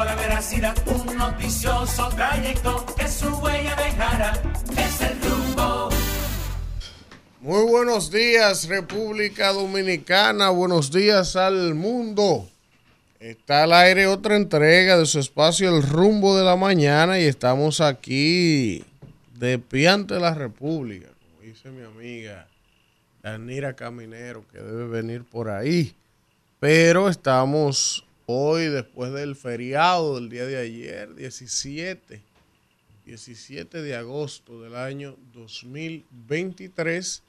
un 0.00 1.18
noticioso 1.18 2.08
trayecto 2.16 2.86
que 2.96 3.06
su 3.06 3.28
huella. 3.36 3.76
Es 4.74 5.00
el 5.02 5.20
rumbo. 5.20 5.90
Muy 7.40 7.70
buenos 7.70 8.10
días, 8.10 8.66
República 8.66 9.52
Dominicana. 9.52 10.48
Buenos 10.48 10.90
días 10.90 11.36
al 11.36 11.74
mundo. 11.74 12.48
Está 13.18 13.64
al 13.64 13.74
aire 13.74 14.06
otra 14.06 14.36
entrega 14.36 14.96
de 14.96 15.04
su 15.04 15.18
espacio 15.18 15.76
El 15.76 15.82
Rumbo 15.82 16.34
de 16.34 16.44
la 16.44 16.56
Mañana 16.56 17.20
y 17.20 17.24
estamos 17.24 17.82
aquí 17.82 18.82
de 19.34 19.58
pie 19.58 19.88
ante 19.88 20.18
la 20.18 20.32
República, 20.32 21.08
como 21.08 21.42
dice 21.42 21.68
mi 21.68 21.84
amiga 21.84 22.46
Danira 23.22 23.76
Caminero, 23.76 24.46
que 24.50 24.60
debe 24.60 24.86
venir 24.86 25.24
por 25.24 25.50
ahí. 25.50 25.94
Pero 26.58 27.10
estamos 27.10 28.06
hoy, 28.30 28.66
después 28.66 29.12
del 29.12 29.36
feriado 29.36 30.14
del 30.16 30.28
día 30.28 30.46
de 30.46 30.56
ayer, 30.56 31.14
17, 31.14 32.22
17 33.04 33.82
de 33.82 33.96
agosto 33.96 34.62
del 34.62 34.76
año 34.76 35.16
2023. 35.34 37.22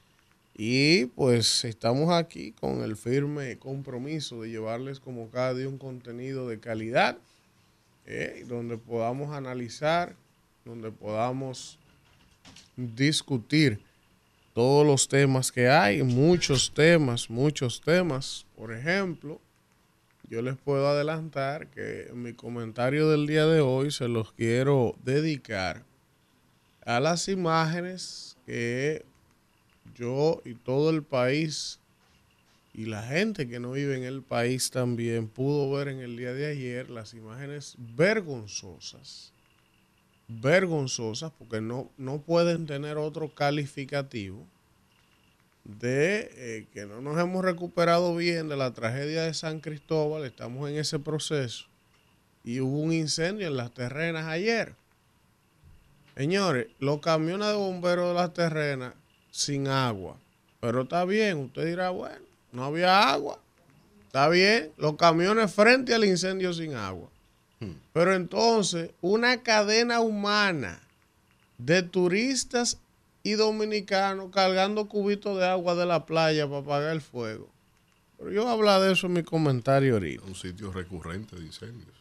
Y 0.54 1.06
pues 1.06 1.64
estamos 1.64 2.12
aquí 2.12 2.52
con 2.52 2.82
el 2.82 2.96
firme 2.96 3.58
compromiso 3.58 4.42
de 4.42 4.50
llevarles 4.50 5.00
como 5.00 5.30
cada 5.30 5.54
día 5.54 5.68
un 5.68 5.78
contenido 5.78 6.48
de 6.48 6.60
calidad, 6.60 7.18
eh, 8.06 8.44
donde 8.46 8.76
podamos 8.78 9.34
analizar, 9.34 10.14
donde 10.64 10.90
podamos 10.90 11.78
discutir 12.76 13.80
todos 14.54 14.86
los 14.86 15.08
temas 15.08 15.50
que 15.50 15.68
hay, 15.68 16.02
muchos 16.02 16.72
temas, 16.74 17.30
muchos 17.30 17.80
temas. 17.80 18.44
Por 18.54 18.72
ejemplo, 18.72 19.40
yo 20.32 20.40
les 20.40 20.56
puedo 20.56 20.88
adelantar 20.88 21.68
que 21.68 22.10
mi 22.14 22.32
comentario 22.32 23.10
del 23.10 23.26
día 23.26 23.44
de 23.44 23.60
hoy 23.60 23.90
se 23.90 24.08
los 24.08 24.32
quiero 24.32 24.96
dedicar 25.04 25.84
a 26.86 27.00
las 27.00 27.28
imágenes 27.28 28.38
que 28.46 29.04
yo 29.94 30.40
y 30.46 30.54
todo 30.54 30.88
el 30.88 31.02
país 31.02 31.80
y 32.72 32.86
la 32.86 33.02
gente 33.02 33.46
que 33.46 33.60
no 33.60 33.72
vive 33.72 33.94
en 33.94 34.04
el 34.04 34.22
país 34.22 34.70
también 34.70 35.28
pudo 35.28 35.70
ver 35.70 35.88
en 35.88 35.98
el 35.98 36.16
día 36.16 36.32
de 36.32 36.46
ayer 36.46 36.88
las 36.88 37.12
imágenes 37.12 37.74
vergonzosas, 37.78 39.34
vergonzosas 40.28 41.30
porque 41.38 41.60
no, 41.60 41.90
no 41.98 42.22
pueden 42.22 42.64
tener 42.64 42.96
otro 42.96 43.34
calificativo 43.34 44.46
de 45.64 46.30
eh, 46.34 46.66
que 46.72 46.86
no 46.86 47.00
nos 47.00 47.18
hemos 47.20 47.44
recuperado 47.44 48.16
bien 48.16 48.48
de 48.48 48.56
la 48.56 48.72
tragedia 48.72 49.22
de 49.22 49.34
San 49.34 49.60
Cristóbal, 49.60 50.24
estamos 50.24 50.68
en 50.68 50.76
ese 50.76 50.98
proceso 50.98 51.66
y 52.44 52.60
hubo 52.60 52.78
un 52.78 52.92
incendio 52.92 53.46
en 53.46 53.56
las 53.56 53.72
terrenas 53.72 54.26
ayer. 54.26 54.74
Señores, 56.16 56.66
los 56.78 57.00
camiones 57.00 57.48
de 57.48 57.54
bomberos 57.54 58.08
de 58.08 58.14
las 58.14 58.34
terrenas 58.34 58.94
sin 59.30 59.68
agua. 59.68 60.18
Pero 60.60 60.82
está 60.82 61.04
bien, 61.04 61.38
usted 61.38 61.66
dirá, 61.66 61.90
bueno, 61.90 62.24
no 62.52 62.64
había 62.64 63.10
agua. 63.10 63.38
Está 64.06 64.28
bien, 64.28 64.72
los 64.76 64.96
camiones 64.96 65.52
frente 65.52 65.94
al 65.94 66.04
incendio 66.04 66.52
sin 66.52 66.74
agua. 66.74 67.08
Pero 67.92 68.14
entonces, 68.14 68.90
una 69.00 69.42
cadena 69.42 70.00
humana 70.00 70.82
de 71.58 71.82
turistas 71.82 72.78
y 73.22 73.32
dominicanos 73.32 74.30
cargando 74.32 74.88
cubitos 74.88 75.38
de 75.38 75.46
agua 75.46 75.74
de 75.74 75.86
la 75.86 76.06
playa 76.06 76.46
para 76.46 76.58
apagar 76.58 76.92
el 76.92 77.00
fuego. 77.00 77.48
Pero 78.18 78.30
yo 78.30 78.42
voy 78.42 78.50
a 78.50 78.54
hablar 78.54 78.80
de 78.82 78.92
eso 78.92 79.06
en 79.06 79.14
mi 79.14 79.22
comentario 79.22 79.94
ahorita. 79.94 80.24
Un 80.24 80.34
sitio 80.34 80.72
recurrente 80.72 81.36
de 81.36 81.42
incendios. 81.42 81.94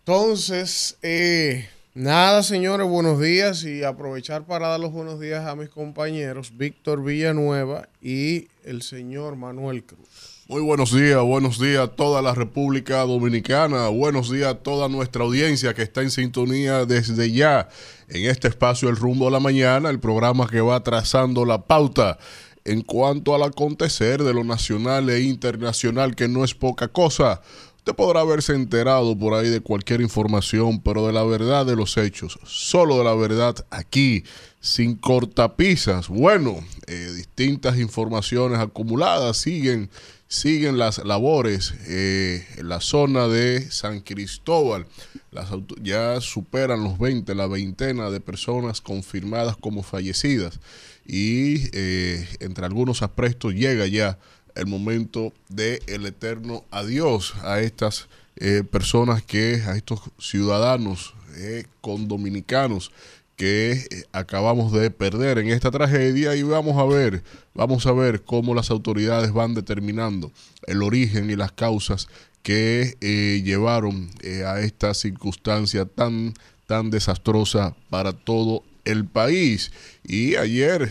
Entonces, 0.00 0.96
eh, 1.02 1.68
Nada, 1.94 2.42
señores, 2.42 2.88
buenos 2.88 3.20
días 3.20 3.64
y 3.64 3.84
aprovechar 3.84 4.46
para 4.46 4.68
dar 4.68 4.80
los 4.80 4.92
buenos 4.92 5.20
días 5.20 5.46
a 5.46 5.54
mis 5.54 5.68
compañeros 5.68 6.56
Víctor 6.56 7.04
Villanueva 7.04 7.86
y 8.00 8.48
el 8.64 8.80
señor 8.80 9.36
Manuel 9.36 9.84
Cruz. 9.84 10.31
Muy 10.52 10.60
buenos 10.60 10.92
días, 10.92 11.22
buenos 11.22 11.58
días 11.58 11.80
a 11.80 11.88
toda 11.88 12.20
la 12.20 12.34
República 12.34 12.98
Dominicana, 13.06 13.88
buenos 13.88 14.30
días 14.30 14.48
a 14.50 14.54
toda 14.58 14.86
nuestra 14.90 15.24
audiencia 15.24 15.72
que 15.72 15.80
está 15.80 16.02
en 16.02 16.10
sintonía 16.10 16.84
desde 16.84 17.32
ya 17.32 17.70
en 18.10 18.28
este 18.28 18.48
espacio 18.48 18.90
El 18.90 18.96
Rumbo 18.96 19.28
a 19.28 19.30
la 19.30 19.40
Mañana, 19.40 19.88
el 19.88 19.98
programa 19.98 20.46
que 20.46 20.60
va 20.60 20.82
trazando 20.82 21.46
la 21.46 21.62
pauta 21.62 22.18
en 22.66 22.82
cuanto 22.82 23.34
al 23.34 23.44
acontecer 23.44 24.22
de 24.22 24.34
lo 24.34 24.44
nacional 24.44 25.08
e 25.08 25.22
internacional, 25.22 26.14
que 26.14 26.28
no 26.28 26.44
es 26.44 26.54
poca 26.54 26.88
cosa. 26.88 27.40
Usted 27.78 27.94
podrá 27.94 28.20
haberse 28.20 28.54
enterado 28.54 29.18
por 29.18 29.32
ahí 29.32 29.48
de 29.48 29.60
cualquier 29.60 30.02
información, 30.02 30.82
pero 30.82 31.06
de 31.06 31.14
la 31.14 31.24
verdad 31.24 31.64
de 31.64 31.76
los 31.76 31.96
hechos, 31.96 32.38
solo 32.44 32.98
de 32.98 33.04
la 33.04 33.14
verdad 33.14 33.56
aquí, 33.70 34.22
sin 34.60 34.96
cortapisas. 34.96 36.08
Bueno, 36.08 36.60
eh, 36.86 37.10
distintas 37.16 37.78
informaciones 37.78 38.60
acumuladas 38.60 39.38
siguen, 39.38 39.90
siguen 40.32 40.78
las 40.78 41.04
labores 41.04 41.74
eh, 41.88 42.46
en 42.56 42.70
la 42.70 42.80
zona 42.80 43.28
de 43.28 43.70
San 43.70 44.00
Cristóbal. 44.00 44.86
Las 45.30 45.50
ya 45.82 46.22
superan 46.22 46.82
los 46.82 46.98
20, 46.98 47.34
la 47.34 47.46
veintena 47.46 48.08
de 48.08 48.20
personas 48.20 48.80
confirmadas 48.80 49.58
como 49.58 49.82
fallecidas 49.82 50.58
y 51.06 51.68
eh, 51.72 52.26
entre 52.40 52.64
algunos 52.64 53.02
aprestos 53.02 53.52
llega 53.54 53.86
ya 53.86 54.18
el 54.54 54.66
momento 54.66 55.34
de 55.50 55.82
el 55.86 56.06
eterno 56.06 56.64
adiós 56.70 57.34
a 57.42 57.60
estas 57.60 58.08
eh, 58.36 58.62
personas 58.64 59.22
que, 59.22 59.62
a 59.66 59.76
estos 59.76 60.00
ciudadanos 60.18 61.14
eh, 61.36 61.66
con 61.82 62.08
dominicanos 62.08 62.90
que 63.42 63.72
eh, 63.72 64.04
acabamos 64.12 64.70
de 64.70 64.92
perder 64.92 65.38
en 65.38 65.48
esta 65.48 65.72
tragedia 65.72 66.36
y 66.36 66.44
vamos 66.44 66.78
a 66.78 66.84
ver, 66.84 67.24
vamos 67.54 67.84
a 67.86 67.92
ver 67.92 68.22
cómo 68.22 68.54
las 68.54 68.70
autoridades 68.70 69.32
van 69.32 69.52
determinando 69.52 70.30
el 70.68 70.80
origen 70.80 71.28
y 71.28 71.34
las 71.34 71.50
causas 71.50 72.06
que 72.44 72.96
llevaron 73.44 74.10
a 74.46 74.60
esta 74.60 74.94
circunstancia 74.94 75.86
tan, 75.86 76.34
tan 76.68 76.90
desastrosa 76.90 77.74
para 77.90 78.12
todo 78.12 78.62
el 78.84 79.06
país. 79.06 79.72
Y 80.04 80.36
ayer, 80.36 80.88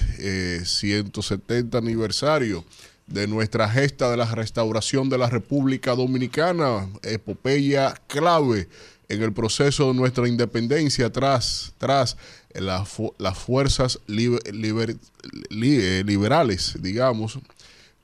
170 0.66 1.78
aniversario 1.78 2.66
de 3.08 3.28
nuestra 3.28 3.70
gesta 3.70 4.12
de 4.12 4.18
la 4.18 4.26
restauración 4.26 5.08
de 5.08 5.18
la 5.18 5.30
República 5.30 5.96
Dominicana, 5.96 6.90
epopeya 7.02 7.94
clave 8.08 8.68
en 9.12 9.22
el 9.22 9.34
proceso 9.34 9.90
de 9.90 9.94
nuestra 9.94 10.28
independencia 10.28 11.12
tras, 11.12 11.74
tras 11.78 12.18
las 12.56 13.38
fuerzas 13.38 14.00
eh, 14.08 16.04
liberales, 16.06 16.78
digamos, 16.82 17.40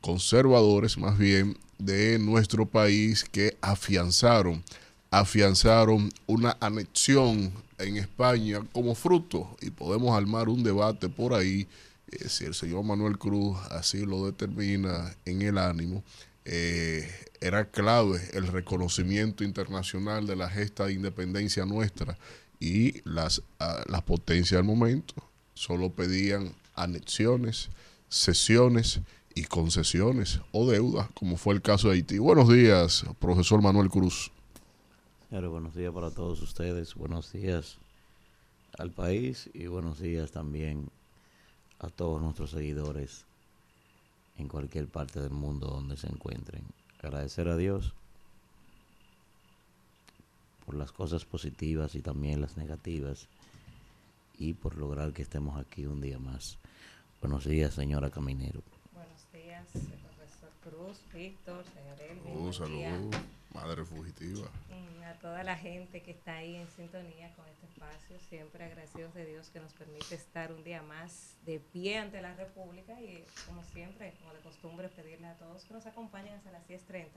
conservadores 0.02 0.98
más 0.98 1.18
bien, 1.18 1.58
de 1.78 2.18
nuestro 2.20 2.66
país 2.66 3.24
que 3.24 3.58
afianzaron, 3.62 4.64
afianzaron 5.12 6.10
una 6.26 6.58
anexión 6.60 7.52
en 7.78 7.98
España 7.98 8.62
como 8.72 8.96
fruto. 8.96 9.56
Y 9.62 9.70
podemos 9.70 10.18
armar 10.18 10.50
un 10.50 10.64
debate 10.64 11.10
por 11.10 11.34
ahí 11.34 11.68
eh, 12.12 12.30
si 12.30 12.46
el 12.46 12.54
señor 12.54 12.84
Manuel 12.84 13.18
Cruz 13.18 13.58
así 13.70 14.06
lo 14.06 14.26
determina 14.26 15.14
en 15.26 15.42
el 15.42 15.58
ánimo, 15.58 16.04
eh, 16.46 17.10
era 17.42 17.70
clave 17.70 18.22
el 18.34 18.48
reconocimiento 18.48 19.44
internacional 19.44 20.26
de 20.26 20.38
la 20.38 20.50
gesta 20.50 20.86
de 20.86 20.94
independencia 20.94 21.66
nuestra 21.66 22.18
y 22.60 23.02
las, 23.10 23.42
ah, 23.60 23.84
las 23.88 24.04
potencias 24.04 24.60
al 24.60 24.66
momento 24.66 25.14
solo 25.54 25.90
pedían 25.90 26.54
anexiones, 26.76 27.70
cesiones 28.10 29.02
y 29.36 29.44
concesiones 29.44 30.40
o 30.52 30.70
deudas, 30.70 31.10
como 31.14 31.38
fue 31.38 31.54
el 31.54 31.62
caso 31.62 31.90
de 31.90 31.96
Haití. 31.96 32.18
Buenos 32.18 32.50
días, 32.50 33.06
profesor 33.20 33.62
Manuel 33.62 33.90
Cruz. 33.90 34.32
buenos 35.30 35.76
días 35.76 35.94
para 35.94 36.12
todos 36.12 36.42
ustedes, 36.42 36.96
buenos 36.96 37.32
días 37.32 37.78
al 38.78 38.92
país 38.92 39.50
y 39.54 39.68
buenos 39.68 40.00
días 40.00 40.32
también 40.32 40.90
a 41.80 41.90
todos 41.90 42.22
nuestros 42.22 42.52
seguidores 42.52 43.26
en 44.38 44.48
cualquier 44.48 44.88
parte 44.88 45.20
del 45.20 45.32
mundo 45.32 45.68
donde 45.68 45.98
se 45.98 46.08
encuentren. 46.08 46.64
Agradecer 47.02 47.48
a 47.48 47.58
Dios 47.58 47.94
por 50.68 50.76
las 50.76 50.92
cosas 50.92 51.24
positivas 51.24 51.96
y 51.96 52.02
también 52.02 52.42
las 52.42 52.58
negativas 52.58 53.30
y 54.38 54.54
por 54.54 54.76
lograr 54.76 55.14
que 55.14 55.22
estemos 55.22 55.58
aquí 55.58 55.86
un 55.86 56.02
día 56.02 56.20
más. 56.20 56.58
Buenos 57.22 57.46
días, 57.46 57.74
señora 57.74 58.10
Caminero. 58.10 58.62
Buenos 58.92 59.32
días, 59.32 59.66
profesor 59.72 60.52
Cruz, 60.62 61.00
Víctor, 61.14 61.64
señor 61.74 62.02
Elvin. 62.02 63.12
madre 63.54 63.86
fugitiva. 63.86 64.50
A 65.06 65.14
toda 65.22 65.42
la 65.46 65.56
gente 65.56 66.02
que 66.02 66.12
está 66.12 66.36
ahí 66.36 66.58
en 66.58 66.68
sintonía 66.76 67.34
con 67.38 67.46
este 67.48 67.66
espacio, 67.68 68.20
siempre 68.28 68.66
agradecidos 68.66 69.14
de 69.14 69.26
Dios 69.26 69.50
que 69.50 69.62
nos 69.62 69.72
permite 69.72 70.16
estar 70.16 70.52
un 70.52 70.66
día 70.66 70.82
más 70.82 71.38
de 71.46 71.62
pie 71.62 71.98
ante 71.98 72.22
la 72.22 72.36
República 72.36 73.02
y 73.02 73.24
como 73.46 73.64
siempre, 73.64 74.14
como 74.20 74.34
de 74.34 74.42
costumbre, 74.42 74.90
pedirle 74.90 75.28
a 75.28 75.38
todos 75.38 75.64
que 75.64 75.74
nos 75.74 75.86
acompañen 75.86 76.34
hasta 76.34 76.52
las 76.52 76.68
10.30 76.68 77.08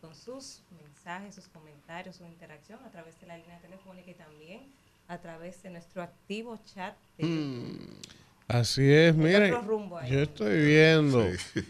con 0.00 0.14
sus 0.14 0.62
mensajes, 0.82 1.34
sus 1.34 1.48
comentarios, 1.48 2.16
su 2.16 2.24
interacción 2.24 2.78
a 2.84 2.90
través 2.90 3.20
de 3.20 3.26
la 3.26 3.36
línea 3.38 3.58
telefónica 3.60 4.10
y 4.10 4.14
también 4.14 4.62
a 5.08 5.18
través 5.18 5.62
de 5.62 5.70
nuestro 5.70 6.02
activo 6.02 6.58
chat. 6.74 6.94
de 7.18 7.24
YouTube. 7.28 7.96
Así 8.48 8.82
es, 8.90 9.14
miren, 9.14 9.54
yo 10.10 10.20
estoy 10.22 10.64
viendo 10.66 11.24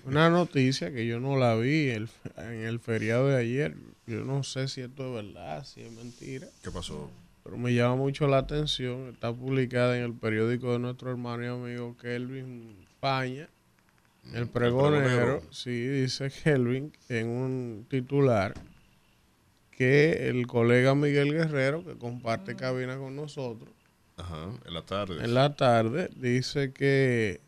una 0.06 0.30
noticia 0.30 0.90
que 0.90 1.06
yo 1.06 1.20
no 1.20 1.36
la 1.36 1.54
vi 1.56 1.90
el- 1.90 2.08
en 2.38 2.64
el 2.64 2.80
feriado 2.80 3.28
de 3.28 3.36
ayer. 3.36 3.76
Yo 4.06 4.24
no 4.24 4.42
sé 4.42 4.66
si 4.66 4.80
esto 4.80 5.18
es 5.18 5.24
verdad, 5.26 5.62
si 5.64 5.82
es 5.82 5.92
mentira, 5.92 6.46
¿Qué 6.62 6.70
pasó? 6.70 7.10
pero 7.44 7.58
me 7.58 7.74
llama 7.74 7.96
mucho 7.96 8.26
la 8.28 8.38
atención. 8.38 9.08
Está 9.12 9.30
publicada 9.32 9.96
en 9.98 10.04
el 10.04 10.14
periódico 10.14 10.72
de 10.72 10.78
nuestro 10.78 11.10
hermano 11.10 11.42
y 11.44 11.48
amigo 11.48 11.96
Kelvin 11.98 12.86
Paña, 12.98 13.48
el 14.34 14.48
pregonero. 14.48 15.04
pregonero. 15.04 15.42
Sí, 15.52 15.86
dice 15.86 16.30
Kelvin 16.30 16.92
en 17.08 17.28
un 17.28 17.86
titular 17.88 18.54
que 19.70 20.28
el 20.28 20.46
colega 20.46 20.94
Miguel 20.94 21.32
Guerrero, 21.32 21.84
que 21.84 21.96
comparte 21.96 22.54
cabina 22.56 22.98
con 22.98 23.16
nosotros, 23.16 23.70
Ajá, 24.16 24.50
en 24.66 24.74
la 24.74 24.82
tarde. 24.82 25.24
en 25.24 25.34
la 25.34 25.56
tarde 25.56 26.10
dice 26.16 26.72
que 26.72 27.40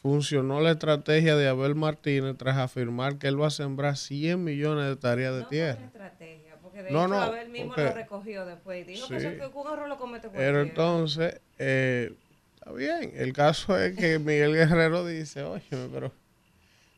funcionó 0.00 0.60
la 0.60 0.70
estrategia 0.72 1.34
de 1.34 1.48
Abel 1.48 1.74
Martínez 1.74 2.36
tras 2.36 2.58
afirmar 2.58 3.18
que 3.18 3.26
él 3.26 3.40
va 3.40 3.48
a 3.48 3.50
sembrar 3.50 3.96
100 3.96 4.44
millones 4.44 4.86
de 4.86 4.96
tareas 4.96 5.34
de 5.34 5.40
No 5.42 5.48
tierra. 5.48 5.76
una 5.78 5.86
estrategia, 5.86 6.56
porque 6.62 6.82
de 6.82 6.90
No, 6.92 7.00
hecho 7.00 7.08
no, 7.08 7.20
Abel 7.22 7.48
mismo 7.48 7.68
porque- 7.68 7.84
lo 7.84 7.92
recogió 7.94 8.44
después 8.46 8.82
y 8.82 8.92
dijo 8.92 9.08
que, 9.08 9.18
Sí. 9.20 9.26
eso- 9.26 9.50
que 9.50 9.58
un 9.58 9.72
error 9.72 9.88
lo 9.88 9.96
comete 9.98 10.28
Pero 10.28 10.32
cualquiera. 10.32 10.60
entonces, 10.62 11.40
eh, 11.58 12.12
está 12.64 12.72
bien. 12.72 13.12
El 13.16 13.32
caso 13.32 13.78
es 13.78 13.96
que 13.96 14.18
Miguel 14.18 14.54
Guerrero 14.54 15.06
dice, 15.06 15.42
oye, 15.42 15.62
pero 15.92 16.12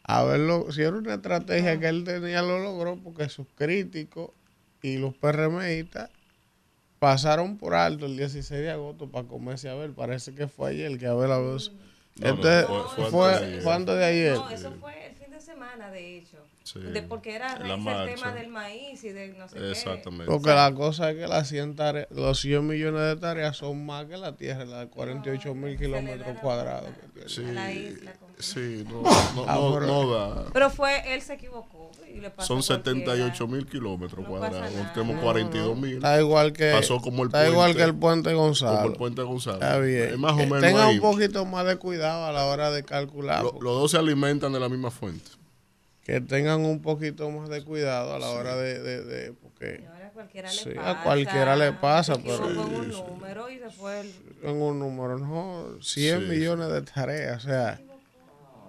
Abel, 0.04 0.46
lo- 0.46 0.70
si 0.72 0.82
era 0.82 0.96
una 0.96 1.14
estrategia 1.14 1.78
que 1.80 1.88
él 1.88 2.04
tenía, 2.04 2.42
lo 2.42 2.58
logró 2.60 2.96
porque 2.96 3.28
sus 3.28 3.46
críticos 3.56 4.30
y 4.82 4.98
los 4.98 5.14
PRMistas 5.14 6.10
pasaron 6.98 7.58
por 7.58 7.74
alto 7.74 8.06
el 8.06 8.16
16 8.16 8.60
de 8.62 8.70
agosto 8.70 9.10
para 9.10 9.26
comerse 9.26 9.68
a 9.68 9.72
Abel. 9.72 9.92
Parece 9.92 10.34
que 10.34 10.46
fue 10.48 10.70
ayer 10.70 10.96
que 10.98 11.06
Abel 11.06 11.32
habló. 11.32 11.56
eso. 11.56 11.72
No, 12.18 12.28
no, 12.28 12.34
Entonces, 12.36 12.66
fue- 12.66 13.04
fue 13.04 13.10
fue, 13.10 13.26
antes 13.28 13.40
de 13.40 13.46
ayer. 13.46 13.62
fue 13.62 13.74
antes 13.74 13.94
de 13.96 14.04
ayer. 14.04 14.34
No, 14.38 14.50
eso 14.50 14.72
fue 14.80 15.05
semana, 15.56 15.90
de 15.90 16.18
hecho. 16.18 16.36
Sí. 16.64 16.80
De- 16.80 17.02
porque 17.02 17.34
era 17.34 17.54
el 17.54 17.62
tema 17.62 18.32
del 18.32 18.48
maíz 18.48 19.02
y 19.04 19.10
de 19.10 19.28
no 19.28 19.48
sé 19.48 19.56
qué. 19.56 19.70
Exactamente. 19.70 20.26
Porque 20.26 20.50
la 20.50 20.72
cosa 20.74 21.10
es 21.10 21.16
que 21.16 21.26
las 21.26 21.48
100 21.48 21.76
tareas- 21.76 22.08
los 22.10 22.40
100 22.40 22.66
millones 22.66 23.00
de 23.02 23.16
tareas 23.16 23.56
son 23.56 23.86
más 23.86 24.06
que 24.06 24.16
la 24.16 24.34
tierra, 24.36 24.64
la 24.64 24.80
de 24.80 24.88
48 24.88 25.54
mil 25.54 25.74
da 25.74 25.80
kilómetros 25.80 26.38
cuadrados. 26.40 26.90
que 26.90 27.06
tiene. 27.24 27.28
Sí, 27.28 27.42
la 27.54 27.72
isla 27.72 28.12
sí, 28.38 28.84
no, 28.88 29.02
no, 29.02 29.44
Ah, 29.48 29.54
no, 29.54 29.74
pero- 29.74 29.86
no 29.86 30.10
da. 30.10 30.44
Pero 30.52 30.70
fue, 30.70 31.14
él 31.14 31.22
se 31.22 31.34
equivocó 31.34 31.90
y 32.12 32.20
le 32.20 32.30
pasó 32.30 32.48
Son 32.48 32.58
a 32.58 32.82
cualquiera. 32.82 33.12
78 33.14 33.46
mil 33.46 33.66
kilómetros 33.66 34.22
No 34.24 34.28
cuadrados. 34.28 34.70
Tenemos 34.92 35.16
No, 35.16 35.22
42 35.22 35.76
mil. 35.78 35.94
Está 35.96 36.20
igual 36.20 36.52
que, 36.52 36.72
Pasó 36.72 36.98
como 37.00 37.22
el 37.22 37.28
está 37.28 37.38
puente. 37.38 37.52
igual 37.52 37.76
que 37.76 37.82
el 37.82 37.94
puente 37.94 38.30
Como 38.32 38.42
Gonzalo. 38.46 38.90
el 38.90 38.96
puente 38.96 39.22
Gonzalo. 39.22 39.56
Está 39.58 39.78
bien. 39.78 40.08
Es 40.10 40.18
más 40.18 40.32
o 40.32 40.36
menos 40.38 40.60
Tenga 40.62 40.86
ahí. 40.88 40.96
un 40.96 41.00
poquito 41.00 41.44
más 41.46 41.64
de 41.66 41.76
cuidado 41.76 42.26
a 42.26 42.32
la 42.32 42.46
hora 42.46 42.70
de 42.70 42.82
calcular. 42.84 43.42
Lo- 43.44 43.52
los 43.60 43.80
dos 43.80 43.90
se 43.92 43.98
alimentan 43.98 44.52
de 44.52 44.60
la 44.60 44.68
misma 44.68 44.90
fuente. 44.90 45.30
Que 46.06 46.20
tengan 46.20 46.64
un 46.64 46.80
poquito 46.80 47.28
más 47.30 47.48
de 47.48 47.64
cuidado 47.64 48.14
a 48.14 48.18
la 48.20 48.30
hora 48.30 48.54
de, 48.56 48.78
de, 48.78 49.04
de- 49.04 49.32
porque 49.32 49.80
Y 49.82 49.86
ahora 49.86 50.06
a 50.06 50.10
cualquiera 50.12 50.48
Sí, 50.48 50.68
le 50.70 50.78
a 50.78 50.82
pasa. 50.84 51.02
cualquiera 51.02 51.56
le 51.56 51.72
pasa, 51.72 52.14
se 52.14 52.20
pero- 52.20 52.48
en 52.50 52.58
un 52.58 52.88
número 52.90 53.50
y 53.50 53.56
después 53.58 54.04
el- 54.42 54.48
en 54.48 54.56
un 54.62 54.78
número, 54.78 55.18
no, 55.18 55.82
100 55.82 56.20
Sí, 56.20 56.26
millones 56.26 56.68
de 56.70 56.82
tareas, 56.82 57.44
o 57.44 57.48
sea, 57.48 57.80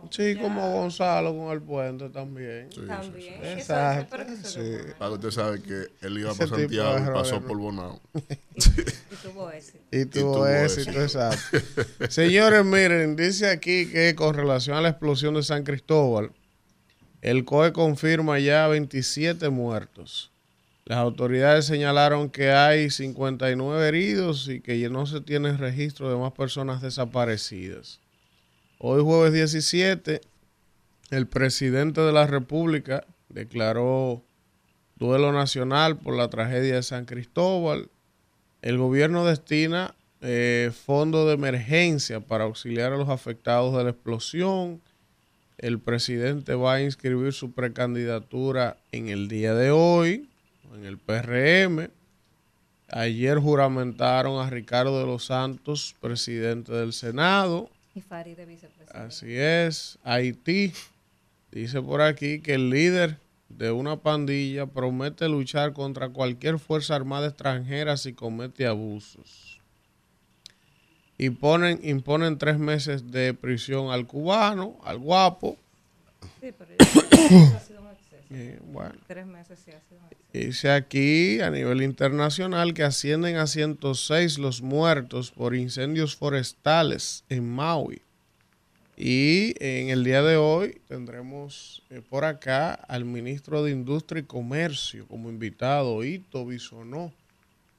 sí, 0.09 0.35
como 0.35 0.71
Gonzalo 0.71 1.37
con 1.37 1.51
el 1.51 1.61
puente 1.61 2.09
también. 2.09 2.69
Sí, 2.73 2.81
también. 2.87 3.13
sí, 3.35 3.39
sí. 3.43 3.47
Exacto, 3.59 4.17
se 4.43 4.49
sí. 4.49 4.83
Para 4.97 5.09
que 5.11 5.15
usted 5.15 5.31
sabe 5.31 5.61
que 5.61 5.87
él 6.01 6.17
iba 6.17 6.33
de 6.33 6.47
Santiago 6.47 6.97
y 6.97 7.13
pasó 7.13 7.39
por 7.41 7.57
Bonao. 7.59 8.01
Y 8.55 9.15
tuvo 9.29 9.51
ese. 9.51 9.79
Y 9.91 10.05
tuvo 10.05 10.47
éxito, 10.47 10.89
éxito. 10.91 11.03
exacto. 11.03 11.57
Señores, 12.09 12.65
miren, 12.65 13.15
dice 13.15 13.49
aquí 13.49 13.89
que 13.91 14.15
con 14.15 14.33
relación 14.33 14.75
a 14.77 14.81
la 14.81 14.89
explosión 14.89 15.33
de 15.35 15.43
San 15.43 15.63
Cristóbal, 15.63 16.31
el 17.21 17.45
COE 17.45 17.73
confirma 17.73 18.39
ya 18.39 18.67
27 18.67 19.49
muertos. 19.49 20.31
Las 20.85 20.99
autoridades 20.99 21.65
señalaron 21.65 22.29
que 22.29 22.51
hay 22.51 22.89
59 22.89 23.87
heridos 23.87 24.47
y 24.47 24.61
que 24.61 24.89
no 24.89 25.05
se 25.05 25.19
tiene 25.19 25.57
registro 25.57 26.09
de 26.09 26.15
más 26.15 26.31
personas 26.31 26.81
desaparecidas. 26.81 27.99
Hoy 28.79 29.03
jueves 29.03 29.33
17, 29.33 30.21
el 31.09 31.27
presidente 31.27 31.99
de 32.01 32.13
la 32.13 32.25
República 32.25 33.05
declaró 33.27 34.23
duelo 34.95 35.31
nacional 35.31 35.97
por 35.97 36.15
la 36.15 36.29
tragedia 36.29 36.75
de 36.75 36.83
San 36.83 37.05
Cristóbal. 37.05 37.89
El 38.61 38.77
gobierno 38.77 39.25
destina 39.25 39.93
eh, 40.21 40.71
fondo 40.85 41.27
de 41.27 41.33
emergencia 41.33 42.19
para 42.19 42.45
auxiliar 42.45 42.93
a 42.93 42.97
los 42.97 43.09
afectados 43.09 43.75
de 43.75 43.83
la 43.83 43.89
explosión. 43.91 44.81
El 45.57 45.79
presidente 45.79 46.53
va 46.53 46.75
a 46.75 46.81
inscribir 46.81 47.33
su 47.33 47.51
precandidatura 47.51 48.77
en 48.91 49.09
el 49.09 49.27
día 49.27 49.55
de 49.55 49.71
hoy, 49.71 50.27
en 50.75 50.85
el 50.85 50.97
PRM. 50.97 51.89
Ayer 52.89 53.39
juramentaron 53.39 54.45
a 54.45 54.49
Ricardo 54.49 54.99
de 54.99 55.05
los 55.05 55.25
Santos, 55.25 55.95
presidente 55.99 56.71
del 56.71 56.93
Senado. 56.93 57.69
Y 57.95 58.01
Farid 58.01 58.37
de 58.37 58.45
vicepresidente. 58.45 58.97
Así 58.97 59.35
es, 59.35 59.97
Haití 60.03 60.73
dice 61.51 61.81
por 61.81 62.01
aquí 62.01 62.39
que 62.39 62.53
el 62.53 62.69
líder 62.69 63.17
de 63.49 63.71
una 63.71 63.97
pandilla 63.97 64.67
promete 64.67 65.27
luchar 65.27 65.73
contra 65.73 66.09
cualquier 66.09 66.59
fuerza 66.59 66.95
armada 66.95 67.27
extranjera 67.27 67.97
si 67.97 68.13
comete 68.13 68.67
abusos. 68.67 69.46
Y 71.17 71.31
ponen, 71.31 71.79
imponen 71.83 72.37
tres 72.37 72.59
meses 72.59 73.11
de 73.11 73.33
prisión 73.33 73.91
al 73.91 74.05
cubano, 74.05 74.77
al 74.83 74.99
guapo. 74.99 75.57
Sí, 76.39 76.53
pero 76.57 76.71
ha 77.55 77.59
sido 77.59 77.81
un 77.81 77.87
exceso. 77.87 78.33
Y 78.33 78.71
bueno, 78.71 78.95
Tres 79.07 79.25
meses 79.25 79.59
sí 79.63 79.71
ha 79.71 79.79
sido 79.81 79.99
un 79.99 80.05
exceso. 80.11 80.45
dice 80.45 80.71
aquí 80.71 81.41
a 81.41 81.49
nivel 81.49 81.81
internacional 81.81 82.73
que 82.73 82.83
ascienden 82.83 83.37
a 83.37 83.47
106 83.47 84.37
los 84.37 84.61
muertos 84.61 85.31
por 85.31 85.55
incendios 85.55 86.15
forestales 86.15 87.23
en 87.29 87.49
Maui. 87.49 88.01
Y 88.99 89.53
en 89.63 89.89
el 89.89 90.03
día 90.03 90.23
de 90.23 90.37
hoy 90.37 90.81
tendremos 90.87 91.83
eh, 91.91 92.01
por 92.07 92.25
acá 92.25 92.73
al 92.73 93.05
ministro 93.05 93.63
de 93.63 93.71
Industria 93.71 94.21
y 94.21 94.25
Comercio 94.25 95.07
como 95.07 95.29
invitado, 95.29 96.03
Ito 96.03 96.45
Bisonó. 96.47 97.13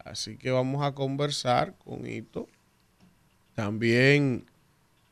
Así 0.05 0.37
que 0.37 0.53
vamos 0.53 0.85
a 0.85 0.93
conversar 0.93 1.75
con 1.85 2.07
Ito. 2.07 2.49
También 3.59 4.45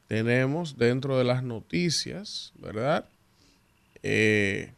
tenemos 0.07 0.79
dentro 0.79 1.19
de 1.19 1.25
las 1.25 1.43
noticias, 1.43 2.53
¿verdad? 2.61 3.05
Eh, 4.05 4.71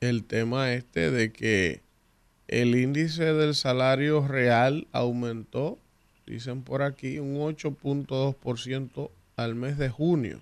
el 0.00 0.24
tema 0.24 0.72
este 0.72 1.10
de 1.10 1.30
que 1.30 1.82
el 2.48 2.74
índice 2.74 3.34
del 3.34 3.54
salario 3.54 4.26
real 4.26 4.86
aumentó, 4.92 5.78
dicen 6.26 6.62
por 6.62 6.80
aquí, 6.80 7.18
un 7.18 7.36
8.2% 7.36 9.10
al 9.36 9.54
mes 9.54 9.76
de 9.76 9.90
junio. 9.90 10.40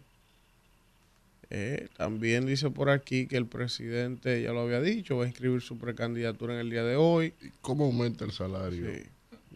Eh, 1.50 1.88
también 1.96 2.46
dice 2.46 2.70
por 2.70 2.88
aquí 2.88 3.26
que 3.26 3.36
el 3.36 3.46
presidente, 3.46 4.40
ya 4.40 4.52
lo 4.52 4.60
había 4.60 4.80
dicho, 4.80 5.16
va 5.16 5.24
a 5.24 5.26
inscribir 5.26 5.60
su 5.60 5.76
precandidatura 5.76 6.54
en 6.54 6.60
el 6.60 6.70
día 6.70 6.84
de 6.84 6.94
hoy. 6.94 7.34
¿Cómo 7.62 7.86
aumenta 7.86 8.24
el 8.24 8.30
salario? 8.30 8.94
Sí. 8.94 9.02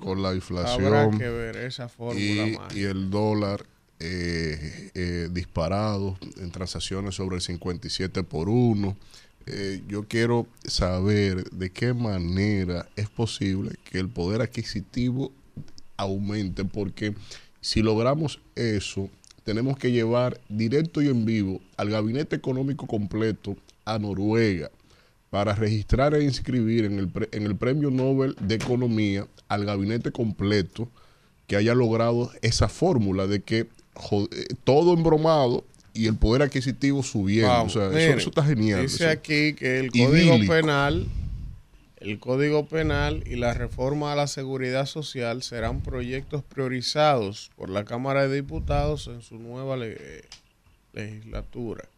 Con 0.02 0.20
la 0.22 0.30
Habrá 0.30 0.36
inflación 0.36 1.18
que 1.18 1.28
ver 1.28 1.56
esa 1.56 1.88
fórmula 1.88 2.20
y, 2.20 2.56
más. 2.56 2.74
y 2.74 2.82
el 2.82 3.08
dólar 3.10 3.64
eh, 4.00 4.90
eh, 4.94 5.28
disparado 5.30 6.18
en 6.38 6.50
transacciones 6.50 7.14
sobre 7.14 7.36
el 7.36 7.42
57 7.42 8.24
por 8.24 8.48
1. 8.48 8.96
Eh, 9.46 9.82
yo 9.86 10.08
quiero 10.08 10.48
saber 10.64 11.48
de 11.50 11.70
qué 11.70 11.94
manera 11.94 12.88
es 12.96 13.08
posible 13.08 13.76
que 13.84 14.00
el 14.00 14.08
poder 14.08 14.42
adquisitivo 14.42 15.30
aumente, 15.96 16.64
porque 16.64 17.14
si 17.60 17.80
logramos 17.80 18.40
eso, 18.56 19.08
tenemos 19.44 19.78
que 19.78 19.92
llevar 19.92 20.40
directo 20.48 21.00
y 21.00 21.06
en 21.06 21.24
vivo 21.24 21.60
al 21.76 21.90
gabinete 21.90 22.34
económico 22.34 22.88
completo 22.88 23.56
a 23.84 24.00
Noruega 24.00 24.70
para 25.32 25.54
registrar 25.54 26.12
e 26.14 26.22
inscribir 26.24 26.84
en 26.84 26.98
el, 26.98 27.08
pre- 27.08 27.30
en 27.32 27.44
el 27.46 27.56
Premio 27.56 27.90
Nobel 27.90 28.36
de 28.38 28.56
Economía 28.56 29.26
al 29.48 29.64
gabinete 29.64 30.12
completo 30.12 30.90
que 31.46 31.56
haya 31.56 31.74
logrado 31.74 32.30
esa 32.42 32.68
fórmula 32.68 33.26
de 33.26 33.40
que 33.40 33.60
eh, 33.60 33.66
todo 34.62 34.92
embromado 34.92 35.64
y 35.94 36.06
el 36.06 36.16
poder 36.16 36.42
adquisitivo 36.42 37.02
subiendo. 37.02 37.48
Vamos, 37.48 37.76
o 37.76 37.78
sea, 37.80 37.88
eso- 37.88 37.96
miren, 37.96 38.18
eso, 38.18 38.28
está 38.28 38.44
genial. 38.44 38.82
Dice 38.82 39.08
aquí 39.08 39.54
que 39.54 39.78
el 39.80 39.90
Código 39.90 40.14
Idílico. 40.34 40.52
Penal, 40.52 41.06
el 41.96 42.18
Código 42.18 42.66
Penal 42.66 43.24
y 43.26 43.36
la 43.36 43.54
reforma 43.54 44.12
a 44.12 44.16
la 44.16 44.26
seguridad 44.26 44.84
social 44.84 45.42
serán 45.42 45.80
proyectos 45.80 46.42
priorizados 46.42 47.50
por 47.56 47.70
la 47.70 47.86
Cámara 47.86 48.28
de 48.28 48.36
Diputados 48.36 49.06
en 49.06 49.22
su 49.22 49.38
nueva 49.38 49.78
le- 49.78 50.24
legislatura. 50.92 51.88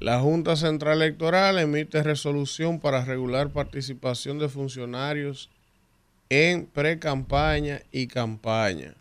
La 0.00 0.18
Junta 0.18 0.56
Central 0.56 1.02
Electoral 1.02 1.58
emite 1.58 2.02
resolución 2.02 2.80
para 2.80 3.04
regular 3.04 3.50
participación 3.50 4.38
de 4.38 4.48
funcionarios 4.48 5.50
en 6.30 6.64
pre-campaña 6.64 7.82
y 7.92 8.06
campaña. 8.06 8.94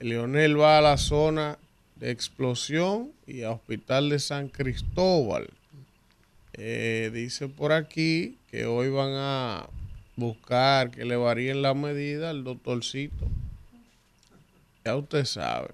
Leonel 0.00 0.58
va 0.58 0.78
a 0.78 0.80
la 0.80 0.96
zona 0.96 1.58
de 1.96 2.10
explosión 2.10 3.12
y 3.26 3.42
a 3.42 3.50
Hospital 3.50 4.08
de 4.08 4.18
San 4.18 4.48
Cristóbal. 4.48 5.50
Eh, 6.54 7.10
dice 7.12 7.48
por 7.48 7.72
aquí 7.72 8.38
que 8.50 8.64
hoy 8.64 8.88
van 8.88 9.12
a 9.12 9.68
buscar 10.16 10.90
que 10.90 11.04
le 11.04 11.16
varíen 11.16 11.60
la 11.60 11.74
medida 11.74 12.30
al 12.30 12.44
doctorcito. 12.44 13.28
Ya 14.86 14.96
usted 14.96 15.26
sabe. 15.26 15.68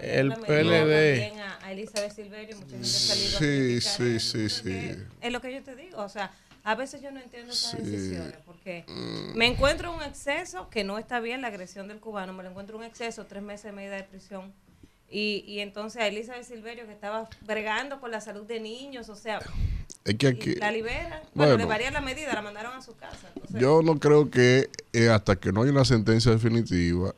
El 0.00 0.28
La 0.28 0.36
medida 0.36 0.46
PLD. 0.62 1.18
también 1.20 1.40
A, 1.40 1.58
a 1.66 1.72
Elizabeth 1.72 2.12
Silverio, 2.12 2.56
mucha 2.56 2.70
gente 2.70 2.86
ha 2.86 2.90
salido 2.90 3.36
a 3.36 3.40
Sí, 3.40 3.80
sí, 3.80 4.20
sí, 4.20 4.48
sí. 4.48 4.96
Es 5.20 5.32
lo 5.32 5.40
que 5.40 5.52
yo 5.54 5.62
te 5.62 5.76
digo, 5.76 5.98
o 6.02 6.08
sea, 6.08 6.32
a 6.64 6.74
veces 6.74 7.00
yo 7.02 7.10
no 7.12 7.20
entiendo 7.20 7.52
esas 7.52 7.72
Sí. 7.72 7.76
decisiones, 7.78 8.34
porque 8.44 8.84
me 9.34 9.46
encuentro 9.46 9.94
un 9.94 10.02
exceso, 10.02 10.68
que 10.70 10.82
no 10.84 10.98
está 10.98 11.20
bien 11.20 11.40
la 11.40 11.48
agresión 11.48 11.88
del 11.88 11.98
cubano, 11.98 12.32
me 12.32 12.42
lo 12.42 12.50
encuentro 12.50 12.76
un 12.76 12.84
exceso, 12.84 13.26
tres 13.26 13.42
meses 13.42 13.64
de 13.64 13.72
medida 13.72 13.96
de 13.96 14.04
prisión, 14.04 14.52
y, 15.08 15.44
y 15.46 15.60
entonces 15.60 16.00
a 16.02 16.06
Elizabeth 16.08 16.44
Silverio, 16.44 16.86
que 16.86 16.92
estaba 16.92 17.28
bregando 17.42 18.00
por 18.00 18.10
la 18.10 18.20
salud 18.20 18.44
de 18.46 18.60
niños, 18.60 19.08
o 19.08 19.14
sea, 19.16 19.40
Es 20.04 20.14
que 20.16 20.26
y 20.26 20.30
aquí, 20.30 20.54
la 20.56 20.70
liberan, 20.72 21.20
bueno, 21.34 21.56
le 21.56 21.64
varían 21.64 21.92
la 21.94 22.00
medida, 22.00 22.32
la 22.32 22.42
mandaron 22.42 22.72
a 22.76 22.82
su 22.82 22.96
casa. 22.96 23.28
entonces- 23.34 23.60
yo 23.60 23.82
no 23.82 23.98
creo 24.00 24.30
que 24.30 24.68
eh, 24.92 25.08
hasta 25.10 25.36
que 25.36 25.52
no 25.52 25.62
haya 25.62 25.70
una 25.72 25.84
sentencia 25.84 26.32
definitiva, 26.32 27.14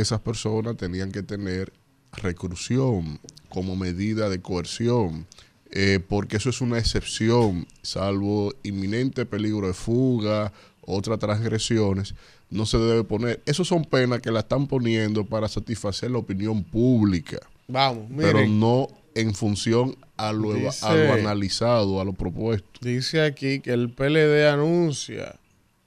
esas 0.00 0.20
personas 0.20 0.76
tenían 0.76 1.12
que 1.12 1.22
tener 1.22 1.72
reclusión 2.12 3.20
como 3.48 3.76
medida 3.76 4.28
de 4.28 4.40
coerción, 4.40 5.26
eh, 5.70 6.00
porque 6.08 6.36
eso 6.36 6.50
es 6.50 6.60
una 6.60 6.78
excepción, 6.78 7.66
salvo 7.82 8.52
inminente 8.62 9.26
peligro 9.26 9.66
de 9.66 9.74
fuga, 9.74 10.52
otras 10.82 11.18
transgresiones, 11.18 12.14
no 12.50 12.66
se 12.66 12.78
debe 12.78 13.04
poner. 13.04 13.42
Esas 13.46 13.66
son 13.66 13.84
penas 13.84 14.20
que 14.20 14.30
la 14.30 14.40
están 14.40 14.66
poniendo 14.66 15.24
para 15.24 15.48
satisfacer 15.48 16.10
la 16.10 16.18
opinión 16.18 16.62
pública, 16.62 17.38
Vamos, 17.66 18.06
pero 18.16 18.38
miren. 18.38 18.60
no 18.60 18.88
en 19.14 19.34
función 19.34 19.96
a 20.16 20.32
lo, 20.32 20.52
a 20.82 20.94
lo 20.94 21.12
analizado, 21.12 22.00
a 22.00 22.04
lo 22.04 22.12
propuesto. 22.12 22.80
Dice 22.80 23.22
aquí 23.22 23.60
que 23.60 23.72
el 23.72 23.90
PLD 23.90 24.48
anuncia 24.48 25.36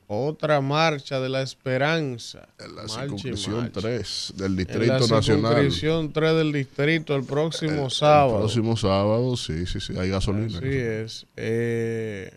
otra 0.08 0.62
marcha 0.62 1.20
de 1.20 1.30
la 1.30 1.42
esperanza. 1.42 2.48
En 2.60 2.76
la 2.76 2.84
Marcha 2.84 3.02
circunscripción 3.02 3.56
marcha. 3.60 3.82
3 3.82 4.34
del 4.38 4.46
En 4.46 4.52
la 4.56 4.58
Distrito 4.64 4.94
Nacional. 4.94 5.22
circunscripción 5.22 6.14
3 6.14 6.36
del 6.36 6.52
distrito 6.54 7.16
el 7.16 7.24
próximo 7.24 7.86
El 7.86 7.92
sábado. 7.92 8.40
próximo 8.40 8.78
sábado, 8.78 9.36
sí, 9.38 9.66
sí, 9.66 9.80
sí, 9.80 9.94
hay 9.98 10.10
gasolina. 10.10 10.58
Así 10.58 10.68
es. 10.70 11.26
Eh, 11.36 12.32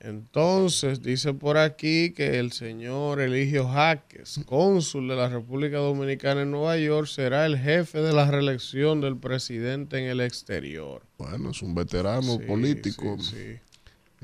entonces, 0.00 1.00
dice 1.00 1.32
por 1.32 1.56
aquí 1.58 2.10
que 2.12 2.40
el 2.40 2.50
señor 2.50 3.20
Eligio 3.20 3.68
Jaques, 3.68 4.40
cónsul 4.46 5.06
de 5.06 5.14
la 5.14 5.28
República 5.28 5.76
Dominicana 5.78 6.42
en 6.42 6.50
Nueva 6.50 6.76
York, 6.76 7.06
será 7.06 7.46
el 7.46 7.56
jefe 7.56 8.00
de 8.00 8.12
la 8.12 8.28
reelección 8.28 9.00
del 9.00 9.16
presidente 9.16 9.98
en 9.98 10.06
el 10.06 10.20
exterior. 10.20 11.02
Bueno, 11.18 11.50
es 11.50 11.62
un 11.62 11.74
veterano 11.76 12.36
Sí, 12.36 12.44
político. 12.46 13.16
sí, 13.20 13.30
sí. 13.30 13.58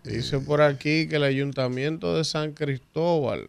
Dice 0.04 0.38
por 0.40 0.60
aquí 0.62 1.08
que 1.08 1.16
el 1.16 1.24
ayuntamiento 1.24 2.14
de 2.16 2.24
San 2.24 2.52
Cristóbal 2.52 3.48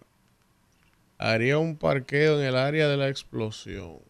haría 1.18 1.58
un 1.58 1.76
parqueo 1.78 2.40
en 2.40 2.46
el 2.46 2.56
área 2.56 2.88
de 2.88 2.98
la 2.98 3.08
explosión. 3.10 3.98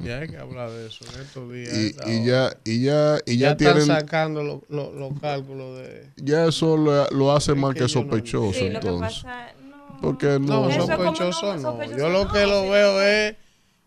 Ya 0.00 0.18
hay 0.18 0.28
que 0.28 0.36
hablar 0.36 0.70
de 0.70 0.88
eso 0.88 1.04
en 1.14 1.20
estos 1.22 1.52
días. 1.52 1.72
Y, 1.74 2.24
ya, 2.24 2.50
y 2.64 2.82
ya, 2.82 3.18
y 3.24 3.36
ya 3.38 3.46
ya, 3.46 3.50
están 3.52 3.56
tienen, 3.58 3.86
sacando 3.86 4.42
lo- 4.42 4.62
lo- 4.68 4.92
los 4.92 5.18
cálculos 5.20 5.78
de... 5.78 6.08
ya 6.16 6.46
eso 6.46 6.76
lo, 6.76 7.08
lo 7.10 7.32
hace 7.32 7.52
Es 7.52 7.58
más 7.58 7.74
que 7.74 7.80
que, 7.80 7.88
yo 7.88 8.00
no 8.04 8.10
sospechoso, 8.10 8.52
Sí, 8.52 8.60
lo 8.70 8.80
que 8.80 8.86
entonces. 8.88 9.22
pasa, 9.22 9.52
no. 9.68 9.96
Porque 10.00 10.26
no, 10.40 10.68
No, 10.68 10.72
sospechoso 10.72 11.46
no, 11.46 11.56
no. 11.56 11.62
sospechoso 11.62 11.98
Yo 11.98 12.08
lo 12.08 12.24
no, 12.24 12.32
que 12.32 12.46
lo 12.46 12.62
veo 12.70 13.00
es 13.02 13.36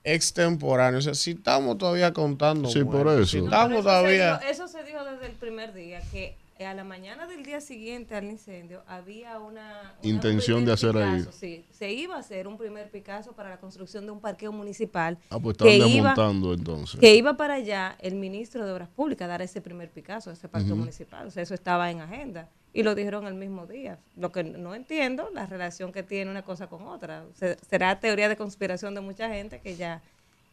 extemporáneo. 0.04 1.00
O 1.00 1.02
sea, 1.02 1.14
si 1.14 1.32
estamos 1.32 1.78
todavía 1.78 2.14
contando... 2.14 2.70
Sí, 2.70 2.84
por 2.84 3.08
eso. 3.08 3.26
Si 3.26 3.38
No, 3.40 3.46
estamos 3.46 3.74
eso, 3.80 3.84
todavía... 3.84 4.40
se 4.40 4.46
dijo, 4.46 4.52
eso 4.52 4.68
se 4.68 4.84
dijo 4.84 5.04
desde 5.04 5.26
el 5.28 5.34
primer 5.34 5.74
día, 5.74 6.02
que 6.12 6.36
a 6.66 6.74
la 6.74 6.86
mañana 6.86 7.28
del 7.28 7.44
día 7.44 7.60
siguiente 7.60 8.16
al 8.16 8.24
incendio 8.24 8.84
había 8.88 9.38
una... 9.40 9.52
una- 9.52 9.94
Intención 10.02 10.64
de 10.64 10.76
primer 10.78 11.04
hacer 11.04 11.26
ahí. 11.26 11.26
Sí, 11.38 11.66
se 11.72 11.92
iba 11.92 12.16
a 12.16 12.20
hacer 12.20 12.48
un 12.48 12.58
primer 12.58 12.90
Picasso 12.90 13.34
para 13.34 13.50
la 13.50 13.58
construcción 13.60 14.06
de 14.06 14.12
un 14.12 14.22
parqueo 14.22 14.54
municipal. 14.54 15.18
Ah, 15.30 15.40
pues 15.40 15.58
que 15.58 15.74
estaban 15.74 15.92
iba- 15.94 16.10
desmontando 16.12 16.54
entonces. 16.54 17.00
que 17.00 17.16
iba 17.16 17.36
para 17.36 17.56
allá 17.56 17.98
el 18.00 18.16
ministro 18.16 18.66
de 18.66 18.72
Obras 18.72 18.88
Públicas 18.88 19.26
a 19.26 19.30
dar 19.30 19.42
ese 19.42 19.60
primer 19.60 19.90
Picasso, 19.92 20.32
ese 20.32 20.48
parqueo 20.48 20.76
municipal. 20.78 21.28
O 21.28 21.32
sea, 21.32 21.44
eso 21.44 21.54
estaba 21.54 21.92
en 21.92 22.00
agenda. 22.02 22.50
Y 22.74 22.82
lo 22.84 22.96
dijeron 22.96 23.28
el 23.28 23.36
mismo 23.36 23.68
día. 23.68 24.00
Lo 24.18 24.32
que 24.32 24.44
no 24.44 24.74
entiendo, 24.74 25.30
la 25.34 25.46
relación 25.46 25.92
que 25.92 26.02
tiene 26.04 26.32
una 26.32 26.42
cosa 26.42 26.68
con 26.68 26.88
otra. 26.88 27.24
Se- 27.36 27.58
será 27.70 28.00
teoría 28.00 28.30
de 28.30 28.36
conspiración 28.36 28.96
de 28.96 29.02
mucha 29.02 29.30
gente 29.30 29.60
que 29.62 29.76
ya 29.76 30.02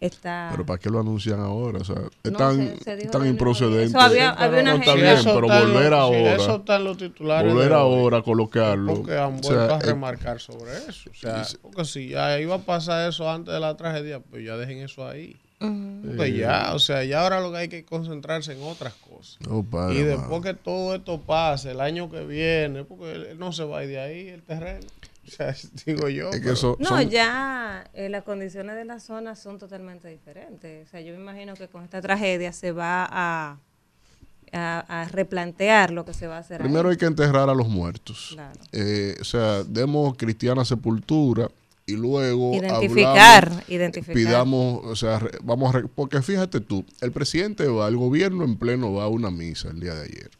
está... 0.00 0.48
Pero 0.50 0.66
¿para 0.66 0.78
qué 0.78 0.90
lo 0.90 1.00
anuncian 1.00 1.40
ahora? 1.40 1.78
O 1.78 1.84
sea, 1.84 1.96
es 2.22 2.32
No, 2.32 2.38
tan, 2.38 2.78
se- 2.78 2.96
se 2.98 3.06
tan 3.08 3.26
improcedente. 3.26 3.84
Eso 3.84 4.00
había- 4.00 4.34
Pero 4.36 4.44
había 4.48 4.60
una 4.62 4.70
no, 4.74 4.78
está 4.80 4.90
gente- 4.92 5.02
bien, 5.06 5.16
eso 5.18 5.34
pero 5.34 5.46
volver 5.48 5.92
ahora. 5.94 6.34
eso 6.36 6.56
está 6.56 6.76
en 6.76 6.84
los 6.84 6.96
titulares. 6.98 7.52
Volver 7.54 7.72
ahora 7.72 8.18
a 8.18 8.22
colocarlo. 8.22 8.94
Porque 8.96 9.12
han 9.16 9.24
o 9.24 9.30
vuelto 9.40 9.48
sea, 9.66 9.76
a 9.76 9.78
eh, 9.78 9.82
remarcar 9.82 10.40
sobre 10.40 10.72
eso. 10.88 11.10
O 11.10 11.14
sea, 11.14 11.42
porque 11.62 11.84
si 11.86 12.08
ya 12.08 12.38
iba 12.38 12.54
a 12.56 12.58
pasar 12.58 13.08
eso 13.08 13.30
antes 13.30 13.52
de 13.54 13.60
la 13.60 13.76
tragedia, 13.78 14.20
pues 14.20 14.44
ya 14.44 14.56
dejen 14.58 14.78
eso 14.78 15.06
ahí. 15.08 15.36
Porque 15.60 16.32
ya, 16.36 16.72
o 16.74 16.78
sea, 16.78 17.04
ya 17.04 17.20
ahora 17.22 17.40
lo 17.40 17.52
que 17.52 17.58
hay 17.58 17.68
que 17.68 17.84
concentrarse 17.84 18.52
en 18.54 18.62
otras 18.62 18.94
cosas. 18.94 19.36
no, 19.46 19.62
padre, 19.62 19.98
y 20.00 20.02
después 20.02 20.40
que 20.42 20.54
todo 20.54 20.94
esto 20.94 21.20
pase, 21.20 21.72
el 21.72 21.80
año 21.82 22.10
que 22.10 22.24
viene, 22.24 22.84
porque 22.84 23.12
él 23.12 23.38
no 23.38 23.52
se 23.52 23.64
va 23.64 23.80
a 23.80 23.84
ir 23.84 23.90
de 23.90 24.00
ahí 24.00 24.28
el 24.28 24.42
terreno. 24.42 24.80
O 25.28 25.32
sea, 25.32 25.54
digo 25.86 26.08
yo. 26.08 26.30
Es 26.30 26.36
que 26.36 26.40
pero- 26.42 26.54
eso- 26.54 26.76
No, 26.80 26.88
son- 26.88 27.08
ya 27.10 27.84
eh, 27.94 28.08
las 28.08 28.24
condiciones 28.24 28.74
de 28.74 28.84
la 28.86 28.98
zona 28.98 29.36
son 29.36 29.58
totalmente 29.58 30.08
diferentes. 30.08 30.88
O 30.88 30.90
sea, 30.90 31.00
yo 31.02 31.12
me 31.14 31.20
imagino 31.20 31.54
que 31.54 31.68
con 31.68 31.84
esta 31.84 32.00
tragedia 32.00 32.52
se 32.52 32.72
va 32.72 33.06
a, 33.08 33.58
a, 34.52 35.02
a 35.02 35.04
replantear 35.08 35.92
lo 35.92 36.04
que 36.04 36.14
se 36.14 36.26
va 36.26 36.36
a 36.38 36.40
hacer. 36.40 36.58
Primero 36.60 36.88
ahí. 36.88 36.94
hay 36.94 36.98
que 36.98 37.04
enterrar 37.06 37.48
a 37.48 37.54
los 37.54 37.68
muertos. 37.68 38.30
Claro. 38.32 38.58
Eh, 38.72 39.14
o 39.20 39.24
sea, 39.24 39.62
demos 39.62 40.16
cristiana 40.16 40.64
sepultura 40.64 41.48
y 41.90 41.96
luego 41.96 42.54
Identificar, 42.54 43.44
hablamos, 43.44 43.68
identificar. 43.68 44.14
pidamos, 44.14 44.84
o 44.84 44.96
sea, 44.96 45.20
vamos 45.42 45.74
a, 45.74 45.82
porque 45.88 46.22
fíjate 46.22 46.60
tú, 46.60 46.84
el 47.00 47.10
presidente 47.10 47.66
va, 47.66 47.88
el 47.88 47.96
gobierno 47.96 48.44
en 48.44 48.56
pleno 48.56 48.92
va 48.92 49.04
a 49.04 49.08
una 49.08 49.30
misa 49.30 49.68
el 49.70 49.80
día 49.80 49.94
de 49.94 50.04
ayer. 50.04 50.30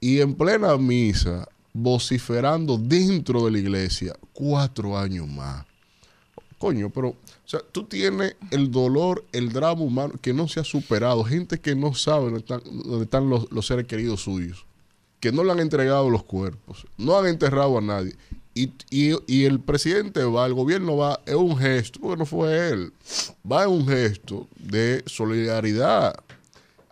Y 0.00 0.20
en 0.20 0.34
plena 0.34 0.76
misa, 0.76 1.48
vociferando 1.72 2.78
dentro 2.78 3.44
de 3.44 3.52
la 3.52 3.58
iglesia, 3.58 4.14
cuatro 4.32 4.98
años 4.98 5.28
más. 5.28 5.64
Coño, 6.58 6.90
pero, 6.90 7.08
o 7.10 7.16
sea, 7.46 7.60
tú 7.72 7.84
tienes 7.84 8.36
el 8.50 8.70
dolor, 8.70 9.24
el 9.32 9.50
drama 9.52 9.80
humano 9.80 10.14
que 10.20 10.34
no 10.34 10.48
se 10.48 10.60
ha 10.60 10.64
superado, 10.64 11.24
gente 11.24 11.58
que 11.58 11.74
no 11.74 11.94
sabe 11.94 12.24
dónde 12.24 12.40
están, 12.40 12.60
dónde 12.64 13.04
están 13.04 13.30
los, 13.30 13.50
los 13.50 13.66
seres 13.66 13.86
queridos 13.86 14.22
suyos, 14.22 14.66
que 15.20 15.32
no 15.32 15.44
le 15.44 15.52
han 15.52 15.60
entregado 15.60 16.10
los 16.10 16.24
cuerpos, 16.24 16.86
no 16.98 17.18
han 17.18 17.26
enterrado 17.26 17.78
a 17.78 17.80
nadie. 17.80 18.14
Y, 18.54 18.72
y- 18.90 19.44
el 19.44 19.60
presidente 19.60 20.24
va, 20.24 20.46
el 20.46 20.54
gobierno 20.54 20.96
va, 20.96 21.20
es 21.24 21.34
un 21.36 21.56
gesto, 21.56 22.00
porque 22.00 22.18
no 22.18 22.26
fue 22.26 22.68
él, 22.70 22.92
va 23.50 23.62
en 23.64 23.70
un 23.70 23.86
gesto 23.86 24.48
de 24.58 25.02
solidaridad. 25.06 26.14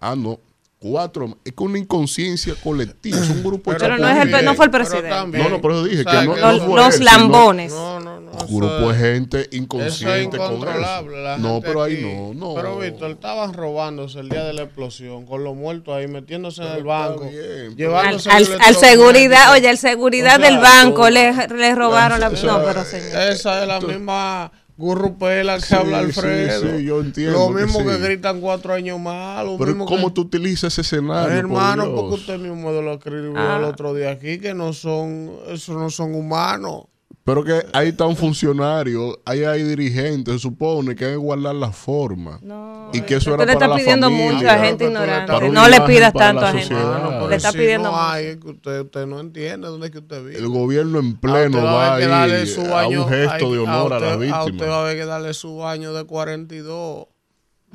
Ah, 0.01 0.15
no, 0.17 0.39
cuatro, 0.81 1.37
es 1.45 1.53
con 1.55 1.71
una 1.71 1.79
inconsciencia 1.79 2.55
colectiva, 2.63 3.19
es 3.19 3.31
un 3.31 3.43
grupo 3.43 3.73
Pero 3.73 3.95
hecho 3.95 3.99
no 4.03 4.09
es 4.09 4.17
el- 4.33 4.45
no 4.45 4.55
fue 4.55 4.67
el 4.67 4.71
presidente. 4.71 5.09
también, 5.09 5.43
No, 5.45 5.51
no, 5.51 5.61
por 5.61 5.73
eso 5.73 5.85
dije 5.85 6.05
que 6.05 6.11
¿sabes 6.11 6.27
no- 6.29 6.35
que 6.37 6.41
no 6.41 6.53
los, 6.53 6.63
fue 6.63 6.77
los 6.77 6.87
él, 6.87 6.93
sino- 6.93 7.05
lambones. 7.11 7.73
No, 7.73 8.01
no, 8.01 8.21
no. 8.21 8.31
eso 8.31 8.47
grupo 8.47 8.93
de 8.93 8.99
gente 8.99 9.39
Eso 9.41 9.49
es 9.51 9.57
inconsciente 9.59 10.37
con 10.37 10.47
incontrolable. 10.53 11.13
eso. 11.17 11.23
la 11.25 11.39
No, 11.39 11.61
pero 11.61 11.83
ahí 11.83 11.95
aquí- 11.95 12.03
no, 12.05 12.33
no. 12.35 12.55
Pero, 12.55 12.79
Víctor, 12.79 13.11
estaban 13.11 13.53
robándose 13.55 14.21
el 14.21 14.29
día 14.29 14.45
de 14.45 14.53
la 14.53 14.63
explosión, 14.63 15.27
con 15.27 15.43
los 15.43 15.57
muertos 15.57 15.95
ahí, 15.97 16.07
metiéndose 16.07 16.63
en 16.63 16.69
Pero 16.69 16.79
el 16.79 16.85
banco, 16.85 17.25
bien, 17.29 17.41
Al, 17.71 17.77
llevándose 17.77 18.31
al- 18.31 18.43
el 18.69 18.75
seguridad, 18.77 19.53
oye, 19.53 19.69
al 19.69 19.79
seguridad 19.79 20.37
O 20.37 20.41
sea, 20.41 20.51
del 20.51 20.61
banco 20.61 21.11
le, 21.11 21.33
le 21.49 21.75
robaron 21.75 22.21
la... 22.21 22.29
Eso- 22.29 22.47
No, 22.47 22.63
pero 22.65 22.85
señor. 22.85 23.21
Esa 23.33 23.63
es 23.63 23.67
la 23.69 23.81
misma 23.81 24.53
gurrupela 24.79 25.57
que 25.57 25.63
Sí, 25.67 25.75
habla 25.75 25.99
Alfredo. 25.99 26.79
sí, 26.79 26.85
yo 26.85 27.01
entiendo 27.01 27.39
Lo 27.39 27.51
mismo 27.51 27.85
que, 27.85 27.97
sí. 27.97 28.03
gritan 28.03 28.41
cuatro 28.41 28.73
años 28.73 28.99
más. 28.99 29.45
Lo 29.45 29.59
Pero 29.59 29.71
mismo 29.73 29.85
¿cómo 29.85 30.09
que... 30.09 30.15
tú 30.15 30.21
utilizas 30.23 30.73
ese 30.73 30.81
escenario? 30.83 31.37
Hermano, 31.37 31.83
por 31.85 31.91
Dios? 31.93 32.01
porque 32.01 32.15
usted 32.15 32.39
mismo 32.39 32.71
lo 32.73 32.95
escribió 32.95 33.33
Ah. 33.37 33.57
el 33.59 33.65
otro 33.65 33.93
día 33.93 34.13
aquí, 34.13 34.39
que 34.39 34.55
no 34.55 34.73
son, 34.73 35.31
esos 35.49 35.77
no 35.77 35.91
son 35.91 36.15
humanos. 36.15 36.85
Pero 37.29 37.45
que 37.45 37.63
ahí 37.75 37.89
está 37.89 38.07
un 38.07 38.17
funcionario, 38.17 39.21
ahí 39.27 39.45
hay 39.45 39.63
dirigentes, 39.63 40.33
se 40.33 40.41
supone 40.41 40.97
que 40.97 41.05
hay 41.05 41.11
que 41.11 41.17
guardar 41.19 41.55
la 41.57 41.71
forma. 41.71 42.39
No, 42.43 42.89
y 42.91 43.03
que 43.03 43.17
eso 43.17 43.35
era 43.35 43.45
le 43.45 43.53
para 43.53 43.53
estás 43.53 43.69
la 43.69 43.77
pidiendo 43.77 44.07
familia. 44.07 44.33
mucho 44.33 44.49
a 44.51 44.55
gente 44.59 44.85
ignorante. 44.87 45.51
No 45.51 45.69
le 45.69 45.81
pidas 45.83 46.13
tanto 46.15 46.41
la 46.41 46.49
a 46.49 46.53
gente. 46.55 46.75
Ah, 46.75 47.09
pero 47.13 47.29
le 47.29 47.37
estás 47.37 47.53
si 47.53 47.59
pidiendo 47.59 47.89
no 47.91 47.93
mucho. 47.95 48.03
hay, 48.11 48.27
es 48.29 48.37
que 48.39 48.49
usted, 48.49 48.81
usted 48.81 49.07
no 49.07 49.21
entiende 49.21 49.69
dónde 49.69 49.87
es 49.89 49.93
que 49.93 49.99
usted 49.99 50.25
vive. 50.25 50.39
El 50.39 50.49
gobierno 50.49 51.01
en 51.01 51.17
A 51.17 51.21
pleno 51.21 51.63
va 51.63 51.87
a 51.89 51.97
a 51.97 52.47
su 52.47 52.63
ir 52.63 52.67
a 52.67 52.71
baño, 52.71 53.03
un 53.05 53.09
gesto 53.11 53.35
hay- 53.47 53.53
de 53.53 53.59
honor 53.59 53.93
a, 53.93 53.97
usted, 53.99 54.21
las 54.21 54.33
A 54.33 54.45
usted 54.45 54.69
va 54.71 54.77
a 54.77 54.81
haber 54.81 54.97
que 54.97 55.05
darle 55.05 55.35
su 55.35 55.57
baño 55.59 55.93
de 55.93 56.05
42. 56.05 57.07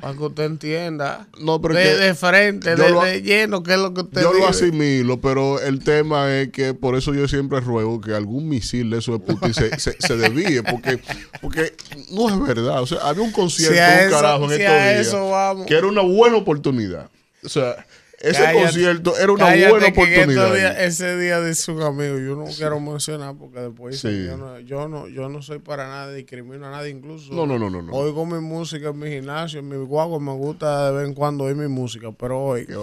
Para 0.00 0.12
que 0.14 0.22
usted 0.24 0.44
entienda. 0.44 1.28
No, 1.40 1.62
pero 1.62 1.74
de, 1.74 1.96
de 1.96 2.14
frente, 2.14 2.74
de, 2.74 2.88
lo- 2.90 3.02
de 3.02 3.22
lleno, 3.22 3.62
que 3.62 3.72
es 3.72 3.78
lo 3.78 3.94
que 3.94 4.02
usted 4.02 4.20
Yo 4.22 4.32
lo 4.34 4.46
asimilo, 4.48 5.20
pero 5.20 5.60
el 5.60 5.82
tema 5.82 6.34
es 6.34 6.50
que 6.50 6.74
por 6.74 6.96
eso 6.96 7.14
yo 7.14 7.26
siempre 7.28 7.60
ruego 7.60 8.00
que 8.00 8.12
algún 8.12 8.48
misil 8.48 8.90
de 8.90 8.98
esos 8.98 9.18
de 9.20 9.24
Putin 9.24 9.54
se, 9.54 9.78
se, 9.80 9.96
se 9.98 10.16
desvíe, 10.16 10.62
porque, 10.62 11.00
porque 11.40 11.74
no 12.10 12.28
es 12.28 12.38
verdad. 12.42 12.82
O 12.82 12.86
sea, 12.86 12.98
había 13.04 13.22
un 13.22 13.32
concierto, 13.32 13.74
Si 13.74 13.80
un 13.80 14.06
eso- 14.08 14.10
carajo 14.16 14.44
en 14.44 14.50
si 14.50 14.56
estos 14.62 14.74
días, 14.76 15.06
eso 15.06 15.30
vamos. 15.30 15.66
que 15.66 15.74
era 15.74 15.86
una 15.86 16.02
buena 16.02 16.36
oportunidad. 16.36 17.08
O 17.44 17.48
sea, 17.48 17.86
ese 18.24 18.42
Cállate- 18.42 18.62
concierto 18.62 19.16
era 19.18 19.32
una 19.32 19.44
buena 19.68 19.86
oportunidad. 19.88 20.80
ese 20.84 21.16
día 21.18 21.40
dice 21.40 21.72
un 21.72 21.82
amigo, 21.82 22.18
yo 22.18 22.36
no 22.36 22.44
quiero 22.46 22.80
mencionar 22.80 23.34
porque 23.36 23.60
después 23.60 23.94
dicen, 23.94 24.10
Sí. 24.12 24.26
yo, 24.26 24.36
no, 24.36 24.58
yo, 24.60 24.88
no, 24.88 25.08
yo 25.08 25.28
no 25.28 25.42
soy 25.42 25.58
para 25.58 25.86
nada, 25.88 26.12
discrimino 26.12 26.66
a 26.66 26.70
nadie, 26.70 26.90
incluso. 26.90 27.32
No, 27.32 27.46
no, 27.46 27.58
no, 27.58 27.70
no, 27.70 27.82
no. 27.82 27.92
Oigo 27.92 28.24
mi 28.26 28.38
música 28.40 28.88
en 28.88 28.98
mi 28.98 29.08
gimnasio, 29.10 29.60
en 29.60 29.68
mi 29.68 29.76
guagua, 29.76 30.18
me 30.20 30.32
gusta 30.32 30.90
de 30.90 30.96
vez 30.98 31.08
en 31.08 31.14
cuando 31.14 31.44
oír 31.44 31.56
mi 31.56 31.68
música, 31.68 32.10
pero 32.12 32.40
hoy, 32.40 32.66
Qué 32.66 32.74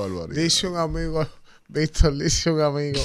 dice 0.42 0.68
un 0.68 0.78
amigo, 0.78 1.26
Víctor, 1.68 2.18
dice 2.18 2.52
un 2.52 2.62
amigo, 2.62 3.00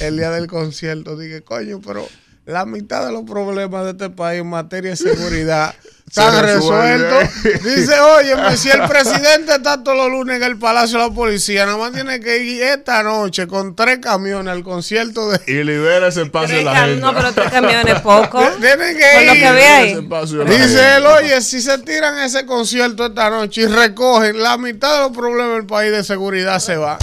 el 0.00 0.16
día 0.16 0.30
del 0.30 0.46
concierto, 0.46 1.16
dije, 1.16 1.42
coño, 1.42 1.80
pero 1.80 2.06
la 2.46 2.64
mitad 2.66 3.06
de 3.06 3.12
los 3.12 3.22
problemas 3.24 3.84
de 3.84 3.90
este 3.92 4.10
país 4.10 4.40
en 4.40 4.46
materia 4.48 4.90
de 4.90 4.96
seguridad 4.96 5.74
Resuelve. 6.14 6.98
resueltos. 6.98 7.42
Dice, 7.64 8.00
oye, 8.00 8.56
si 8.56 8.70
el 8.70 8.82
presidente 8.88 9.54
está 9.56 9.82
todos 9.82 9.96
los 9.96 10.10
lunes 10.10 10.36
en 10.36 10.42
el 10.42 10.58
Palacio 10.58 10.98
de 10.98 11.08
la 11.08 11.14
Policía, 11.14 11.66
nada 11.66 11.78
más 11.78 11.92
tiene 11.92 12.20
que 12.20 12.38
ir 12.38 12.62
esta 12.62 13.02
noche 13.02 13.46
con 13.46 13.74
tres 13.76 13.98
camiones 13.98 14.52
al 14.52 14.62
concierto 14.62 15.30
de... 15.30 15.40
Y 15.46 15.62
libera 15.64 16.08
ese 16.08 16.22
espacio 16.22 16.56
de 16.56 16.62
la 16.64 16.76
gente. 16.76 17.00
no, 17.00 17.14
pero 17.14 17.32
tres 17.32 17.50
camiones 17.50 18.00
poco. 18.00 18.40
Tienen 18.60 18.96
que 18.96 19.04
Con 19.16 19.26
lo 19.26 19.34
ir. 19.34 19.40
que 19.42 19.52
ve 19.52 19.64
ahí. 19.66 19.90
Ese 19.90 20.00
espacio 20.00 20.38
de 20.38 20.44
la 20.44 20.50
Dice 20.50 20.96
él, 20.96 21.06
oye, 21.06 21.40
si 21.42 21.60
se 21.62 21.78
tiran 21.78 22.18
ese 22.18 22.46
concierto 22.46 23.06
esta 23.06 23.30
noche 23.30 23.62
y 23.62 23.66
recogen, 23.66 24.42
la 24.42 24.56
mitad 24.58 24.94
de 24.94 25.08
los 25.08 25.16
problemas 25.16 25.56
del 25.56 25.66
país 25.66 25.90
de 25.92 26.04
seguridad 26.04 26.58
se 26.58 26.76
va. 26.76 26.98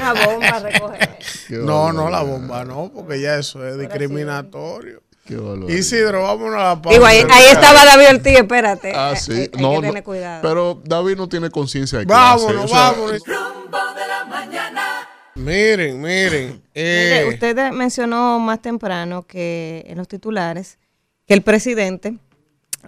Una 0.00 0.12
bomba 0.14 0.48
a 0.48 0.58
recoger. 0.60 1.18
Qué 1.48 1.54
No, 1.56 1.92
no, 1.92 2.10
la 2.10 2.22
bomba 2.22 2.64
no, 2.64 2.90
porque 2.94 3.20
ya 3.20 3.36
eso 3.36 3.66
es 3.66 3.78
discriminatorio. 3.78 5.02
Qué 5.24 5.36
barbaridad. 5.36 5.78
Isidro, 5.78 6.22
vámonos 6.24 6.54
a 6.60 6.64
la 6.64 6.82
pausa. 6.82 6.94
Digo, 6.98 7.06
ahí, 7.06 7.18
ahí 7.30 7.44
estaba 7.52 7.84
David 7.84 8.16
Ortiz, 8.16 8.38
espérate. 8.38 8.92
Ah, 8.94 9.10
Hay- 9.10 9.16
sí. 9.16 9.32
Hay, 9.32 9.38
hay 9.38 9.62
no, 9.62 9.70
que 9.70 9.76
no, 9.76 9.80
tener 9.82 10.02
cuidado. 10.02 10.42
Pero 10.42 10.80
David 10.84 11.16
no 11.16 11.28
tiene 11.28 11.50
conciencia 11.50 11.98
de 12.00 12.06
clase. 12.06 12.44
Vámonos, 12.44 12.64
o 12.64 12.68
sea, 12.68 12.90
vámonos. 12.92 13.22
Rumbo 13.26 13.78
de 13.94 14.06
la 14.08 14.24
mañana. 14.24 15.08
Miren, 15.34 16.00
miren. 16.00 16.62
Mire, 16.74 17.22
eh, 17.22 17.26
usted 17.28 17.54
de- 17.56 17.72
mencionó 17.72 18.38
más 18.40 18.60
temprano 18.60 19.22
que 19.22 19.84
en 19.86 19.96
los 19.98 20.08
titulares 20.08 20.78
que 21.26 21.34
el 21.34 21.42
presidente 21.42 22.14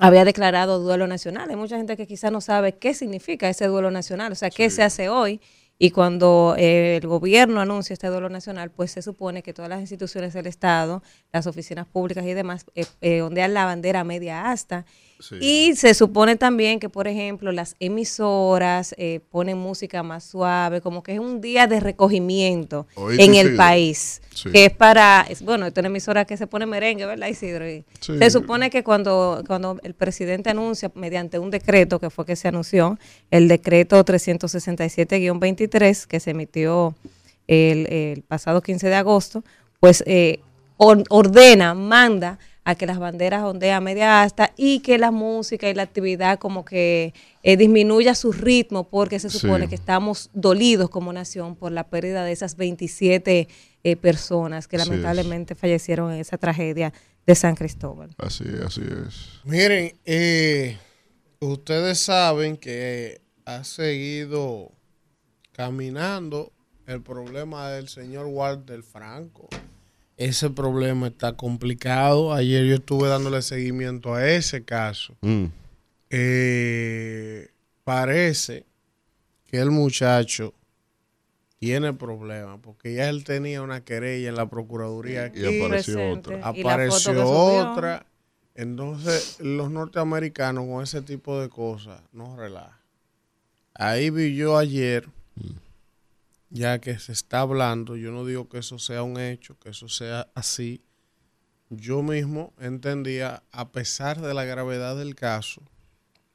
había 0.00 0.24
declarado 0.24 0.80
duelo 0.80 1.06
nacional. 1.06 1.48
Hay 1.48 1.56
mucha 1.56 1.76
gente 1.76 1.96
que 1.96 2.06
quizás 2.06 2.32
no 2.32 2.40
sabe 2.40 2.72
qué 2.74 2.94
significa 2.94 3.48
ese 3.48 3.66
duelo 3.68 3.90
nacional, 3.92 4.32
o 4.32 4.34
sea, 4.34 4.50
qué 4.50 4.68
se 4.70 4.82
hace 4.82 5.08
hoy. 5.08 5.40
Y 5.78 5.90
cuando 5.90 6.54
eh, 6.56 6.98
el 7.02 7.08
gobierno 7.08 7.60
anuncia 7.60 7.94
este 7.94 8.06
duelo 8.06 8.28
nacional, 8.28 8.70
pues 8.70 8.92
se 8.92 9.02
supone 9.02 9.42
que 9.42 9.52
todas 9.52 9.68
las 9.68 9.80
instituciones 9.80 10.32
del 10.32 10.46
Estado, 10.46 11.02
las 11.32 11.46
oficinas 11.46 11.86
públicas 11.86 12.24
y 12.24 12.32
demás, 12.32 12.64
eh, 12.74 12.86
eh, 13.00 13.22
ondean 13.22 13.54
la 13.54 13.64
bandera 13.64 14.04
media 14.04 14.50
asta. 14.50 14.86
Sí. 15.28 15.36
Y 15.40 15.76
se 15.76 15.94
supone 15.94 16.36
también 16.36 16.80
que, 16.80 16.88
por 16.88 17.08
ejemplo, 17.08 17.52
las 17.52 17.76
emisoras 17.80 18.94
eh, 18.98 19.20
ponen 19.30 19.58
música 19.58 20.02
más 20.02 20.24
suave, 20.24 20.80
como 20.80 21.02
que 21.02 21.14
es 21.14 21.18
un 21.18 21.40
día 21.40 21.66
de 21.66 21.80
recogimiento 21.80 22.86
Oíste, 22.94 23.24
en 23.24 23.30
el 23.34 23.46
Isidro. 23.46 23.56
país, 23.56 24.22
Sí. 24.34 24.50
que 24.50 24.66
es 24.66 24.72
para, 24.72 25.26
es- 25.28 25.42
bueno, 25.42 25.66
esto 25.66 25.80
es 25.80 25.82
una 25.82 25.88
emisora 25.88 26.24
que 26.24 26.36
se 26.36 26.46
pone 26.46 26.66
merengue, 26.66 27.06
¿verdad, 27.06 27.28
Isidro? 27.28 27.68
Y 27.70 27.84
Sí. 28.00 28.18
Se 28.18 28.30
supone 28.30 28.70
que 28.70 28.82
cuando, 28.84 29.42
cuando 29.46 29.78
el 29.82 29.94
presidente 29.94 30.50
anuncia, 30.50 30.90
mediante 30.94 31.38
un 31.38 31.50
decreto, 31.50 31.98
que 32.00 32.10
fue 32.10 32.26
que 32.26 32.36
se 32.36 32.48
anunció, 32.48 32.98
el 33.30 33.48
decreto 33.48 34.04
367-23, 34.04 36.06
que 36.06 36.20
se 36.20 36.30
emitió 36.30 36.94
el, 37.46 37.86
el 37.92 38.22
pasado 38.22 38.62
15 38.62 38.88
de 38.88 38.94
agosto, 38.94 39.44
pues 39.80 40.02
eh, 40.06 40.40
or- 40.76 41.04
ordena, 41.10 41.74
manda 41.74 42.38
a 42.66 42.74
que 42.77 42.87
las 42.87 42.98
banderas 42.98 43.42
ondean 43.44 43.77
a 43.77 43.81
media 43.81 44.22
asta 44.22 44.53
y 44.57 44.81
que 44.81 44.96
la 44.98 45.11
música 45.11 45.68
y 45.68 45.74
la 45.74 45.83
actividad 45.83 46.38
como 46.38 46.64
que 46.64 47.12
eh, 47.42 47.57
disminuya 47.59 48.14
su 48.14 48.33
ritmo 48.33 48.88
porque 48.88 49.18
se 49.18 49.29
supone 49.31 49.64
Sí. 49.64 49.68
que 49.68 49.74
estamos 49.74 50.31
dolidos 50.33 50.88
como 50.88 51.12
nación 51.12 51.57
por 51.57 51.72
la 51.72 51.88
pérdida 51.88 52.24
de 52.24 52.33
esas 52.33 52.57
27 52.57 53.48
eh, 53.85 53.96
personas 53.96 54.66
que 54.66 54.77
Así 54.77 54.83
es. 54.85 54.88
lamentablemente 54.88 55.55
fallecieron 55.55 56.12
en 56.12 56.20
esa 56.20 56.38
tragedia 56.38 56.92
de 57.27 57.35
San 57.35 57.55
Cristóbal. 57.55 58.11
Así, 58.18 58.44
así 58.66 58.81
es. 58.83 59.40
miren, 59.44 59.92
eh, 60.07 60.79
ustedes 61.40 61.98
saben 61.98 62.57
que 62.57 63.20
ha 63.44 63.62
seguido 63.64 64.72
caminando 65.53 66.50
el 66.87 67.03
problema 67.03 67.70
del 67.70 67.88
señor 67.88 68.27
Walter 68.27 68.83
Franco. 68.83 69.48
Ese 70.16 70.50
problema 70.50 71.09
está 71.09 71.37
complicado. 71.37 72.33
Ayer 72.33 72.64
yo 72.66 72.74
estuve 72.77 73.09
dándole 73.09 73.42
seguimiento 73.42 74.14
a 74.14 74.29
ese 74.29 74.64
caso. 74.64 75.16
Mm. 75.22 75.46
Eh, 76.11 77.48
parece 77.83 78.64
que 79.46 79.59
el 79.59 79.70
muchacho 79.70 80.55
tiene 81.59 81.92
problemas 81.92 82.61
porque 82.62 82.94
ya 82.94 83.09
él 83.09 83.24
tenía 83.24 83.62
una 83.62 83.83
querella 83.83 84.29
en 84.29 84.37
la 84.37 84.48
Procuraduría 84.48 85.24
aquí. 85.24 85.40
Y 85.40 85.61
apareció 85.61 85.94
Presente. 85.94 86.35
otra. 86.35 86.48
Apareció 86.48 87.12
que 87.12 87.18
subió. 87.18 87.70
otra. 87.72 88.07
Entonces, 88.55 89.38
los 89.40 89.70
norteamericanos 89.70 90.66
con 90.66 90.83
ese 90.83 91.03
tipo 91.03 91.40
de 91.40 91.48
cosas 91.48 92.00
no 92.12 92.37
relajan. 92.37 92.79
Ahí 93.74 94.11
vi 94.11 94.37
yo 94.37 94.57
ayer, 94.57 95.09
ya 96.54 96.78
que 96.78 97.00
se 97.00 97.10
está 97.10 97.40
hablando, 97.40 97.96
yo 97.96 98.12
no 98.12 98.24
digo 98.24 98.48
que 98.48 98.58
eso 98.58 98.78
sea 98.78 99.02
un 99.02 99.18
hecho, 99.18 99.58
que 99.58 99.70
eso 99.70 99.88
sea 99.88 100.28
así. 100.34 100.84
Yo 101.68 102.00
mismo 102.04 102.52
entendía, 102.60 103.42
a 103.50 103.72
pesar 103.72 104.20
de 104.20 104.32
la 104.34 104.44
gravedad 104.44 104.96
del 104.96 105.16
caso, 105.16 105.62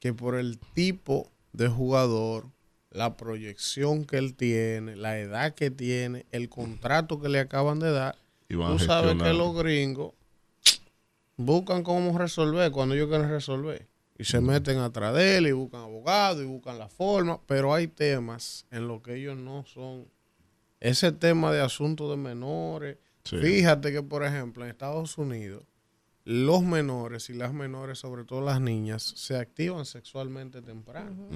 que 0.01 0.13
por 0.13 0.36
el 0.36 0.60
tipo 0.73 1.32
de 1.53 1.69
jugador, 1.69 2.47
la 2.91 3.15
proyección 3.15 4.03
que 4.03 4.17
él 4.17 4.36
tiene, 4.36 4.97
la 4.97 5.17
edad 5.19 5.53
que 5.53 5.71
tiene, 5.71 6.25
el 6.34 6.49
contrato 6.49 7.21
que 7.21 7.29
le 7.29 7.39
acaban 7.39 7.79
de 7.79 7.91
dar, 7.91 8.17
tú 8.49 8.77
sabes 8.77 9.15
que 9.23 9.34
los 9.34 9.55
gringos 9.55 10.12
buscan 11.38 11.82
cómo 11.82 12.17
resolver 12.17 12.69
cuando 12.73 12.93
ellos 12.93 13.08
quieren 13.08 13.29
resolver. 13.29 13.88
Y 14.19 14.25
se 14.25 14.41
meten 14.41 14.77
atrás 14.79 15.15
de 15.15 15.38
él 15.38 15.47
y 15.47 15.53
buscan 15.53 15.79
abogados 15.82 16.43
y 16.43 16.45
buscan 16.45 16.77
la 16.77 16.89
forma, 16.89 17.39
pero 17.47 17.73
hay 17.73 17.88
temas 17.88 18.65
en 18.69 18.86
los 18.88 19.01
que 19.01 19.15
ellos 19.15 19.38
no 19.38 19.65
son. 19.65 20.05
Ese 20.82 21.13
tema 21.13 21.51
de 21.53 21.62
asuntos 21.62 22.12
de 22.12 22.17
menores. 22.17 22.97
Sí. 23.23 23.38
Fíjate 23.38 23.93
que, 23.93 24.03
por 24.03 24.25
ejemplo, 24.25 24.63
en 24.65 24.71
Estados 24.71 25.17
Unidos, 25.17 25.63
los 26.25 26.63
menores 26.63 27.29
y 27.29 27.34
las 27.34 27.53
menores, 27.53 27.99
sobre 27.99 28.25
todo 28.25 28.41
las 28.41 28.60
niñas, 28.60 29.03
se 29.03 29.38
activan 29.38 29.86
sexualmente 29.86 30.62
temprano. 30.62 31.27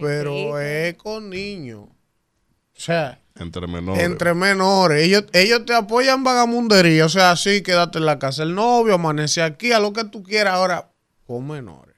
Pero 0.00 0.60
es 0.60 0.94
con 0.94 1.30
niños. 1.30 1.88
O 1.88 2.80
sea, 2.80 3.18
Entre 3.36 3.66
menores. 3.66 4.04
entre 4.04 4.34
menores. 4.34 5.02
Ellos, 5.02 5.24
ellos 5.32 5.64
te 5.64 5.74
apoyan 5.74 6.22
vagamundería. 6.22 7.06
O 7.06 7.08
sea, 7.08 7.34
sí, 7.34 7.62
quédate 7.62 7.96
en 7.98 8.04
la 8.04 8.18
casa 8.18 8.44
del 8.44 8.54
novio, 8.54 8.94
amanece 8.94 9.40
aquí, 9.40 9.72
a 9.72 9.80
lo 9.80 9.94
que 9.94 10.04
tú 10.04 10.22
quieras. 10.22 10.54
Ahora, 10.54 10.92
con 11.26 11.46
menores. 11.48 11.95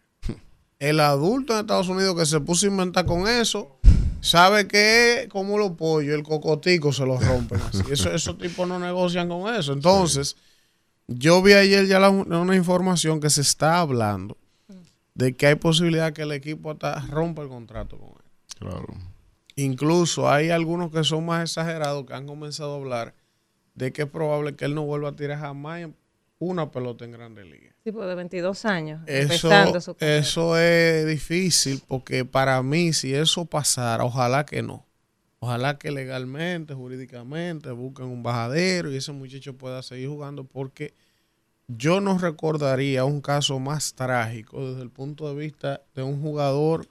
El 0.79 1.01
adulto 1.01 1.55
en 1.55 1.61
Estados 1.61 1.88
Unidos 1.88 2.14
que 2.17 2.27
se 2.27 2.41
puso 2.41 2.67
a 2.67 2.71
inventar 2.71 3.05
con 3.05 3.27
eso, 3.27 3.79
sabe 4.21 4.69
que 4.69 5.23
es 5.23 5.29
como 5.29 5.59
los 5.59 5.73
pollos, 5.73 6.14
el 6.14 6.23
cocotico 6.23 6.93
se 6.93 7.05
los 7.05 7.25
rompen 7.27 7.61
así. 7.61 7.83
Eso, 7.91 8.12
esos 8.12 8.38
tipos 8.38 8.67
no 8.69 8.79
negocian 8.79 9.29
con 9.29 9.53
eso. 9.55 9.73
Entonces, 9.73 10.37
yo 11.09 11.43
vi 11.43 11.55
ayer 11.55 11.87
ya 11.87 11.99
la- 11.99 12.11
una 12.11 12.55
información 12.55 13.21
que 13.21 13.31
se 13.31 13.41
está 13.41 13.81
hablando 13.81 14.37
de 15.14 15.35
que 15.35 15.49
hay 15.49 15.55
posibilidad 15.57 16.12
que 16.12 16.23
el 16.23 16.31
equipo 16.33 16.71
hasta 16.71 17.01
rompa 17.07 17.43
el 17.43 17.49
contrato 17.49 17.99
con 17.99 18.11
él. 18.11 18.31
Claro. 18.59 18.87
Incluso 19.57 20.31
hay 20.31 20.51
algunos 20.51 20.93
que 20.93 21.03
son 21.03 21.27
más 21.27 21.43
exagerados 21.43 22.07
que 22.07 22.14
han 22.14 22.27
comenzado 22.27 22.75
a 22.75 22.77
hablar 22.77 23.14
de 23.75 23.93
que 23.93 24.03
es 24.03 24.09
probable 24.09 24.55
que 24.55 24.64
él 24.64 24.75
no 24.77 24.83
vuelva 24.85 25.09
a 25.09 25.17
tirar 25.17 25.41
jamás 25.41 25.88
una 26.38 26.71
pelota 26.71 27.05
en 27.05 27.11
Grandes 27.12 27.47
Ligas. 27.47 27.68
Tipo 27.85 28.05
de 28.07 28.14
22 28.14 28.64
años. 28.64 29.01
Eso, 29.07 29.81
su 29.81 29.97
eso 30.01 30.59
es 30.59 31.07
difícil 31.07 31.81
porque 31.87 32.25
para 32.25 32.62
mí 32.62 32.93
si 32.93 33.14
eso 33.14 33.45
pasara, 33.45 34.05
ojalá 34.05 34.45
que 34.45 34.62
no. 34.62 34.85
Ojalá 35.41 35.79
que 35.79 35.91
legalmente, 35.91 36.75
jurídicamente 36.75 37.71
busquen 37.71 38.07
un 38.07 38.23
bajadero 38.23 38.93
y 38.93 38.97
ese 38.97 39.12
muchacho 39.12 39.57
pueda 39.57 39.83
seguir 39.83 40.09
jugando 40.09 40.45
porque 40.45 40.95
yo 41.69 42.01
no 42.01 42.19
recordaría 42.19 43.05
un 43.05 43.21
caso 43.21 43.59
más 43.59 43.95
trágico 43.95 44.69
desde 44.71 44.83
el 44.83 44.91
punto 44.91 45.29
de 45.29 45.37
vista 45.41 45.83
de 45.95 46.03
un 46.03 46.21
jugador 46.21 46.87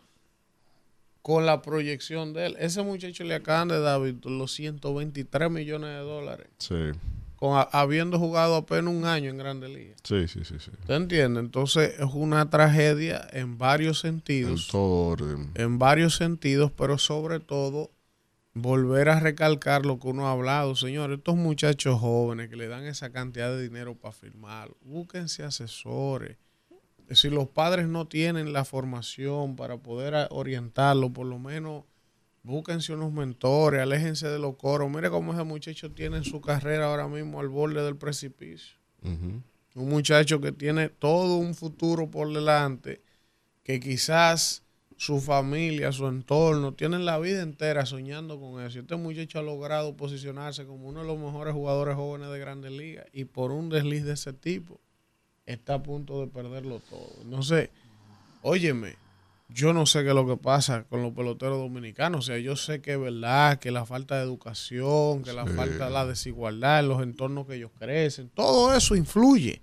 con 1.22 1.46
la 1.46 1.62
proyección 1.62 2.32
de 2.32 2.46
él. 2.46 2.56
Ese 2.58 2.84
muchacho 2.84 3.26
le 3.26 3.36
acaban 3.36 3.68
de 3.68 3.82
dar 3.82 4.00
los 4.00 4.54
123 4.54 5.52
millones 5.52 5.90
de 5.90 6.00
dólares. 6.00 6.48
Sí. 6.60 6.92
Con, 7.38 7.66
habiendo 7.72 8.20
jugado 8.20 8.56
apenas 8.58 8.94
un 8.94 9.06
año 9.06 9.30
en 9.30 9.38
Grandes 9.38 9.70
Ligas. 9.70 9.98
Sí, 10.04 10.28
sí, 10.28 10.42
sí, 10.44 10.56
sí. 10.60 10.72
¿Usted 10.80 10.94
entiende? 10.96 11.40
Entonces 11.40 11.94
es 12.00 12.10
una 12.14 12.50
tragedia 12.50 13.26
en 13.32 13.58
varios 13.58 14.04
En 14.04 14.12
sentidos. 14.12 14.68
todo 14.68 15.08
orden. 15.12 15.52
En 15.56 15.80
varios 15.80 16.16
sentidos, 16.16 16.72
pero 16.76 16.98
sobre 16.98 17.40
todo 17.40 17.92
volver 18.54 19.10
a 19.10 19.20
recalcar 19.20 19.86
lo 19.86 20.00
que 20.00 20.08
uno 20.08 20.28
ha 20.28 20.32
hablado. 20.32 20.76
Señores, 20.76 21.20
estos 21.20 21.36
muchachos 21.36 22.00
jóvenes 22.00 22.50
que 22.50 22.56
le 22.56 22.68
dan 22.68 22.86
esa 22.86 23.12
cantidad 23.12 23.50
de 23.52 23.62
dinero 23.62 23.96
para 23.96 24.12
firmar, 24.12 24.72
búsquense 24.82 25.44
asesores. 25.44 26.38
Si 27.12 27.30
los 27.30 27.48
padres 27.48 27.88
no 27.88 28.06
tienen 28.08 28.52
la 28.52 28.66
formación 28.66 29.56
para 29.56 29.78
poder 29.78 30.28
orientarlo, 30.32 31.12
por 31.14 31.26
lo 31.28 31.40
menos 31.40 31.84
búsquense 32.48 32.94
unos 32.94 33.12
mentores, 33.12 33.82
aléjense 33.82 34.28
de 34.28 34.40
los 34.40 34.56
coros. 34.56 34.90
Mire 34.90 35.10
cómo 35.10 35.34
ese 35.34 35.44
muchacho 35.44 35.92
tiene 35.92 36.24
su 36.24 36.40
carrera 36.40 36.86
ahora 36.86 37.08
mismo 37.08 37.40
al 37.42 37.50
borde 37.50 37.84
del 37.84 37.98
precipicio. 37.98 38.78
Un 39.04 39.90
muchacho 39.90 40.40
que 40.42 40.52
tiene 40.52 40.90
todo 40.90 41.38
un 41.38 41.54
futuro 41.54 42.10
por 42.10 42.34
delante, 42.34 43.02
que 43.64 43.80
quizás 43.80 44.64
su 44.96 45.20
familia, 45.20 45.92
su 45.92 46.08
entorno, 46.08 46.74
tienen 46.74 47.06
la 47.06 47.20
vida 47.20 47.44
entera 47.44 47.86
soñando 47.86 48.40
con 48.40 48.64
eso. 48.64 48.80
Este 48.80 48.96
muchacho 48.96 49.40
ha 49.40 49.44
logrado 49.44 49.96
posicionarse 49.96 50.66
como 50.66 50.88
uno 50.88 51.02
de 51.02 51.08
los 51.08 51.20
mejores 51.20 51.54
jugadores 51.54 51.96
jóvenes 51.96 52.30
de 52.32 52.40
Grandes 52.40 52.72
Ligas 52.72 53.06
y 53.14 53.26
por 53.26 53.52
un 53.52 53.70
desliz 53.70 54.04
de 54.06 54.14
ese 54.14 54.34
tipo 54.34 54.80
está 55.46 55.76
a 55.76 55.84
punto 55.84 56.22
de 56.22 56.28
perderlo 56.28 56.80
todo. 56.90 57.24
No 57.26 57.44
sé, 57.44 57.70
óyeme, 58.42 58.96
yo 59.50 59.74
no 59.74 59.86
sé 59.86 60.04
qué 60.04 60.10
es 60.10 60.16
lo 60.16 60.28
que 60.28 60.38
pasa 60.38 60.84
con 60.90 61.02
los 61.02 61.14
peloteros 61.14 61.58
dominicanos. 61.58 62.20
O 62.20 62.22
sea, 62.28 62.38
yo 62.38 62.56
sé 62.56 62.82
que 62.82 62.94
es 62.94 63.00
verdad, 63.00 63.60
que 63.60 63.72
la 63.72 63.86
falta 63.86 64.16
de 64.18 64.24
educación, 64.24 65.24
que 65.24 65.32
la 65.34 65.46
falta 65.46 65.86
de 65.86 65.92
la 65.92 66.06
desigualdad 66.06 66.80
en 66.82 66.90
los 66.90 67.02
entornos 67.02 67.48
que 67.48 67.56
ellos 67.56 67.72
crecen, 67.80 68.30
todo 68.34 68.74
eso 68.76 68.96
influye. 68.96 69.62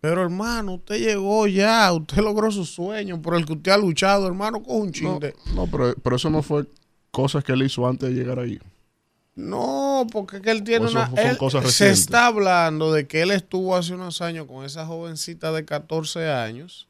Pero 0.00 0.22
hermano, 0.22 0.74
usted 0.74 0.98
llegó 1.00 1.46
ya, 1.48 1.92
usted 1.92 2.18
logró 2.18 2.50
su 2.52 2.64
sueño 2.64 3.20
por 3.20 3.34
el 3.34 3.44
que 3.46 3.54
usted 3.54 3.72
ha 3.72 3.78
luchado, 3.78 4.26
hermano, 4.28 4.62
coge 4.62 4.78
un 4.80 4.92
chin 4.92 5.04
No, 5.08 5.18
de- 5.18 5.34
no, 5.54 5.66
pero, 5.66 5.94
pero 6.02 6.16
eso 6.16 6.30
no 6.30 6.42
fue 6.42 6.66
cosas 7.10 7.42
que 7.42 7.52
él 7.52 7.62
hizo 7.62 7.86
antes 7.86 8.08
de 8.10 8.14
llegar 8.14 8.38
ahí. 8.38 8.60
No, 9.34 10.06
porque 10.10 10.36
es 10.36 10.42
que 10.42 10.50
él 10.50 10.64
tiene 10.64 10.86
eso 10.86 10.98
una... 10.98 11.12
él- 11.20 11.38
se 11.70 11.90
está 11.90 12.26
hablando 12.26 12.92
de 12.92 13.06
que 13.06 13.22
él 13.22 13.30
estuvo 13.30 13.76
hace 13.76 13.94
unos 13.94 14.20
años 14.20 14.46
con 14.46 14.64
esa 14.64 14.84
jovencita 14.86 15.52
de 15.52 15.64
14 15.64 16.28
años. 16.30 16.87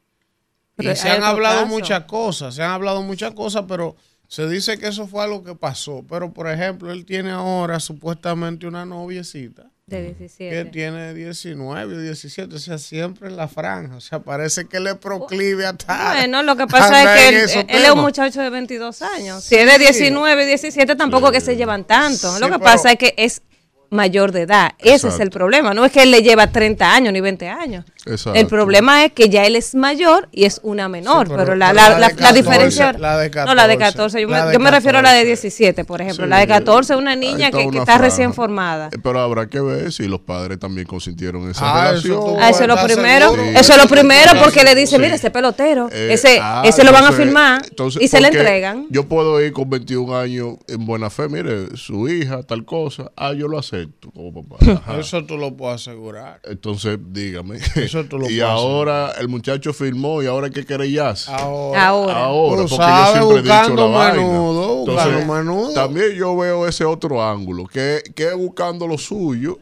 Pero 0.79 0.91
y 0.93 0.95
se 0.95 1.09
han 1.09 1.23
hablado 1.23 1.61
caso. 1.63 1.67
muchas 1.73 2.03
cosas, 2.05 2.55
se 2.55 2.63
han 2.63 2.71
hablado 2.71 3.03
muchas 3.03 3.31
cosas, 3.33 3.65
pero 3.67 3.95
se 4.27 4.47
dice 4.47 4.77
que 4.77 4.87
eso 4.87 5.07
fue 5.07 5.23
algo 5.23 5.43
que 5.43 5.55
pasó. 5.55 6.03
Pero, 6.09 6.31
por 6.33 6.49
ejemplo, 6.49 6.91
él 6.91 7.05
tiene 7.05 7.31
ahora 7.31 7.79
supuestamente 7.79 8.67
una 8.67 8.85
noviecita 8.85 9.63
De 9.87 9.97
que 9.97 10.13
17. 10.19 10.65
tiene 10.65 11.13
19 11.15 11.95
o 11.95 11.99
17, 11.99 12.55
o 12.55 12.59
sea, 12.59 12.77
siempre 12.77 13.27
en 13.27 13.35
la 13.37 13.47
franja. 13.47 13.95
O 13.95 14.01
sea, 14.01 14.19
parece 14.19 14.65
que 14.67 14.79
le 14.79 14.93
proclive 14.95 15.65
a 15.65 15.71
estar. 15.71 16.15
Bueno, 16.17 16.43
lo 16.43 16.55
que 16.55 16.67
pasa 16.67 17.03
es 17.15 17.21
que 17.21 17.29
él, 17.29 17.35
es 17.83 17.89
un 17.91 17.99
muchacho 18.01 18.39
de 18.41 18.49
22 18.51 19.01
años. 19.01 19.43
Si 19.43 19.55
es 19.55 19.65
de 19.65 19.79
19, 19.79 20.45
17, 20.45 20.95
tampoco 20.95 21.31
que 21.31 21.41
se 21.41 21.55
llevan 21.57 21.85
tanto. 21.85 22.33
Sí, 22.35 22.39
lo 22.39 22.47
que 22.47 22.53
pero- 22.53 22.63
pasa 22.63 22.91
es 22.91 22.97
que 22.99 23.15
es 23.17 23.41
mayor 23.89 24.31
de 24.31 24.41
edad. 24.41 24.73
Ese 24.77 25.07
es 25.07 25.19
el 25.19 25.31
problema. 25.31 25.73
No 25.73 25.83
es 25.83 25.91
que 25.91 26.03
él 26.03 26.11
le 26.11 26.21
lleva 26.21 26.51
30 26.51 26.93
años 26.93 27.11
ni 27.11 27.21
20 27.21 27.49
años. 27.49 27.85
Exacto. 28.05 28.39
El 28.39 28.47
problema 28.47 29.03
es 29.03 29.11
que 29.11 29.27
ya 29.29 29.45
él 29.45 29.55
es 29.57 29.75
mayor 29.75 30.29
y 30.31 30.45
es 30.45 30.61
una 30.63 30.87
menor. 30.87 31.27
Sí, 31.27 31.33
pero, 31.33 31.43
pero- 31.43 31.55
la, 31.55 31.73
la- 31.73 31.89
la 31.89 31.95
de 31.95 32.01
la- 32.01 32.09
14, 32.11 32.33
diferencia. 32.33 32.93
la 32.93 33.17
de 33.17 33.29
No, 33.29 33.55
la 33.55 33.67
de 33.67 33.77
14, 33.77 34.17
14. 34.17 34.21
Yo, 34.21 34.27
me, 34.29 34.53
yo 34.53 34.59
me 34.59 34.71
refiero 34.71 34.99
a 34.99 35.01
la 35.01 35.11
de 35.11 35.19
14. 35.23 35.41
17, 35.41 35.85
por 35.85 36.01
ejemplo. 36.01 36.25
Sí. 36.25 36.29
La 36.29 36.39
de 36.39 36.47
14 36.47 36.93
es 36.93 36.99
una 36.99 37.15
niña 37.15 37.47
está 37.47 37.57
que, 37.57 37.63
está 37.65 37.83
franja. 37.85 38.01
recién 38.01 38.33
formada. 38.33 38.89
Eh, 38.93 38.97
Pero 39.03 39.19
habrá 39.19 39.47
que 39.49 39.59
ver 39.59 39.91
si 39.91 40.07
los 40.07 40.21
padres 40.21 40.59
también 40.59 40.87
consintieron 40.87 41.49
esa 41.49 41.61
Ah, 41.65 41.85
eso 41.95 42.07
relación. 42.07 42.19
tú- 42.19 42.37
Ah, 42.39 42.49
eso 42.49 42.61
es 42.61 42.67
lo 42.67 42.73
¿Estás 42.75 42.91
primero. 42.93 43.35
Eso 43.35 43.73
es 43.73 43.77
lo 43.83 43.87
primero 43.89 44.31
porque 44.43 44.63
le 44.63 44.71
Sí. 44.71 44.75
dice, 44.79 44.97
mira, 44.99 45.15
ese 45.15 45.29
pelotero, 45.29 45.89
Eh, 45.91 46.09
ese, 46.13 46.39
ah, 46.41 46.63
ese 46.65 46.83
lo 46.85 46.91
van 46.93 47.03
a 47.05 47.11
firmar 47.11 47.61
entonces, 47.69 48.01
y 48.01 48.07
se 48.07 48.21
le 48.21 48.29
entregan. 48.29 48.87
Yo 48.89 49.07
puedo 49.07 49.41
ir 49.41 49.51
con 49.51 49.69
21 49.69 50.15
años 50.17 50.55
en 50.67 50.85
buena 50.85 51.09
fe, 51.09 51.27
mire, 51.27 51.75
su 51.75 52.07
hija, 52.07 52.43
tal 52.43 52.63
cosa. 52.65 53.11
Ah, 53.17 53.33
yo 53.33 53.47
lo 53.49 53.59
acepto 53.59 54.09
como 54.11 54.43
papá. 54.47 54.57
Ajá. 54.85 54.99
Eso 54.99 55.25
tú 55.25 55.37
lo 55.37 55.55
puedes 55.57 55.81
asegurar. 55.81 56.39
Entonces, 56.45 56.97
dígame. 57.11 57.59
Eso 57.89 58.05
tú 58.05 58.17
lo 58.19 58.29
y 58.29 58.39
ahora 58.39 59.13
el 59.19 59.27
muchacho 59.27 59.73
firmó 59.73 60.21
y 60.21 60.27
ahora 60.27 60.49
qué 60.49 60.65
querellas. 60.65 61.27
Ahora. 61.27 61.87
Ahora. 61.87 62.13
Ahora, 62.17 62.61
porque 62.63 62.75
sabes, 62.75 63.15
yo 63.19 63.29
siempre 63.31 63.37
he 63.39 63.59
dicho 63.61 63.75
la 63.75 63.85
vaina. 63.85 64.13
menudo, 64.21 64.75
buscando 64.85 65.09
Entonces, 65.09 65.27
menudo. 65.27 65.73
También 65.73 66.11
yo 66.13 66.37
veo 66.37 66.67
ese 66.67 66.85
otro 66.85 67.23
ángulo, 67.23 67.65
que, 67.67 68.03
que 68.15 68.33
buscando 68.33 68.87
lo 68.87 68.97
suyo. 68.97 69.57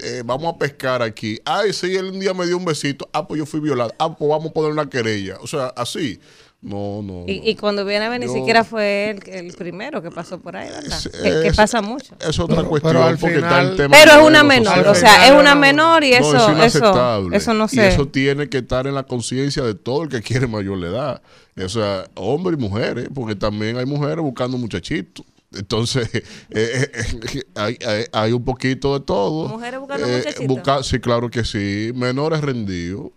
eh, 0.00 0.22
vamos 0.24 0.54
a 0.54 0.58
pescar 0.58 1.02
aquí. 1.02 1.40
Ay, 1.44 1.72
sí, 1.72 1.96
él 1.96 2.06
un 2.06 2.20
día 2.20 2.34
me 2.34 2.46
dio 2.46 2.56
un 2.56 2.64
besito. 2.64 3.08
Ah, 3.12 3.26
pues 3.26 3.38
yo 3.38 3.46
fui 3.46 3.60
violado. 3.60 3.92
Ah, 3.98 4.14
pues 4.16 4.28
vamos 4.28 4.50
a 4.50 4.52
poner 4.52 4.70
una 4.72 4.88
querella. 4.88 5.38
O 5.40 5.46
sea, 5.46 5.68
así. 5.76 6.20
No, 6.60 7.02
no. 7.02 7.22
Y, 7.28 7.38
no. 7.40 7.46
y 7.50 7.54
cuando 7.54 7.84
viene 7.84 8.06
a 8.06 8.08
ver, 8.08 8.18
ni 8.18 8.26
Yo- 8.26 8.32
siquiera 8.32 8.64
fue 8.64 9.10
él 9.10 9.20
el 9.26 9.52
primero 9.54 10.02
que 10.02 10.10
pasó 10.10 10.40
por 10.40 10.56
ahí, 10.56 10.68
¿verdad? 10.68 10.98
Es- 10.98 11.08
Que, 11.42 11.52
pasa 11.54 11.80
mucho. 11.82 12.16
Es 12.20 12.36
otra 12.40 12.56
Pero- 12.56 12.68
cuestión 12.68 12.92
pero 12.94 13.04
al 13.04 13.16
porque 13.16 13.36
está 13.36 13.48
final- 13.48 13.70
el 13.70 13.76
tema 13.76 13.96
Pero 13.96 14.10
es 14.20 14.26
una 14.26 14.38
lo 14.42 14.48
menor, 14.48 14.74
social. 14.74 14.88
o 14.88 14.94
sea, 14.96 15.26
es 15.28 15.32
una 15.32 15.54
no- 15.54 15.60
menor 15.60 16.02
y 16.04 16.10
No, 16.10 16.16
eso, 16.16 16.36
es 16.36 16.42
eso, 16.42 16.52
inaceptable. 16.52 17.36
eso 17.36 17.54
no 17.54 17.64
Y 17.66 17.68
sé. 17.68 17.88
eso 17.88 18.08
tiene 18.08 18.48
que 18.48 18.58
estar 18.58 18.88
en 18.88 18.94
la 18.96 19.04
conciencia 19.04 19.62
de 19.62 19.74
todo 19.74 20.02
el 20.02 20.08
que 20.08 20.20
quiere 20.20 20.48
mayor 20.48 20.80
de 20.80 20.88
edad. 20.88 21.22
O 21.64 21.68
sea, 21.68 22.08
hombres 22.14 22.58
y 22.58 22.62
mujeres, 22.62 23.08
porque 23.14 23.36
también 23.36 23.76
hay 23.78 23.86
mujeres 23.86 24.18
buscando 24.18 24.58
muchachitos. 24.58 25.24
Entonces, 25.54 26.08
eh, 26.12 26.22
eh, 26.50 26.90
eh, 26.92 27.42
hay, 27.54 27.78
hay- 27.86 28.04
hay 28.12 28.32
un 28.32 28.44
poquito 28.44 28.98
de 28.98 29.04
todo. 29.04 29.48
¿Mujeres 29.48 29.78
buscando 29.78 30.06
muchachitos? 30.08 30.46
busca- 30.48 30.82
sí, 30.82 30.98
claro 30.98 31.30
que 31.30 31.44
sí. 31.44 31.92
Menores 31.94 32.40
rendidos. 32.40 33.10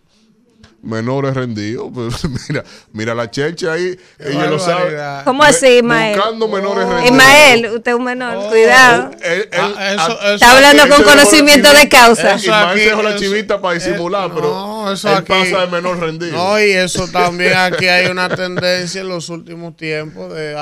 Menores 0.82 1.34
rendidos. 1.34 1.90
Pues, 1.94 2.14
mira, 2.48 2.64
mira 2.92 3.14
la 3.14 3.30
checha 3.30 3.72
ahí. 3.74 3.96
Ella 4.18 4.46
lo 4.46 4.58
sabe. 4.58 4.96
¿Cómo 5.24 5.44
así, 5.44 5.76
Ismael? 5.78 6.16
Buscando 6.16 6.48
menores 6.48 6.88
rendidos. 6.88 7.04
Ismael, 7.10 7.66
usted 7.76 7.90
es 7.92 7.96
un 7.96 8.04
menor, 8.04 8.34
Oh. 8.36 8.48
cuidado. 8.48 9.10
Él- 9.22 9.48
él- 9.52 9.74
Ah, 9.78 9.92
eso- 9.92 10.02
a- 10.02 10.24
eso 10.24 10.34
Está 10.34 10.56
hablando 10.56 10.88
con 10.88 11.04
conocimiento 11.04 11.72
de 11.72 11.88
causa. 11.88 12.34
Eso 12.34 12.46
Ismael 12.46 12.78
se 12.80 12.84
dejó 12.86 13.02
la 13.02 13.14
chivita 13.16 13.60
para 13.60 13.74
disimular, 13.74 14.30
pero 14.34 14.92
eso 14.92 15.08
él 15.08 15.14
aquí- 15.18 15.26
pasa 15.32 15.60
de 15.60 15.66
menor 15.68 16.00
rendido. 16.00 16.32
No, 16.36 16.58
y 16.60 16.72
eso 16.72 17.06
también 17.06 17.52
aquí 17.56 17.86
hay 17.86 18.06
una 18.06 18.28
tendencia 18.28 19.02
en 19.02 19.08
los 19.08 19.28
últimos 19.28 19.76
tiempos 19.76 20.34
de 20.34 20.56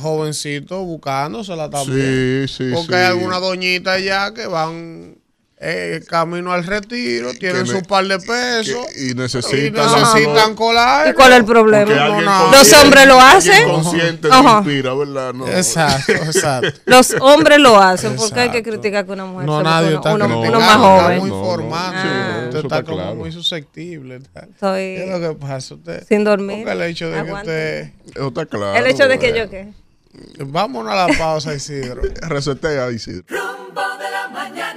jovencitos 0.00 0.78
buscándosela 0.84 1.68
también. 1.68 2.48
sí, 2.48 2.54
sí, 2.56 2.70
Porque 2.74 2.92
sí. 2.92 2.94
hay 2.94 3.04
algunas 3.06 3.40
doñitas 3.42 4.02
ya 4.02 4.32
que 4.32 4.46
van 4.46 5.17
eh, 5.60 6.02
camino 6.08 6.52
al 6.52 6.64
retiro, 6.64 7.32
tienen 7.34 7.64
ne- 7.64 7.68
su 7.68 7.82
par 7.82 8.06
de 8.06 8.18
pesos 8.20 8.86
que- 8.94 9.06
y 9.06 9.10
y 9.10 9.14
necesitan, 9.14 9.86
necesitan 10.00 10.54
colar. 10.54 11.08
¿Y 11.08 11.14
cuál 11.14 11.32
es 11.32 11.38
el 11.38 11.44
problema? 11.44 11.92
no. 11.92 12.06
consciente- 12.14 12.56
Los 12.58 12.72
hombres 12.74 13.06
lo 13.08 13.20
hacen. 13.20 13.68
consciente 13.68 14.28
inspira, 14.28 14.94
¿verdad? 14.94 15.34
No. 15.34 15.48
Exacto, 15.48 16.12
exacto. 16.12 16.68
Los 16.84 17.12
hombres 17.20 17.58
lo 17.58 17.76
hacen, 17.80 18.14
porque 18.14 18.38
hay 18.38 18.50
que 18.50 18.58
Exacto. 18.58 18.78
criticar 18.80 19.04
que 19.06 19.12
una 19.12 19.24
mujer 19.26 19.46
No, 19.46 19.62
nadie 19.62 19.96
busque 19.96 19.96
está 19.96 20.14
uno, 20.14 20.24
uno- 20.26 20.40
uno 20.40 20.60
más 20.60 20.68
está 20.68 20.78
joven. 20.78 21.18
muy 21.18 21.30
No, 21.30 21.36
no, 21.38 21.44
formal. 21.44 21.94
no, 21.94 22.44
usted 22.48 22.58
está 22.64 22.82
como 22.84 22.96
claro. 22.98 23.14
muy 23.16 23.32
susceptible. 23.32 24.20
tal. 24.32 24.48
Estoy 24.50 24.80
¿Qué 24.80 25.04
es 25.04 25.20
lo 25.20 25.28
que 25.28 25.34
pasa? 25.40 25.74
Usted, 25.74 26.06
sin 26.08 26.22
dormir. 26.24 26.58
porque 26.64 26.72
el 26.72 26.82
hecho 26.82 27.06
de 27.10 27.12
que 27.14 27.18
Aguante. 27.18 27.92
usted... 28.04 28.14
Eso 28.20 28.28
está 28.28 28.46
claro. 28.46 28.74
El 28.78 28.86
hecho 28.86 29.08
de 29.08 29.18
que 29.18 29.36
yo 29.36 29.50
qué. 29.50 29.68
Vámonos 30.38 30.92
a 30.92 31.06
la 31.08 31.18
pausa, 31.18 31.54
Isidro. 31.54 32.00
Resetea, 32.22 32.90
Isidro. 32.90 33.24
Rumbo 33.28 33.80
de 33.98 34.10
la 34.10 34.28
mañana. 34.28 34.67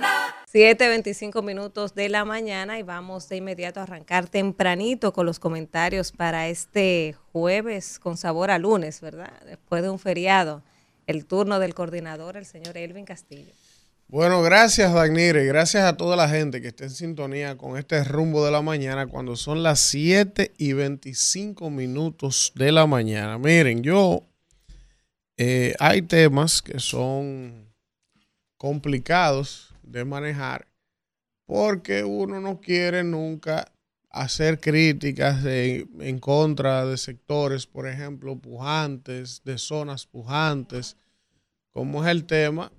7.25 0.53 1.41
minutos 1.43 1.95
de 1.95 2.09
la 2.09 2.25
mañana 2.25 2.77
y 2.77 2.83
vamos 2.83 3.29
de 3.29 3.37
inmediato 3.37 3.79
a 3.79 3.83
arrancar 3.83 4.27
tempranito 4.27 5.13
con 5.13 5.25
los 5.25 5.39
comentarios 5.39 6.11
para 6.11 6.49
este 6.49 7.15
jueves 7.31 7.99
con 7.99 8.17
sabor 8.17 8.51
a 8.51 8.59
lunes, 8.59 8.99
¿verdad? 8.99 9.31
Después 9.45 9.81
de 9.81 9.89
un 9.89 9.97
feriado. 9.97 10.61
El 11.07 11.25
turno 11.25 11.57
del 11.59 11.73
coordinador, 11.73 12.35
el 12.35 12.45
señor 12.45 12.75
Elvin 12.75 13.05
Castillo. 13.05 13.53
Bueno, 14.09 14.41
gracias, 14.41 14.93
Dagnire, 14.93 15.45
gracias 15.45 15.85
a 15.85 15.95
toda 15.95 16.17
la 16.17 16.27
gente 16.27 16.61
que 16.61 16.67
está 16.67 16.83
en 16.83 16.89
sintonía 16.89 17.55
con 17.55 17.77
este 17.77 18.03
rumbo 18.03 18.43
de 18.43 18.51
la 18.51 18.61
mañana 18.61 19.07
cuando 19.07 19.37
son 19.37 19.63
las 19.63 19.79
7 19.79 20.51
y 20.57 20.73
25 20.73 21.69
minutos 21.69 22.51
de 22.55 22.73
la 22.73 22.85
mañana. 22.85 23.37
Miren, 23.37 23.83
yo, 23.83 24.25
eh, 25.37 25.75
hay 25.79 26.01
temas 26.01 26.61
que 26.61 26.77
son 26.81 27.69
complicados 28.57 29.70
de 29.91 30.05
manejar 30.05 30.71
porque 31.51 32.05
uno 32.05 32.39
no 32.39 32.61
quiere 32.61 33.03
nunca 33.03 33.69
hacer 34.09 34.61
críticas 34.61 35.43
en 35.45 36.19
contra 36.19 36.85
de 36.85 36.97
sectores, 36.97 37.67
por 37.67 37.89
ejemplo, 37.89 38.37
pujantes, 38.37 39.41
de 39.43 39.57
zonas 39.57 40.05
pujantes, 40.05 40.95
como 41.71 42.05
es 42.05 42.09
el 42.09 42.23
tema 42.23 42.71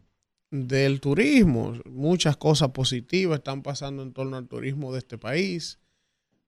del 0.51 1.01
turismo. 1.01 1.75
Muchas 1.85 2.39
cosas 2.39 2.71
positivas 2.71 3.41
están 3.41 3.63
pasando 3.63 4.03
en 4.03 4.15
torno 4.15 4.39
al 4.39 4.49
turismo 4.49 4.91
de 4.91 5.01
este 5.01 5.19
país, 5.19 5.79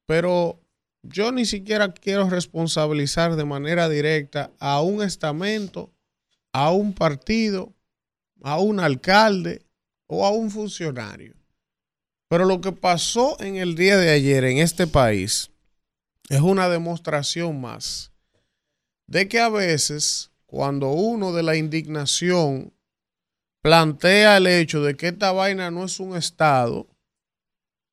pero 0.06 0.62
yo 1.02 1.30
ni 1.30 1.44
siquiera 1.44 1.92
quiero 1.92 2.30
responsabilizar 2.30 3.36
de 3.36 3.44
manera 3.44 3.86
directa 3.90 4.50
a 4.58 4.80
un 4.80 5.02
estamento, 5.02 5.92
a 6.52 6.72
un 6.72 6.94
partido, 6.94 7.74
a 8.42 8.58
un 8.58 8.80
alcalde 8.80 9.63
o 10.14 10.24
a 10.24 10.30
un 10.30 10.50
funcionario. 10.50 11.34
Pero 12.28 12.44
lo 12.44 12.60
que 12.60 12.72
pasó 12.72 13.36
en 13.40 13.56
el 13.56 13.74
día 13.74 13.96
de 13.96 14.10
ayer 14.10 14.44
en 14.44 14.58
este 14.58 14.86
país 14.86 15.50
es 16.28 16.40
una 16.40 16.68
demostración 16.68 17.60
más 17.60 18.12
de 19.06 19.28
que 19.28 19.40
a 19.40 19.48
veces 19.48 20.30
cuando 20.46 20.88
uno 20.88 21.32
de 21.32 21.42
la 21.42 21.56
indignación 21.56 22.72
plantea 23.62 24.36
el 24.36 24.46
hecho 24.46 24.82
de 24.82 24.96
que 24.96 25.08
esta 25.08 25.32
vaina 25.32 25.70
no 25.70 25.84
es 25.84 25.98
un 26.00 26.16
Estado, 26.16 26.86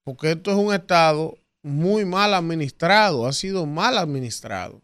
porque 0.04 0.32
esto 0.32 0.52
es 0.52 0.58
un 0.58 0.74
Estado 0.74 1.38
muy 1.64 2.06
mal 2.06 2.34
administrado, 2.34 3.26
ha 3.26 3.34
sido 3.34 3.66
mal 3.66 3.98
administrado. 3.98 4.82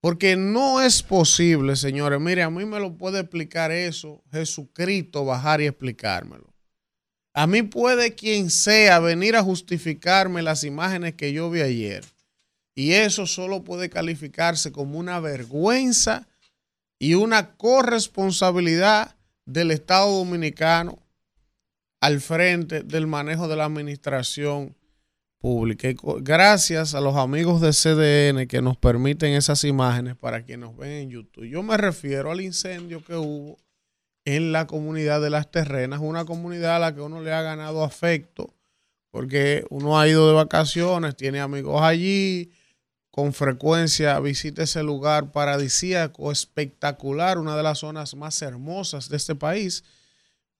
Porque 0.00 0.36
no 0.36 0.80
es 0.80 1.02
posible, 1.02 1.74
señores, 1.74 2.20
mire, 2.20 2.42
a 2.42 2.50
mí 2.50 2.64
me 2.64 2.78
lo 2.78 2.96
puede 2.96 3.20
explicar 3.20 3.72
eso, 3.72 4.22
Jesucristo 4.30 5.24
bajar 5.24 5.60
y 5.60 5.66
explicármelo. 5.66 6.54
A 7.34 7.46
mí 7.46 7.62
puede 7.62 8.14
quien 8.14 8.50
sea 8.50 9.00
venir 9.00 9.36
a 9.36 9.42
justificarme 9.42 10.42
las 10.42 10.64
imágenes 10.64 11.14
que 11.14 11.32
yo 11.32 11.50
vi 11.50 11.60
ayer. 11.60 12.04
Y 12.74 12.92
eso 12.92 13.26
solo 13.26 13.64
puede 13.64 13.90
calificarse 13.90 14.70
como 14.70 14.98
una 14.98 15.18
vergüenza 15.18 16.28
y 17.00 17.14
una 17.14 17.56
corresponsabilidad 17.56 19.16
del 19.46 19.72
Estado 19.72 20.10
Dominicano 20.16 20.98
al 22.00 22.20
frente 22.20 22.82
del 22.82 23.08
manejo 23.08 23.48
de 23.48 23.56
la 23.56 23.64
administración 23.64 24.76
pública. 25.38 25.88
gracias 26.20 26.94
a 26.94 27.00
los 27.00 27.16
amigos 27.16 27.60
de 27.60 27.72
CDN 27.72 28.46
que 28.46 28.60
nos 28.60 28.76
permiten 28.76 29.34
esas 29.34 29.64
imágenes 29.64 30.16
para 30.16 30.42
quienes 30.42 30.68
nos 30.68 30.76
ven 30.76 30.92
en 30.92 31.10
YouTube. 31.10 31.48
Yo 31.48 31.62
me 31.62 31.76
refiero 31.76 32.30
al 32.30 32.40
incendio 32.40 33.04
que 33.04 33.14
hubo 33.14 33.58
en 34.24 34.52
la 34.52 34.66
comunidad 34.66 35.20
de 35.22 35.30
las 35.30 35.50
terrenas, 35.50 36.00
una 36.02 36.24
comunidad 36.24 36.76
a 36.76 36.78
la 36.78 36.94
que 36.94 37.00
uno 37.00 37.22
le 37.22 37.32
ha 37.32 37.42
ganado 37.42 37.82
afecto, 37.82 38.54
porque 39.10 39.64
uno 39.70 39.98
ha 39.98 40.06
ido 40.06 40.28
de 40.28 40.34
vacaciones, 40.34 41.16
tiene 41.16 41.40
amigos 41.40 41.80
allí, 41.82 42.50
con 43.10 43.32
frecuencia 43.32 44.20
visita 44.20 44.62
ese 44.62 44.82
lugar 44.82 45.32
paradisíaco, 45.32 46.30
espectacular, 46.30 47.38
una 47.38 47.56
de 47.56 47.62
las 47.62 47.78
zonas 47.78 48.14
más 48.14 48.40
hermosas 48.42 49.08
de 49.08 49.16
este 49.16 49.34
país, 49.34 49.82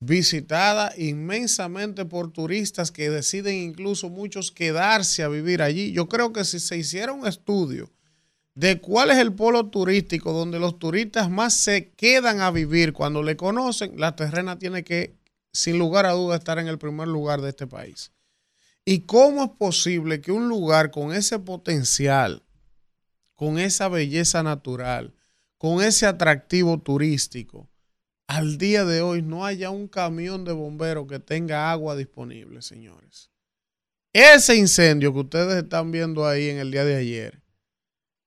visitada 0.01 0.93
inmensamente 0.97 2.05
por 2.05 2.33
turistas 2.33 2.93
que 2.93 3.11
deciden 3.11 3.57
incluso 3.57 4.09
muchos 4.09 4.53
quedarse 4.53 5.23
a 5.23 5.29
vivir 5.29 5.63
allí. 5.63 5.93
Yo 5.93 6.09
creo 6.09 6.33
que 6.33 6.45
si 6.45 6.61
se 6.61 6.77
hiciera 6.77 7.13
un 7.13 7.27
estudio 7.27 7.91
de 8.55 8.81
cuál 8.81 9.11
es 9.11 9.19
el 9.19 9.35
polo 9.35 9.67
turístico 9.71 10.33
donde 10.33 10.59
los 10.59 10.79
turistas 10.79 11.31
más 11.31 11.55
se 11.55 11.91
quedan 11.93 12.41
a 12.41 12.51
vivir 12.51 12.93
cuando 12.93 13.23
le 13.23 13.37
conocen, 13.37 13.99
la 13.99 14.17
terrena 14.17 14.59
tiene 14.59 14.85
que, 14.85 15.17
sin 15.53 15.79
lugar 15.79 16.07
a 16.07 16.13
duda, 16.13 16.37
estar 16.37 16.59
en 16.59 16.69
el 16.69 16.79
primer 16.79 17.09
lugar 17.09 17.41
de 17.41 17.51
este 17.51 17.67
país. 17.67 18.13
¿Y 18.85 19.01
cómo 19.01 19.45
es 19.45 19.51
posible 19.51 20.21
que 20.21 20.33
un 20.33 20.49
lugar 20.49 20.91
con 20.91 21.13
ese 21.13 21.39
potencial, 21.39 22.43
con 23.35 23.59
esa 23.59 23.89
belleza 23.89 24.43
natural, 24.43 25.15
con 25.57 25.83
ese 25.83 26.07
atractivo 26.07 26.81
turístico, 26.81 27.69
al 28.29 28.59
día 28.59 28.85
de 28.85 29.01
hoy 29.01 29.23
no 29.23 29.45
haya 29.45 29.71
un 29.71 29.89
camión 29.89 30.45
de 30.45 30.53
bomberos 30.53 31.09
que 31.09 31.19
tenga 31.19 31.71
agua 31.73 31.97
disponible, 31.97 32.63
señores? 32.63 33.31
Ese 34.13 34.55
incendio 34.55 35.13
que 35.13 35.21
ustedes 35.21 35.63
están 35.63 35.91
viendo 35.91 36.27
ahí 36.27 36.51
en 36.51 36.59
el 36.59 36.71
día 36.71 36.85
de 36.85 36.97
ayer, 36.97 37.43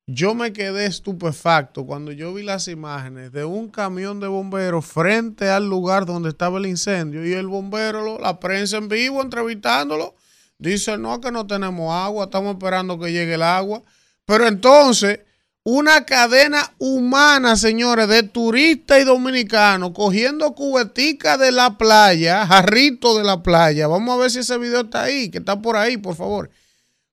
yo 0.07 0.33
me 0.33 0.51
quedé 0.51 0.87
estupefacto 0.87 1.85
cuando 1.85 2.11
yo 2.11 2.33
vi 2.33 2.43
las 2.43 2.67
imágenes 2.67 3.31
de 3.31 3.45
un 3.45 3.69
camión 3.69 4.19
de 4.19 4.27
bomberos 4.27 4.85
frente 4.85 5.47
al 5.49 5.69
lugar 5.69 6.05
donde 6.05 6.29
estaba 6.29 6.57
el 6.57 6.65
incendio 6.65 7.25
y 7.25 7.33
el 7.33 7.47
bombero, 7.47 8.19
la 8.19 8.39
prensa 8.39 8.77
en 8.77 8.89
vivo 8.89 9.21
entrevistándolo, 9.21 10.15
dice, 10.57 10.97
no, 10.97 11.21
que 11.21 11.31
no 11.31 11.45
tenemos 11.45 11.93
agua, 11.93 12.25
estamos 12.25 12.53
esperando 12.55 12.99
que 12.99 13.11
llegue 13.11 13.35
el 13.35 13.43
agua. 13.43 13.83
Pero 14.25 14.47
entonces, 14.47 15.19
una 15.63 16.05
cadena 16.05 16.73
humana, 16.77 17.55
señores, 17.55 18.07
de 18.07 18.23
turistas 18.23 19.01
y 19.01 19.03
dominicanos 19.03 19.91
cogiendo 19.93 20.53
cubetica 20.53 21.37
de 21.37 21.51
la 21.51 21.77
playa, 21.77 22.45
jarrito 22.47 23.17
de 23.17 23.23
la 23.23 23.43
playa. 23.43 23.87
Vamos 23.87 24.15
a 24.15 24.21
ver 24.21 24.31
si 24.31 24.39
ese 24.39 24.57
video 24.57 24.81
está 24.81 25.03
ahí, 25.03 25.29
que 25.29 25.37
está 25.37 25.61
por 25.61 25.77
ahí, 25.77 25.97
por 25.97 26.15
favor 26.15 26.49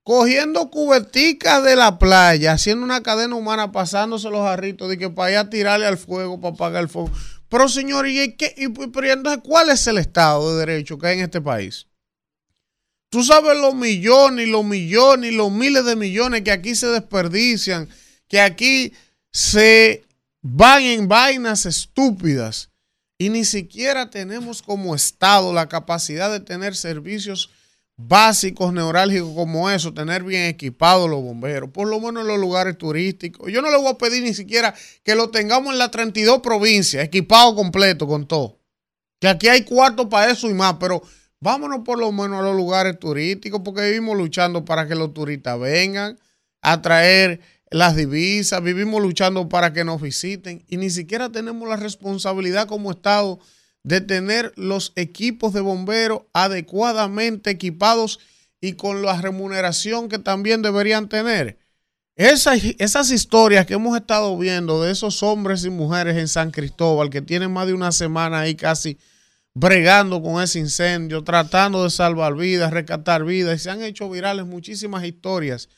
cogiendo 0.08 0.70
cubeticas 0.70 1.62
de 1.62 1.76
la 1.76 1.98
playa, 1.98 2.52
haciendo 2.52 2.82
una 2.82 3.02
cadena 3.02 3.34
humana, 3.34 3.72
pasándose 3.72 4.30
los 4.30 4.40
jarritos 4.40 4.88
de 4.88 4.96
que 4.96 5.10
para 5.10 5.28
allá 5.40 5.50
tirarle 5.50 5.84
al 5.84 5.98
fuego, 5.98 6.40
para 6.40 6.54
apagar 6.54 6.82
el 6.82 6.88
fuego. 6.88 7.10
Pero 7.50 7.68
señor, 7.68 8.08
¿y, 8.08 8.34
qué, 8.34 8.54
y, 8.56 8.68
cuál 9.42 9.68
es 9.68 9.86
el 9.86 9.98
Estado 9.98 10.50
de 10.56 10.60
Derecho 10.60 10.96
que 10.96 11.08
hay 11.08 11.18
en 11.18 11.24
este 11.24 11.42
país? 11.42 11.88
Tú 13.10 13.22
sabes 13.22 13.58
los 13.58 13.74
millones 13.74 14.46
y 14.46 14.50
los 14.50 14.64
millones 14.64 15.30
y 15.30 15.34
los 15.34 15.52
miles 15.52 15.84
de 15.84 15.94
millones 15.94 16.40
que 16.40 16.52
aquí 16.52 16.74
se 16.74 16.86
desperdician, 16.86 17.86
que 18.28 18.40
aquí 18.40 18.92
se 19.32 20.04
van 20.42 20.82
en 20.82 21.08
vainas 21.08 21.66
estúpidas 21.66 22.70
y 23.18 23.30
ni 23.30 23.44
siquiera 23.44 24.10
tenemos 24.10 24.62
como 24.62 24.94
Estado 24.94 25.52
la 25.52 25.68
capacidad 25.68 26.30
de 26.30 26.40
tener 26.40 26.76
servicios 26.76 27.50
básicos 27.96 28.72
neurálgicos 28.72 29.34
como 29.34 29.68
eso, 29.68 29.92
tener 29.92 30.22
bien 30.22 30.44
equipados 30.44 31.10
los 31.10 31.20
bomberos, 31.20 31.70
por 31.70 31.88
lo 31.88 31.98
menos 31.98 32.22
en 32.22 32.28
los 32.28 32.38
lugares 32.38 32.78
turísticos. 32.78 33.50
Yo 33.50 33.60
no 33.60 33.72
le 33.72 33.76
voy 33.76 33.88
a 33.88 33.98
pedir 33.98 34.22
ni 34.22 34.34
siquiera 34.34 34.72
que 35.02 35.16
lo 35.16 35.30
tengamos 35.30 35.72
en 35.72 35.80
las 35.80 35.90
32 35.90 36.40
provincias, 36.40 37.02
equipado 37.04 37.56
completo 37.56 38.06
con 38.06 38.28
todo. 38.28 38.60
Que 39.20 39.26
aquí 39.26 39.48
hay 39.48 39.64
cuartos 39.64 40.06
para 40.06 40.30
eso 40.30 40.48
y 40.48 40.54
más, 40.54 40.76
pero 40.78 41.02
vámonos 41.40 41.80
por 41.84 41.98
lo 41.98 42.12
menos 42.12 42.38
a 42.38 42.42
los 42.42 42.56
lugares 42.56 43.00
turísticos, 43.00 43.62
porque 43.64 43.86
vivimos 43.86 44.16
luchando 44.16 44.64
para 44.64 44.86
que 44.86 44.94
los 44.94 45.12
turistas 45.12 45.58
vengan 45.58 46.16
a 46.60 46.80
traer 46.80 47.40
las 47.70 47.96
divisas, 47.96 48.62
vivimos 48.62 49.02
luchando 49.02 49.48
para 49.48 49.72
que 49.72 49.84
nos 49.84 50.00
visiten 50.00 50.64
y 50.68 50.76
ni 50.76 50.90
siquiera 50.90 51.30
tenemos 51.30 51.68
la 51.68 51.76
responsabilidad 51.76 52.66
como 52.66 52.90
Estado 52.90 53.38
de 53.82 54.00
tener 54.00 54.52
los 54.56 54.92
equipos 54.96 55.52
de 55.52 55.60
bomberos 55.60 56.22
adecuadamente 56.32 57.50
equipados 57.50 58.20
y 58.60 58.72
con 58.72 59.02
la 59.02 59.20
remuneración 59.20 60.08
que 60.08 60.18
también 60.18 60.62
deberían 60.62 61.08
tener. 61.08 61.58
Esas, 62.16 62.60
esas 62.78 63.10
historias 63.12 63.64
que 63.66 63.74
hemos 63.74 63.96
estado 63.96 64.36
viendo 64.36 64.82
de 64.82 64.90
esos 64.90 65.22
hombres 65.22 65.64
y 65.64 65.70
mujeres 65.70 66.16
en 66.16 66.26
San 66.26 66.50
Cristóbal 66.50 67.10
que 67.10 67.22
tienen 67.22 67.52
más 67.52 67.68
de 67.68 67.74
una 67.74 67.92
semana 67.92 68.40
ahí 68.40 68.56
casi 68.56 68.98
bregando 69.54 70.20
con 70.20 70.42
ese 70.42 70.58
incendio, 70.58 71.22
tratando 71.22 71.84
de 71.84 71.90
salvar 71.90 72.34
vidas, 72.34 72.72
rescatar 72.72 73.24
vidas, 73.24 73.60
y 73.60 73.62
se 73.62 73.70
han 73.70 73.82
hecho 73.82 74.10
virales 74.10 74.46
muchísimas 74.46 75.04
historias 75.04 75.68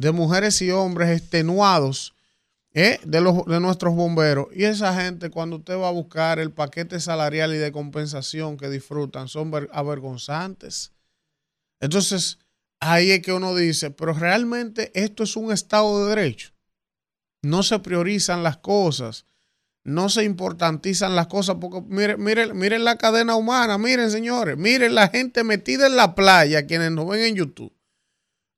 de 0.00 0.12
mujeres 0.12 0.62
y 0.62 0.70
hombres 0.70 1.10
extenuados 1.10 2.14
¿eh? 2.72 2.98
de, 3.04 3.20
los, 3.20 3.44
de 3.44 3.60
nuestros 3.60 3.94
bomberos. 3.94 4.46
Y 4.54 4.64
esa 4.64 4.98
gente, 4.98 5.28
cuando 5.28 5.56
usted 5.56 5.76
va 5.76 5.88
a 5.88 5.92
buscar 5.92 6.38
el 6.38 6.52
paquete 6.52 7.00
salarial 7.00 7.54
y 7.54 7.58
de 7.58 7.70
compensación 7.70 8.56
que 8.56 8.70
disfrutan, 8.70 9.28
son 9.28 9.52
avergonzantes. 9.70 10.92
Entonces, 11.80 12.38
ahí 12.80 13.10
es 13.10 13.20
que 13.20 13.34
uno 13.34 13.54
dice, 13.54 13.90
pero 13.90 14.14
realmente 14.14 14.90
esto 14.94 15.22
es 15.22 15.36
un 15.36 15.52
Estado 15.52 16.02
de 16.02 16.14
Derecho. 16.14 16.52
No 17.42 17.62
se 17.62 17.78
priorizan 17.78 18.42
las 18.42 18.56
cosas, 18.56 19.26
no 19.84 20.08
se 20.08 20.24
importantizan 20.24 21.14
las 21.14 21.26
cosas, 21.26 21.56
porque 21.60 21.82
miren, 21.82 22.22
miren, 22.24 22.56
miren 22.56 22.84
la 22.84 22.96
cadena 22.96 23.36
humana, 23.36 23.76
miren 23.76 24.10
señores, 24.10 24.56
miren 24.56 24.94
la 24.94 25.08
gente 25.08 25.44
metida 25.44 25.86
en 25.86 25.96
la 25.96 26.14
playa, 26.14 26.66
quienes 26.66 26.90
nos 26.90 27.06
ven 27.06 27.20
en 27.20 27.34
YouTube 27.34 27.72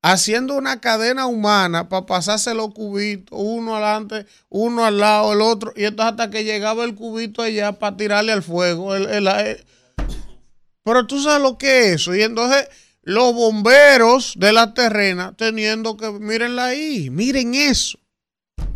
haciendo 0.03 0.57
una 0.57 0.81
cadena 0.81 1.27
humana 1.27 1.89
para 1.89 2.07
pasarse 2.07 2.53
los 2.55 2.75
cubitos, 2.75 3.39
uno 3.41 3.77
adelante, 3.77 4.27
uno 4.49 4.85
al 4.85 4.99
lado, 4.99 5.33
el 5.33 5.41
otro, 5.41 5.73
y 5.77 5.85
entonces 5.85 6.11
hasta 6.11 6.31
que 6.31 6.45
llegaba 6.45 6.85
el 6.85 6.97
cubito 6.97 7.41
allá 7.41 7.73
para 7.73 7.97
tirarle 7.97 8.33
al 8.33 8.43
fuego. 8.43 8.93
pero 10.85 11.07
tú 11.07 11.23
sabes 11.23 11.41
lo 11.41 11.57
que 11.57 11.87
es 11.87 11.95
eso. 11.95 12.15
Y 12.15 12.23
entonces 12.23 12.69
los 13.03 13.33
bomberos 13.33 14.35
de 14.37 14.53
la 14.53 14.75
terrena 14.75 15.35
teniendo 15.37 15.97
que, 15.97 16.11
mírenla 16.11 16.67
ahí, 16.67 17.09
miren 17.09 17.55
eso. 17.55 17.99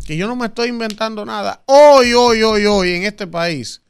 Que 0.05 0.15
yo 0.15 0.27
no 0.27 0.37
me 0.37 0.45
estoy 0.45 0.69
inventando 0.69 1.25
nada. 1.25 1.63
Hoy, 1.65 2.13
hoy, 2.13 2.41
hoy, 2.41 2.65
hoy, 2.65 2.93
en 2.93 3.03
este 3.03 3.27
país, 3.27 3.81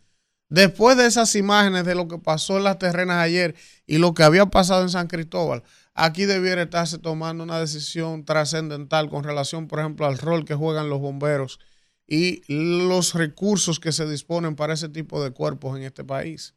después 0.50 0.98
de 0.98 1.06
esas 1.06 1.36
imágenes 1.36 1.86
de 1.86 1.94
lo 1.94 2.08
que 2.08 2.18
pasó 2.18 2.58
en 2.58 2.64
las 2.64 2.80
terrenas 2.80 3.20
ayer 3.20 3.54
y 3.86 4.00
lo 4.00 4.16
que 4.16 4.24
había 4.24 4.48
pasado 4.48 4.82
en 4.82 4.90
San 4.90 5.08
Cristóbal, 5.08 5.62
aquí 5.98 6.26
debiera 6.26 6.62
estarse 6.62 7.00
tomando 7.00 7.44
una 7.44 7.60
decisión 7.60 8.24
trascendental 8.24 9.10
con 9.10 9.24
relación, 9.24 9.68
por 9.68 9.80
ejemplo, 9.80 10.06
al 10.06 10.18
rol 10.18 10.46
que 10.46 10.56
juegan 10.56 10.90
los 10.90 11.02
bomberos 11.02 11.60
y 12.08 12.44
los 12.48 13.16
recursos 13.16 13.80
que 13.80 13.92
se 13.92 14.08
disponen 14.08 14.56
para 14.56 14.76
ese 14.76 14.90
tipo 14.90 15.22
de 15.22 15.32
cuerpos 15.32 15.76
en 15.76 15.84
este 15.84 16.04
país. 16.04 16.54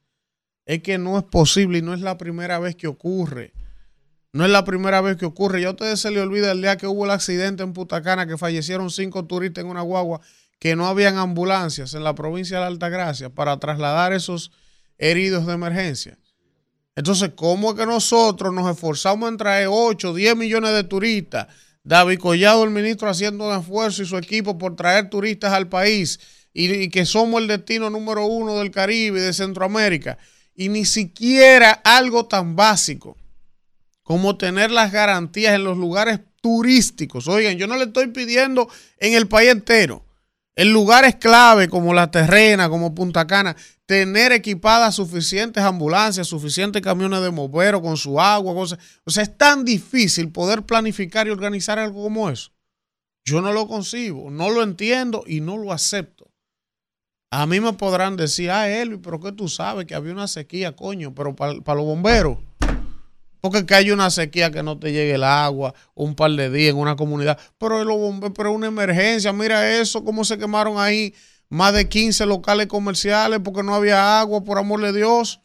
Es 0.66 0.82
que 0.82 0.98
no 0.98 1.18
es 1.18 1.24
posible 1.24 1.78
y 1.78 1.82
no 1.82 1.94
es 1.94 2.02
la 2.02 2.18
primera 2.18 2.58
vez 2.58 2.76
que 2.76 2.86
ocurre. 2.86 3.54
No 4.32 4.44
es 4.44 4.50
la 4.50 4.64
primera 4.64 5.00
vez 5.00 5.16
que 5.16 5.24
ocurre. 5.24 5.62
Ya 5.62 5.68
a 5.68 5.72
ustedes 5.72 6.00
se 6.00 6.10
les 6.10 6.22
olvida 6.22 6.52
el 6.52 6.60
día 6.60 6.76
que 6.76 6.86
hubo 6.86 7.06
el 7.06 7.10
accidente 7.10 7.62
en 7.62 7.72
Putacana, 7.72 8.26
que 8.26 8.38
fallecieron 8.38 8.90
cinco 8.90 9.24
turistas 9.24 9.64
en 9.64 9.70
una 9.70 9.80
guagua, 9.80 10.20
que 10.60 10.76
no 10.76 10.86
habían 10.86 11.16
ambulancias 11.16 11.94
en 11.94 12.04
la 12.04 12.14
provincia 12.14 12.58
de 12.58 12.60
la 12.60 12.68
Altagracia 12.68 13.30
para 13.30 13.58
trasladar 13.58 14.12
esos 14.12 14.52
heridos 14.98 15.46
de 15.46 15.54
emergencia. 15.54 16.18
Entonces, 17.00 17.30
¿cómo 17.34 17.70
es 17.70 17.76
que 17.76 17.86
nosotros 17.86 18.52
nos 18.52 18.70
esforzamos 18.70 19.30
en 19.30 19.38
traer 19.38 19.68
8, 19.70 20.12
10 20.12 20.36
millones 20.36 20.74
de 20.74 20.84
turistas? 20.84 21.46
David 21.82 22.18
Collado, 22.18 22.62
el 22.62 22.68
ministro, 22.68 23.08
haciendo 23.08 23.48
un 23.48 23.58
esfuerzo 23.58 24.02
y 24.02 24.06
su 24.06 24.18
equipo 24.18 24.58
por 24.58 24.76
traer 24.76 25.08
turistas 25.08 25.54
al 25.54 25.70
país 25.70 26.20
y, 26.52 26.70
y 26.70 26.90
que 26.90 27.06
somos 27.06 27.40
el 27.40 27.48
destino 27.48 27.88
número 27.88 28.26
uno 28.26 28.58
del 28.58 28.70
Caribe 28.70 29.18
y 29.18 29.22
de 29.22 29.32
Centroamérica. 29.32 30.18
Y 30.54 30.68
ni 30.68 30.84
siquiera 30.84 31.72
algo 31.84 32.26
tan 32.26 32.54
básico 32.54 33.16
como 34.02 34.36
tener 34.36 34.70
las 34.70 34.92
garantías 34.92 35.54
en 35.54 35.64
los 35.64 35.78
lugares 35.78 36.20
turísticos. 36.42 37.28
Oigan, 37.28 37.56
yo 37.56 37.66
no 37.66 37.78
le 37.78 37.84
estoy 37.84 38.08
pidiendo 38.08 38.68
en 38.98 39.14
el 39.14 39.26
país 39.26 39.52
entero, 39.52 40.04
en 40.56 40.72
lugares 40.72 41.16
clave 41.16 41.68
como 41.68 41.94
La 41.94 42.10
Terrena, 42.10 42.68
como 42.68 42.94
Punta 42.94 43.26
Cana, 43.26 43.56
tener 43.86 44.32
equipadas 44.32 44.96
suficientes 44.96 45.62
ambulancias, 45.62 46.26
suficientes 46.26 46.82
camiones 46.82 47.22
de 47.22 47.28
bomberos 47.28 47.80
con 47.80 47.96
su 47.96 48.20
agua, 48.20 48.54
cosas. 48.54 48.78
O 49.04 49.10
sea, 49.10 49.22
es 49.22 49.36
tan 49.36 49.64
difícil 49.64 50.30
poder 50.30 50.62
planificar 50.62 51.26
y 51.26 51.30
organizar 51.30 51.78
algo 51.78 52.02
como 52.02 52.30
eso. 52.30 52.52
Yo 53.24 53.40
no 53.40 53.52
lo 53.52 53.66
concibo, 53.66 54.30
no 54.30 54.50
lo 54.50 54.62
entiendo 54.62 55.24
y 55.26 55.40
no 55.40 55.56
lo 55.56 55.72
acepto. 55.72 56.30
A 57.32 57.46
mí 57.46 57.60
me 57.60 57.72
podrán 57.72 58.16
decir, 58.16 58.50
ah, 58.50 58.68
Elvi, 58.68 58.96
pero 58.96 59.20
que 59.20 59.30
tú 59.32 59.48
sabes 59.48 59.86
que 59.86 59.94
había 59.94 60.12
una 60.12 60.26
sequía, 60.26 60.74
coño, 60.74 61.14
pero 61.14 61.36
para 61.36 61.54
los 61.54 61.84
bomberos. 61.84 62.38
Porque 63.40 63.64
que 63.66 63.74
hay 63.74 63.90
una 63.90 64.10
sequía 64.10 64.50
que 64.50 64.62
no 64.62 64.78
te 64.78 64.92
llegue 64.92 65.14
el 65.14 65.24
agua 65.24 65.74
un 65.94 66.14
par 66.14 66.32
de 66.32 66.50
días 66.50 66.70
en 66.70 66.78
una 66.78 66.96
comunidad. 66.96 67.38
Pero, 67.58 67.82
pero 68.34 68.52
una 68.52 68.66
emergencia, 68.66 69.32
mira 69.32 69.78
eso, 69.78 70.04
cómo 70.04 70.24
se 70.24 70.38
quemaron 70.38 70.78
ahí 70.78 71.14
más 71.48 71.74
de 71.74 71.88
15 71.88 72.26
locales 72.26 72.66
comerciales 72.66 73.40
porque 73.42 73.62
no 73.62 73.74
había 73.74 74.20
agua, 74.20 74.44
por 74.44 74.58
amor 74.58 74.80
de 74.80 74.92
Dios. 74.92 75.40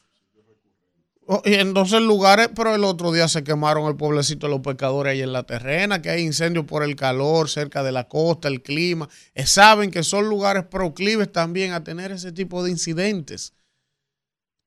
Oh, 1.28 1.42
y 1.44 1.56
entonces 1.56 2.02
lugares, 2.02 2.50
pero 2.56 2.76
el 2.76 2.84
otro 2.84 3.12
día 3.12 3.28
se 3.28 3.44
quemaron 3.44 3.88
el 3.88 3.96
pueblecito 3.96 4.46
de 4.46 4.52
los 4.52 4.62
pescadores 4.62 5.14
ahí 5.14 5.22
en 5.24 5.34
la 5.34 5.42
terrena, 5.42 6.00
que 6.00 6.12
hay 6.12 6.22
incendios 6.22 6.66
por 6.66 6.84
el 6.84 6.96
calor 6.96 7.50
cerca 7.50 7.82
de 7.82 7.92
la 7.92 8.08
costa, 8.08 8.48
el 8.48 8.62
clima. 8.62 9.10
Eh, 9.34 9.48
saben 9.48 9.90
que 9.90 10.04
son 10.04 10.30
lugares 10.30 10.66
proclives 10.66 11.32
también 11.32 11.74
a 11.74 11.84
tener 11.84 12.12
ese 12.12 12.32
tipo 12.32 12.64
de 12.64 12.70
incidentes. 12.70 13.54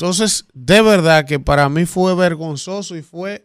Entonces, 0.00 0.46
de 0.54 0.80
verdad 0.80 1.26
que 1.26 1.40
para 1.40 1.68
mí 1.68 1.84
fue 1.84 2.14
vergonzoso 2.14 2.96
y 2.96 3.02
fue 3.02 3.44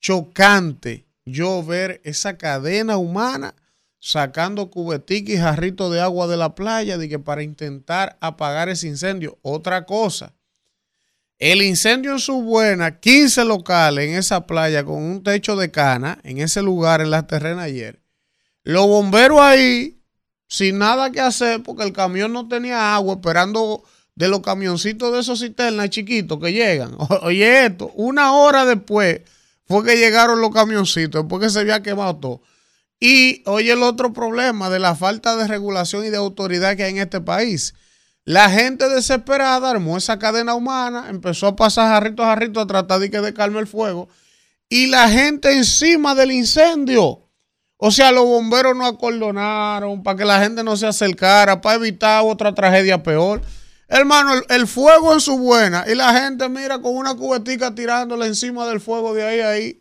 chocante 0.00 1.06
yo 1.26 1.62
ver 1.62 2.00
esa 2.04 2.38
cadena 2.38 2.96
humana 2.96 3.54
sacando 3.98 4.70
cubeticas 4.70 5.34
y 5.34 5.36
jarritos 5.36 5.92
de 5.92 6.00
agua 6.00 6.26
de 6.26 6.38
la 6.38 6.54
playa 6.54 6.96
de 6.96 7.06
que 7.06 7.18
para 7.18 7.42
intentar 7.42 8.16
apagar 8.22 8.70
ese 8.70 8.88
incendio. 8.88 9.38
Otra 9.42 9.84
cosa, 9.84 10.32
el 11.38 11.60
incendio 11.60 12.12
en 12.12 12.18
su 12.18 12.40
buena, 12.40 12.98
15 12.98 13.44
locales 13.44 14.08
en 14.08 14.14
esa 14.14 14.46
playa 14.46 14.82
con 14.82 15.02
un 15.02 15.22
techo 15.22 15.54
de 15.54 15.70
cana, 15.70 16.18
en 16.24 16.38
ese 16.38 16.62
lugar, 16.62 17.02
en 17.02 17.10
la 17.10 17.26
terrena 17.26 17.64
ayer. 17.64 18.00
Los 18.62 18.86
bomberos 18.86 19.40
ahí, 19.42 20.00
sin 20.48 20.78
nada 20.78 21.12
que 21.12 21.20
hacer, 21.20 21.62
porque 21.62 21.82
el 21.82 21.92
camión 21.92 22.32
no 22.32 22.48
tenía 22.48 22.94
agua, 22.94 23.16
esperando 23.16 23.84
de 24.14 24.28
los 24.28 24.40
camioncitos 24.40 25.12
de 25.12 25.20
esos 25.20 25.40
cisternas 25.40 25.90
chiquitos 25.90 26.38
que 26.40 26.52
llegan. 26.52 26.96
Oye, 27.22 27.66
esto, 27.66 27.90
una 27.94 28.32
hora 28.32 28.64
después 28.64 29.20
fue 29.66 29.84
que 29.84 29.96
llegaron 29.96 30.40
los 30.40 30.50
camioncitos, 30.50 31.22
después 31.22 31.42
que 31.42 31.50
se 31.50 31.60
había 31.60 31.82
quemado 31.82 32.16
todo. 32.16 32.42
Y 33.02 33.42
oye 33.46 33.72
el 33.72 33.82
otro 33.82 34.12
problema 34.12 34.68
de 34.68 34.78
la 34.78 34.94
falta 34.94 35.34
de 35.36 35.46
regulación 35.46 36.04
y 36.04 36.10
de 36.10 36.18
autoridad 36.18 36.76
que 36.76 36.84
hay 36.84 36.90
en 36.90 36.98
este 36.98 37.22
país. 37.22 37.74
La 38.26 38.50
gente 38.50 38.88
desesperada 38.90 39.70
armó 39.70 39.96
esa 39.96 40.18
cadena 40.18 40.54
humana, 40.54 41.06
empezó 41.08 41.46
a 41.46 41.56
pasar 41.56 41.88
jarrito 41.88 42.22
a 42.22 42.26
jarrito 42.26 42.60
a 42.60 42.66
tratar 42.66 43.00
de 43.00 43.10
que 43.10 43.20
descalme 43.20 43.58
el 43.58 43.66
fuego. 43.66 44.08
Y 44.68 44.88
la 44.88 45.08
gente 45.08 45.50
encima 45.56 46.14
del 46.14 46.30
incendio. 46.30 47.26
O 47.78 47.90
sea, 47.90 48.12
los 48.12 48.26
bomberos 48.26 48.76
no 48.76 48.86
acordonaron 48.86 50.02
para 50.02 50.18
que 50.18 50.24
la 50.26 50.38
gente 50.40 50.62
no 50.62 50.76
se 50.76 50.86
acercara, 50.86 51.62
para 51.62 51.76
evitar 51.76 52.22
otra 52.24 52.54
tragedia 52.54 53.02
peor. 53.02 53.40
Hermano, 53.92 54.40
el, 54.48 54.68
fuego 54.68 55.12
en 55.12 55.20
su 55.20 55.36
buena 55.36 55.84
y 55.90 55.96
la 55.96 56.14
gente 56.14 56.48
mira 56.48 56.80
con 56.80 56.94
una 56.94 57.16
cubetica 57.16 57.74
tirándole 57.74 58.26
encima 58.26 58.64
del 58.68 58.80
fuego 58.80 59.12
de 59.14 59.24
ahí 59.24 59.40
a 59.40 59.50
ahí 59.50 59.80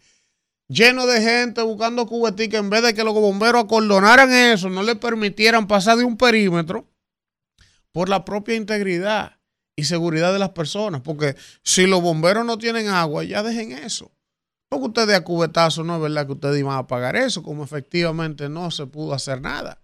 lleno 0.68 1.06
de 1.06 1.22
gente 1.22 1.62
buscando 1.62 2.08
cubetica, 2.08 2.58
en 2.58 2.72
vez 2.72 2.82
de 2.82 2.96
que 2.96 3.04
los 3.04 3.14
bomberos 3.14 3.66
acordonaran 3.66 4.32
eso, 4.32 4.68
no 4.72 4.82
le 4.82 4.96
permitieran 4.96 5.68
pasar 5.68 6.00
de 6.00 6.06
un 6.06 6.18
perímetro 6.18 6.90
por 7.92 8.10
la 8.10 8.26
propia 8.26 8.56
integridad 8.56 9.38
y 9.76 9.84
seguridad 9.84 10.34
de 10.34 10.40
las 10.40 10.50
personas. 10.50 11.02
Porque 11.02 11.36
si 11.62 11.86
los 11.86 12.02
bomberos 12.02 12.44
no 12.46 12.58
tienen 12.58 12.88
agua, 12.88 13.24
ya 13.24 13.44
dejen 13.44 13.74
eso. 13.74 14.12
Porque 14.70 14.88
ustedes 14.88 15.16
a 15.16 15.24
cubetazo 15.24 15.84
no 15.84 15.98
es 15.98 16.02
verdad 16.02 16.26
que 16.26 16.34
ustedes 16.34 16.60
iban 16.60 16.78
a 16.78 16.88
pagar 16.88 17.16
eso, 17.16 17.44
como 17.44 17.64
efectivamente 17.64 18.50
no 18.50 18.72
se 18.72 18.88
pudo 18.88 19.14
hacer 19.14 19.40
nada. 19.40 19.84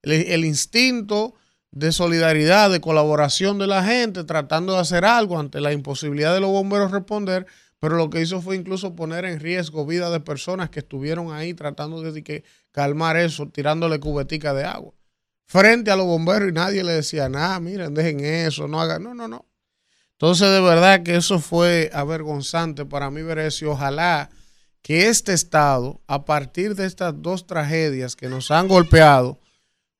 El 0.00 0.46
instinto 0.46 1.34
de 1.76 1.92
solidaridad, 1.92 2.70
de 2.70 2.80
colaboración 2.80 3.58
de 3.58 3.66
la 3.66 3.84
gente, 3.84 4.24
tratando 4.24 4.72
de 4.72 4.78
hacer 4.78 5.04
algo 5.04 5.38
ante 5.38 5.60
la 5.60 5.74
imposibilidad 5.74 6.32
de 6.32 6.40
los 6.40 6.48
bomberos 6.48 6.90
responder, 6.90 7.46
pero 7.78 7.96
lo 7.96 8.08
que 8.08 8.22
hizo 8.22 8.40
fue 8.40 8.56
incluso 8.56 8.96
poner 8.96 9.26
en 9.26 9.40
riesgo 9.40 9.84
vida 9.84 10.08
de 10.08 10.20
personas 10.20 10.70
que 10.70 10.78
estuvieron 10.78 11.34
ahí 11.34 11.52
tratando 11.52 12.00
de 12.00 12.24
que 12.24 12.44
calmar 12.72 13.18
eso, 13.18 13.50
tirándole 13.50 14.00
cubetica 14.00 14.54
de 14.54 14.64
agua. 14.64 14.94
Frente 15.44 15.90
a 15.90 15.96
los 15.96 16.06
bomberos 16.06 16.48
y 16.48 16.52
nadie 16.52 16.82
le 16.82 16.92
decía 16.92 17.28
nada, 17.28 17.60
miren, 17.60 17.92
dejen 17.92 18.24
eso, 18.24 18.66
no 18.66 18.80
hagan, 18.80 19.02
no, 19.02 19.14
no, 19.14 19.28
no. 19.28 19.44
Entonces, 20.12 20.50
de 20.50 20.62
verdad 20.62 21.02
que 21.02 21.16
eso 21.16 21.40
fue 21.40 21.90
avergonzante 21.92 22.86
para 22.86 23.10
mí 23.10 23.20
ver 23.20 23.38
eso 23.38 23.66
y 23.66 23.68
ojalá 23.68 24.30
que 24.80 25.08
este 25.08 25.34
Estado, 25.34 26.00
a 26.06 26.24
partir 26.24 26.74
de 26.74 26.86
estas 26.86 27.12
dos 27.20 27.46
tragedias 27.46 28.16
que 28.16 28.30
nos 28.30 28.50
han 28.50 28.66
golpeado, 28.66 29.38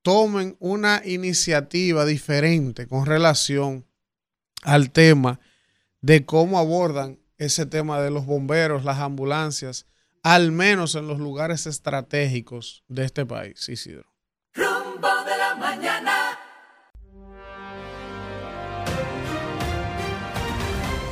tomen 0.07 0.57
una 0.61 1.03
iniciativa 1.05 2.05
diferente 2.05 2.87
con 2.87 3.07
relación 3.07 3.85
al 4.63 4.93
tema 4.93 5.41
de 6.01 6.25
cómo 6.25 6.61
abordan 6.61 7.19
ese 7.39 7.67
tema 7.67 8.01
de 8.01 8.13
los 8.13 8.25
bomberos, 8.25 8.85
las 8.85 8.99
ambulancias, 8.99 9.85
al 10.23 10.53
menos 10.53 10.95
en 10.95 11.09
los 11.09 11.19
lugares 11.19 11.67
estratégicos 11.67 12.85
de 12.87 13.05
este 13.05 13.27
país, 13.27 13.69
Isidro. 13.69 14.07
Rumbo 14.55 15.09
de 15.25 15.39
la 15.39 15.57
mañana. 15.57 16.26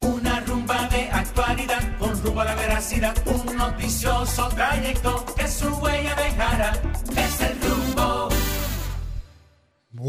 Una 0.02 0.40
rumba 0.42 0.88
de 0.88 1.10
actualidad 1.12 1.98
con 2.00 2.20
rumbo 2.24 2.42
a 2.42 2.46
la 2.46 2.56
veracidad. 2.56 3.16
Un 3.26 3.46
noticioso 3.58 4.50
trayecto 4.50 5.24
que 5.36 5.48
su 5.48 5.68
huella 5.68 6.16
dejará. 6.16 6.74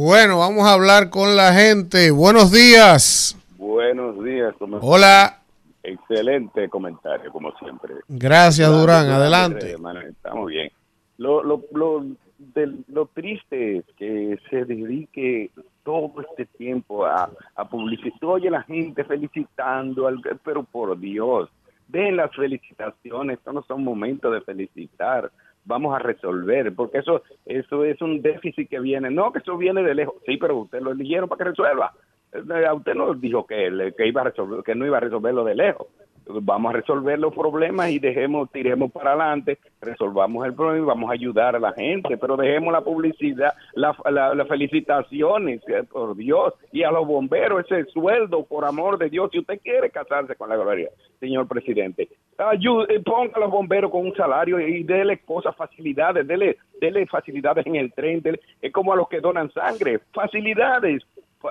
Bueno, 0.00 0.40
vamos 0.40 0.66
a 0.68 0.74
hablar 0.74 1.08
con 1.08 1.36
la 1.36 1.54
gente. 1.54 2.10
Buenos 2.10 2.52
días. 2.52 3.34
Buenos 3.56 4.22
días. 4.22 4.54
Hola. 4.82 5.40
Excelente 5.82 6.68
comentario, 6.68 7.32
como 7.32 7.50
siempre. 7.56 7.94
Gracias, 8.06 8.68
Durán. 8.70 9.08
Adelante. 9.08 9.74
Estamos 10.06 10.48
bien. 10.48 10.70
Lo, 11.16 11.42
lo, 11.42 11.62
lo, 11.72 12.04
del- 12.36 12.84
lo 12.88 13.06
triste 13.06 13.78
es 13.78 13.84
que 13.96 14.38
se 14.50 14.66
dedique 14.66 15.50
todo 15.82 16.12
este 16.28 16.44
tiempo 16.44 17.06
a, 17.06 17.30
a 17.54 17.66
publicitar. 17.66 18.28
Oye, 18.28 18.50
la 18.50 18.64
gente 18.64 19.02
felicitando, 19.02 20.08
al- 20.08 20.20
pero 20.44 20.62
por 20.62 21.00
Dios, 21.00 21.48
den 21.88 22.18
las 22.18 22.30
felicitaciones. 22.36 23.38
Estos 23.38 23.54
no 23.54 23.62
son 23.62 23.82
momentos 23.82 24.30
de 24.30 24.42
felicitar. 24.42 25.30
Vamos 25.66 25.94
a 25.94 25.98
resolver, 25.98 26.74
porque 26.74 26.98
eso 26.98 27.22
eso 27.44 27.84
es 27.84 28.00
un 28.00 28.22
déficit 28.22 28.70
que 28.70 28.80
viene, 28.80 29.10
no 29.10 29.32
que 29.32 29.40
eso 29.40 29.58
viene 29.58 29.82
de 29.82 29.94
lejos, 29.94 30.14
sí, 30.24 30.36
pero 30.38 30.56
usted 30.56 30.80
lo 30.80 30.92
eligieron 30.92 31.28
para 31.28 31.38
que 31.38 31.50
resuelva. 31.50 31.92
Eh, 32.32 32.66
A 32.66 32.74
usted 32.74 32.94
no 32.94 33.14
dijo 33.14 33.46
que, 33.46 33.92
que 33.96 34.06
iba 34.06 34.20
a 34.20 34.24
resolver, 34.24 34.62
que 34.62 34.74
no 34.74 34.86
iba 34.86 34.98
a 34.98 35.00
resolverlo 35.00 35.44
de 35.44 35.54
lejos. 35.54 35.86
Vamos 36.28 36.70
a 36.70 36.76
resolver 36.78 37.20
los 37.20 37.32
problemas 37.32 37.88
y 37.90 38.00
dejemos, 38.00 38.50
tiremos 38.50 38.90
para 38.90 39.10
adelante, 39.10 39.58
resolvamos 39.80 40.44
el 40.44 40.54
problema 40.54 40.78
y 40.82 40.88
vamos 40.88 41.08
a 41.08 41.12
ayudar 41.12 41.54
a 41.54 41.60
la 41.60 41.72
gente, 41.72 42.16
pero 42.18 42.36
dejemos 42.36 42.72
la 42.72 42.80
publicidad, 42.80 43.54
las 43.74 43.96
la, 44.10 44.34
las 44.34 44.48
felicitaciones, 44.48 45.62
eh, 45.68 45.84
por 45.84 46.16
Dios, 46.16 46.54
y 46.72 46.82
a 46.82 46.90
los 46.90 47.06
bomberos 47.06 47.64
ese 47.64 47.84
sueldo, 47.92 48.44
por 48.44 48.64
amor 48.64 48.98
de 48.98 49.08
Dios, 49.08 49.30
si 49.30 49.38
usted 49.38 49.60
quiere 49.62 49.88
casarse 49.90 50.34
con 50.34 50.48
la 50.48 50.56
gloria, 50.56 50.90
señor 51.20 51.46
presidente, 51.46 52.08
ayude, 52.38 52.98
ponga 53.04 53.36
a 53.36 53.40
los 53.40 53.50
bomberos 53.52 53.92
con 53.92 54.06
un 54.06 54.14
salario 54.16 54.58
y 54.58 54.82
dele 54.82 55.18
cosas, 55.18 55.54
facilidades, 55.54 56.26
dele, 56.26 56.56
dele 56.80 57.06
facilidades 57.06 57.64
en 57.66 57.76
el 57.76 57.92
tren, 57.92 58.20
es 58.60 58.72
como 58.72 58.92
a 58.92 58.96
los 58.96 59.08
que 59.08 59.20
donan 59.20 59.52
sangre, 59.52 60.00
facilidades, 60.12 61.06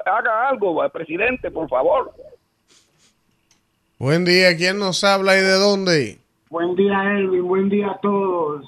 haga 0.05 0.49
algo, 0.49 0.87
presidente, 0.89 1.51
por 1.51 1.69
favor. 1.69 2.11
Buen 3.97 4.25
día, 4.25 4.55
¿quién 4.57 4.77
nos 4.77 5.03
habla 5.03 5.37
y 5.37 5.41
de 5.41 5.53
dónde? 5.53 6.19
Buen 6.49 6.75
día, 6.75 7.13
Elvin. 7.17 7.47
Buen 7.47 7.69
día 7.69 7.91
a 7.91 7.97
todos. 7.99 8.65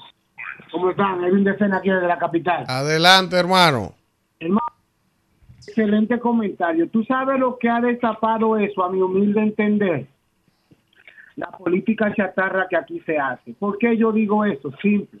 ¿Cómo 0.72 0.90
están? 0.90 1.22
Elvin 1.24 1.44
de 1.44 1.56
Cena 1.56 1.78
aquí 1.78 1.90
desde 1.90 2.06
la 2.06 2.18
capital. 2.18 2.64
Adelante, 2.66 3.36
hermano. 3.36 3.94
Hermano, 4.40 4.72
excelente 5.56 6.18
comentario. 6.18 6.88
¿Tú 6.88 7.04
sabes 7.04 7.38
lo 7.38 7.58
que 7.58 7.68
ha 7.68 7.80
destapado 7.80 8.56
eso, 8.58 8.82
a 8.82 8.90
mi 8.90 9.00
humilde 9.00 9.40
entender? 9.40 10.06
La 11.36 11.50
política 11.50 12.12
chatarra 12.14 12.66
que 12.68 12.76
aquí 12.76 13.00
se 13.00 13.18
hace. 13.18 13.52
¿Por 13.54 13.78
qué 13.78 13.96
yo 13.96 14.12
digo 14.12 14.44
eso? 14.44 14.72
Simple. 14.82 15.20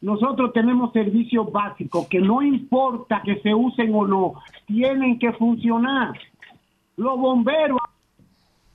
Nosotros 0.00 0.52
tenemos 0.52 0.92
servicios 0.92 1.50
básicos 1.50 2.06
que 2.08 2.20
no 2.20 2.42
importa 2.42 3.22
que 3.24 3.40
se 3.40 3.54
usen 3.54 3.94
o 3.94 4.06
no, 4.06 4.34
tienen 4.66 5.18
que 5.18 5.32
funcionar. 5.32 6.12
Los 6.96 7.18
bomberos 7.18 7.78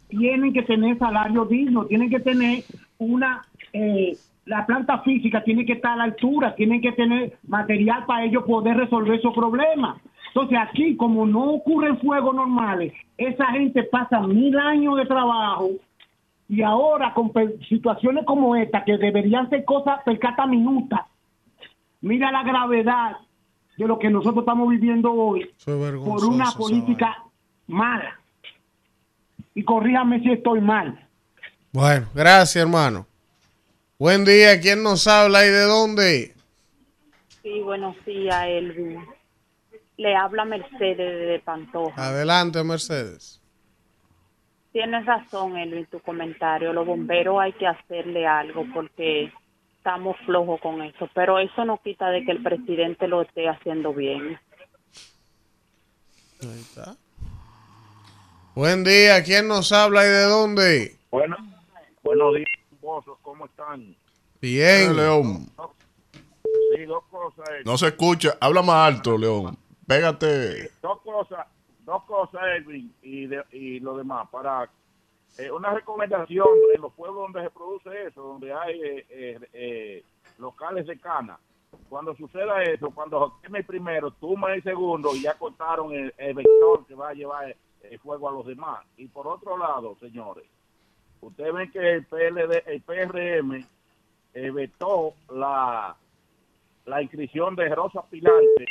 tienen 0.10 0.52
que 0.54 0.64
tener 0.64 0.98
salario 0.98 1.46
digno, 1.46 1.86
tienen 1.86 2.10
que 2.10 2.20
tener 2.20 2.64
una, 2.98 3.42
eh, 3.74 4.18
la 4.46 4.66
planta 4.66 5.00
física 5.00 5.44
tiene 5.44 5.66
que 5.66 5.74
estar 5.74 5.94
a 5.94 5.98
la 5.98 6.04
altura, 6.06 6.56
tienen 6.56 6.82
que 6.82 6.92
tener 6.92 7.38
material 7.48 8.06
para 8.06 8.26
ellos 8.26 8.44
poder 8.44 8.78
resolver 8.78 9.20
esos 9.20 9.34
problemas. 9.34 10.02
Entonces 10.34 10.58
aquí, 10.60 10.96
como 10.96 11.26
no 11.26 11.44
ocurren 11.52 12.00
fuegos 12.00 12.34
normales, 12.34 12.94
esa 13.18 13.48
gente 13.48 13.84
pasa 13.84 14.22
mil 14.22 14.58
años 14.58 14.98
de 14.98 15.06
trabajo 15.06 15.72
y 16.48 16.62
ahora 16.62 17.14
con 17.14 17.32
situaciones 17.70 18.26
como 18.26 18.56
esta, 18.56 18.84
que 18.84 18.98
deberían 18.98 19.50
ser 19.50 19.64
cosas 19.64 20.02
per 20.04 20.20
cada 20.20 20.46
minuta, 20.46 21.08
mira 22.02 22.32
la 22.32 22.44
gravedad 22.44 23.18
de 23.78 23.88
lo 23.88 23.98
que 23.98 24.10
nosotros 24.10 24.44
estamos 24.44 24.70
viviendo 24.70 25.12
hoy 25.14 25.50
por 25.66 26.26
una 26.26 26.52
política 26.52 27.24
mala. 27.68 28.20
Y 29.54 29.64
corríjame 29.64 30.20
si 30.22 30.32
estoy 30.32 30.62
mal. 30.62 31.08
Bueno, 31.72 32.08
gracias, 32.14 32.58
hermano. 32.58 33.08
Buen 33.98 34.26
día, 34.26 34.60
¿quién 34.60 34.84
nos 34.84 35.08
habla 35.08 35.46
y 35.46 35.50
de 35.50 35.64
dónde? 35.64 36.34
Sí, 37.42 37.60
buenos 37.62 37.96
días, 38.06 38.46
Elvin. 38.48 39.04
Le 39.98 40.16
habla 40.16 40.46
Mercedes 40.46 40.98
de 40.98 41.42
Pantoja. 41.44 42.08
Adelante, 42.08 42.64
Mercedes. 42.64 43.42
Tienes 44.72 45.06
razón, 45.06 45.58
Elvin, 45.58 45.86
tu 45.86 46.00
comentario. 46.00 46.74
Los 46.74 46.86
bomberos 46.86 47.40
hay 47.42 47.54
que 47.54 47.68
hacerle 47.68 48.26
algo 48.26 48.66
porque 48.74 49.32
estamos 49.82 50.16
flojos 50.28 50.62
con 50.62 50.80
eso. 50.84 51.10
Pero 51.16 51.40
eso 51.40 51.66
no 51.66 51.80
quita 51.84 52.10
de 52.10 52.24
que 52.24 52.32
el 52.32 52.44
presidente 52.44 53.08
lo 53.08 53.24
esté 53.24 53.50
haciendo 53.50 53.92
bien. 53.94 54.40
Ahí 56.44 56.60
está. 56.60 56.96
Buen 58.54 58.84
día, 58.84 59.24
¿quién 59.24 59.48
nos 59.48 59.72
habla 59.72 60.06
y 60.06 60.10
de 60.10 60.24
dónde? 60.24 60.96
Bueno, 61.10 61.36
buenos 62.04 62.36
días, 62.36 62.48
¿cómo 63.24 63.46
están? 63.46 63.96
Bien. 64.40 64.96
León, 64.96 65.48
Sí, 66.76 66.84
dos 66.86 67.04
cosas. 67.10 67.50
eh, 67.50 67.62
no 67.66 67.76
se 67.78 67.88
escucha. 67.88 68.38
Habla 68.40 68.62
más 68.62 68.94
alto, 68.96 69.18
León. 69.18 69.58
Pégate. 69.88 70.72
Dos 70.82 71.02
cosas, 71.02 71.48
dos 71.86 72.04
cosas, 72.04 72.42
Elvin, 72.58 72.94
y, 73.02 73.26
de- 73.28 73.44
y 73.52 73.80
lo 73.80 73.98
demás. 73.98 74.28
Para 74.32 74.70
eh, 75.38 75.52
una 75.52 75.74
recomendación 75.74 76.48
en 76.76 76.82
los 76.82 76.94
pueblos 76.94 77.32
donde 77.32 77.44
se 77.44 77.50
produce 77.52 78.08
eso, 78.08 78.22
donde 78.22 78.54
hay 78.54 78.82
eh, 78.82 79.06
eh, 79.10 79.40
eh, 79.54 80.04
locales 80.38 80.86
de 80.88 81.00
cana. 81.00 81.40
Cuando 81.90 82.16
suceda 82.16 82.64
eso, 82.64 82.92
cuando 82.92 83.38
queme 83.42 83.60
el 83.60 83.66
primero, 83.66 84.12
tumba 84.12 84.54
el 84.54 84.62
segundo 84.64 85.16
y 85.16 85.22
ya 85.22 85.34
cortaron 85.38 85.94
el, 85.94 86.14
el 86.18 86.34
vector 86.34 86.86
que 86.86 86.96
va 86.96 87.10
a 87.10 87.14
llevar 87.14 87.56
el 87.84 88.00
fuego 88.00 88.30
a 88.30 88.34
los 88.34 88.46
demás. 88.46 88.86
Y 88.98 89.08
por 89.08 89.28
otro 89.28 89.58
lado, 89.58 89.96
señores, 90.00 90.46
ustedes 91.22 91.54
ven 91.54 91.72
que 91.72 91.92
el 91.94 92.06
PLD, 92.06 92.64
el 92.68 92.82
PRM 92.82 93.66
eh, 94.34 94.52
vetó 94.52 95.14
la, 95.30 95.96
la 96.86 97.02
inscripción 97.02 97.56
de 97.56 97.74
Rosa 97.74 98.04
Pilante 98.10 98.66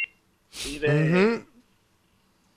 y 0.67 0.79
de, 0.79 0.89
Ujú. 1.39 1.47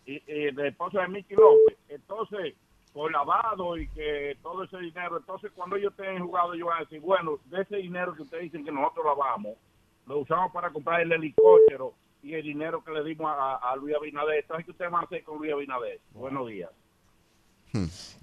y, 0.05 0.23
y 0.27 0.51
de 0.51 0.67
esposa 0.67 1.01
de 1.01 1.07
Miki 1.09 1.35
López. 1.35 1.77
Entonces, 1.89 2.55
por 2.93 3.11
lavado 3.11 3.75
y 3.77 3.87
que 3.89 4.37
todo 4.43 4.63
ese 4.63 4.77
dinero, 4.77 5.17
entonces 5.17 5.51
cuando 5.55 5.75
ellos 5.75 5.93
estén 5.97 6.23
jugado, 6.23 6.53
ellos 6.53 6.67
van 6.67 6.77
a 6.77 6.81
decir, 6.81 7.01
bueno, 7.01 7.39
de 7.45 7.61
ese 7.61 7.77
dinero 7.77 8.15
que 8.15 8.21
ustedes 8.21 8.43
dicen 8.43 8.63
que 8.63 8.71
nosotros 8.71 9.05
lavamos, 9.05 9.57
lo 10.05 10.19
usamos 10.19 10.51
para 10.51 10.69
comprar 10.69 11.01
el 11.01 11.11
helicóptero 11.11 11.93
y 12.21 12.35
el 12.35 12.43
dinero 12.43 12.83
que 12.83 12.91
le 12.91 13.03
dimos 13.03 13.31
a, 13.35 13.55
a 13.55 13.75
Luis 13.75 13.95
Abinader. 13.95 14.41
Entonces, 14.41 14.65
¿qué 14.65 14.71
ustedes 14.71 14.91
van 14.91 15.01
a 15.01 15.05
hacer 15.05 15.23
con 15.23 15.39
Luis 15.39 15.51
Abinader? 15.51 15.99
Buenos 16.11 16.47
días. 16.47 16.69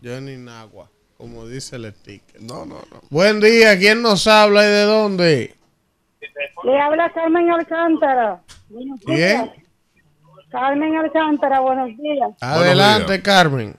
Johnny 0.03 0.37
Nagua, 0.37 0.89
como 1.19 1.47
dice 1.47 1.77
el 1.77 1.93
sticker. 1.93 2.41
No, 2.41 2.65
no, 2.65 2.77
no. 2.77 3.01
Buen 3.11 3.41
día, 3.41 3.77
¿quién 3.77 4.01
nos 4.01 4.27
habla 4.29 4.63
y 4.63 4.69
de 4.69 4.83
dónde? 4.83 5.57
Le 6.63 6.81
habla 6.81 7.11
Carmen 7.13 7.51
Alcántara. 7.51 8.41
¿Quién? 9.05 9.51
Carmen 10.51 10.97
Alcántara, 10.97 11.61
buenos 11.61 11.97
días. 11.97 12.31
Adelante, 12.41 13.21
Carmen. 13.23 13.77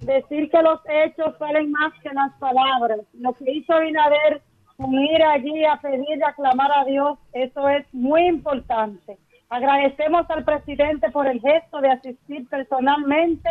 Decir 0.00 0.50
que 0.50 0.62
los 0.62 0.80
hechos 0.88 1.38
valen 1.38 1.70
más 1.70 1.92
que 2.02 2.10
las 2.12 2.32
palabras. 2.38 3.00
Lo 3.14 3.32
que 3.34 3.50
hizo 3.50 3.72
Abinader 3.72 4.42
con 4.76 4.92
ir 4.92 5.22
allí 5.22 5.64
a 5.64 5.80
pedir 5.80 6.18
y 6.18 6.22
a 6.22 6.34
clamar 6.34 6.70
a 6.72 6.84
Dios, 6.84 7.18
eso 7.32 7.68
es 7.68 7.86
muy 7.92 8.26
importante. 8.26 9.16
Agradecemos 9.48 10.28
al 10.30 10.44
presidente 10.44 11.10
por 11.10 11.26
el 11.26 11.40
gesto 11.40 11.80
de 11.80 11.90
asistir 11.90 12.48
personalmente 12.48 13.48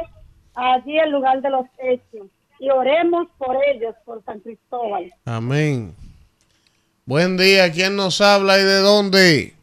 allí 0.53 0.99
al 0.99 1.11
lugar 1.11 1.41
de 1.41 1.49
los 1.49 1.65
hechos. 1.77 2.27
Y 2.59 2.69
oremos 2.69 3.27
por 3.37 3.57
ellos, 3.67 3.95
por 4.05 4.23
San 4.23 4.39
Cristóbal. 4.39 5.11
Amén. 5.25 5.93
Buen 7.05 7.35
día, 7.37 7.71
¿quién 7.71 7.95
nos 7.95 8.21
habla 8.21 8.57
y 8.59 8.63
de 8.63 8.77
dónde? 8.79 9.53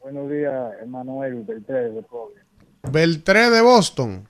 Buenos 0.00 0.30
días, 0.30 0.72
Emanuel 0.82 1.42
Beltré 1.42 1.90
de. 1.90 2.04
Beltré 2.90 3.50
de 3.50 3.60
Boston, 3.60 4.28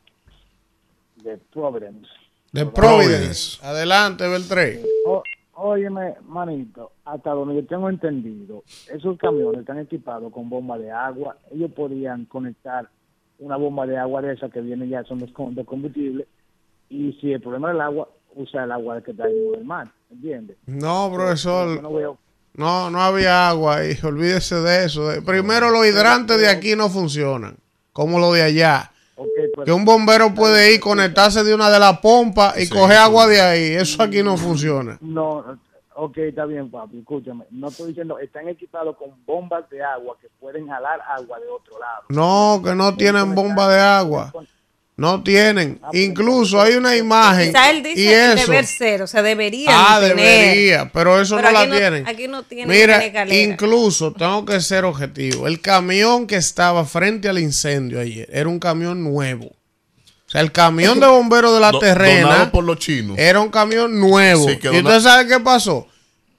De 1.23 1.39
Providence. 1.53 2.09
de 2.53 2.67
Providence. 2.67 3.59
Adelante, 3.65 4.27
Beltré. 4.29 4.83
O- 5.07 5.23
óyeme, 5.55 6.15
manito, 6.27 6.93
hasta 7.05 7.31
donde 7.31 7.55
yo 7.57 7.67
tengo 7.67 7.89
entendido, 7.89 8.63
esos 8.93 9.17
camiones 9.19 9.61
están 9.61 9.79
equipados 9.79 10.33
con 10.33 10.51
bomba 10.51 10.79
de 10.79 10.91
agua. 10.91 11.37
Ellos 11.53 11.71
podían 11.73 12.25
conectar 12.27 12.89
una 13.39 13.57
bomba 13.57 13.87
de 13.87 13.97
agua 13.99 14.23
de 14.23 14.35
esa 14.35 14.49
que 14.49 14.61
viene 14.61 14.89
ya, 14.89 15.03
son 15.05 15.19
de 15.55 15.65
combustible. 15.65 16.27
Y 16.89 17.13
si 17.21 17.33
el 17.33 17.41
problema 17.41 17.71
es 17.71 17.75
el 17.77 17.81
agua, 17.81 18.09
usa 18.35 18.65
el 18.65 18.73
agua 18.73 19.01
que 19.03 19.13
está 19.13 19.29
en 19.29 19.55
el 19.57 19.65
mar, 19.65 19.91
¿entiendes? 20.11 20.57
No, 20.67 21.11
profesor. 21.13 21.77
Yo 21.77 21.83
no 21.83 21.93
veo 21.95 22.19
No, 22.55 22.91
no 22.91 23.01
había 23.01 23.49
agua 23.49 23.77
ahí. 23.79 23.97
Olvídese 24.03 24.57
de 24.57 24.85
eso. 24.85 25.09
De- 25.09 25.23
Primero, 25.23 25.71
los 25.71 25.87
hidrantes 25.87 26.39
de 26.39 26.49
aquí 26.49 26.77
no 26.77 26.91
funcionan, 26.91 27.57
como 27.95 28.19
los 28.19 28.35
de 28.35 28.43
allá. 28.43 28.92
Pues, 29.15 29.65
Que 29.65 29.73
un 29.73 29.85
bombero 29.85 30.35
puede 30.35 30.75
ir, 30.75 30.81
conectarse 30.81 31.45
de 31.45 31.55
una 31.55 31.71
de 31.71 31.79
las 31.79 31.99
pompas 31.99 32.59
y 32.59 32.67
Sí, 32.67 32.73
coger 32.73 32.99
agua 32.99 33.27
de 33.27 33.41
ahí. 33.41 33.75
Eso 33.75 34.03
aquí 34.03 34.23
no 34.23 34.37
funciona. 34.37 34.99
No, 35.01 35.59
ok, 35.95 36.19
está 36.19 36.47
bien, 36.47 36.71
papi, 36.71 36.99
escúchame. 36.99 37.45
No 37.51 37.69
estoy 37.69 37.89
diciendo, 37.89 38.19
están 38.19 38.49
equipados 38.49 38.97
con 38.97 39.11
bombas 39.25 39.69
de 39.71 39.83
agua 39.83 40.17
que 40.21 40.29
pueden 40.41 40.69
jalar 40.69 41.01
agua 41.07 41.39
de 41.39 41.49
otro 41.49 41.79
lado. 41.79 42.03
No, 42.09 42.63
que 42.63 42.75
no 42.75 42.97
tienen 42.97 43.35
bomba 43.35 43.69
de 43.69 43.81
agua. 43.81 44.33
No 44.95 45.23
tienen. 45.23 45.81
Incluso 45.95 46.61
hay 46.61 46.75
una 46.75 46.95
imagen. 46.97 47.49
Quizá 47.49 47.71
él 47.71 47.79
y 47.79 47.95
dice 47.95 48.33
eso. 48.35 48.47
deber 48.47 48.67
ser, 48.67 49.03
o 49.03 49.07
sea, 49.07 49.23
debería. 49.23 49.71
Ah, 49.73 49.99
tener. 50.01 50.17
debería, 50.17 50.91
pero 50.93 51.21
eso 51.21 51.37
Pero 51.37 51.51
no 51.51 51.65
la 51.67 51.71
tienen. 51.79 52.07
Aquí 52.07 52.29
no 52.29 52.43
tiene 52.43 52.67
Mira, 52.73 53.03
incluso 53.35 54.13
tengo 54.13 54.45
que 54.45 54.61
ser 54.61 54.85
objetivo. 54.85 55.47
El 55.49 55.61
camión 55.61 56.27
que 56.27 56.37
estaba 56.37 56.85
frente 56.85 57.29
al 57.29 57.39
incendio 57.39 58.01
ayer 58.01 58.29
era 58.33 58.49
un 58.49 58.59
camión 58.59 59.03
nuevo. 59.03 59.47
O 59.47 60.31
sea, 60.33 60.41
el 60.43 60.53
camión 60.53 61.01
de 61.01 61.07
bomberos 61.07 61.55
de 61.55 61.61
la 61.61 61.71
Do- 61.73 61.79
terrena 61.79 62.23
donado 62.23 62.51
por 62.53 62.65
los 62.65 62.79
chinos. 62.79 63.19
era 63.19 63.41
un 63.41 63.51
camión 63.51 63.99
nuevo. 63.99 64.47
Sí, 64.49 64.59
¿Y 64.63 64.69
usted 64.79 65.01
sabe 65.01 65.27
qué 65.27 65.41
pasó? 65.41 65.89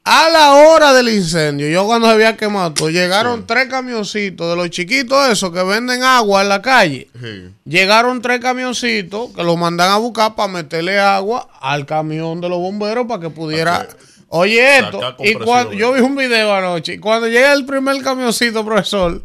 A 0.05 0.27
la 0.27 0.53
hora 0.55 0.91
del 0.91 1.07
incendio, 1.07 1.69
yo 1.69 1.85
cuando 1.85 2.07
se 2.07 2.13
había 2.13 2.35
quemado 2.35 2.73
todo, 2.73 2.89
llegaron 2.89 3.47
tres 3.47 3.67
camioncitos 3.69 4.49
de 4.49 4.55
los 4.57 4.69
chiquitos 4.69 5.29
esos 5.29 5.53
que 5.53 5.63
venden 5.63 6.03
agua 6.03 6.41
en 6.41 6.49
la 6.49 6.61
calle. 6.61 7.07
Sí. 7.21 7.49
Llegaron 7.63 8.21
tres 8.21 8.41
camioncitos 8.41 9.29
que 9.33 9.43
los 9.43 9.57
mandan 9.57 9.91
a 9.91 9.97
buscar 9.97 10.35
para 10.35 10.51
meterle 10.51 10.99
agua 10.99 11.47
al 11.61 11.85
camión 11.85 12.41
de 12.41 12.49
los 12.49 12.59
bomberos 12.59 13.07
para 13.07 13.21
que 13.21 13.29
pudiera. 13.29 13.87
Oye, 14.27 14.79
esto. 14.79 15.15
Y 15.19 15.35
cuando, 15.35 15.71
yo 15.71 15.93
vi 15.93 16.01
un 16.01 16.17
video 16.17 16.53
anoche. 16.53 16.95
Y 16.95 16.97
cuando 16.97 17.27
llega 17.27 17.53
el 17.53 17.65
primer 17.65 18.01
camioncito, 18.03 18.65
profesor, 18.65 19.21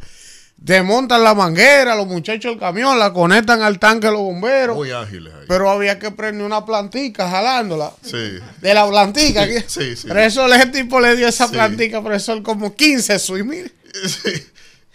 desmontan 0.59 1.23
la 1.25 1.35
manguera, 1.35 1.95
los 1.95 2.07
muchachos 2.07 2.51
del 2.53 2.59
camión, 2.59 2.99
la 2.99 3.13
conectan 3.13 3.63
al 3.63 3.79
tanque 3.79 4.09
los 4.09 4.19
bomberos. 4.21 4.77
Muy 4.77 4.91
ágiles 4.91 5.33
ahí. 5.33 5.45
Pero 5.49 5.71
había 5.71 5.99
que 5.99 6.11
prender 6.11 6.45
una 6.45 6.67
plantica 6.67 7.31
jalándola. 7.31 7.93
Sí. 8.03 8.39
De 8.61 8.75
la 8.75 8.87
plantica. 8.89 9.47
Sí, 9.47 9.55
sí, 9.67 9.97
sí. 9.97 10.09
Profesor, 10.09 10.51
ese 10.53 10.67
tipo 10.67 11.01
le 11.01 11.17
dio 11.17 11.29
esa 11.29 11.47
Sí. 11.47 11.53
plantica, 11.55 12.03
profesor, 12.03 12.43
como 12.43 12.75
15 12.75 13.19
swing 13.19 13.69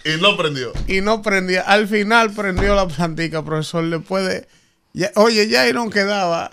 Y 0.06 0.22
no 0.22 0.36
prendió. 0.38 0.74
y 0.88 1.02
no 1.02 1.22
prendía. 1.22 1.62
Al 1.62 1.88
final 1.88 2.32
prendió 2.32 2.76
la 2.76 2.88
plantica, 2.88 3.44
profesor. 3.44 3.90
Después 3.90 4.28
de. 4.28 4.48
ya- 4.94 5.12
oye, 5.16 5.48
ya 5.48 5.62
ahí 5.64 5.74
no 5.74 5.90
quedaba. 5.90 6.52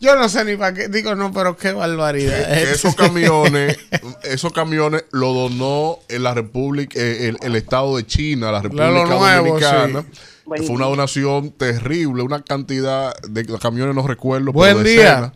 Yo 0.00 0.16
no 0.16 0.28
sé 0.30 0.44
ni 0.46 0.56
para 0.56 0.72
qué. 0.74 0.88
Digo, 0.88 1.14
no, 1.14 1.30
pero 1.32 1.56
qué 1.56 1.72
barbaridad. 1.72 2.48
Que 2.48 2.62
esos 2.72 2.94
camiones, 2.94 3.76
esos 4.24 4.52
camiones 4.52 5.04
lo 5.12 5.32
donó 5.34 5.98
en 6.08 6.22
la 6.22 6.32
República, 6.34 6.98
eh, 6.98 7.28
el, 7.28 7.36
el 7.42 7.54
Estado 7.56 7.96
de 7.96 8.06
China, 8.06 8.50
la 8.50 8.62
República 8.62 8.90
nuevo, 9.04 9.46
Dominicana. 9.46 10.02
sí. 10.02 10.20
Que 10.56 10.62
Fue 10.64 10.74
una 10.74 10.86
donación 10.86 11.50
terrible, 11.52 12.22
una 12.24 12.42
cantidad 12.42 13.14
de 13.22 13.46
camiones, 13.58 13.94
no 13.94 14.04
recuerdo. 14.06 14.46
pero 14.46 14.52
Buen 14.54 14.82
decenas, 14.82 15.32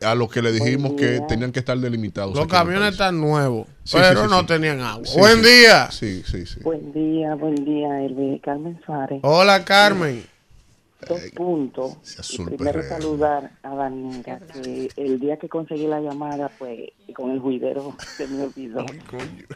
día. 0.00 0.08
A 0.10 0.14
los 0.14 0.30
que 0.30 0.40
le 0.42 0.52
dijimos 0.52 0.92
que 0.92 1.20
tenían 1.28 1.50
que 1.50 1.58
estar 1.60 1.76
delimitados. 1.78 2.36
Los 2.36 2.46
camiones 2.46 2.92
están 2.92 3.20
nuevos, 3.20 3.66
Sí, 3.82 3.96
pero 4.00 4.20
sí, 4.22 4.26
sí, 4.26 4.30
no 4.30 4.40
sí. 4.40 4.46
tenían 4.46 4.80
agua. 4.80 5.04
Sí, 5.06 5.18
Buen 5.18 5.42
sí. 5.42 5.50
día. 5.50 5.90
Sí, 5.90 6.22
sí, 6.30 6.46
sí. 6.46 6.60
Buen 6.62 6.92
día, 6.92 7.34
buen 7.34 7.54
día, 7.64 8.04
Elvi. 8.04 8.40
Carmen 8.44 8.80
Suárez. 8.86 9.18
Hola, 9.22 9.64
Carmen. 9.64 10.24
Dos 11.08 11.30
puntos. 11.34 12.18
azul 12.18 12.52
Y 12.52 12.56
primero 12.56 12.82
saludar 12.82 13.52
a 13.62 13.74
Vanessa, 13.74 14.40
que 14.40 14.88
el 14.96 15.18
día 15.18 15.36
que 15.36 15.48
conseguí 15.48 15.86
la 15.86 16.00
llamada, 16.00 16.50
pues 16.58 16.90
con 17.14 17.30
el 17.30 17.40
juidero 17.40 17.94
se 18.16 18.26
me 18.28 18.44
olvidó. 18.44 18.84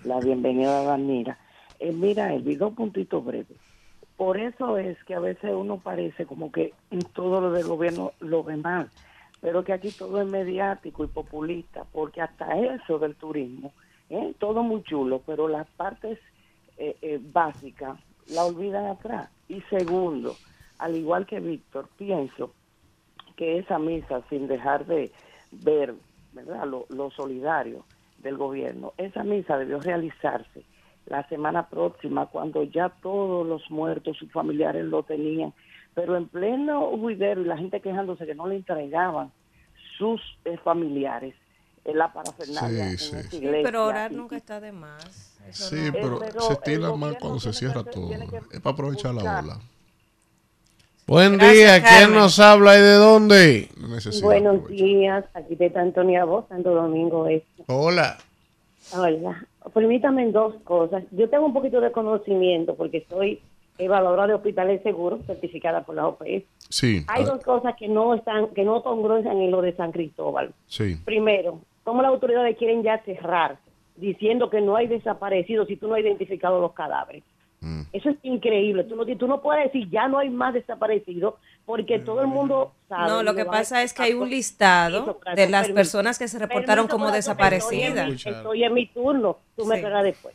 La 0.04 0.20
bienvenida 0.20 0.80
a 0.80 0.84
Vanessa. 0.84 1.38
Eh, 1.78 1.92
mira, 1.92 2.34
Elvi, 2.34 2.56
dos 2.56 2.74
puntitos 2.74 3.24
breves. 3.24 3.58
Por 4.16 4.38
eso 4.38 4.78
es 4.78 4.96
que 5.04 5.14
a 5.14 5.20
veces 5.20 5.52
uno 5.54 5.78
parece 5.78 6.24
como 6.24 6.50
que 6.50 6.72
todo 7.12 7.40
lo 7.40 7.52
del 7.52 7.66
gobierno 7.66 8.12
lo 8.20 8.42
ve 8.42 8.56
mal, 8.56 8.88
pero 9.42 9.62
que 9.62 9.74
aquí 9.74 9.90
todo 9.90 10.20
es 10.22 10.26
mediático 10.26 11.04
y 11.04 11.08
populista, 11.08 11.84
porque 11.92 12.22
hasta 12.22 12.58
eso 12.58 12.98
del 12.98 13.14
turismo, 13.14 13.72
¿eh? 14.08 14.32
todo 14.38 14.62
muy 14.62 14.82
chulo, 14.84 15.20
pero 15.26 15.48
las 15.48 15.68
partes 15.68 16.18
eh, 16.78 16.96
eh, 17.02 17.20
básicas 17.22 17.98
la 18.28 18.44
olvidan 18.46 18.86
atrás. 18.86 19.28
Y 19.48 19.60
segundo, 19.62 20.34
al 20.78 20.96
igual 20.96 21.26
que 21.26 21.40
Víctor, 21.40 21.88
pienso 21.96 22.52
que 23.36 23.58
esa 23.58 23.78
misa, 23.78 24.22
sin 24.30 24.46
dejar 24.48 24.86
de 24.86 25.10
ver 25.52 25.94
¿verdad? 26.32 26.66
Lo, 26.66 26.86
lo 26.90 27.10
solidario 27.10 27.84
del 28.18 28.36
gobierno, 28.36 28.92
esa 28.98 29.24
misa 29.24 29.56
debió 29.56 29.80
realizarse 29.80 30.62
la 31.06 31.26
semana 31.28 31.68
próxima, 31.68 32.26
cuando 32.26 32.62
ya 32.64 32.88
todos 32.88 33.46
los 33.46 33.70
muertos, 33.70 34.16
sus 34.18 34.30
familiares 34.32 34.84
lo 34.84 35.02
tenían, 35.02 35.54
pero 35.94 36.16
en 36.16 36.26
pleno 36.28 36.90
juidero 36.98 37.40
y 37.40 37.44
la 37.44 37.56
gente 37.56 37.80
quejándose 37.80 38.26
que 38.26 38.34
no 38.34 38.46
le 38.48 38.56
entregaban 38.56 39.30
sus 39.96 40.20
eh, 40.44 40.58
familiares 40.58 41.34
en 41.84 41.96
la 41.98 42.12
parafernalia 42.12 42.98
Sí, 42.98 43.14
en 43.16 43.22
sí. 43.30 43.36
iglesia. 43.36 43.60
Pero 43.62 43.86
orar 43.86 44.12
Y- 44.12 44.16
nunca 44.16 44.36
está 44.36 44.60
de 44.60 44.72
más. 44.72 45.38
Eso 45.48 45.68
Sí, 45.74 45.76
no- 45.86 45.92
pero, 45.92 46.18
pero 46.18 46.40
se 46.42 46.52
estila 46.54 46.92
más 46.96 47.14
cuando 47.20 47.38
se 47.40 47.52
cierra 47.52 47.84
todo. 47.84 48.10
Es 48.50 48.60
para 48.60 48.74
aprovechar 48.74 49.14
la 49.14 49.22
ola. 49.40 49.58
Buen 51.06 51.34
Gracias, 51.38 51.54
día. 51.54 51.82
¿Quién 51.82 52.00
Carmen. 52.00 52.18
nos 52.18 52.38
habla 52.40 52.76
y 52.76 52.80
de 52.82 52.94
dónde? 52.94 53.68
Buenos 54.22 54.66
días, 54.68 55.24
aquí 55.34 55.56
está 55.58 55.80
Antonia 55.80 56.24
Voz, 56.24 56.46
Santo 56.48 56.74
Domingo 56.74 57.28
Este. 57.28 57.62
Hola. 57.68 58.18
Hola, 58.92 59.46
permítame 59.72 60.30
dos 60.32 60.54
cosas. 60.64 61.04
Yo 61.12 61.28
tengo 61.28 61.46
un 61.46 61.52
poquito 61.52 61.80
de 61.80 61.92
conocimiento 61.92 62.74
porque 62.74 63.06
soy 63.08 63.40
evaluadora 63.78 64.26
de 64.26 64.34
hospitales 64.34 64.82
seguros 64.82 65.20
certificada 65.26 65.84
por 65.84 65.94
la 65.94 66.08
OPS. 66.08 66.42
Sí, 66.70 67.04
Hay 67.08 67.24
dos 67.24 67.42
cosas 67.44 67.76
que 67.76 67.86
no 67.88 68.14
están, 68.14 68.48
que 68.48 68.64
no 68.64 68.82
congruencian 68.82 69.36
en 69.40 69.50
lo 69.52 69.62
de 69.62 69.76
San 69.76 69.92
Cristóbal. 69.92 70.52
sí. 70.66 70.96
Primero, 71.04 71.60
cómo 71.84 72.02
las 72.02 72.10
autoridades 72.10 72.56
quieren 72.56 72.82
ya 72.82 72.98
cerrar 73.04 73.58
diciendo 73.96 74.50
que 74.50 74.60
no 74.60 74.74
hay 74.74 74.88
desaparecidos 74.88 75.68
si 75.68 75.76
tú 75.76 75.86
no 75.88 75.94
has 75.94 76.00
identificado 76.00 76.60
los 76.60 76.72
cadáveres. 76.72 77.22
Mm. 77.66 77.82
Eso 77.92 78.10
es 78.10 78.16
increíble. 78.22 78.84
Tú 78.84 78.94
no, 78.94 79.04
tú 79.16 79.26
no 79.26 79.40
puedes 79.42 79.64
decir 79.64 79.90
ya 79.90 80.06
no 80.06 80.18
hay 80.18 80.30
más 80.30 80.54
desaparecidos 80.54 81.34
porque 81.64 81.98
todo 81.98 82.20
el 82.20 82.28
mundo 82.28 82.72
sabe. 82.88 83.08
No, 83.10 83.22
lo 83.24 83.34
que 83.34 83.44
pasa 83.44 83.82
es 83.82 83.92
que 83.92 84.02
hay 84.04 84.12
un 84.12 84.22
Eso, 84.28 84.30
listado 84.36 85.18
de 85.34 85.48
las 85.48 85.62
permiso. 85.62 85.74
personas 85.74 86.18
que 86.18 86.28
se 86.28 86.38
reportaron 86.38 86.86
Permiso, 86.86 86.88
como 86.96 87.06
Estoy 87.06 87.18
desaparecidas. 87.18 88.24
estoy 88.26 88.62
en 88.62 88.72
mi 88.74 88.86
turno, 88.86 89.38
tú 89.56 89.64
me 89.64 89.78
pegas 89.78 90.04
después. 90.04 90.34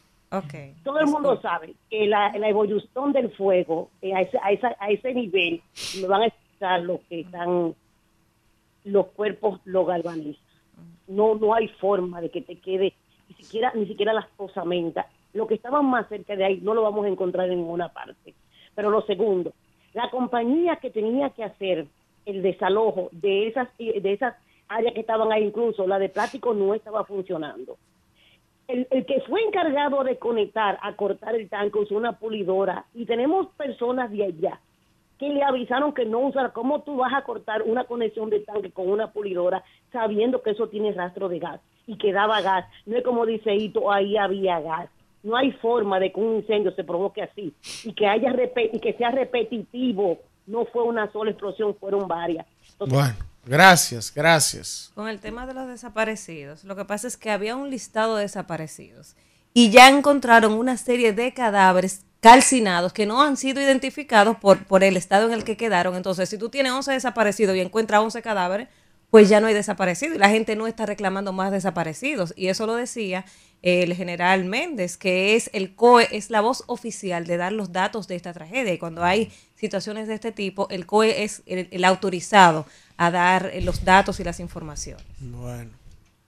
Todo 0.84 0.99
el 0.99 1.07
mundo 1.07 1.39
sabe 1.41 1.73
que 1.89 2.05
la, 2.07 2.32
la 2.38 2.49
evolución 2.49 3.13
del 3.13 3.32
fuego 3.32 3.89
eh, 4.01 4.13
a, 4.13 4.21
ese, 4.21 4.38
a, 4.41 4.51
esa- 4.51 4.75
a 4.79 4.89
ese 4.89 5.13
nivel 5.13 5.61
me 6.01 6.07
van 6.07 6.21
a 6.23 6.25
explicar 6.27 6.82
los 6.82 6.99
que 7.07 7.21
están 7.21 7.75
los 8.84 9.05
cuerpos 9.07 9.59
lo 9.65 9.86
galvanizan. 9.86 10.41
No 11.07 11.36
no 11.36 11.53
hay 11.53 11.67
forma 11.67 12.19
de 12.21 12.29
que 12.29 12.41
te 12.41 12.57
quede 12.57 12.93
ni 13.29 13.36
siquiera 13.36 13.71
ni 13.75 13.86
siquiera 13.86 14.11
las 14.13 14.25
posamentas. 14.38 15.05
Lo 15.34 15.47
que 15.47 15.55
estaban 15.55 15.86
más 15.86 16.07
cerca 16.09 16.36
de 16.36 16.45
ahí 16.45 16.59
no 16.61 16.73
lo 16.73 16.84
vamos 16.84 17.05
a 17.05 17.09
encontrar 17.09 17.49
en 17.49 17.59
ninguna 17.59 17.89
parte. 17.89 18.34
Pero 18.75 18.89
lo 18.89 19.01
segundo, 19.03 19.53
la 19.93 20.09
compañía 20.09 20.77
que 20.77 20.89
tenía 20.89 21.29
que 21.32 21.43
hacer 21.43 21.88
el 22.25 22.41
desalojo 22.41 23.09
de 23.11 23.47
esas 23.47 23.67
de 23.77 24.13
esas 24.13 24.36
áreas 24.67 24.93
que 24.93 25.01
estaban 25.01 25.32
ahí, 25.32 25.43
incluso 25.43 25.86
la 25.88 25.99
de 25.99 26.09
plástico 26.09 26.53
no 26.53 26.73
estaba 26.73 27.03
funcionando 27.03 27.77
el, 28.71 28.88
el 28.89 29.05
que 29.05 29.21
fue 29.21 29.41
encargado 29.43 30.03
de 30.03 30.17
conectar, 30.17 30.79
a 30.82 30.93
cortar 30.95 31.36
el 31.36 31.49
tanque, 31.49 31.79
usó 31.79 31.95
una 31.95 32.13
pulidora 32.13 32.86
y 32.93 33.05
tenemos 33.05 33.47
personas 33.55 34.11
de 34.11 34.25
allá 34.25 34.59
que 35.19 35.29
le 35.29 35.43
avisaron 35.43 35.93
que 35.93 36.05
no 36.05 36.19
usar. 36.19 36.53
¿Cómo 36.53 36.82
tú 36.82 36.95
vas 36.97 37.13
a 37.13 37.23
cortar 37.23 37.63
una 37.63 37.84
conexión 37.84 38.29
de 38.29 38.39
tanque 38.39 38.71
con 38.71 38.89
una 38.89 39.11
pulidora 39.11 39.63
sabiendo 39.91 40.41
que 40.41 40.51
eso 40.51 40.69
tiene 40.69 40.93
rastro 40.93 41.29
de 41.29 41.39
gas 41.39 41.61
y 41.86 41.97
que 41.97 42.13
daba 42.13 42.41
gas? 42.41 42.65
No 42.86 42.97
es 42.97 43.03
como 43.03 43.25
dice 43.25 43.53
Ito, 43.53 43.91
ahí 43.91 44.17
había 44.17 44.59
gas. 44.61 44.89
No 45.24 45.36
hay 45.38 45.51
forma 45.53 45.99
de 45.99 46.11
que 46.11 46.19
un 46.19 46.38
incendio 46.38 46.72
se 46.76 46.84
provoque 46.84 47.22
así 47.22 47.53
y 47.84 47.93
que 47.93 48.07
haya 48.07 48.30
repe- 48.32 48.69
y 48.74 48.80
que 48.80 48.93
sea 48.93 49.11
repetitivo. 49.11 50.19
No 50.47 50.65
fue 50.65 50.84
una 50.84 51.11
sola 51.11 51.32
explosión, 51.32 51.76
fueron 51.80 52.07
varias. 52.07 52.45
Entonces, 52.72 52.97
Bueno, 52.97 53.15
gracias, 53.45 54.11
gracias. 54.13 54.91
Con 54.95 55.07
el 55.07 55.19
tema 55.19 55.45
de 55.45 55.53
los 55.53 55.67
desaparecidos, 55.67 56.63
lo 56.63 56.76
que 56.76 56.86
pasa 56.86 57.07
es 57.07 57.17
que 57.17 57.30
había 57.30 57.55
un 57.55 57.69
listado 57.69 58.15
de 58.15 58.24
desaparecidos 58.24 59.15
y 59.53 59.69
ya 59.69 59.89
encontraron 59.89 60.53
una 60.53 60.78
serie 60.78 61.13
de 61.13 61.34
cadáveres 61.34 62.05
calcinados 62.22 62.93
que 62.93 63.05
no 63.05 63.22
han 63.22 63.36
sido 63.38 63.61
identificados 63.61 64.38
por, 64.38 64.65
por 64.65 64.84
el 64.84 64.95
estado 64.97 65.28
en 65.28 65.34
el 65.34 65.43
que 65.43 65.57
quedaron. 65.57 65.95
Entonces, 65.95 66.30
si 66.30 66.38
tú 66.38 66.49
tienes 66.49 66.72
11 66.72 66.91
desaparecidos 66.93 67.55
y 67.55 67.59
encuentras 67.61 68.01
11 68.01 68.22
cadáveres, 68.22 68.67
pues 69.09 69.28
ya 69.28 69.41
no 69.41 69.47
hay 69.47 69.53
desaparecidos 69.53 70.15
y 70.15 70.19
la 70.19 70.30
gente 70.30 70.55
no 70.55 70.67
está 70.67 70.86
reclamando 70.86 71.34
más 71.34 71.51
desaparecidos. 71.51 72.34
Y 72.38 72.47
eso 72.47 72.65
lo 72.65 72.76
decía 72.76 73.26
el 73.62 73.93
general 73.93 74.45
Méndez, 74.45 74.97
que 74.97 75.36
es 75.36 75.49
el 75.53 75.76
COE, 75.76 76.07
es 76.12 76.30
la 76.30 76.41
voz 76.41 76.64
oficial 76.68 77.26
de 77.26 77.38
dar 77.38 77.51
los 77.51 77.72
datos 77.72 78.07
de 78.07 78.16
esta 78.16 78.34
tragedia. 78.34 78.74
Y 78.74 78.78
cuando 78.78 79.03
hay 79.03 79.32
situaciones 79.55 80.07
de 80.07 80.16
este 80.16 80.32
tipo, 80.32 80.68
el 80.70 80.86
COE 80.86 81.24
es 81.24 81.43
el, 81.45 81.68
el 81.72 81.86
autorizado 81.86 82.66
a 82.97 83.12
dar 83.12 83.51
los 83.62 83.86
datos 83.86 84.20
y 84.20 84.24
las 84.24 84.39
informaciones. 84.39 85.05
Bueno. 85.20 85.72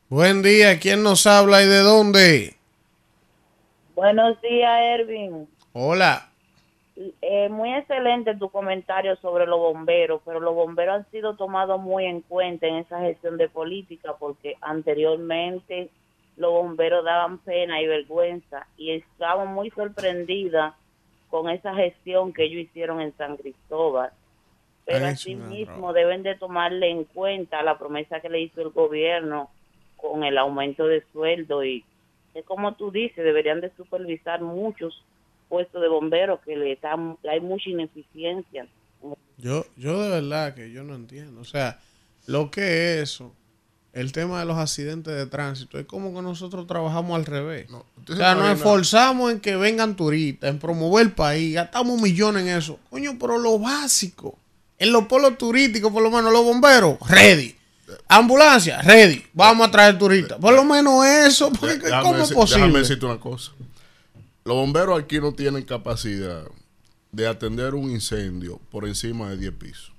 Buen 0.09 0.43
día. 0.43 0.79
¿Quién 0.79 1.01
nos 1.01 1.25
habla 1.25 1.63
y 1.63 1.67
de 1.67 1.79
dónde? 1.79 2.55
Buenos 3.95 4.39
días, 4.41 4.79
Ervin. 4.99 5.47
Hola. 5.71 6.29
Eh, 6.95 7.49
muy 7.49 7.73
excelente 7.73 8.35
tu 8.35 8.49
comentario 8.49 9.15
sobre 9.15 9.47
los 9.47 9.57
bomberos, 9.57 10.21
pero 10.23 10.39
los 10.39 10.53
bomberos 10.53 10.97
han 10.97 11.09
sido 11.09 11.35
tomados 11.35 11.81
muy 11.81 12.05
en 12.05 12.21
cuenta 12.21 12.67
en 12.67 12.75
esa 12.75 12.99
gestión 12.99 13.37
de 13.37 13.49
política 13.49 14.15
porque 14.19 14.55
anteriormente 14.61 15.89
los 16.37 16.51
bomberos 16.51 17.05
daban 17.05 17.37
pena 17.39 17.81
y 17.81 17.87
vergüenza 17.87 18.67
y 18.77 18.91
estaba 18.91 19.45
muy 19.45 19.69
sorprendida 19.71 20.75
con 21.29 21.49
esa 21.49 21.75
gestión 21.75 22.33
que 22.33 22.43
ellos 22.45 22.61
hicieron 22.61 23.01
en 23.01 23.15
San 23.17 23.37
Cristóbal. 23.37 24.11
Pero 24.85 24.99
una 24.99 25.09
asimismo 25.09 25.93
deben 25.93 26.23
de 26.23 26.35
tomarle 26.35 26.89
en 26.89 27.05
cuenta 27.05 27.63
la 27.63 27.77
promesa 27.77 28.19
que 28.19 28.29
le 28.29 28.41
hizo 28.41 28.61
el 28.61 28.69
gobierno 28.69 29.49
con 29.95 30.23
el 30.23 30.37
aumento 30.37 30.85
de 30.87 31.03
sueldo 31.13 31.63
y 31.63 31.85
es 32.33 32.43
como 32.45 32.73
tú 32.73 32.91
dices, 32.91 33.23
deberían 33.23 33.61
de 33.61 33.71
supervisar 33.77 34.41
muchos 34.41 35.03
puestos 35.49 35.81
de 35.81 35.87
bomberos 35.87 36.39
que 36.41 36.57
le 36.57 36.73
están, 36.73 37.17
hay 37.29 37.39
mucha 37.39 37.69
ineficiencia. 37.69 38.67
Yo, 39.37 39.65
yo 39.77 40.01
de 40.01 40.09
verdad 40.09 40.55
que 40.55 40.71
yo 40.71 40.83
no 40.83 40.95
entiendo. 40.95 41.41
O 41.41 41.45
sea, 41.45 41.79
lo 42.25 42.49
que 42.49 42.61
es 42.61 43.03
eso 43.03 43.33
el 43.93 44.11
tema 44.11 44.39
de 44.39 44.45
los 44.45 44.57
accidentes 44.57 45.13
de 45.15 45.27
tránsito 45.27 45.77
es 45.77 45.85
como 45.85 46.13
que 46.13 46.21
nosotros 46.21 46.65
trabajamos 46.65 47.15
al 47.15 47.25
revés. 47.25 47.67
o 47.71 47.85
usted 47.97 48.15
se 48.15 48.19
sea, 48.19 48.33
nos 48.33 48.57
esforzamos 48.57 49.31
en 49.31 49.39
que 49.39 49.55
vengan 49.55 49.95
turistas, 49.95 50.49
en 50.49 50.57
promover 50.57 51.05
el 51.05 51.11
país, 51.11 51.53
gastamos 51.53 52.01
millones 52.01 52.43
en 52.43 52.49
eso. 52.57 52.79
Coño, 52.89 53.17
pero 53.19 53.37
lo 53.37 53.59
básico, 53.59 54.37
en 54.79 54.91
los 54.91 55.05
polos 55.05 55.37
turísticos, 55.37 55.91
por 55.93 56.01
lo 56.01 56.09
menos 56.09 56.33
los 56.33 56.43
bomberos, 56.43 56.97
ready. 57.07 57.55
Ambulancia, 58.07 58.81
ready. 58.81 59.23
Vamos 59.33 59.67
a 59.67 59.71
traer 59.71 59.97
turistas. 59.99 60.39
Por 60.39 60.55
lo 60.55 60.63
menos 60.63 61.05
eso, 61.05 61.51
porque 61.51 61.77
Déjame 61.77 62.03
¿cómo 62.03 62.23
es 62.23 62.31
posible? 62.31 62.61
Déjame 62.61 62.79
decirte 62.79 63.05
una 63.05 63.19
cosa. 63.19 63.51
Los 64.43 64.55
bomberos 64.55 64.99
aquí 64.99 65.19
no 65.19 65.33
tienen 65.33 65.63
capacidad 65.63 66.43
de 67.11 67.27
atender 67.27 67.75
un 67.75 67.91
incendio 67.91 68.59
por 68.71 68.87
encima 68.87 69.29
de 69.29 69.37
10 69.37 69.53
pisos. 69.53 69.92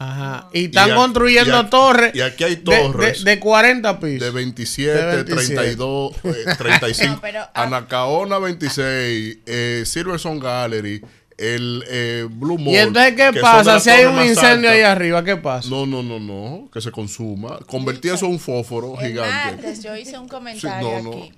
Ajá. 0.00 0.48
Y 0.52 0.66
están 0.66 0.92
a- 0.92 0.94
construyendo 0.94 1.56
y 1.56 1.58
a- 1.60 1.70
torres. 1.70 2.14
Y 2.14 2.20
aquí 2.20 2.44
hay 2.44 2.56
de- 2.56 2.62
de- 2.62 2.78
torres. 2.80 3.24
De, 3.24 3.40
40 3.40 3.98
pisos. 3.98 4.20
De 4.20 4.30
27, 4.30 4.92
De 4.98 5.22
27. 5.24 5.54
32, 5.54 6.12
eh, 6.24 6.44
35. 6.58 7.14
No, 7.14 7.20
pero, 7.20 7.40
ah. 7.40 7.50
Anacaona 7.64 8.38
26, 8.38 9.38
eh, 9.46 9.82
Silverson 9.84 10.38
Gallery, 10.38 11.02
el 11.36 11.84
eh, 11.88 12.26
Blue 12.30 12.58
Mall. 12.58 12.74
¿Y 12.74 12.76
entonces 12.76 13.14
qué 13.14 13.32
de 13.32 13.40
pasa? 13.40 13.80
Si 13.80 13.90
hay 13.90 14.04
torres 14.04 14.20
un 14.20 14.26
incendio 14.28 14.70
altas. 14.70 14.72
ahí 14.72 14.80
arriba, 14.82 15.24
¿qué 15.24 15.36
pasa? 15.36 15.68
No, 15.68 15.84
no, 15.86 16.02
no, 16.02 16.20
no. 16.20 16.68
Que 16.72 16.80
se 16.80 16.90
consuma. 16.92 17.58
Convertir 17.66 18.12
eso 18.12 18.26
en 18.26 18.32
un 18.32 18.38
fósforo 18.38 19.00
El 19.00 19.08
gigante. 19.08 19.56
martes 19.56 19.82
yo 19.82 19.96
hice 19.96 20.16
un 20.18 20.24
Sí, 20.26 20.30
comentario 20.30 20.88
no, 21.02 21.02
no. 21.02 21.18
aquí 21.24 21.32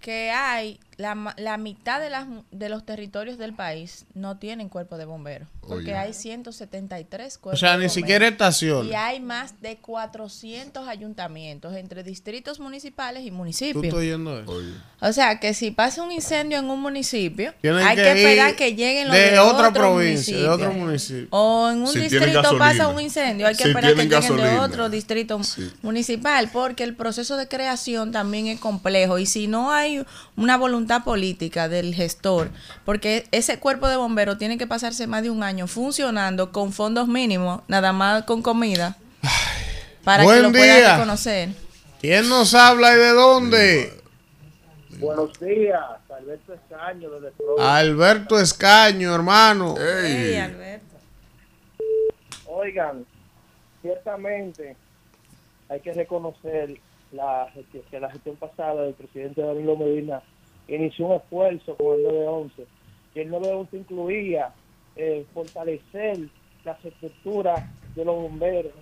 que 0.00 0.30
hay 0.30 0.78
la, 0.98 1.14
ma- 1.14 1.34
la 1.38 1.58
mitad 1.58 2.00
de, 2.00 2.08
las, 2.10 2.26
de 2.50 2.68
los 2.68 2.84
territorios 2.86 3.36
del 3.38 3.52
país 3.54 4.06
no 4.14 4.38
tienen 4.38 4.68
cuerpo 4.70 4.96
de 4.96 5.04
bomberos 5.04 5.48
porque 5.60 5.90
Oye. 5.90 5.96
hay 5.96 6.12
173 6.12 7.36
O 7.36 7.40
cuerpos 7.40 7.60
sea, 7.60 7.70
de 7.72 7.74
ni 7.78 7.78
bomberos. 7.86 7.92
siquiera 7.94 8.28
estaciones. 8.28 8.92
y 8.92 8.94
hay 8.94 9.18
más 9.20 9.60
de 9.60 9.76
400 9.78 10.86
ayuntamientos 10.88 11.74
entre 11.74 12.02
distritos 12.02 12.60
municipales 12.60 13.24
y 13.24 13.30
Tú 13.30 13.34
municipios 13.36 13.84
estás 13.84 13.98
oyendo 13.98 14.38
eso. 14.40 14.60
o 15.00 15.12
sea 15.12 15.38
que 15.40 15.52
si 15.54 15.70
pasa 15.72 16.02
un 16.02 16.12
incendio 16.12 16.58
en 16.58 16.70
un 16.70 16.80
municipio 16.80 17.52
Tienen 17.60 17.82
hay 17.84 17.96
que 17.96 18.02
que, 18.02 18.12
esperar 18.12 18.56
que 18.56 18.74
lleguen 18.74 19.08
los 19.08 19.16
de 19.16 19.30
de, 19.32 19.38
otra 19.38 19.68
otro 19.68 19.80
provincia, 19.80 20.36
de 20.36 20.48
otro 20.48 20.72
municipio. 20.72 21.26
O 21.30 21.68
en 21.70 21.80
un 21.82 21.88
Si 21.88 21.98
distrito 21.98 22.56
pasa 22.58 22.88
un 22.88 23.00
incendio, 23.00 23.46
hay 23.48 23.54
que 23.56 23.64
Si 23.64 23.68
esperar 23.70 23.94
que 23.94 24.04
lleguen 24.06 24.36
de 24.36 24.58
otro 24.60 24.88
distrito 24.88 25.38
municipal, 25.82 26.48
porque 26.52 26.84
el 26.84 26.94
proceso 26.94 27.36
de 27.36 27.48
creación 27.48 28.12
también 28.12 28.46
es 28.46 28.60
complejo. 28.60 29.18
Y 29.18 29.26
si 29.26 29.46
no 29.48 29.72
hay 29.72 30.04
una 30.36 30.56
voluntad 30.56 30.85
política 31.04 31.68
del 31.68 31.94
gestor, 31.94 32.50
porque 32.84 33.26
ese 33.32 33.58
cuerpo 33.58 33.88
de 33.88 33.96
bomberos 33.96 34.38
tiene 34.38 34.56
que 34.58 34.66
pasarse 34.66 35.06
más 35.06 35.22
de 35.22 35.30
un 35.30 35.42
año 35.42 35.66
funcionando 35.66 36.52
con 36.52 36.72
fondos 36.72 37.08
mínimos, 37.08 37.62
nada 37.68 37.92
más 37.92 38.22
con 38.24 38.42
comida, 38.42 38.96
para 40.04 40.22
Buen 40.24 40.36
que 40.38 40.42
lo 40.42 40.50
día. 40.50 40.60
puedan 40.60 40.96
reconocer. 40.98 41.48
¿Quién 42.00 42.28
nos 42.28 42.54
habla 42.54 42.92
y 42.94 42.96
de 42.96 43.08
dónde? 43.12 43.92
Buenos 44.98 45.38
días, 45.40 45.80
Alberto 46.08 46.54
Escaño 46.54 47.10
desde. 47.10 47.32
Alberto 47.58 48.40
Escaño, 48.40 49.14
hermano. 49.14 49.74
Oigan, 52.46 53.04
ciertamente 53.82 54.76
hay 55.68 55.80
que 55.80 55.92
reconocer 55.92 56.78
la, 57.12 57.48
gestión- 57.54 57.84
que 57.90 58.00
la 58.00 58.10
gestión 58.10 58.36
pasada 58.36 58.82
del 58.82 58.94
presidente 58.94 59.42
Danilo 59.42 59.76
Medina 59.76 60.22
inició 60.68 61.06
un 61.06 61.16
esfuerzo 61.16 61.76
con 61.76 61.96
el 61.96 62.02
911. 62.02 62.66
Y 63.14 63.20
el 63.20 63.30
911 63.30 63.76
incluía 63.76 64.54
eh, 64.96 65.24
fortalecer 65.32 66.18
las 66.64 66.84
estructuras 66.84 67.62
de 67.94 68.04
los 68.04 68.14
bomberos. 68.14 68.72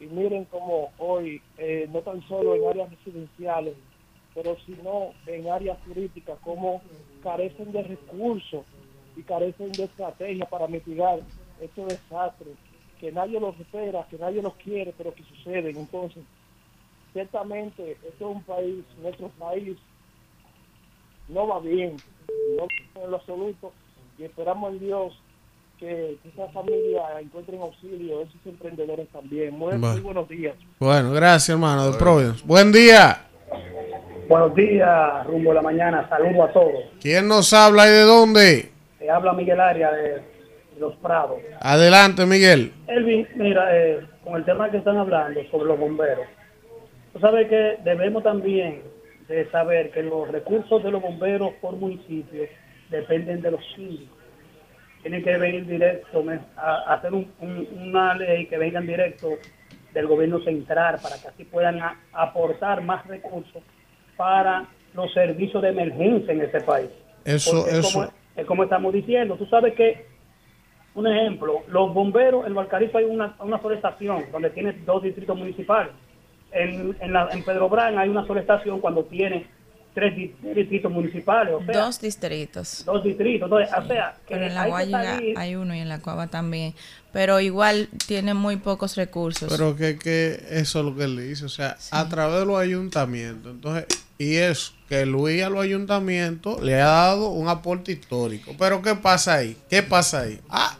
Y 0.00 0.06
miren 0.06 0.44
cómo 0.46 0.92
hoy, 0.98 1.42
eh, 1.58 1.88
no 1.92 2.00
tan 2.00 2.22
solo 2.28 2.54
en 2.54 2.66
áreas 2.68 2.90
residenciales, 2.90 3.74
pero 4.34 4.56
sino 4.64 5.12
en 5.26 5.48
áreas 5.48 5.78
turísticas, 5.84 6.38
como 6.40 6.80
carecen 7.22 7.72
de 7.72 7.82
recursos 7.82 8.64
y 9.16 9.22
carecen 9.22 9.72
de 9.72 9.84
estrategia 9.84 10.46
para 10.46 10.68
mitigar 10.68 11.18
estos 11.60 11.88
desastres, 11.88 12.54
que 13.00 13.10
nadie 13.10 13.40
los 13.40 13.58
espera, 13.58 14.06
que 14.08 14.18
nadie 14.18 14.40
los 14.40 14.54
quiere, 14.54 14.94
pero 14.96 15.12
que 15.12 15.24
suceden. 15.24 15.76
Entonces, 15.76 16.22
ciertamente, 17.12 17.92
esto 17.92 18.30
es 18.30 18.36
un 18.36 18.42
país, 18.44 18.84
nuestro 19.02 19.28
país 19.30 19.76
no 21.28 21.46
va 21.46 21.60
bien, 21.60 21.96
no 22.56 22.62
va 22.62 22.66
bien 22.76 23.04
en 23.04 23.10
lo 23.10 23.16
absoluto, 23.16 23.72
y 24.18 24.24
esperamos 24.24 24.72
en 24.72 24.80
Dios 24.80 25.22
que 25.78 26.18
esta 26.26 26.48
familia 26.48 27.02
encuentren 27.20 27.60
auxilio, 27.60 28.22
esos 28.22 28.34
emprendedores 28.46 29.06
también. 29.10 29.56
Muy, 29.56 29.72
muy 29.74 29.78
Bueno. 29.78 30.02
buenos 30.02 30.28
días. 30.28 30.54
Bueno, 30.80 31.12
gracias, 31.12 31.50
hermano, 31.50 31.90
de 31.92 31.98
Providence. 31.98 32.44
Buen 32.44 32.72
día. 32.72 33.24
Buenos 34.28 34.54
días, 34.56 35.26
rumbo 35.26 35.52
a 35.52 35.54
la 35.54 35.62
mañana. 35.62 36.08
Saludo 36.08 36.42
a 36.44 36.52
todos. 36.52 36.82
¿Quién 37.00 37.28
nos 37.28 37.52
habla 37.52 37.86
y 37.86 37.90
de 37.90 38.02
dónde? 38.02 38.72
Habla 39.10 39.32
Miguel 39.32 39.58
Aria 39.60 39.90
de 39.92 40.20
Los 40.78 40.94
Prados. 40.96 41.38
Adelante, 41.60 42.26
Miguel. 42.26 42.72
Elvin, 42.88 43.26
mira, 43.36 43.68
eh, 43.74 44.00
con 44.24 44.34
el 44.36 44.44
tema 44.44 44.70
que 44.70 44.78
están 44.78 44.96
hablando 44.98 45.40
sobre 45.50 45.66
los 45.68 45.78
bomberos, 45.78 46.26
tú 47.14 47.20
sabes 47.20 47.48
que 47.48 47.78
debemos 47.84 48.22
también 48.22 48.82
de 49.28 49.50
saber 49.50 49.90
que 49.90 50.02
los 50.02 50.28
recursos 50.28 50.82
de 50.82 50.90
los 50.90 51.02
bomberos 51.02 51.52
por 51.60 51.76
municipio 51.76 52.44
dependen 52.90 53.42
de 53.42 53.50
los 53.50 53.60
síndicos. 53.74 54.16
Tienen 55.02 55.22
que 55.22 55.36
venir 55.36 55.66
directo 55.66 56.24
a, 56.56 56.94
hacer 56.94 57.12
un- 57.12 57.30
un- 57.40 57.68
una 57.88 58.14
ley 58.14 58.46
que 58.46 58.58
vengan 58.58 58.86
directo 58.86 59.28
del 59.92 60.06
gobierno 60.06 60.40
central 60.40 60.98
para 61.02 61.16
que 61.20 61.28
así 61.28 61.44
puedan 61.44 61.80
a- 61.80 62.00
aportar 62.12 62.82
más 62.82 63.06
recursos 63.06 63.62
para 64.16 64.66
los 64.94 65.12
servicios 65.12 65.62
de 65.62 65.68
emergencia 65.68 66.32
en 66.32 66.40
este 66.42 66.60
país. 66.62 66.88
Eso, 67.24 67.58
Porque 67.58 67.70
es 67.70 67.78
eso. 67.86 67.98
como, 68.00 68.12
es 68.36 68.46
como 68.46 68.62
estamos 68.64 68.92
diciendo. 68.92 69.36
Tú 69.36 69.46
sabes 69.46 69.74
que, 69.74 70.06
un 70.94 71.06
ejemplo, 71.06 71.62
los 71.68 71.92
bomberos, 71.94 72.46
en 72.46 72.54
Valcarito 72.54 72.98
hay 72.98 73.04
una, 73.04 73.36
una 73.40 73.60
sola 73.60 73.76
estación 73.76 74.24
donde 74.32 74.50
tiene 74.50 74.72
dos 74.84 75.02
distritos 75.02 75.36
municipales. 75.36 75.92
En, 76.52 76.96
en, 77.00 77.12
la- 77.12 77.28
en 77.30 77.42
Pedro 77.44 77.68
Brán 77.68 77.98
hay 77.98 78.08
una 78.08 78.26
sola 78.26 78.40
estación 78.40 78.80
cuando 78.80 79.04
tiene 79.04 79.46
tres 79.94 80.14
di- 80.16 80.34
distritos 80.54 80.90
municipales. 80.92 81.54
O 81.54 81.64
sea, 81.64 81.84
Dos 81.84 82.00
distritos. 82.00 82.84
dos 82.86 83.02
distritos. 83.04 83.46
Entonces, 83.46 83.74
o 83.76 83.86
sea, 83.86 84.16
que 84.26 84.34
Pero 84.34 84.46
en 84.46 84.54
la 84.54 84.60
hay 84.62 84.66
que 84.66 84.70
Guayiga 84.70 85.04
salir- 85.16 85.38
hay 85.38 85.54
uno 85.56 85.74
y 85.74 85.78
en 85.80 85.88
la 85.88 86.00
Cuava 86.00 86.26
también. 86.28 86.74
Pero 87.12 87.40
igual 87.40 87.88
tiene 88.06 88.32
muy 88.34 88.56
pocos 88.56 88.96
recursos. 88.96 89.48
Pero 89.50 89.74
que, 89.76 89.98
que 89.98 90.40
eso 90.50 90.78
es 90.80 90.84
lo 90.84 90.94
que 90.96 91.04
él 91.04 91.16
dice, 91.28 91.44
o 91.44 91.48
sea, 91.48 91.76
a 91.90 92.08
través 92.08 92.40
de 92.40 92.46
los 92.46 92.58
ayuntamientos. 92.60 93.52
Entonces, 93.52 93.86
y 94.18 94.36
eso, 94.36 94.72
que 94.88 95.04
Luis 95.06 95.42
a 95.42 95.50
los 95.50 95.62
ayuntamientos 95.62 96.62
le 96.62 96.74
ha 96.80 96.86
dado 96.86 97.30
un 97.30 97.48
aporte 97.48 97.92
histórico. 97.92 98.52
Pero 98.58 98.80
¿qué 98.82 98.94
pasa 98.94 99.34
ahí? 99.34 99.56
¿Qué 99.68 99.82
pasa 99.82 100.20
ahí? 100.22 100.40
Ah, 100.48 100.76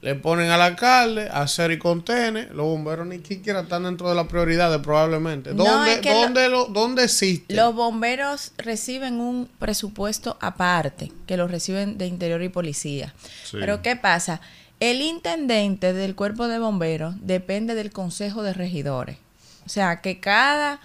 le 0.00 0.14
ponen 0.14 0.48
al 0.50 0.62
alcalde 0.62 1.28
a 1.28 1.42
hacer 1.42 1.72
y 1.72 1.78
contene, 1.78 2.44
los 2.52 2.66
bomberos 2.66 3.06
ni 3.06 3.18
siquiera 3.18 3.60
están 3.62 3.82
dentro 3.82 4.08
de 4.08 4.14
las 4.14 4.26
prioridades 4.28 4.78
probablemente. 4.80 5.52
No, 5.54 5.64
¿Dónde, 5.64 5.94
es 5.94 5.98
que 6.00 6.10
lo- 6.10 6.20
dónde, 6.20 6.48
lo- 6.48 6.66
dónde 6.66 7.04
existe? 7.04 7.54
Los 7.54 7.74
bomberos 7.74 8.52
reciben 8.58 9.20
un 9.20 9.48
presupuesto 9.58 10.36
aparte, 10.40 11.10
que 11.26 11.36
lo 11.36 11.48
reciben 11.48 11.98
de 11.98 12.06
Interior 12.06 12.42
y 12.42 12.48
Policía. 12.48 13.12
Sí. 13.44 13.56
Pero 13.58 13.82
¿qué 13.82 13.96
pasa? 13.96 14.40
El 14.80 15.00
intendente 15.02 15.92
del 15.92 16.14
cuerpo 16.14 16.46
de 16.46 16.60
bomberos 16.60 17.16
depende 17.20 17.74
del 17.74 17.90
Consejo 17.90 18.44
de 18.44 18.52
Regidores. 18.54 19.16
O 19.66 19.68
sea, 19.68 20.00
que 20.00 20.20
cada, 20.20 20.78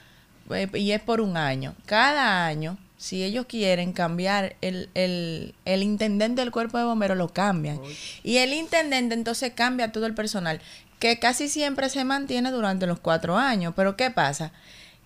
eh, 0.49 0.67
y 0.73 0.91
es 0.91 1.01
por 1.01 1.21
un 1.21 1.37
año, 1.37 1.75
cada 1.85 2.47
año, 2.47 2.77
si 3.03 3.21
ellos 3.21 3.47
quieren 3.47 3.91
cambiar 3.91 4.55
el, 4.61 4.89
el, 4.93 5.53
el 5.65 5.83
intendente 5.83 6.39
del 6.39 6.51
cuerpo 6.51 6.77
de 6.77 6.85
bomberos, 6.85 7.17
lo 7.17 7.27
cambian. 7.27 7.77
Y 8.23 8.37
el 8.37 8.53
intendente 8.53 9.13
entonces 9.13 9.51
cambia 9.53 9.91
todo 9.91 10.05
el 10.05 10.13
personal, 10.13 10.61
que 10.99 11.19
casi 11.19 11.49
siempre 11.49 11.89
se 11.89 12.05
mantiene 12.05 12.49
durante 12.49 12.87
los 12.87 13.01
cuatro 13.01 13.35
años. 13.35 13.73
Pero 13.75 13.97
¿qué 13.97 14.09
pasa? 14.09 14.53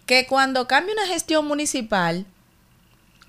Que 0.05 0.27
cuando 0.27 0.67
cambia 0.67 0.93
una 0.93 1.07
gestión 1.07 1.47
municipal, 1.47 2.27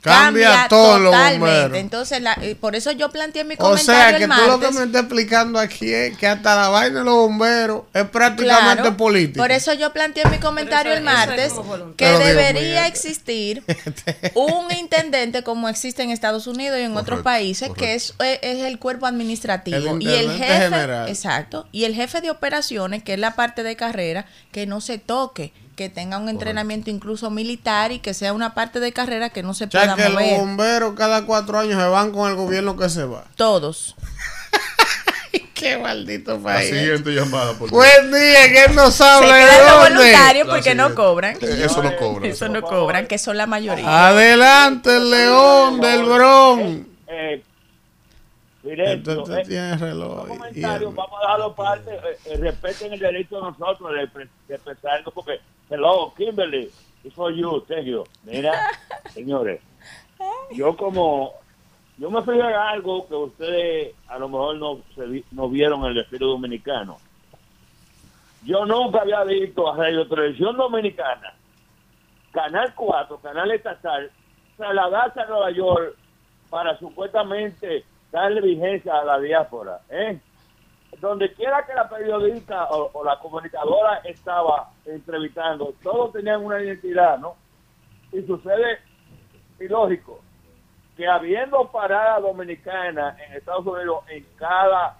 Cambia 0.00 0.66
todo 0.68 0.96
en 0.98 1.04
los 1.04 1.14
bomberos. 1.14 1.76
Entonces, 1.76 2.22
la- 2.22 2.38
eh, 2.40 2.54
por 2.54 2.76
eso 2.76 2.92
yo 2.92 3.10
planteé 3.10 3.42
mi 3.44 3.54
O 3.54 3.58
comentario 3.58 4.00
sea, 4.10 4.16
que 4.18 4.24
el 4.24 4.30
tú 4.30 4.36
lo 4.36 4.58
que 4.60 4.66
martes. 4.66 4.74
me 4.78 4.84
estás 4.86 5.02
explicando 5.02 5.58
aquí 5.58 5.92
es 5.92 6.16
que 6.16 6.26
hasta 6.28 6.54
la 6.54 6.68
vaina 6.68 7.00
de 7.00 7.04
los 7.04 7.14
bomberos 7.14 7.82
es 7.92 8.04
prácticamente 8.04 8.82
Claro, 8.82 8.96
política. 8.96 9.40
Por 9.42 9.50
eso 9.50 9.72
yo 9.74 9.92
planteé 9.92 10.24
mi 10.30 10.38
comentario 10.38 10.92
eso- 10.92 10.98
el 10.98 11.04
martes 11.04 11.52
que 11.96 12.04
Pero, 12.06 12.18
debería 12.20 12.86
existir 12.86 13.64
un 14.34 14.70
intendente 14.78 15.42
como 15.42 15.68
existe 15.68 16.02
en 16.04 16.10
Estados 16.10 16.46
Unidos 16.46 16.78
y 16.78 16.82
en 16.82 16.92
otros 16.92 17.04
Correcto, 17.22 17.24
países, 17.24 17.70
que 17.76 17.94
es, 17.94 18.14
es- 18.20 18.38
es 18.42 18.58
el 18.64 18.78
cuerpo 18.78 19.06
administrativo. 19.06 19.96
El 19.96 20.02
y 20.02 20.08
el 20.14 20.30
jefe, 20.30 20.58
general. 20.70 21.08
exacto, 21.08 21.66
y 21.72 21.84
el 21.84 21.94
jefe 21.94 22.20
de 22.20 22.30
operaciones, 22.30 23.02
que 23.02 23.14
es 23.14 23.18
la 23.18 23.34
parte 23.34 23.62
de 23.62 23.74
carrera, 23.76 24.26
que 24.52 24.66
no 24.66 24.80
se 24.80 24.98
toque, 24.98 25.52
que 25.78 25.88
tenga 25.88 26.18
un 26.18 26.28
entrenamiento 26.28 26.90
incluso 26.90 27.30
militar 27.30 27.92
y 27.92 28.00
que 28.00 28.12
sea 28.12 28.32
una 28.32 28.52
parte 28.52 28.80
de 28.80 28.92
carrera 28.92 29.30
que 29.30 29.44
no 29.44 29.54
se 29.54 29.64
O 29.66 29.70
sea, 29.70 29.82
pueda 29.82 29.94
que 29.94 30.02
los 30.10 30.12
mover. 30.14 30.38
bomberos 30.40 30.94
cada 30.96 31.24
cuatro 31.24 31.56
años 31.56 31.80
se 31.80 31.88
van 31.88 32.10
con 32.10 32.28
el 32.28 32.36
gobierno 32.36 32.76
que 32.76 32.88
se 32.88 33.04
va. 33.04 33.22
Todos. 33.36 33.94
Qué 35.54 35.76
maldito 35.78 36.36
La 36.36 36.42
país. 36.42 36.68
siguiente 36.70 37.10
llamada, 37.10 37.52
por 37.54 37.68
favor. 37.70 37.84
Buen 37.84 38.10
día, 38.12 38.40
¿quién 38.52 38.74
nos 38.74 38.94
Se 38.94 39.04
habla 39.04 39.28
y 39.40 39.44
quedan 39.44 39.56
de 39.56 39.64
los 39.64 39.72
dónde? 39.82 39.98
voluntarios 39.98 40.46
La 40.48 40.52
porque 40.54 40.74
no 40.74 40.94
cobran. 40.96 41.36
Eh, 41.40 41.62
Eso 41.64 41.82
no 41.82 41.96
cobra. 41.96 42.28
Eso 42.28 42.48
no 42.48 42.62
cobran, 42.62 43.06
que 43.06 43.18
son 43.18 43.36
la 43.36 43.46
mayoría. 43.46 44.08
Adelante, 44.08 44.96
el 44.96 45.10
león 45.10 45.80
del 45.80 46.04
Bronx. 46.04 46.86
Eh, 47.08 47.42
Entonces 48.64 49.38
eh, 49.38 49.44
tiene 49.48 49.76
reloj. 49.78 50.26
los 50.28 50.36
y 50.36 50.38
comentarios 50.38 50.90
el- 50.90 50.96
vamos 50.96 51.18
a 51.18 51.22
dejarlo 51.22 51.54
parte, 51.54 51.90
eh, 51.94 52.18
eh, 52.26 52.36
respeten 52.38 52.92
el 52.92 52.98
derecho 53.00 53.36
de 53.36 53.42
nosotros 53.42 53.90
de, 53.92 54.24
de 54.48 54.54
expresarnos 54.54 55.12
porque, 55.14 55.40
hello, 55.70 56.12
Kimberly, 56.16 56.70
it's 57.04 57.14
for 57.14 57.30
you, 57.30 57.64
Sergio. 57.68 58.06
Mira, 58.24 58.52
señores, 59.10 59.60
yo 60.52 60.76
como, 60.76 61.34
yo 61.98 62.10
me 62.10 62.22
fui 62.22 62.40
a 62.40 62.70
algo 62.70 63.06
que 63.06 63.14
ustedes 63.14 63.94
a 64.08 64.18
lo 64.18 64.28
mejor 64.28 64.56
no, 64.56 64.80
se 64.94 65.24
no 65.32 65.48
vieron 65.48 65.84
en 65.84 65.92
el 65.92 65.98
estilo 65.98 66.28
dominicano. 66.28 66.98
Yo 68.44 68.64
nunca 68.64 69.00
había 69.00 69.24
visto 69.24 69.70
a 69.70 69.76
Radio 69.76 70.06
Televisión 70.06 70.56
Dominicana, 70.56 71.34
Canal 72.32 72.72
4, 72.74 73.18
Canal 73.18 73.50
Estatal, 73.50 74.10
trasladarse 74.56 75.20
a 75.20 75.26
Nueva 75.26 75.50
York 75.50 75.96
para 76.48 76.78
supuestamente 76.78 77.84
darle 78.12 78.40
vigencia 78.40 78.98
a 78.98 79.04
la 79.04 79.18
diáspora. 79.18 79.80
¿eh? 79.90 80.20
Donde 81.00 81.32
quiera 81.34 81.64
que 81.64 81.74
la 81.74 81.88
periodista 81.88 82.68
o, 82.70 83.04
la 83.04 83.18
comunicadora 83.18 84.00
estaba 84.04 84.70
entrevistando, 84.84 85.74
todos 85.82 86.12
tenían 86.12 86.44
una 86.44 86.62
identidad, 86.62 87.18
¿no? 87.18 87.36
Y 88.12 88.22
sucede, 88.22 88.78
y 89.60 89.68
lógico, 89.68 90.20
que 90.96 91.06
habiendo 91.06 91.70
parada 91.70 92.18
dominicana 92.20 93.16
en 93.24 93.34
Estados 93.34 93.66
Unidos 93.66 94.04
en 94.08 94.26
cada 94.36 94.96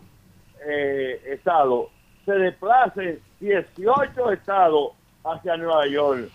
eh, 0.65 1.21
estado, 1.27 1.89
se 2.25 2.33
desplacen 2.33 3.21
18 3.41 4.33
estados 4.33 4.93
hacia 5.25 5.57
Nueva 5.57 5.87
York. 5.87 6.29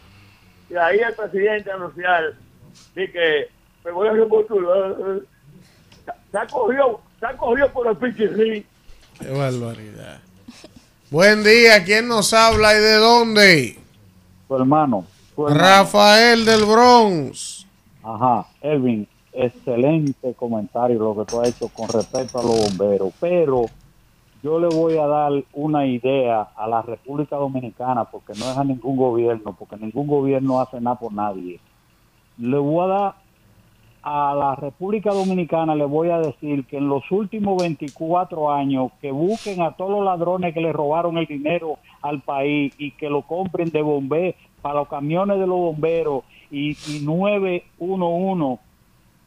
Y 0.69 0.75
ahí 0.75 0.99
el 0.99 1.13
presidente 1.13 1.71
anunciar 1.71 2.33
de 2.95 3.11
que 3.11 3.49
me 3.85 3.91
voy 3.91 4.07
a 4.07 4.13
repostular. 4.13 4.95
Se 6.31 6.37
ha 6.37 6.47
cogido, 6.47 7.01
se 7.19 7.25
ha 7.25 7.37
cogido 7.37 7.69
por 7.69 7.87
el 7.87 7.97
pichirrín. 7.97 8.65
Qué 9.19 9.29
barbaridad. 9.29 10.19
Buen 11.11 11.43
día, 11.43 11.83
¿quién 11.83 12.07
nos 12.07 12.33
habla 12.33 12.73
y 12.73 12.81
de 12.81 12.95
dónde? 12.95 13.79
Tu 14.47 14.55
hermano. 14.55 15.05
tu 15.35 15.47
hermano. 15.47 15.63
Rafael 15.63 16.45
del 16.45 16.65
Bronx. 16.65 17.65
Ajá, 18.03 18.47
Elvin, 18.61 19.07
excelente 19.31 20.33
comentario 20.33 20.99
lo 20.99 21.15
que 21.15 21.31
tú 21.31 21.39
has 21.39 21.49
hecho 21.49 21.69
con 21.69 21.87
respecto 21.89 22.39
a 22.39 22.43
los 22.43 22.57
bomberos, 22.57 23.13
pero 23.19 23.65
yo 24.41 24.59
le 24.59 24.67
voy 24.67 24.97
a 24.97 25.07
dar 25.07 25.31
una 25.53 25.85
idea 25.85 26.49
a 26.55 26.67
la 26.67 26.81
República 26.81 27.37
Dominicana, 27.37 28.05
porque 28.05 28.33
no 28.37 28.51
es 28.51 28.57
a 28.57 28.63
ningún 28.63 28.97
gobierno, 28.97 29.55
porque 29.57 29.77
ningún 29.77 30.07
gobierno 30.07 30.59
hace 30.59 30.81
nada 30.81 30.97
por 30.97 31.13
nadie. 31.13 31.59
Le 32.37 32.57
voy 32.57 32.83
a 32.83 32.87
dar 32.87 33.15
a 34.03 34.35
la 34.35 34.55
República 34.55 35.11
Dominicana, 35.11 35.75
le 35.75 35.85
voy 35.85 36.09
a 36.09 36.19
decir 36.19 36.65
que 36.65 36.77
en 36.77 36.89
los 36.89 37.09
últimos 37.09 37.61
24 37.61 38.51
años 38.51 38.91
que 39.01 39.11
busquen 39.11 39.61
a 39.61 39.71
todos 39.71 39.91
los 39.91 40.05
ladrones 40.05 40.53
que 40.53 40.59
le 40.59 40.73
robaron 40.73 41.17
el 41.17 41.25
dinero 41.25 41.79
al 42.01 42.21
país 42.21 42.73
y 42.77 42.91
que 42.91 43.09
lo 43.09 43.21
compren 43.21 43.69
de 43.69 43.81
bomberos 43.81 44.35
para 44.61 44.79
los 44.79 44.89
camiones 44.89 45.39
de 45.39 45.47
los 45.47 45.57
bomberos 45.57 46.23
y, 46.51 46.71
y 46.87 46.99
911 47.03 48.61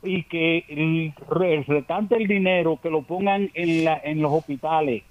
y 0.02 0.22
que 0.24 0.64
el, 0.68 1.14
el 1.42 1.64
restante 1.64 2.16
dinero 2.18 2.78
que 2.82 2.90
lo 2.90 3.02
pongan 3.02 3.50
en, 3.54 3.84
la, 3.84 3.98
en 4.04 4.20
los 4.20 4.32
hospitales 4.32 5.02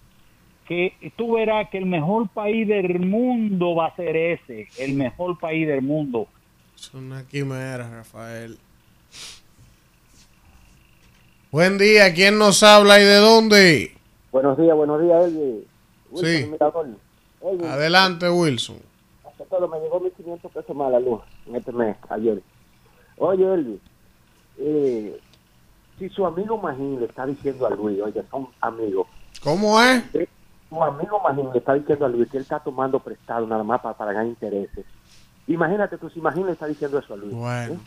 que 0.68 0.94
tú 1.16 1.34
verás 1.34 1.70
que 1.70 1.78
el 1.78 1.86
mejor 1.86 2.28
país 2.30 2.68
del 2.68 3.00
mundo 3.00 3.76
va 3.76 3.88
a 3.88 3.96
ser 3.96 4.16
ese, 4.16 4.68
el 4.80 4.94
mejor 4.94 5.38
país 5.38 5.68
del 5.68 5.82
mundo. 5.82 6.28
Es 6.76 6.94
una 6.94 7.24
quimera, 7.26 7.88
Rafael. 7.88 8.58
Buen 11.56 11.78
día, 11.78 12.14
¿quién 12.14 12.38
nos 12.38 12.64
habla 12.64 13.00
y 13.00 13.06
de 13.06 13.16
dónde? 13.16 13.96
Buenos 14.30 14.58
días, 14.58 14.76
buenos 14.76 15.02
días, 15.02 15.24
Elvi. 15.24 15.66
Sí. 16.14 16.52
Elvi, 17.42 17.66
Adelante, 17.66 18.30
Wilson. 18.30 18.76
hace 19.26 19.46
todo, 19.46 19.66
me 19.70 19.80
llegó 19.80 20.02
1.500 20.02 20.52
pesos 20.52 20.76
más 20.76 20.92
la 20.92 21.00
luz 21.00 21.22
en 21.48 21.56
este 21.56 21.72
mes, 21.72 21.96
ayer. 22.10 22.44
Oye, 23.20 23.54
Elvi, 23.54 23.80
eh, 24.58 25.18
si 25.98 26.10
su 26.10 26.26
amigo 26.26 26.58
Magín 26.58 27.00
le 27.00 27.06
está 27.06 27.26
diciendo 27.26 27.68
a 27.68 27.70
Luis, 27.70 28.02
oye, 28.02 28.22
son 28.30 28.50
amigos. 28.60 29.08
¿Cómo 29.42 29.82
es? 29.82 30.04
Su 30.68 30.84
amigo 30.84 31.22
Magín 31.22 31.54
le 31.54 31.60
está 31.60 31.76
diciendo 31.76 32.06
a 32.06 32.10
Luis 32.10 32.30
que 32.30 32.36
él 32.36 32.44
está 32.44 32.60
tomando 32.60 33.00
prestado 33.00 33.48
nada 33.48 33.64
más 33.64 33.80
para 33.80 33.96
pagar 33.96 34.26
intereses. 34.26 34.86
Imagínate 35.48 35.98
tú, 35.98 36.10
si 36.10 36.20
Magín 36.20 36.48
le 36.48 36.52
está 36.52 36.68
diciendo 36.68 37.00
eso 37.00 37.14
a 37.14 37.16
Luis. 37.16 37.34
Bueno, 37.34 37.80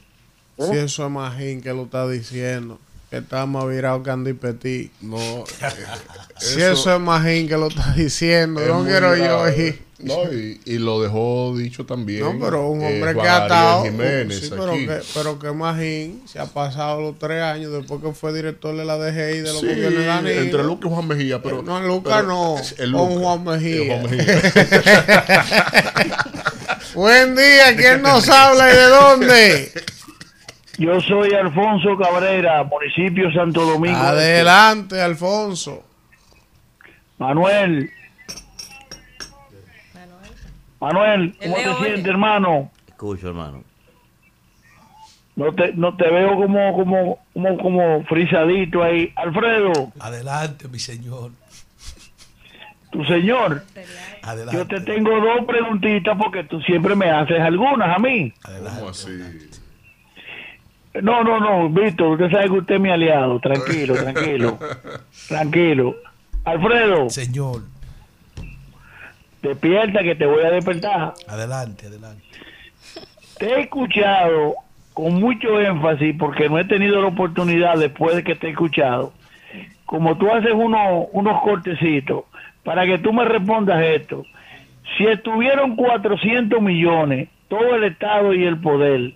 ¿Eh? 0.57 0.63
si 0.65 0.75
eso 0.79 1.05
es 1.05 1.11
Magín 1.11 1.61
que 1.61 1.75
lo 1.75 1.83
está 1.83 2.09
diciendo, 2.09 2.79
que 3.11 3.17
está 3.19 3.47
más 3.47 3.67
virado 3.69 4.03
que 4.03 4.11
Andy 4.11 4.35
Petit. 4.35 4.93
No, 5.01 5.17
si 6.39 6.61
eso, 6.61 6.95
es 6.95 7.01
Magín 7.01 7.49
que 7.49 7.57
lo 7.57 7.69
está 7.69 7.93
diciendo, 7.95 8.61
Es 8.61 8.69
no 8.69 8.85
quiero 8.85 9.17
yo 9.17 9.49
ir. 9.51 9.89
No, 10.01 10.33
y, 10.33 10.61
y 10.65 10.79
lo 10.79 11.03
dejó 11.03 11.55
dicho 11.57 11.85
también. 11.85 12.21
No, 12.21 12.39
pero 12.39 12.69
un 12.69 12.83
eh, 12.83 12.87
hombre 12.87 13.15
que 13.15 13.19
Juan 13.21 13.29
ha 13.29 13.43
estado. 13.43 13.83
Jiménez 13.85 14.39
sí, 14.39 14.47
pero 14.51 14.71
aquí. 14.73 14.87
que, 14.87 15.01
pero 15.13 15.39
que 15.41 15.51
Magín 15.51 16.23
se 16.29 16.39
ha 16.39 16.47
pasado 16.47 17.01
los 17.01 17.19
tres 17.19 17.43
años 17.43 17.73
después 17.73 18.01
que 18.01 18.13
fue 18.13 18.33
director 18.33 18.77
de 18.77 18.85
la 18.85 18.97
DGI 18.97 19.39
de 19.39 19.43
los 19.43 19.59
Sí, 19.61 19.67
gobiernos 19.67 19.95
de 20.01 20.07
Danilo. 20.07 20.41
entre 20.41 20.63
Lucas 20.63 20.89
y 20.89 20.95
Juan 20.95 21.09
Mejía, 21.09 21.43
pero- 21.43 21.63
No, 21.63 21.81
Lucas 21.81 22.15
pero- 22.15 22.29
no. 22.29 22.57
el 22.79 22.93
con. 22.93 23.19
Juan 23.19 23.43
Mejía. 23.45 23.83
Eh, 23.83 23.89
Juan 23.89 24.17
Mejía. 24.17 24.43
Buen 26.95 27.35
día, 27.35 27.77
¿quién 27.77 28.01
nos 28.03 28.29
habla 28.29 28.73
y 28.73 28.77
de 28.77 28.85
dónde? 28.85 29.73
Yo 30.79 31.01
soy 31.01 31.35
Alfonso 31.35 31.97
Cabrera, 31.99 32.63
municipio 32.63 33.33
Santo 33.33 33.65
Domingo. 33.65 33.97
Adelante, 33.99 35.01
Alfonso. 35.01 35.85
Manuel. 37.19 37.91
Manuel, 40.81 41.37
¿cómo 41.43 41.57
te 41.57 41.75
sientes, 41.85 42.07
hermano? 42.07 42.71
Escucho, 42.87 43.29
hermano. 43.29 43.65
No 45.35 45.53
te, 45.53 45.73
no 45.73 45.97
te 45.97 46.09
veo 46.09 46.37
como, 46.37 46.73
como, 46.77 47.19
como, 47.33 47.59
como 47.59 48.05
frisadito 48.05 48.83
ahí. 48.83 49.13
Alfredo, 49.17 49.93
Adelante, 49.99 50.69
mi 50.69 50.79
señor. 50.79 51.33
tu 52.93 53.05
señor. 53.05 53.65
Adelante. 54.23 54.57
Yo 54.57 54.67
te 54.69 54.81
tengo 54.81 55.11
dos 55.11 55.45
preguntitas 55.45 56.17
porque 56.17 56.45
tú 56.45 56.61
siempre 56.63 56.95
me 56.95 57.11
haces 57.11 57.41
algunas 57.41 57.97
a 57.97 57.99
mí. 57.99 58.33
¿Cómo 58.45 58.91
así? 58.91 59.11
No, 61.03 61.23
no, 61.23 61.41
no, 61.41 61.69
Víctor, 61.69 62.13
usted 62.13 62.31
sabe 62.31 62.47
que 62.47 62.59
usted 62.59 62.75
es 62.77 62.81
mi 62.81 62.91
aliado. 62.91 63.39
Tranquilo, 63.41 63.95
tranquilo. 63.95 64.59
Tranquilo. 65.29 65.97
Alfredo. 66.45 67.11
Señor. 67.11 67.63
Despierta 69.43 70.03
que 70.03 70.15
te 70.15 70.27
voy 70.27 70.43
a 70.45 70.51
despertar. 70.51 71.15
Adelante, 71.29 71.87
adelante. 71.87 72.25
Te 73.39 73.47
he 73.47 73.61
escuchado 73.61 74.55
con 74.93 75.15
mucho 75.15 75.61
énfasis 75.61 76.17
porque 76.19 76.49
no 76.49 76.59
he 76.59 76.65
tenido 76.65 77.01
la 77.01 77.09
oportunidad 77.09 77.79
después 77.79 78.17
de 78.17 78.25
que 78.25 78.35
te 78.35 78.49
he 78.49 78.51
escuchado. 78.51 79.13
Como 79.87 80.19
tú 80.19 80.31
haces 80.31 80.53
unos, 80.53 81.07
unos 81.13 81.41
cortecitos 81.43 82.25
para 82.65 82.85
que 82.85 82.99
tú 82.99 83.13
me 83.13 83.25
respondas 83.25 83.83
esto. 83.83 84.25
Si 84.97 85.07
estuvieron 85.07 85.77
400 85.77 86.61
millones, 86.61 87.29
todo 87.49 87.77
el 87.77 87.85
Estado 87.85 88.35
y 88.35 88.45
el 88.45 88.59
poder, 88.61 89.15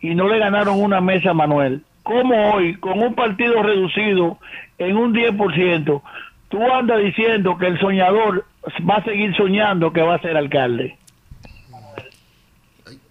y 0.00 0.14
no 0.14 0.28
le 0.28 0.38
ganaron 0.38 0.80
una 0.80 1.00
mesa 1.00 1.30
a 1.30 1.34
Manuel, 1.34 1.82
¿cómo 2.02 2.52
hoy, 2.52 2.76
con 2.78 3.02
un 3.02 3.14
partido 3.14 3.62
reducido 3.62 4.38
en 4.78 4.96
un 4.96 5.14
10%, 5.14 6.02
tú 6.48 6.72
andas 6.72 7.00
diciendo 7.02 7.56
que 7.58 7.66
el 7.66 7.78
soñador 7.78 8.44
va 8.88 8.96
a 8.96 9.04
seguir 9.04 9.34
soñando 9.36 9.92
que 9.92 10.02
va 10.02 10.14
a 10.14 10.20
ser 10.20 10.36
alcalde? 10.36 10.96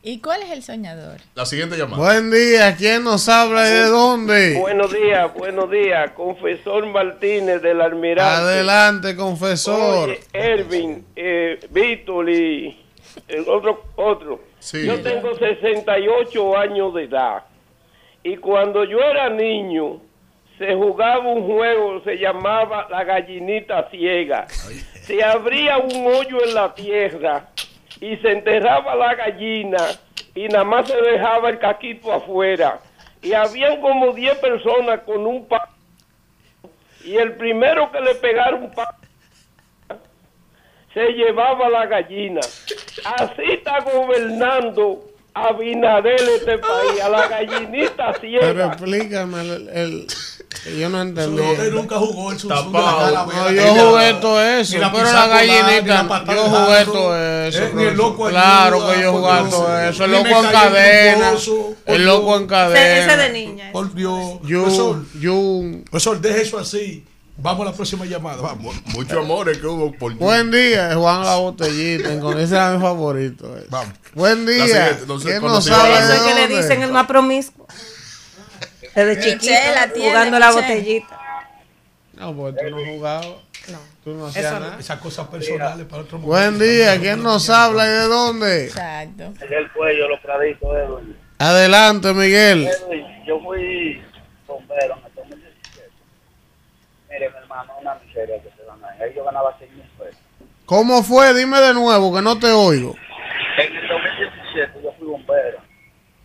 ¿Y 0.02 0.22
cuál 0.22 0.42
es 0.44 0.52
el 0.52 0.64
soñador? 0.64 1.20
La 1.36 1.46
siguiente 1.46 1.78
llamada. 1.78 2.02
Buen 2.02 2.32
día, 2.32 2.76
¿quién 2.78 3.04
nos 3.04 3.28
habla 3.28 3.68
y 3.68 3.72
de 3.72 3.84
dónde? 3.84 4.58
Buenos 4.58 4.94
días, 4.94 5.34
buenos 5.34 5.70
días. 5.70 6.12
Confesor 6.12 6.86
Martínez 6.88 7.62
del 7.62 7.82
Almirante. 7.82 8.24
Adelante, 8.24 9.16
confesor. 9.18 10.10
Oye, 10.10 10.22
Ervin, 10.32 11.06
eh, 11.18 11.60
Víctor 11.70 12.30
y 12.30 12.80
el 13.28 13.48
otro, 13.50 13.84
otro. 13.98 14.49
Sí. 14.60 14.86
Yo 14.86 15.02
tengo 15.02 15.36
68 15.36 16.58
años 16.58 16.94
de 16.94 17.04
edad. 17.04 17.44
Y 18.24 18.38
cuando 18.38 18.84
yo 18.84 19.00
era 19.00 19.30
niño, 19.30 20.02
se 20.58 20.76
jugaba 20.76 21.26
un 21.30 21.48
juego, 21.48 22.02
se 22.04 22.18
llamaba 22.18 22.88
la 22.90 23.04
gallinita 23.04 23.90
ciega. 23.90 24.48
Se 24.50 25.24
abría 25.24 25.78
un 25.78 26.06
hoyo 26.06 26.44
en 26.44 26.54
la 26.54 26.74
tierra 26.76 27.48
y 28.02 28.18
se 28.18 28.32
enterraba 28.32 28.94
la 28.96 29.16
gallina 29.16 29.78
y 30.36 30.48
nada 30.48 30.66
más 30.66 30.88
se 30.88 31.02
dejaba 31.02 31.50
el 31.50 31.60
caquito 31.60 32.12
afuera. 32.12 32.80
Y 33.22 33.34
habían 33.34 33.82
como 33.82 34.12
10 34.14 34.38
personas 34.40 35.00
con 35.02 35.26
un 35.26 35.48
pa 35.48 35.70
y 37.04 37.16
el 37.16 37.34
primero 37.34 37.92
que 37.92 38.02
le 38.02 38.16
pegara 38.16 38.56
un 38.56 38.72
pa 38.72 38.99
se 40.94 41.02
llevaba 41.14 41.70
la 41.70 41.86
gallina. 41.86 42.42
Así 43.06 43.44
está 43.52 43.80
gobernando 43.82 45.06
Abinader 45.32 46.20
este 46.22 46.58
país, 46.58 47.00
a 47.02 47.08
la 47.08 47.28
gallinita 47.28 48.14
Pero 48.20 48.20
ciega. 48.20 48.66
explícame 48.68 49.42
el... 49.42 49.70
el- 49.70 50.08
que 50.64 50.80
yo 50.80 50.90
no 50.90 51.02
entendí. 51.02 51.44
Él 51.44 51.76
nunca 51.76 51.98
jugó 51.98 52.32
el 52.32 52.40
susu. 52.40 52.72
No, 52.72 53.52
yo 53.52 53.64
jugué 53.92 54.14
todo 54.16 54.44
eso, 54.44 54.78
pero 54.92 55.04
la 55.14 55.28
gallinita, 55.28 56.26
yo 56.34 56.44
jugué 56.46 56.86
todo 56.86 57.46
eso. 57.46 57.64
Eh, 57.64 57.72
ni 57.76 57.84
el 57.84 57.96
loco 57.96 58.28
claro 58.28 58.78
ayuda, 58.78 58.96
que 58.96 59.02
yo 59.02 59.12
jugué 59.14 59.50
todo 59.52 59.80
eso. 59.80 60.06
El 60.06 60.12
loco 60.12 60.44
en 60.44 60.52
cadena. 60.52 61.32
El 61.86 62.06
loco 62.06 62.38
en 62.38 62.48
cadena. 62.48 62.98
Ese 63.14 63.18
de 63.18 63.30
niña. 63.32 63.70
Por 63.72 63.94
Dios. 63.94 64.40
Profesor, 64.42 65.06
Jun. 65.22 65.86
profesor, 65.90 66.20
deje 66.20 66.42
eso 66.42 66.58
así. 66.58 67.06
Vamos 67.42 67.68
a 67.68 67.70
la 67.72 67.76
próxima 67.76 68.06
llamada. 68.06 68.42
Vamos. 68.42 68.76
Mucho 68.88 69.20
amor 69.22 69.52
que 69.60 69.66
hubo 69.66 69.92
por 69.94 70.14
Buen 70.16 70.52
día, 70.52 70.94
Juan 70.96 71.24
La 71.24 71.36
Botellita. 71.38 72.10
ese 72.42 72.56
era 72.56 72.72
mi 72.74 72.82
favorito. 72.82 73.56
ese. 73.58 73.68
Buen 74.14 74.46
La 74.46 74.52
día. 74.52 75.00
no 75.08 75.20
sé 75.20 75.30
¿Quién 75.30 75.42
no 75.42 75.62
sabe 75.62 75.94
Eso 76.00 76.14
es 76.14 76.22
que 76.22 76.34
le 76.36 76.48
dicen 76.58 76.82
el 76.82 76.92
más 76.92 77.08
promiscuo. 77.08 77.66
Desde 78.96 79.22
chiquito, 79.22 79.54
la 79.76 79.88
tiene, 79.94 80.10
jugando 80.10 80.40
la 80.40 80.52
botellita. 80.52 81.20
No, 82.16 82.36
porque 82.36 82.62
tú 82.70 82.76
no 82.76 82.86
jugabas. 82.86 83.28
Tú 84.04 84.14
no 84.16 84.28
hacías 84.28 84.46
Esa- 84.46 84.60
nada. 84.60 84.78
Esas 84.80 85.00
cosas 85.00 85.28
personales 85.28 85.86
para 85.86 86.02
otro 86.02 86.18
momento. 86.18 86.28
Buen 86.36 86.60
día, 86.60 87.00
¿quién 87.00 87.22
nos 87.24 87.50
habla 87.50 87.86
y 87.86 87.90
de 87.90 88.02
dónde? 88.08 88.66
Exacto. 88.66 89.24
el 89.50 89.72
cuello, 89.72 90.08
los 90.10 90.20
praditos, 90.20 90.70
Edwin. 90.76 91.16
Adelante, 91.38 92.14
Miguel. 92.14 92.68
Edwin, 92.68 93.06
yo 93.26 93.40
fui 93.42 94.02
bombero 94.48 94.96
en 94.98 95.06
el 95.06 95.09
2017. 95.09 95.09
Mire, 97.20 97.32
mi 97.32 97.38
hermano, 97.38 97.74
una 97.82 97.96
miseria 97.96 98.42
que 98.42 98.50
se 98.50 98.66
gana. 98.66 98.88
Ahí 99.02 99.14
yo 99.14 99.26
ganaba 99.26 99.54
6 99.60 99.70
mil 99.74 99.84
pesos. 99.98 100.22
¿Cómo 100.66 101.04
fue? 101.04 101.34
Dime 101.34 101.60
de 101.60 101.74
nuevo, 101.74 102.16
que 102.16 102.22
no 102.22 102.40
te 102.40 102.50
oigo. 102.50 102.96
En 103.58 103.76
el 103.76 103.88
2017 103.90 104.82
yo 104.82 104.94
fui 104.98 105.08
bombero. 105.08 105.58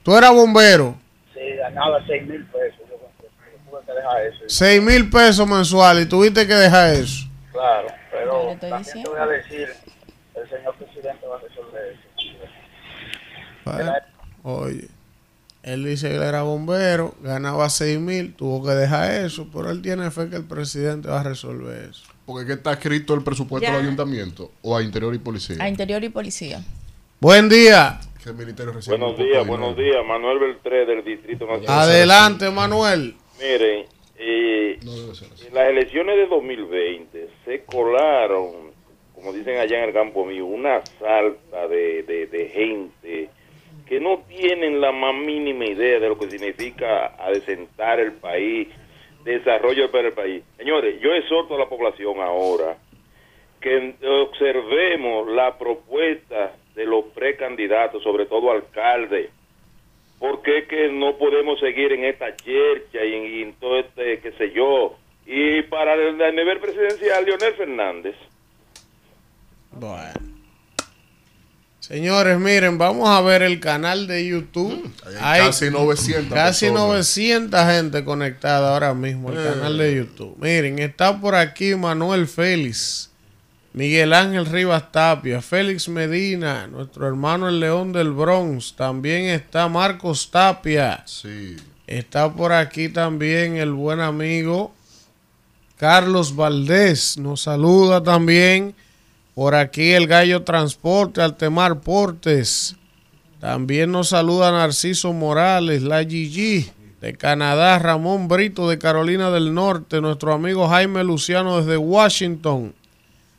Tú 0.04 0.16
eras 0.16 0.32
bombero. 0.32 0.94
Sí, 1.32 1.40
ganaba 1.56 2.00
6 2.06 2.28
mil 2.28 2.46
pesos. 2.46 2.78
Yo, 2.88 2.96
yo 3.20 3.70
tuve 3.70 3.84
que 3.84 3.92
dejar 3.92 4.22
eso. 4.26 4.44
6 4.46 4.82
mil 4.82 5.10
pesos 5.10 5.48
mensuales 5.48 6.06
y 6.06 6.08
tuviste 6.08 6.46
que 6.46 6.54
dejar 6.54 6.94
eso. 6.94 7.26
Claro, 7.50 7.88
pero 8.12 8.50
estoy 8.50 8.70
también 8.70 8.82
diciendo. 8.84 9.10
te 9.10 9.16
voy 9.16 9.28
a 9.28 9.32
decir, 9.32 9.68
el 10.36 10.48
señor 10.48 10.74
presidente 10.76 11.26
va 11.26 11.36
a 11.36 11.40
resolver 11.40 11.86
eso. 11.86 12.02
Bueno, 13.64 13.94
oye, 14.44 14.88
él 15.64 15.84
dice 15.84 16.08
que 16.10 16.16
él 16.16 16.22
era 16.22 16.42
bombero, 16.42 17.14
ganaba 17.22 17.68
6 17.70 17.98
mil, 17.98 18.34
tuvo 18.34 18.64
que 18.66 18.72
dejar 18.74 19.10
eso, 19.24 19.48
pero 19.52 19.70
él 19.70 19.80
tiene 19.82 20.10
fe 20.10 20.28
que 20.28 20.36
el 20.36 20.44
presidente 20.44 21.08
va 21.08 21.20
a 21.20 21.24
resolver 21.24 21.88
eso. 21.90 22.04
Porque 22.26 22.46
¿qué 22.46 22.52
está 22.54 22.72
escrito 22.72 23.14
el 23.14 23.22
presupuesto 23.22 23.66
Ya. 23.68 23.72
del 23.76 23.82
ayuntamiento 23.86 24.50
o 24.62 24.76
a 24.76 24.82
interior 24.82 25.14
y 25.14 25.18
policía. 25.18 25.56
A 25.60 25.68
interior 25.68 26.02
y 26.04 26.08
policía. 26.10 26.62
Buen 27.20 27.48
día. 27.48 27.98
Que 28.22 28.30
el 28.30 28.36
ministerio 28.36 28.72
recibe 28.72 28.96
Buenos 28.96 29.18
días, 29.18 29.46
buenos 29.46 29.76
días. 29.76 30.04
Manuel 30.06 30.38
Beltré 30.38 30.86
del 30.86 31.04
Distrito 31.04 31.46
Nacional. 31.46 31.80
Adelante, 31.80 32.50
Manuel. 32.50 33.14
Miren, 33.38 33.86
eh, 34.18 34.78
en 34.82 35.54
las 35.54 35.68
elecciones 35.68 36.16
de 36.16 36.26
2020 36.28 37.28
se 37.44 37.64
colaron, 37.64 38.72
como 39.14 39.32
dicen 39.32 39.58
allá 39.58 39.78
en 39.78 39.88
el 39.88 39.92
campo 39.94 40.24
mío, 40.24 40.46
una 40.46 40.82
salta 40.98 41.68
de, 41.68 42.02
de, 42.04 42.26
de 42.26 42.48
gente 42.48 43.28
que 43.86 44.00
no 44.00 44.22
tienen 44.28 44.80
la 44.80 44.92
más 44.92 45.14
mínima 45.14 45.66
idea 45.66 46.00
de 46.00 46.08
lo 46.08 46.18
que 46.18 46.30
significa 46.30 47.06
adecentar 47.18 48.00
el 48.00 48.12
país, 48.12 48.68
desarrollo 49.24 49.90
para 49.90 50.08
el 50.08 50.14
país. 50.14 50.42
Señores, 50.56 51.00
yo 51.00 51.12
exhorto 51.12 51.54
a 51.54 51.58
la 51.58 51.68
población 51.68 52.20
ahora 52.20 52.76
que 53.60 53.94
observemos 54.06 55.28
la 55.28 55.56
propuesta 55.58 56.54
de 56.74 56.84
los 56.84 57.04
precandidatos, 57.14 58.02
sobre 58.02 58.26
todo 58.26 58.50
alcaldes, 58.50 59.30
porque 60.18 60.58
es 60.58 60.68
que 60.68 60.88
no 60.88 61.16
podemos 61.16 61.58
seguir 61.60 61.92
en 61.92 62.04
esta 62.04 62.34
chercha 62.36 63.04
y 63.04 63.42
en, 63.42 63.54
todo 63.54 63.78
este, 63.78 64.20
qué 64.20 64.32
sé 64.32 64.52
yo. 64.52 64.96
Y 65.26 65.62
para 65.62 65.94
el, 65.94 66.20
el 66.20 66.36
nivel 66.36 66.60
presidencial, 66.60 67.24
Leonel 67.24 67.54
Fernández. 67.54 68.16
Bueno. 69.72 70.33
Señores, 71.86 72.38
miren, 72.40 72.78
vamos 72.78 73.10
a 73.10 73.20
ver 73.20 73.42
el 73.42 73.60
canal 73.60 74.06
de 74.06 74.26
YouTube. 74.26 74.90
hay 75.20 75.42
casi 75.42 75.68
900 75.70 76.32
Casi 76.32 76.66
personas. 76.68 76.86
900 76.88 77.60
gente 77.66 78.04
conectada 78.06 78.72
ahora 78.72 78.94
mismo 78.94 79.28
al 79.28 79.36
Eh. 79.38 79.50
canal 79.52 79.76
de 79.76 79.96
YouTube. 79.96 80.34
Miren, 80.40 80.78
está 80.78 81.20
por 81.20 81.34
aquí 81.34 81.74
Manuel 81.74 82.26
Félix, 82.26 83.10
Miguel 83.74 84.14
Ángel 84.14 84.46
Rivas 84.46 84.90
Tapia, 84.92 85.42
Félix 85.42 85.86
Medina, 85.90 86.66
nuestro 86.68 87.06
hermano 87.06 87.50
el 87.50 87.60
León 87.60 87.92
del 87.92 88.12
Bronx. 88.12 88.74
También 88.76 89.26
está 89.26 89.68
Marcos 89.68 90.30
Tapia. 90.30 91.02
Sí. 91.04 91.56
Está 91.86 92.32
por 92.32 92.52
aquí 92.54 92.88
también 92.88 93.56
el 93.58 93.72
buen 93.72 94.00
amigo 94.00 94.72
Carlos 95.76 96.34
Valdés. 96.34 97.18
Nos 97.18 97.42
saluda 97.42 98.02
también. 98.02 98.74
Por 99.34 99.54
aquí 99.56 99.90
el 99.92 100.06
Gallo 100.06 100.42
Transporte, 100.42 101.20
Altemar 101.20 101.80
Portes. 101.80 102.76
También 103.40 103.90
nos 103.90 104.10
saluda 104.10 104.52
Narciso 104.52 105.12
Morales, 105.12 105.82
la 105.82 106.04
Gigi 106.04 106.70
de 107.00 107.14
Canadá, 107.14 107.78
Ramón 107.78 108.28
Brito 108.28 108.68
de 108.68 108.78
Carolina 108.78 109.30
del 109.30 109.52
Norte, 109.52 110.00
nuestro 110.00 110.32
amigo 110.32 110.68
Jaime 110.68 111.04
Luciano 111.04 111.58
desde 111.58 111.76
Washington. 111.76 112.74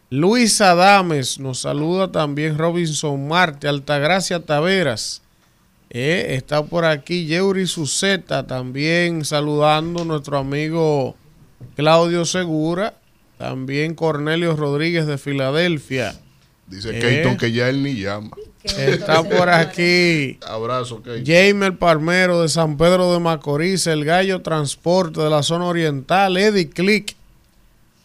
Luis 0.10 0.62
Adames 0.62 1.40
nos 1.40 1.60
saluda 1.60 2.12
también 2.12 2.58
Robinson 2.58 3.28
Marte, 3.28 3.68
Altagracia 3.68 4.40
Taveras. 4.40 5.22
Eh, 5.90 6.36
está 6.36 6.64
por 6.64 6.86
aquí 6.86 7.26
Yeuri 7.26 7.68
Suceta 7.68 8.46
también 8.46 9.24
saludando 9.24 10.04
nuestro 10.04 10.38
amigo 10.38 11.16
Claudio 11.76 12.26
Segura. 12.26 12.96
También 13.38 13.96
Cornelio 13.96 14.56
Rodríguez 14.56 15.08
de 15.08 15.18
Filadelfia. 15.18 16.16
Dice 16.68 16.98
Eh, 16.98 17.00
Keaton 17.00 17.38
que 17.38 17.52
ya 17.52 17.70
él 17.70 17.84
ni 17.84 17.96
llama. 17.96 18.32
Está 18.64 19.24
por 19.24 19.50
aquí. 19.50 20.40
Abrazo, 20.48 21.04
Keaton. 21.04 21.24
Jamer 21.26 21.78
Palmero 21.78 22.42
de 22.42 22.50
San 22.50 22.78
Pedro 22.78 23.14
de 23.14 23.20
Macorís, 23.20 23.86
el 23.88 24.06
Gallo 24.06 24.42
Transporte 24.42 25.22
de 25.22 25.30
la 25.30 25.44
zona 25.44 25.66
oriental, 25.66 26.38
Eddie 26.38 26.70
Click, 26.70 27.16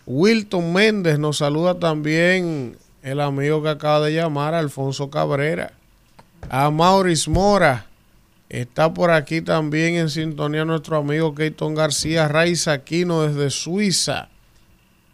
Wilton 0.06 0.72
Méndez, 0.72 1.18
nos 1.18 1.38
saluda 1.38 1.78
también 1.78 2.76
el 3.02 3.20
amigo 3.20 3.62
que 3.62 3.68
acaba 3.70 4.04
de 4.06 4.12
llamar, 4.14 4.54
Alfonso 4.54 5.08
Cabrera, 5.08 5.72
a 6.50 6.70
Maurice 6.70 7.30
Mora, 7.30 7.86
está 8.48 8.92
por 8.92 9.10
aquí 9.12 9.40
también 9.40 9.94
en 9.94 10.10
sintonía 10.10 10.64
nuestro 10.64 10.96
amigo 10.96 11.34
Keiton 11.34 11.74
García 11.74 12.28
Raiz 12.28 12.66
Aquino 12.66 13.22
desde 13.22 13.50
Suiza. 13.50 14.28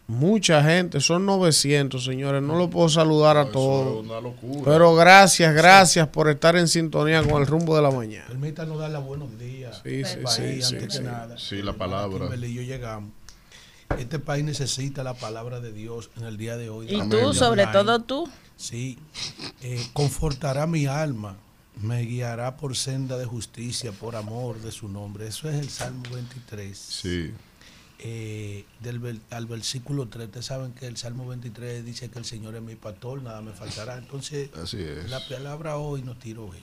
Mucha 0.09 0.63
gente, 0.63 1.01
son 1.01 1.27
900 1.27 2.05
señores, 2.05 2.41
no 2.41 2.57
lo 2.57 2.71
puedo 2.71 2.89
saludar 2.89 3.37
a 3.37 3.51
todos. 3.51 4.05
Una 4.05 4.21
locura. 4.21 4.63
Pero 4.65 4.95
gracias, 4.95 5.53
gracias 5.53 6.07
por 6.09 6.29
estar 6.29 6.55
en 6.57 6.69
sintonía 6.69 7.25
con 7.25 7.43
el 7.43 7.49
rumbo 7.49 7.75
de 7.75 7.83
la 7.83 7.91
mañana. 7.91 8.27
Permítanos 8.29 8.79
darle 8.79 8.99
buenos 8.99 9.37
días. 9.37 9.81
Sí, 9.83 10.03
país, 10.03 10.35
sí, 10.37 10.43
antes 10.43 10.69
sí, 10.69 10.77
que 10.77 10.91
sí. 10.91 11.03
nada. 11.03 11.37
Sí, 11.39 11.61
la 11.61 11.73
palabra. 11.73 12.29
Y 12.37 12.55
yo 12.55 12.63
llegamos. 12.63 13.11
Este 13.99 14.19
país 14.19 14.45
necesita 14.45 15.03
la 15.03 15.15
palabra 15.15 15.61
de 15.61 15.73
Dios 15.73 16.11
en 16.17 16.25
el 16.25 16.37
día 16.37 16.57
de 16.57 16.71
hoy. 16.71 16.87
Y 16.89 17.01
Amén. 17.01 17.11
tú, 17.11 17.35
sobre 17.35 17.63
Online. 17.63 17.73
todo 17.73 18.01
tú. 18.01 18.29
Sí. 18.57 18.99
Eh, 19.63 19.85
confortará 19.93 20.67
mi 20.67 20.87
alma, 20.87 21.37
me 21.81 22.03
guiará 22.03 22.57
por 22.57 22.77
senda 22.77 23.19
de 23.19 23.25
justicia, 23.25 23.91
por 23.93 24.15
amor 24.15 24.61
de 24.61 24.71
su 24.71 24.89
nombre. 24.89 25.27
Eso 25.27 25.49
es 25.49 25.57
el 25.57 25.69
Salmo 25.69 26.03
23. 26.13 26.77
Sí. 26.77 27.33
Eh, 27.99 28.65
del, 28.81 29.21
al 29.31 29.47
versículo 29.47 30.09
3, 30.09 30.27
ustedes 30.27 30.47
saben 30.47 30.73
que 30.73 30.87
el 30.87 30.97
Salmo 30.99 31.27
23 31.27 31.85
dice 31.85 32.11
que 32.11 32.19
el 32.19 32.25
Señor 32.27 32.55
es 32.55 32.63
mi 32.63 32.75
pastor, 32.75 33.23
nada 33.23 33.41
me 33.41 33.53
faltará. 33.53 33.97
Entonces, 33.97 34.51
Así 34.55 34.83
es. 34.83 35.09
la 35.09 35.27
palabra 35.29 35.79
hoy 35.79 36.03
nos 36.03 36.19
tiró 36.19 36.53
eso. 36.53 36.63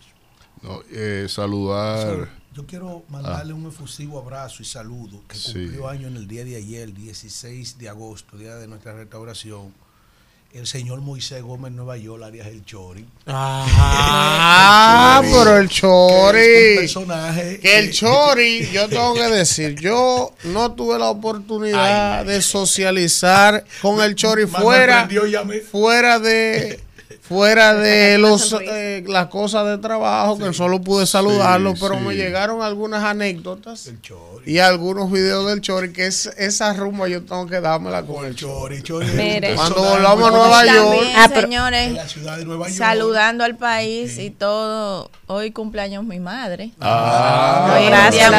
No, 0.61 0.81
eh, 0.91 1.25
saludar. 1.27 2.29
Yo 2.53 2.65
quiero 2.67 3.03
mandarle 3.09 3.53
un 3.53 3.65
efusivo 3.65 4.19
abrazo 4.19 4.61
y 4.61 4.65
saludo 4.65 5.21
que 5.27 5.35
Sí. 5.35 5.53
cumplió 5.53 5.89
año 5.89 6.07
en 6.07 6.15
el 6.15 6.27
día 6.27 6.45
de 6.45 6.55
ayer, 6.55 6.93
16 6.93 7.79
de 7.79 7.89
agosto, 7.89 8.37
día 8.37 8.55
de 8.55 8.67
nuestra 8.67 8.93
restauración. 8.93 9.73
El 10.53 10.67
señor 10.67 11.01
Moisés 11.01 11.41
Gómez 11.41 11.71
Nueva 11.71 11.97
York, 11.97 12.21
Arias 12.23 12.45
El 12.45 12.63
Chori. 12.63 13.03
Ah, 13.25 15.19
pero 15.23 15.57
el 15.57 15.67
Que 15.67 15.73
es 15.73 15.79
Chori. 15.81 16.69
un 16.69 16.75
personaje 16.77 17.59
Que 17.59 17.79
el 17.79 17.91
Chori, 17.91 18.69
yo 18.71 18.87
tengo 18.89 19.15
que 19.15 19.29
decir, 19.29 19.73
yo 19.79 20.31
no 20.43 20.73
tuve 20.73 20.99
la 20.99 21.09
oportunidad 21.09 22.23
de 22.25 22.39
socializar 22.43 23.65
con 23.81 23.99
el 24.01 24.13
Chori 24.13 24.45
fuera, 24.45 25.09
fuera 25.71 26.19
de 26.19 26.79
fuera 27.23 27.73
de 27.73 28.19
los 28.19 28.55
eh, 28.61 29.03
las 29.07 29.27
cosas 29.27 29.65
de 29.65 29.77
trabajo, 29.79 30.37
que 30.37 30.53
solo 30.53 30.81
pude 30.81 31.07
saludarlo, 31.07 31.73
Sí, 31.73 31.79
pero 31.81 31.99
me 31.99 32.15
llegaron 32.15 32.61
algunas 32.61 33.03
anécdotas 33.03 33.91
y 34.45 34.59
algunos 34.59 35.11
videos 35.11 35.47
del 35.47 35.61
Chori, 35.61 35.93
que 35.93 36.07
es 36.07 36.27
esa 36.37 36.73
rumba 36.73 37.07
yo 37.07 37.23
tengo 37.23 37.47
que 37.47 37.59
dármela 37.61 38.03
con 38.03 38.25
el 38.25 38.35
Chori. 38.35 38.81
Mire. 39.15 39.55
Cuando 39.55 39.81
volvamos 39.83 40.27
a 40.27 40.31
Nueva 40.31 40.65
York, 40.65 40.77
También, 40.89 41.13
Ah, 41.17 41.25
pero- 41.29 41.41
señores, 41.41 41.91
la 41.93 42.07
ciudad 42.07 42.37
de 42.37 42.45
Nueva 42.45 42.65
York. 42.67 42.77
saludando 42.77 43.43
al 43.43 43.55
país 43.57 44.17
y 44.17 44.29
todo. 44.29 45.09
Hoy 45.27 45.51
cumpleaños 45.51 46.03
mi 46.03 46.19
madre. 46.19 46.71
Ah, 46.79 47.73
Hoy 47.75 47.83
es 47.85 47.89
gracias, 47.89 48.29
la 48.31 48.37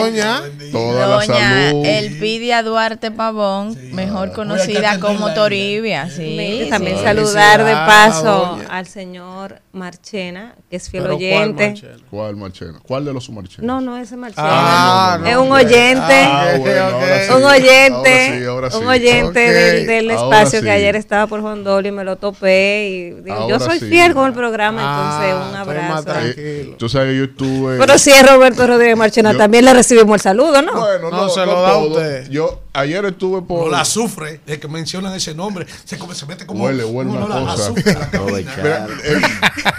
muy 0.00 0.10
doña. 0.10 0.42
Toda 0.70 1.06
la 1.06 1.14
Doña 1.16 1.26
salud. 1.68 1.84
Elpidia 1.86 2.62
Duarte 2.62 3.10
Pavón, 3.10 3.76
mejor 3.92 4.32
conocida 4.32 4.98
como 5.00 5.34
Toribia. 5.34 6.08
Sí, 6.08 6.66
también 6.70 6.96
sí. 6.98 7.02
saludar 7.04 7.64
de 7.64 7.72
paso 7.74 8.56
doña. 8.56 8.68
al 8.70 8.86
señor 8.86 9.60
Marchena, 9.72 10.54
que 10.70 10.76
es 10.76 10.88
fiel 10.88 11.02
Pero 11.02 11.16
¿cuál 11.16 11.24
oyente. 11.26 11.68
Marchena? 11.70 11.96
¿Cuál 12.10 12.36
Marchena? 12.36 12.78
¿Cuál 12.82 13.04
de 13.04 13.12
los 13.12 13.28
Marchenas? 13.30 13.64
No, 13.66 13.80
no, 13.80 13.98
ese 13.98 14.16
Marchena. 14.16 14.48
Ah, 14.48 14.91
es 15.24 15.34
no, 15.34 15.42
un 15.42 15.52
oyente. 15.52 16.22
Ah, 16.24 16.54
bueno, 16.58 16.82
ahora 16.84 17.22
sí. 17.24 17.32
un 17.32 17.44
oyente, 17.44 17.92
Ahora 18.26 18.38
sí, 18.38 18.44
ahora 18.44 18.70
sí. 18.70 18.76
un 18.78 18.86
oyente 18.86 19.40
del, 19.52 19.86
del 19.86 20.10
espacio 20.10 20.58
sí. 20.60 20.64
que 20.64 20.70
ayer 20.70 20.96
estaba 20.96 21.26
por 21.26 21.40
Hondol 21.40 21.86
y 21.86 21.92
me 21.92 22.04
lo 22.04 22.16
topé 22.16 22.88
y 22.88 23.10
digo, 23.22 23.48
yo 23.48 23.58
soy 23.60 23.78
sí. 23.80 23.86
fiel 23.88 24.14
con 24.14 24.26
el 24.26 24.32
programa, 24.32 24.80
entonces 24.82 25.34
Ah, 25.34 25.36
un 25.36 25.60
estoy 25.60 25.88
más 25.88 25.98
abrazo. 25.98 26.04
tranquilo. 26.04 26.34
Eh, 26.72 26.74
tú 26.78 26.88
sabes 26.88 27.08
que 27.12 27.18
yo 27.18 27.24
estuve. 27.24 27.78
Pero 27.78 27.98
si 27.98 28.10
es 28.10 28.26
Roberto 28.30 28.66
Rodríguez 28.66 28.96
Marchena, 28.96 29.32
Yo- 29.32 29.38
también 29.38 29.64
le 29.64 29.74
recibimos 29.74 30.14
el 30.14 30.20
saludo, 30.20 30.62
¿no? 30.62 30.72
Bueno, 30.80 31.10
No, 31.10 31.16
no, 31.22 31.28
se 31.28 31.44
lo 31.46 31.62
da 31.62 31.70
todo. 31.72 31.88
usted. 31.88 32.28
Yo 32.30 32.61
ayer 32.72 33.04
estuve 33.04 33.42
por. 33.42 33.64
No 33.66 33.70
la 33.70 33.84
sufre, 33.84 34.40
es 34.46 34.58
que 34.58 34.68
mencionan 34.68 35.14
ese 35.14 35.34
nombre, 35.34 35.66
se, 35.84 35.98
come- 35.98 36.14
se 36.14 36.26
mete 36.26 36.46
como 36.46 36.64
Huele, 36.64 36.84
huele 36.84 37.10
una 37.10 37.26
cosa. 37.26 37.52
azufre. 37.52 37.96
Mira, 38.56 38.86
eh, 39.04 39.20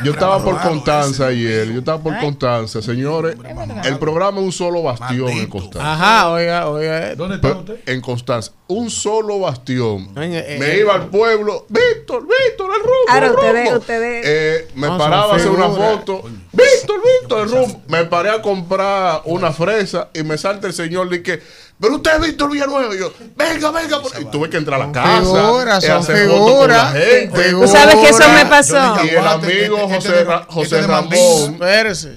yo 0.03 0.11
estaba 0.11 0.43
por 0.43 0.59
Constanza 0.61 1.27
ayer, 1.27 1.67
yo 1.71 1.79
estaba 1.79 2.01
por 2.01 2.17
Constanza, 2.19 2.81
señores. 2.81 3.35
El 3.83 3.97
programa 3.99 4.39
es 4.39 4.45
un 4.45 4.51
solo 4.51 4.83
bastión 4.83 5.29
en 5.29 5.47
Constanza. 5.47 5.93
Ajá, 5.93 6.29
oiga, 6.31 6.67
oiga. 6.69 7.15
¿Dónde 7.15 7.35
está 7.35 7.51
usted? 7.53 7.79
en 7.85 8.01
Constanza, 8.01 8.51
un 8.67 8.89
solo 8.89 9.39
bastión. 9.39 10.09
Eh, 10.17 10.57
me 10.59 10.71
eh, 10.73 10.79
iba 10.79 10.93
al 10.95 11.07
pueblo, 11.09 11.65
Víctor, 11.69 12.23
Víctor, 12.23 12.71
el 12.75 12.81
rumbo. 12.81 13.09
Ahora 13.09 13.31
ustedes- 13.31 13.73
ustedes- 13.77 14.25
Eh, 14.25 14.67
me 14.75 14.87
No, 14.87 14.97
paraba 14.97 15.33
a 15.33 15.35
hacer 15.37 15.49
una 15.51 15.69
foto. 15.69 16.23
Víctor, 16.51 16.99
Víctor, 17.21 17.41
el 17.43 17.51
rumbo. 17.51 17.81
Me 17.87 18.05
paré 18.05 18.29
a 18.29 18.41
comprar 18.41 19.21
una 19.25 19.51
fresa 19.51 20.09
y 20.13 20.23
me 20.23 20.37
salta 20.37 20.67
el 20.67 20.73
señor 20.73 21.13
y 21.13 21.21
que, 21.23 21.41
pero 21.79 21.95
usted 21.95 22.11
es 22.15 22.21
Víctor 22.21 22.51
Villanueva. 22.51 22.95
Y 22.95 22.99
yo, 22.99 23.11
venga, 23.35 23.71
venga. 23.71 24.01
por-". 24.01 24.21
Y 24.21 24.25
tuve 24.25 24.49
que 24.49 24.57
entrar 24.57 24.81
a 24.81 24.87
la 24.87 24.93
Son 24.93 24.93
casa. 24.93 25.19
figuras, 25.19 25.77
hacer 25.83 25.95
fotos 26.27 26.39
con 26.39 26.47
figuras. 26.47 26.93
la 26.93 26.99
gente. 26.99 27.51
¿Tú 27.51 27.67
sabes 27.67 27.95
que 27.95 28.09
eso 28.09 28.29
me 28.33 28.45
pasó? 28.45 28.95
Y 29.05 29.09
el 29.09 29.27
amigo 29.27 29.77
Este- 29.77 29.83
este 29.83 29.95
José, 29.95 30.11
de- 30.13 30.23
Ra- 30.23 30.39
este 30.41 30.53
José 30.53 30.75
de. 30.77 30.87
Ramón. 30.87 31.59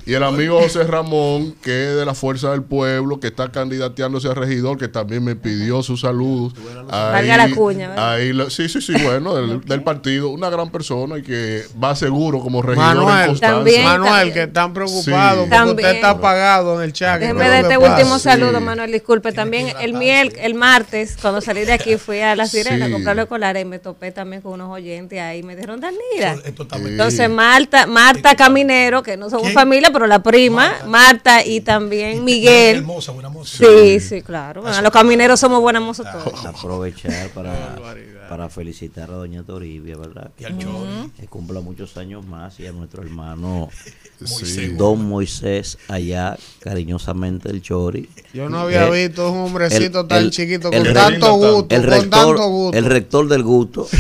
Y 0.07 0.15
el 0.15 0.23
amigo 0.23 0.61
José 0.63 0.85
Ramón, 0.85 1.55
que 1.63 1.91
es 1.91 1.97
de 1.97 2.05
la 2.07 2.15
Fuerza 2.15 2.51
del 2.53 2.63
Pueblo, 2.63 3.19
que 3.21 3.27
está 3.29 3.51
candidateándose 3.51 4.29
a 4.29 4.35
regidor, 4.35 4.79
que 4.79 4.89
también 4.89 5.25
me 5.25 5.35
pidió 5.37 5.83
sus 5.83 6.01
saludos. 6.03 6.53
Valga 6.89 7.37
la 7.37 7.51
cuña, 7.55 7.89
¿verdad? 7.89 8.13
ahí 8.13 8.33
sí, 8.51 8.69
sí, 8.69 8.81
sí, 8.81 8.93
bueno, 9.03 9.35
del, 9.35 9.61
del 9.63 9.83
partido, 9.83 10.29
una 10.31 10.49
gran 10.51 10.71
persona 10.71 11.19
y 11.19 11.23
que 11.23 11.65
va 11.83 11.97
seguro 11.97 12.41
como 12.41 12.63
regidor 12.63 12.91
en 12.93 12.97
Manuel, 12.99 13.27
Constanza. 13.29 13.55
También, 13.57 13.85
Manuel, 13.85 14.11
también. 14.13 14.35
que 14.35 14.43
están 14.45 14.73
preocupados 14.75 15.45
Sí. 15.45 15.51
porque 15.51 15.71
usted 15.71 15.91
está 15.97 16.11
apagado 16.11 16.77
en 16.77 16.83
el 16.83 16.93
chat. 16.93 17.21
Déjeme 17.21 17.41
¿Qué 17.43 17.49
dar 17.49 17.57
es 17.59 17.63
lo 17.65 17.71
este 17.73 17.89
último 17.89 18.19
saludo, 18.19 18.59
Sí. 18.59 18.65
Manuel. 18.65 18.93
Disculpe, 18.93 19.33
también 19.33 19.46
el 19.55 19.93
miel, 19.95 20.33
el 20.39 20.55
martes, 20.55 21.17
cuando 21.21 21.41
salí 21.41 21.65
de 21.65 21.73
aquí, 21.73 21.97
fui 21.97 22.21
a 22.21 22.35
la 22.37 22.47
sirena 22.47 22.87
Sí. 22.87 22.93
a 22.93 22.95
comprar 22.95 23.17
los 23.17 23.27
colares 23.27 23.63
y 23.63 23.65
me 23.65 23.79
topé 23.79 24.13
también 24.13 24.43
con 24.43 24.53
unos 24.53 24.71
oyentes 24.71 25.19
ahí. 25.21 25.43
Me 25.43 25.55
dijeron, 25.57 25.81
Danira. 25.81 26.37
Entonces, 26.45 27.31
Marta, 27.31 27.87
Marta 27.87 28.35
Caminero, 28.35 29.03
que 29.03 29.17
no 29.17 29.29
somos 29.31 29.45
¿Quién? 29.45 29.55
familia, 29.55 29.91
pero 29.93 30.07
la 30.07 30.23
prima, 30.23 30.75
Marta, 30.87 31.45
y 31.45 31.61
también 31.61 32.25
Miguel. 32.25 32.77
Hermosa, 32.79 33.13
buena 33.13 33.29
moza. 33.29 33.59
Sí, 33.59 34.01
sí, 34.01 34.23
claro. 34.23 34.63
Bueno, 34.63 34.81
los 34.83 34.93
camineros 34.93 35.39
somos 35.41 35.61
buenas 35.61 35.83
mozos 35.83 36.07
todos. 36.11 36.45
aprovechar 36.45 37.29
para, 37.31 37.53
para 38.29 38.49
felicitar 38.49 39.11
a 39.11 39.15
doña 39.15 39.43
Toribia, 39.43 39.97
¿verdad? 39.97 40.31
Y 40.39 40.45
al 40.45 40.59
Chori. 40.59 41.11
Que 41.19 41.27
cumpla 41.27 41.61
muchos 41.61 41.97
años 41.97 42.27
más 42.27 42.59
y 42.61 42.67
a 42.67 42.73
nuestro 42.73 43.03
hermano 43.03 43.69
Sí. 44.25 44.69
Don 44.79 45.05
Moisés 45.07 45.77
allá, 45.89 46.39
cariñosamente 46.61 47.51
el 47.51 47.61
Chori. 47.61 48.09
Yo 48.33 48.49
no 48.49 48.61
había 48.61 48.87
Eh, 48.89 49.07
visto 49.09 49.31
un 49.31 49.41
hombrecito 49.41 50.01
el- 50.01 50.09
tan 50.09 50.19
el- 50.25 50.31
chiquito 50.31 50.71
el 50.73 50.85
con 50.85 50.95
tanto 50.95 51.35
gusto, 51.35 51.75
el 51.75 51.83
con 51.83 51.91
rector, 51.91 52.09
tanto 52.37 52.49
gusto. 52.49 52.79
el 52.79 52.85
rector 52.87 53.29
del 53.29 53.43
gusto. 53.43 53.87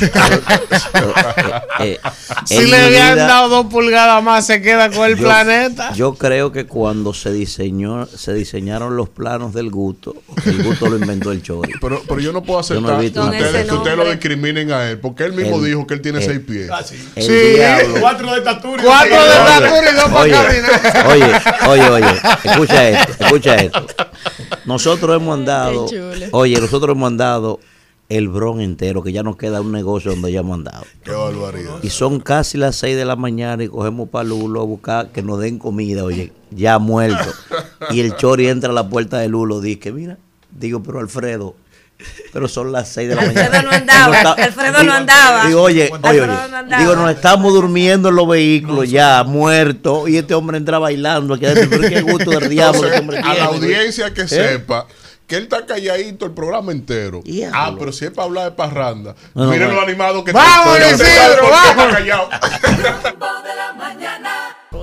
Eh, 1.81 1.99
eh, 2.01 2.11
si 2.47 2.67
le 2.67 2.77
habían 2.77 3.15
vida- 3.15 3.27
dado 3.27 3.49
dos 3.49 3.67
pulgadas 3.67 4.23
más, 4.23 4.47
se 4.47 4.63
queda 4.63 4.91
con 4.91 5.05
el 5.07 5.17
yo- 5.17 5.25
planeta. 5.25 5.93
Yo 5.93 6.15
creo 6.15 6.51
que 6.53 6.67
cuando 6.67 7.13
se 7.13 7.33
diseñó, 7.33 8.07
se 8.07 8.33
diseñaron 8.33 8.97
los 8.97 9.09
planos 9.11 9.53
del 9.53 9.71
gusto, 9.71 10.15
el 10.47 10.63
gusto 10.63 10.89
lo 10.89 10.97
inventó 10.99 11.33
el 11.33 11.43
Chori. 11.43 11.73
Pero, 11.81 12.03
pero 12.09 12.21
yo 12.21 12.33
no 12.33 12.43
puedo 12.43 12.63
Yo 12.63 12.81
no 12.81 12.89
he 12.89 12.93
aceptar 12.93 13.01
visto 13.03 13.21
que 13.23 13.29
una 13.29 13.37
ustedes, 13.37 13.55
ese 13.55 13.69
que 13.69 13.75
ustedes 13.75 13.97
lo 13.97 14.05
nombre. 14.05 14.16
Discriminen 14.17 14.73
a 14.73 14.91
él, 14.91 14.99
porque 14.99 15.25
él 15.25 15.33
mismo 15.33 15.57
El- 15.59 15.65
dijo 15.65 15.87
que 15.87 15.95
él 15.95 16.01
tiene 16.01 16.19
el- 16.19 16.25
seis 16.25 16.41
pies. 16.41 16.69
Ah, 16.73 16.83
sí. 16.83 16.97
El 17.15 17.23
Sí. 17.23 17.33
diablo. 17.57 17.95
Cuatro 18.01 18.33
de 18.33 18.39
estatura. 18.39 18.83
y 18.83 18.87
Cuatro 18.87 19.17
dos 19.17 19.27
de 19.27 19.67
estatura 19.67 19.91
y 19.91 19.95
dos 19.95 20.05
para 20.05 20.21
Oye, 20.21 20.33
caminar. 20.33 21.07
oye, 21.09 21.33
oye, 21.69 21.89
oye, 21.91 22.21
escucha 22.45 22.89
esto, 22.89 23.13
escucha 23.25 23.55
esto. 23.57 23.87
Nosotros 24.65 25.17
hemos 25.17 25.39
andado, 25.39 25.87
oye, 26.33 26.61
nosotros 26.61 26.95
hemos 26.97 27.07
andado 27.07 27.61
el 28.09 28.29
bron 28.29 28.61
entero, 28.61 29.03
que 29.03 29.13
ya 29.13 29.23
nos 29.25 29.37
queda 29.37 29.61
un 29.61 29.73
negocio 29.73 30.13
donde 30.13 30.31
ya 30.33 30.41
hemos 30.41 30.55
andado. 30.59 30.85
Qué 31.05 31.11
barbaridad. 31.11 31.77
Y 31.83 31.91
son 31.91 32.21
casi 32.21 32.57
las 32.57 32.77
6 32.77 32.97
de 32.97 33.05
la 33.05 33.17
mañana 33.17 33.65
y 33.65 33.69
cogemos 33.69 34.09
para 34.09 34.25
Lulo 34.25 34.61
a 34.61 34.65
buscar 34.65 35.09
que 35.09 35.23
nos 35.23 35.41
den 35.41 35.59
comida, 35.59 36.05
oye, 36.05 36.33
ya 36.51 36.79
muerto. 36.79 37.33
Y 37.91 38.01
el 38.01 38.15
chori 38.17 38.49
entra 38.49 38.71
a 38.71 38.73
la 38.73 38.89
puerta 38.89 39.19
de 39.19 39.29
Lulo, 39.29 39.61
dice, 39.61 39.91
mira, 39.93 40.19
digo, 40.53 40.83
pero 40.83 41.01
Alfredo, 41.01 41.57
pero 42.33 42.49
son 42.49 42.73
las 42.73 42.89
6 42.91 43.09
de 43.09 43.15
la 43.15 43.23
mañana. 43.23 43.45
Alfredo 43.47 43.63
no 43.63 43.71
andaba, 43.77 44.17
está- 44.17 44.33
Alfredo 44.45 44.83
no 44.83 44.93
andaba. 44.93 45.47
Digo, 45.47 45.63
oye, 45.63 45.91
oye, 45.93 46.21
oye, 46.21 46.27
no 46.27 46.57
andaba. 46.57 46.83
digo, 46.83 46.97
nos 46.97 47.11
estamos 47.11 47.53
durmiendo 47.53 48.09
en 48.11 48.17
los 48.17 48.29
vehículos 48.29 48.91
ya, 48.91 49.25
muertos, 49.25 50.09
y 50.09 50.17
este 50.19 50.35
hombre 50.35 50.59
entra 50.59 50.79
bailando 50.79 51.35
aquí 51.35 51.47
adentro, 51.47 51.79
pero 51.81 51.89
qué 51.89 52.01
gusto 52.03 52.31
del 52.31 52.49
diablo 52.51 52.87
este 52.87 52.99
hombre 53.01 53.19
a 53.19 53.35
la 53.35 53.45
audiencia 53.47 54.13
que 54.13 54.23
¿Eh? 54.23 54.29
sepa 54.29 54.87
que 55.27 55.37
él 55.37 55.43
está 55.45 55.67
calladito 55.67 56.25
el 56.27 56.31
programa 56.33 56.71
entero. 56.71 57.21
Ah, 57.53 57.75
pero 57.77 57.91
si 57.93 58.05
es 58.05 58.11
para 58.13 58.27
hablar 58.27 58.45
de 58.45 58.51
parranda, 58.53 59.15
No, 59.35 59.47
miren 59.51 59.75
lo 59.75 59.81
animado 59.81 60.23
que 60.23 60.31
¡Vamos, 60.31 60.79
Isidro, 60.79 61.45
está 61.45 61.75
vamos! 61.75 61.95
callado. 61.95 62.29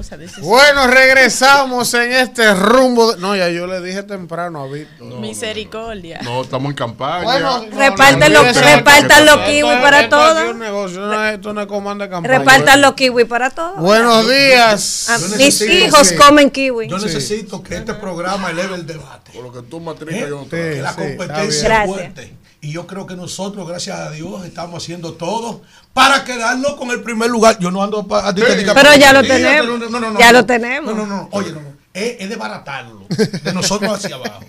Cosa 0.04 0.18
de 0.18 0.26
ese- 0.26 0.42
Bueno, 0.42 0.88
regresamos 0.88 1.94
en 1.94 2.12
este 2.12 2.54
rumbo. 2.54 3.14
de- 3.14 3.22
No, 3.22 3.38
ya 3.38 3.48
yo 3.48 3.68
le 3.68 3.80
dije 3.80 4.04
temprano 4.04 4.62
a 4.64 4.68
Víctor. 4.68 5.18
Misericordia. 5.22 6.20
No, 6.24 6.42
estamos 6.42 6.72
en 6.72 6.76
campaña. 6.76 7.24
Bueno, 7.24 7.66
Reparten 7.72 8.34
no, 8.34 8.44
los- 8.44 8.54
no, 8.56 8.62
repartan 8.62 9.26
no, 9.26 9.36
los 9.38 9.46
kiwis 9.46 9.78
para 9.78 10.10
todos. 10.10 10.44
es 10.44 10.50
un 10.52 10.60
negocio, 10.60 11.00
no 11.00 11.26
es- 11.26 11.36
esto 11.36 11.54
no 11.54 11.62
es 11.62 11.68
comando 11.68 12.04
de 12.04 12.10
campaña. 12.10 12.38
Repartan 12.40 12.82
los 12.82 12.94
kiwis 12.96 13.26
para 13.28 13.50
todos. 13.52 13.78
Buenos 13.80 14.28
días. 14.28 15.06
Ah, 15.10 15.18
Yo 15.22 15.38
mis 15.38 15.62
hijos 15.62 16.12
comen 16.14 16.52
kiwi. 16.52 16.90
Yo 16.90 16.98
necesito 17.00 17.64
que 17.64 17.78
este 17.78 17.94
programa 17.94 18.52
eleve 18.52 18.76
el 18.76 18.86
debate. 18.86 19.32
Por 19.34 19.44
lo 19.46 19.54
que 19.54 19.62
tú 19.62 19.80
matricas, 19.80 20.28
yo 20.28 20.36
no 20.36 20.44
Sí, 20.44 20.50
que 20.50 20.82
la 20.82 20.94
competencia 20.96 21.44
es 21.46 21.64
Gracias. 21.64 21.88
fuerte. 21.88 22.34
Y 22.64 22.72
yo 22.72 22.88
creo 22.88 23.06
que 23.06 23.16
nosotros, 23.18 23.68
gracias 23.68 24.00
a 24.00 24.10
Dios, 24.12 24.46
estamos 24.46 24.82
haciendo 24.82 25.14
todo 25.14 25.62
para 25.94 26.24
quedarnos 26.24 26.76
con 26.76 26.92
el 26.92 27.02
primer 27.02 27.30
lugar. 27.30 27.58
Yo 27.60 27.72
no 27.72 27.84
ando 27.84 28.08
a 28.16 28.34
ti 28.34 28.42
te 28.42 28.58
diga- 28.58 28.74
Pero 28.74 28.96
ya 28.96 29.12
lo 29.12 29.22
Sí, 29.22 29.28
tenemos. 29.28 29.80
no, 29.82 29.90
no, 29.90 30.00
no, 30.00 30.12
no, 30.12 30.20
Ya 30.20 30.32
no. 30.32 30.40
lo 30.40 30.46
tenemos. 30.46 30.96
No, 30.96 31.06
no, 31.06 31.06
no. 31.06 31.30
Oye, 31.34 31.52
no, 31.52 31.60
no. 31.60 31.74
Es, 31.94 32.16
es 32.22 32.30
desbaratarlo. 32.30 33.06
De 33.44 33.54
nosotros 33.54 33.92
hacia 33.94 34.16
abajo. 34.16 34.40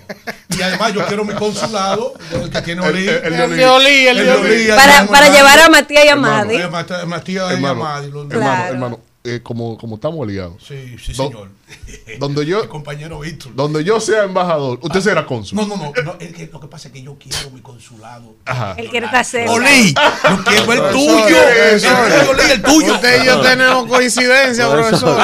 Y 0.57 0.63
además 0.63 0.93
yo 0.95 1.05
quiero 1.07 1.25
mi 1.25 1.35
consulado, 1.35 2.15
el 2.33 2.49
que 2.51 2.63
tiene 2.63 2.81
Olí. 2.83 3.07
El- 3.09 3.17
el 3.25 3.33
de 3.37 3.45
El 3.45 3.57
de 3.57 3.67
Olí, 3.67 4.07
el 4.07 4.17
de 4.17 4.31
Olí. 4.31 4.69
Para, 4.69 5.07
para 5.07 5.29
llevar 5.31 5.59
a 5.59 5.69
Matías 5.69 6.05
y 6.05 6.09
a 6.09 6.17
Madi. 6.17 6.55
Eh, 6.57 6.69
Matías 7.07 7.61
y 7.61 7.65
Amadi, 7.65 8.11
los- 8.13 8.31
hermano, 8.31 8.65
hermano, 8.67 9.01
eh, 9.25 9.41
como, 9.43 9.77
como 9.77 9.97
estamos 9.97 10.23
aliados. 10.23 10.63
Sí, 10.67 10.97
sí, 11.05 11.13
señor. 11.15 11.51
Donde 12.19 12.45
yo, 12.47 12.63
Mi 12.63 12.69
compañero 12.69 13.21
Víctor. 13.21 13.55
donde 13.55 13.83
yo 13.85 13.99
sea 14.01 14.25
embajador, 14.25 14.79
usted 14.83 15.01
será 15.01 15.27
cónsul. 15.27 15.57
No, 15.57 15.67
no, 15.67 15.77
no. 15.77 15.93
no, 16.05 16.17
es 16.21 16.33
que 16.35 16.49
lo 16.53 16.61
que 16.61 16.67
pasa 16.69 16.89
es 16.89 16.95
que 16.95 17.03
yo 17.03 17.17
quiero 17.19 17.51
mi 17.51 17.61
consulado. 17.61 18.35
Ajá. 18.45 18.75
Él 18.77 18.89
quiere 18.91 19.07
estar 19.07 19.25
cerca. 19.25 19.51
Olí, 19.53 19.95
yo 19.95 20.45
quiero 20.45 20.73
el 20.73 20.93
tuyo. 20.93 21.37
Profesor, 21.37 22.13
El 22.13 22.21
tuyo, 22.27 22.31
Olí, 22.31 22.43
el 22.53 22.63
tuyo. 22.63 22.95
Usted 22.95 23.23
y 23.23 23.27
yo 23.27 23.41
tenemos 23.41 23.87
coincidencia, 23.89 24.71
profesor. 24.71 25.21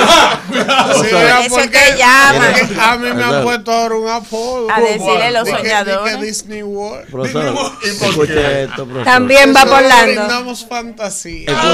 Sí, 0.49 0.55
Por 0.55 1.23
eso 1.23 1.49
porque- 1.51 1.71
que 1.71 1.97
llaman. 1.99 2.53
porque 2.59 2.81
A 2.81 2.97
mí 2.97 3.13
me 3.13 3.25
han 3.25 3.43
puesto 3.43 3.73
ahora 3.73 3.95
un 3.97 4.09
apodo. 4.09 4.69
A 4.71 4.81
decirle 4.81 5.31
los 5.33 5.45
que- 5.45 5.51
soñadores. 5.57 6.21
Disney 6.21 6.63
World. 6.63 7.11
Profesor, 7.11 7.73
escucha 7.85 8.61
esto, 8.61 8.85
profesor. 8.87 9.05
También 9.05 9.55
va 9.55 9.65
por 9.65 9.75
Orlando. 9.75 10.07
brindamos 10.07 10.67
fantasía. 10.67 11.51
Esto, 11.51 11.69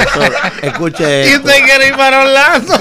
escucha 0.00 0.52
Escuche 0.62 1.30
Y 1.30 1.36
usted 1.36 1.64
quiere 1.64 1.88
ir 1.88 1.96
para 1.96 2.22
Orlando. 2.22 2.74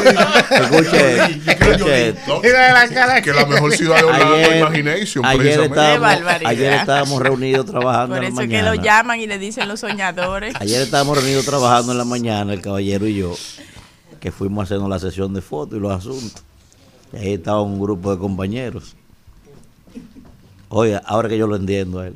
Que 3.23 3.33
la 3.33 3.45
mejor 3.45 3.71
ciudad 3.73 3.97
de 3.97 4.03
Orlando 4.03 4.35
es 4.35 4.59
Imagination, 4.59 5.25
ayer 5.25 5.59
estábamos, 5.61 6.23
ayer 6.45 6.73
estábamos 6.73 7.21
reunidos 7.21 7.65
trabajando 7.65 8.15
Por 8.15 8.17
en 8.17 8.23
la 8.23 8.29
eso 8.29 8.41
es 8.41 8.47
que 8.47 8.55
mañana. 8.57 8.75
lo 8.75 8.81
llaman 8.81 9.19
y 9.19 9.27
le 9.27 9.37
dicen 9.37 9.67
los 9.67 9.79
soñadores. 9.79 10.55
Ayer 10.59 10.81
estábamos 10.81 11.17
reunidos 11.17 11.45
trabajando 11.45 11.91
en 11.91 11.97
la 11.97 12.05
mañana, 12.05 12.53
el 12.53 12.61
caballero 12.61 13.07
y 13.07 13.15
yo, 13.15 13.35
que 14.19 14.31
fuimos 14.31 14.61
a 14.61 14.63
hacernos 14.63 14.89
la 14.89 14.99
sesión 14.99 15.33
de 15.33 15.41
fotos 15.41 15.77
y 15.77 15.81
los 15.81 15.91
asuntos. 15.91 16.43
Y 17.13 17.17
ahí 17.17 17.33
estaba 17.33 17.61
un 17.61 17.79
grupo 17.79 18.11
de 18.11 18.17
compañeros. 18.19 18.95
Oye, 20.69 20.99
ahora 21.05 21.27
que 21.27 21.37
yo 21.37 21.47
lo 21.47 21.57
entiendo 21.57 21.99
a 21.99 22.07
él. 22.07 22.15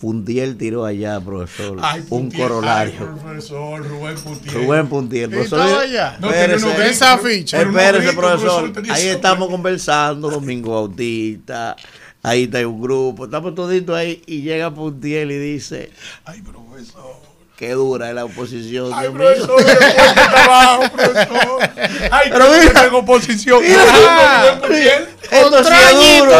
Puntiel 0.00 0.56
tiró 0.56 0.84
allá, 0.84 1.20
profesor, 1.20 1.78
Ay, 1.82 2.00
un 2.00 2.06
Puntiel, 2.06 2.42
corolario. 2.42 2.94
ay, 3.00 3.06
profesor 3.22 3.88
Rubén 3.88 4.14
Puntiel. 4.16 4.54
Rubén 4.54 4.86
Puntiel, 4.88 5.30
¿Y 5.30 5.34
profesor. 5.34 5.60
allá? 5.60 6.16
No, 6.20 6.30
espérese, 6.30 6.66
gritos, 6.66 6.84
esa 6.84 7.18
ficha. 7.18 7.62
Espérese, 7.62 7.98
gritos, 8.06 8.14
profesor. 8.16 8.72
profesor, 8.72 8.96
Ahí 8.96 9.06
estamos 9.08 9.48
conversando, 9.48 10.30
Domingo 10.30 10.72
Bautista. 10.72 11.76
Ahí 12.22 12.44
está 12.44 12.66
un 12.66 12.80
grupo. 12.80 13.26
Estamos 13.26 13.54
toditos 13.54 13.94
ahí 13.96 14.22
y 14.26 14.42
llega 14.42 14.74
Puntiel 14.74 15.30
y 15.30 15.38
dice: 15.38 15.90
Ay, 16.24 16.40
profesor. 16.42 17.16
Qué 17.56 17.70
dura 17.70 18.08
es 18.08 18.14
la 18.16 18.24
oposición. 18.24 18.90
Ay, 18.92 19.02
Dios 19.02 19.14
mío". 19.14 19.22
profesor, 19.22 19.64
qué 19.64 19.76
fuerte 19.76 20.20
trabajo, 20.28 20.82
profesor. 20.90 21.70
Ay, 22.10 22.30
Pero 22.32 22.44
qué 22.50 22.60
mira. 22.60 22.82
tengo 22.82 22.98
oposición. 22.98 23.62
Mira, 23.62 24.58
Puntiel. 24.60 25.08
Esto 25.30 25.64
sí 25.64 25.72
es 25.72 26.18
duro, 26.18 26.32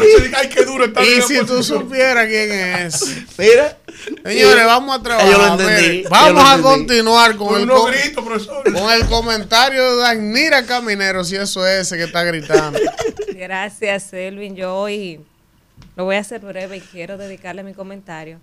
dice. 0.00 0.36
Ay, 0.36 0.48
qué 0.48 0.64
duro 0.64 0.84
está 0.86 1.04
Y 1.04 1.20
si 1.20 1.44
tú 1.44 1.62
supieras 1.62 2.26
quién 2.26 2.50
es. 2.50 3.16
Mira. 3.36 3.76
Señores, 4.24 4.64
vamos 4.64 4.98
a 4.98 5.02
trabajar. 5.02 5.30
Yo 5.30 5.38
lo 5.38 5.52
entendí, 5.52 6.04
vamos 6.08 6.42
lo 6.42 6.48
a 6.48 6.62
continuar 6.62 7.36
con 7.36 7.60
el, 7.60 7.68
con 7.68 8.92
el 8.92 9.06
comentario 9.06 9.96
de 9.96 10.02
Danira 10.02 10.64
Caminero, 10.64 11.24
si 11.24 11.36
eso 11.36 11.66
es 11.66 11.82
ese 11.82 11.96
que 11.98 12.04
está 12.04 12.22
gritando. 12.24 12.78
Gracias, 13.34 14.12
Elvin. 14.14 14.56
Yo 14.56 14.74
hoy 14.74 15.20
lo 15.94 16.04
voy 16.04 16.16
a 16.16 16.20
hacer 16.20 16.40
breve 16.40 16.78
y 16.78 16.80
quiero 16.80 17.18
dedicarle 17.18 17.62
mi 17.64 17.74
comentario 17.74 18.40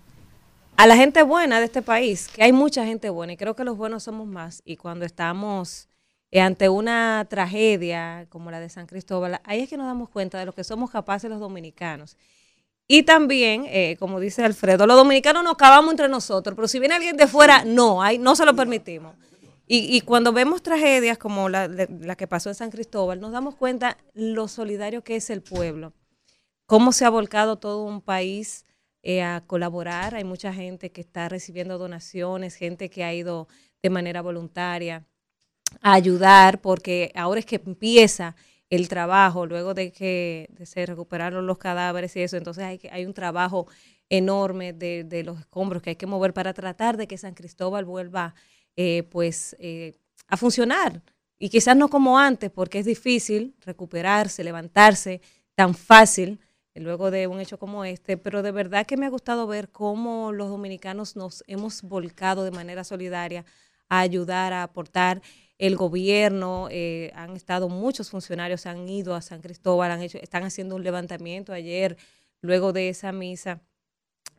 a 0.78 0.88
la 0.88 0.95
gente 0.95 1.23
buena 1.23 1.59
de 1.59 1.65
este 1.65 1.82
país, 1.82 2.28
que 2.28 2.43
hay 2.43 2.51
mucha 2.51 2.86
gente 2.86 3.09
buena 3.09 3.34
y 3.34 3.38
creo 3.38 3.55
que 3.55 3.63
los 3.63 3.78
buenos 3.78 4.03
somos 4.03 4.28
más. 4.28 4.61
Y 4.65 4.78
cuando 4.78 5.05
estamos 5.05 5.88
eh, 6.32 6.41
ante 6.41 6.69
una 6.69 7.26
tragedia 7.30 8.28
como 8.30 8.51
la 8.51 8.59
de 8.59 8.69
San 8.69 8.88
Cristóbal, 8.88 9.39
ahí 9.43 9.61
es 9.61 9.69
que 9.69 9.78
nos 9.78 9.88
damos 9.88 10.09
cuenta 10.09 10.38
de 10.38 10.45
lo 10.45 10.53
que 10.53 10.63
somos 10.63 10.91
capaces 10.91 11.30
los 11.30 11.39
dominicanos. 11.39 12.17
Y 12.88 13.03
también, 13.03 13.65
eh, 13.67 13.95
como 13.99 14.19
dice 14.19 14.43
Alfredo, 14.43 14.86
los 14.86 14.97
dominicanos 14.97 15.43
nos 15.43 15.55
cavamos 15.55 15.91
entre 15.91 16.07
nosotros, 16.07 16.55
pero 16.55 16.67
si 16.67 16.80
viene 16.80 16.95
alguien 16.95 17.17
de 17.17 17.28
fuera, 17.28 17.63
no, 17.65 18.03
ahí 18.03 18.17
no 18.17 18.36
se 18.36 18.45
lo 18.45 18.55
permitimos. 18.55 19.15
Y, 19.67 19.95
y 19.95 20.01
cuando 20.01 20.32
vemos 20.32 20.61
tragedias 20.61 21.17
como 21.17 21.49
la, 21.49 21.67
la 21.67 22.15
que 22.15 22.28
pasó 22.28 22.49
en 22.49 22.55
San 22.55 22.69
Cristóbal, 22.69 23.19
nos 23.19 23.32
damos 23.32 23.55
cuenta 23.55 23.97
lo 24.13 24.47
solidario 24.47 25.03
que 25.03 25.15
es 25.15 25.32
el 25.32 25.41
pueblo, 25.41 25.93
cómo 26.67 26.91
se 26.91 27.05
ha 27.05 27.09
volcado 27.09 27.55
todo 27.55 27.84
un 27.84 28.01
país 28.01 28.65
eh, 29.06 29.24
a 29.24 29.43
colaborar. 29.47 30.16
Hay 30.16 30.26
mucha 30.26 30.53
gente 30.53 30.91
que 30.91 31.01
está 31.01 31.30
recibiendo 31.30 31.78
donaciones, 31.78 32.56
gente 32.56 32.89
que 32.89 33.06
ha 33.06 33.14
ido 33.14 33.47
de 33.84 33.89
manera 33.91 34.22
voluntaria 34.22 35.06
a 35.82 35.93
ayudar, 35.93 36.62
porque 36.62 37.12
ahora 37.16 37.39
es 37.39 37.45
que 37.45 37.62
empieza 37.66 38.36
el 38.70 38.88
trabajo, 38.89 39.45
luego 39.45 39.74
de 39.74 39.91
que 39.91 40.47
de 40.51 40.66
se 40.66 40.86
recuperaron 40.86 41.45
los 41.47 41.58
cadáveres 41.60 42.16
y 42.16 42.22
eso, 42.22 42.38
entonces 42.38 42.64
hay, 42.64 42.78
que- 42.80 42.89
hay 42.91 43.06
un 43.06 43.14
trabajo 43.14 43.68
enorme 44.10 44.74
de, 44.74 45.03
de 45.03 45.24
los 45.24 45.39
escombros 45.39 45.82
que 45.82 45.91
hay 45.91 45.95
que 45.97 46.08
mover 46.08 46.34
para 46.34 46.53
tratar 46.53 46.97
de 46.97 47.08
que 47.08 47.18
San 47.18 47.34
Cristóbal 47.36 47.86
vuelva 47.86 48.36
eh, 48.76 49.03
pues 49.12 49.56
eh, 49.60 49.93
a 50.28 50.38
funcionar. 50.38 51.01
Y 51.39 51.49
quizás 51.49 51.76
no 51.78 51.89
como 51.89 52.18
antes, 52.18 52.49
porque 52.51 52.80
es 52.80 52.86
difícil 52.86 53.56
recuperarse, 53.66 54.43
levantarse 54.43 55.22
tan 55.56 55.74
fácil 55.76 56.39
luego 56.76 57.09
de 57.11 57.28
un 57.28 57.39
hecho 57.39 57.57
como 57.57 57.86
este, 57.86 58.17
pero 58.17 58.43
de 58.43 58.51
verdad 58.51 58.86
que 58.86 58.97
me 58.97 59.05
ha 59.05 59.09
gustado 59.09 59.47
ver 59.47 59.69
cómo 59.69 60.32
los 60.32 60.49
dominicanos 60.49 61.15
nos 61.15 61.43
hemos 61.47 61.82
volcado 61.82 62.43
de 62.43 62.51
manera 62.51 62.84
solidaria 62.84 63.45
a 63.89 63.99
ayudar, 63.99 64.53
a 64.53 64.63
aportar. 64.63 65.21
El 65.57 65.78
gobierno, 65.78 66.67
eh, 66.69 67.11
han 67.15 67.36
estado 67.36 67.69
muchos 67.69 68.09
funcionarios, 68.09 68.65
han 68.65 68.89
ido 68.89 69.15
a 69.15 69.21
San 69.21 69.41
Cristóbal, 69.41 69.91
han 69.91 70.01
hecho, 70.01 70.17
están 70.21 70.43
haciendo 70.43 70.76
un 70.76 70.84
levantamiento 70.84 71.53
ayer, 71.53 71.97
luego 72.41 72.73
de 72.73 72.89
esa 72.89 73.13
misa, 73.13 73.61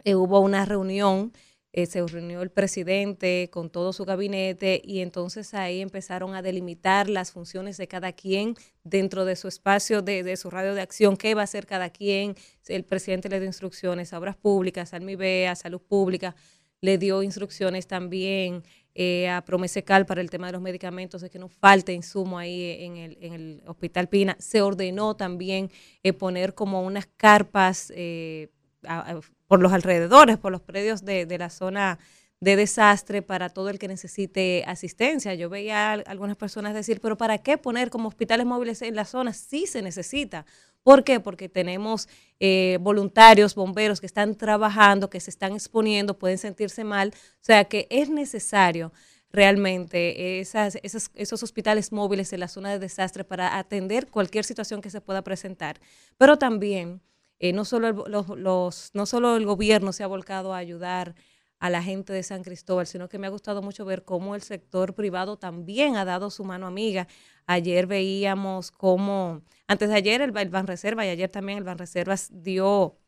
eh, 0.05 0.15
hubo 0.15 0.41
una 0.41 0.67
reunión, 0.67 1.33
eh, 1.77 1.87
se 1.87 2.05
reunió 2.07 2.43
el 2.43 2.51
presidente 2.51 3.49
con 3.53 3.71
todo 3.71 3.93
su 3.93 4.05
gabinete 4.05 4.81
y 4.85 5.01
entonces 5.01 5.55
ahí 5.55 5.81
empezaron 5.83 6.35
a 6.35 6.43
delimitar 6.43 7.09
las 7.09 7.31
funciones 7.31 7.77
de 7.77 7.87
cada 7.87 8.13
quien 8.13 8.57
dentro 8.83 9.25
de 9.25 9.37
su 9.37 9.47
espacio, 9.47 10.03
de, 10.03 10.23
de 10.25 10.37
su 10.37 10.51
radio 10.51 10.75
de 10.75 10.81
acción, 10.81 11.17
qué 11.17 11.35
va 11.35 11.43
a 11.43 11.45
hacer 11.45 11.67
cada 11.67 11.91
quien. 11.91 12.35
El 12.67 12.83
presidente 12.85 13.29
le 13.29 13.39
dio 13.39 13.47
instrucciones 13.47 14.13
a 14.13 14.19
Obras 14.19 14.37
Públicas, 14.37 14.93
al 14.95 15.03
MIBEA, 15.03 15.55
Salud 15.55 15.81
Pública, 15.81 16.35
le 16.81 16.99
dio 16.99 17.23
instrucciones 17.23 17.87
también 17.87 18.63
eh, 18.95 19.29
a 19.29 19.45
Promesecal 19.45 20.07
para 20.07 20.21
el 20.23 20.31
tema 20.31 20.47
de 20.47 20.55
los 20.55 20.63
medicamentos, 20.63 21.21
de 21.21 21.29
que 21.29 21.39
no 21.39 21.49
falte 21.49 21.93
insumo 21.93 22.39
ahí 22.39 22.77
en 22.81 22.97
el, 22.97 23.19
en 23.21 23.33
el 23.35 23.63
Hospital 23.67 24.09
Pina. 24.09 24.37
Se 24.39 24.63
ordenó 24.63 25.15
también 25.17 25.71
eh, 26.03 26.15
poner 26.15 26.55
como 26.55 26.83
unas 26.83 27.07
carpas 27.19 27.93
eh, 27.95 28.49
a- 28.85 29.13
a- 29.13 29.21
por 29.47 29.61
los 29.61 29.73
alrededores, 29.73 30.39
por 30.39 30.53
los 30.53 30.61
predios 30.63 31.05
de, 31.05 31.27
de 31.27 31.39
la 31.39 31.51
zona 31.51 31.99
de 32.41 32.55
desastre 32.57 33.23
para 33.23 33.49
todo 33.49 33.71
el 33.71 33.79
que 33.79 33.89
necesite 33.89 34.63
asistencia. 34.67 35.35
Yo 35.35 35.49
veía 35.49 35.93
algunas 35.93 36.37
personas 36.37 36.75
decir, 36.75 37.01
pero 37.01 37.17
¿para 37.17 37.39
qué 37.39 37.57
poner 37.59 37.89
como 37.91 38.09
hospitales 38.09 38.45
móviles 38.47 38.83
en 38.83 38.95
la 38.95 39.05
zona? 39.07 39.33
Sí 39.33 39.67
se 39.67 39.81
necesita. 39.83 40.45
¿Por 40.83 41.03
qué? 41.03 41.19
Porque 41.19 41.49
tenemos 41.49 42.09
eh, 42.39 42.79
voluntarios, 42.81 43.55
bomberos 43.55 44.01
que 44.01 44.07
están 44.07 44.35
trabajando, 44.37 45.09
que 45.11 45.19
se 45.21 45.31
están 45.31 45.53
exponiendo, 45.55 46.19
pueden 46.19 46.39
sentirse 46.39 46.85
mal. 46.85 47.13
O 47.15 47.45
sea 47.45 47.65
que 47.65 47.87
es 47.91 48.11
necesario 48.11 48.93
realmente 49.33 50.41
esas, 50.41 50.79
esas- 50.83 51.11
esos 51.15 51.43
hospitales 51.43 51.93
móviles 51.93 52.33
en 52.33 52.41
la 52.41 52.49
zona 52.49 52.71
de 52.71 52.79
desastre 52.79 53.25
para 53.25 53.59
atender 53.59 54.09
cualquier 54.09 54.45
situación 54.45 54.81
que 54.81 54.91
se 54.91 55.01
pueda 55.01 55.23
presentar. 55.23 55.81
Pero 56.19 56.39
también, 56.39 57.01
eh, 57.39 57.53
no, 57.53 57.65
solo 57.65 57.89
el, 57.89 57.97
los, 58.13 58.29
los- 58.29 58.91
no 58.95 59.07
solo 59.07 59.37
el 59.37 59.47
gobierno 59.47 59.93
se 59.93 60.03
ha 60.05 60.07
volcado 60.07 60.55
a 60.55 60.59
ayudar 60.59 61.15
a 61.59 61.71
la 61.71 61.83
gente 61.83 62.13
de 62.13 62.23
San 62.23 62.43
Cristóbal, 62.45 62.87
sino 62.87 63.09
que 63.09 63.19
me 63.19 63.27
ha 63.27 63.31
gustado 63.31 63.63
mucho 63.63 63.85
ver 63.85 64.05
cómo 64.05 64.35
el 64.35 64.43
sector 64.43 64.95
privado 64.95 65.39
también 65.39 65.97
ha 65.97 66.05
dado 66.05 66.31
su 66.31 66.45
mano 66.45 66.67
amiga. 66.67 67.09
Ayer 67.47 67.87
veíamos 67.87 68.71
cómo, 68.71 69.43
antes 69.67 69.89
de 69.89 69.95
ayer 69.97 70.21
el, 70.21 70.37
el 70.37 70.49
Banreserva 70.51 71.07
y 71.07 71.09
ayer 71.11 71.31
también 71.31 71.59
el 71.59 71.65
Banreservas 71.65 72.29
dio, 72.43 72.99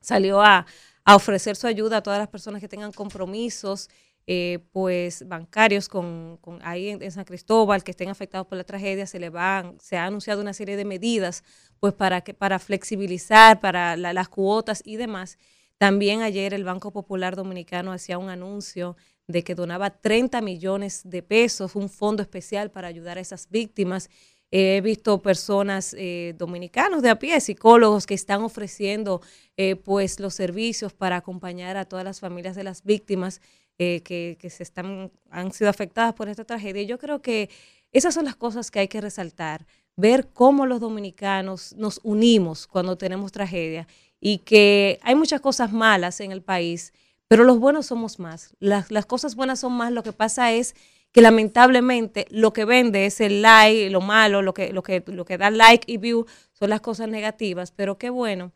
salió 0.00 0.42
a, 0.42 0.66
a 1.04 1.16
ofrecer 1.16 1.56
su 1.56 1.66
ayuda 1.66 1.98
a 1.98 2.02
todas 2.02 2.18
las 2.18 2.28
personas 2.28 2.60
que 2.60 2.68
tengan 2.68 2.92
compromisos 2.92 3.88
eh, 4.26 4.60
pues 4.72 5.26
bancarios 5.26 5.88
con, 5.88 6.38
con 6.40 6.60
ahí 6.62 6.90
en, 6.90 7.10
San 7.10 7.24
Cristóbal 7.24 7.82
que 7.82 7.90
estén 7.90 8.08
afectados 8.08 8.46
por 8.46 8.56
la 8.56 8.64
tragedia 8.64 9.06
se 9.06 9.18
le 9.18 9.30
van 9.30 9.76
se 9.80 9.96
ha 9.96 10.06
anunciado 10.06 10.40
una 10.40 10.52
serie 10.52 10.76
de 10.76 10.84
medidas 10.84 11.42
pues 11.80 11.92
para 11.92 12.20
que 12.20 12.32
para 12.34 12.58
flexibilizar 12.60 13.60
para 13.60 13.96
la- 13.96 14.12
las 14.12 14.28
cuotas 14.28 14.82
y 14.84 14.96
demás 14.96 15.38
también 15.78 16.22
ayer 16.22 16.54
el 16.54 16.62
Banco 16.62 16.92
Popular 16.92 17.34
Dominicano 17.34 17.90
hacía 17.92 18.16
un 18.16 18.30
anuncio 18.30 18.96
de 19.26 19.42
que 19.42 19.54
donaba 19.56 19.90
30 19.90 20.40
millones 20.40 21.02
de 21.04 21.22
pesos, 21.24 21.74
un 21.74 21.88
fondo 21.88 22.22
especial 22.22 22.70
para 22.70 22.88
ayudar 22.88 23.18
a 23.18 23.20
esas 23.20 23.48
víctimas. 23.50 24.08
He 24.52 24.80
visto 24.82 25.22
personas 25.22 25.94
eh, 25.98 26.34
dominicanos 26.36 27.02
de 27.02 27.08
a 27.10 27.18
pie, 27.18 27.40
psicólogos 27.40 28.06
que 28.06 28.14
están 28.14 28.42
ofreciendo 28.42 29.22
eh, 29.56 29.76
pues 29.76 30.20
los 30.20 30.34
servicios 30.34 30.92
para 30.92 31.16
acompañar 31.16 31.76
a 31.76 31.86
todas 31.86 32.04
las 32.04 32.20
familias 32.20 32.54
de 32.54 32.64
las 32.64 32.84
víctimas 32.84 33.40
eh, 33.78 34.02
que, 34.02 34.50
se 34.50 34.62
están, 34.62 35.10
han 35.30 35.52
sido 35.52 35.70
afectadas 35.70 36.14
por 36.14 36.28
esta 36.28 36.44
tragedia. 36.44 36.82
Yo 36.82 36.98
creo 36.98 37.22
que 37.22 37.50
esas 37.92 38.14
son 38.14 38.24
las 38.24 38.36
cosas 38.36 38.70
que 38.70 38.80
hay 38.80 38.88
que 38.88 39.00
resaltar, 39.00 39.66
ver 39.96 40.28
cómo 40.32 40.66
los 40.66 40.80
dominicanos 40.80 41.74
nos 41.76 42.00
unimos 42.02 42.66
cuando 42.66 42.96
tenemos 42.96 43.32
tragedia 43.32 43.86
y 44.20 44.38
que 44.38 44.98
hay 45.02 45.14
muchas 45.14 45.40
cosas 45.40 45.72
malas 45.72 46.20
en 46.20 46.32
el 46.32 46.42
país, 46.42 46.92
pero 47.28 47.44
los 47.44 47.58
buenos 47.58 47.86
somos 47.86 48.18
más. 48.18 48.54
Las, 48.60 48.90
las 48.90 49.06
cosas 49.06 49.34
buenas 49.34 49.60
son 49.60 49.72
más. 49.72 49.92
Lo 49.92 50.02
que 50.02 50.12
pasa 50.12 50.52
es 50.52 50.74
que 51.12 51.20
lamentablemente 51.20 52.26
lo 52.30 52.52
que 52.52 52.64
vende 52.64 53.06
es 53.06 53.20
el 53.20 53.42
like, 53.42 53.90
lo 53.90 54.00
malo, 54.00 54.42
lo 54.42 54.54
que, 54.54 54.72
lo 54.72 54.82
que, 54.82 55.02
lo 55.06 55.24
que 55.24 55.38
da 55.38 55.50
like 55.50 55.90
y 55.90 55.98
view 55.98 56.26
son 56.52 56.70
las 56.70 56.80
cosas 56.80 57.08
negativas, 57.08 57.70
pero 57.70 57.98
qué 57.98 58.10
bueno 58.10 58.52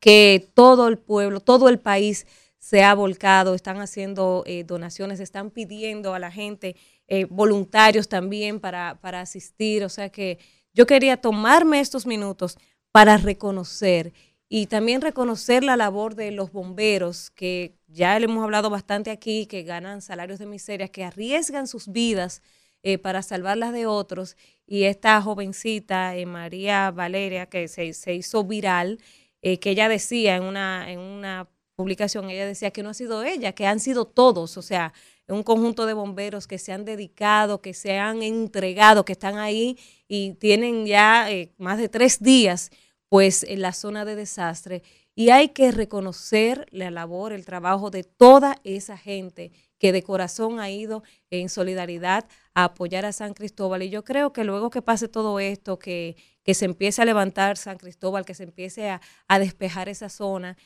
que 0.00 0.50
todo 0.54 0.88
el 0.88 0.98
pueblo, 0.98 1.40
todo 1.40 1.68
el 1.68 1.78
país 1.78 2.26
se 2.58 2.82
ha 2.82 2.94
volcado, 2.94 3.54
están 3.54 3.80
haciendo 3.80 4.42
eh, 4.46 4.64
donaciones, 4.64 5.20
están 5.20 5.50
pidiendo 5.50 6.14
a 6.14 6.18
la 6.18 6.30
gente 6.30 6.76
eh, 7.06 7.24
voluntarios 7.26 8.08
también 8.08 8.60
para, 8.60 8.98
para 9.00 9.20
asistir. 9.20 9.84
O 9.84 9.88
sea 9.88 10.10
que 10.10 10.38
yo 10.72 10.86
quería 10.86 11.16
tomarme 11.16 11.80
estos 11.80 12.06
minutos 12.06 12.58
para 12.92 13.16
reconocer 13.16 14.12
y 14.48 14.66
también 14.66 15.02
reconocer 15.02 15.62
la 15.62 15.76
labor 15.76 16.14
de 16.14 16.30
los 16.30 16.52
bomberos 16.52 17.30
que 17.30 17.74
ya 17.86 18.18
le 18.18 18.24
hemos 18.24 18.42
hablado 18.42 18.70
bastante 18.70 19.10
aquí, 19.10 19.46
que 19.46 19.62
ganan 19.62 20.00
salarios 20.00 20.38
de 20.38 20.46
miseria, 20.46 20.88
que 20.88 21.04
arriesgan 21.04 21.66
sus 21.66 21.88
vidas 21.88 22.42
eh, 22.82 22.96
para 22.96 23.22
salvarlas 23.22 23.72
de 23.72 23.86
otros. 23.86 24.36
Y 24.66 24.84
esta 24.84 25.20
jovencita, 25.20 26.16
eh, 26.16 26.26
María 26.26 26.90
Valeria, 26.90 27.46
que 27.46 27.68
se, 27.68 27.92
se 27.92 28.14
hizo 28.14 28.44
viral, 28.44 29.00
eh, 29.42 29.58
que 29.58 29.70
ella 29.70 29.88
decía 29.88 30.36
en 30.36 30.44
una, 30.44 30.90
en 30.90 31.00
una 31.00 31.48
publicación, 31.78 32.28
ella 32.28 32.44
decía 32.44 32.72
que 32.72 32.82
no 32.82 32.90
ha 32.90 32.94
sido 32.94 33.22
ella, 33.22 33.52
que 33.52 33.64
han 33.64 33.78
sido 33.78 34.04
todos, 34.04 34.56
o 34.56 34.62
sea, 34.62 34.92
un 35.28 35.44
conjunto 35.44 35.86
de 35.86 35.92
bomberos 35.92 36.48
que 36.48 36.58
se 36.58 36.72
han 36.72 36.84
dedicado, 36.84 37.62
que 37.62 37.72
se 37.72 37.98
han 37.98 38.24
entregado, 38.24 39.04
que 39.04 39.12
están 39.12 39.38
ahí 39.38 39.78
y 40.08 40.32
tienen 40.34 40.86
ya 40.86 41.30
eh, 41.30 41.52
más 41.56 41.78
de 41.78 41.88
tres 41.88 42.20
días 42.20 42.72
pues 43.08 43.44
en 43.44 43.62
la 43.62 43.72
zona 43.72 44.04
de 44.04 44.16
desastre. 44.16 44.82
Y 45.14 45.30
hay 45.30 45.50
que 45.50 45.70
reconocer 45.70 46.66
la 46.72 46.90
labor, 46.90 47.32
el 47.32 47.44
trabajo 47.44 47.90
de 47.90 48.02
toda 48.02 48.56
esa 48.64 48.96
gente 48.96 49.52
que 49.78 49.92
de 49.92 50.02
corazón 50.02 50.58
ha 50.58 50.70
ido 50.70 51.04
en 51.30 51.48
solidaridad 51.48 52.26
a 52.54 52.64
apoyar 52.64 53.06
a 53.06 53.12
San 53.12 53.34
Cristóbal. 53.34 53.84
Y 53.84 53.90
yo 53.90 54.02
creo 54.02 54.32
que 54.32 54.42
luego 54.42 54.70
que 54.70 54.82
pase 54.82 55.06
todo 55.06 55.38
esto, 55.38 55.78
que, 55.78 56.16
que 56.42 56.54
se 56.54 56.64
empiece 56.64 57.02
a 57.02 57.04
levantar 57.04 57.56
San 57.56 57.78
Cristóbal, 57.78 58.24
que 58.24 58.34
se 58.34 58.42
empiece 58.42 58.90
a, 58.90 59.00
a 59.28 59.38
despejar 59.38 59.88
esa 59.88 60.08
zona, 60.08 60.56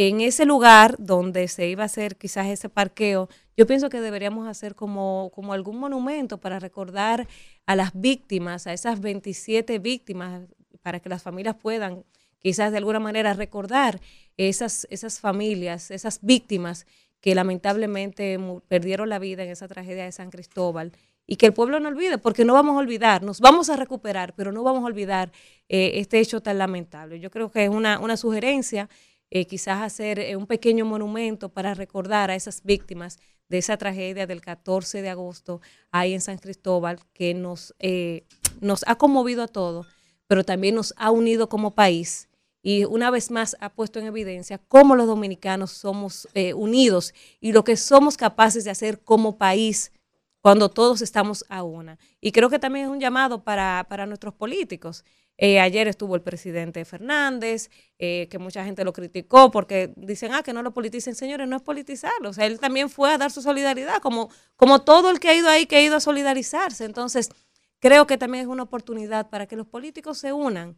en 0.00 0.20
ese 0.20 0.44
lugar 0.44 0.94
donde 1.00 1.48
se 1.48 1.66
iba 1.68 1.82
a 1.82 1.86
hacer 1.86 2.14
quizás 2.14 2.46
ese 2.46 2.68
parqueo, 2.68 3.28
yo 3.56 3.66
pienso 3.66 3.88
que 3.88 4.00
deberíamos 4.00 4.46
hacer 4.46 4.76
como, 4.76 5.32
como 5.34 5.52
algún 5.52 5.76
monumento 5.80 6.38
para 6.38 6.60
recordar 6.60 7.26
a 7.66 7.74
las 7.74 7.90
víctimas, 7.94 8.68
a 8.68 8.72
esas 8.72 9.00
27 9.00 9.80
víctimas, 9.80 10.44
para 10.82 11.00
que 11.00 11.08
las 11.08 11.24
familias 11.24 11.56
puedan 11.56 12.04
quizás 12.38 12.70
de 12.70 12.78
alguna 12.78 13.00
manera 13.00 13.34
recordar 13.34 14.00
esas, 14.36 14.86
esas 14.90 15.18
familias, 15.18 15.90
esas 15.90 16.20
víctimas 16.22 16.86
que 17.20 17.34
lamentablemente 17.34 18.38
perdieron 18.68 19.08
la 19.08 19.18
vida 19.18 19.42
en 19.42 19.50
esa 19.50 19.66
tragedia 19.66 20.04
de 20.04 20.12
San 20.12 20.30
Cristóbal 20.30 20.92
y 21.26 21.34
que 21.34 21.46
el 21.46 21.52
pueblo 21.52 21.80
no 21.80 21.88
olvide, 21.88 22.18
porque 22.18 22.44
no 22.44 22.54
vamos 22.54 22.76
a 22.76 22.78
olvidar, 22.78 23.24
nos 23.24 23.40
vamos 23.40 23.68
a 23.68 23.74
recuperar, 23.76 24.32
pero 24.36 24.52
no 24.52 24.62
vamos 24.62 24.84
a 24.84 24.86
olvidar 24.86 25.32
eh, 25.68 25.94
este 25.94 26.20
hecho 26.20 26.40
tan 26.40 26.56
lamentable. 26.56 27.18
Yo 27.18 27.32
creo 27.32 27.50
que 27.50 27.64
es 27.64 27.70
una, 27.70 27.98
una 27.98 28.16
sugerencia 28.16 28.88
eh, 29.30 29.46
quizás 29.46 29.82
hacer 29.82 30.18
eh, 30.18 30.36
un 30.36 30.46
pequeño 30.46 30.84
monumento 30.84 31.50
para 31.50 31.74
recordar 31.74 32.30
a 32.30 32.34
esas 32.34 32.62
víctimas 32.62 33.18
de 33.48 33.58
esa 33.58 33.76
tragedia 33.76 34.26
del 34.26 34.40
14 34.40 35.02
de 35.02 35.08
agosto 35.10 35.60
ahí 35.90 36.14
en 36.14 36.20
San 36.20 36.38
Cristóbal, 36.38 37.00
que 37.12 37.34
nos, 37.34 37.74
eh, 37.78 38.24
nos 38.60 38.84
ha 38.86 38.96
conmovido 38.96 39.42
a 39.42 39.48
todos, 39.48 39.86
pero 40.26 40.44
también 40.44 40.74
nos 40.74 40.94
ha 40.96 41.10
unido 41.10 41.48
como 41.48 41.74
país 41.74 42.28
y 42.62 42.84
una 42.84 43.10
vez 43.10 43.30
más 43.30 43.56
ha 43.60 43.70
puesto 43.70 43.98
en 43.98 44.06
evidencia 44.06 44.58
cómo 44.58 44.96
los 44.96 45.06
dominicanos 45.06 45.70
somos 45.70 46.26
unidos 46.56 47.14
y 47.40 47.52
lo 47.52 47.62
que 47.64 47.76
somos 47.76 48.16
capaces 48.16 48.64
de 48.64 48.70
hacer 48.70 49.00
como 49.00 49.38
país 49.38 49.92
cuando 50.40 50.68
todos 50.68 51.00
estamos 51.02 51.44
a 51.48 51.62
una. 51.62 51.98
Y 52.20 52.32
creo 52.32 52.50
que 52.50 52.58
también 52.58 52.86
es 52.86 52.90
un 52.90 53.00
llamado 53.00 53.44
para, 53.44 53.86
para 53.88 54.06
nuestros 54.06 54.34
políticos. 54.34 55.04
Eh, 55.40 55.60
ayer 55.60 55.86
estuvo 55.86 56.16
el 56.16 56.22
presidente 56.22 56.84
Fernández, 56.84 57.70
eh, 58.00 58.26
que 58.28 58.38
mucha 58.38 58.64
gente 58.64 58.82
lo 58.82 58.92
criticó 58.92 59.52
porque 59.52 59.92
dicen, 59.96 60.32
ah, 60.34 60.42
que 60.42 60.52
no 60.52 60.64
lo 60.64 60.74
politicen, 60.74 61.14
señores, 61.14 61.46
no 61.46 61.56
es 61.56 61.62
politizarlo. 61.62 62.30
O 62.30 62.32
sea, 62.32 62.46
él 62.46 62.58
también 62.58 62.90
fue 62.90 63.12
a 63.12 63.18
dar 63.18 63.30
su 63.30 63.40
solidaridad, 63.40 64.02
como, 64.02 64.30
como 64.56 64.82
todo 64.82 65.10
el 65.10 65.20
que 65.20 65.28
ha 65.28 65.34
ido 65.34 65.48
ahí, 65.48 65.66
que 65.66 65.76
ha 65.76 65.82
ido 65.82 65.94
a 65.94 66.00
solidarizarse. 66.00 66.84
Entonces, 66.84 67.30
creo 67.78 68.08
que 68.08 68.18
también 68.18 68.42
es 68.42 68.48
una 68.48 68.64
oportunidad 68.64 69.30
para 69.30 69.46
que 69.46 69.54
los 69.54 69.68
políticos 69.68 70.18
se 70.18 70.32
unan. 70.32 70.76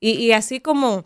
Y, 0.00 0.12
y 0.12 0.32
así 0.32 0.60
como 0.60 1.04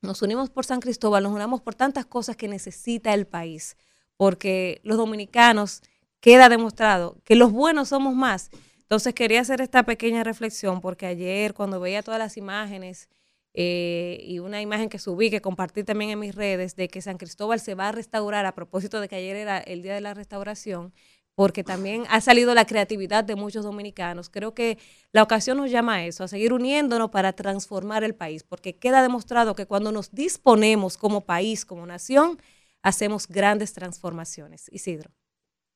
nos 0.00 0.22
unimos 0.22 0.48
por 0.48 0.64
San 0.64 0.80
Cristóbal, 0.80 1.22
nos 1.22 1.32
unamos 1.32 1.60
por 1.60 1.74
tantas 1.74 2.06
cosas 2.06 2.36
que 2.36 2.48
necesita 2.48 3.12
el 3.12 3.26
país, 3.26 3.76
porque 4.16 4.80
los 4.82 4.96
dominicanos 4.96 5.82
queda 6.20 6.48
demostrado 6.48 7.18
que 7.24 7.34
los 7.34 7.52
buenos 7.52 7.88
somos 7.90 8.14
más 8.14 8.50
entonces 8.90 9.14
quería 9.14 9.40
hacer 9.40 9.60
esta 9.60 9.84
pequeña 9.84 10.24
reflexión 10.24 10.80
porque 10.80 11.06
ayer 11.06 11.54
cuando 11.54 11.78
veía 11.78 12.02
todas 12.02 12.18
las 12.18 12.36
imágenes 12.36 13.08
eh, 13.54 14.18
y 14.26 14.40
una 14.40 14.60
imagen 14.60 14.88
que 14.88 14.98
subí, 14.98 15.30
que 15.30 15.40
compartí 15.40 15.84
también 15.84 16.10
en 16.10 16.18
mis 16.18 16.34
redes, 16.34 16.74
de 16.74 16.88
que 16.88 17.00
San 17.00 17.16
Cristóbal 17.16 17.60
se 17.60 17.76
va 17.76 17.86
a 17.86 17.92
restaurar 17.92 18.46
a 18.46 18.54
propósito 18.56 19.00
de 19.00 19.06
que 19.06 19.14
ayer 19.14 19.36
era 19.36 19.58
el 19.58 19.82
día 19.82 19.94
de 19.94 20.00
la 20.00 20.12
restauración, 20.12 20.92
porque 21.36 21.62
también 21.62 22.02
ha 22.10 22.20
salido 22.20 22.52
la 22.52 22.64
creatividad 22.64 23.22
de 23.22 23.36
muchos 23.36 23.62
dominicanos. 23.62 24.28
Creo 24.28 24.54
que 24.54 24.76
la 25.12 25.22
ocasión 25.22 25.58
nos 25.58 25.70
llama 25.70 25.94
a 25.94 26.04
eso, 26.04 26.24
a 26.24 26.28
seguir 26.28 26.52
uniéndonos 26.52 27.10
para 27.10 27.32
transformar 27.32 28.02
el 28.02 28.16
país, 28.16 28.42
porque 28.42 28.76
queda 28.76 29.02
demostrado 29.02 29.54
que 29.54 29.66
cuando 29.66 29.92
nos 29.92 30.10
disponemos 30.10 30.96
como 30.96 31.20
país, 31.20 31.64
como 31.64 31.86
nación, 31.86 32.42
hacemos 32.82 33.28
grandes 33.28 33.72
transformaciones. 33.72 34.68
Isidro. 34.72 35.12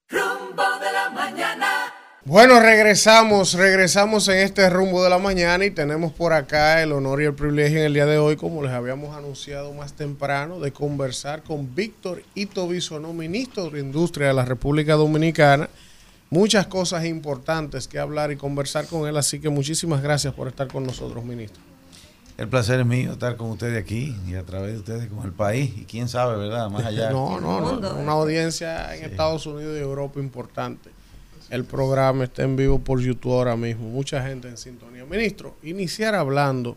Rumbo 0.09 0.65
de 0.81 0.93
la 0.93 1.11
mañana. 1.11 1.94
Bueno, 2.26 2.59
regresamos, 2.59 3.52
regresamos 3.52 4.28
en 4.28 4.38
este 4.38 4.70
rumbo 4.70 5.05
de 5.05 5.10
la 5.10 5.18
mañana 5.18 5.62
y 5.66 5.70
tenemos 5.70 6.10
por 6.10 6.32
acá 6.32 6.82
el 6.82 6.92
honor 6.92 7.20
y 7.20 7.26
el 7.26 7.34
privilegio 7.34 7.80
en 7.80 7.84
el 7.84 7.92
día 7.92 8.06
de 8.06 8.16
hoy, 8.16 8.36
como 8.36 8.62
les 8.62 8.72
habíamos 8.72 9.14
anunciado 9.14 9.74
más 9.74 9.92
temprano, 9.92 10.59
de 10.59 10.72
conversar 10.72 11.42
con 11.42 11.74
Víctor 11.74 12.22
Ito 12.34 12.66
Bisonó, 12.66 13.12
ministro 13.12 13.68
de 13.68 13.80
Industria 13.80 14.28
de 14.28 14.32
la 14.32 14.46
República 14.46 14.94
Dominicana. 14.94 15.68
Muchas 16.30 16.66
cosas 16.66 17.05
importantes 17.05 17.88
que 17.88 17.98
hablar 17.98 18.32
y 18.32 18.36
conversar 18.36 18.86
con 18.86 19.06
él, 19.06 19.18
así 19.18 19.38
que 19.38 19.51
muchísimas 19.51 20.02
gracias 20.02 20.32
por 20.32 20.48
estar 20.48 20.66
con 20.68 20.84
nosotros, 20.84 21.22
ministro. 21.26 21.60
El 22.38 22.48
placer 22.48 22.80
es 22.80 22.86
mío 22.86 23.12
estar 23.12 23.36
con 23.36 23.51
ustedes 23.51 23.78
aquí 23.78 24.16
y 24.26 24.34
a 24.34 24.44
través 24.44 24.72
de 24.72 24.78
ustedes 24.78 25.09
con 25.09 25.26
el 25.26 25.32
país 25.32 25.74
y 25.76 25.84
quién 25.84 26.09
sabe, 26.09 26.38
¿verdad? 26.38 26.70
Más 26.70 26.86
allá. 26.86 27.10
no, 27.10 27.38
no, 27.38 27.78
no, 27.78 27.96
una 27.96 28.12
audiencia 28.12 28.96
en 28.96 29.05
Estados 29.05 29.44
Unidos 29.44 29.76
y 29.76 29.80
Europa 29.80 30.20
importante 30.20 30.94
el 31.51 31.65
programa 31.65 32.25
está 32.25 32.43
en 32.43 32.57
vivo 32.57 32.79
por 32.79 33.01
YouTube 33.01 33.33
ahora 33.33 33.57
mismo. 33.57 33.89
Mucha 33.89 34.27
gente 34.27 34.49
en 34.49 34.57
sintonía. 34.57 35.05
Ministro, 35.05 35.57
iniciar 35.62 36.15
hablando 36.15 36.77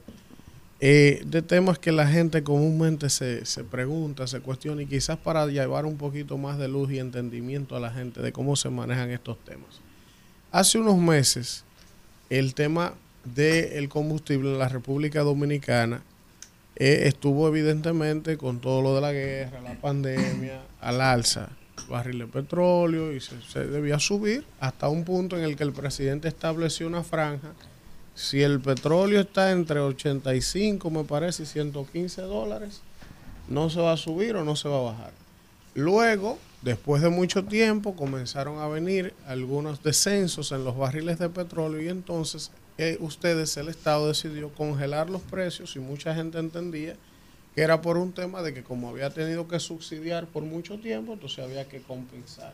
eh, 0.79 1.23
de 1.25 1.41
temas 1.41 1.79
que 1.79 1.91
la 1.91 2.07
gente 2.07 2.43
comúnmente 2.43 3.09
se, 3.09 3.45
se 3.45 3.63
pregunta, 3.63 4.27
se 4.27 4.41
cuestiona 4.41 4.83
y 4.83 4.85
quizás 4.85 5.17
para 5.17 5.47
llevar 5.47 5.85
un 5.85 5.97
poquito 5.97 6.37
más 6.37 6.57
de 6.57 6.67
luz 6.67 6.91
y 6.91 6.99
entendimiento 6.99 7.75
a 7.75 7.79
la 7.79 7.91
gente 7.91 8.21
de 8.21 8.31
cómo 8.31 8.55
se 8.55 8.69
manejan 8.69 9.09
estos 9.09 9.43
temas. 9.43 9.81
Hace 10.51 10.77
unos 10.77 10.97
meses, 10.97 11.63
el 12.29 12.53
tema 12.53 12.93
del 13.23 13.89
combustible 13.89 14.51
en 14.51 14.59
la 14.59 14.69
República 14.69 15.21
Dominicana 15.21 16.03
eh, 16.75 17.03
estuvo 17.05 17.47
evidentemente 17.47 18.37
con 18.37 18.59
todo 18.59 18.81
lo 18.81 18.95
de 18.95 19.01
la 19.01 19.11
guerra, 19.11 19.61
la 19.61 19.73
pandemia, 19.81 20.61
al 20.79 21.01
alza 21.01 21.49
barril 21.89 22.19
de 22.19 22.27
petróleo 22.27 23.13
y 23.13 23.19
se, 23.19 23.67
debía 23.67 23.99
subir 23.99 24.45
hasta 24.59 24.89
un 24.89 25.03
punto 25.03 25.37
en 25.37 25.43
el 25.43 25.55
que 25.55 25.63
el 25.63 25.73
presidente 25.73 26.27
estableció 26.27 26.87
una 26.87 27.03
franja. 27.03 27.53
Si 28.15 28.41
el 28.41 28.59
petróleo 28.59 29.21
está 29.21 29.51
entre 29.51 29.79
85, 29.79 30.89
me 30.89 31.03
parece, 31.03 31.43
y 31.43 31.45
115 31.45 32.23
dólares, 32.23 32.81
no 33.47 33.69
se 33.69 33.79
va 33.79 33.93
a 33.93 33.97
subir 33.97 34.35
o 34.35 34.43
no 34.43 34.55
se 34.55 34.67
va 34.67 34.79
a 34.79 34.91
bajar. 34.91 35.11
Luego, 35.75 36.39
después 36.63 37.03
de 37.03 37.09
mucho 37.09 37.45
tiempo, 37.45 37.95
comenzaron 37.95 38.59
a 38.59 38.67
venir 38.67 39.13
algunos 39.27 39.83
descensos 39.83 40.51
en 40.51 40.63
los 40.63 40.75
barriles 40.75 41.19
de 41.19 41.29
petróleo 41.29 41.81
y 41.81 41.89
entonces 41.89 42.51
eh, 42.79 42.97
ustedes, 42.99 43.55
el 43.57 43.69
Estado, 43.69 44.07
decidió 44.07 44.49
congelar 44.49 45.09
los 45.09 45.21
precios 45.21 45.75
y 45.75 45.79
mucha 45.79 46.15
gente 46.15 46.39
entendía 46.39 46.95
que 47.57 47.63
era 47.63 47.81
por 47.81 47.97
un 47.97 48.11
tema 48.11 48.43
de 48.43 48.53
que 48.53 48.61
como 48.61 48.87
había 48.87 49.09
tenido 49.09 49.47
que 49.47 49.59
subsidiar 49.59 50.27
por 50.27 50.43
mucho 50.43 50.77
tiempo, 50.77 51.13
entonces 51.13 51.43
había 51.43 51.67
que 51.67 51.81
compensar. 51.81 52.53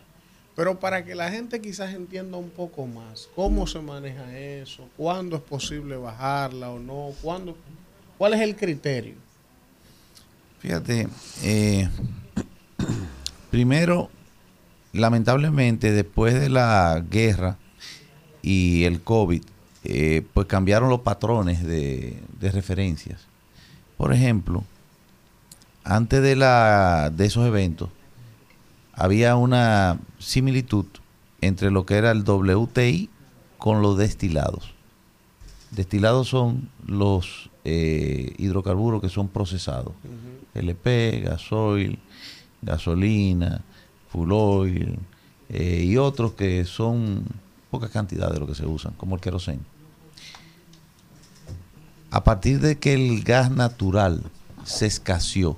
Pero 0.55 0.79
para 0.79 1.03
que 1.03 1.13
la 1.13 1.29
gente 1.29 1.59
quizás 1.59 1.93
entienda 1.93 2.37
un 2.37 2.49
poco 2.49 2.87
más 2.87 3.27
cómo 3.35 3.67
se 3.67 3.81
maneja 3.81 4.33
eso, 4.39 4.87
cuándo 4.95 5.35
es 5.35 5.41
posible 5.41 5.97
bajarla 5.97 6.69
o 6.69 6.79
no, 6.79 7.09
cuándo, 7.21 7.57
cuál 8.17 8.33
es 8.35 8.39
el 8.39 8.55
criterio. 8.55 9.15
Fíjate, 10.59 11.09
eh, 11.43 11.89
primero, 13.51 14.09
lamentablemente 14.93 15.91
después 15.91 16.33
de 16.33 16.47
la 16.47 17.03
guerra 17.09 17.57
y 18.41 18.85
el 18.85 19.01
COVID, 19.01 19.43
eh, 19.83 20.25
pues 20.33 20.47
cambiaron 20.47 20.89
los 20.89 21.01
patrones 21.01 21.61
de, 21.61 22.23
de 22.39 22.51
referencias. 22.51 23.27
Por 23.97 24.13
ejemplo, 24.13 24.63
antes 25.83 26.21
de, 26.21 26.35
la, 26.35 27.11
de 27.13 27.25
esos 27.25 27.45
eventos, 27.45 27.89
había 28.93 29.35
una 29.35 29.99
similitud 30.19 30.85
entre 31.41 31.71
lo 31.71 31.85
que 31.85 31.95
era 31.95 32.11
el 32.11 32.23
WTI 32.23 33.09
con 33.57 33.81
los 33.81 33.97
destilados. 33.97 34.73
Destilados 35.71 36.27
son 36.27 36.69
los 36.85 37.49
eh, 37.65 38.33
hidrocarburos 38.37 39.01
que 39.01 39.09
son 39.09 39.27
procesados. 39.27 39.93
LP, 40.53 41.21
gasoil, 41.25 41.99
gasolina, 42.61 43.61
full 44.09 44.31
oil 44.31 44.99
eh, 45.49 45.83
y 45.85 45.97
otros 45.97 46.33
que 46.33 46.65
son 46.65 47.25
poca 47.71 47.89
cantidad 47.89 48.31
de 48.31 48.39
lo 48.39 48.47
que 48.47 48.55
se 48.55 48.65
usan, 48.65 48.93
como 48.93 49.15
el 49.15 49.21
queroseno. 49.21 49.63
A 52.11 52.23
partir 52.23 52.59
de 52.59 52.77
que 52.77 52.93
el 52.93 53.23
gas 53.23 53.49
natural 53.49 54.23
se 54.63 54.85
escaseó, 54.85 55.57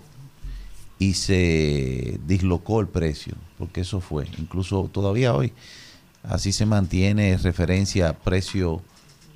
y 1.06 1.14
se 1.14 2.19
dislocó 2.26 2.82
el 2.82 2.88
precio, 2.88 3.36
porque 3.60 3.82
eso 3.82 4.02
fue, 4.02 4.27
incluso 4.40 4.90
todavía 4.91 5.36
hoy, 5.36 5.53
así 6.23 6.52
se 6.52 6.65
mantiene 6.65 7.38
referencia 7.38 8.18
precio 8.18 8.82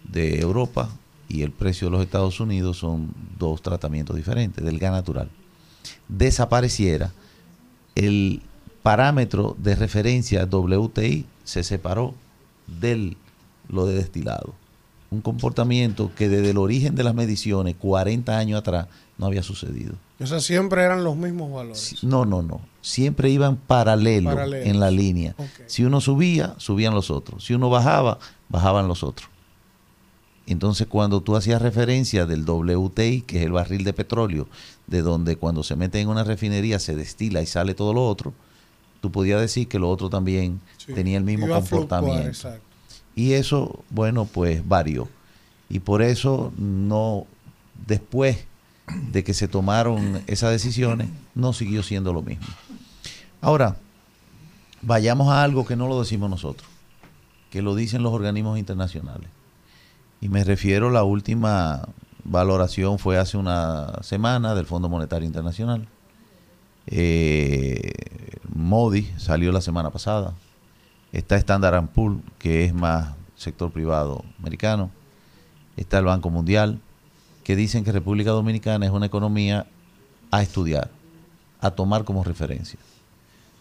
de 0.04 0.40
Europa 0.40 0.90
y 1.28 1.44
el 1.44 1.52
precio 1.52 1.88
de 1.88 1.92
los 1.92 2.02
Estados 2.02 2.40
Unidos 2.40 2.78
son 2.78 3.14
dos 3.38 3.62
tratamientos 3.62 4.16
diferentes 4.16 4.66
del 4.66 4.80
gas 4.80 4.94
natural. 4.94 5.30
Desapareciera 6.08 7.12
el 7.94 8.42
parámetro 8.82 9.56
de 9.60 9.76
referencia 9.76 10.46
WTI 10.46 11.28
se 11.44 11.64
separó 11.64 12.16
del 12.66 13.16
lo 13.68 13.86
de 13.86 13.94
destilado. 13.94 14.56
Un 15.12 15.22
comportamiento 15.22 16.12
que 16.16 16.30
desde 16.30 16.50
el 16.50 16.58
origen 16.58 16.96
de 16.96 17.04
las 17.04 17.14
mediciones, 17.14 17.76
40 17.76 18.36
años 18.36 18.60
atrás, 18.60 18.88
no 19.20 19.28
había 19.28 19.44
sucedido. 19.44 19.94
O 20.20 20.26
sea, 20.26 20.40
siempre 20.40 20.82
eran 20.82 21.04
los 21.04 21.16
mismos 21.16 21.52
valores. 21.52 22.04
No, 22.04 22.26
no, 22.26 22.42
no. 22.42 22.62
Siempre 22.82 23.30
iban 23.30 23.58
paralelo 23.58 24.30
Paralelos. 24.32 24.68
en 24.68 24.80
la 24.80 24.90
línea. 24.90 25.36
Si 25.68 25.84
uno 25.84 26.02
subía, 26.02 26.56
subían 26.58 26.96
los 26.96 27.12
otros. 27.12 27.46
Si 27.46 27.54
uno 27.54 27.70
bajaba, 27.70 28.18
bajaban 28.48 28.88
los 28.88 29.04
otros. 29.04 29.30
Entonces, 30.48 30.88
cuando 30.88 31.22
tú 31.22 31.36
hacías 31.36 31.62
referencia 31.62 32.26
del 32.26 32.44
WTI, 32.44 33.22
que 33.22 33.38
es 33.38 33.46
el 33.46 33.52
barril 33.52 33.84
de 33.84 33.94
petróleo, 33.94 34.48
de 34.88 35.02
donde 35.04 35.36
cuando 35.36 35.62
se 35.64 35.76
mete 35.76 36.00
en 36.00 36.08
una 36.10 36.24
refinería 36.24 36.80
se 36.80 36.96
destila 36.96 37.42
y 37.42 37.46
sale 37.46 37.76
todo 37.76 37.94
lo 37.94 38.08
otro, 38.08 38.34
tú 39.02 39.12
podías 39.12 39.40
decir 39.40 39.68
que 39.68 39.78
lo 39.78 39.90
otro 39.90 40.10
también 40.10 40.60
Sí. 40.78 40.94
tenía 40.94 41.18
el 41.18 41.24
mismo 41.24 41.46
Iba 41.46 41.58
a 41.58 41.62
fluctuar, 41.62 42.02
comportamiento. 42.02 42.50
Y 43.16 43.34
eso, 43.34 43.84
bueno, 43.92 44.26
pues 44.26 44.68
varió. 44.68 45.08
Y 45.70 45.80
por 45.80 46.02
eso 46.02 46.52
no, 46.58 47.28
después 47.86 48.46
de 49.12 49.24
que 49.24 49.34
se 49.34 49.48
tomaron 49.48 50.22
esas 50.28 50.52
decisiones, 50.52 51.10
no 51.36 51.54
siguió 51.54 51.84
siendo 51.84 52.14
lo 52.14 52.22
mismo. 52.22 52.48
Ahora, 53.42 53.78
vayamos 54.82 55.30
a 55.30 55.44
algo 55.44 55.66
que 55.66 55.76
no 55.76 55.88
lo 55.88 56.00
decimos 56.00 56.30
nosotros, 56.30 56.68
que 57.50 57.62
lo 57.62 57.76
dicen 57.76 58.04
los 58.04 58.14
organismos 58.14 58.60
internacionales. 58.60 59.30
Y 60.22 60.30
me 60.30 60.44
refiero, 60.44 60.90
la 60.90 61.04
última 61.04 61.88
valoración 62.24 63.00
fue 63.00 63.18
hace 63.18 63.38
una 63.38 64.02
semana 64.02 64.56
del 64.56 64.66
Fondo 64.66 64.90
Monetario 64.90 65.26
Internacional. 65.26 65.88
Eh, 66.88 67.92
Modi 68.54 69.10
salió 69.18 69.52
la 69.52 69.62
semana 69.62 69.90
pasada. 69.90 70.34
Está 71.12 71.38
Standard 71.38 71.88
Poor's, 71.88 72.20
que 72.38 72.66
es 72.66 72.74
más 72.74 73.16
sector 73.36 73.72
privado 73.72 74.24
americano. 74.40 74.92
Está 75.78 76.00
el 76.00 76.06
Banco 76.06 76.30
Mundial, 76.30 76.82
que 77.50 77.56
dicen 77.56 77.84
que 77.84 77.92
República 77.92 78.30
Dominicana 78.30 78.86
es 78.86 78.92
una 78.92 79.08
economía 79.08 79.66
a 80.30 80.44
estudiar, 80.44 80.92
a 81.60 81.72
tomar 81.72 82.04
como 82.04 82.24
referencia. 82.24 82.78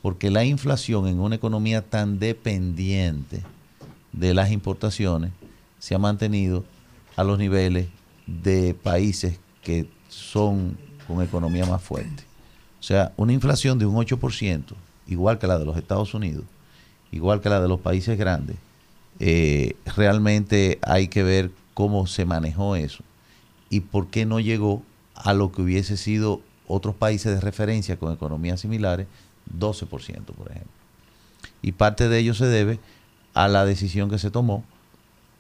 Porque 0.03 0.31
la 0.31 0.45
inflación 0.45 1.09
en 1.09 1.19
una 1.21 1.37
economía 1.37 1.81
tan 1.81 2.19
dependiente 2.19 3.43
de 4.13 4.35
las 4.35 4.51
importaciones 4.51 5.31
se 5.79 5.95
ha 5.95 5.99
mantenido 5.99 6.67
a 7.17 7.25
los 7.25 7.39
niveles 7.39 7.89
de 8.27 8.75
países 8.75 9.41
que 9.63 9.89
son 10.11 10.77
con 11.07 11.23
economía 11.23 11.65
más 11.65 11.81
fuerte. 11.81 12.25
O 12.81 12.83
sea, 12.83 13.15
una 13.17 13.33
inflación 13.33 13.79
de 13.79 13.87
un 13.87 13.97
8%, 13.97 14.65
igual 15.07 15.39
que 15.39 15.47
la 15.47 15.59
de 15.59 15.65
los 15.65 15.79
Estados 15.79 16.13
Unidos, 16.13 16.45
igual 17.11 17.41
que 17.41 17.49
la 17.49 17.63
de 17.63 17.69
los 17.69 17.81
países 17.81 18.19
grandes, 18.19 18.57
eh, 19.19 19.77
realmente 19.97 20.79
hay 20.83 21.09
que 21.09 21.23
ver 21.23 21.51
cómo 21.73 22.07
se 22.07 22.27
manejó 22.27 22.77
eso 22.77 23.03
y 23.71 23.81
por 23.81 24.09
qué 24.09 24.27
no 24.27 24.41
llegó 24.41 24.83
a 25.15 25.35
lo 25.35 25.53
que 25.53 25.63
hubiese 25.63 25.97
sido 25.97 26.41
otros 26.67 26.95
países 26.95 27.35
de 27.35 27.41
referencia 27.41 27.99
con 27.99 28.13
economías 28.13 28.61
similares, 28.61 29.07
12%, 29.59 29.89
por 30.35 30.51
ejemplo. 30.51 30.73
Y 31.63 31.73
parte 31.73 32.09
de 32.09 32.19
ello 32.19 32.35
se 32.35 32.47
debe 32.47 32.79
a 33.35 33.49
la 33.49 33.65
decisión 33.65 34.11
que 34.11 34.19
se 34.19 34.31
tomó 34.31 34.65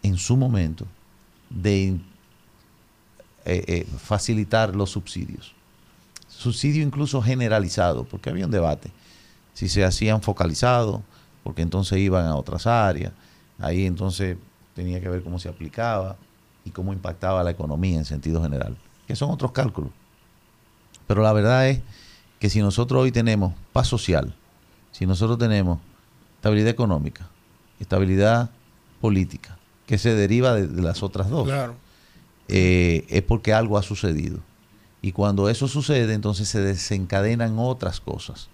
en 0.02 0.16
su 0.16 0.36
momento 0.36 0.86
de 1.50 1.88
eh, 3.44 3.64
eh, 3.66 3.86
facilitar 3.98 4.74
los 4.74 4.90
subsidios. 4.90 5.54
Subsidio 6.28 6.82
incluso 6.82 7.22
generalizado, 7.22 8.04
porque 8.04 8.30
había 8.30 8.46
un 8.46 8.50
debate. 8.50 8.90
Si 9.54 9.68
se 9.68 9.84
hacían 9.84 10.22
focalizados, 10.22 11.00
porque 11.42 11.62
entonces 11.62 11.98
iban 11.98 12.26
a 12.26 12.36
otras 12.36 12.66
áreas, 12.66 13.12
ahí 13.58 13.86
entonces 13.86 14.36
tenía 14.74 15.00
que 15.00 15.08
ver 15.08 15.22
cómo 15.22 15.38
se 15.38 15.48
aplicaba 15.48 16.16
y 16.68 16.70
cómo 16.70 16.92
impactaba 16.92 17.42
la 17.42 17.50
economía 17.50 17.98
en 17.98 18.04
sentido 18.04 18.42
general, 18.42 18.76
que 19.06 19.16
son 19.16 19.30
otros 19.30 19.52
cálculos. 19.52 19.90
Pero 21.06 21.22
la 21.22 21.32
verdad 21.32 21.68
es 21.68 21.80
que 22.38 22.50
si 22.50 22.60
nosotros 22.60 23.02
hoy 23.02 23.10
tenemos 23.12 23.54
paz 23.72 23.88
social, 23.88 24.34
si 24.92 25.06
nosotros 25.06 25.38
tenemos 25.38 25.78
estabilidad 26.36 26.68
económica, 26.70 27.28
estabilidad 27.80 28.50
política, 29.00 29.58
que 29.86 29.98
se 29.98 30.14
deriva 30.14 30.52
de, 30.54 30.66
de 30.68 30.82
las 30.82 31.02
otras 31.02 31.30
dos, 31.30 31.46
Claro. 31.48 31.74
eh, 32.48 33.06
es 33.08 33.22
porque 33.22 33.52
algo 33.54 33.78
ha 33.78 33.82
sucedido. 33.82 34.40
Y 35.00 35.12
cuando 35.12 35.48
eso 35.48 35.68
sucede, 35.68 36.12
entonces 36.12 36.48
se 36.48 36.60
desencadenan 36.60 37.58
otras 37.58 38.00
cosas, 38.00 38.48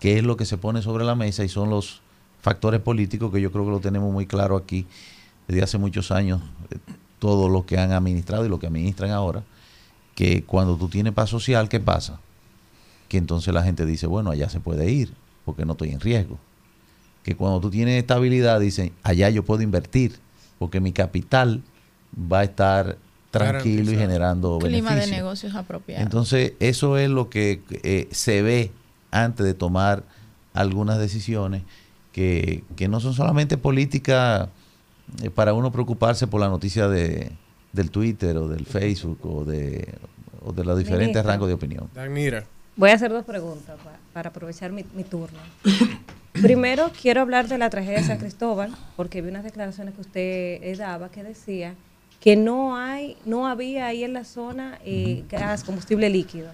que 0.00 0.18
es 0.18 0.24
lo 0.24 0.36
que 0.36 0.44
se 0.44 0.58
pone 0.58 0.82
sobre 0.82 1.04
la 1.04 1.14
mesa 1.14 1.44
y 1.44 1.48
son 1.48 1.70
los 1.70 2.02
factores 2.42 2.80
políticos 2.80 3.32
que 3.32 3.40
yo 3.40 3.50
creo 3.50 3.64
que 3.64 3.70
lo 3.70 3.80
tenemos 3.80 4.12
muy 4.12 4.26
claro 4.26 4.56
aquí 4.56 4.86
desde 5.48 5.62
hace 5.62 5.78
muchos 5.78 6.10
años, 6.10 6.42
eh, 6.70 6.78
todos 7.18 7.50
los 7.50 7.64
que 7.64 7.78
han 7.78 7.92
administrado 7.92 8.44
y 8.44 8.48
los 8.48 8.60
que 8.60 8.66
administran 8.66 9.10
ahora, 9.10 9.42
que 10.14 10.44
cuando 10.44 10.76
tú 10.76 10.88
tienes 10.88 11.12
paz 11.12 11.30
social, 11.30 11.68
¿qué 11.68 11.80
pasa? 11.80 12.20
Que 13.08 13.18
entonces 13.18 13.52
la 13.52 13.62
gente 13.62 13.86
dice, 13.86 14.06
bueno, 14.06 14.30
allá 14.30 14.48
se 14.48 14.60
puede 14.60 14.90
ir, 14.90 15.12
porque 15.44 15.64
no 15.64 15.72
estoy 15.72 15.90
en 15.90 16.00
riesgo. 16.00 16.38
Que 17.22 17.36
cuando 17.36 17.60
tú 17.60 17.70
tienes 17.70 17.98
estabilidad, 17.98 18.60
dicen, 18.60 18.92
allá 19.02 19.30
yo 19.30 19.44
puedo 19.44 19.62
invertir, 19.62 20.18
porque 20.58 20.80
mi 20.80 20.92
capital 20.92 21.62
va 22.16 22.40
a 22.40 22.44
estar 22.44 22.98
tranquilo 23.30 23.92
y 23.92 23.96
generando 23.96 24.58
Clima 24.58 24.94
de 24.94 25.06
negocios 25.08 25.54
apropiado. 25.54 26.02
Entonces, 26.02 26.54
eso 26.60 26.96
es 26.96 27.10
lo 27.10 27.28
que 27.28 27.62
eh, 27.82 28.08
se 28.10 28.42
ve 28.42 28.72
antes 29.10 29.44
de 29.44 29.54
tomar 29.54 30.04
algunas 30.54 30.98
decisiones 30.98 31.62
que, 32.12 32.64
que 32.76 32.88
no 32.88 33.00
son 33.00 33.12
solamente 33.12 33.58
políticas 33.58 34.48
eh, 35.22 35.30
para 35.30 35.54
uno 35.54 35.70
preocuparse 35.72 36.26
por 36.26 36.40
la 36.40 36.48
noticia 36.48 36.88
de, 36.88 37.30
del 37.72 37.90
Twitter 37.90 38.36
o 38.36 38.48
del 38.48 38.66
Facebook 38.66 39.18
o 39.24 39.44
de, 39.44 39.88
o 40.44 40.52
de 40.52 40.64
los 40.64 40.78
diferentes 40.78 41.08
Ministro. 41.14 41.30
rangos 41.30 41.48
de 41.48 41.54
opinión. 41.54 41.88
Danira. 41.94 42.44
Voy 42.76 42.90
a 42.90 42.94
hacer 42.94 43.10
dos 43.10 43.24
preguntas 43.24 43.76
pa- 43.82 43.98
para 44.12 44.28
aprovechar 44.30 44.70
mi, 44.72 44.84
mi 44.94 45.04
turno. 45.04 45.38
Primero, 46.32 46.90
quiero 47.00 47.22
hablar 47.22 47.48
de 47.48 47.56
la 47.56 47.70
tragedia 47.70 47.98
de 48.00 48.04
San 48.04 48.18
Cristóbal, 48.18 48.70
porque 48.94 49.22
vi 49.22 49.30
unas 49.30 49.42
declaraciones 49.44 49.94
que 49.94 50.00
usted 50.02 50.20
eh, 50.62 50.74
daba 50.76 51.10
que 51.10 51.22
decía 51.22 51.74
que 52.20 52.36
no 52.36 52.76
hay, 52.76 53.16
no 53.24 53.46
había 53.46 53.86
ahí 53.86 54.04
en 54.04 54.12
la 54.12 54.24
zona 54.24 54.78
eh, 54.84 55.24
gas, 55.30 55.64
combustible 55.64 56.10
líquido. 56.10 56.48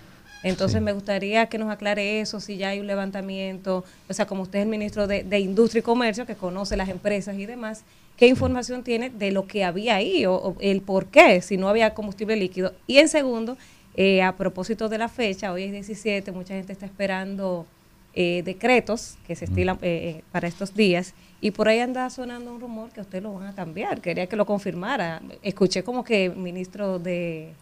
Entonces 0.44 0.78
Sí. 0.78 0.84
me 0.84 0.92
gustaría 0.92 1.46
que 1.46 1.58
nos 1.58 1.70
aclare 1.70 2.20
eso, 2.20 2.38
si 2.40 2.56
ya 2.56 2.68
hay 2.70 2.80
un 2.80 2.86
levantamiento, 2.86 3.84
o 4.08 4.12
sea, 4.12 4.26
como 4.26 4.42
usted 4.42 4.58
es 4.60 4.64
el 4.64 4.68
ministro 4.70 5.06
de, 5.06 5.24
de 5.24 5.38
Industria 5.40 5.80
y 5.80 5.82
Comercio, 5.82 6.26
que 6.26 6.34
conoce 6.36 6.76
las 6.76 6.88
empresas 6.88 7.36
y 7.36 7.46
demás, 7.46 7.82
¿qué 8.16 8.26
información 8.26 8.82
tiene 8.84 9.10
de 9.10 9.32
lo 9.32 9.46
que 9.46 9.64
había 9.64 9.96
ahí 9.96 10.26
o, 10.26 10.34
o 10.34 10.56
el 10.60 10.80
por 10.80 11.06
qué, 11.06 11.40
si 11.42 11.56
no 11.56 11.68
había 11.68 11.94
combustible 11.94 12.36
líquido? 12.36 12.74
Y 12.86 12.98
en 12.98 13.08
segundo, 13.08 13.56
eh, 13.94 14.22
a 14.22 14.36
propósito 14.36 14.88
de 14.88 14.98
la 14.98 15.08
fecha, 15.08 15.52
hoy 15.52 15.64
es 15.64 15.72
17, 15.72 16.32
mucha 16.32 16.54
gente 16.54 16.72
está 16.72 16.86
esperando 16.86 17.66
eh, 18.14 18.42
decretos 18.44 19.16
que 19.26 19.34
se 19.34 19.46
estilan 19.46 19.76
eh, 19.76 20.18
eh, 20.18 20.24
para 20.32 20.46
estos 20.46 20.74
días 20.74 21.14
y 21.40 21.50
por 21.52 21.68
ahí 21.68 21.78
anda 21.78 22.10
sonando 22.10 22.52
un 22.52 22.60
rumor 22.60 22.90
que 22.90 23.00
ustedes 23.00 23.24
lo 23.24 23.32
van 23.32 23.46
a 23.46 23.54
cambiar. 23.54 24.02
Quería 24.02 24.26
que 24.26 24.36
lo 24.36 24.44
confirmara. 24.44 25.22
Escuché 25.42 25.82
como 25.82 26.04
que 26.04 26.26
el 26.26 26.36
ministro 26.36 26.98
de 26.98 27.54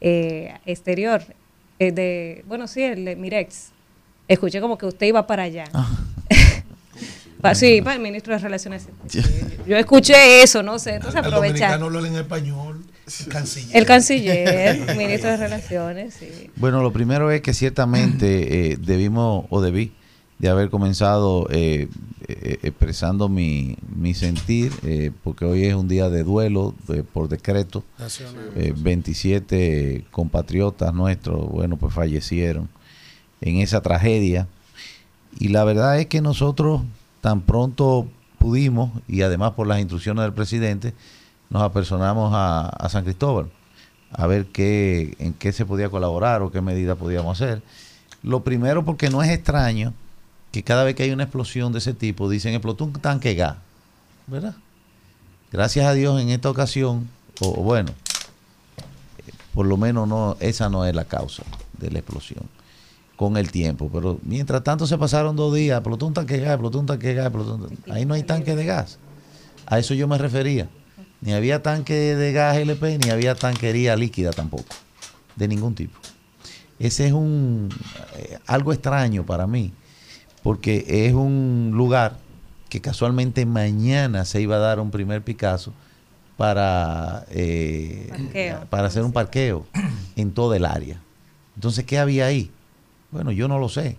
Exterior, 0.00 1.22
de, 1.80 2.44
bueno, 2.46 2.68
sí, 2.68 2.82
el 2.82 3.04
de 3.04 3.16
Mirex, 3.16 3.72
escuché 4.28 4.60
como 4.60 4.78
que 4.78 4.86
usted 4.86 5.06
iba 5.06 5.26
para 5.26 5.42
allá. 5.42 5.64
Pa- 7.40 7.54
sí, 7.54 7.80
para 7.82 7.96
el 7.96 8.02
ministro 8.02 8.32
de 8.34 8.38
Relaciones. 8.40 8.88
Yo 9.66 9.76
escuché 9.76 10.42
eso, 10.42 10.62
no 10.62 10.78
sé, 10.78 10.94
entonces 10.96 11.20
El 11.20 11.26
aprovechar. 11.26 11.80
lee 11.80 12.08
en 12.08 12.16
español. 12.16 12.84
El 13.20 13.28
canciller. 13.28 13.76
El 13.76 13.86
canciller, 13.86 14.96
ministro 14.96 15.30
de 15.30 15.36
Relaciones, 15.36 16.14
sí. 16.14 16.50
Bueno, 16.56 16.82
lo 16.82 16.92
primero 16.92 17.30
es 17.30 17.40
que 17.42 17.54
ciertamente 17.54 18.70
eh, 18.72 18.76
debimos 18.80 19.46
o 19.50 19.60
debí 19.60 19.92
de 20.38 20.48
haber 20.50 20.68
comenzado 20.70 21.46
eh, 21.50 21.88
eh, 22.28 22.58
expresando 22.62 23.28
mi, 23.28 23.76
mi 23.96 24.12
sentir, 24.12 24.70
eh, 24.84 25.10
porque 25.24 25.44
hoy 25.46 25.64
es 25.64 25.74
un 25.74 25.88
día 25.88 26.10
de 26.10 26.24
duelo 26.24 26.74
por 27.12 27.28
decreto. 27.28 27.84
Nacional. 27.98 28.50
Eh, 28.56 28.72
27 28.76 30.04
compatriotas 30.10 30.92
nuestros, 30.92 31.48
bueno, 31.48 31.76
pues 31.76 31.94
fallecieron 31.94 32.68
en 33.40 33.58
esa 33.58 33.80
tragedia. 33.82 34.46
Y 35.38 35.48
la 35.48 35.64
verdad 35.64 35.98
es 36.00 36.06
que 36.06 36.20
nosotros 36.20 36.82
tan 37.26 37.40
pronto 37.40 38.06
pudimos, 38.38 38.92
y 39.08 39.22
además 39.22 39.50
por 39.54 39.66
las 39.66 39.80
instrucciones 39.80 40.22
del 40.22 40.32
presidente, 40.32 40.94
nos 41.50 41.60
apersonamos 41.60 42.30
a, 42.32 42.88
San 42.88 43.02
Cristóbal 43.02 43.50
a 44.12 44.28
ver 44.28 44.46
qué, 44.46 45.16
en 45.18 45.32
qué 45.32 45.50
se 45.50 45.66
podía 45.66 45.88
colaborar 45.88 46.42
o 46.42 46.52
qué 46.52 46.60
medidas 46.60 46.96
podíamos 46.96 47.42
hacer. 47.42 47.62
Lo 48.22 48.44
primero 48.44 48.84
porque 48.84 49.10
no 49.10 49.24
es 49.24 49.30
extraño 49.30 49.92
que 50.52 50.62
cada 50.62 50.84
vez 50.84 50.94
que 50.94 51.02
hay 51.02 51.10
una 51.10 51.24
explosión 51.24 51.72
de 51.72 51.78
ese 51.78 51.94
tipo 51.94 52.30
dicen 52.30 52.54
explotó 52.54 52.84
un 52.84 52.92
tanque 52.92 53.34
gas, 53.34 53.56
¿verdad? 54.28 54.54
Gracias 55.50 55.84
a 55.84 55.94
Dios 55.94 56.20
en 56.20 56.28
esta 56.28 56.48
ocasión, 56.48 57.08
o 57.40 57.60
o 57.60 57.62
bueno, 57.64 57.90
por 59.52 59.66
lo 59.66 59.76
menos 59.76 60.06
no, 60.06 60.36
esa 60.38 60.68
no 60.68 60.84
es 60.84 60.94
la 60.94 61.06
causa 61.06 61.42
de 61.76 61.90
la 61.90 61.98
explosión 61.98 62.55
con 63.16 63.36
el 63.36 63.50
tiempo. 63.50 63.90
Pero 63.92 64.18
mientras 64.22 64.62
tanto 64.62 64.86
se 64.86 64.96
pasaron 64.98 65.34
dos 65.36 65.54
días, 65.54 65.78
explotó 65.78 66.06
un 66.06 66.14
tanque 66.14 66.34
de 66.34 66.40
gas, 66.40 66.54
explotó 66.54 66.80
un 66.80 66.86
tanque 66.86 67.08
de 67.08 67.14
gas, 67.14 67.26
explotó 67.26 67.54
un 67.54 67.78
Ahí 67.92 68.04
no 68.04 68.14
hay 68.14 68.22
tanque 68.22 68.54
de 68.54 68.64
gas. 68.64 68.98
A 69.66 69.78
eso 69.78 69.94
yo 69.94 70.06
me 70.06 70.18
refería. 70.18 70.68
Ni 71.20 71.32
había 71.32 71.62
tanque 71.62 71.94
de 71.94 72.32
gas 72.32 72.56
LP, 72.56 72.98
ni 72.98 73.10
había 73.10 73.34
tanquería 73.34 73.96
líquida 73.96 74.30
tampoco. 74.30 74.76
De 75.34 75.48
ningún 75.48 75.74
tipo. 75.74 75.98
Ese 76.78 77.06
es 77.06 77.12
un 77.12 77.70
eh, 78.16 78.38
algo 78.46 78.72
extraño 78.72 79.24
para 79.24 79.46
mí, 79.46 79.72
porque 80.42 80.84
es 80.86 81.14
un 81.14 81.72
lugar 81.74 82.18
que 82.68 82.80
casualmente 82.80 83.46
mañana 83.46 84.24
se 84.24 84.42
iba 84.42 84.56
a 84.56 84.58
dar 84.58 84.78
un 84.78 84.90
primer 84.90 85.22
Picasso 85.22 85.72
para, 86.36 87.24
eh, 87.30 88.10
para 88.68 88.88
hacer 88.88 89.02
un 89.04 89.12
parqueo 89.12 89.66
en 90.16 90.32
toda 90.32 90.56
el 90.56 90.66
área. 90.66 91.00
Entonces, 91.54 91.84
¿qué 91.84 91.98
había 91.98 92.26
ahí? 92.26 92.50
Bueno, 93.10 93.32
yo 93.32 93.48
no 93.48 93.58
lo 93.58 93.68
sé. 93.68 93.96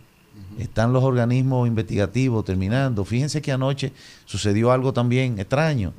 Están 0.60 0.94
los 0.94 1.04
organismos 1.04 1.68
investigativos 1.68 2.46
terminando. 2.46 3.06
Fíjense 3.06 3.42
que 3.42 3.52
anoche 3.52 3.92
sucedió 4.26 4.72
algo 4.72 4.94
también 4.94 5.40
extraño. 5.40 5.94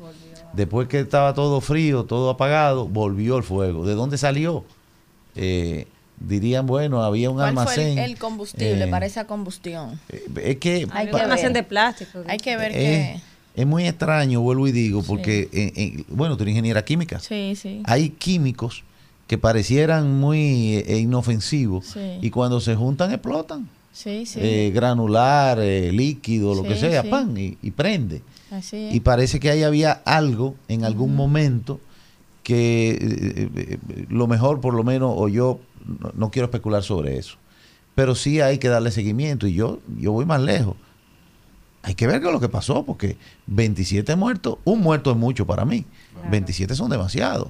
Después 0.53 0.89
que 0.89 1.01
estaba 1.01 1.35
todo 1.35 1.61
frío, 1.61 2.05
todo 2.05 2.31
apagado, 2.31 2.87
volvió 2.89 3.37
el 3.37 3.43
fuego. 3.43 3.85
¿De 3.87 3.95
dónde 3.95 4.17
salió? 4.19 4.65
Eh, 5.35 5.87
dirían, 6.19 6.67
bueno, 6.67 7.03
había 7.03 7.31
un 7.31 7.37
¿Cuál 7.37 7.53
fue 7.55 7.63
almacén. 7.63 7.99
el, 7.99 8.13
el 8.13 8.19
combustible 8.19 8.85
eh, 8.85 8.89
para 8.89 9.07
esa 9.07 9.27
combustión? 9.27 10.01
es 10.09 10.57
que 10.57 10.75
Hay 10.75 10.85
Había 10.91 11.11
que 11.11 11.17
un 11.17 11.23
almacén 11.23 11.53
de 11.53 11.63
plástico. 11.63 12.23
Hay 12.27 12.39
que 12.39 12.57
ver 12.57 12.73
es, 12.73 12.77
que... 12.77 13.21
es 13.55 13.67
muy 13.67 13.87
extraño, 13.87 14.41
vuelvo 14.41 14.67
y 14.67 14.73
digo, 14.73 15.03
porque, 15.03 15.49
eh, 15.53 15.73
eh, 15.77 16.05
bueno, 16.09 16.37
tú 16.37 16.43
eres 16.45 16.53
ingeniera 16.53 16.85
química. 16.85 17.21
Sí, 17.21 17.55
sí. 17.55 17.83
Hay 17.85 18.11
químicos 18.11 18.83
que 19.29 19.39
parecieran 19.39 20.19
muy 20.19 20.79
eh, 20.87 20.99
inofensivos 20.99 21.87
Sí. 21.87 22.19
y 22.21 22.31
cuando 22.31 22.61
se 22.61 22.75
juntan 22.75 23.13
explotan. 23.13 23.69
Sí, 23.93 24.27
sí. 24.27 24.39
Eh, 24.43 24.73
granular, 24.75 25.59
eh, 25.61 25.93
líquido, 25.93 26.55
lo 26.55 26.63
que 26.65 26.77
sea, 26.77 27.03
pan, 27.09 27.37
y, 27.37 27.57
y 27.63 27.71
prende. 27.71 28.23
Así. 28.51 28.89
Y 28.93 29.01
parece 29.01 29.39
que 29.41 29.51
ahí 29.51 29.63
había 29.63 29.93
algo 30.05 30.55
en 30.69 30.85
algún 30.85 31.15
momento 31.15 31.81
que 32.43 32.97
eh, 33.01 33.79
lo 34.09 34.27
mejor, 34.27 34.61
por 34.61 34.73
lo 34.75 34.83
menos, 34.85 35.13
o 35.17 35.29
yo 35.29 35.61
no, 36.01 36.11
no 36.17 36.31
quiero 36.31 36.47
especular 36.47 36.83
sobre 36.83 37.19
eso, 37.19 37.37
pero 37.95 38.15
sí 38.15 38.41
hay 38.41 38.59
que 38.59 38.69
darle 38.69 38.91
seguimiento 38.91 39.47
y 39.47 39.55
yo, 39.55 39.81
yo 39.99 40.13
voy 40.13 40.25
más 40.25 40.41
lejos. 40.41 40.77
Hay 41.83 41.95
que 41.95 42.07
ver 42.07 42.21
qué 42.21 42.27
es 42.29 42.33
lo 42.33 42.41
que 42.41 42.49
pasó, 42.49 42.85
porque 42.85 43.17
27 43.47 44.15
muertos, 44.17 44.59
un 44.65 44.81
muerto 44.81 45.11
es 45.11 45.17
mucho 45.17 45.47
para 45.47 45.65
mí, 45.65 45.85
27 46.31 46.75
son 46.75 46.91
demasiados. 46.91 47.49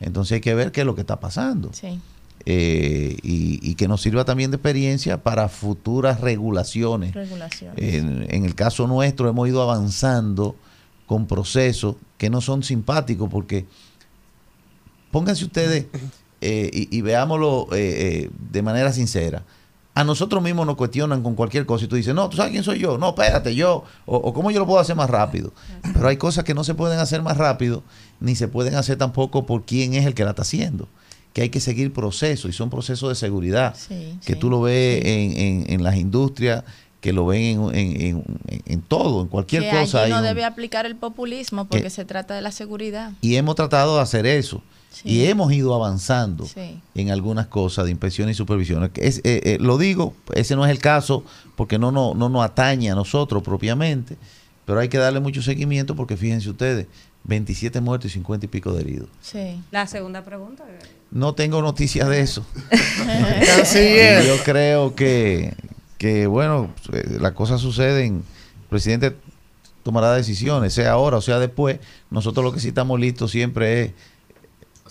Entonces 0.00 0.32
hay 0.36 0.40
que 0.40 0.54
ver 0.54 0.72
qué 0.72 0.80
es 0.80 0.86
lo 0.86 0.94
que 0.94 1.02
está 1.02 1.20
pasando. 1.20 1.70
Sí. 1.72 2.00
Eh, 2.46 3.18
y, 3.22 3.60
y 3.62 3.74
que 3.74 3.86
nos 3.86 4.00
sirva 4.00 4.24
también 4.24 4.50
de 4.50 4.56
experiencia 4.56 5.22
para 5.22 5.48
futuras 5.48 6.20
regulaciones. 6.20 7.14
Regulaciones. 7.14 7.76
En, 7.76 8.26
en 8.30 8.44
el 8.46 8.54
caso 8.54 8.86
nuestro 8.86 9.28
hemos 9.28 9.46
ido 9.46 9.60
avanzando 9.62 10.56
con 11.06 11.26
procesos 11.26 11.96
que 12.16 12.30
no 12.30 12.40
son 12.40 12.62
simpáticos 12.62 13.28
porque 13.28 13.66
pónganse 15.10 15.44
ustedes 15.44 15.86
eh, 16.40 16.70
y, 16.72 16.96
y 16.96 17.00
veámoslo 17.02 17.68
eh, 17.72 18.22
eh, 18.24 18.30
de 18.50 18.62
manera 18.62 18.92
sincera. 18.92 19.42
A 19.92 20.04
nosotros 20.04 20.42
mismos 20.42 20.66
nos 20.66 20.76
cuestionan 20.76 21.22
con 21.22 21.34
cualquier 21.34 21.66
cosa 21.66 21.84
y 21.84 21.88
tú 21.88 21.96
dices, 21.96 22.14
no, 22.14 22.28
¿tú 22.30 22.36
sabes 22.36 22.52
quién 22.52 22.62
soy 22.62 22.78
yo? 22.78 22.96
No, 22.96 23.08
espérate, 23.08 23.54
yo. 23.54 23.84
O, 24.06 24.16
o 24.16 24.32
cómo 24.32 24.50
yo 24.50 24.60
lo 24.60 24.66
puedo 24.66 24.78
hacer 24.78 24.96
más 24.96 25.10
rápido. 25.10 25.52
Pero 25.92 26.08
hay 26.08 26.16
cosas 26.16 26.44
que 26.44 26.54
no 26.54 26.64
se 26.64 26.74
pueden 26.74 27.00
hacer 27.00 27.22
más 27.22 27.36
rápido 27.36 27.82
ni 28.20 28.34
se 28.36 28.48
pueden 28.48 28.74
hacer 28.74 28.96
tampoco 28.98 29.46
por 29.46 29.64
quién 29.64 29.94
es 29.94 30.06
el 30.06 30.14
que 30.14 30.24
la 30.24 30.30
está 30.30 30.42
haciendo. 30.42 30.88
Que 31.32 31.42
hay 31.42 31.48
que 31.48 31.60
seguir 31.60 31.92
procesos 31.92 32.50
y 32.50 32.52
son 32.52 32.70
procesos 32.70 33.08
de 33.08 33.14
seguridad 33.14 33.74
Sí, 33.76 34.18
que 34.26 34.32
sí, 34.34 34.38
tú 34.38 34.50
lo 34.50 34.60
ves 34.62 35.04
en, 35.04 35.36
en- 35.36 35.64
en 35.72 35.84
las 35.84 35.96
industrias, 35.96 36.64
que 37.00 37.12
lo 37.12 37.24
ven 37.24 37.40
en, 37.42 37.60
en- 37.74 38.00
en- 38.00 38.24
en- 38.48 38.62
en 38.66 38.82
todo, 38.82 39.22
en 39.22 39.28
cualquier 39.28 39.62
que 39.62 39.70
cosa. 39.70 39.98
allí 40.02 40.06
hay 40.06 40.10
no 40.10 40.18
un- 40.18 40.24
debe 40.24 40.44
aplicar 40.44 40.86
el 40.86 40.96
populismo 40.96 41.66
porque 41.66 41.84
Que- 41.84 41.90
se 41.90 42.04
trata 42.04 42.34
de 42.34 42.42
la 42.42 42.50
seguridad. 42.52 43.12
y 43.20 43.36
hemos 43.36 43.54
tratado 43.54 43.96
de 43.96 44.02
hacer 44.02 44.26
eso. 44.26 44.62
Y 45.04 45.26
hemos 45.26 45.52
ido 45.52 45.72
avanzando 45.72 46.46
en 46.96 47.10
algunas 47.12 47.46
cosas 47.46 47.84
de 47.84 47.92
inspección 47.92 48.28
y 48.28 48.34
supervisión. 48.34 48.90
Es, 48.96 49.18
eh, 49.18 49.40
eh, 49.44 49.58
lo 49.60 49.78
digo, 49.78 50.14
ese 50.34 50.56
no 50.56 50.64
es 50.66 50.70
el 50.72 50.78
caso 50.80 51.22
porque 51.54 51.78
no, 51.78 51.92
no, 51.92 52.12
no 52.14 52.28
nos 52.28 52.44
atañe 52.44 52.90
a 52.90 52.96
nosotros 52.96 53.40
propiamente, 53.44 54.16
pero 54.70 54.82
hay 54.82 54.88
que 54.88 54.98
darle 54.98 55.18
mucho 55.18 55.42
seguimiento 55.42 55.96
porque 55.96 56.16
fíjense 56.16 56.48
ustedes, 56.48 56.86
27 57.24 57.80
muertos 57.80 58.12
y 58.12 58.14
50 58.14 58.46
y 58.46 58.48
pico 58.48 58.72
de 58.72 58.82
heridos. 58.82 59.08
Sí. 59.20 59.60
La 59.72 59.88
segunda 59.88 60.22
pregunta. 60.22 60.64
No 61.10 61.34
tengo 61.34 61.60
noticias 61.60 62.08
de 62.08 62.20
eso. 62.20 62.46
Canciller. 63.56 64.22
Y 64.22 64.28
Yo 64.28 64.36
creo 64.44 64.94
que, 64.94 65.56
que, 65.98 66.28
bueno, 66.28 66.72
eh, 66.92 67.18
las 67.20 67.32
cosas 67.32 67.60
suceden. 67.60 68.22
El 68.62 68.68
presidente 68.68 69.16
tomará 69.82 70.12
decisiones, 70.12 70.72
sea 70.72 70.92
ahora 70.92 71.16
o 71.16 71.20
sea 71.20 71.40
después. 71.40 71.80
Nosotros 72.08 72.44
lo 72.44 72.52
que 72.52 72.60
sí 72.60 72.68
estamos 72.68 73.00
listos 73.00 73.32
siempre 73.32 73.82
es 73.82 73.92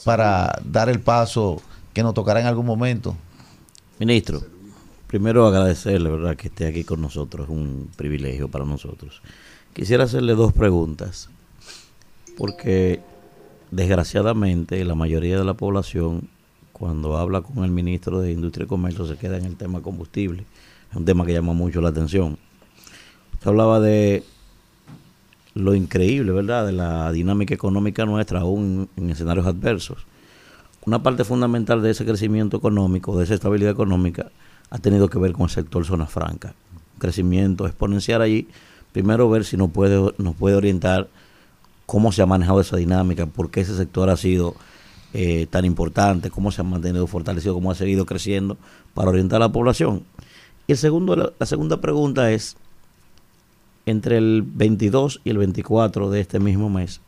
para 0.04 0.60
dar 0.66 0.90
el 0.90 1.00
paso 1.00 1.62
que 1.94 2.04
nos 2.04 2.14
tocará 2.14 2.42
en 2.42 2.48
algún 2.48 2.66
momento. 2.66 3.16
Ministro, 3.98 4.42
primero 5.08 5.48
agradecerle, 5.48 6.10
¿verdad?, 6.10 6.36
que 6.36 6.50
esté 6.50 6.68
aquí 6.68 6.84
con 6.84 7.00
nosotros, 7.00 7.46
es 7.46 7.50
un 7.50 7.90
privilegio 7.96 8.50
para 8.50 8.66
nosotros. 8.66 9.22
Quisiera 9.80 10.04
hacerle 10.04 10.36
dos 10.36 10.52
preguntas, 10.52 11.30
porque 12.38 13.00
desgraciadamente 13.72 14.84
la 14.84 14.94
mayoría 14.94 15.38
de 15.40 15.46
la 15.46 15.54
población, 15.54 16.28
cuando 16.74 17.18
habla 17.18 17.44
con 17.44 17.64
el 17.64 17.72
ministro 17.72 18.20
de 18.20 18.34
Industria 18.34 18.66
y 18.66 18.68
Comercio, 18.68 19.08
se 19.08 19.16
queda 19.16 19.38
en 19.38 19.46
el 19.46 19.56
tema 19.56 19.82
combustible. 19.82 20.44
Es 20.92 20.98
un 20.98 21.06
tema 21.06 21.26
que 21.26 21.32
llama 21.32 21.54
mucho 21.54 21.80
la 21.80 21.88
atención. 21.88 22.38
Usted 23.36 23.48
hablaba 23.48 23.80
de 23.80 24.26
lo 25.54 25.74
increíble, 25.74 26.34
¿verdad?, 26.34 26.66
de 26.66 26.74
la 26.74 27.10
dinámica 27.14 27.54
económica 27.54 28.06
nuestra, 28.06 28.42
aún 28.42 28.90
en 28.98 29.10
escenarios 29.12 29.46
adversos 29.46 30.06
una 30.86 31.02
parte 31.02 31.24
fundamental 31.24 31.82
de 31.82 31.92
ese 31.92 32.04
crecimiento 32.04 32.58
económico, 32.58 33.18
de 33.18 33.24
esa 33.24 33.34
estabilidad 33.34 33.72
económica, 33.72 34.30
ha 34.72 34.78
tenido 34.80 35.08
que 35.08 35.20
ver 35.20 35.32
con 35.32 35.44
el 35.44 35.50
sector 35.50 35.86
zona 35.86 36.06
franca. 36.06 36.54
Un 36.96 37.00
crecimiento 37.00 37.66
exponencial 37.66 38.22
allí. 38.22 38.50
Primero 38.92 39.30
ver 39.30 39.46
si 39.46 39.58
nos 39.58 39.70
puede, 39.72 40.14
nos 40.18 40.36
puede 40.36 40.56
orientar 40.56 41.08
cómo 41.86 42.12
se 42.12 42.22
ha 42.22 42.26
manejado 42.26 42.62
esa 42.62 42.78
dinámica, 42.78 43.26
por 43.26 43.52
qué 43.52 43.62
ese 43.62 43.76
sector 43.76 44.10
ha 44.10 44.18
sido 44.18 44.56
eh, 45.14 45.48
tan 45.50 45.66
importante, 45.66 46.30
cómo 46.30 46.52
se 46.52 46.62
ha 46.62 46.64
mantenido 46.64 47.08
fortalecido, 47.08 47.54
cómo 47.54 47.72
ha 47.72 47.76
seguido 47.76 48.06
creciendo, 48.06 48.58
para 48.94 49.10
orientar 49.10 49.38
a 49.38 49.46
la 49.46 49.52
población. 49.52 50.04
Y 50.68 50.74
el 50.74 50.78
segundo, 50.78 51.16
la, 51.16 51.32
la 51.40 51.46
segunda 51.46 51.82
pregunta 51.82 52.32
es, 52.32 52.58
entre 53.86 54.18
el 54.18 54.44
22 54.44 55.22
y 55.24 55.32
el 55.32 55.40
24 55.40 56.10
de 56.12 56.22
este 56.22 56.40
mismo 56.40 56.70
mes, 56.70 57.02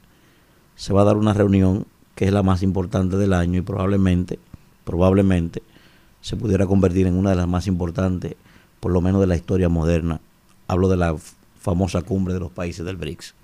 se 0.75 0.93
va 0.93 1.01
a 1.01 1.05
dar 1.05 1.17
una 1.17 1.33
reunión 1.33 1.85
que 2.15 2.25
es 2.25 2.33
la 2.33 2.43
más 2.43 2.63
importante 2.63 3.17
del 3.17 3.33
año 3.33 3.59
y 3.59 3.61
probablemente, 3.61 4.39
probablemente 4.83 5.61
se 6.21 6.35
pudiera 6.37 6.65
convertir 6.67 7.07
en 7.07 7.15
una 7.15 7.31
de 7.31 7.35
las 7.35 7.47
más 7.47 7.67
importantes, 7.67 8.35
por 8.79 8.91
lo 8.91 9.01
menos 9.01 9.21
de 9.21 9.27
la 9.27 9.35
historia 9.35 9.69
moderna. 9.69 10.21
Hablo 10.67 10.87
de 10.87 10.97
la 10.97 11.15
famosa 11.61 12.01
cumbre 12.01 12.33
de 12.33 12.39
los 12.39 12.51
países 12.51 12.85
del 12.85 12.97
BRICS. 12.97 13.35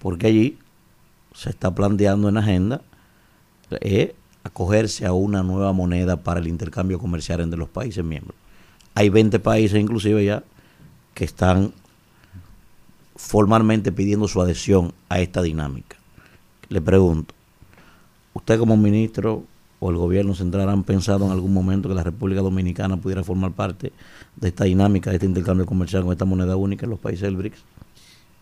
Porque 0.00 0.26
allí 0.26 0.58
se 1.34 1.50
está 1.50 1.74
planteando 1.74 2.28
en 2.28 2.38
agenda 2.38 2.80
eh, 3.80 4.14
acogerse 4.42 5.06
a 5.06 5.12
una 5.12 5.42
nueva 5.42 5.72
moneda 5.72 6.16
para 6.16 6.40
el 6.40 6.48
intercambio 6.48 6.98
comercial 6.98 7.40
entre 7.40 7.58
los 7.58 7.68
países 7.68 8.04
miembros. 8.04 8.34
Hay 8.94 9.10
20 9.10 9.38
países 9.40 9.80
inclusive 9.80 10.24
ya 10.24 10.42
que 11.14 11.24
están 11.24 11.72
formalmente 13.16 13.92
pidiendo 13.92 14.28
su 14.28 14.40
adhesión 14.40 14.92
a 15.08 15.20
esta 15.20 15.42
dinámica. 15.42 15.96
Le 16.68 16.80
pregunto, 16.80 17.34
¿usted 18.32 18.58
como 18.58 18.76
ministro 18.76 19.44
o 19.78 19.90
el 19.90 19.96
gobierno 19.96 20.34
central 20.34 20.70
han 20.70 20.84
pensado 20.84 21.26
en 21.26 21.32
algún 21.32 21.52
momento 21.52 21.88
que 21.88 21.94
la 21.94 22.02
República 22.02 22.40
Dominicana 22.40 22.96
pudiera 22.96 23.22
formar 23.24 23.52
parte 23.52 23.92
de 24.36 24.48
esta 24.48 24.64
dinámica, 24.64 25.10
de 25.10 25.16
este 25.16 25.26
intercambio 25.26 25.66
comercial 25.66 26.02
con 26.02 26.12
esta 26.12 26.24
moneda 26.24 26.56
única 26.56 26.86
en 26.86 26.90
los 26.90 26.98
países 26.98 27.22
del 27.22 27.36
BRICS? 27.36 27.64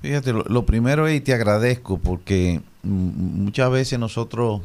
Fíjate, 0.03 0.33
lo, 0.33 0.67
primero 0.67 1.07
es 1.07 1.17
y 1.17 1.21
te 1.21 1.33
agradezco 1.33 1.99
porque 1.99 2.61
muchas 2.83 3.71
veces 3.71 3.99
nosotros 3.99 4.61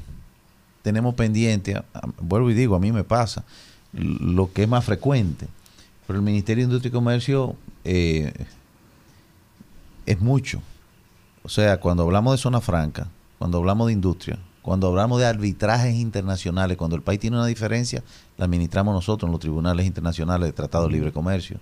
tenemos 0.82 1.16
pendiente, 1.16 1.82
vuelvo 2.20 2.52
y 2.52 2.54
digo, 2.54 2.76
a 2.76 2.80
mí 2.80 2.92
me 2.92 3.04
pasa, 3.04 3.46
lo 3.94 4.52
que 4.52 4.64
es 4.64 4.70
más 4.70 4.84
frecuente, 4.84 5.48
pero 6.06 6.20
el 6.20 6.26
Ministerio 6.26 6.64
de 6.64 6.66
Industria 6.66 6.90
y 6.90 6.92
Comercio 6.92 7.56
eh, 7.86 8.34
es 10.06 10.20
mucho. 10.20 10.62
O 11.44 11.50
sea, 11.50 11.80
cuando 11.80 12.04
hablamos 12.04 12.34
de 12.34 12.38
zona 12.38 12.60
franca, 12.60 13.08
cuando 13.38 13.60
hablamos 13.60 13.88
de 13.88 13.94
industria, 13.94 14.40
Cuando 14.62 14.88
hablamos 14.88 15.20
de 15.20 15.26
arbitrajes 15.26 15.96
internacionales, 15.96 16.78
cuando 16.78 16.96
el 16.96 17.02
país 17.02 17.20
tiene 17.20 17.38
una 17.38 17.46
diferencia, 17.46 18.04
la 18.38 18.46
administramos 18.46 18.94
nosotros 18.94 19.28
en 19.28 19.32
los 19.32 19.40
tribunales 19.40 19.86
internacionales 19.86 20.48
de 20.48 20.54
Tratado 20.54 20.86
de 20.86 20.94
Libre 20.94 21.12
Comercio, 21.12 21.58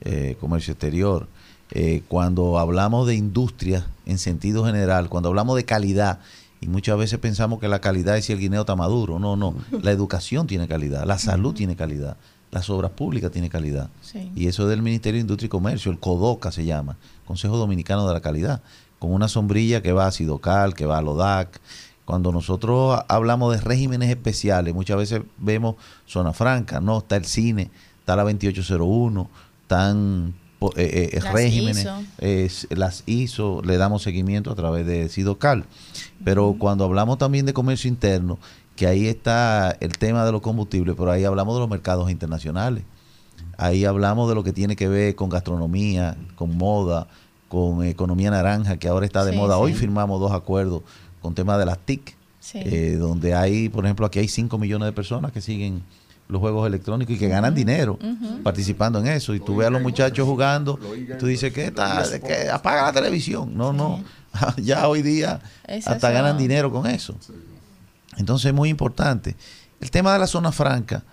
eh, 0.00 0.36
comercio 0.40 0.72
exterior. 0.72 1.26
Eh, 1.72 2.02
cuando 2.06 2.58
hablamos 2.58 3.06
de 3.06 3.16
industria 3.16 3.86
en 4.06 4.18
sentido 4.18 4.64
general, 4.64 5.08
cuando 5.08 5.28
hablamos 5.28 5.56
de 5.56 5.64
calidad, 5.64 6.20
y 6.60 6.68
muchas 6.68 6.96
veces 6.96 7.18
pensamos 7.18 7.60
que 7.60 7.68
la 7.68 7.80
calidad 7.80 8.16
es 8.16 8.26
si 8.26 8.32
el 8.32 8.38
guineo 8.38 8.62
está 8.62 8.76
maduro. 8.76 9.18
No, 9.18 9.36
no. 9.36 9.54
La 9.82 9.90
educación 9.90 10.46
tiene 10.46 10.66
calidad, 10.68 11.04
la 11.04 11.18
salud 11.18 11.54
tiene 11.54 11.76
calidad, 11.76 12.16
las 12.50 12.70
obras 12.70 12.92
públicas 12.92 13.30
tienen 13.30 13.50
calidad. 13.50 13.90
Sí. 14.00 14.30
Y 14.34 14.46
eso 14.46 14.62
es 14.62 14.70
del 14.70 14.82
Ministerio 14.82 15.18
de 15.18 15.22
Industria 15.22 15.46
y 15.46 15.50
Comercio, 15.50 15.90
el 15.90 15.98
CODOCA 15.98 16.52
se 16.52 16.64
llama, 16.64 16.96
Consejo 17.26 17.56
Dominicano 17.56 18.06
de 18.06 18.14
la 18.14 18.20
Calidad, 18.20 18.62
con 18.98 19.12
una 19.12 19.28
sombrilla 19.28 19.82
que 19.82 19.92
va 19.92 20.06
a 20.06 20.12
Sidocal, 20.12 20.74
que 20.74 20.86
va 20.86 20.98
a 20.98 21.02
LODAC. 21.02 21.60
Cuando 22.06 22.32
nosotros 22.32 22.98
hablamos 23.08 23.54
de 23.54 23.60
regímenes 23.60 24.08
especiales, 24.08 24.72
muchas 24.74 24.96
veces 24.96 25.20
vemos 25.38 25.74
zona 26.06 26.32
franca, 26.32 26.80
no, 26.80 26.98
está 26.98 27.16
el 27.16 27.24
cine, 27.26 27.70
está 28.00 28.16
la 28.16 28.22
2801, 28.22 29.28
están 29.62 30.32
po- 30.60 30.72
eh, 30.76 31.10
eh, 31.12 31.20
Las 31.20 31.32
regímenes, 31.34 31.86
ISO. 32.20 32.68
las 32.76 33.02
ISO, 33.06 33.60
le 33.64 33.76
damos 33.76 34.02
seguimiento 34.02 34.50
a 34.50 34.54
través 34.54 34.86
de 34.86 35.08
Sidocal. 35.08 35.64
Pero 36.24 36.54
cuando 36.58 36.84
hablamos 36.84 37.18
también 37.18 37.44
de 37.44 37.52
comercio 37.52 37.88
interno, 37.88 38.38
que 38.76 38.86
ahí 38.86 39.08
está 39.08 39.76
el 39.80 39.98
tema 39.98 40.24
de 40.24 40.30
los 40.32 40.42
combustibles, 40.42 40.94
pero 40.96 41.10
ahí 41.10 41.24
hablamos 41.24 41.54
de 41.56 41.60
los 41.60 41.68
mercados 41.68 42.10
internacionales. 42.10 42.84
Ahí 43.58 43.84
hablamos 43.84 44.28
de 44.28 44.34
lo 44.36 44.44
que 44.44 44.52
tiene 44.52 44.76
que 44.76 44.86
ver 44.86 45.14
con 45.16 45.28
gastronomía, 45.28 46.16
con 46.36 46.56
moda, 46.56 47.08
con 47.48 47.82
economía 47.84 48.30
naranja, 48.30 48.76
que 48.76 48.86
ahora 48.88 49.06
está 49.06 49.24
de 49.24 49.32
Sí, 49.32 49.36
moda. 49.38 49.56
Hoy 49.58 49.72
firmamos 49.74 50.20
dos 50.20 50.32
acuerdos 50.32 50.82
con 51.26 51.34
tema 51.34 51.58
de 51.58 51.66
las 51.66 51.78
TIC, 51.78 52.16
Sí. 52.38 52.58
eh, 52.64 52.94
donde 52.96 53.34
hay, 53.34 53.68
por 53.68 53.84
ejemplo, 53.84 54.06
aquí 54.06 54.20
hay 54.20 54.28
5 54.28 54.56
millones 54.58 54.86
de 54.86 54.92
personas 54.92 55.32
que 55.32 55.40
siguen 55.40 55.82
los 56.28 56.40
juegos 56.40 56.66
electrónicos 56.66 57.14
y 57.16 57.18
que 57.18 57.26
ganan 57.28 57.54
dinero 57.54 57.98
participando 58.44 59.00
en 59.00 59.08
eso. 59.08 59.34
Y 59.34 59.40
tú 59.40 59.56
ves 59.56 59.66
a 59.66 59.70
los 59.70 59.82
muchachos 59.82 60.26
jugando, 60.26 60.78
y 60.96 61.16
tú 61.18 61.26
dices, 61.26 61.52
¿qué 61.52 61.72
qué? 62.24 62.48
Apaga 62.50 62.82
la 62.82 62.92
televisión. 62.92 63.56
No, 63.56 63.72
no. 63.72 64.02
ya 64.58 64.86
hoy 64.88 65.02
día 65.02 65.40
Es 65.66 65.86
hasta 65.88 66.08
eso. 66.10 66.14
ganan 66.14 66.38
dinero 66.38 66.70
con 66.70 66.86
eso. 66.86 67.16
Entonces 68.16 68.46
es 68.46 68.54
muy 68.54 68.68
importante. 68.68 69.34
El 69.80 69.90
tema 69.90 70.12
de 70.12 70.18
la 70.20 70.26
zona 70.26 70.52
franca, 70.52 71.04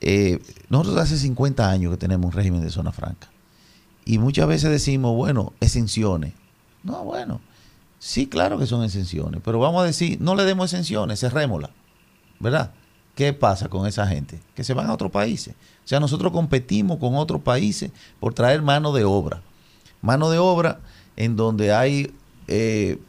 eh, 0.00 0.38
nosotros 0.70 0.96
hace 0.98 1.16
50 1.18 1.68
años 1.70 1.90
que 1.92 1.98
tenemos 1.98 2.26
un 2.26 2.32
régimen 2.32 2.62
de 2.62 2.70
zona 2.70 2.92
franca. 2.92 3.28
Y 4.04 4.18
muchas 4.18 4.48
veces 4.48 4.70
decimos, 4.70 5.14
bueno, 5.14 5.52
exenciones. 5.60 6.32
No, 6.82 7.04
bueno, 7.04 7.40
sí, 7.98 8.26
claro 8.26 8.58
que 8.58 8.66
son 8.66 8.84
exenciones, 8.84 9.40
pero 9.44 9.58
vamos 9.58 9.82
a 9.82 9.86
decir, 9.86 10.18
no 10.20 10.34
le 10.34 10.44
demos 10.44 10.72
exenciones, 10.72 11.20
cerrémosla, 11.20 11.70
¿verdad? 12.40 12.72
¿Qué 13.14 13.32
pasa 13.32 13.68
con 13.68 13.86
esa 13.86 14.06
gente? 14.06 14.38
Que 14.54 14.62
se 14.62 14.74
van 14.74 14.86
a 14.86 14.92
otros 14.92 15.10
países. 15.10 15.54
O 15.84 15.88
sea, 15.88 15.98
nosotros 15.98 16.30
competimos 16.30 16.98
con 16.98 17.16
otros 17.16 17.42
países 17.42 17.90
por 18.20 18.32
traer 18.32 18.62
mano 18.62 18.92
de 18.92 19.02
obra. 19.04 19.42
Mano 20.02 20.30
de 20.30 20.38
obra 20.38 20.78
en 21.16 21.34
donde 21.34 21.72
hay, 21.72 22.14
eh, 22.46 23.00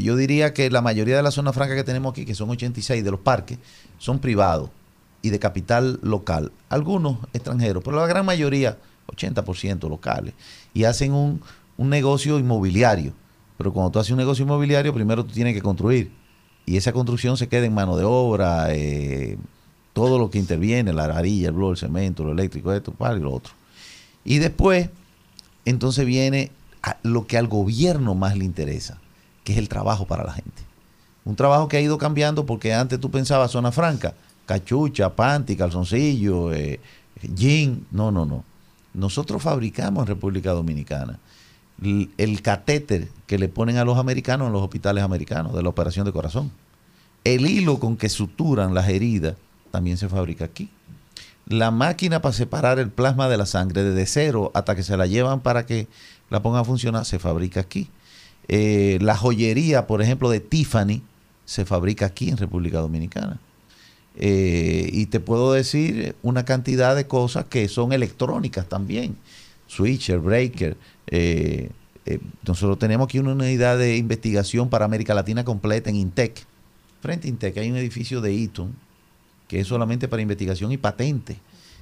yo 0.00 0.16
diría 0.16 0.52
que 0.52 0.70
la 0.70 0.82
mayoría 0.82 1.16
de 1.16 1.22
las 1.22 1.34
zonas 1.34 1.54
francas 1.54 1.76
que 1.76 1.84
tenemos 1.84 2.10
aquí, 2.10 2.24
que 2.24 2.34
son 2.34 2.50
86 2.50 3.04
de 3.04 3.10
los 3.12 3.20
parques, 3.20 3.58
son 3.98 4.18
privados 4.18 4.70
y 5.22 5.30
de 5.30 5.38
capital 5.38 6.00
local. 6.02 6.50
Algunos 6.68 7.18
extranjeros, 7.32 7.84
pero 7.84 7.98
la 8.00 8.08
gran 8.08 8.26
mayoría, 8.26 8.78
80% 9.06 9.88
locales. 9.88 10.34
Y 10.74 10.82
hacen 10.82 11.12
un, 11.12 11.40
un 11.76 11.90
negocio 11.90 12.40
inmobiliario. 12.40 13.12
Pero 13.56 13.72
cuando 13.72 13.90
tú 13.90 13.98
haces 13.98 14.12
un 14.12 14.18
negocio 14.18 14.44
inmobiliario, 14.44 14.92
primero 14.92 15.24
tú 15.24 15.32
tienes 15.32 15.54
que 15.54 15.62
construir. 15.62 16.10
Y 16.66 16.76
esa 16.76 16.92
construcción 16.92 17.36
se 17.36 17.48
queda 17.48 17.64
en 17.64 17.74
mano 17.74 17.96
de 17.96 18.04
obra, 18.04 18.66
eh, 18.70 19.38
todo 19.92 20.18
lo 20.18 20.30
que 20.30 20.38
interviene, 20.38 20.92
la 20.92 21.06
varilla, 21.06 21.48
el 21.48 21.54
blog, 21.54 21.70
el 21.70 21.76
cemento, 21.76 22.24
lo 22.24 22.32
eléctrico, 22.32 22.72
esto, 22.72 22.92
para 22.92 23.16
y 23.16 23.20
lo 23.20 23.32
otro. 23.32 23.54
Y 24.24 24.38
después, 24.38 24.90
entonces 25.64 26.04
viene 26.04 26.50
lo 27.02 27.26
que 27.26 27.38
al 27.38 27.48
gobierno 27.48 28.14
más 28.14 28.36
le 28.36 28.44
interesa, 28.44 28.98
que 29.44 29.52
es 29.52 29.58
el 29.58 29.68
trabajo 29.68 30.06
para 30.06 30.24
la 30.24 30.32
gente. 30.32 30.62
Un 31.24 31.36
trabajo 31.36 31.68
que 31.68 31.76
ha 31.76 31.80
ido 31.80 31.98
cambiando 31.98 32.46
porque 32.46 32.74
antes 32.74 33.00
tú 33.00 33.10
pensabas 33.10 33.50
zona 33.50 33.72
franca, 33.72 34.14
cachucha, 34.44 35.14
panty, 35.14 35.56
calzoncillo, 35.56 36.52
eh, 36.52 36.80
jean. 37.34 37.86
No, 37.90 38.10
no, 38.10 38.24
no. 38.24 38.44
Nosotros 38.94 39.42
fabricamos 39.42 40.02
en 40.02 40.06
República 40.08 40.52
Dominicana 40.52 41.18
el 41.82 42.42
catéter 42.42 43.08
que 43.26 43.38
le 43.38 43.48
ponen 43.48 43.76
a 43.76 43.84
los 43.84 43.98
americanos 43.98 44.46
en 44.46 44.52
los 44.52 44.62
hospitales 44.62 45.04
americanos 45.04 45.54
de 45.54 45.62
la 45.62 45.68
operación 45.68 46.06
de 46.06 46.12
corazón. 46.12 46.50
El 47.24 47.46
hilo 47.46 47.78
con 47.78 47.96
que 47.96 48.08
suturan 48.08 48.72
las 48.72 48.88
heridas 48.88 49.36
también 49.70 49.96
se 49.96 50.08
fabrica 50.08 50.44
aquí. 50.44 50.70
La 51.46 51.70
máquina 51.70 52.22
para 52.22 52.32
separar 52.32 52.78
el 52.78 52.90
plasma 52.90 53.28
de 53.28 53.36
la 53.36 53.46
sangre 53.46 53.84
desde 53.84 54.06
cero 54.06 54.50
hasta 54.54 54.74
que 54.74 54.82
se 54.82 54.96
la 54.96 55.06
llevan 55.06 55.40
para 55.40 55.66
que 55.66 55.86
la 56.30 56.42
pongan 56.42 56.62
a 56.62 56.64
funcionar 56.64 57.04
se 57.04 57.18
fabrica 57.18 57.60
aquí. 57.60 57.88
Eh, 58.48 58.98
la 59.00 59.16
joyería, 59.16 59.86
por 59.86 60.02
ejemplo, 60.02 60.30
de 60.30 60.40
Tiffany 60.40 61.02
se 61.44 61.64
fabrica 61.64 62.06
aquí 62.06 62.30
en 62.30 62.36
República 62.36 62.78
Dominicana. 62.78 63.38
Eh, 64.16 64.88
y 64.92 65.06
te 65.06 65.20
puedo 65.20 65.52
decir 65.52 66.16
una 66.22 66.44
cantidad 66.44 66.96
de 66.96 67.06
cosas 67.06 67.44
que 67.44 67.68
son 67.68 67.92
electrónicas 67.92 68.66
también. 68.68 69.16
Switcher, 69.66 70.18
breaker. 70.18 70.76
eh, 71.08 71.70
eh, 72.08 72.20
nosotros 72.46 72.78
tenemos 72.78 73.06
aquí 73.06 73.18
una 73.18 73.32
unidad 73.32 73.78
de 73.78 73.96
investigación 73.96 74.68
para 74.68 74.84
América 74.84 75.12
Latina 75.12 75.44
completa 75.44 75.90
en 75.90 75.96
Intec. 75.96 76.44
Frente 77.00 77.26
a 77.26 77.30
Intec 77.30 77.56
hay 77.58 77.68
un 77.70 77.76
edificio 77.76 78.20
de 78.20 78.32
Eaton 78.32 78.72
que 79.48 79.60
es 79.60 79.66
solamente 79.66 80.06
para 80.08 80.22
investigación 80.22 80.70
y 80.72 80.76
patente. 80.76 81.36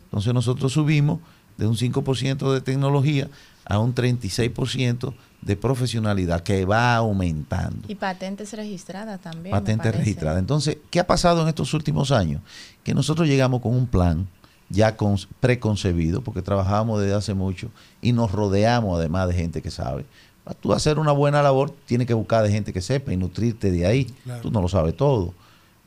Entonces 0.04 0.32
nosotros 0.32 0.72
subimos 0.72 1.20
de 1.58 1.66
un 1.66 1.76
5% 1.76 2.52
de 2.52 2.60
tecnología 2.62 3.28
a 3.66 3.78
un 3.78 3.94
36% 3.94 5.14
de 5.42 5.56
profesionalidad 5.56 6.42
que 6.42 6.64
va 6.64 6.96
aumentando 6.96 7.86
Y 7.88 7.94
patentes 7.94 8.52
registradas 8.54 9.20
también. 9.20 9.44
me 9.44 9.50
patente 9.50 9.84
parece. 9.84 9.98
registrada. 9.98 10.38
Entonces, 10.38 10.78
¿qué 10.90 11.00
ha 11.00 11.06
pasado 11.06 11.42
en 11.42 11.48
estos 11.48 11.72
últimos 11.74 12.10
años? 12.12 12.40
Que 12.82 12.94
nosotros 12.94 13.28
llegamos 13.28 13.60
con 13.60 13.74
un 13.74 13.86
plan 13.86 14.26
ya 14.74 14.96
con, 14.96 15.16
preconcebido, 15.40 16.22
porque 16.22 16.42
trabajábamos 16.42 17.00
desde 17.00 17.14
hace 17.14 17.34
mucho 17.34 17.70
y 18.02 18.12
nos 18.12 18.32
rodeamos 18.32 18.98
además 18.98 19.28
de 19.28 19.34
gente 19.34 19.62
que 19.62 19.70
sabe. 19.70 20.04
Para 20.44 20.58
tú 20.58 20.72
hacer 20.72 20.98
una 20.98 21.12
buena 21.12 21.42
labor, 21.42 21.74
tienes 21.86 22.06
que 22.06 22.14
buscar 22.14 22.44
de 22.44 22.50
gente 22.50 22.72
que 22.72 22.82
sepa 22.82 23.12
y 23.12 23.16
nutrirte 23.16 23.70
de 23.70 23.86
ahí. 23.86 24.04
Claro. 24.24 24.42
Tú 24.42 24.50
no 24.50 24.60
lo 24.60 24.68
sabes 24.68 24.96
todo. 24.96 25.32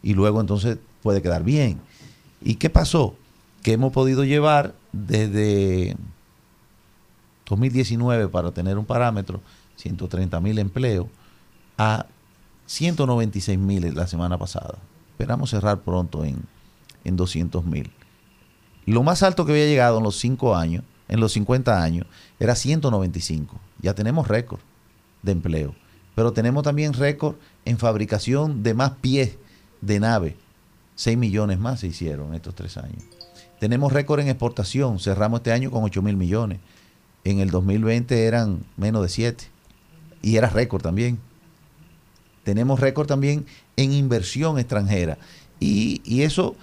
Y 0.01 0.13
luego 0.13 0.41
entonces 0.41 0.79
puede 1.03 1.21
quedar 1.21 1.43
bien. 1.43 1.79
¿Y 2.41 2.55
qué 2.55 2.69
pasó? 2.69 3.15
Que 3.61 3.73
hemos 3.73 3.91
podido 3.93 4.23
llevar 4.23 4.73
desde 4.91 5.95
2019, 7.47 8.27
para 8.29 8.51
tener 8.51 8.77
un 8.77 8.85
parámetro, 8.85 9.41
130 9.77 10.39
mil 10.41 10.57
empleos, 10.59 11.07
a 11.77 12.05
196 12.65 13.57
mil 13.57 13.95
la 13.95 14.07
semana 14.07 14.37
pasada. 14.37 14.77
Esperamos 15.11 15.49
cerrar 15.49 15.79
pronto 15.81 16.25
en, 16.25 16.43
en 17.03 17.15
200 17.15 17.65
mil. 17.65 17.91
Lo 18.87 19.03
más 19.03 19.21
alto 19.21 19.45
que 19.45 19.51
había 19.51 19.65
llegado 19.65 19.97
en 19.97 20.03
los 20.05 20.17
5 20.17 20.55
años, 20.55 20.81
en 21.09 21.19
los 21.19 21.33
50 21.33 21.83
años, 21.83 22.07
era 22.39 22.55
195. 22.55 23.59
Ya 23.81 23.93
tenemos 23.93 24.29
récord 24.29 24.61
de 25.23 25.33
empleo. 25.33 25.75
Pero 26.15 26.31
tenemos 26.31 26.63
también 26.63 26.93
récord 26.93 27.35
en 27.65 27.77
fabricación 27.77 28.63
de 28.63 28.73
más 28.73 28.91
pies 29.01 29.35
de 29.81 29.99
nave. 29.99 30.37
6 30.95 31.17
millones 31.17 31.59
más 31.59 31.81
se 31.81 31.87
hicieron 31.87 32.33
estos 32.33 32.55
tres 32.55 32.77
años. 32.77 33.03
Tenemos 33.59 33.91
récord 33.91 34.21
en 34.21 34.29
exportación. 34.29 34.99
Cerramos 34.99 35.41
este 35.41 35.51
año 35.51 35.69
con 35.69 35.83
8 35.83 36.01
mil 36.01 36.15
millones. 36.15 36.59
En 37.25 37.39
el 37.39 37.51
2020 37.51 38.23
eran 38.23 38.63
menos 38.77 39.01
de 39.01 39.09
7. 39.09 39.43
Y 40.21 40.37
era 40.37 40.49
récord 40.49 40.81
también. 40.81 41.19
Tenemos 42.45 42.79
récord 42.79 43.05
también 43.05 43.45
en 43.75 43.91
inversión 43.91 44.57
extranjera. 44.57 45.17
Y, 45.59 46.01
y 46.05 46.21
eso 46.21 46.55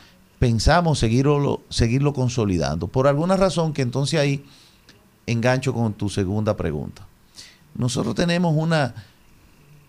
pensamos 0.44 0.98
seguirlo, 0.98 1.62
seguirlo 1.70 2.12
consolidando. 2.12 2.86
Por 2.86 3.06
alguna 3.06 3.34
razón 3.34 3.72
que 3.72 3.80
entonces 3.80 4.20
ahí 4.20 4.44
engancho 5.24 5.72
con 5.72 5.94
tu 5.94 6.10
segunda 6.10 6.54
pregunta. 6.54 7.06
Nosotros 7.74 8.14
tenemos 8.14 8.54
una 8.54 8.94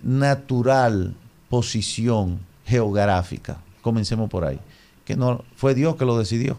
natural 0.02 1.14
posición 1.50 2.40
geográfica, 2.66 3.58
comencemos 3.82 4.30
por 4.30 4.46
ahí, 4.46 4.58
que 5.04 5.18
no 5.18 5.44
fue 5.58 5.76
Dios 5.76 5.98
que 5.98 6.06
lo 6.06 6.18
decidió. 6.18 6.58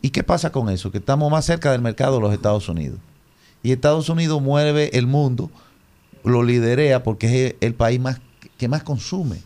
¿Y 0.00 0.10
qué 0.10 0.22
pasa 0.22 0.52
con 0.52 0.70
eso? 0.70 0.92
Que 0.92 0.98
estamos 0.98 1.28
más 1.28 1.44
cerca 1.44 1.72
del 1.72 1.82
mercado 1.82 2.14
de 2.14 2.20
los 2.20 2.32
Estados 2.32 2.68
Unidos. 2.68 3.00
Y 3.64 3.72
Estados 3.72 4.08
Unidos 4.10 4.40
mueve 4.40 4.96
el 4.96 5.08
mundo, 5.08 5.50
lo 6.22 6.44
liderea 6.44 7.02
porque 7.02 7.46
es 7.48 7.54
el 7.62 7.74
país 7.74 7.98
más 7.98 8.20
que 8.56 8.68
más 8.68 8.84
consume. 8.84 9.42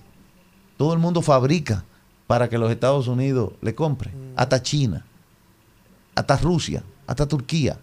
Todo 0.76 0.92
el 0.92 0.98
mundo 0.98 1.22
fabrica 1.22 1.86
para 2.30 2.48
que 2.48 2.58
los 2.58 2.70
Estados 2.70 3.08
Unidos 3.08 3.54
le 3.60 3.74
compren. 3.74 4.14
Hasta 4.36 4.62
China, 4.62 5.04
hasta 6.14 6.36
Rusia, 6.36 6.84
hasta 7.08 7.26
Turquía. 7.26 7.76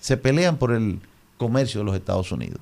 Se 0.00 0.16
pelean 0.16 0.56
por 0.56 0.72
el 0.72 0.98
comercio 1.36 1.78
de 1.78 1.84
los 1.84 1.94
Estados 1.94 2.32
Unidos. 2.32 2.58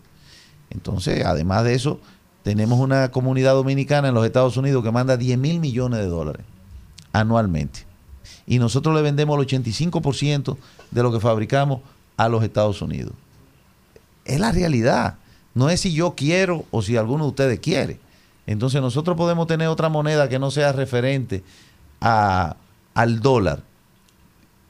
Entonces, 0.68 1.24
además 1.24 1.64
de 1.64 1.72
eso, 1.72 2.00
tenemos 2.42 2.78
una 2.80 3.10
comunidad 3.10 3.54
dominicana 3.54 4.08
en 4.08 4.14
los 4.14 4.26
Estados 4.26 4.58
Unidos 4.58 4.84
que 4.84 4.90
manda 4.90 5.16
10 5.16 5.38
mil 5.38 5.58
millones 5.58 6.00
de 6.00 6.06
dólares 6.06 6.44
anualmente. 7.14 7.86
Y 8.46 8.58
nosotros 8.58 8.94
le 8.94 9.00
vendemos 9.00 9.40
el 9.40 9.62
85% 9.62 10.58
de 10.90 11.02
lo 11.02 11.10
que 11.12 11.18
fabricamos 11.18 11.80
a 12.18 12.28
los 12.28 12.44
Estados 12.44 12.82
Unidos. 12.82 13.14
Es 14.26 14.38
la 14.38 14.52
realidad. 14.52 15.16
No 15.54 15.70
es 15.70 15.80
si 15.80 15.94
yo 15.94 16.14
quiero 16.14 16.66
o 16.70 16.82
si 16.82 16.98
alguno 16.98 17.24
de 17.24 17.30
ustedes 17.30 17.60
quiere. 17.60 18.00
Entonces 18.46 18.80
nosotros 18.80 19.16
podemos 19.16 19.46
tener 19.46 19.68
otra 19.68 19.88
moneda 19.88 20.28
que 20.28 20.38
no 20.38 20.50
sea 20.50 20.72
referente 20.72 21.42
a, 22.00 22.56
al 22.94 23.20
dólar. 23.20 23.62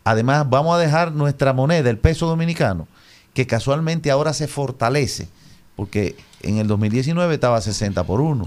Además, 0.05 0.49
vamos 0.49 0.75
a 0.75 0.79
dejar 0.79 1.13
nuestra 1.13 1.53
moneda, 1.53 1.89
el 1.89 1.99
peso 1.99 2.27
dominicano, 2.27 2.89
que 3.35 3.47
casualmente 3.47 4.11
ahora 4.11 4.33
se 4.33 4.49
fortalece, 4.49 5.29
porque 5.77 6.17
en 6.43 6.59
el 6.59 6.67
2019 6.67 7.35
estaba 7.35 7.57
a 7.57 7.61
60 7.61 8.05
por 8.05 8.21
1. 8.21 8.45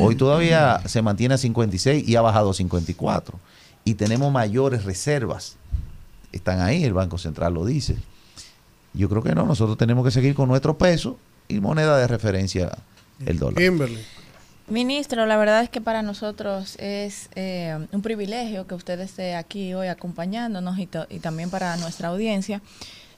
Hoy 0.00 0.16
todavía 0.16 0.82
se 0.86 1.00
mantiene 1.00 1.34
a 1.34 1.38
56 1.38 2.06
y 2.06 2.16
ha 2.16 2.20
bajado 2.20 2.50
a 2.50 2.54
54. 2.54 3.38
Y 3.84 3.94
tenemos 3.94 4.30
mayores 4.30 4.84
reservas. 4.84 5.56
Están 6.30 6.60
ahí, 6.60 6.84
el 6.84 6.92
Banco 6.92 7.16
Central 7.16 7.54
lo 7.54 7.64
dice. 7.64 7.96
Yo 8.92 9.08
creo 9.08 9.22
que 9.22 9.34
no, 9.34 9.46
nosotros 9.46 9.78
tenemos 9.78 10.04
que 10.04 10.10
seguir 10.10 10.34
con 10.34 10.48
nuestro 10.48 10.76
peso 10.76 11.16
y 11.46 11.60
moneda 11.60 11.96
de 11.96 12.06
referencia, 12.06 12.76
el 13.24 13.38
dólar. 13.38 13.62
Kimberly. 13.62 14.00
Ministro, 14.70 15.24
la 15.24 15.38
verdad 15.38 15.62
es 15.62 15.70
que 15.70 15.80
para 15.80 16.02
nosotros 16.02 16.76
es 16.78 17.30
eh, 17.34 17.74
un 17.90 18.02
privilegio 18.02 18.66
que 18.66 18.74
usted 18.74 19.00
esté 19.00 19.34
aquí 19.34 19.72
hoy 19.72 19.86
acompañándonos 19.86 20.78
y, 20.78 20.86
también 20.86 21.48
para 21.48 21.74
nuestra 21.78 22.08
audiencia, 22.08 22.60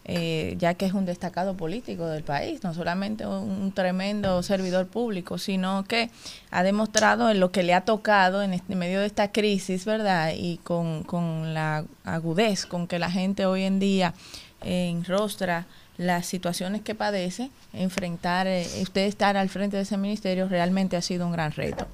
eh, 0.04 0.54
ya 0.58 0.74
que 0.74 0.86
es 0.86 0.92
un 0.92 1.06
destacado 1.06 1.56
político 1.56 2.06
del 2.06 2.22
país, 2.22 2.62
no 2.62 2.72
solamente 2.72 3.26
un, 3.26 3.50
un 3.50 3.72
tremendo 3.72 4.44
servidor 4.44 4.86
público, 4.86 5.38
sino 5.38 5.82
que 5.82 6.10
ha 6.52 6.62
demostrado 6.62 7.28
en 7.30 7.40
lo 7.40 7.50
que 7.50 7.64
le 7.64 7.74
ha 7.74 7.80
tocado 7.80 8.42
en, 8.42 8.54
este, 8.54 8.72
en 8.72 8.78
medio 8.78 9.00
de 9.00 9.06
esta 9.06 9.32
crisis, 9.32 9.84
¿verdad? 9.84 10.32
Y 10.36 10.58
con, 10.58 11.02
con 11.02 11.52
la 11.52 11.84
agudez 12.04 12.64
con 12.64 12.86
que 12.86 13.00
la 13.00 13.10
gente 13.10 13.44
hoy 13.44 13.64
en 13.64 13.80
día 13.80 14.14
eh, 14.62 14.88
enrostra 14.88 15.66
las 16.00 16.24
situaciones 16.24 16.80
que 16.80 16.94
padece, 16.94 17.50
enfrentar, 17.74 18.46
eh, 18.46 18.66
usted 18.80 19.02
estar 19.02 19.36
al 19.36 19.50
frente 19.50 19.76
de 19.76 19.82
ese 19.82 19.98
ministerio 19.98 20.48
realmente 20.48 20.96
ha 20.96 21.02
sido 21.02 21.26
un 21.26 21.32
gran 21.32 21.52
reto. 21.52 21.86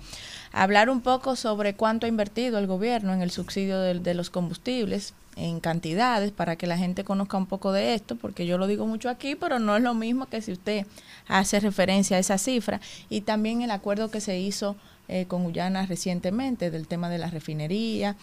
Hablar 0.52 0.90
un 0.90 1.00
poco 1.00 1.34
sobre 1.34 1.74
cuánto 1.74 2.06
ha 2.06 2.08
invertido 2.08 2.60
el 2.60 2.68
gobierno 2.68 3.12
en 3.12 3.20
el 3.20 3.32
subsidio 3.32 3.80
de, 3.80 4.14
los 4.14 4.30
combustibles, 4.30 5.12
en 5.34 5.58
cantidades, 5.58 6.30
para 6.30 6.54
que 6.54 6.68
la 6.68 6.78
gente 6.78 7.02
conozca 7.02 7.36
un 7.36 7.46
poco 7.46 7.72
de 7.72 7.94
esto, 7.94 8.14
porque 8.14 8.46
yo 8.46 8.58
lo 8.58 8.68
digo 8.68 8.86
mucho 8.86 9.10
aquí, 9.10 9.34
pero 9.34 9.58
no 9.58 9.76
es 9.76 9.82
lo 9.82 9.92
mismo 9.92 10.26
que 10.26 10.40
si 10.40 10.52
usted 10.52 10.86
hace 11.26 11.58
referencia 11.58 12.16
a 12.16 12.20
esa 12.20 12.38
cifra. 12.38 12.80
Y 13.10 13.22
también 13.22 13.60
el 13.60 13.72
acuerdo 13.72 14.12
que 14.12 14.20
se 14.20 14.38
hizo 14.38 14.76
eh, 15.08 15.26
con 15.26 15.42
Guyana 15.42 15.84
recientemente 15.84 16.70
del 16.70 16.86
tema 16.86 17.08
de 17.08 17.18
la 17.18 17.28
refinería 17.28 18.14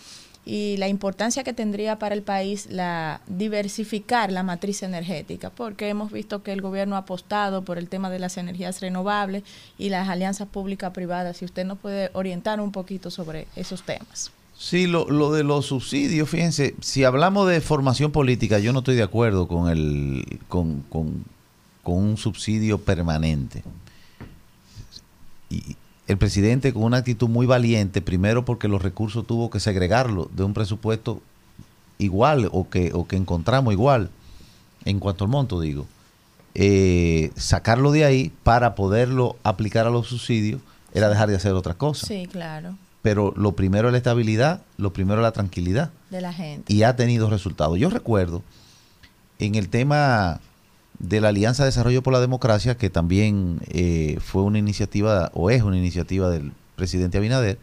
y 0.46 0.76
la 0.78 0.88
importancia 0.90 1.44
que 1.44 1.54
tendría 1.54 1.98
para 2.00 2.16
el 2.16 2.22
país 2.22 2.68
la 2.70 3.22
diversificar 3.28 4.32
la 4.32 4.44
matriz 4.44 4.84
energética, 4.84 5.50
porque 5.50 5.88
hemos 5.90 6.12
visto 6.12 6.44
que 6.44 6.52
el 6.52 6.62
gobierno 6.62 6.96
ha 6.96 7.00
apostado 7.00 7.62
por 7.64 7.78
el 7.78 7.88
tema 7.88 8.10
de 8.10 8.20
las 8.20 8.38
energías 8.38 8.82
renovables 8.82 9.44
y 9.78 9.90
las 9.90 10.10
alianzas 10.10 10.48
pública-privadas. 10.50 11.38
Si 11.38 11.46
usted 11.46 11.66
nos 11.66 11.78
puede 11.80 12.10
orientar 12.14 12.60
un 12.60 12.72
poquito 12.72 13.10
sobre 13.10 13.48
esos 13.56 13.84
temas. 13.84 14.32
Sí, 14.58 14.86
lo, 14.86 15.10
lo 15.10 15.32
de 15.32 15.44
los 15.44 15.66
subsidios, 15.66 16.30
fíjense, 16.30 16.76
si 16.80 17.04
hablamos 17.04 17.48
de 17.50 17.60
formación 17.60 18.12
política, 18.12 18.60
yo 18.60 18.72
no 18.74 18.80
estoy 18.80 18.96
de 18.96 19.04
acuerdo 19.04 19.48
con 19.48 19.70
el 19.70 20.40
con, 20.48 20.82
con- 20.90 21.26
con 21.84 21.96
un 21.96 22.18
subsidio 22.18 22.78
permanente. 22.78 23.64
Y 25.50 25.76
el 26.08 26.18
presidente 26.18 26.74
con 26.74 26.84
una 26.84 26.98
actitud 26.98 27.30
muy 27.30 27.46
valiente, 27.46 28.02
primero 28.02 28.46
porque 28.46 28.68
los 28.68 28.82
recursos 28.82 29.26
tuvo 29.26 29.50
que 29.50 29.60
segregarlo 29.60 30.30
de 30.34 30.44
un 30.44 30.54
presupuesto 30.54 31.22
igual 31.98 32.50
o 32.52 32.70
que, 32.70 32.92
o 32.94 33.08
que 33.08 33.16
encontramos 33.16 33.74
igual, 33.74 34.10
en 34.86 35.00
cuanto 35.00 35.24
al 35.24 35.30
monto, 35.30 35.62
digo. 35.62 35.86
Eh, 36.56 37.32
sacarlo 37.36 37.92
de 37.92 38.06
ahí 38.06 38.32
para 38.44 38.76
poderlo 38.76 39.38
aplicar 39.44 39.88
a 39.88 39.90
los 39.90 40.08
subsidios 40.08 40.62
era 40.94 41.10
dejar 41.10 41.28
de 41.28 41.36
hacer 41.36 41.54
otra 41.54 41.74
cosa 41.74 42.06
Sí, 42.06 42.28
claro, 42.32 42.78
pero 43.02 43.34
lo 43.36 43.54
primero 43.54 43.88
es 43.88 43.92
la 43.92 43.98
estabilidad, 43.98 44.62
lo 44.78 44.94
primero 44.94 45.22
es 45.22 45.24
la 45.24 45.32
tranquilidad 45.32 45.90
de 46.12 46.22
la 46.22 46.32
gente. 46.32 46.72
y 46.72 46.84
ha 46.84 46.96
tenido 46.96 47.30
resultados. 47.30 47.80
Yo 47.80 47.90
recuerdo 47.90 48.44
en 49.40 49.56
el 49.56 49.70
tema 49.70 50.42
de 51.04 51.20
la 51.20 51.30
Alianza 51.30 51.64
de 51.64 51.68
Desarrollo 51.68 52.02
por 52.02 52.14
la 52.14 52.22
Democracia, 52.22 52.78
que 52.78 52.90
también 52.90 53.60
eh, 53.68 54.18
fue 54.22 54.42
una 54.42 54.58
iniciativa 54.58 55.32
o 55.34 55.50
es 55.50 55.62
una 55.62 55.78
iniciativa 55.78 56.30
del 56.30 56.54
presidente 56.78 57.18
Abinader, 57.18 57.60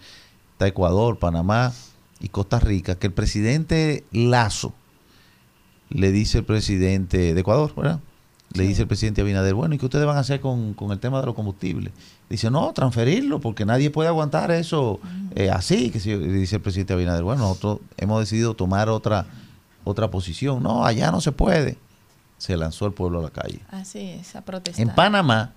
está 0.52 0.66
Ecuador, 0.66 1.18
Panamá 1.18 1.72
y 2.20 2.28
Costa 2.28 2.60
Rica, 2.60 2.96
que 2.96 3.06
el 3.06 3.14
presidente 3.14 4.04
Lazo 4.12 4.74
le 5.88 6.12
dice 6.12 6.38
el 6.38 6.44
presidente 6.44 7.32
de 7.32 7.40
Ecuador, 7.40 7.72
¿verdad? 7.74 8.00
Le 8.52 8.64
dice 8.64 8.82
el 8.82 8.88
presidente 8.88 9.22
Abinader, 9.22 9.54
bueno, 9.54 9.74
¿y 9.74 9.78
qué 9.78 9.86
ustedes 9.86 10.04
van 10.04 10.18
a 10.18 10.20
hacer 10.20 10.40
con, 10.40 10.74
con 10.74 10.90
el 10.90 10.98
tema 10.98 11.20
de 11.20 11.26
los 11.26 11.34
combustibles? 11.34 11.92
Dice, 12.28 12.50
no, 12.50 12.72
transferirlo, 12.74 13.40
porque 13.40 13.64
nadie 13.64 13.90
puede 13.90 14.08
aguantar 14.08 14.50
eso 14.50 15.00
eh, 15.34 15.50
así. 15.50 15.90
Que 15.90 16.00
si, 16.00 16.14
dice 16.14 16.56
el 16.56 16.62
presidente 16.62 16.92
Abinader, 16.92 17.22
bueno, 17.22 17.42
nosotros 17.42 17.78
hemos 17.96 18.20
decidido 18.20 18.54
tomar 18.54 18.88
otra, 18.88 19.26
otra 19.84 20.10
posición. 20.10 20.62
No, 20.62 20.84
allá 20.84 21.10
no 21.10 21.20
se 21.20 21.32
puede. 21.32 21.78
Se 22.40 22.56
lanzó 22.56 22.86
el 22.86 22.92
pueblo 22.94 23.18
a 23.20 23.22
la 23.24 23.30
calle. 23.30 23.60
Así 23.70 23.98
es, 23.98 24.34
a 24.34 24.40
protestar. 24.40 24.82
En 24.88 24.94
Panamá, 24.94 25.52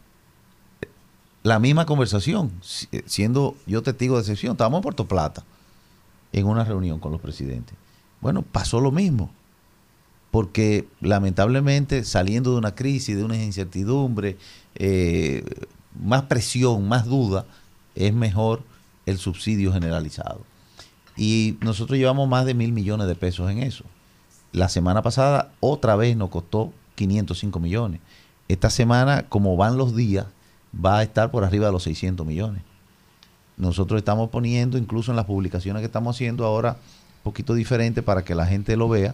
la 1.41 1.57
misma 1.59 1.85
conversación, 1.85 2.51
si- 2.61 2.87
siendo 3.05 3.55
yo 3.65 3.81
testigo 3.83 4.15
de 4.15 4.21
excepción, 4.21 4.51
estábamos 4.51 4.79
en 4.79 4.83
Puerto 4.83 5.07
Plata, 5.07 5.43
en 6.33 6.45
una 6.45 6.65
reunión 6.65 6.99
con 6.99 7.11
los 7.13 7.21
presidentes. 7.21 7.73
Bueno, 8.19 8.41
pasó 8.41 8.81
lo 8.81 8.91
mismo, 8.91 9.31
porque 10.29 10.87
lamentablemente 10.99 12.03
saliendo 12.03 12.51
de 12.51 12.57
una 12.57 12.75
crisis, 12.75 13.15
de 13.15 13.23
una 13.23 13.41
incertidumbre, 13.41 14.37
eh, 14.75 15.43
más 16.03 16.23
presión, 16.23 16.87
más 16.87 17.05
duda, 17.05 17.45
es 17.95 18.13
mejor 18.13 18.61
el 19.05 19.17
subsidio 19.19 19.71
generalizado. 19.71 20.41
Y 21.15 21.57
nosotros 21.61 21.97
llevamos 21.99 22.27
más 22.27 22.45
de 22.45 22.55
mil 22.55 22.71
millones 22.73 23.07
de 23.07 23.15
pesos 23.15 23.49
en 23.51 23.59
eso. 23.59 23.85
La 24.53 24.69
semana 24.69 25.01
pasada 25.01 25.51
otra 25.59 25.95
vez 25.95 26.15
nos 26.15 26.29
costó 26.29 26.71
505 26.95 27.59
millones. 27.59 27.99
Esta 28.47 28.69
semana, 28.69 29.23
como 29.27 29.57
van 29.57 29.77
los 29.77 29.95
días, 29.95 30.27
va 30.73 30.99
a 30.99 31.03
estar 31.03 31.31
por 31.31 31.43
arriba 31.43 31.65
de 31.67 31.71
los 31.73 31.83
600 31.83 32.25
millones. 32.25 32.61
Nosotros 33.57 33.97
estamos 33.99 34.29
poniendo, 34.29 34.77
incluso 34.77 35.11
en 35.11 35.15
las 35.15 35.25
publicaciones 35.25 35.81
que 35.81 35.85
estamos 35.87 36.15
haciendo 36.15 36.45
ahora, 36.45 36.71
un 37.17 37.23
poquito 37.23 37.53
diferente 37.53 38.01
para 38.01 38.23
que 38.23 38.35
la 38.35 38.45
gente 38.45 38.75
lo 38.77 38.89
vea, 38.89 39.13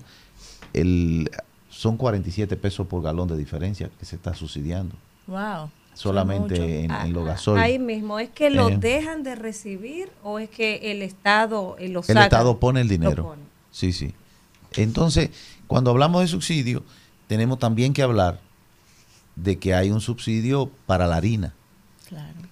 el, 0.74 1.30
son 1.70 1.98
47 1.98 2.56
pesos 2.58 2.88
por 2.88 3.02
galón 3.02 3.28
de 3.28 3.38
diferencia 3.38 3.90
que 4.00 4.06
se 4.06 4.16
está 4.16 4.34
subsidiando. 4.34 4.96
Wow. 5.28 5.70
Solamente 5.94 6.86
en, 6.86 6.92
en 6.92 7.14
los 7.14 7.26
gasoil. 7.26 7.60
Ahí 7.62 7.78
mismo, 7.80 8.20
¿es 8.20 8.30
que 8.30 8.50
lo 8.50 8.70
Eh. 8.70 8.78
dejan 8.78 9.24
de 9.24 9.36
recibir 9.36 10.10
o 10.24 10.40
es 10.40 10.50
que 10.50 10.92
el 10.92 11.02
Estado 11.02 11.76
eh, 11.78 11.90
lo 11.90 12.02
El? 12.08 12.18
Estado 12.18 12.58
pone 12.60 12.82
el 12.82 12.88
Lo 12.88 12.92
dinero. 12.92 13.24
pone. 13.24 13.42
Sí, 13.72 13.92
sí. 13.92 14.14
Entonces, 14.76 15.30
cuando 15.68 15.92
hablamos 15.92 16.22
de 16.22 16.28
subsidio, 16.28 16.84
tenemos 17.28 17.60
también 17.60 17.94
que 17.94 18.02
hablar 18.02 18.40
de 19.36 19.58
que 19.58 19.74
hay 19.74 19.90
un 19.92 20.02
subsidio 20.02 20.70
para 20.86 21.08
la 21.08 21.18
harina. 21.18 21.54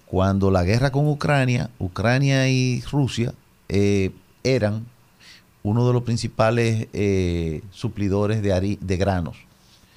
Cuando 0.06 0.52
la 0.52 0.64
guerra 0.64 0.92
con 0.92 1.08
Ucrania, 1.08 1.70
Ucrania 1.80 2.48
y 2.48 2.82
Rusia 2.92 3.34
eh, 3.68 4.12
eran 4.44 4.86
uno 5.64 5.86
de 5.86 5.94
los 5.94 6.04
principales 6.04 6.88
eh, 6.94 7.62
suplidores 7.72 8.42
de, 8.42 8.78
de 8.80 8.98
granos. 8.98 9.36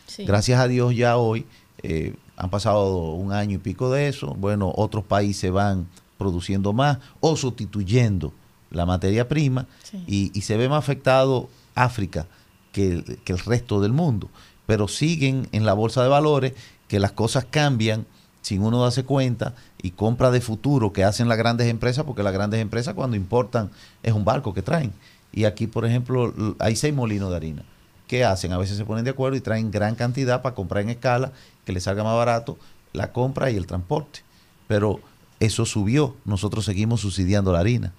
Sí. 0.06 0.24
Gracias 0.24 0.59
a 0.59 0.66
Dios 0.66 0.97
ya 0.97 1.16
hoy 1.16 1.47
eh, 1.82 2.16
han 2.36 2.51
pasado 2.51 3.12
un 3.12 3.32
año 3.32 3.56
y 3.56 3.59
pico 3.59 3.90
de 3.92 4.09
eso. 4.09 4.34
Bueno, 4.34 4.72
otros 4.74 5.05
países 5.05 5.52
van 5.52 5.86
produciendo 6.18 6.72
más 6.72 6.98
o 7.20 7.36
sustituyendo 7.36 8.32
la 8.70 8.86
materia 8.86 9.28
prima 9.28 9.66
Sí. 9.84 10.02
y, 10.06 10.30
y 10.36 10.42
se 10.42 10.56
ve 10.56 10.68
más 10.68 10.78
afectado 10.78 11.48
África 11.74 12.26
que, 12.72 13.18
que 13.24 13.32
el 13.32 13.38
resto 13.38 13.80
del 13.80 13.92
mundo. 13.92 14.28
Pero 14.66 14.88
siguen 14.88 15.48
en 15.52 15.66
la 15.66 15.72
bolsa 15.72 16.02
de 16.02 16.09
valores 16.09 16.52
que 16.88 17.01
las 17.01 17.12
cosas 17.12 17.47
cambian 17.48 18.06
sin 18.42 18.62
uno 18.62 18.82
darse 18.82 19.05
cuenta 19.05 19.55
y 19.82 19.90
compra 19.90 20.30
de 20.30 20.40
futuro 20.40 20.92
que 20.92 21.05
hacen 21.05 21.28
las 21.28 21.38
grandes 21.38 21.68
empresas, 21.68 22.05
porque 22.05 22.22
las 22.22 22.32
grandes 22.32 22.60
empresas 22.60 22.94
cuando 22.94 23.16
importan 23.16 23.70
es 24.02 24.12
un 24.12 24.24
barco 24.24 24.55
que 24.55 24.62
traen. 24.62 24.92
Y 25.32 25.44
aquí, 25.44 25.66
por 25.66 25.84
ejemplo, 25.84 26.34
hay 26.59 26.76
seis 26.76 26.94
molinos 26.94 27.30
de 27.30 27.36
harina. 27.36 27.62
¿Qué 28.09 28.24
hacen? 28.24 28.52
A 28.52 28.59
veces 28.59 28.76
se 28.76 28.84
ponen 28.84 29.05
de 29.05 29.10
acuerdo 29.10 29.36
y 29.36 29.40
traen 29.40 29.70
gran 29.70 29.94
cantidad 29.94 30.42
para 30.42 30.55
comprar 30.55 30.82
en 30.82 30.90
escala, 30.90 31.32
que 31.64 31.72
les 31.72 31.84
salga 31.84 32.02
más 32.02 32.16
barato 32.16 32.59
la 32.92 33.12
compra 33.12 33.51
y 33.51 33.56
el 33.56 33.66
transporte. 33.66 34.20
Pero 34.66 35.01
eso 35.38 35.64
subió, 35.64 36.16
nosotros 36.24 36.64
seguimos 36.64 37.02
subsidiando 37.02 37.52
la 37.52 37.60
harina. 37.60 37.92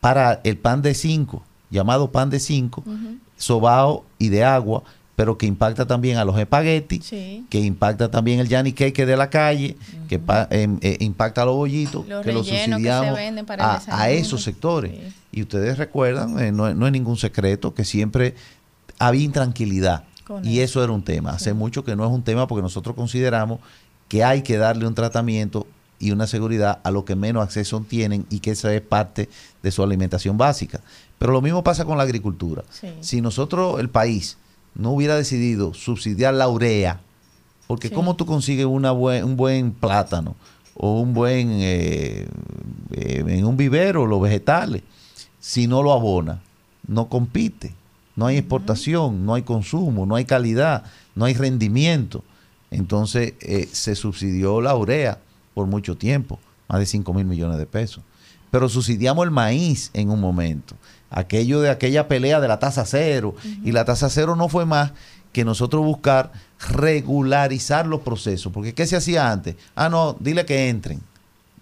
Para 0.00 0.40
el 0.44 0.56
pan 0.58 0.80
de 0.82 0.94
5, 0.94 1.42
llamado 1.70 2.10
pan 2.10 2.30
de 2.30 2.40
5, 2.40 2.82
sobao 3.36 4.04
y 4.18 4.28
de 4.28 4.44
agua, 4.44 4.82
pero 5.16 5.36
que 5.36 5.46
impacta 5.46 5.86
también 5.86 6.16
a 6.16 6.24
los 6.24 6.38
espaguetis, 6.38 7.04
Sí. 7.04 7.44
que 7.50 7.60
impacta 7.60 8.10
también 8.10 8.40
el 8.40 8.48
Yanni 8.48 8.72
Cake 8.72 9.04
de 9.04 9.16
la 9.16 9.28
calle, 9.28 9.76
que 10.08 10.18
pa- 10.18 10.48
em, 10.50 10.78
eh, 10.80 10.96
impacta 11.00 11.42
a 11.42 11.44
los 11.44 11.56
bollitos, 11.56 12.06
Los 12.08 12.24
que 12.24 12.32
los 12.32 12.46
que 12.48 12.64
subsidiamos 12.64 13.14
venden 13.16 13.44
para 13.46 13.74
a, 13.76 13.82
a 14.02 14.10
esos 14.10 14.42
sectores. 14.42 14.92
Y 15.30 15.42
ustedes 15.42 15.76
recuerdan, 15.78 16.38
eh, 16.38 16.52
no, 16.52 16.68
es- 16.68 16.74
no 16.74 16.86
es 16.86 16.92
ningún 16.92 17.16
secreto, 17.18 17.74
que 17.74 17.84
siempre 17.84 18.34
había 18.98 19.22
intranquilidad. 19.24 20.04
Con 20.26 20.46
y 20.46 20.60
eso 20.60 20.82
era 20.82 20.92
un 20.92 21.02
tema. 21.02 21.30
Hace 21.30 21.52
mucho 21.54 21.84
que 21.84 21.96
no 21.96 22.04
es 22.06 22.10
un 22.12 22.22
tema 22.22 22.46
porque 22.46 22.62
nosotros 22.62 22.94
consideramos 22.96 23.58
que 24.08 24.24
hay 24.24 24.42
que 24.42 24.56
darle 24.56 24.86
un 24.86 24.94
tratamiento 24.94 25.66
y 26.00 26.10
una 26.10 26.26
seguridad 26.26 26.80
a 26.82 26.90
los 26.90 27.04
que 27.04 27.14
menos 27.14 27.44
acceso 27.44 27.84
tienen 27.88 28.26
y 28.30 28.40
que 28.40 28.50
esa 28.52 28.74
es 28.74 28.80
parte 28.80 29.28
de 29.62 29.70
su 29.70 29.82
alimentación 29.82 30.36
básica. 30.38 30.80
Pero 31.18 31.32
lo 31.32 31.42
mismo 31.42 31.62
pasa 31.62 31.84
con 31.84 31.98
la 31.98 32.02
agricultura. 32.04 32.64
Sí. 32.70 32.88
Si 33.00 33.20
nosotros, 33.20 33.78
el 33.78 33.90
país, 33.90 34.38
no 34.74 34.90
hubiera 34.92 35.14
decidido 35.14 35.74
subsidiar 35.74 36.34
la 36.34 36.48
urea, 36.48 37.00
porque 37.66 37.88
Sí. 37.88 37.94
¿cómo 37.94 38.16
tú 38.16 38.24
consigues 38.26 38.64
una 38.66 38.90
buen, 38.92 39.22
un 39.24 39.36
buen 39.36 39.72
plátano 39.72 40.34
o 40.74 41.00
un 41.00 41.12
buen, 41.12 41.50
eh, 41.52 42.26
eh, 42.92 43.24
en 43.26 43.44
un 43.44 43.56
vivero, 43.56 44.06
los 44.06 44.22
vegetales, 44.22 44.82
si 45.38 45.66
no 45.66 45.82
lo 45.82 45.92
abona? 45.92 46.40
No 46.86 47.08
compite, 47.08 47.74
no 48.16 48.26
hay 48.26 48.38
exportación, 48.38 49.26
no 49.26 49.34
hay 49.34 49.42
consumo, 49.42 50.06
no 50.06 50.14
hay 50.16 50.24
calidad, 50.24 50.84
no 51.14 51.26
hay 51.26 51.34
rendimiento. 51.34 52.24
Entonces 52.70 53.34
eh, 53.40 53.68
se 53.70 53.94
subsidió 53.94 54.60
la 54.60 54.74
urea 54.74 55.18
por 55.60 55.66
mucho 55.66 55.94
tiempo, 55.94 56.38
más 56.68 56.80
de 56.80 56.86
5 56.86 57.12
mil 57.12 57.26
millones 57.26 57.58
de 57.58 57.66
pesos. 57.66 58.02
Pero 58.50 58.70
subsidiamos 58.70 59.26
el 59.26 59.30
maíz 59.30 59.90
en 59.92 60.08
un 60.08 60.18
momento. 60.18 60.74
Aquello 61.10 61.60
de 61.60 61.68
aquella 61.68 62.08
pelea 62.08 62.40
de 62.40 62.48
la 62.48 62.58
tasa 62.58 62.86
cero. 62.86 63.34
Y 63.62 63.72
la 63.72 63.84
tasa 63.84 64.08
cero 64.08 64.36
no 64.36 64.48
fue 64.48 64.64
más 64.64 64.92
que 65.34 65.44
nosotros 65.44 65.84
buscar 65.84 66.32
regularizar 66.70 67.86
los 67.86 68.00
procesos. 68.00 68.50
Porque 68.54 68.72
¿qué 68.72 68.86
se 68.86 68.96
hacía 68.96 69.30
antes? 69.30 69.56
Ah, 69.74 69.90
no, 69.90 70.16
dile 70.18 70.46
que 70.46 70.70
entren. 70.70 71.02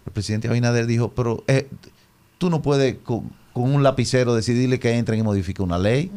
El 0.07 0.13
presidente 0.13 0.47
Abinader 0.47 0.87
dijo, 0.87 1.11
pero 1.11 1.43
eh, 1.49 1.69
tú 2.39 2.51
no 2.51 2.63
puedes 2.63 2.99
con, 2.99 3.33
con 3.53 3.75
un 3.75 3.83
lapicero 3.83 4.33
decidirle 4.33 4.79
que 4.79 4.97
entren 4.97 5.19
y 5.19 5.25
modifique 5.25 5.61
una 5.61 5.77
ley. 5.77 6.13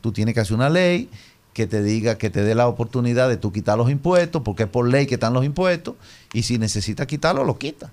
Tú 0.00 0.12
tienes 0.12 0.34
que 0.34 0.40
hacer 0.40 0.54
una 0.54 0.70
ley 0.70 1.10
que 1.54 1.66
te 1.66 1.82
diga, 1.82 2.18
que 2.18 2.28
te 2.28 2.42
dé 2.42 2.54
la 2.54 2.68
oportunidad 2.68 3.28
de 3.28 3.38
tú 3.38 3.52
quitar 3.52 3.78
los 3.78 3.90
impuestos, 3.90 4.42
porque 4.42 4.64
es 4.64 4.68
por 4.68 4.86
ley 4.88 5.06
que 5.06 5.14
están 5.14 5.32
los 5.32 5.44
impuestos, 5.44 5.94
y 6.34 6.42
si 6.42 6.58
necesitas 6.58 7.06
quitarlo, 7.06 7.44
lo 7.44 7.56
quita. 7.56 7.90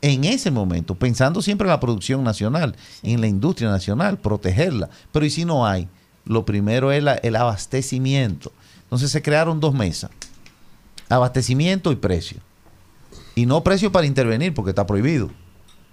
En 0.00 0.24
ese 0.24 0.50
momento, 0.50 0.94
pensando 0.94 1.42
siempre 1.42 1.66
en 1.66 1.70
la 1.70 1.80
producción 1.80 2.24
nacional, 2.24 2.74
en 3.02 3.20
la 3.20 3.26
industria 3.26 3.68
nacional, 3.68 4.18
protegerla. 4.18 4.88
Pero 5.12 5.26
¿y 5.26 5.30
si 5.30 5.44
no 5.44 5.66
hay? 5.66 5.88
Lo 6.24 6.46
primero 6.46 6.90
es 6.92 7.02
la- 7.02 7.16
el 7.16 7.36
abastecimiento. 7.36 8.52
Entonces 8.84 9.10
se 9.10 9.20
crearon 9.20 9.60
dos 9.60 9.74
mesas, 9.74 10.10
abastecimiento 11.08 11.92
y 11.92 11.96
precio. 11.96 12.38
Y 13.34 13.46
no 13.46 13.62
precio 13.62 13.92
para 13.92 14.06
intervenir, 14.06 14.54
porque 14.54 14.70
está 14.70 14.86
prohibido, 14.86 15.30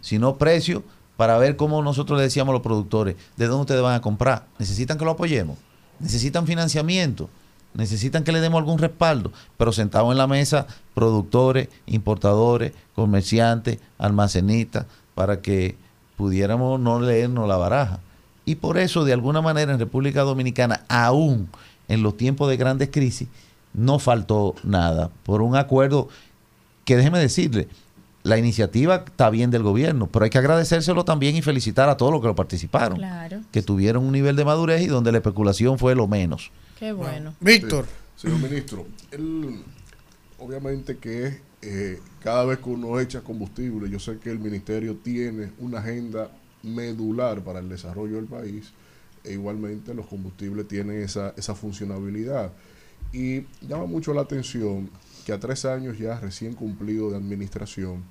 sino 0.02 0.38
precio 0.38 0.84
para 1.16 1.38
ver 1.38 1.56
cómo 1.56 1.82
nosotros 1.82 2.18
le 2.18 2.24
decíamos 2.24 2.52
a 2.52 2.54
los 2.54 2.62
productores, 2.62 3.16
de 3.36 3.48
dónde 3.48 3.62
ustedes 3.62 3.82
van 3.82 3.96
a 3.96 4.02
comprar. 4.02 4.46
Necesitan 4.60 4.98
que 4.98 5.06
lo 5.06 5.12
apoyemos, 5.12 5.58
necesitan 6.00 6.48
financiamiento, 6.48 7.30
necesitan 7.74 8.24
que 8.24 8.32
le 8.32 8.42
demos 8.42 8.60
algún 8.60 8.80
respaldo, 8.80 9.32
pero 9.58 9.72
sentados 9.72 10.12
en 10.12 10.18
la 10.18 10.28
mesa, 10.28 10.68
productores, 10.94 11.70
importadores, 11.86 12.74
comerciantes, 12.96 13.80
almacenistas, 13.98 14.86
para 15.16 15.42
que 15.42 15.76
pudiéramos 16.16 16.80
no 16.80 17.00
leernos 17.00 17.48
la 17.48 17.58
baraja. 17.58 18.00
Y 18.46 18.56
por 18.56 18.78
eso, 18.78 19.04
de 19.04 19.14
alguna 19.14 19.42
manera, 19.42 19.74
en 19.74 19.80
República 19.80 20.22
Dominicana, 20.22 20.84
aún 20.88 21.50
en 21.88 22.02
los 22.02 22.18
tiempos 22.18 22.50
de 22.50 22.58
grandes 22.58 22.90
crisis, 22.92 23.28
no 23.74 24.00
faltó 24.00 24.56
nada. 24.64 25.12
Por 25.24 25.42
un 25.42 25.56
acuerdo 25.56 26.10
que 26.86 26.96
déjeme 26.96 27.20
decirle, 27.20 27.68
la 28.28 28.38
iniciativa 28.38 29.04
está 29.08 29.30
bien 29.30 29.50
del 29.52 29.64
gobierno, 29.64 30.08
pero 30.08 30.26
hay 30.26 30.30
que 30.30 30.38
agradecérselo 30.38 31.06
también 31.06 31.36
y 31.36 31.42
felicitar 31.42 31.88
a 31.90 31.98
todos 31.98 32.12
los 32.12 32.22
que 32.22 32.28
lo 32.28 32.36
participaron, 32.36 32.98
Claro. 32.98 33.42
que 33.52 33.62
tuvieron 33.62 34.04
un 34.06 34.12
nivel 34.12 34.36
de 34.36 34.46
madurez 34.46 34.82
y 34.82 34.88
donde 34.88 35.12
la 35.12 35.20
especulación 35.20 35.80
fue 35.80 35.96
lo 35.96 36.08
menos. 36.08 36.52
Qué 36.78 36.92
bueno. 36.92 37.34
Víctor. 37.40 37.86
Sí, 38.16 38.28
señor 38.28 38.40
ministro, 38.42 38.86
él, 39.12 39.62
obviamente 40.40 40.98
que 40.98 41.40
eh, 41.62 42.00
cada 42.22 42.46
vez 42.46 42.60
que 42.60 42.70
uno 42.70 43.00
echa 43.00 43.22
combustible, 43.22 43.90
yo 43.90 44.00
sé 44.00 44.18
que 44.18 44.30
el 44.32 44.40
ministerio 44.40 44.96
tiene 44.96 45.52
una 45.60 45.80
agenda 45.80 46.30
medular 46.64 47.42
para 47.42 47.60
el 47.60 47.70
desarrollo 47.70 48.16
del 48.18 48.26
país 48.26 48.72
e 49.24 49.34
igualmente 49.34 49.94
los 49.94 50.06
combustibles 50.08 50.68
tienen 50.68 51.02
esa, 51.02 51.34
esa 51.38 51.56
funcionabilidad. 51.56 52.52
Y 53.14 53.42
llama 53.68 53.86
mucho 53.86 54.14
la 54.14 54.22
atención 54.22 54.90
que 55.26 55.34
a 55.34 55.40
tres 55.40 55.66
años 55.66 55.98
ya 55.98 56.20
recién 56.20 56.54
cumplido 56.54 57.10
de 57.12 57.18
administración 57.18 58.04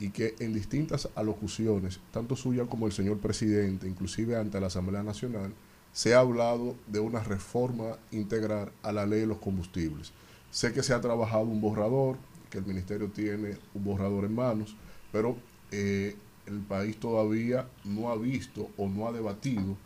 y 0.00 0.10
que 0.10 0.34
en 0.40 0.54
distintas 0.54 1.08
alocuciones, 1.14 2.00
tanto 2.10 2.34
suya 2.34 2.64
como 2.64 2.86
el 2.86 2.92
señor 2.92 3.18
presidente, 3.18 3.86
inclusive 3.86 4.36
ante 4.36 4.58
la 4.58 4.68
Asamblea 4.68 5.02
Nacional, 5.02 5.52
se 5.92 6.14
ha 6.14 6.20
hablado 6.20 6.74
de 6.86 7.00
una 7.00 7.20
reforma 7.22 7.98
integral 8.10 8.72
a 8.82 8.92
la 8.92 9.06
ley 9.06 9.20
de 9.20 9.26
los 9.26 9.38
combustibles. 9.38 10.12
Sé 10.50 10.72
que 10.72 10.82
se 10.82 10.94
ha 10.94 11.00
trabajado 11.00 11.44
un 11.44 11.60
borrador, 11.60 12.16
que 12.48 12.58
el 12.58 12.66
ministerio 12.66 13.08
tiene 13.08 13.58
un 13.74 13.84
borrador 13.84 14.24
en 14.24 14.34
manos, 14.34 14.74
pero 15.12 15.36
eh, 15.70 16.16
el 16.46 16.60
país 16.60 16.98
todavía 16.98 17.68
no 17.84 18.10
ha 18.10 18.16
visto 18.16 18.70
o 18.78 18.88
no 18.88 19.06
ha 19.06 19.12
debatido 19.12 19.76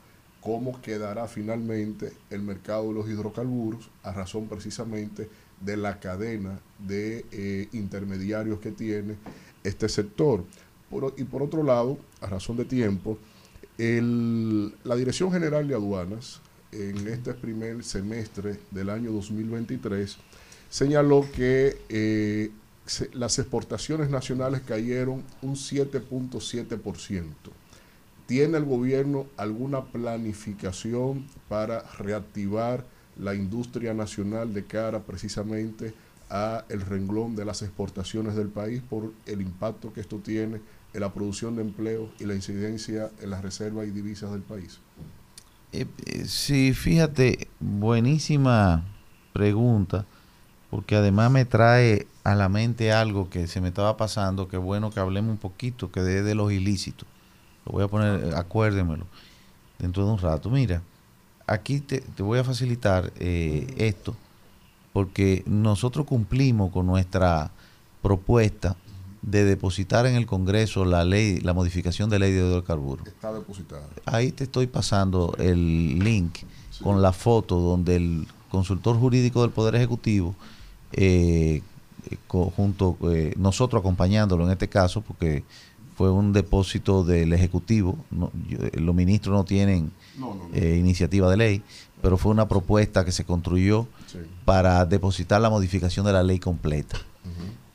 cómo 0.40 0.80
quedará 0.80 1.26
finalmente 1.26 2.12
el 2.30 2.42
mercado 2.42 2.88
de 2.88 2.94
los 2.94 3.08
hidrocarburos 3.08 3.90
a 4.02 4.12
razón 4.12 4.46
precisamente 4.46 5.28
de 5.60 5.76
la 5.76 5.98
cadena 5.98 6.60
de 6.78 7.24
eh, 7.32 7.68
intermediarios 7.72 8.60
que 8.60 8.70
tiene 8.70 9.16
este 9.64 9.88
sector. 9.88 10.44
Y 11.16 11.24
por 11.24 11.42
otro 11.42 11.64
lado, 11.64 11.98
a 12.20 12.26
razón 12.26 12.56
de 12.56 12.64
tiempo, 12.64 13.18
la 13.76 14.94
Dirección 14.94 15.32
General 15.32 15.66
de 15.66 15.74
Aduanas 15.74 16.40
en 16.70 17.08
este 17.08 17.34
primer 17.34 17.82
semestre 17.82 18.60
del 18.70 18.90
año 18.90 19.10
2023 19.12 20.16
señaló 20.70 21.26
que 21.34 21.78
eh, 21.88 22.50
las 23.12 23.38
exportaciones 23.38 24.10
nacionales 24.10 24.60
cayeron 24.60 25.22
un 25.42 25.54
7.7%. 25.54 27.24
¿Tiene 28.26 28.58
el 28.58 28.64
gobierno 28.64 29.26
alguna 29.36 29.84
planificación 29.84 31.26
para 31.48 31.82
reactivar 31.98 32.84
la 33.18 33.34
industria 33.34 33.94
nacional 33.94 34.52
de 34.54 34.64
cara 34.64 35.00
precisamente 35.00 35.94
a 36.30 36.64
el 36.68 36.80
renglón 36.80 37.36
de 37.36 37.44
las 37.44 37.62
exportaciones 37.62 38.34
del 38.34 38.48
país 38.48 38.82
por 38.88 39.12
el 39.26 39.40
impacto 39.40 39.92
que 39.92 40.00
esto 40.00 40.18
tiene 40.18 40.60
en 40.92 41.00
la 41.00 41.12
producción 41.12 41.56
de 41.56 41.62
empleo 41.62 42.08
y 42.18 42.24
la 42.24 42.34
incidencia 42.34 43.10
en 43.20 43.30
las 43.30 43.42
reservas 43.42 43.86
y 43.86 43.90
divisas 43.90 44.32
del 44.32 44.42
país? 44.42 44.80
Eh, 45.72 45.86
eh, 46.06 46.24
sí, 46.26 46.72
fíjate, 46.72 47.48
buenísima 47.58 48.84
pregunta, 49.32 50.06
porque 50.70 50.94
además 50.96 51.30
me 51.30 51.44
trae 51.44 52.06
a 52.22 52.34
la 52.34 52.48
mente 52.48 52.92
algo 52.92 53.28
que 53.28 53.46
se 53.48 53.60
me 53.60 53.68
estaba 53.68 53.96
pasando, 53.96 54.48
que 54.48 54.56
bueno 54.56 54.90
que 54.90 55.00
hablemos 55.00 55.32
un 55.32 55.38
poquito, 55.38 55.90
que 55.90 56.00
de, 56.00 56.22
de 56.22 56.34
los 56.34 56.52
ilícitos. 56.52 57.06
Lo 57.66 57.72
voy 57.72 57.84
a 57.84 57.88
poner, 57.88 58.24
eh, 58.24 58.32
acuérdemelo, 58.36 59.06
dentro 59.78 60.06
de 60.06 60.12
un 60.12 60.18
rato. 60.18 60.48
Mira, 60.48 60.82
aquí 61.46 61.80
te, 61.80 62.00
te 62.00 62.22
voy 62.22 62.38
a 62.38 62.44
facilitar 62.44 63.12
eh, 63.18 63.66
esto, 63.76 64.16
porque 64.94 65.42
nosotros 65.46 66.06
cumplimos 66.06 66.70
con 66.72 66.86
nuestra 66.86 67.50
propuesta 68.00 68.76
de 69.22 69.44
depositar 69.44 70.06
en 70.06 70.14
el 70.14 70.24
Congreso 70.26 70.84
la 70.84 71.04
ley, 71.04 71.40
la 71.40 71.52
modificación 71.52 72.08
de 72.10 72.18
ley 72.20 72.30
de 72.32 72.46
hidrocarburos. 72.46 73.06
Está 73.08 73.32
depositada. 73.32 73.82
Ahí 74.06 74.30
te 74.32 74.44
estoy 74.44 74.68
pasando 74.68 75.34
el 75.38 75.98
link 75.98 76.36
con 76.82 77.02
la 77.02 77.12
foto 77.12 77.58
donde 77.58 77.96
el 77.96 78.26
consultor 78.50 78.96
jurídico 78.98 79.42
del 79.42 79.50
Poder 79.50 79.74
Ejecutivo, 79.74 80.34
eh, 80.92 81.60
eh, 82.10 82.16
junto 82.56 82.96
eh, 83.10 83.34
nosotros 83.36 83.80
acompañándolo 83.80 84.44
en 84.44 84.52
este 84.52 84.68
caso, 84.68 85.00
porque 85.00 85.42
fue 85.96 86.10
un 86.10 86.32
depósito 86.32 87.02
del 87.02 87.32
Ejecutivo, 87.32 87.96
no- 88.12 88.30
yo- 88.48 88.58
eh, 88.60 88.78
los 88.78 88.94
ministros 88.94 89.34
no 89.34 89.44
tienen 89.44 89.90
No, 90.18 90.34
no, 90.34 90.48
no. 90.48 90.54
eh, 90.54 90.76
iniciativa 90.76 91.30
de 91.30 91.36
ley, 91.36 91.62
pero 92.02 92.16
fue 92.16 92.30
una 92.32 92.46
propuesta 92.48 93.04
que 93.04 93.12
se 93.12 93.24
construyó 93.24 93.86
Sí. 94.06 94.18
para 94.44 94.84
depositar 94.86 95.40
la 95.40 95.50
modificación 95.50 96.06
de 96.06 96.12
la 96.12 96.22
ley 96.22 96.38
completa. 96.38 96.98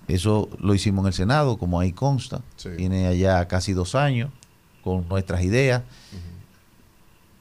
Eso 0.07 0.49
lo 0.59 0.73
hicimos 0.73 1.03
en 1.03 1.07
el 1.07 1.13
Senado, 1.13 1.57
como 1.57 1.79
ahí 1.79 1.91
consta. 1.91 2.41
Sí. 2.55 2.69
Tiene 2.77 3.05
allá 3.07 3.47
casi 3.47 3.73
dos 3.73 3.93
años 3.93 4.31
con 4.83 5.07
nuestras 5.07 5.43
ideas, 5.43 5.83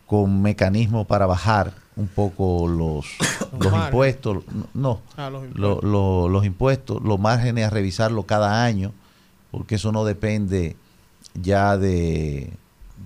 con 0.07 0.41
mecanismos 0.43 1.07
para 1.07 1.27
bajar 1.27 1.75
un 1.97 2.09
poco 2.09 2.67
los, 2.69 3.07
los 3.61 3.73
impuestos. 3.73 4.45
No, 4.75 5.01
Ah, 5.17 5.31
los 5.31 5.45
lo- 5.55 5.81
lo- 5.83 6.29
los 6.29 6.45
impuestos, 6.47 7.03
los 7.03 7.19
márgenes 7.21 7.67
a 7.67 7.71
revisarlo 7.71 8.25
cada 8.25 8.65
año, 8.65 8.93
porque 9.51 9.75
eso 9.77 9.93
no 9.93 10.05
depende 10.05 10.77
ya 11.35 11.77
de, 11.77 12.53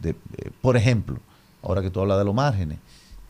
de- 0.01 0.10
eh, 0.10 0.51
por 0.60 0.77
ejemplo, 0.77 1.19
ahora 1.62 1.82
que 1.82 1.90
tú 1.90 2.01
hablas 2.01 2.18
de 2.18 2.24
los 2.24 2.34
márgenes, 2.34 2.78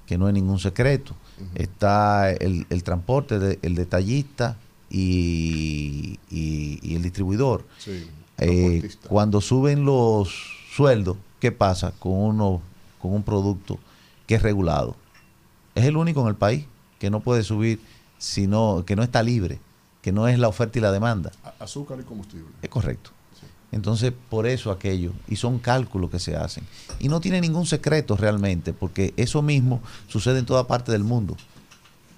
que 0.06 0.18
no 0.18 0.28
es 0.28 0.34
ningún 0.34 0.58
secreto, 0.58 1.14
está 1.54 2.30
el, 2.30 2.66
el 2.70 2.82
transporte, 2.82 3.38
de- 3.38 3.58
el 3.62 3.74
detallista 3.74 4.56
y, 4.90 6.18
y- 6.30 6.78
y 6.82 6.94
el 6.96 7.02
distribuidor. 7.02 7.64
Sí, 7.78 8.08
Eh, 8.38 8.90
cuando 9.08 9.40
suben 9.40 9.84
los 9.84 10.28
sueldos, 10.74 11.16
¿qué 11.38 11.52
pasa 11.52 11.92
con 11.92 12.12
uno 12.12 12.60
con 13.00 13.12
un 13.14 13.22
producto 13.22 13.78
que 14.26 14.34
es 14.36 14.42
regulado? 14.42 14.96
Es 15.74 15.84
el 15.84 15.96
único 15.96 16.22
en 16.22 16.28
el 16.28 16.34
país 16.34 16.66
que 16.98 17.08
no 17.10 17.20
puede 17.20 17.44
subir, 17.44 17.80
sino 18.18 18.84
que 18.84 18.96
no 18.96 19.02
está 19.04 19.22
libre, 19.22 19.60
que 20.00 20.10
no 20.12 20.26
es 20.28 20.38
la 20.38 20.48
oferta 20.48 20.78
y 20.78 20.82
la 20.82 20.90
demanda. 20.92 21.30
Azúcar 21.60 21.98
y 22.00 22.04
combustible. 22.04 22.48
Es 22.62 22.68
correcto. 22.68 23.10
Entonces, 23.72 24.12
por 24.28 24.46
eso 24.46 24.70
aquello, 24.70 25.12
y 25.26 25.36
son 25.36 25.58
cálculos 25.58 26.10
que 26.10 26.18
se 26.18 26.36
hacen. 26.36 26.64
Y 27.00 27.08
no 27.08 27.20
tiene 27.20 27.40
ningún 27.40 27.66
secreto 27.66 28.16
realmente, 28.16 28.74
porque 28.74 29.14
eso 29.16 29.40
mismo 29.40 29.80
sucede 30.08 30.38
en 30.38 30.46
toda 30.46 30.66
parte 30.66 30.92
del 30.92 31.04
mundo. 31.04 31.36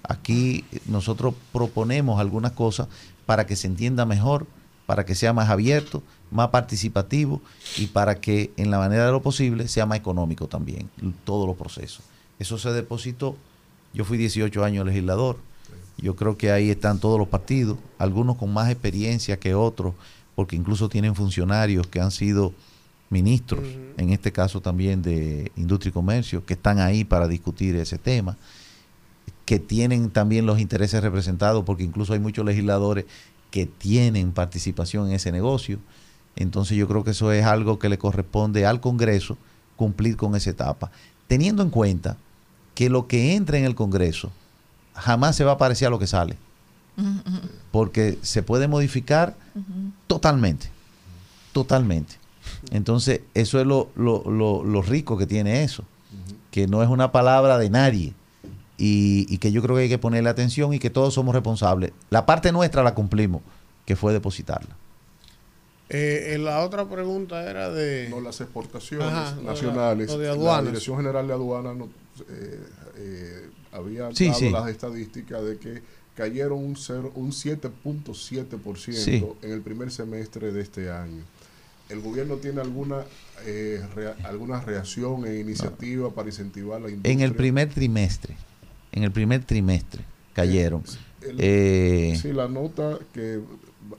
Aquí 0.03 0.65
nosotros 0.85 1.33
proponemos 1.53 2.19
algunas 2.19 2.51
cosas 2.51 2.87
para 3.25 3.47
que 3.47 3.55
se 3.55 3.67
entienda 3.67 4.05
mejor, 4.05 4.45
para 4.85 5.05
que 5.05 5.15
sea 5.15 5.33
más 5.33 5.49
abierto, 5.49 6.03
más 6.29 6.49
participativo 6.49 7.41
y 7.77 7.87
para 7.87 8.19
que 8.19 8.51
en 8.57 8.69
la 8.69 8.77
manera 8.77 9.05
de 9.05 9.11
lo 9.11 9.21
posible 9.21 9.67
sea 9.67 9.85
más 9.85 9.97
económico 9.97 10.47
también, 10.47 10.89
todos 11.23 11.47
los 11.47 11.55
procesos. 11.55 12.03
Eso 12.37 12.57
se 12.57 12.71
depositó, 12.71 13.37
yo 13.93 14.03
fui 14.03 14.17
18 14.17 14.63
años 14.63 14.85
legislador, 14.85 15.37
yo 15.97 16.15
creo 16.15 16.37
que 16.37 16.51
ahí 16.51 16.69
están 16.69 16.99
todos 16.99 17.17
los 17.17 17.29
partidos, 17.29 17.77
algunos 17.97 18.35
con 18.35 18.53
más 18.53 18.69
experiencia 18.69 19.39
que 19.39 19.55
otros, 19.55 19.93
porque 20.35 20.55
incluso 20.55 20.89
tienen 20.89 21.15
funcionarios 21.15 21.87
que 21.87 21.99
han 22.01 22.11
sido 22.11 22.53
ministros, 23.09 23.63
en 23.97 24.09
este 24.09 24.31
caso 24.31 24.61
también 24.61 25.01
de 25.01 25.51
Industria 25.55 25.89
y 25.89 25.93
Comercio, 25.93 26.45
que 26.45 26.53
están 26.53 26.79
ahí 26.79 27.03
para 27.03 27.27
discutir 27.27 27.75
ese 27.75 27.97
tema, 27.97 28.37
que 29.45 29.59
tienen 29.59 30.09
también 30.09 30.45
los 30.45 30.59
intereses 30.59 31.01
representados, 31.01 31.63
porque 31.63 31.83
incluso 31.83 32.13
hay 32.13 32.19
muchos 32.19 32.45
legisladores 32.45 33.05
que 33.51 33.65
tienen 33.65 34.31
participación 34.31 35.07
en 35.07 35.13
ese 35.13 35.31
negocio. 35.31 35.79
Entonces 36.35 36.77
yo 36.77 36.87
creo 36.87 37.03
que 37.03 37.11
eso 37.11 37.31
es 37.31 37.45
algo 37.45 37.79
que 37.79 37.89
le 37.89 37.97
corresponde 37.97 38.65
al 38.65 38.81
Congreso 38.81 39.37
cumplir 39.75 40.17
con 40.17 40.35
esa 40.35 40.49
etapa, 40.49 40.91
teniendo 41.27 41.63
en 41.63 41.69
cuenta 41.69 42.17
que 42.73 42.89
lo 42.89 43.07
que 43.07 43.35
entra 43.35 43.57
en 43.57 43.65
el 43.65 43.75
Congreso 43.75 44.31
jamás 44.93 45.35
se 45.35 45.43
va 45.43 45.53
a 45.53 45.57
parecer 45.57 45.87
a 45.87 45.91
lo 45.91 45.99
que 45.99 46.07
sale, 46.07 46.37
porque 47.71 48.17
se 48.21 48.43
puede 48.43 48.67
modificar 48.67 49.35
totalmente, 50.07 50.69
totalmente. 51.51 52.15
Entonces 52.71 53.21
eso 53.33 53.59
es 53.59 53.65
lo, 53.65 53.89
lo, 53.95 54.23
lo- 54.29 54.63
lo 54.63 54.81
rico 54.81 55.17
que 55.17 55.25
tiene 55.25 55.63
eso, 55.63 55.83
que 56.51 56.67
no 56.67 56.83
es 56.83 56.89
una 56.89 57.11
palabra 57.11 57.57
de 57.57 57.69
nadie 57.69 58.13
y, 58.77 59.25
y 59.33 59.37
que 59.39 59.51
yo 59.51 59.61
creo 59.61 59.75
que 59.75 59.83
hay 59.83 59.89
que 59.89 59.97
ponerle 59.97 60.29
atención 60.29 60.73
y 60.73 60.79
que 60.79 60.89
todos 60.89 61.13
somos 61.13 61.33
responsables. 61.33 61.91
La 62.09 62.25
parte 62.25 62.51
nuestra 62.51 62.83
la 62.83 62.93
cumplimos, 62.93 63.41
que 63.85 63.95
fue 63.95 64.13
depositarla. 64.13 64.75
Eh, 65.89 66.33
eh, 66.33 66.37
la 66.39 66.61
otra 66.63 66.89
pregunta 66.89 67.47
era 67.47 67.69
de... 67.69 68.07
No, 68.09 68.19
las 68.19 68.41
exportaciones 68.41 69.07
Ajá, 69.07 69.31
lo 69.31 69.37
de 69.37 69.43
la- 69.43 69.51
nacionales. 69.51 70.07
lo 70.11 70.17
de 70.17 70.37
La. 70.37 70.61
Dirección 70.63 70.97
General 70.97 71.27
de 71.27 71.33
Aduanas 71.33 71.75
no, 71.75 71.85
eh, 72.27 72.63
eh, 72.97 73.49
había 73.71 74.09
Sí, 74.13 74.27
dado 74.27 74.39
sí. 74.39 74.49
las 74.49 74.67
estadísticas 74.69 75.43
de 75.43 75.57
que 75.59 75.83
cayeron 76.15 76.59
un, 76.63 76.75
cero- 76.75 77.11
un 77.15 77.31
7.7% 77.31 78.93
Sí. 78.93 79.23
en 79.41 79.51
el 79.51 79.61
primer 79.61 79.91
semestre 79.91 80.51
de 80.51 80.61
este 80.61 80.89
año. 80.91 81.23
¿El 81.89 82.01
gobierno 82.01 82.37
tiene 82.37 82.61
alguna, 82.61 83.03
eh, 83.45 83.81
rea- 83.95 84.15
alguna 84.23 84.59
reacción 84.61 85.25
e 85.25 85.39
iniciativa 85.39 86.09
para 86.09 86.29
incentivar 86.29 86.81
la 86.81 86.89
industria? 86.89 87.13
En 87.13 87.21
el 87.21 87.35
primer 87.35 87.69
trimestre, 87.69 88.35
en 88.91 89.03
el 89.03 89.11
primer 89.11 89.43
trimestre 89.43 90.03
cayeron. 90.33 90.83
El- 91.21 91.35
Eh, 91.39 92.17
sí, 92.21 92.33
la 92.33 92.47
nota 92.47 92.97
que 93.13 93.39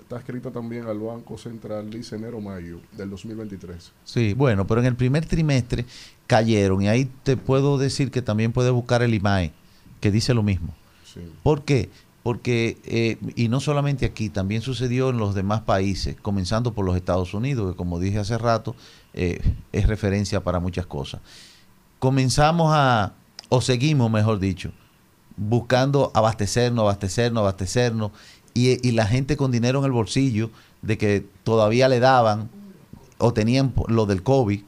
está 0.00 0.18
escrita 0.18 0.50
también 0.50 0.86
al 0.86 0.98
Banco 0.98 1.38
Central 1.38 1.88
dice 1.90 2.16
enero-mayo 2.16 2.80
del 2.96 3.10
2023. 3.10 3.92
Sí, 4.04 4.32
bueno, 4.34 4.66
pero 4.66 4.80
en 4.80 4.86
el 4.86 4.96
primer 4.96 5.26
trimestre 5.26 5.84
cayeron 6.26 6.82
y 6.82 6.88
ahí 6.88 7.08
te 7.22 7.36
puedo 7.36 7.78
decir 7.78 8.10
que 8.10 8.22
también 8.22 8.52
puedes 8.52 8.72
buscar 8.72 9.02
el 9.02 9.14
IMAE, 9.14 9.52
que 10.00 10.10
dice 10.10 10.34
lo 10.34 10.42
mismo. 10.42 10.74
Sí. 11.04 11.20
¿Por 11.44 11.64
qué? 11.64 11.88
Porque, 12.26 12.76
eh, 12.86 13.18
y 13.36 13.46
no 13.46 13.60
solamente 13.60 14.04
aquí, 14.04 14.30
también 14.30 14.60
sucedió 14.60 15.10
en 15.10 15.16
los 15.16 15.36
demás 15.36 15.60
países, 15.60 16.16
comenzando 16.20 16.72
por 16.72 16.84
los 16.84 16.96
Estados 16.96 17.34
Unidos, 17.34 17.70
que 17.70 17.76
como 17.76 18.00
dije 18.00 18.18
hace 18.18 18.36
rato, 18.36 18.74
eh, 19.14 19.40
es 19.70 19.86
referencia 19.86 20.42
para 20.42 20.58
muchas 20.58 20.86
cosas. 20.86 21.20
Comenzamos 22.00 22.72
a, 22.74 23.12
o 23.48 23.60
seguimos, 23.60 24.10
mejor 24.10 24.40
dicho, 24.40 24.72
buscando 25.36 26.10
abastecernos, 26.14 26.82
abastecernos, 26.82 27.42
abastecernos, 27.42 28.10
y, 28.54 28.84
y 28.84 28.90
la 28.90 29.06
gente 29.06 29.36
con 29.36 29.52
dinero 29.52 29.78
en 29.78 29.84
el 29.84 29.92
bolsillo, 29.92 30.50
de 30.82 30.98
que 30.98 31.24
todavía 31.44 31.88
le 31.88 32.00
daban 32.00 32.50
o 33.18 33.32
tenían 33.32 33.72
lo 33.86 34.04
del 34.04 34.24
COVID 34.24 34.62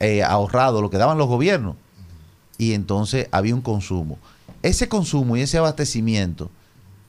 eh, 0.00 0.24
ahorrado, 0.24 0.82
lo 0.82 0.90
que 0.90 0.98
daban 0.98 1.18
los 1.18 1.28
gobiernos, 1.28 1.76
y 2.58 2.72
entonces 2.72 3.28
había 3.30 3.54
un 3.54 3.62
consumo. 3.62 4.18
Ese 4.64 4.88
consumo 4.88 5.36
y 5.36 5.42
ese 5.42 5.58
abastecimiento 5.58 6.50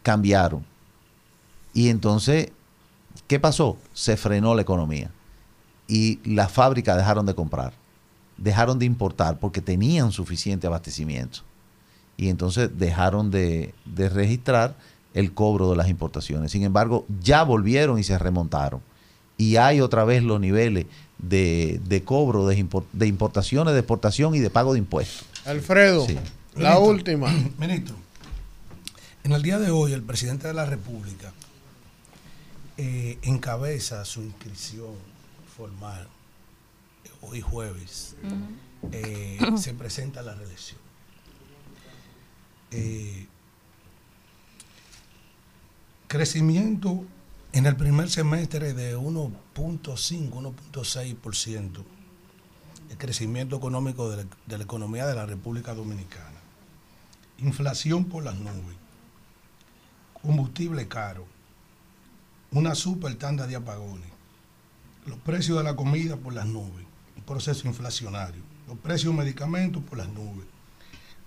cambiaron. 0.05 0.63
Y 1.73 1.89
entonces, 1.89 2.51
¿qué 3.27 3.39
pasó? 3.39 3.75
Se 3.93 4.15
frenó 4.17 4.53
la 4.53 4.61
economía. 4.61 5.09
Y 5.87 6.19
las 6.23 6.51
fábricas 6.51 6.95
dejaron 6.95 7.25
de 7.25 7.33
comprar, 7.33 7.73
dejaron 8.37 8.77
de 8.77 8.85
importar 8.85 9.39
porque 9.39 9.61
tenían 9.61 10.11
suficiente 10.11 10.67
abastecimiento. 10.67 11.39
Y 12.17 12.29
entonces 12.29 12.69
dejaron 12.77 13.31
de, 13.31 13.73
de 13.85 14.09
registrar 14.09 14.75
el 15.15 15.33
cobro 15.33 15.71
de 15.71 15.75
las 15.75 15.89
importaciones. 15.89 16.51
Sin 16.51 16.61
embargo, 16.63 17.05
ya 17.21 17.41
volvieron 17.43 17.97
y 17.97 18.03
se 18.03 18.17
remontaron. 18.19 18.81
Y 19.37 19.55
hay 19.57 19.81
otra 19.81 20.05
vez 20.05 20.21
los 20.23 20.39
niveles 20.39 20.85
de, 21.17 21.81
de 21.87 22.03
cobro 22.03 22.45
de, 22.47 22.65
de 22.93 23.07
importaciones, 23.07 23.73
de 23.73 23.79
exportación 23.79 24.35
y 24.35 24.39
de 24.39 24.49
pago 24.51 24.73
de 24.73 24.79
impuestos. 24.79 25.25
Alfredo, 25.45 26.05
Sí. 26.05 26.13
la 26.55 26.69
Ministro, 26.75 26.79
última. 26.83 27.27
Ministro, 27.57 27.95
en 29.25 29.31
el 29.31 29.41
día 29.41 29.57
de 29.57 29.71
hoy 29.71 29.91
el 29.91 30.03
presidente 30.03 30.47
de 30.47 30.53
la 30.53 30.67
República 30.67 31.33
eh, 32.77 33.17
encabeza 33.23 34.05
su 34.05 34.21
inscripción 34.21 34.93
formal. 35.57 36.07
Hoy 37.21 37.41
jueves 37.41 38.15
eh, 38.91 39.39
se 39.57 39.73
presenta 39.73 40.21
la 40.21 40.35
reelección. 40.35 40.79
Eh, 42.69 43.25
crecimiento 46.07 47.03
en 47.51 47.65
el 47.65 47.75
primer 47.75 48.11
semestre 48.11 48.75
de 48.75 48.95
1.5, 48.95 50.29
1.6%. 50.29 51.83
El 52.91 52.97
crecimiento 52.99 53.57
económico 53.57 54.07
de 54.07 54.17
la, 54.17 54.25
de 54.45 54.57
la 54.59 54.63
economía 54.63 55.07
de 55.07 55.15
la 55.15 55.25
República 55.25 55.73
Dominicana. 55.73 56.39
Inflación 57.39 58.05
por 58.05 58.23
las 58.23 58.35
nubes. 58.35 58.84
Combustible 60.25 60.87
caro. 60.87 61.27
Una 62.49 62.73
super 62.73 63.13
tanda 63.15 63.45
de 63.45 63.57
apagones. 63.57 64.09
Los 65.05 65.19
precios 65.19 65.59
de 65.59 65.63
la 65.63 65.75
comida 65.75 66.17
por 66.17 66.33
las 66.33 66.47
nubes. 66.47 66.83
Un 67.15 67.21
proceso 67.21 67.67
inflacionario. 67.67 68.41
Los 68.67 68.79
precios 68.79 69.13
de 69.13 69.19
medicamentos 69.19 69.83
por 69.83 69.99
las 69.99 70.07
nubes. 70.07 70.47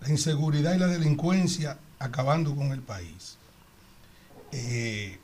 La 0.01 0.11
inseguridad 0.11 0.75
y 0.75 0.79
la 0.79 0.89
delincuencia 0.89 1.79
acabando 2.01 2.57
con 2.57 2.73
el 2.73 2.81
país. 2.81 3.39
Eh, 4.51 5.21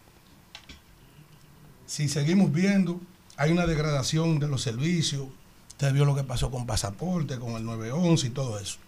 si 1.84 2.09
seguimos 2.09 2.52
viendo, 2.52 3.01
hay 3.36 3.51
una 3.51 3.66
degradación 3.66 4.38
de 4.38 4.46
los 4.46 4.62
servicios. 4.62 5.26
Usted 5.70 5.92
vio 5.92 6.05
lo 6.05 6.14
que 6.14 6.22
pasó 6.22 6.48
con 6.48 6.64
pasaporte, 6.64 7.40
con 7.40 7.56
el 7.56 7.64
911 7.64 8.28
y 8.28 8.30
todo 8.30 8.60
eso. 8.60 8.78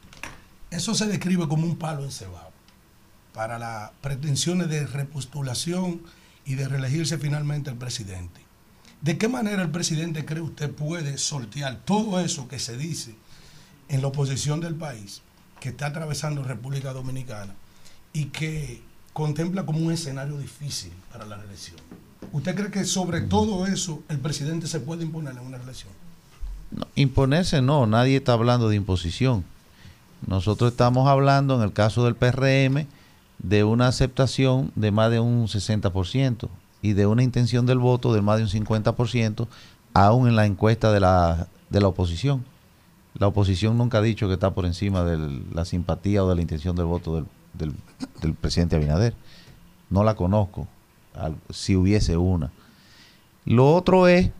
Eso 0.71 0.95
se 0.95 1.09
describe 1.09 1.49
como 1.49 1.67
un 1.67 1.77
palo 1.77 2.05
encebado 2.05 2.46
para 3.37 3.59
las 3.59 3.91
pretensiones 4.01 4.71
de 4.71 4.87
repostulación 4.87 6.01
y 6.47 6.55
de 6.55 6.67
reelegirse 6.67 7.19
finalmente 7.19 7.69
el 7.69 7.77
presidente. 7.77 8.41
¿De 9.03 9.19
qué 9.19 9.29
manera 9.29 9.61
el 9.61 9.71
presidente 9.71 10.25
cree 10.25 10.41
usted 10.41 10.71
puede 10.71 11.19
sortear 11.19 11.77
todo 11.85 12.19
eso 12.19 12.49
que 12.49 12.59
se 12.59 12.79
dice 12.79 13.15
en 13.91 14.01
la 14.01 14.09
oposición 14.09 14.61
del 14.61 14.75
país, 14.75 15.21
que 15.61 15.69
está 15.69 15.89
atravesando 15.89 16.43
República 16.43 16.95
Dominicana 16.95 17.55
y 18.15 18.27
que 18.27 18.81
contempla 19.13 19.67
como 19.67 19.81
un 19.81 19.93
escenario 19.93 20.39
difícil 20.39 20.93
para 21.13 21.27
la 21.27 21.37
reelección? 21.37 21.77
¿Usted 22.33 22.55
cree 22.55 22.71
que 22.71 22.85
sobre 22.87 23.21
todo 23.21 23.67
eso 23.67 24.03
el 24.09 24.19
presidente 24.19 24.67
se 24.67 24.81
puede 24.81 25.03
imponer 25.05 25.35
en 25.35 25.41
una 25.41 25.59
reelección? 25.59 25.93
Imponerse 26.95 27.61
no, 27.61 27.87
nadie 27.87 28.17
está 28.17 28.33
hablando 28.33 28.71
de 28.71 28.77
imposición. 28.77 29.45
Nosotros 30.27 30.73
estamos 30.73 31.07
hablando, 31.07 31.57
en 31.57 31.63
el 31.63 31.75
caso 31.75 32.07
del 32.07 32.17
PRM, 32.17 32.87
de 33.39 33.65
una 33.65 33.89
aceptación 33.89 34.73
de 34.75 34.91
más 34.91 35.11
de 35.11 35.21
un 35.21 35.47
60% 35.47 36.49
y 36.83 36.93
de 36.95 37.07
una 37.07 37.23
intención 37.23 37.67
del 37.67 37.79
voto 37.79 38.13
de 38.13 38.23
más 38.23 38.39
de 38.39 38.45
un 38.45 38.49
50%, 38.67 39.47
aún 39.95 40.29
en 40.29 40.37
la 40.37 40.47
encuesta 40.47 40.93
de 40.93 41.01
la, 41.01 41.49
de 41.71 41.81
la 41.81 41.89
oposición. 41.89 42.45
La 43.15 43.27
oposición 43.29 43.79
nunca 43.79 43.99
ha 43.99 44.03
dicho 44.03 44.27
que 44.29 44.35
está 44.35 44.53
por 44.55 44.67
encima 44.67 45.03
de 45.05 45.43
la 45.55 45.65
simpatía 45.65 46.23
o 46.23 46.29
de 46.29 46.35
la 46.35 46.43
intención 46.43 46.77
del 46.77 46.85
voto 46.87 47.17
del, 47.55 47.73
del- 48.21 48.35
presidente 48.35 48.77
Abinader. 48.77 49.15
No 49.89 50.05
la 50.05 50.15
conozco, 50.15 50.69
si 51.51 51.77
hubiese 51.77 52.17
una. 52.17 52.51
Lo 53.47 53.75
otro 53.75 54.07
es 54.09 54.31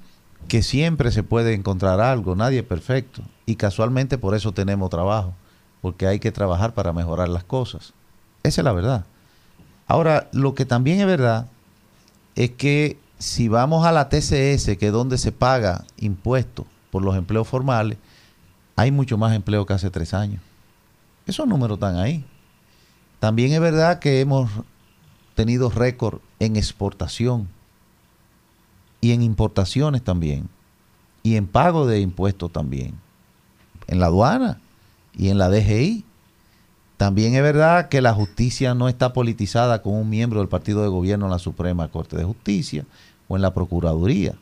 que 0.49 0.63
siempre 0.63 1.11
se 1.11 1.23
puede 1.23 1.55
encontrar 1.55 2.01
algo, 2.01 2.37
nadie 2.37 2.59
es 2.59 2.65
perfecto. 2.65 3.23
Y 3.47 3.57
casualmente 3.57 4.19
por 4.19 4.35
eso 4.35 4.53
tenemos 4.53 4.91
trabajo, 4.91 5.33
porque 5.81 6.07
hay 6.07 6.19
que 6.19 6.33
trabajar 6.33 6.75
para 6.75 6.93
mejorar 6.93 7.29
las 7.29 7.45
cosas. 7.45 7.95
Esa 8.47 8.61
es 8.61 8.65
la 8.65 8.73
verdad. 8.73 9.05
Ahora, 9.87 10.29
lo 10.33 10.55
que 10.55 10.65
también 10.65 11.01
es 11.01 11.07
verdad 11.07 11.47
es 12.35 12.51
que 12.51 12.99
si 13.19 13.49
vamos 13.49 13.87
a 13.87 13.93
la 13.93 14.09
TCS, 14.09 14.77
que 14.79 14.87
es 14.87 14.93
donde 14.93 15.19
se 15.19 15.33
paga 15.33 15.85
impuestos 15.97 16.67
por 16.91 17.03
los 17.03 17.17
empleos 17.17 17.49
formales, 17.49 17.99
hay 18.77 18.91
mucho 18.91 19.17
más 19.17 19.35
empleo 19.35 19.65
que 19.65 19.73
hace 19.73 19.91
tres 19.91 20.13
años. 20.13 20.41
Esos 21.27 21.47
números 21.49 21.77
están 21.77 21.97
ahí. 21.97 22.25
También 23.21 23.53
es 23.53 23.61
verdad 23.61 23.99
que 23.99 24.21
hemos 24.21 24.51
tenido 25.35 25.71
récord 25.71 26.21
en 26.39 26.57
exportación 26.57 27.49
y 29.01 29.13
en 29.13 29.23
importaciones 29.23 30.03
también, 30.03 30.49
y 31.23 31.37
en 31.37 31.47
pago 31.47 31.87
de 31.87 32.01
impuestos 32.01 32.53
también, 32.53 32.95
en 33.87 34.01
la 34.01 34.07
aduana 34.07 34.61
y 35.17 35.29
en 35.29 35.39
la 35.39 35.49
DGI. 35.49 36.05
También 36.97 37.35
es 37.35 37.43
verdad 37.43 37.89
que 37.89 38.01
la 38.01 38.15
justicia 38.15 38.75
no 38.75 38.89
está 38.89 39.13
politizada 39.13 39.83
con 39.83 39.95
un 39.95 40.09
miembro 40.09 40.41
del 40.41 40.49
partido 40.49 40.83
de 40.83 40.89
gobierno 40.89 41.27
en 41.27 41.33
la 41.33 41.39
Suprema 41.39 41.89
Corte 41.89 42.17
de 42.17 42.25
Justicia 42.25 42.85
o 43.29 43.37
en 43.37 43.43
la 43.43 43.53
Procuraduría. 43.53 44.35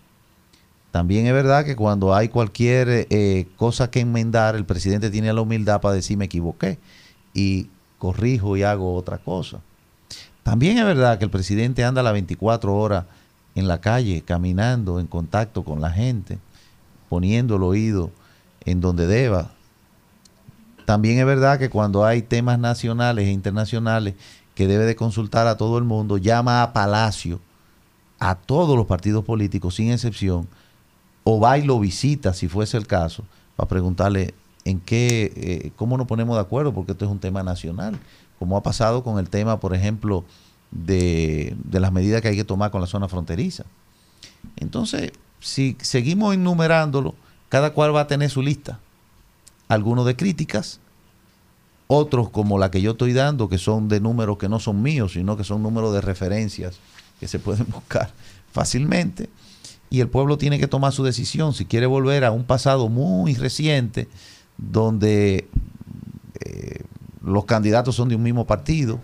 También 0.92 1.26
es 1.26 1.32
verdad 1.32 1.64
que 1.64 1.74
cuando 1.74 2.14
hay 2.14 2.28
cualquier 2.28 3.08
eh, 3.10 3.48
cosa 3.56 3.90
que 3.90 3.98
enmendar, 3.98 4.54
el 4.54 4.64
presidente 4.64 5.10
tiene 5.10 5.32
la 5.32 5.40
humildad 5.40 5.80
para 5.80 5.96
decir 5.96 6.16
me 6.16 6.26
equivoqué 6.26 6.78
y 7.32 7.66
corrijo 7.98 8.56
y 8.56 8.62
hago 8.62 8.94
otra 8.94 9.18
cosa. 9.18 9.58
También 10.44 10.78
es 10.78 10.84
verdad 10.84 11.18
que 11.18 11.24
el 11.24 11.30
presidente 11.30 11.82
anda 11.82 12.04
las 12.04 12.12
24 12.12 12.76
horas 12.76 13.06
en 13.56 13.66
la 13.66 13.80
calle, 13.80 14.22
caminando, 14.22 15.00
en 15.00 15.08
contacto 15.08 15.64
con 15.64 15.80
la 15.80 15.90
gente, 15.90 16.38
poniendo 17.08 17.56
el 17.56 17.64
oído 17.64 18.10
en 18.64 18.80
donde 18.80 19.08
deba. 19.08 19.50
También 20.84 21.18
es 21.18 21.26
verdad 21.26 21.58
que 21.58 21.70
cuando 21.70 22.04
hay 22.04 22.22
temas 22.22 22.58
nacionales 22.58 23.26
e 23.26 23.32
internacionales 23.32 24.14
que 24.54 24.66
debe 24.66 24.84
de 24.84 24.96
consultar 24.96 25.46
a 25.46 25.56
todo 25.56 25.78
el 25.78 25.84
mundo, 25.84 26.18
llama 26.18 26.62
a 26.62 26.72
Palacio, 26.72 27.40
a 28.18 28.34
todos 28.34 28.76
los 28.76 28.86
partidos 28.86 29.24
políticos, 29.24 29.74
sin 29.74 29.90
excepción, 29.90 30.46
o 31.24 31.40
va 31.40 31.58
y 31.58 31.62
lo 31.62 31.80
visita, 31.80 32.34
si 32.34 32.48
fuese 32.48 32.76
el 32.76 32.86
caso, 32.86 33.24
para 33.56 33.68
preguntarle 33.68 34.34
en 34.64 34.80
qué, 34.80 35.32
eh, 35.36 35.72
cómo 35.76 35.96
nos 35.96 36.06
ponemos 36.06 36.36
de 36.36 36.42
acuerdo, 36.42 36.72
porque 36.72 36.92
esto 36.92 37.04
es 37.04 37.10
un 37.10 37.18
tema 37.18 37.42
nacional, 37.42 37.98
como 38.38 38.56
ha 38.56 38.62
pasado 38.62 39.02
con 39.02 39.18
el 39.18 39.28
tema, 39.30 39.60
por 39.60 39.74
ejemplo, 39.74 40.24
de, 40.70 41.56
de 41.64 41.80
las 41.80 41.92
medidas 41.92 42.20
que 42.20 42.28
hay 42.28 42.36
que 42.36 42.44
tomar 42.44 42.70
con 42.70 42.80
la 42.80 42.86
zona 42.86 43.08
fronteriza. 43.08 43.64
Entonces, 44.56 45.12
si 45.40 45.76
seguimos 45.80 46.34
enumerándolo, 46.34 47.14
cada 47.48 47.72
cual 47.72 47.94
va 47.94 48.02
a 48.02 48.06
tener 48.06 48.30
su 48.30 48.42
lista. 48.42 48.80
Algunos 49.68 50.06
de 50.06 50.16
críticas, 50.16 50.80
otros 51.86 52.30
como 52.30 52.58
la 52.58 52.70
que 52.70 52.82
yo 52.82 52.92
estoy 52.92 53.12
dando, 53.12 53.48
que 53.48 53.58
son 53.58 53.88
de 53.88 54.00
números 54.00 54.38
que 54.38 54.48
no 54.48 54.60
son 54.60 54.82
míos, 54.82 55.12
sino 55.12 55.36
que 55.36 55.44
son 55.44 55.62
números 55.62 55.92
de 55.94 56.00
referencias 56.00 56.78
que 57.20 57.28
se 57.28 57.38
pueden 57.38 57.66
buscar 57.72 58.12
fácilmente. 58.52 59.28
Y 59.90 60.00
el 60.00 60.08
pueblo 60.08 60.38
tiene 60.38 60.58
que 60.58 60.66
tomar 60.66 60.92
su 60.92 61.04
decisión 61.04 61.54
si 61.54 61.66
quiere 61.66 61.86
volver 61.86 62.24
a 62.24 62.32
un 62.32 62.44
pasado 62.44 62.88
muy 62.88 63.34
reciente, 63.34 64.08
donde 64.56 65.48
eh, 66.44 66.82
los 67.22 67.44
candidatos 67.44 67.94
son 67.94 68.08
de 68.08 68.16
un 68.16 68.22
mismo 68.22 68.46
partido, 68.46 69.00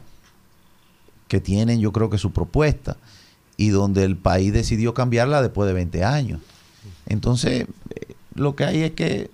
que 1.29 1.41
tienen 1.41 1.81
yo 1.81 1.93
creo 1.93 2.11
que 2.11 2.19
su 2.19 2.33
propuesta, 2.33 2.97
y 3.57 3.69
donde 3.69 4.05
el 4.05 4.17
país 4.17 4.53
decidió 4.53 4.95
cambiarla 4.95 5.43
después 5.43 5.69
de 5.69 5.75
20 5.75 6.03
años. 6.03 6.41
Entonces, 7.07 7.67
eh, 7.91 8.15
lo 8.35 8.57
que 8.57 8.65
hay 8.65 8.83
es 8.83 8.93
que 8.93 9.31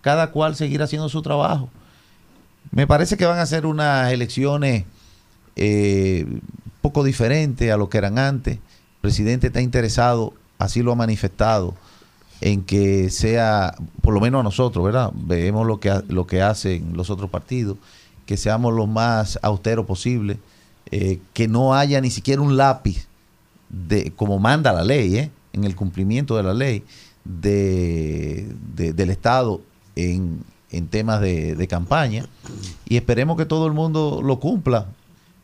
cada 0.00 0.30
cual 0.30 0.56
seguir 0.56 0.82
haciendo 0.82 1.08
su 1.08 1.22
trabajo. 1.22 1.68
Me 2.72 2.86
parece 2.86 3.16
que 3.16 3.26
van 3.26 3.38
a 3.38 3.46
ser 3.46 3.66
unas 3.66 4.12
elecciones 4.12 4.84
eh, 5.56 6.26
poco 6.82 7.02
diferentes 7.04 7.70
a 7.70 7.76
lo 7.76 7.88
que 7.88 7.98
eran 7.98 8.18
antes. 8.18 8.54
El 8.56 9.00
presidente 9.00 9.48
está 9.48 9.60
interesado, 9.60 10.34
así 10.58 10.82
lo 10.82 10.92
ha 10.92 10.96
manifestado, 10.96 11.74
en 12.40 12.62
que 12.62 13.10
sea, 13.10 13.74
por 14.02 14.14
lo 14.14 14.20
menos 14.20 14.40
a 14.40 14.44
nosotros, 14.44 14.84
¿verdad? 14.84 15.10
Vemos 15.14 15.66
lo 15.66 15.80
que, 15.80 16.02
lo 16.08 16.26
que 16.26 16.42
hacen 16.42 16.92
los 16.96 17.10
otros 17.10 17.28
partidos, 17.30 17.76
que 18.26 18.36
seamos 18.36 18.72
lo 18.72 18.86
más 18.86 19.38
austeros 19.42 19.84
posible, 19.86 20.38
eh, 20.90 21.18
que 21.34 21.48
no 21.48 21.74
haya 21.74 22.00
ni 22.00 22.10
siquiera 22.10 22.40
un 22.40 22.56
lápiz 22.56 23.06
de, 23.68 24.12
como 24.12 24.38
manda 24.38 24.72
la 24.72 24.84
ley, 24.84 25.16
¿eh? 25.16 25.30
en 25.52 25.64
el 25.64 25.74
cumplimiento 25.76 26.36
de 26.36 26.42
la 26.44 26.54
ley 26.54 26.84
de- 27.24 28.46
del 28.74 29.10
Estado 29.10 29.60
en, 29.96 30.40
en 30.70 30.88
temas 30.88 31.20
de, 31.20 31.54
de 31.54 31.68
campaña 31.68 32.26
y 32.88 32.96
esperemos 32.96 33.36
que 33.36 33.46
todo 33.46 33.66
el 33.66 33.72
mundo 33.72 34.20
lo 34.22 34.38
cumpla 34.40 34.86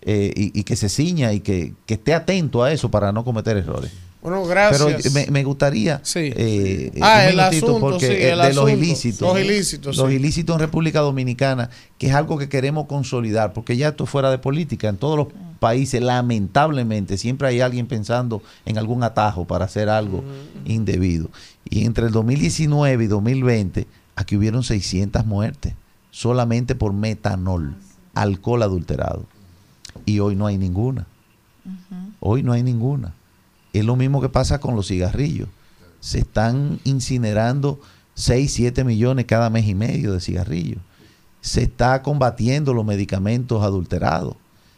eh, 0.03 0.33
y, 0.37 0.59
y 0.59 0.63
que 0.65 0.77
se 0.77 0.89
ciña 0.89 1.33
y 1.33 1.41
que, 1.41 1.73
que 1.85 1.95
esté 1.95 2.15
atento 2.15 2.63
a 2.63 2.73
eso 2.73 2.91
para 2.91 3.13
no 3.13 3.25
cometer 3.25 3.57
errores. 3.57 3.91
Bueno, 4.23 4.45
gracias. 4.45 4.83
Pero 5.03 5.15
me, 5.15 5.31
me 5.31 5.45
gustaría 5.45 6.03
eh, 6.17 6.91
Ah, 7.01 7.23
un 7.27 7.33
el 7.33 7.41
asunto, 7.41 7.79
porque 7.79 8.07
sí, 8.09 8.13
eh, 8.13 8.33
el 8.33 8.41
de 8.41 8.55
los 8.55 8.69
ilícitos, 8.71 9.21
Los 9.21 9.39
ilícitos, 9.41 9.97
los 9.97 10.09
sí. 10.09 10.17
ilícitos 10.17 10.55
en 10.57 10.61
República 10.61 11.01
Dominicana, 11.01 11.71
que 11.97 12.09
es 12.09 12.15
algo 12.15 12.37
que 12.37 12.49
queremos 12.49 12.87
consolidar, 12.87 13.53
porque 13.53 13.77
ya 13.77 13.89
esto 13.89 14.03
es 14.03 14.11
fuera 14.11 14.31
de 14.33 14.39
política. 14.39 14.89
En 14.89 14.97
todos 14.97 15.17
los 15.17 15.29
países, 15.61 16.03
lamentablemente, 16.03 17.19
siempre 17.19 17.47
hay 17.47 17.61
alguien 17.61 17.87
pensando 17.87 18.43
en 18.65 18.79
algún 18.79 19.05
atajo 19.05 19.45
para 19.45 19.67
hacer 19.67 19.89
algo 19.89 20.25
indebido. 20.65 21.31
Y 21.69 21.85
entre 21.85 22.07
el 22.07 22.13
2019 22.13 23.05
y 23.05 23.07
2020, 23.07 23.87
aquí 24.17 24.37
hubieron 24.37 24.63
600 24.63 25.25
muertes, 25.25 25.75
solamente 26.11 26.75
por 26.75 26.93
metanol, 26.93 27.77
alcohol 28.15 28.63
adulterado. 28.63 29.27
Y 30.05 30.19
hoy 30.19 30.35
no 30.35 30.47
hay 30.47 30.59
ninguna. 30.59 31.07
Hoy 32.21 32.43
no 32.43 32.53
hay 32.53 32.63
ninguna. 32.63 33.15
Es 33.73 33.85
lo 33.85 33.97
mismo 33.97 34.21
que 34.21 34.29
pasa 34.29 34.59
con 34.59 34.75
los 34.75 34.89
cigarrillos. 34.89 35.49
Se 36.01 36.19
están 36.21 36.81
incinerando 36.85 37.81
6, 38.15 38.53
7 38.53 38.85
millones 38.85 39.27
cada 39.27 39.51
mes 39.51 39.67
y 39.67 39.75
medio 39.75 40.13
de 40.13 40.21
cigarrillos. 40.21 40.81
Se 41.41 41.63
está 41.63 42.03
combatiendo 42.03 42.73
los 42.73 42.85
medicamentos 42.85 43.63
adulterados. 43.63 44.37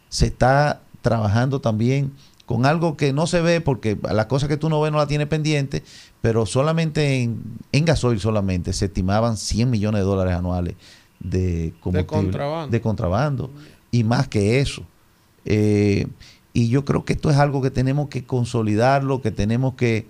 Se 0.08 0.26
está 0.26 0.80
trabajando 1.02 1.60
también 1.60 2.12
con 2.48 2.64
algo 2.64 2.96
que 2.96 3.12
no 3.12 3.26
se 3.26 3.42
ve 3.42 3.60
porque 3.60 3.98
la 4.10 4.26
cosa 4.26 4.48
que 4.48 4.56
tú 4.56 4.70
no 4.70 4.80
ves 4.80 4.90
no 4.90 4.96
la 4.96 5.06
tienes 5.06 5.26
pendiente, 5.26 5.82
pero 6.22 6.46
solamente 6.46 7.22
en, 7.22 7.42
en 7.72 7.84
gasoil 7.84 8.18
solamente 8.20 8.72
se 8.72 8.86
estimaban 8.86 9.36
100 9.36 9.68
millones 9.68 10.00
de 10.00 10.06
dólares 10.06 10.32
anuales 10.32 10.74
de 11.20 11.74
combustible, 11.82 12.06
contrabando. 12.06 12.72
de 12.72 12.80
contrabando 12.80 13.50
y 13.90 14.02
más 14.02 14.28
que 14.28 14.60
eso. 14.60 14.82
Eh, 15.44 16.06
y 16.54 16.70
yo 16.70 16.86
creo 16.86 17.04
que 17.04 17.12
esto 17.12 17.28
es 17.28 17.36
algo 17.36 17.60
que 17.60 17.70
tenemos 17.70 18.08
que 18.08 18.24
consolidarlo, 18.24 19.20
que 19.20 19.30
tenemos 19.30 19.74
que 19.74 20.06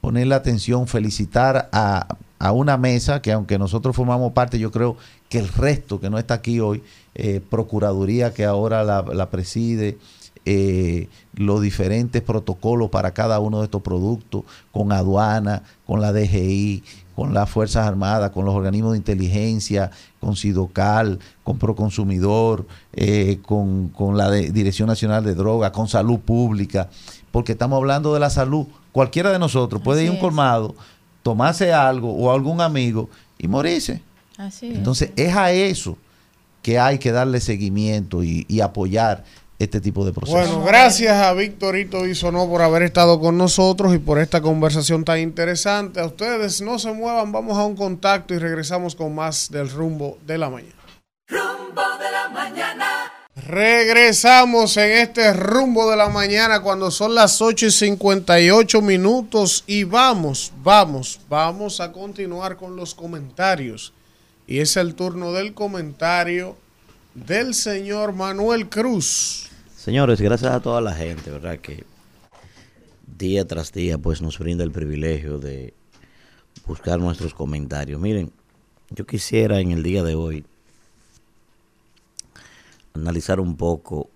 poner 0.00 0.26
la 0.26 0.34
atención, 0.34 0.88
felicitar 0.88 1.68
a, 1.70 2.16
a 2.40 2.50
una 2.50 2.76
mesa 2.76 3.22
que 3.22 3.30
aunque 3.30 3.56
nosotros 3.56 3.94
formamos 3.94 4.32
parte, 4.32 4.58
yo 4.58 4.72
creo 4.72 4.96
que 5.28 5.38
el 5.38 5.46
resto 5.46 6.00
que 6.00 6.10
no 6.10 6.18
está 6.18 6.34
aquí 6.34 6.58
hoy, 6.58 6.82
eh, 7.14 7.40
Procuraduría 7.48 8.34
que 8.34 8.44
ahora 8.44 8.82
la, 8.82 9.02
la 9.02 9.30
preside, 9.30 9.96
eh, 10.50 11.08
los 11.38 11.60
diferentes 11.62 12.20
protocolos 12.22 12.90
para 12.90 13.12
cada 13.14 13.38
uno 13.40 13.58
de 13.58 13.64
estos 13.64 13.82
productos, 13.82 14.42
con 14.72 14.92
aduana, 14.92 15.62
con 15.86 16.00
la 16.00 16.12
DGI, 16.12 16.82
con 17.14 17.32
las 17.34 17.48
Fuerzas 17.50 17.86
Armadas, 17.86 18.30
con 18.30 18.44
los 18.44 18.54
organismos 18.54 18.92
de 18.92 18.98
inteligencia, 18.98 19.90
con 20.20 20.36
Sidocal, 20.36 21.18
con 21.44 21.58
Proconsumidor, 21.58 22.66
eh, 22.92 23.38
con, 23.42 23.88
con 23.88 24.16
la 24.16 24.30
de- 24.30 24.50
Dirección 24.52 24.88
Nacional 24.88 25.24
de 25.24 25.34
Drogas, 25.34 25.70
con 25.72 25.88
Salud 25.88 26.18
Pública, 26.20 26.88
porque 27.32 27.52
estamos 27.52 27.76
hablando 27.76 28.14
de 28.14 28.20
la 28.20 28.30
salud. 28.30 28.66
Cualquiera 28.92 29.30
de 29.32 29.38
nosotros 29.38 29.80
puede 29.82 30.02
ir 30.04 30.10
a 30.10 30.12
un 30.12 30.18
colmado, 30.18 30.74
tomarse 31.22 31.72
algo 31.72 32.12
o 32.14 32.32
algún 32.32 32.60
amigo 32.60 33.08
y 33.38 33.48
morirse. 33.48 34.02
Así 34.36 34.68
es. 34.68 34.76
Entonces 34.76 35.10
es 35.16 35.34
a 35.36 35.50
eso 35.52 35.96
que 36.62 36.78
hay 36.78 36.98
que 36.98 37.12
darle 37.12 37.40
seguimiento 37.40 38.22
y, 38.22 38.44
y 38.48 38.60
apoyar 38.60 39.24
este 39.58 39.80
tipo 39.80 40.04
de 40.04 40.12
procesos. 40.12 40.48
Bueno, 40.48 40.64
gracias 40.64 41.12
a 41.14 41.32
Víctorito 41.34 42.02
Bisonó 42.02 42.48
por 42.48 42.62
haber 42.62 42.82
estado 42.82 43.18
con 43.18 43.36
nosotros 43.36 43.94
y 43.94 43.98
por 43.98 44.18
esta 44.18 44.40
conversación 44.40 45.04
tan 45.04 45.18
interesante. 45.18 46.00
A 46.00 46.06
ustedes 46.06 46.60
no 46.60 46.78
se 46.78 46.92
muevan, 46.92 47.32
vamos 47.32 47.58
a 47.58 47.64
un 47.64 47.74
contacto 47.74 48.34
y 48.34 48.38
regresamos 48.38 48.94
con 48.94 49.14
más 49.14 49.50
del 49.50 49.68
rumbo 49.68 50.18
de 50.26 50.38
la 50.38 50.48
mañana. 50.48 50.74
Rumbo 51.28 51.82
de 51.98 52.10
la 52.10 52.28
mañana. 52.28 52.88
Regresamos 53.46 54.76
en 54.76 54.90
este 54.90 55.32
rumbo 55.32 55.90
de 55.90 55.96
la 55.96 56.08
mañana 56.08 56.60
cuando 56.60 56.90
son 56.90 57.14
las 57.14 57.40
8 57.40 57.66
y 57.66 57.70
58 57.70 58.82
minutos 58.82 59.64
y 59.66 59.84
vamos, 59.84 60.52
vamos, 60.62 61.20
vamos 61.28 61.80
a 61.80 61.92
continuar 61.92 62.56
con 62.56 62.74
los 62.74 62.94
comentarios 62.94 63.92
Y 64.46 64.58
es 64.58 64.76
el 64.76 64.94
turno 64.94 65.32
del 65.32 65.54
comentario 65.54 66.56
del 67.14 67.54
señor 67.54 68.12
Manuel 68.12 68.68
Cruz. 68.68 69.47
Señores, 69.88 70.20
gracias 70.20 70.52
a 70.52 70.60
toda 70.60 70.82
la 70.82 70.92
gente, 70.92 71.30
¿verdad? 71.30 71.60
Que 71.60 71.82
día 73.06 73.46
tras 73.46 73.72
día 73.72 73.96
pues 73.96 74.20
nos 74.20 74.38
brinda 74.38 74.62
el 74.62 74.70
privilegio 74.70 75.38
de 75.38 75.72
buscar 76.66 76.98
nuestros 76.98 77.32
comentarios. 77.32 77.98
Miren, 77.98 78.30
yo 78.90 79.06
quisiera 79.06 79.60
en 79.60 79.70
el 79.70 79.82
día 79.82 80.02
de 80.02 80.14
hoy 80.14 80.44
analizar 82.92 83.40
un 83.40 83.56
poco 83.56 84.10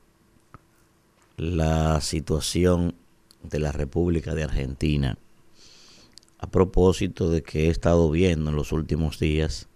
la 1.38 2.02
situación 2.02 2.94
de 3.42 3.58
la 3.58 3.72
República 3.72 4.34
de 4.34 4.42
Argentina 4.42 5.16
a 6.38 6.50
propósito 6.50 7.30
de 7.30 7.42
que 7.42 7.68
he 7.68 7.70
estado 7.70 8.10
viendo 8.10 8.50
en 8.50 8.56
los 8.56 8.72
últimos 8.72 9.18
días 9.18 9.68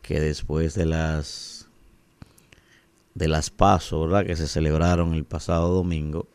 que 0.00 0.18
después 0.18 0.72
de 0.72 0.86
las 0.86 1.57
de 3.18 3.26
las 3.26 3.50
pasos 3.50 4.08
¿verdad? 4.08 4.24
que 4.24 4.36
se 4.36 4.46
celebraron 4.46 5.12
el 5.12 5.24
pasado 5.24 5.74
domingo 5.74 6.28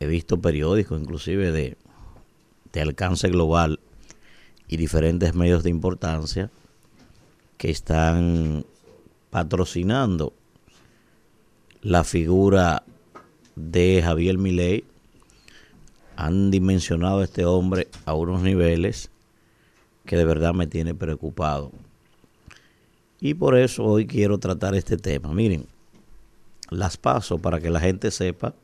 he 0.00 0.06
visto 0.06 0.40
periódicos 0.40 0.98
inclusive 0.98 1.52
de, 1.52 1.76
de 2.72 2.80
alcance 2.80 3.28
global 3.28 3.78
y 4.66 4.78
diferentes 4.78 5.34
medios 5.34 5.62
de 5.64 5.70
importancia 5.70 6.50
que 7.58 7.70
están 7.70 8.64
patrocinando 9.28 10.32
la 11.82 12.02
figura 12.02 12.84
de 13.56 14.00
Javier 14.02 14.38
Milei 14.38 14.84
han 16.16 16.50
dimensionado 16.50 17.20
a 17.20 17.24
este 17.24 17.44
hombre 17.44 17.88
a 18.06 18.14
unos 18.14 18.40
niveles 18.40 19.10
que 20.06 20.16
de 20.16 20.24
verdad 20.24 20.54
me 20.54 20.66
tiene 20.66 20.94
preocupado. 20.94 21.70
Y 23.24 23.32
por 23.32 23.56
eso 23.56 23.84
hoy 23.84 24.06
quiero 24.06 24.36
tratar 24.36 24.74
este 24.74 24.98
tema. 24.98 25.32
Miren, 25.32 25.66
las 26.68 26.98
paso 26.98 27.38
para 27.38 27.58
que 27.58 27.70
la 27.70 27.80
gente 27.80 28.10
sepa, 28.10 28.54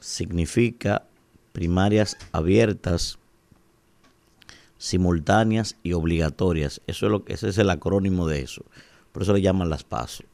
significa 0.00 1.02
primarias 1.52 2.16
abiertas, 2.32 3.18
simultáneas 4.78 5.76
y 5.82 5.92
obligatorias. 5.92 6.80
Eso 6.86 7.04
es 7.04 7.12
lo 7.12 7.22
que 7.26 7.34
ese 7.34 7.50
es 7.50 7.58
el 7.58 7.68
acrónimo 7.68 8.26
de 8.26 8.40
eso. 8.40 8.64
Por 9.12 9.24
eso 9.24 9.34
le 9.34 9.42
llaman 9.42 9.68
las 9.68 9.84
pasos. 9.84 10.24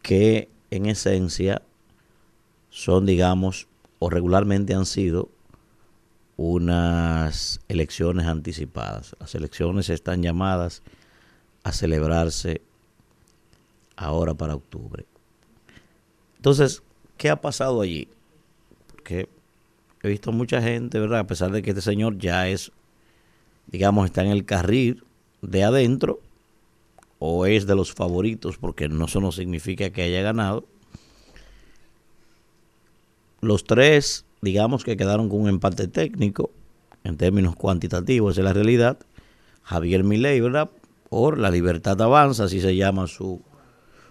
Que 0.00 0.48
en 0.70 0.86
esencia 0.86 1.60
son, 2.70 3.04
digamos, 3.04 3.68
o 3.98 4.08
regularmente 4.08 4.72
han 4.72 4.86
sido 4.86 5.28
unas 6.38 7.60
elecciones 7.68 8.24
anticipadas. 8.24 9.14
Las 9.20 9.34
elecciones 9.34 9.90
están 9.90 10.22
llamadas 10.22 10.82
a 11.64 11.72
celebrarse 11.72 12.60
ahora 13.96 14.34
para 14.34 14.54
octubre. 14.54 15.04
Entonces, 16.36 16.82
¿qué 17.16 17.30
ha 17.30 17.40
pasado 17.40 17.80
allí? 17.80 18.06
Porque 18.86 19.28
he 20.02 20.08
visto 20.08 20.30
mucha 20.30 20.62
gente, 20.62 21.00
¿verdad? 21.00 21.20
A 21.20 21.26
pesar 21.26 21.50
de 21.50 21.62
que 21.62 21.70
este 21.70 21.82
señor 21.82 22.18
ya 22.18 22.48
es, 22.48 22.70
digamos, 23.66 24.04
está 24.04 24.22
en 24.22 24.30
el 24.30 24.44
carril 24.44 25.02
de 25.42 25.64
adentro, 25.64 26.20
o 27.18 27.46
es 27.46 27.66
de 27.66 27.74
los 27.74 27.94
favoritos, 27.94 28.58
porque 28.58 28.88
no 28.88 29.06
eso 29.06 29.20
no 29.20 29.32
significa 29.32 29.88
que 29.90 30.02
haya 30.02 30.20
ganado. 30.20 30.66
Los 33.40 33.64
tres, 33.64 34.26
digamos 34.42 34.84
que 34.84 34.96
quedaron 34.96 35.30
con 35.30 35.40
un 35.40 35.48
empate 35.48 35.88
técnico, 35.88 36.50
en 37.04 37.16
términos 37.16 37.56
cuantitativos, 37.56 38.32
esa 38.32 38.42
es 38.42 38.44
la 38.44 38.52
realidad. 38.52 38.98
Javier 39.62 40.04
Milei, 40.04 40.40
¿verdad? 40.40 40.70
Por 41.14 41.38
la 41.38 41.48
libertad 41.48 42.02
avanza, 42.02 42.42
así 42.42 42.60
se 42.60 42.74
llama 42.74 43.06
su, 43.06 43.40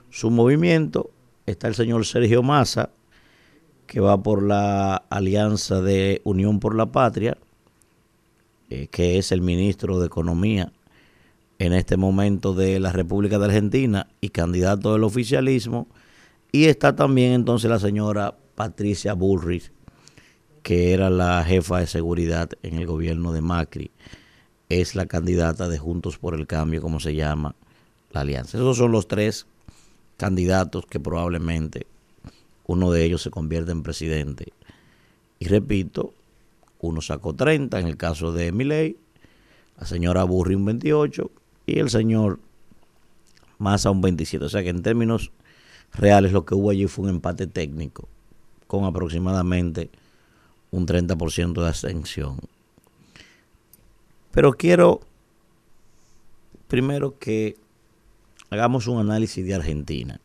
su 0.09 0.31
movimiento. 0.31 1.11
Está 1.45 1.67
el 1.67 1.75
señor 1.75 2.05
Sergio 2.05 2.43
Massa, 2.43 2.91
que 3.87 3.99
va 3.99 4.23
por 4.23 4.41
la 4.41 4.95
alianza 5.09 5.81
de 5.81 6.21
Unión 6.23 6.61
por 6.61 6.75
la 6.75 6.93
Patria, 6.93 7.37
eh, 8.69 8.87
que 8.87 9.17
es 9.17 9.33
el 9.33 9.41
ministro 9.41 9.99
de 9.99 10.05
Economía 10.05 10.71
en 11.59 11.73
este 11.73 11.97
momento 11.97 12.53
de 12.53 12.79
la 12.79 12.93
República 12.93 13.37
de 13.37 13.47
Argentina 13.47 14.07
y 14.21 14.29
candidato 14.29 14.93
del 14.93 15.03
oficialismo. 15.03 15.89
Y 16.53 16.67
está 16.67 16.95
también 16.95 17.33
entonces 17.33 17.69
la 17.69 17.79
señora 17.79 18.37
Patricia 18.55 19.11
Bullrich, 19.13 19.73
que 20.61 20.93
era 20.93 21.09
la 21.09 21.43
jefa 21.43 21.79
de 21.79 21.87
seguridad 21.87 22.51
en 22.61 22.77
el 22.77 22.85
gobierno 22.85 23.33
de 23.33 23.41
Macri. 23.41 23.91
Es 24.81 24.95
la 24.95 25.05
candidata 25.05 25.69
de 25.69 25.77
Juntos 25.77 26.17
por 26.17 26.33
el 26.33 26.47
Cambio, 26.47 26.81
como 26.81 26.99
se 26.99 27.13
llama 27.13 27.53
la 28.11 28.21
alianza. 28.21 28.57
Esos 28.57 28.75
son 28.75 28.91
los 28.91 29.07
tres 29.07 29.45
candidatos 30.17 30.87
que 30.87 30.99
probablemente 30.99 31.85
uno 32.65 32.89
de 32.89 33.03
ellos 33.05 33.21
se 33.21 33.29
convierte 33.29 33.71
en 33.71 33.83
presidente. 33.83 34.51
Y 35.37 35.45
repito, 35.45 36.15
uno 36.79 37.01
sacó 37.01 37.35
30 37.35 37.81
en 37.81 37.85
el 37.85 37.97
caso 37.97 38.31
de 38.31 38.51
Miley, 38.51 38.97
la 39.79 39.85
señora 39.85 40.23
Burri 40.23 40.55
un 40.55 40.65
28 40.65 41.29
y 41.67 41.77
el 41.77 41.91
señor 41.91 42.39
Massa 43.59 43.91
un 43.91 44.01
27. 44.01 44.43
O 44.43 44.49
sea 44.49 44.63
que 44.63 44.69
en 44.69 44.81
términos 44.81 45.31
reales 45.93 46.31
lo 46.31 46.45
que 46.45 46.55
hubo 46.55 46.71
allí 46.71 46.87
fue 46.87 47.03
un 47.03 47.11
empate 47.11 47.45
técnico 47.45 48.09
con 48.65 48.85
aproximadamente 48.85 49.91
un 50.71 50.87
30% 50.87 51.61
de 51.61 51.69
ascensión. 51.69 52.39
Pero 54.33 54.53
quiero 54.53 55.01
primero 56.67 57.19
que 57.19 57.55
hagamos 58.49 58.87
un 58.87 58.99
análisis 58.99 59.45
de 59.45 59.53
Argentina. 59.53 60.19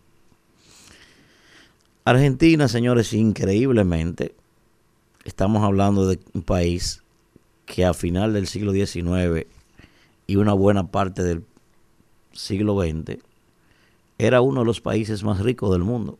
Argentina, 2.07 2.69
señores, 2.69 3.13
increíblemente, 3.13 4.35
estamos 5.25 5.63
hablando 5.63 6.09
de 6.09 6.19
un 6.33 6.41
país 6.41 7.03
que 7.67 7.85
a 7.85 7.93
final 7.93 8.33
del 8.33 8.47
siglo 8.47 8.73
XIX 8.73 9.47
y 10.27 10.37
una 10.37 10.55
buena 10.55 10.91
parte 10.91 11.23
del 11.23 11.45
siglo 12.33 12.81
XX 12.81 13.19
era 14.17 14.41
uno 14.41 14.61
de 14.61 14.67
los 14.67 14.81
países 14.81 15.23
más 15.23 15.41
ricos 15.41 15.71
del 15.71 15.85
mundo. 15.85 16.19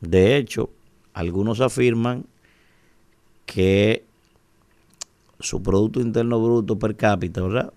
De 0.00 0.36
hecho, 0.36 0.70
algunos 1.14 1.60
afirman 1.60 2.26
que 3.44 4.04
su 5.40 5.62
Producto 5.62 6.00
Interno 6.00 6.40
Bruto 6.40 6.78
per 6.78 6.96
cápita, 6.96 7.42
¿verdad? 7.42 7.72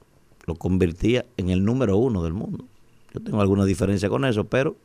Lo 0.45 0.55
convertía 0.55 1.25
en 1.37 1.49
el 1.49 1.63
número 1.63 1.97
uno 1.97 2.23
del 2.23 2.33
mundo. 2.33 2.65
Yo 3.13 3.21
tengo 3.21 3.41
alguna 3.41 3.65
diferencia 3.65 4.09
con 4.09 4.25
eso, 4.25 4.43
pero 4.43 4.75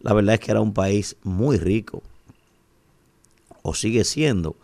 la 0.00 0.12
verdad 0.12 0.34
es 0.34 0.40
que 0.40 0.50
era 0.50 0.60
un 0.60 0.72
país 0.72 1.16
muy 1.22 1.58
rico. 1.58 2.02
O 3.62 3.74
sigue 3.74 4.04
siendo. 4.04 4.56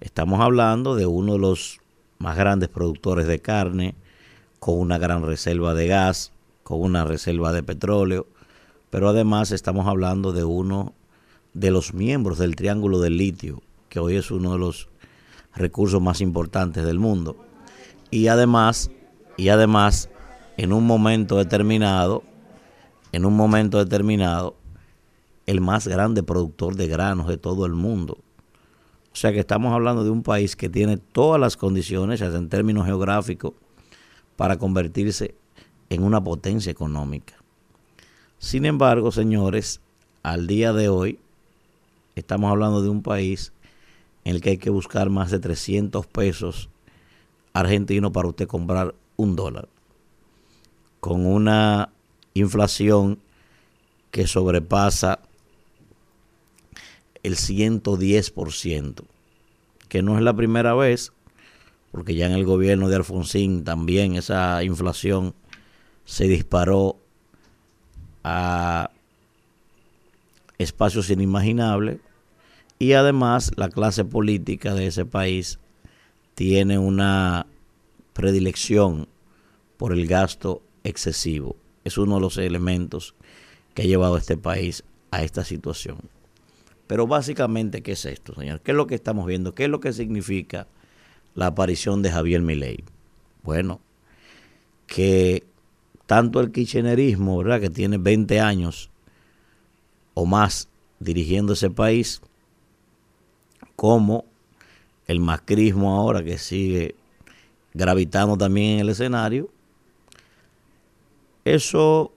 Estamos 0.00 0.40
hablando 0.40 0.94
de 0.94 1.06
uno 1.06 1.34
de 1.34 1.38
los 1.38 1.80
más 2.18 2.36
grandes 2.36 2.68
productores 2.68 3.26
de 3.26 3.40
carne, 3.40 3.94
con 4.58 4.78
una 4.78 4.98
gran 4.98 5.24
reserva 5.24 5.74
de 5.74 5.86
gas, 5.86 6.32
con 6.62 6.80
una 6.80 7.04
reserva 7.04 7.52
de 7.52 7.62
petróleo, 7.62 8.26
pero 8.90 9.08
además 9.08 9.52
estamos 9.52 9.86
hablando 9.86 10.32
de 10.32 10.44
uno 10.44 10.94
de 11.54 11.70
los 11.70 11.94
miembros 11.94 12.38
del 12.38 12.56
Triángulo 12.56 13.00
del 13.00 13.16
Litio, 13.16 13.62
que 13.88 14.00
hoy 14.00 14.16
es 14.16 14.30
uno 14.30 14.52
de 14.52 14.58
los 14.58 14.88
recursos 15.58 16.00
más 16.00 16.20
importantes 16.20 16.84
del 16.84 16.98
mundo. 16.98 17.36
Y 18.10 18.28
además, 18.28 18.90
y 19.36 19.48
además, 19.48 20.08
en 20.56 20.72
un 20.72 20.86
momento 20.86 21.36
determinado, 21.36 22.22
en 23.12 23.24
un 23.24 23.36
momento 23.36 23.78
determinado, 23.78 24.56
el 25.46 25.60
más 25.60 25.88
grande 25.88 26.22
productor 26.22 26.76
de 26.76 26.88
granos 26.88 27.26
de 27.26 27.38
todo 27.38 27.64
el 27.64 27.72
mundo. 27.72 28.18
O 29.12 29.16
sea 29.16 29.32
que 29.32 29.40
estamos 29.40 29.72
hablando 29.72 30.04
de 30.04 30.10
un 30.10 30.22
país 30.22 30.54
que 30.56 30.68
tiene 30.68 30.96
todas 30.98 31.40
las 31.40 31.56
condiciones, 31.56 32.20
en 32.20 32.48
términos 32.48 32.86
geográficos, 32.86 33.54
para 34.36 34.58
convertirse 34.58 35.34
en 35.90 36.02
una 36.02 36.22
potencia 36.22 36.70
económica. 36.70 37.34
Sin 38.38 38.66
embargo, 38.66 39.10
señores, 39.10 39.80
al 40.22 40.46
día 40.46 40.72
de 40.72 40.88
hoy 40.88 41.18
estamos 42.14 42.50
hablando 42.50 42.82
de 42.82 42.88
un 42.88 43.02
país 43.02 43.52
en 44.28 44.34
el 44.34 44.42
que 44.42 44.50
hay 44.50 44.58
que 44.58 44.68
buscar 44.68 45.08
más 45.08 45.30
de 45.30 45.38
300 45.38 46.06
pesos 46.06 46.68
argentinos 47.54 48.12
para 48.12 48.28
usted 48.28 48.46
comprar 48.46 48.94
un 49.16 49.36
dólar, 49.36 49.70
con 51.00 51.24
una 51.24 51.88
inflación 52.34 53.20
que 54.10 54.26
sobrepasa 54.26 55.20
el 57.22 57.36
110%, 57.36 59.02
que 59.88 60.02
no 60.02 60.18
es 60.18 60.22
la 60.22 60.36
primera 60.36 60.74
vez, 60.74 61.10
porque 61.90 62.14
ya 62.14 62.26
en 62.26 62.32
el 62.32 62.44
gobierno 62.44 62.90
de 62.90 62.96
Alfonsín 62.96 63.64
también 63.64 64.14
esa 64.14 64.62
inflación 64.62 65.32
se 66.04 66.28
disparó 66.28 66.98
a 68.24 68.90
espacios 70.58 71.08
inimaginables 71.08 72.00
y 72.78 72.92
además 72.92 73.52
la 73.56 73.68
clase 73.68 74.04
política 74.04 74.74
de 74.74 74.86
ese 74.86 75.04
país 75.04 75.58
tiene 76.34 76.78
una 76.78 77.46
predilección 78.12 79.08
por 79.76 79.92
el 79.92 80.06
gasto 80.06 80.62
excesivo. 80.84 81.56
Es 81.84 81.98
uno 81.98 82.16
de 82.16 82.20
los 82.20 82.38
elementos 82.38 83.14
que 83.74 83.82
ha 83.82 83.86
llevado 83.86 84.16
a 84.16 84.18
este 84.18 84.36
país 84.36 84.84
a 85.10 85.22
esta 85.22 85.44
situación. 85.44 85.98
Pero 86.86 87.06
básicamente, 87.06 87.82
¿qué 87.82 87.92
es 87.92 88.04
esto, 88.04 88.34
señor? 88.34 88.60
¿Qué 88.60 88.70
es 88.70 88.76
lo 88.76 88.86
que 88.86 88.94
estamos 88.94 89.26
viendo? 89.26 89.54
¿Qué 89.54 89.64
es 89.64 89.70
lo 89.70 89.80
que 89.80 89.92
significa 89.92 90.66
la 91.34 91.46
aparición 91.46 92.02
de 92.02 92.10
Javier 92.10 92.40
Milei? 92.40 92.84
Bueno, 93.42 93.80
que 94.86 95.44
tanto 96.06 96.40
el 96.40 96.50
kirchnerismo, 96.50 97.38
¿verdad? 97.38 97.60
Que 97.60 97.70
tiene 97.70 97.98
20 97.98 98.40
años 98.40 98.90
o 100.14 100.24
más 100.24 100.68
dirigiendo 100.98 101.52
ese 101.52 101.70
país, 101.70 102.22
como 103.78 104.24
el 105.06 105.20
macrismo 105.20 105.94
ahora 105.94 106.24
que 106.24 106.36
sigue 106.36 106.96
gravitando 107.74 108.36
también 108.36 108.72
en 108.72 108.80
el 108.80 108.88
escenario, 108.88 109.50
eso, 111.44 112.10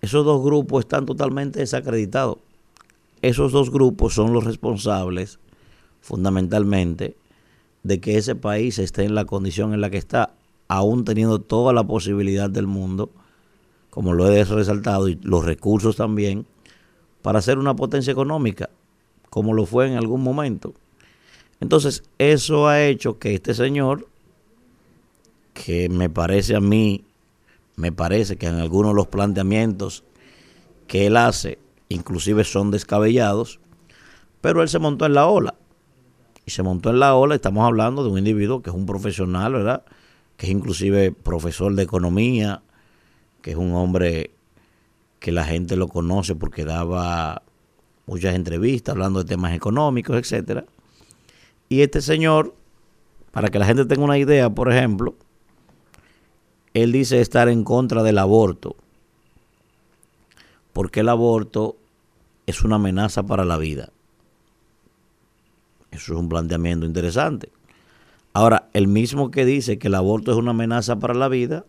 esos 0.00 0.24
dos 0.24 0.42
grupos 0.42 0.80
están 0.80 1.06
totalmente 1.06 1.60
desacreditados. 1.60 2.38
Esos 3.22 3.52
dos 3.52 3.70
grupos 3.70 4.12
son 4.12 4.32
los 4.32 4.42
responsables, 4.42 5.38
fundamentalmente, 6.00 7.14
de 7.84 8.00
que 8.00 8.18
ese 8.18 8.34
país 8.34 8.80
esté 8.80 9.04
en 9.04 9.14
la 9.14 9.24
condición 9.24 9.72
en 9.72 9.80
la 9.80 9.88
que 9.88 9.98
está, 9.98 10.32
aún 10.66 11.04
teniendo 11.04 11.40
toda 11.40 11.72
la 11.72 11.84
posibilidad 11.84 12.50
del 12.50 12.66
mundo, 12.66 13.12
como 13.90 14.14
lo 14.14 14.28
he 14.32 14.42
resaltado, 14.42 15.08
y 15.08 15.14
los 15.22 15.44
recursos 15.44 15.94
también, 15.94 16.44
para 17.22 17.40
ser 17.40 17.58
una 17.58 17.76
potencia 17.76 18.10
económica, 18.10 18.68
como 19.30 19.54
lo 19.54 19.66
fue 19.66 19.86
en 19.86 19.96
algún 19.96 20.22
momento. 20.22 20.74
Entonces, 21.60 22.04
eso 22.18 22.68
ha 22.68 22.82
hecho 22.82 23.18
que 23.18 23.34
este 23.34 23.54
señor, 23.54 24.08
que 25.54 25.88
me 25.88 26.08
parece 26.08 26.54
a 26.54 26.60
mí, 26.60 27.04
me 27.76 27.92
parece 27.92 28.36
que 28.36 28.46
en 28.46 28.56
algunos 28.56 28.92
de 28.92 28.96
los 28.96 29.08
planteamientos 29.08 30.04
que 30.86 31.06
él 31.06 31.16
hace, 31.16 31.58
inclusive 31.88 32.44
son 32.44 32.70
descabellados, 32.70 33.60
pero 34.40 34.62
él 34.62 34.68
se 34.68 34.78
montó 34.78 35.06
en 35.06 35.14
la 35.14 35.26
ola. 35.26 35.54
Y 36.46 36.50
se 36.50 36.62
montó 36.62 36.90
en 36.90 37.00
la 37.00 37.14
ola, 37.14 37.34
estamos 37.34 37.66
hablando 37.66 38.02
de 38.02 38.10
un 38.10 38.18
individuo 38.18 38.62
que 38.62 38.70
es 38.70 38.76
un 38.76 38.86
profesional, 38.86 39.52
¿verdad? 39.52 39.84
Que 40.36 40.46
es 40.46 40.52
inclusive 40.52 41.12
profesor 41.12 41.74
de 41.74 41.82
economía, 41.82 42.62
que 43.42 43.50
es 43.50 43.56
un 43.56 43.74
hombre 43.74 44.30
que 45.18 45.32
la 45.32 45.44
gente 45.44 45.76
lo 45.76 45.88
conoce 45.88 46.34
porque 46.36 46.64
daba 46.64 47.42
muchas 48.08 48.34
entrevistas 48.34 48.94
hablando 48.94 49.22
de 49.22 49.28
temas 49.28 49.54
económicos, 49.54 50.16
etcétera. 50.16 50.64
Y 51.68 51.82
este 51.82 52.00
señor, 52.00 52.54
para 53.30 53.50
que 53.50 53.58
la 53.58 53.66
gente 53.66 53.84
tenga 53.84 54.02
una 54.02 54.18
idea, 54.18 54.50
por 54.50 54.72
ejemplo, 54.72 55.14
él 56.72 56.90
dice 56.90 57.20
estar 57.20 57.48
en 57.48 57.64
contra 57.64 58.02
del 58.02 58.18
aborto, 58.18 58.76
porque 60.72 61.00
el 61.00 61.10
aborto 61.10 61.76
es 62.46 62.62
una 62.62 62.76
amenaza 62.76 63.24
para 63.24 63.44
la 63.44 63.58
vida. 63.58 63.90
Eso 65.90 66.14
es 66.14 66.18
un 66.18 66.28
planteamiento 66.28 66.86
interesante. 66.86 67.50
Ahora, 68.32 68.68
el 68.72 68.88
mismo 68.88 69.30
que 69.30 69.44
dice 69.44 69.78
que 69.78 69.88
el 69.88 69.94
aborto 69.94 70.32
es 70.32 70.38
una 70.38 70.52
amenaza 70.52 70.98
para 70.98 71.14
la 71.14 71.28
vida, 71.28 71.66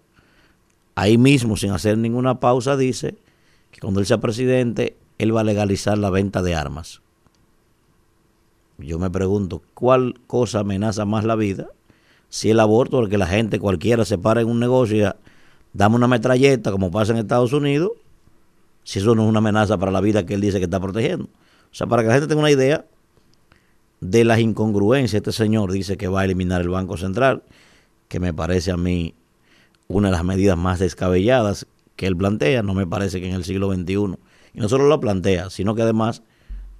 ahí 0.96 1.18
mismo, 1.18 1.58
sin 1.58 1.72
hacer 1.72 1.98
ninguna 1.98 2.40
pausa, 2.40 2.78
dice 2.78 3.18
que 3.72 3.82
cuando 3.82 4.00
él 4.00 4.06
sea 4.06 4.20
presidente, 4.20 4.96
él 5.20 5.36
va 5.36 5.42
a 5.42 5.44
legalizar 5.44 5.98
la 5.98 6.10
venta 6.10 6.42
de 6.42 6.56
armas. 6.56 7.02
Yo 8.80 8.98
me 8.98 9.10
pregunto, 9.10 9.62
¿cuál 9.74 10.16
cosa 10.26 10.62
amenaza 10.62 11.06
más 11.06 11.26
la 11.26 11.36
vida? 11.36 11.68
Si 12.30 12.50
el 12.50 12.60
aborto, 12.60 12.98
porque 12.98 13.18
la 13.18 13.28
gente 13.28 13.60
cualquiera 13.60 14.06
se 14.06 14.18
para 14.18 14.42
en 14.42 14.48
un 14.48 14.60
negocio 14.60 14.98
y 14.98 15.12
dame 15.74 15.96
una 15.98 16.08
metralleta, 16.08 16.72
como 16.72 16.90
pasa 16.90 17.12
en 17.12 17.20
Estados 17.20 17.54
Unidos, 17.54 17.92
si 18.84 19.00
eso 19.00 19.14
no 19.14 19.24
es 19.24 19.30
una 19.30 19.40
amenaza 19.40 19.78
para 19.78 19.92
la 19.92 20.02
vida 20.02 20.26
que 20.26 20.36
él 20.36 20.42
dice 20.42 20.58
que 20.58 20.66
está 20.66 20.80
protegiendo. 20.80 21.26
O 21.26 21.76
sea, 21.76 21.88
para 21.88 22.02
que 22.02 22.08
la 22.08 22.14
gente 22.16 22.28
tenga 22.28 22.40
una 22.40 22.52
idea 22.52 22.86
de 24.00 24.24
las 24.24 24.40
incongruencias, 24.40 25.20
este 25.20 25.34
señor 25.34 25.72
dice 25.72 25.98
que 25.98 26.08
va 26.08 26.22
a 26.22 26.26
eliminar 26.26 26.62
el 26.62 26.70
Banco 26.70 26.96
Central, 26.96 27.44
que 28.08 28.20
me 28.22 28.34
parece 28.34 28.72
a 28.72 28.78
mí 28.78 29.14
una 29.88 30.08
de 30.08 30.14
las 30.14 30.24
medidas 30.24 30.58
más 30.58 30.80
descabelladas 30.80 31.68
que 31.98 32.08
él 32.08 32.16
plantea, 32.16 32.64
no 32.64 32.74
me 32.74 32.88
parece 32.88 33.20
que 33.20 33.28
en 33.28 33.36
el 33.36 33.44
siglo 33.44 33.74
XXI, 33.74 34.18
y 34.54 34.60
no 34.60 34.70
solo 34.70 34.88
lo 34.88 35.00
plantea, 35.00 35.50
sino 35.50 35.76
que 35.76 35.82
además 35.82 36.24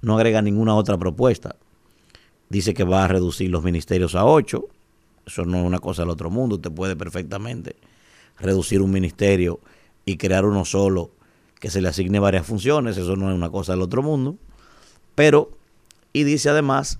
no 0.02 0.16
agrega 0.16 0.42
ninguna 0.42 0.74
otra 0.74 0.98
propuesta. 0.98 1.56
Dice 2.48 2.74
que 2.74 2.84
va 2.84 3.04
a 3.04 3.08
reducir 3.08 3.50
los 3.50 3.62
ministerios 3.62 4.14
a 4.14 4.24
ocho, 4.24 4.68
eso 5.26 5.44
no 5.44 5.58
es 5.58 5.64
una 5.64 5.78
cosa 5.78 6.02
del 6.02 6.10
otro 6.10 6.30
mundo, 6.30 6.56
usted 6.56 6.72
puede 6.72 6.96
perfectamente 6.96 7.76
reducir 8.38 8.80
un 8.82 8.90
ministerio 8.90 9.60
y 10.04 10.16
crear 10.16 10.44
uno 10.44 10.64
solo 10.64 11.10
que 11.60 11.70
se 11.70 11.80
le 11.80 11.88
asigne 11.88 12.18
varias 12.18 12.46
funciones, 12.46 12.96
eso 12.96 13.16
no 13.16 13.30
es 13.30 13.36
una 13.36 13.50
cosa 13.50 13.72
del 13.72 13.82
otro 13.82 14.02
mundo, 14.02 14.36
pero, 15.14 15.50
y 16.12 16.24
dice 16.24 16.48
además 16.48 16.98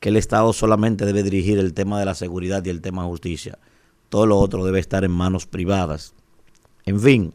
que 0.00 0.10
el 0.10 0.16
Estado 0.16 0.52
solamente 0.52 1.06
debe 1.06 1.22
dirigir 1.22 1.58
el 1.58 1.74
tema 1.74 1.98
de 1.98 2.04
la 2.04 2.14
seguridad 2.14 2.64
y 2.64 2.70
el 2.70 2.80
tema 2.80 3.02
de 3.02 3.08
justicia, 3.08 3.58
todo 4.08 4.26
lo 4.26 4.38
otro 4.38 4.64
debe 4.64 4.80
estar 4.80 5.04
en 5.04 5.12
manos 5.12 5.46
privadas. 5.46 6.14
En 6.84 7.00
fin, 7.00 7.34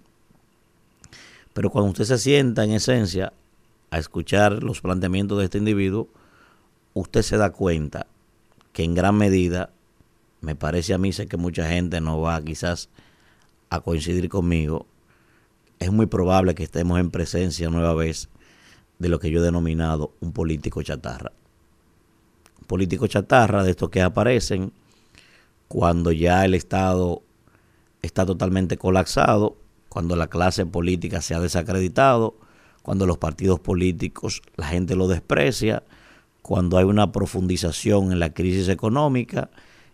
pero 1.53 1.69
cuando 1.69 1.91
usted 1.91 2.05
se 2.05 2.17
sienta 2.17 2.63
en 2.63 2.71
esencia 2.71 3.33
a 3.91 3.99
escuchar 3.99 4.63
los 4.63 4.81
planteamientos 4.81 5.37
de 5.37 5.45
este 5.45 5.59
individuo, 5.59 6.09
usted 6.93 7.21
se 7.21 7.37
da 7.37 7.51
cuenta 7.51 8.07
que 8.71 8.83
en 8.83 8.95
gran 8.95 9.15
medida, 9.15 9.69
me 10.41 10.55
parece 10.55 10.93
a 10.93 10.97
mí, 10.97 11.13
sé 11.13 11.27
que 11.27 11.37
mucha 11.37 11.69
gente 11.69 12.01
no 12.01 12.19
va 12.19 12.41
quizás 12.41 12.89
a 13.69 13.81
coincidir 13.81 14.29
conmigo, 14.29 14.87
es 15.79 15.91
muy 15.91 16.07
probable 16.07 16.55
que 16.55 16.63
estemos 16.63 16.99
en 16.99 17.11
presencia 17.11 17.69
nueva 17.69 17.93
vez 17.93 18.29
de 18.99 19.09
lo 19.09 19.19
que 19.19 19.29
yo 19.29 19.39
he 19.39 19.43
denominado 19.43 20.13
un 20.21 20.31
político 20.31 20.81
chatarra. 20.81 21.31
Un 22.61 22.67
político 22.67 23.05
chatarra 23.07 23.63
de 23.63 23.71
estos 23.71 23.89
que 23.89 24.01
aparecen 24.01 24.71
cuando 25.67 26.11
ya 26.11 26.45
el 26.45 26.53
Estado 26.53 27.21
está 28.01 28.25
totalmente 28.25 28.77
colapsado, 28.77 29.57
cuando 29.93 30.15
la 30.15 30.25
clase 30.25 30.65
política 30.65 31.21
se 31.21 31.35
ha 31.35 31.39
desacreditado, 31.39 32.35
cuando 32.81 33.05
los 33.05 33.19
partidos 33.19 33.59
políticos 33.59 34.41
la 34.55 34.65
gente 34.65 34.95
lo 34.95 35.07
desprecia, 35.07 35.83
cuando 36.41 36.79
hay 36.79 36.85
una 36.85 37.11
profundización 37.11 38.11
en 38.11 38.17
la 38.17 38.33
crisis 38.33 38.69
económica 38.69 39.51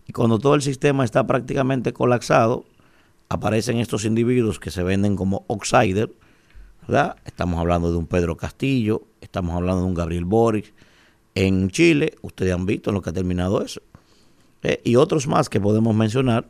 y 0.08 0.14
cuando 0.14 0.40
todo 0.40 0.56
el 0.56 0.62
sistema 0.62 1.04
está 1.04 1.28
prácticamente 1.28 1.92
colapsado, 1.92 2.64
aparecen 3.28 3.80
estos 3.80 4.06
individuos 4.06 4.58
que 4.58 4.72
se 4.72 4.84
venden 4.84 5.18
como 5.18 5.46
outsider, 5.50 6.10
¿verdad? 6.88 7.18
Estamos 7.26 7.60
hablando 7.60 7.92
de 7.92 7.98
un 7.98 8.08
Pedro 8.08 8.38
Castillo, 8.38 9.04
estamos 9.20 9.54
hablando 9.54 9.82
de 9.82 9.88
un 9.88 9.96
Gabriel 9.96 10.24
Boric. 10.24 10.74
En 11.36 11.70
Chile, 11.72 12.16
ustedes 12.22 12.54
han 12.54 12.66
visto 12.66 12.90
en 12.90 12.94
lo 12.94 13.02
que 13.02 13.10
ha 13.10 13.14
terminado 13.14 13.62
eso. 13.62 13.82
¿eh? 14.64 14.80
y 14.86 14.96
otros 14.96 15.28
más 15.28 15.50
que 15.50 15.60
podemos 15.60 15.94
mencionar, 15.94 16.48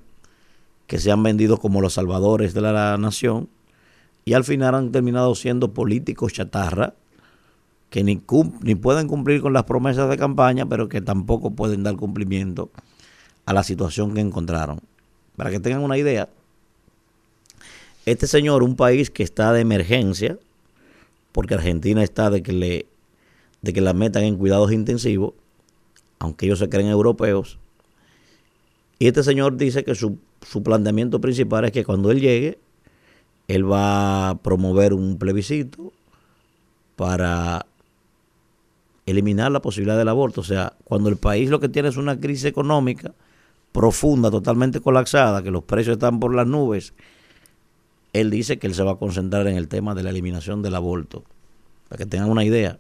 que 0.90 0.98
se 0.98 1.12
han 1.12 1.22
vendido 1.22 1.60
como 1.60 1.82
los 1.82 1.94
salvadores 1.94 2.56
de 2.56 2.62
la 2.62 2.98
nación 2.98 3.48
y 4.26 4.34
al 4.34 4.44
final 4.44 4.74
han 4.74 4.92
terminado 4.92 5.36
siendo 5.36 5.72
políticos 5.72 6.34
chatarra 6.34 6.96
que 7.92 8.04
ni, 8.04 8.20
ni 8.64 8.74
pueden 8.74 9.08
cumplir 9.08 9.40
con 9.40 9.54
las 9.54 9.66
promesas 9.66 10.10
de 10.10 10.18
campaña, 10.18 10.66
pero 10.66 10.90
que 10.90 11.00
tampoco 11.00 11.52
pueden 11.52 11.84
dar 11.84 11.96
cumplimiento 11.96 12.72
a 13.46 13.54
la 13.54 13.62
situación 13.62 14.16
que 14.16 14.22
encontraron. 14.22 14.80
Para 15.36 15.52
que 15.52 15.60
tengan 15.60 15.84
una 15.84 15.96
idea, 15.96 16.28
este 18.08 18.26
señor, 18.26 18.64
un 18.64 18.76
país 18.76 19.12
que 19.12 19.22
está 19.22 19.54
de 19.54 19.62
emergencia, 19.62 20.40
porque 21.32 21.54
Argentina 21.54 22.02
está 22.02 22.32
de 22.32 22.42
que 22.42 22.52
le 22.52 22.86
de 23.62 23.74
que 23.74 23.82
la 23.82 23.94
metan 23.94 24.24
en 24.24 24.38
cuidados 24.38 24.72
intensivos, 24.72 25.34
aunque 26.18 26.48
ellos 26.48 26.58
se 26.58 26.70
creen 26.70 26.88
europeos. 26.88 27.60
Y 28.98 29.08
este 29.08 29.22
señor 29.22 29.56
dice 29.56 29.84
que 29.84 29.94
su 29.96 30.18
su 30.42 30.64
planteamiento 30.64 31.22
principal 31.22 31.66
es 31.66 31.72
que 31.72 31.86
cuando 31.86 32.12
él 32.12 32.22
llegue, 32.22 32.60
él 33.48 33.70
va 33.70 34.30
a 34.30 34.36
promover 34.36 34.94
un 34.94 35.18
plebiscito 35.18 35.92
para 36.96 37.66
eliminar 39.06 39.52
la 39.52 39.62
posibilidad 39.62 39.98
del 39.98 40.10
aborto. 40.10 40.42
O 40.42 40.44
sea, 40.44 40.74
cuando 40.84 41.10
el 41.10 41.18
país 41.18 41.50
lo 41.50 41.60
que 41.60 41.70
tiene 41.70 41.90
es 41.90 41.98
una 41.98 42.20
crisis 42.20 42.46
económica 42.46 43.14
profunda, 43.72 44.32
totalmente 44.32 44.80
colapsada, 44.82 45.44
que 45.44 45.52
los 45.52 45.64
precios 45.64 45.94
están 45.94 46.20
por 46.20 46.34
las 46.34 46.48
nubes, 46.48 46.94
él 48.14 48.30
dice 48.30 48.58
que 48.58 48.68
él 48.68 48.74
se 48.74 48.84
va 48.84 48.92
a 48.92 48.98
concentrar 48.98 49.48
en 49.48 49.58
el 49.58 49.68
tema 49.68 49.94
de 49.96 50.04
la 50.04 50.10
eliminación 50.10 50.62
del 50.62 50.76
aborto, 50.76 51.24
para 51.88 51.98
que 51.98 52.06
tengan 52.06 52.30
una 52.30 52.44
idea. 52.44 52.78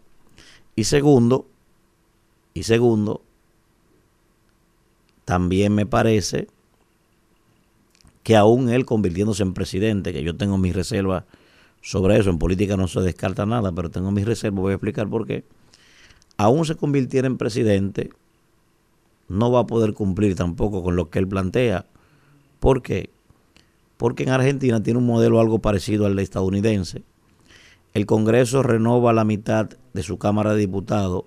Y 0.76 0.86
segundo, 0.86 1.48
y 2.54 2.64
segundo, 2.64 3.22
también 5.26 5.76
me 5.76 5.86
parece 5.86 6.48
que 8.30 8.36
aún 8.36 8.70
él 8.70 8.86
convirtiéndose 8.86 9.42
en 9.42 9.56
presidente, 9.56 10.14
que 10.14 10.22
yo 10.22 10.38
tengo 10.38 10.60
mis 10.60 10.76
reservas 10.76 11.24
sobre 11.82 12.16
eso, 12.20 12.30
en 12.30 12.38
política 12.38 12.78
no 12.78 12.88
se 12.88 13.02
descarta 13.02 13.48
nada, 13.48 13.72
pero 13.72 13.90
tengo 13.90 14.12
mis 14.12 14.24
reservas, 14.24 14.62
voy 14.62 14.70
a 14.74 14.76
explicar 14.76 15.10
por 15.10 15.26
qué, 15.26 15.46
aún 16.38 16.64
se 16.64 16.76
convirtiera 16.76 17.26
en 17.26 17.40
presidente, 17.40 18.12
no 19.30 19.52
va 19.52 19.62
a 19.62 19.66
poder 19.66 19.96
cumplir 19.96 20.36
tampoco 20.36 20.84
con 20.84 20.96
lo 20.96 21.10
que 21.10 21.18
él 21.18 21.28
plantea. 21.28 21.88
¿Por 22.60 22.84
qué? 22.84 23.10
porque 23.98 24.22
en 24.22 24.30
Argentina 24.30 24.84
tiene 24.84 25.00
un 25.00 25.08
modelo 25.08 25.40
algo 25.40 25.58
parecido 25.58 26.06
al 26.06 26.20
estadounidense. 26.20 27.02
El 27.96 28.06
Congreso 28.06 28.62
renova 28.62 29.12
la 29.12 29.24
mitad 29.24 29.72
de 29.94 30.04
su 30.04 30.20
Cámara 30.20 30.54
de 30.54 30.60
Diputados 30.60 31.24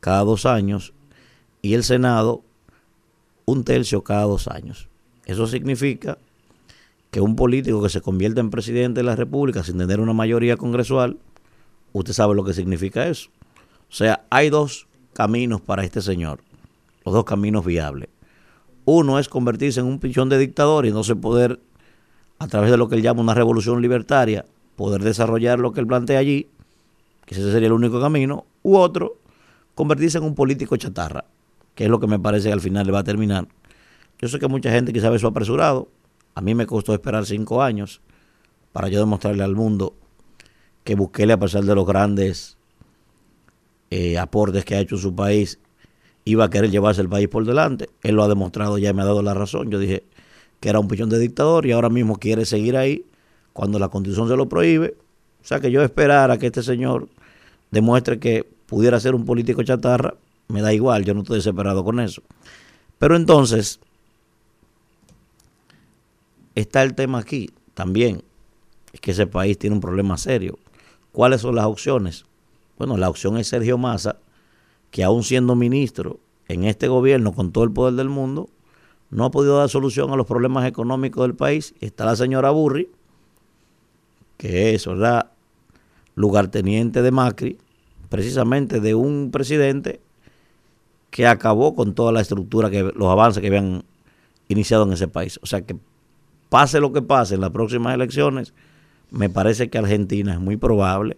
cada 0.00 0.24
dos 0.24 0.46
años 0.46 0.94
y 1.60 1.74
el 1.74 1.84
Senado 1.84 2.44
un 3.44 3.62
tercio 3.62 4.04
cada 4.04 4.22
dos 4.22 4.48
años. 4.48 4.88
Eso 5.26 5.46
significa 5.46 6.16
que 7.10 7.20
un 7.20 7.36
político 7.36 7.82
que 7.82 7.88
se 7.88 8.00
convierte 8.00 8.40
en 8.40 8.50
presidente 8.50 9.00
de 9.00 9.04
la 9.04 9.16
República 9.16 9.64
sin 9.64 9.78
tener 9.78 10.00
una 10.00 10.12
mayoría 10.12 10.56
congresual, 10.56 11.18
usted 11.92 12.12
sabe 12.12 12.34
lo 12.34 12.44
que 12.44 12.52
significa 12.52 13.06
eso. 13.06 13.30
O 13.88 13.92
sea, 13.92 14.24
hay 14.30 14.50
dos 14.50 14.86
caminos 15.12 15.60
para 15.60 15.84
este 15.84 16.00
señor, 16.00 16.40
los 17.04 17.12
dos 17.12 17.24
caminos 17.24 17.64
viables. 17.64 18.08
Uno 18.84 19.18
es 19.18 19.28
convertirse 19.28 19.80
en 19.80 19.86
un 19.86 19.98
pichón 19.98 20.28
de 20.28 20.38
dictador 20.38 20.86
y 20.86 20.92
no 20.92 21.02
se 21.02 21.16
poder, 21.16 21.60
a 22.38 22.46
través 22.46 22.70
de 22.70 22.76
lo 22.76 22.88
que 22.88 22.94
él 22.94 23.02
llama 23.02 23.20
una 23.20 23.34
revolución 23.34 23.82
libertaria, 23.82 24.46
poder 24.76 25.02
desarrollar 25.02 25.58
lo 25.58 25.72
que 25.72 25.80
él 25.80 25.86
plantea 25.86 26.18
allí, 26.18 26.48
que 27.26 27.34
ese 27.34 27.50
sería 27.52 27.66
el 27.66 27.72
único 27.72 28.00
camino, 28.00 28.46
u 28.62 28.76
otro, 28.76 29.16
convertirse 29.74 30.18
en 30.18 30.24
un 30.24 30.34
político 30.34 30.76
chatarra, 30.76 31.24
que 31.74 31.84
es 31.84 31.90
lo 31.90 32.00
que 32.00 32.06
me 32.06 32.18
parece 32.18 32.48
que 32.48 32.52
al 32.52 32.60
final 32.60 32.86
le 32.86 32.92
va 32.92 33.00
a 33.00 33.04
terminar. 33.04 33.48
Yo 34.18 34.28
sé 34.28 34.38
que 34.38 34.48
mucha 34.48 34.70
gente 34.70 34.92
quizá 34.92 35.10
ve 35.10 35.16
eso 35.16 35.28
apresurado, 35.28 35.88
a 36.40 36.42
mí 36.42 36.54
me 36.54 36.64
costó 36.64 36.94
esperar 36.94 37.26
cinco 37.26 37.62
años 37.62 38.00
para 38.72 38.88
yo 38.88 38.98
demostrarle 38.98 39.44
al 39.44 39.54
mundo 39.54 39.94
que 40.84 40.94
Bukele, 40.94 41.34
a 41.34 41.38
pesar 41.38 41.64
de 41.64 41.74
los 41.74 41.86
grandes 41.86 42.56
eh, 43.90 44.16
aportes 44.16 44.64
que 44.64 44.74
ha 44.74 44.80
hecho 44.80 44.96
su 44.96 45.14
país, 45.14 45.58
iba 46.24 46.46
a 46.46 46.48
querer 46.48 46.70
llevarse 46.70 47.02
el 47.02 47.10
país 47.10 47.28
por 47.28 47.44
delante. 47.44 47.90
Él 48.00 48.14
lo 48.14 48.22
ha 48.22 48.28
demostrado, 48.28 48.78
ya 48.78 48.94
me 48.94 49.02
ha 49.02 49.04
dado 49.04 49.20
la 49.20 49.34
razón. 49.34 49.70
Yo 49.70 49.78
dije 49.78 50.04
que 50.60 50.70
era 50.70 50.80
un 50.80 50.88
pichón 50.88 51.10
de 51.10 51.18
dictador 51.18 51.66
y 51.66 51.72
ahora 51.72 51.90
mismo 51.90 52.16
quiere 52.16 52.46
seguir 52.46 52.78
ahí 52.78 53.04
cuando 53.52 53.78
la 53.78 53.90
constitución 53.90 54.26
se 54.26 54.36
lo 54.36 54.48
prohíbe. 54.48 54.96
O 55.42 55.44
sea 55.44 55.60
que 55.60 55.70
yo 55.70 55.82
esperar 55.82 56.30
a 56.30 56.38
que 56.38 56.46
este 56.46 56.62
señor 56.62 57.10
demuestre 57.70 58.18
que 58.18 58.48
pudiera 58.64 58.98
ser 58.98 59.14
un 59.14 59.26
político 59.26 59.62
chatarra, 59.62 60.14
me 60.48 60.62
da 60.62 60.72
igual, 60.72 61.04
yo 61.04 61.12
no 61.12 61.20
estoy 61.20 61.36
desesperado 61.36 61.84
con 61.84 62.00
eso. 62.00 62.22
Pero 62.96 63.14
entonces, 63.14 63.78
está 66.60 66.82
el 66.82 66.94
tema 66.94 67.18
aquí 67.18 67.50
también, 67.74 68.22
es 68.92 69.00
que 69.00 69.12
ese 69.12 69.26
país 69.26 69.58
tiene 69.58 69.74
un 69.74 69.80
problema 69.80 70.16
serio. 70.16 70.58
¿Cuáles 71.12 71.40
son 71.40 71.54
las 71.54 71.66
opciones? 71.66 72.24
Bueno, 72.78 72.96
la 72.96 73.08
opción 73.08 73.36
es 73.36 73.48
Sergio 73.48 73.78
Massa, 73.78 74.16
que 74.90 75.04
aún 75.04 75.22
siendo 75.22 75.54
ministro 75.54 76.18
en 76.48 76.64
este 76.64 76.88
gobierno 76.88 77.32
con 77.32 77.52
todo 77.52 77.64
el 77.64 77.72
poder 77.72 77.94
del 77.94 78.08
mundo, 78.08 78.48
no 79.10 79.24
ha 79.24 79.30
podido 79.30 79.58
dar 79.58 79.68
solución 79.68 80.12
a 80.12 80.16
los 80.16 80.26
problemas 80.26 80.66
económicos 80.66 81.22
del 81.22 81.34
país. 81.34 81.74
Está 81.80 82.04
la 82.04 82.16
señora 82.16 82.50
Burri, 82.50 82.90
que 84.36 84.74
es, 84.74 84.86
¿verdad?, 84.86 85.30
lugarteniente 86.14 87.02
de 87.02 87.10
Macri, 87.10 87.58
precisamente 88.08 88.80
de 88.80 88.94
un 88.94 89.30
presidente 89.30 90.00
que 91.10 91.26
acabó 91.26 91.74
con 91.74 91.94
toda 91.94 92.12
la 92.12 92.20
estructura, 92.20 92.70
que 92.70 92.82
los 92.82 93.08
avances 93.08 93.40
que 93.40 93.48
habían 93.48 93.84
iniciado 94.48 94.84
en 94.84 94.92
ese 94.92 95.08
país. 95.08 95.38
O 95.42 95.46
sea 95.46 95.62
que 95.62 95.76
pase 96.50 96.80
lo 96.80 96.92
que 96.92 97.00
pase 97.00 97.36
en 97.36 97.40
las 97.40 97.50
próximas 97.50 97.94
elecciones, 97.94 98.52
me 99.10 99.30
parece 99.30 99.70
que 99.70 99.78
Argentina 99.78 100.34
es 100.34 100.40
muy 100.40 100.58
probable, 100.58 101.16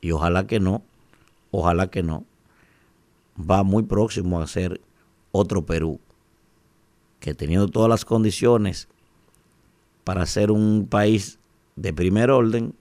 y 0.00 0.10
ojalá 0.10 0.46
que 0.46 0.58
no, 0.58 0.82
ojalá 1.52 1.88
que 1.88 2.02
no, 2.02 2.24
va 3.38 3.62
muy 3.62 3.84
próximo 3.84 4.40
a 4.40 4.46
ser 4.46 4.80
otro 5.30 5.64
Perú, 5.64 6.00
que 7.20 7.34
teniendo 7.34 7.68
todas 7.68 7.88
las 7.88 8.04
condiciones 8.04 8.88
para 10.04 10.26
ser 10.26 10.50
un 10.50 10.86
país 10.88 11.38
de 11.76 11.92
primer 11.92 12.30
orden, 12.30 12.74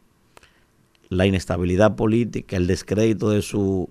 la 1.10 1.26
inestabilidad 1.26 1.96
política, 1.96 2.56
el 2.56 2.68
descrédito 2.68 3.30
de, 3.30 3.42
su, 3.42 3.90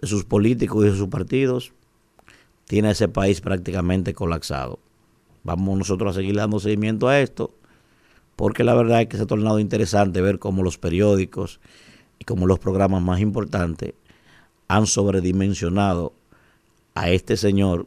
de 0.00 0.06
sus 0.06 0.24
políticos 0.24 0.84
y 0.84 0.90
de 0.90 0.96
sus 0.96 1.08
partidos, 1.08 1.72
tiene 2.66 2.88
a 2.88 2.92
ese 2.92 3.08
país 3.08 3.40
prácticamente 3.40 4.12
colapsado. 4.12 4.78
Vamos 5.46 5.78
nosotros 5.78 6.10
a 6.10 6.18
seguir 6.18 6.34
dando 6.34 6.58
seguimiento 6.58 7.06
a 7.06 7.20
esto, 7.20 7.54
porque 8.34 8.64
la 8.64 8.74
verdad 8.74 9.02
es 9.02 9.06
que 9.06 9.16
se 9.16 9.22
ha 9.22 9.26
tornado 9.26 9.60
interesante 9.60 10.20
ver 10.20 10.40
cómo 10.40 10.64
los 10.64 10.76
periódicos 10.76 11.60
y 12.18 12.24
cómo 12.24 12.48
los 12.48 12.58
programas 12.58 13.00
más 13.00 13.20
importantes 13.20 13.94
han 14.66 14.88
sobredimensionado 14.88 16.14
a 16.96 17.10
este 17.10 17.36
señor, 17.36 17.86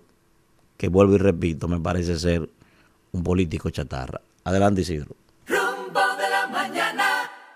que 0.78 0.88
vuelvo 0.88 1.16
y 1.16 1.18
repito, 1.18 1.68
me 1.68 1.82
parece 1.82 2.18
ser 2.18 2.50
un 3.12 3.24
político 3.24 3.70
chatarra. 3.72 4.22
Adelante, 4.46 4.80
Isidro. 4.80 5.18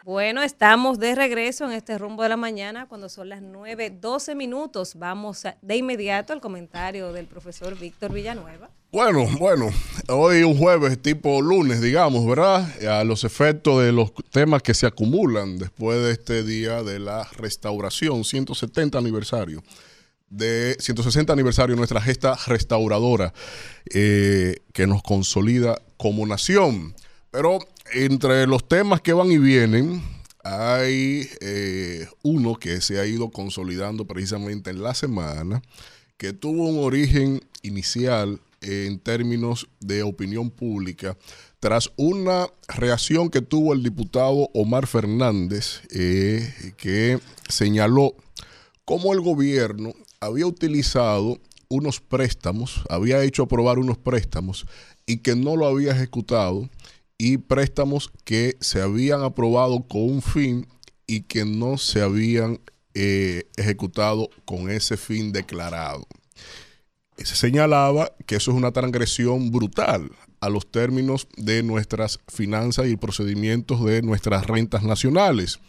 Bueno, 0.05 0.43
estamos 0.43 0.99
de 0.99 1.15
regreso 1.15 1.63
en 1.63 1.71
este 1.71 1.97
rumbo 1.97 2.23
de 2.23 2.29
la 2.29 2.35
mañana 2.35 2.89
cuando 2.89 3.07
son 3.07 3.29
las 3.29 3.41
9.12 3.41 4.35
minutos. 4.35 4.95
Vamos 4.95 5.43
de 5.61 5.77
inmediato 5.77 6.33
al 6.33 6.41
comentario 6.41 7.13
del 7.13 7.25
profesor 7.25 7.79
Víctor 7.79 8.11
Villanueva. 8.11 8.69
Bueno, 8.91 9.25
bueno, 9.39 9.69
hoy 10.09 10.43
un 10.43 10.57
jueves 10.57 11.01
tipo 11.01 11.41
lunes, 11.41 11.79
digamos, 11.79 12.27
¿verdad? 12.27 12.67
A 12.85 13.05
los 13.05 13.23
efectos 13.23 13.81
de 13.81 13.93
los 13.93 14.11
temas 14.29 14.61
que 14.61 14.73
se 14.73 14.87
acumulan 14.87 15.57
después 15.57 16.03
de 16.03 16.11
este 16.11 16.43
día 16.43 16.83
de 16.83 16.99
la 16.99 17.23
restauración, 17.37 18.25
170 18.25 18.97
aniversario, 18.97 19.63
de 20.29 20.75
160 20.79 21.31
aniversario 21.31 21.77
nuestra 21.77 22.01
gesta 22.01 22.37
restauradora 22.45 23.33
eh, 23.93 24.57
que 24.73 24.85
nos 24.85 25.01
consolida 25.01 25.81
como 25.95 26.27
nación. 26.27 26.93
Pero 27.31 27.57
entre 27.93 28.47
los 28.47 28.67
temas 28.67 29.01
que 29.01 29.13
van 29.13 29.31
y 29.31 29.37
vienen, 29.37 30.01
hay 30.43 31.29
eh, 31.41 32.07
uno 32.23 32.55
que 32.55 32.81
se 32.81 32.99
ha 32.99 33.05
ido 33.05 33.29
consolidando 33.31 34.05
precisamente 34.05 34.71
en 34.71 34.83
la 34.83 34.93
semana, 34.93 35.61
que 36.17 36.33
tuvo 36.33 36.67
un 36.67 36.83
origen 36.83 37.41
inicial 37.61 38.41
en 38.61 38.99
términos 38.99 39.67
de 39.79 40.03
opinión 40.03 40.49
pública 40.49 41.17
tras 41.59 41.91
una 41.95 42.47
reacción 42.67 43.29
que 43.29 43.41
tuvo 43.41 43.73
el 43.73 43.83
diputado 43.83 44.49
Omar 44.53 44.87
Fernández, 44.87 45.81
eh, 45.91 46.73
que 46.77 47.19
señaló 47.47 48.15
cómo 48.83 49.13
el 49.13 49.21
gobierno 49.21 49.93
había 50.19 50.45
utilizado 50.45 51.39
unos 51.69 52.01
préstamos, 52.01 52.81
había 52.89 53.23
hecho 53.23 53.43
aprobar 53.43 53.79
unos 53.79 53.97
préstamos 53.97 54.65
y 55.05 55.17
que 55.17 55.35
no 55.35 55.55
lo 55.55 55.67
había 55.67 55.91
ejecutado 55.91 56.69
y 57.25 57.37
préstamos 57.37 58.11
que 58.25 58.57
se 58.59 58.81
habían 58.81 59.23
aprobado 59.23 59.87
con 59.87 60.01
un 60.01 60.21
fin 60.21 60.67
y 61.07 61.21
que 61.21 61.45
no 61.45 61.77
se 61.77 62.01
habían 62.01 62.59
eh, 62.95 63.45
ejecutado 63.55 64.29
con 64.43 64.69
ese 64.69 64.97
fin 64.97 65.31
declarado. 65.31 66.05
Se 67.17 67.37
señalaba 67.37 68.11
que 68.25 68.35
eso 68.35 68.51
es 68.51 68.57
una 68.57 68.73
transgresión 68.73 69.51
brutal 69.51 70.11
a 70.41 70.49
los 70.49 70.69
términos 70.69 71.29
de 71.37 71.63
nuestras 71.63 72.19
finanzas 72.27 72.87
y 72.87 72.97
procedimientos 72.97 73.85
de 73.85 74.01
nuestras 74.01 74.45
rentas 74.45 74.83
nacionales. 74.83 75.59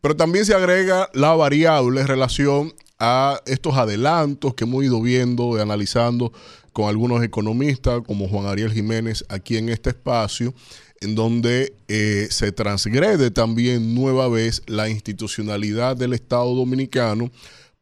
Pero 0.00 0.16
también 0.16 0.44
se 0.44 0.54
agrega 0.54 1.08
la 1.14 1.36
variable 1.36 2.00
en 2.00 2.08
relación 2.08 2.74
a 2.98 3.40
estos 3.46 3.76
adelantos 3.76 4.54
que 4.54 4.64
hemos 4.64 4.82
ido 4.82 5.00
viendo 5.00 5.56
y 5.56 5.60
analizando 5.60 6.32
con 6.72 6.88
algunos 6.88 7.22
economistas 7.22 8.02
como 8.06 8.28
Juan 8.28 8.46
Ariel 8.46 8.72
Jiménez 8.72 9.24
aquí 9.28 9.56
en 9.56 9.68
este 9.68 9.90
espacio, 9.90 10.52
en 11.00 11.14
donde 11.14 11.74
eh, 11.88 12.28
se 12.30 12.52
transgrede 12.52 13.30
también 13.30 13.94
nueva 13.94 14.28
vez 14.28 14.62
la 14.66 14.88
institucionalidad 14.88 15.96
del 15.96 16.12
Estado 16.12 16.54
dominicano 16.54 17.30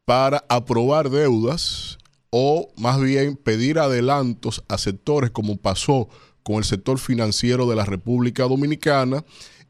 para 0.05 0.43
aprobar 0.49 1.09
deudas 1.09 1.97
o 2.29 2.69
más 2.77 2.99
bien 3.01 3.35
pedir 3.35 3.79
adelantos 3.79 4.63
a 4.67 4.77
sectores 4.77 5.31
como 5.31 5.57
pasó 5.57 6.09
con 6.43 6.57
el 6.57 6.63
sector 6.63 6.99
financiero 6.99 7.67
de 7.67 7.75
la 7.75 7.85
República 7.85 8.43
Dominicana 8.43 9.23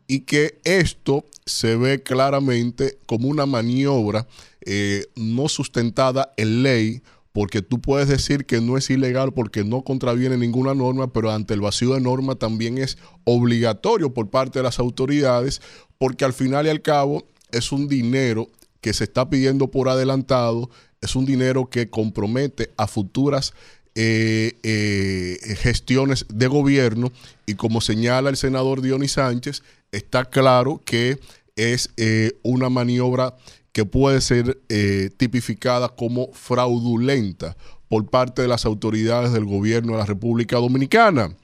y 0.08 0.22
que 0.22 0.60
esto 0.64 1.26
se 1.46 1.76
ve 1.76 2.04
claramente 2.04 2.98
como 3.06 3.28
una 3.28 3.46
maniobra 3.46 4.28
eh, 4.62 5.06
no 5.16 5.48
sustentada 5.48 6.34
en 6.38 6.64
ley, 6.64 7.02
porque 7.36 7.62
tú 7.62 7.82
puedes 7.82 8.07
decir 8.07 8.45
que 8.45 8.62
no 8.62 8.78
es 8.78 8.90
ilegal 8.90 9.34
porque 9.34 9.66
no 9.66 9.82
contraviene 9.82 10.38
ninguna 10.38 10.74
norma, 10.74 11.12
pero 11.12 11.32
ante 11.32 11.53
el 11.53 11.60
vacío 11.60 11.94
de 11.94 11.99
norma 11.99 12.36
también 12.36 12.78
es 12.78 12.98
obligatorio 13.26 14.14
por 14.14 14.30
parte 14.30 14.60
de 14.60 14.64
las 14.64 14.80
autoridades, 14.80 15.62
porque 15.98 16.24
al 16.24 16.32
final 16.32 16.66
y 16.66 16.70
al 16.70 16.82
cabo 16.82 17.28
es 17.52 17.74
un 17.74 17.90
dinero 17.90 18.48
que 18.80 18.94
se 18.94 19.03
está 19.03 19.30
pidiendo 19.30 19.70
por 19.70 19.90
adelantado, 19.90 20.70
es 21.02 21.14
un 21.18 21.26
dinero 21.26 21.70
que 21.70 21.90
compromete 21.90 22.72
a 22.78 22.88
futuras 22.88 23.53
eh, 23.95 24.53
eh, 24.64 25.38
gestiones 25.57 26.26
de 26.34 26.48
gobierno. 26.48 27.12
Y 27.45 27.56
como 27.56 27.82
señala 27.82 28.30
el 28.30 28.38
senador 28.38 28.82
Dionis 28.82 29.12
Sánchez, 29.12 29.62
está 29.91 30.24
claro 30.24 30.82
que 30.86 31.20
es 31.57 31.90
eh, 31.98 32.32
una 32.44 32.70
maniobra 32.70 33.36
que 33.76 33.84
puede 33.84 34.22
ser 34.22 34.58
eh, 34.70 35.10
tipificada 35.18 35.90
como 35.90 36.32
fraudulenta 36.32 37.58
por 37.90 38.10
parte 38.10 38.42
de 38.42 38.48
las 38.48 38.66
autoridades 38.66 39.34
del 39.34 39.44
gobierno 39.44 39.92
de 39.92 39.98
la 39.98 40.06
República 40.06 40.56
Dominicana. 40.56 41.36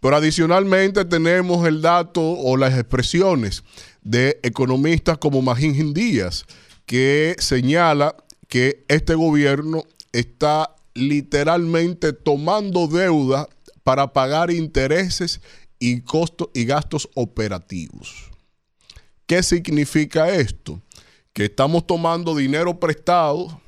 Pero 0.00 0.16
adicionalmente 0.16 1.04
tenemos 1.04 1.68
el 1.68 1.82
dato 1.82 2.22
o 2.22 2.56
las 2.56 2.72
expresiones 2.72 3.64
de 4.00 4.40
economistas 4.42 5.18
como 5.18 5.42
Magín 5.42 5.92
Díaz, 5.92 6.46
que 6.86 7.36
señala 7.38 8.16
que 8.48 8.86
este 8.88 9.14
gobierno 9.14 9.84
está 10.12 10.74
literalmente 10.94 12.14
tomando 12.14 12.86
deuda 12.86 13.46
para 13.82 14.10
pagar 14.14 14.50
intereses 14.50 15.42
y 15.78 16.00
costos 16.00 16.48
y 16.54 16.64
gastos 16.64 17.10
operativos. 17.14 18.30
¿Qué 19.26 19.42
significa 19.42 20.30
esto? 20.30 20.80
Que 21.34 21.46
estamos 21.46 21.86
tomando 21.86 22.34
dinero 22.36 22.78
prestado 22.78 23.60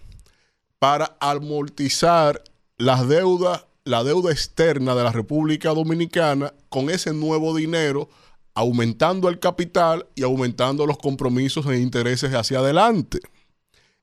para 0.79 1.17
amortizar 1.21 2.43
las 2.79 3.09
deudas, 3.09 3.67
la 3.85 4.05
deuda 4.05 4.31
externa 4.31 4.95
de 4.95 5.03
la 5.03 5.11
República 5.11 5.71
Dominicana 5.71 6.55
con 6.69 6.91
ese 6.91 7.13
nuevo 7.13 7.57
dinero, 7.57 8.09
aumentando 8.55 9.29
el 9.29 9.41
capital 9.41 10.07
y 10.15 10.23
aumentando 10.23 10.87
los 10.87 10.97
compromisos 10.99 11.67
e 11.67 11.79
intereses 11.81 12.33
hacia 12.35 12.61
adelante. 12.61 13.19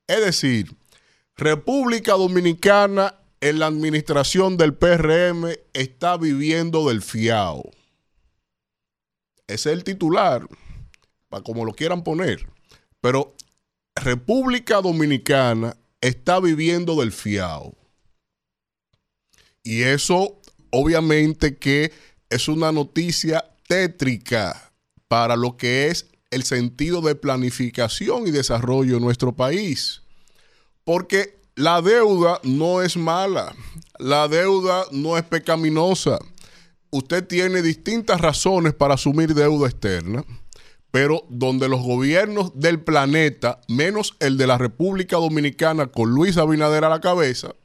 Es 0.07 0.19
decir, 0.19 0.75
República 1.37 2.13
Dominicana 2.13 3.15
en 3.39 3.59
la 3.59 3.67
administración 3.67 4.57
del 4.57 4.73
PRM 4.73 5.53
está 5.71 6.17
viviendo 6.17 6.89
del 6.89 7.01
fiao. 7.01 7.71
Ese 9.47 9.69
es 9.71 9.77
el 9.77 9.83
titular, 9.85 10.47
para 11.29 11.43
como 11.43 11.63
lo 11.63 11.71
quieran 11.73 12.03
poner. 12.03 12.45
Pero 13.01 13.35
República 13.95 14.81
Dominicana 14.81 15.77
está 16.01 16.39
viviendo 16.39 16.95
del 16.95 17.11
fiao. 17.11 17.75
Y 19.63 19.83
eso, 19.83 20.41
obviamente, 20.71 21.57
que 21.57 21.91
es 22.29 22.47
una 22.47 22.71
noticia 22.71 23.45
tétrica 23.67 24.73
para 25.07 25.35
lo 25.35 25.55
que 25.55 25.87
es 25.87 26.07
el 26.31 26.43
sentido 26.43 27.01
de 27.01 27.15
planificación 27.15 28.27
y 28.27 28.31
desarrollo 28.31 28.97
en 28.97 29.03
nuestro 29.03 29.35
país. 29.35 30.01
Porque 30.83 31.39
la 31.55 31.81
deuda 31.81 32.39
no 32.43 32.81
es 32.81 32.97
mala, 32.97 33.55
la 33.99 34.27
deuda 34.27 34.85
no 34.91 35.17
es 35.17 35.23
pecaminosa. 35.23 36.17
Usted 36.89 37.25
tiene 37.25 37.61
distintas 37.61 38.19
razones 38.19 38.73
para 38.73 38.95
asumir 38.95 39.33
deuda 39.33 39.69
externa, 39.69 40.25
pero 40.93 41.25
donde 41.27 41.69
los 41.69 41.81
gobiernos 41.81 42.51
del 42.53 42.79
planeta, 42.79 43.59
menos 43.67 44.15
el 44.19 44.37
de 44.37 44.45
la 44.45 44.59
República 44.59 45.15
Dominicana 45.15 45.87
con 45.87 46.11
Luis 46.11 46.37
Abinader 46.37 46.83
a 46.83 46.89
la 46.89 47.01
cabeza, 47.01 47.55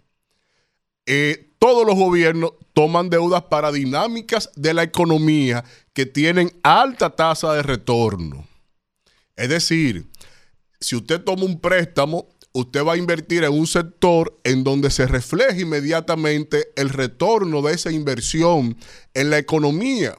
eh, 1.04 1.50
todos 1.58 1.86
los 1.86 1.94
gobiernos 1.94 2.52
toman 2.72 3.10
deudas 3.10 3.42
para 3.42 3.70
dinámicas 3.70 4.50
de 4.56 4.72
la 4.72 4.82
economía 4.82 5.62
que 5.92 6.06
tienen 6.06 6.58
alta 6.62 7.10
tasa 7.10 7.52
de 7.52 7.62
retorno. 7.62 8.48
Es 9.36 9.50
decir, 9.50 10.06
si 10.80 10.96
usted 10.96 11.22
toma 11.22 11.44
un 11.44 11.60
préstamo, 11.60 12.30
usted 12.52 12.82
va 12.82 12.94
a 12.94 12.96
invertir 12.96 13.44
en 13.44 13.52
un 13.52 13.66
sector 13.66 14.40
en 14.42 14.64
donde 14.64 14.90
se 14.90 15.06
refleje 15.06 15.60
inmediatamente 15.60 16.68
el 16.76 16.88
retorno 16.88 17.60
de 17.60 17.74
esa 17.74 17.92
inversión 17.92 18.78
en 19.12 19.28
la 19.28 19.36
economía. 19.36 20.16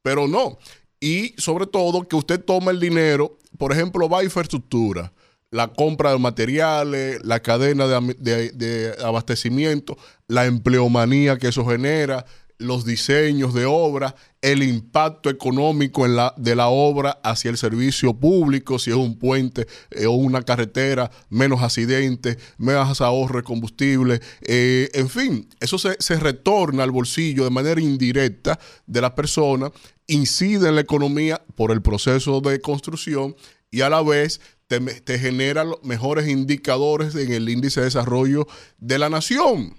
Pero 0.00 0.26
no. 0.28 0.58
Y 1.02 1.34
sobre 1.36 1.66
todo 1.66 2.06
que 2.06 2.14
usted 2.14 2.40
toma 2.44 2.70
el 2.70 2.78
dinero, 2.78 3.36
por 3.58 3.72
ejemplo, 3.72 4.08
va 4.08 4.20
a 4.20 4.24
infraestructura, 4.24 5.12
la 5.50 5.66
compra 5.66 6.12
de 6.12 6.18
materiales, 6.20 7.18
la 7.24 7.40
cadena 7.40 7.88
de, 7.88 8.94
abastecimiento, 9.04 9.98
la 10.28 10.46
empleomanía 10.46 11.38
que 11.38 11.48
eso 11.48 11.66
genera, 11.66 12.24
los 12.58 12.84
diseños 12.84 13.52
de 13.52 13.64
obra, 13.66 14.14
el 14.42 14.62
impacto 14.62 15.28
económico 15.28 16.06
de 16.36 16.54
la 16.54 16.68
obra 16.68 17.18
hacia 17.24 17.50
el 17.50 17.56
servicio 17.56 18.14
público, 18.14 18.78
si 18.78 18.90
es 18.90 18.96
un 18.96 19.18
puente 19.18 19.66
eh, 19.90 20.06
o 20.06 20.12
una 20.12 20.42
carretera, 20.42 21.10
menos 21.30 21.62
accidentes, 21.62 22.38
menos 22.58 23.00
ahorro 23.00 23.38
de 23.38 23.42
combustible, 23.42 24.20
eh, 24.42 24.88
en 24.94 25.08
fin, 25.08 25.48
eso 25.58 25.78
se, 25.78 25.96
se 25.98 26.20
retorna 26.20 26.84
al 26.84 26.92
bolsillo 26.92 27.42
de 27.42 27.50
manera 27.50 27.80
indirecta 27.80 28.56
de 28.86 29.00
la 29.00 29.16
persona, 29.16 29.72
incide 30.12 30.68
en 30.68 30.74
la 30.74 30.80
economía 30.80 31.42
por 31.54 31.70
el 31.70 31.82
proceso 31.82 32.40
de 32.40 32.60
construcción 32.60 33.36
y 33.70 33.80
a 33.80 33.90
la 33.90 34.02
vez 34.02 34.40
te, 34.66 34.80
te 34.80 35.18
genera 35.18 35.64
los 35.64 35.82
mejores 35.82 36.28
indicadores 36.28 37.14
en 37.14 37.32
el 37.32 37.48
índice 37.48 37.80
de 37.80 37.86
desarrollo 37.86 38.46
de 38.78 38.98
la 38.98 39.08
nación. 39.08 39.76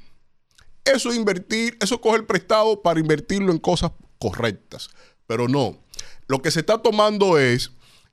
Eso 0.85 1.09
es 1.09 1.15
invertir, 1.15 1.77
eso 1.81 2.01
coge 2.01 2.17
el 2.17 2.25
prestado 2.25 2.81
para 2.81 2.99
invertirlo 2.99 3.51
en 3.51 3.59
cosas 3.59 3.91
correctas. 4.19 4.89
Pero 5.27 5.47
no. 5.47 5.77
Lo 6.27 6.41
que 6.41 6.51
se 6.51 6.59
está 6.59 6.79
tomando 6.81 7.37
es 7.37 7.71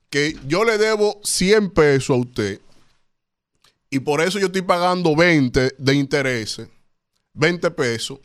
que 0.09 0.37
yo 0.47 0.63
le 0.63 0.77
debo 0.77 1.19
100 1.23 1.71
pesos 1.71 2.15
a 2.15 2.19
usted 2.19 2.61
y 3.93 3.99
por 3.99 4.21
eso 4.21 4.39
yo 4.39 4.45
estoy 4.45 4.61
pagando 4.61 5.15
20 5.15 5.75
de 5.77 5.93
intereses, 5.93 6.69
20 7.33 7.71
pesos, 7.71 8.19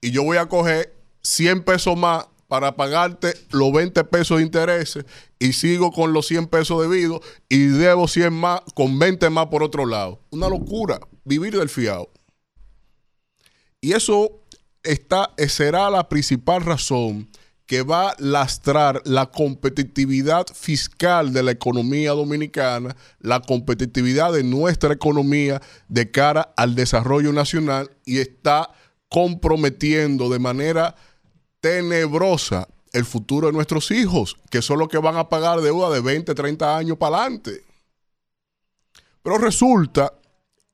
y 0.00 0.10
yo 0.10 0.24
voy 0.24 0.36
a 0.36 0.46
coger 0.46 0.92
100 1.22 1.62
pesos 1.62 1.96
más 1.96 2.26
para 2.52 2.76
pagarte 2.76 3.32
los 3.48 3.72
20 3.72 4.04
pesos 4.04 4.36
de 4.36 4.42
intereses 4.42 5.06
y 5.38 5.54
sigo 5.54 5.90
con 5.90 6.12
los 6.12 6.26
100 6.26 6.48
pesos 6.48 6.82
debidos 6.82 7.22
y 7.48 7.64
debo 7.64 8.06
100 8.06 8.30
más 8.30 8.60
con 8.74 8.98
20 8.98 9.30
más 9.30 9.46
por 9.46 9.62
otro 9.62 9.86
lado. 9.86 10.20
Una 10.28 10.50
locura, 10.50 11.00
vivir 11.24 11.56
del 11.56 11.70
fiado. 11.70 12.10
Y 13.80 13.94
eso 13.94 14.42
está, 14.82 15.30
será 15.48 15.88
la 15.88 16.10
principal 16.10 16.60
razón 16.62 17.30
que 17.64 17.80
va 17.80 18.10
a 18.10 18.16
lastrar 18.18 19.00
la 19.06 19.30
competitividad 19.30 20.46
fiscal 20.54 21.32
de 21.32 21.42
la 21.44 21.52
economía 21.52 22.10
dominicana, 22.10 22.94
la 23.18 23.40
competitividad 23.40 24.30
de 24.30 24.44
nuestra 24.44 24.92
economía 24.92 25.62
de 25.88 26.10
cara 26.10 26.52
al 26.58 26.74
desarrollo 26.74 27.32
nacional 27.32 27.90
y 28.04 28.18
está 28.18 28.68
comprometiendo 29.08 30.28
de 30.28 30.38
manera 30.38 30.96
tenebrosa 31.62 32.68
el 32.92 33.06
futuro 33.06 33.46
de 33.46 33.54
nuestros 33.54 33.90
hijos, 33.92 34.36
que 34.50 34.60
son 34.60 34.78
los 34.80 34.88
que 34.88 34.98
van 34.98 35.16
a 35.16 35.30
pagar 35.30 35.62
deuda 35.62 35.88
de 35.88 36.00
20, 36.00 36.34
30 36.34 36.76
años 36.76 36.98
para 36.98 37.18
adelante. 37.18 37.64
Pero 39.22 39.38
resulta 39.38 40.12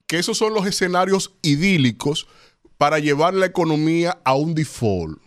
que 0.06 0.18
esos 0.18 0.38
son 0.38 0.54
los 0.54 0.66
escenarios 0.66 1.34
idílicos 1.42 2.26
para 2.78 2.98
llevar 2.98 3.34
la 3.34 3.46
economía 3.46 4.18
a 4.24 4.34
un 4.34 4.54
default. 4.54 5.20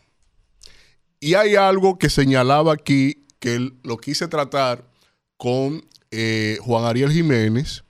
Y 1.19 1.35
hay 1.35 1.55
algo 1.55 1.99
que 1.99 2.09
señalaba 2.09 2.73
aquí, 2.73 3.27
que 3.39 3.71
lo 3.83 3.97
quise 3.97 4.27
tratar 4.27 4.89
con 5.37 5.85
eh, 6.09 6.57
Juan 6.61 6.85
Ariel 6.85 7.11
Jiménez, 7.11 7.83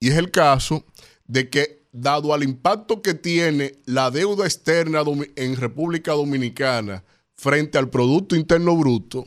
y 0.00 0.08
es 0.08 0.16
el 0.16 0.32
caso 0.32 0.84
de 1.26 1.48
que, 1.48 1.86
dado 1.92 2.34
al 2.34 2.42
impacto 2.42 3.02
que 3.02 3.14
tiene 3.14 3.76
la 3.84 4.10
deuda 4.10 4.46
externa 4.46 5.02
en 5.36 5.56
República 5.56 6.12
Dominicana 6.12 7.04
frente 7.42 7.76
al 7.76 7.90
Producto 7.90 8.36
Interno 8.36 8.76
Bruto, 8.76 9.26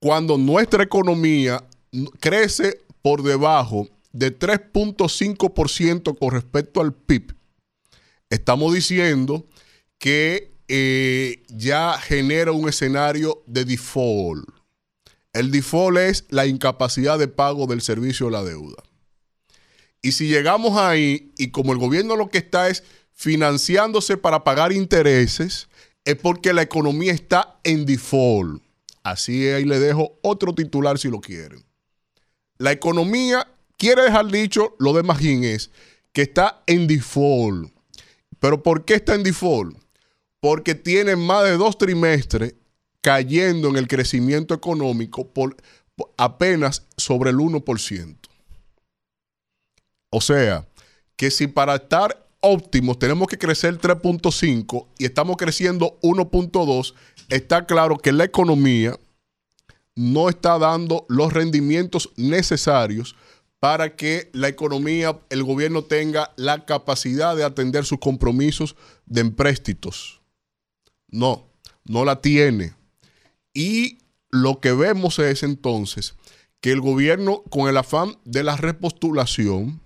cuando 0.00 0.36
nuestra 0.36 0.82
economía 0.82 1.64
crece 2.18 2.80
por 3.02 3.22
debajo 3.22 3.88
de 4.12 4.36
3.5% 4.36 6.18
con 6.18 6.30
respecto 6.32 6.80
al 6.80 6.92
PIB, 6.92 7.32
estamos 8.30 8.74
diciendo 8.74 9.46
que 9.98 10.56
eh, 10.66 11.44
ya 11.48 11.96
genera 11.98 12.50
un 12.50 12.68
escenario 12.68 13.44
de 13.46 13.64
default. 13.64 14.48
El 15.32 15.52
default 15.52 15.98
es 15.98 16.24
la 16.30 16.46
incapacidad 16.46 17.16
de 17.16 17.28
pago 17.28 17.68
del 17.68 17.80
servicio 17.80 18.26
de 18.26 18.32
la 18.32 18.42
deuda. 18.42 18.82
Y 20.02 20.12
si 20.12 20.26
llegamos 20.26 20.76
ahí 20.76 21.32
y 21.38 21.52
como 21.52 21.72
el 21.72 21.78
gobierno 21.78 22.16
lo 22.16 22.28
que 22.28 22.38
está 22.38 22.68
es 22.68 22.82
financiándose 23.12 24.16
para 24.16 24.42
pagar 24.42 24.72
intereses, 24.72 25.68
es 26.04 26.16
porque 26.16 26.52
la 26.52 26.62
economía 26.62 27.12
está 27.12 27.58
en 27.64 27.86
default. 27.86 28.62
Así 29.02 29.46
ahí 29.48 29.64
le 29.64 29.78
dejo 29.78 30.18
otro 30.22 30.54
titular 30.54 30.98
si 30.98 31.08
lo 31.08 31.20
quieren. 31.20 31.64
La 32.58 32.72
economía 32.72 33.46
quiere 33.76 34.02
dejar 34.02 34.26
dicho, 34.26 34.76
lo 34.78 34.92
de 34.92 35.02
Magín 35.02 35.44
es 35.44 35.70
que 36.12 36.22
está 36.22 36.62
en 36.66 36.86
default. 36.86 37.72
¿Pero 38.38 38.62
por 38.62 38.84
qué 38.84 38.94
está 38.94 39.14
en 39.14 39.22
default? 39.22 39.76
Porque 40.40 40.74
tiene 40.74 41.16
más 41.16 41.44
de 41.44 41.56
dos 41.56 41.78
trimestres 41.78 42.54
cayendo 43.00 43.68
en 43.68 43.76
el 43.76 43.88
crecimiento 43.88 44.54
económico 44.54 45.30
apenas 46.16 46.86
sobre 46.96 47.30
el 47.30 47.36
1%. 47.36 48.16
O 50.10 50.20
sea, 50.20 50.66
que 51.16 51.30
si 51.30 51.46
para 51.46 51.76
estar 51.76 52.19
óptimos 52.40 52.98
tenemos 52.98 53.28
que 53.28 53.38
crecer 53.38 53.78
3.5 53.78 54.86
y 54.98 55.04
estamos 55.04 55.36
creciendo 55.36 55.98
1.2, 56.02 56.94
está 57.28 57.66
claro 57.66 57.98
que 57.98 58.12
la 58.12 58.24
economía 58.24 58.98
no 59.94 60.28
está 60.28 60.58
dando 60.58 61.04
los 61.08 61.32
rendimientos 61.32 62.10
necesarios 62.16 63.16
para 63.58 63.94
que 63.94 64.30
la 64.32 64.48
economía, 64.48 65.20
el 65.28 65.44
gobierno 65.44 65.84
tenga 65.84 66.32
la 66.36 66.64
capacidad 66.64 67.36
de 67.36 67.44
atender 67.44 67.84
sus 67.84 67.98
compromisos 67.98 68.74
de 69.04 69.20
empréstitos. 69.20 70.22
No. 71.08 71.46
no 71.84 72.06
la 72.06 72.22
tiene. 72.22 72.74
Y 73.52 73.98
lo 74.30 74.60
que 74.60 74.72
vemos 74.72 75.18
es 75.18 75.42
entonces 75.42 76.14
que 76.62 76.72
el 76.72 76.80
gobierno, 76.80 77.42
con 77.50 77.68
el 77.68 77.76
afán 77.76 78.16
de 78.24 78.44
la 78.44 78.56
repostulación, 78.56 79.80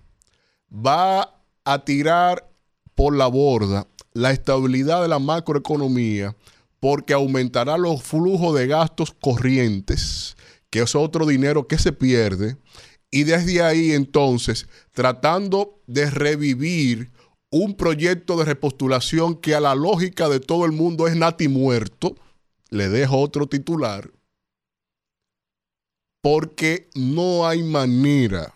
va 0.70 1.33
a 1.64 1.84
tirar 1.84 2.50
por 2.94 3.16
la 3.16 3.26
borda 3.26 3.86
la 4.12 4.30
estabilidad 4.30 5.02
de 5.02 5.08
la 5.08 5.18
macroeconomía 5.18 6.36
porque 6.80 7.14
aumentará 7.14 7.78
los 7.78 8.02
flujos 8.02 8.54
de 8.54 8.66
gastos 8.66 9.14
corrientes, 9.18 10.36
que 10.70 10.80
es 10.80 10.94
otro 10.94 11.24
dinero 11.24 11.66
que 11.66 11.78
se 11.78 11.92
pierde, 11.92 12.58
y 13.10 13.24
desde 13.24 13.62
ahí 13.62 13.92
entonces 13.92 14.68
tratando 14.92 15.80
de 15.86 16.10
revivir 16.10 17.10
un 17.50 17.74
proyecto 17.74 18.36
de 18.36 18.44
repostulación 18.44 19.36
que 19.36 19.54
a 19.54 19.60
la 19.60 19.74
lógica 19.74 20.28
de 20.28 20.40
todo 20.40 20.66
el 20.66 20.72
mundo 20.72 21.08
es 21.08 21.16
nati 21.16 21.48
muerto, 21.48 22.16
le 22.68 22.88
dejo 22.88 23.18
otro 23.18 23.46
titular, 23.46 24.10
porque 26.20 26.90
no 26.94 27.46
hay 27.46 27.62
manera, 27.62 28.54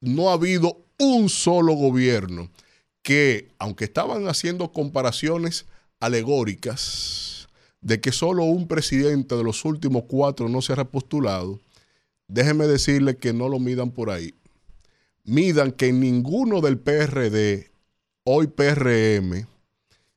no 0.00 0.30
ha 0.30 0.32
habido 0.32 0.87
un 0.98 1.28
solo 1.28 1.74
gobierno 1.74 2.50
que, 3.02 3.48
aunque 3.58 3.84
estaban 3.84 4.28
haciendo 4.28 4.72
comparaciones 4.72 5.66
alegóricas 6.00 7.48
de 7.80 8.00
que 8.00 8.12
solo 8.12 8.44
un 8.44 8.66
presidente 8.66 9.36
de 9.36 9.44
los 9.44 9.64
últimos 9.64 10.04
cuatro 10.08 10.48
no 10.48 10.62
se 10.62 10.72
ha 10.72 10.76
repostulado, 10.76 11.60
déjenme 12.26 12.66
decirle 12.66 13.16
que 13.16 13.32
no 13.32 13.48
lo 13.48 13.58
midan 13.58 13.90
por 13.90 14.10
ahí. 14.10 14.34
Midan 15.24 15.72
que 15.72 15.92
ninguno 15.92 16.60
del 16.60 16.78
PRD, 16.78 17.70
hoy 18.24 18.48
PRM, 18.48 19.46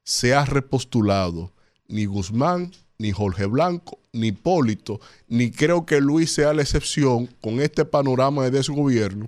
se 0.04 0.34
ha 0.34 0.46
repostulado, 0.46 1.52
ni 1.88 2.06
Guzmán, 2.06 2.72
ni 2.98 3.12
Jorge 3.12 3.46
Blanco, 3.46 4.00
ni 4.14 4.28
Hipólito, 4.28 5.00
ni 5.28 5.52
creo 5.52 5.86
que 5.86 6.02
Luis 6.02 6.32
sea 6.34 6.54
la 6.54 6.62
excepción 6.62 7.28
con 7.42 7.60
este 7.60 7.86
panorama 7.86 8.44
de 8.44 8.52
desgobierno, 8.52 9.28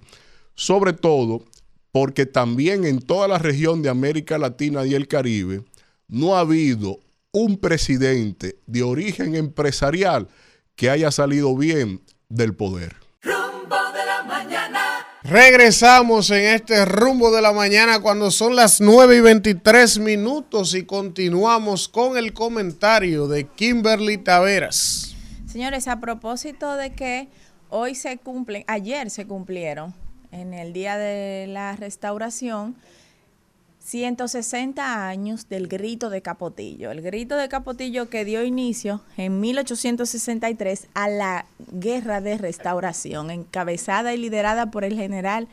sobre 0.56 0.94
todo 0.94 1.46
porque 1.92 2.26
también 2.26 2.86
en 2.86 3.00
toda 3.00 3.28
la 3.28 3.38
región 3.38 3.82
de 3.82 3.90
América 3.90 4.38
Latina 4.38 4.86
y 4.86 4.96
el 4.96 5.08
Caribe 5.08 5.64
no 6.08 6.36
ha 6.36 6.40
habido 6.40 7.00
un 7.32 7.58
presidente 7.58 8.58
de 8.68 8.84
origen 8.84 9.36
empresarial 9.36 10.28
que 10.76 10.90
haya 10.90 11.12
salido 11.12 11.56
bien 11.56 12.02
del 12.30 12.56
poder. 12.56 12.96
Rumbo 13.22 13.76
de 13.94 14.06
la 14.06 14.24
mañana. 14.24 15.06
Regresamos 15.24 16.30
en 16.32 16.46
este 16.46 16.84
rumbo 16.86 17.32
de 17.32 17.42
la 17.42 17.54
mañana 17.54 18.00
cuando 18.00 18.30
son 18.32 18.56
las 18.56 18.82
9 18.82 19.18
y 19.18 19.22
23 19.22 20.00
minutos 20.00 20.76
y 20.76 20.84
continuamos 20.84 21.88
con 21.88 22.18
el 22.18 22.34
comentario 22.34 23.28
de 23.28 23.46
Kimberly 23.46 24.18
Taveras. 24.18 25.16
Señores, 25.48 25.88
a 25.88 26.00
propósito 26.00 26.76
de 26.76 26.94
que 26.94 27.30
hoy 27.70 27.96
se 27.96 28.18
cumplen, 28.18 28.64
ayer 28.68 29.10
se 29.10 29.26
cumplieron, 29.26 29.94
en 30.34 30.53
el 30.53 30.73
Día 30.73 30.97
de 30.97 31.45
la 31.47 31.76
Restauración, 31.76 32.76
160 33.80 35.07
años 35.07 35.49
del 35.49 35.68
grito 35.68 36.10
de 36.10 36.22
Capotillo. 36.22 36.91
El 36.91 37.01
grito 37.01 37.35
de 37.35 37.49
Capotillo 37.49 38.10
que 38.10 38.26
dio 38.26 38.43
inicio 38.43 39.01
en 39.18 39.39
1863 39.39 40.88
a 40.93 41.10
la 41.10 41.45
Guerra 41.72 42.22
de 42.22 42.38
Restauración, 42.38 43.30
encabezada 43.30 44.14
y 44.14 44.18
liderada 44.18 44.72
por 44.72 44.84
el 44.84 44.95
general 44.95 45.47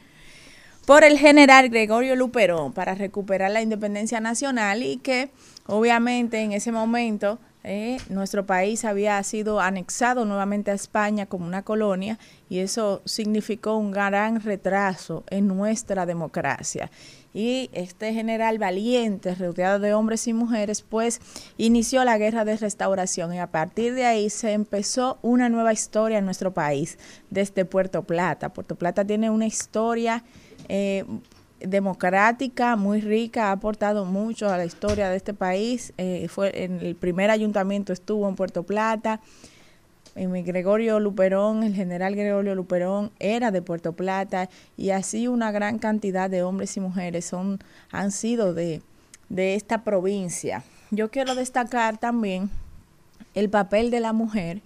por 0.86 1.04
el 1.04 1.18
general 1.18 1.68
Gregorio 1.68 2.16
Luperón 2.16 2.72
para 2.72 2.94
recuperar 2.94 3.50
la 3.50 3.62
independencia 3.62 4.18
nacional 4.18 4.82
y 4.82 4.96
que 4.96 5.30
obviamente 5.66 6.40
en 6.40 6.52
ese 6.52 6.72
momento 6.72 7.38
eh, 7.62 7.98
nuestro 8.08 8.46
país 8.46 8.84
había 8.84 9.22
sido 9.22 9.60
anexado 9.60 10.24
nuevamente 10.24 10.70
a 10.70 10.74
España 10.74 11.26
como 11.26 11.46
una 11.46 11.62
colonia 11.62 12.18
y 12.48 12.60
eso 12.60 13.02
significó 13.04 13.76
un 13.76 13.90
gran 13.90 14.40
retraso 14.40 15.24
en 15.28 15.46
nuestra 15.46 16.06
democracia 16.06 16.90
y 17.32 17.70
este 17.72 18.12
general 18.12 18.58
valiente, 18.58 19.34
rodeado 19.34 19.78
de 19.78 19.94
hombres 19.94 20.26
y 20.26 20.32
mujeres, 20.32 20.82
pues 20.82 21.20
inició 21.58 22.04
la 22.04 22.18
guerra 22.18 22.44
de 22.44 22.56
restauración 22.56 23.32
y 23.34 23.38
a 23.38 23.46
partir 23.46 23.94
de 23.94 24.04
ahí 24.04 24.30
se 24.30 24.52
empezó 24.52 25.18
una 25.22 25.48
nueva 25.48 25.72
historia 25.72 26.18
en 26.18 26.24
nuestro 26.24 26.52
país, 26.52 26.98
desde 27.30 27.64
Puerto 27.64 28.02
Plata. 28.02 28.52
Puerto 28.52 28.74
Plata 28.74 29.04
tiene 29.04 29.30
una 29.30 29.46
historia 29.46 30.24
eh, 30.68 31.04
democrática 31.60 32.76
muy 32.76 33.00
rica, 33.00 33.48
ha 33.48 33.52
aportado 33.52 34.04
mucho 34.04 34.48
a 34.48 34.56
la 34.56 34.64
historia 34.64 35.08
de 35.08 35.16
este 35.16 35.34
país. 35.34 35.92
Eh, 35.98 36.26
fue 36.28 36.64
en 36.64 36.80
el 36.80 36.94
primer 36.94 37.30
ayuntamiento 37.30 37.92
estuvo 37.92 38.28
en 38.28 38.36
Puerto 38.36 38.62
Plata. 38.62 39.20
Gregorio 40.14 40.98
Luperón, 41.00 41.62
el 41.62 41.74
general 41.74 42.16
Gregorio 42.16 42.54
Luperón, 42.54 43.10
era 43.20 43.50
de 43.50 43.62
Puerto 43.62 43.92
Plata 43.92 44.50
y 44.76 44.90
así 44.90 45.28
una 45.28 45.52
gran 45.52 45.78
cantidad 45.78 46.28
de 46.28 46.42
hombres 46.42 46.76
y 46.76 46.80
mujeres 46.80 47.24
son, 47.24 47.60
han 47.90 48.10
sido 48.10 48.52
de, 48.52 48.82
de 49.28 49.54
esta 49.54 49.84
provincia. 49.84 50.64
Yo 50.90 51.10
quiero 51.10 51.34
destacar 51.34 51.98
también 51.98 52.50
el 53.34 53.48
papel 53.48 53.90
de 53.90 54.00
la 54.00 54.12
mujer 54.12 54.60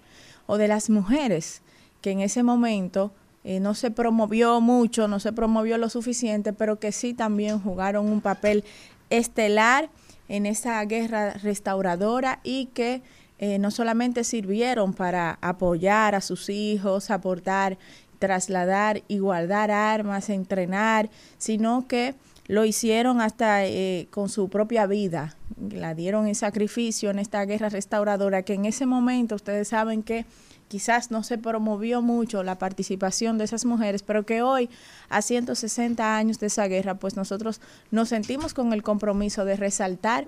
o 0.47 0.57
de 0.57 0.69
las 0.69 0.91
mujeres 0.91 1.61
que 2.01 2.11
en 2.11 2.21
ese 2.21 2.43
momento 2.43 3.13
eh, 3.45 3.61
no 3.61 3.75
se 3.75 3.91
promovió 3.91 4.61
mucho, 4.61 5.07
no 5.07 5.21
se 5.21 5.33
promovió 5.33 5.77
lo 5.79 5.91
suficiente, 5.91 6.53
pero 6.53 6.79
que 6.79 6.93
sí 6.93 7.13
también 7.13 7.61
jugaron 7.61 8.07
un 8.07 8.23
papel 8.23 8.65
estelar 9.11 9.91
en 10.29 10.47
esa 10.47 10.83
guerra 10.87 11.35
restauradora 11.35 12.41
y 12.43 12.67
que 12.67 13.03
eh, 13.39 13.59
no 13.59 13.71
solamente 13.71 14.25
sirvieron 14.25 14.95
para 14.95 15.39
apoyar 15.43 16.15
a 16.15 16.23
sus 16.23 16.49
hijos, 16.49 17.11
aportar, 17.11 17.77
trasladar 18.19 19.03
y 19.09 19.19
guardar 19.19 19.71
armas, 19.71 20.31
entrenar, 20.31 21.11
sino 21.37 21.87
que 21.87 22.15
lo 22.47 22.65
hicieron 22.65 23.21
hasta 23.21 23.67
eh, 23.67 24.07
con 24.11 24.29
su 24.29 24.49
propia 24.49 24.87
vida, 24.87 25.37
la 25.71 25.95
dieron 25.95 26.27
en 26.27 26.35
sacrificio 26.35 27.11
en 27.11 27.19
esta 27.19 27.45
guerra 27.45 27.69
restauradora, 27.69 28.43
que 28.43 28.55
en 28.55 28.65
ese 28.65 28.87
momento 28.87 29.35
ustedes 29.35 29.69
saben 29.69 30.03
que 30.03 30.25
quizás 30.69 31.11
no 31.11 31.23
se 31.23 31.39
promovió 31.39 32.03
mucho 32.03 32.43
la 32.43 32.59
participación 32.59 33.39
de 33.39 33.45
esas 33.45 33.65
mujeres, 33.65 34.03
pero 34.03 34.25
que 34.25 34.43
hoy, 34.43 34.71
a 35.09 35.23
160 35.23 36.17
años 36.17 36.39
de 36.39 36.47
esa 36.47 36.67
guerra, 36.67 36.95
pues 36.95 37.17
nosotros 37.17 37.61
nos 37.91 38.09
sentimos 38.09 38.55
con 38.55 38.73
el 38.73 38.83
compromiso 38.83 39.45
de 39.45 39.57
resaltar 39.57 40.27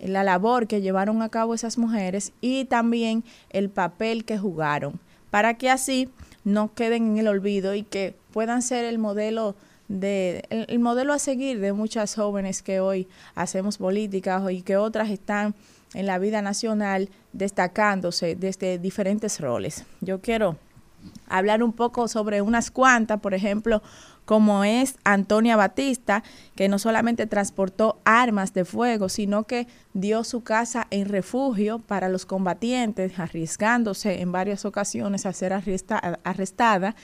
la 0.00 0.22
labor 0.22 0.66
que 0.66 0.80
llevaron 0.80 1.22
a 1.22 1.28
cabo 1.28 1.54
esas 1.54 1.78
mujeres 1.78 2.32
y 2.40 2.64
también 2.66 3.24
el 3.50 3.70
papel 3.70 4.24
que 4.24 4.38
jugaron, 4.38 5.00
para 5.30 5.54
que 5.54 5.70
así 5.70 6.08
no 6.44 6.72
queden 6.74 7.12
en 7.12 7.18
el 7.18 7.28
olvido 7.28 7.74
y 7.74 7.82
que 7.82 8.14
puedan 8.32 8.62
ser 8.62 8.84
el 8.84 8.98
modelo 8.98 9.56
de 9.88 10.44
el, 10.50 10.78
modelo 10.78 11.12
a 11.12 11.18
seguir 11.18 11.60
de 11.60 11.72
muchas 11.72 12.14
jóvenes 12.14 12.62
que 12.62 12.80
hoy 12.80 13.08
hacemos 13.34 13.78
políticas 13.78 14.42
y 14.50 14.62
que 14.62 14.76
otras 14.76 15.10
están 15.10 15.54
en 15.94 16.06
la 16.06 16.18
vida 16.18 16.42
nacional 16.42 17.10
destacándose 17.32 18.36
desde 18.36 18.78
diferentes 18.78 19.40
roles. 19.40 19.84
Yo 20.00 20.20
quiero 20.20 20.56
hablar 21.28 21.62
un 21.62 21.72
poco 21.72 22.08
sobre 22.08 22.42
unas 22.42 22.70
cuantas, 22.70 23.20
por 23.20 23.34
ejemplo, 23.34 23.82
como 24.24 24.62
es 24.62 24.96
Antonia 25.04 25.56
Batista, 25.56 26.22
que 26.54 26.68
no 26.68 26.78
solamente 26.78 27.26
transportó 27.26 27.98
armas 28.04 28.52
de 28.52 28.66
fuego, 28.66 29.08
sino 29.08 29.44
que 29.44 29.66
dio 29.94 30.22
su 30.22 30.42
casa 30.42 30.86
en 30.90 31.08
refugio 31.08 31.78
para 31.78 32.10
los 32.10 32.26
combatientes, 32.26 33.18
arriesgándose 33.18 34.20
en 34.20 34.30
varias 34.30 34.66
ocasiones 34.66 35.24
a 35.24 35.32
ser 35.32 35.54
arrestada 35.54 36.94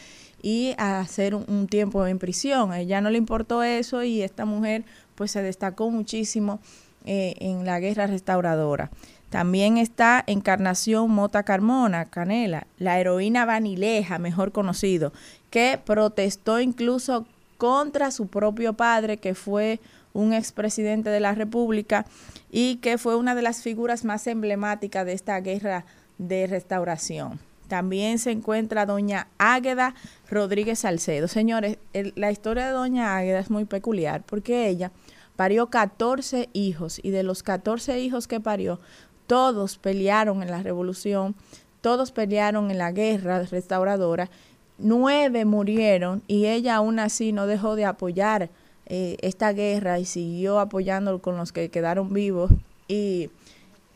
y 0.43 0.75
a 0.77 1.01
hacer 1.01 1.35
un, 1.35 1.67
tiempo 1.67 2.07
en 2.07 2.19
prisión. 2.19 2.73
A 2.73 2.81
ella 2.81 3.01
no 3.01 3.09
le 3.09 3.17
importó 3.17 3.63
eso 3.63 4.03
y 4.03 4.21
esta 4.21 4.45
mujer 4.45 4.85
pues 5.15 5.31
se 5.31 5.41
destacó 5.41 5.91
muchísimo 5.91 6.61
eh, 7.05 7.35
en 7.41 7.65
la 7.65 7.81
guerra 7.81 8.07
restauradora. 8.07 8.91
También 9.31 9.79
está 9.79 10.23
Encarnación 10.27 11.11
Mota 11.11 11.43
Carmona, 11.43 12.05
Canela, 12.05 12.67
la 12.79 13.01
heroína 13.01 13.45
vanileja, 13.45 14.19
mejor 14.19 14.53
conocido, 14.53 15.13
que 15.51 15.81
protestó 15.85 16.61
incluso 16.61 17.27
contra 17.59 18.11
su 18.11 18.29
propio 18.29 18.75
padre, 18.75 19.17
que 19.17 19.35
fue 19.35 19.81
un 20.13 20.33
expresidente 20.33 21.11
de 21.11 21.21
la 21.21 21.35
República 21.35 22.07
y 22.51 22.77
que 22.77 22.97
fue 22.97 23.17
una 23.17 23.35
de 23.35 23.43
las 23.43 23.63
figuras 23.63 24.05
más 24.05 24.27
emblemáticas 24.27 25.05
de 25.05 25.13
esta 25.13 25.41
guerra 25.41 25.85
de 26.19 26.47
restauración. 26.47 27.41
También 27.69 28.19
se 28.19 28.31
encuentra 28.31 28.87
doña 28.87 29.27
Águeda 29.39 29.95
Rodríguez 30.31 30.79
Salcedo. 30.79 31.27
Señores, 31.27 31.79
la 31.93 32.31
historia 32.31 32.67
de 32.67 32.73
doña 32.73 33.17
Águeda 33.17 33.41
es 33.41 33.51
muy 33.51 33.65
peculiar 33.65 34.23
porque 34.25 34.69
ella 34.69 34.93
parió 35.37 35.69
14 35.69 36.49
hijos 36.53 37.01
y 37.03 37.11
de 37.11 37.23
los 37.23 37.43
14 37.43 38.01
hijos 38.01 38.29
que 38.29 38.41
parió, 38.41 38.81
todos 39.27 39.79
pelearon 39.79 40.43
en 40.43 40.51
la 40.51 40.63
revolución, 40.63 41.35
todos 41.81 42.13
pelearon 42.13 42.71
en 42.71 42.79
la 42.79 42.93
guerra 42.93 43.43
restauradora, 43.43 44.31
nueve 44.79 45.45
murieron 45.45 46.23
y 46.27 46.47
ella 46.47 46.77
aún 46.77 46.99
así 46.99 47.33
no 47.33 47.47
dejó 47.47 47.77
de 47.77 47.85
apoyar 47.85 48.51
eh, 48.87 49.17
esta 49.21 49.53
guerra 49.53 49.99
y 49.99 50.05
siguió 50.05 50.61
apoyando 50.61 51.21
con 51.21 51.37
los 51.37 51.53
que 51.53 51.71
quedaron 51.71 52.13
vivos 52.13 52.51
y 52.89 53.31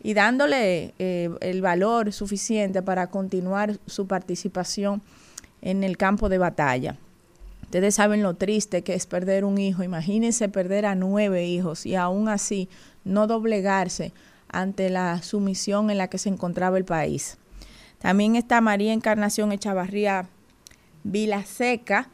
y 0.02 0.14
dándole 0.14 0.94
eh, 0.98 1.30
el 1.40 1.62
valor 1.62 2.12
suficiente 2.12 2.82
para 2.82 3.08
continuar 3.08 3.78
su 3.86 4.06
participación 4.06 5.02
en 5.60 5.82
el 5.82 5.96
campo 5.96 6.28
de 6.28 6.38
batalla. 6.38 6.96
Ustedes 7.68 7.96
saben 7.96 8.22
lo 8.22 8.32
triste 8.32 8.82
que 8.82 8.94
es 8.94 9.04
perder 9.04 9.44
un 9.44 9.58
hijo. 9.58 9.82
Imagínense 9.82 10.48
perder 10.48 10.86
a 10.86 10.94
nueve 10.94 11.44
hijos 11.44 11.84
y 11.84 11.96
aún 11.96 12.30
así 12.30 12.70
no 13.04 13.26
doblegarse 13.26 14.14
ante 14.48 14.88
la 14.88 15.20
sumisión 15.20 15.90
en 15.90 15.98
la 15.98 16.08
que 16.08 16.16
se 16.16 16.30
encontraba 16.30 16.78
el 16.78 16.86
país. 16.86 17.36
También 17.98 18.36
está 18.36 18.62
María 18.62 18.94
Encarnación 18.94 19.52
Echavarría 19.52 20.30
Vilaseca, 21.04 22.08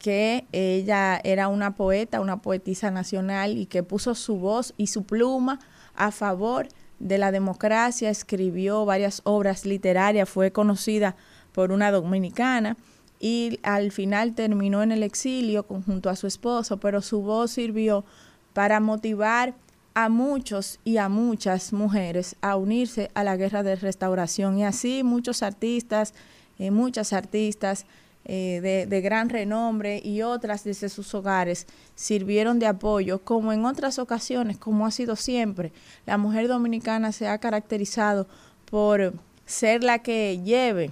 que 0.00 0.46
ella 0.50 1.20
era 1.22 1.46
una 1.46 1.76
poeta, 1.76 2.20
una 2.20 2.42
poetisa 2.42 2.90
nacional 2.90 3.56
y 3.56 3.66
que 3.66 3.84
puso 3.84 4.16
su 4.16 4.38
voz 4.38 4.74
y 4.76 4.88
su 4.88 5.04
pluma 5.04 5.60
a 5.94 6.10
favor 6.10 6.66
de 6.98 7.18
la 7.18 7.30
democracia, 7.30 8.10
escribió 8.10 8.84
varias 8.84 9.20
obras 9.22 9.64
literarias, 9.64 10.28
fue 10.28 10.50
conocida 10.50 11.14
por 11.52 11.70
una 11.70 11.92
dominicana 11.92 12.76
y 13.20 13.58
al 13.62 13.90
final 13.90 14.34
terminó 14.34 14.82
en 14.82 14.92
el 14.92 15.02
exilio 15.02 15.64
junto 15.64 16.10
a 16.10 16.16
su 16.16 16.26
esposo, 16.26 16.78
pero 16.78 17.02
su 17.02 17.22
voz 17.22 17.52
sirvió 17.52 18.04
para 18.52 18.80
motivar 18.80 19.54
a 19.94 20.08
muchos 20.08 20.78
y 20.84 20.98
a 20.98 21.08
muchas 21.08 21.72
mujeres 21.72 22.36
a 22.40 22.56
unirse 22.56 23.10
a 23.14 23.24
la 23.24 23.36
guerra 23.36 23.62
de 23.62 23.74
restauración 23.74 24.58
y 24.58 24.64
así 24.64 25.02
muchos 25.02 25.42
artistas, 25.42 26.14
eh, 26.58 26.70
muchas 26.70 27.12
artistas 27.12 27.84
eh, 28.24 28.60
de, 28.62 28.86
de, 28.86 29.00
gran 29.00 29.28
renombre 29.28 30.00
y 30.04 30.22
otras 30.22 30.62
desde 30.62 30.88
sus 30.88 31.14
hogares 31.14 31.66
sirvieron 31.94 32.58
de 32.58 32.66
apoyo, 32.66 33.20
como 33.24 33.52
en 33.52 33.64
otras 33.64 33.98
ocasiones, 33.98 34.58
como 34.58 34.86
ha 34.86 34.90
sido 34.90 35.16
siempre. 35.16 35.72
La 36.04 36.18
mujer 36.18 36.46
dominicana 36.46 37.10
se 37.10 37.26
ha 37.26 37.38
caracterizado 37.38 38.26
por 38.70 39.14
ser 39.46 39.82
la 39.82 40.00
que 40.00 40.40
lleve 40.44 40.90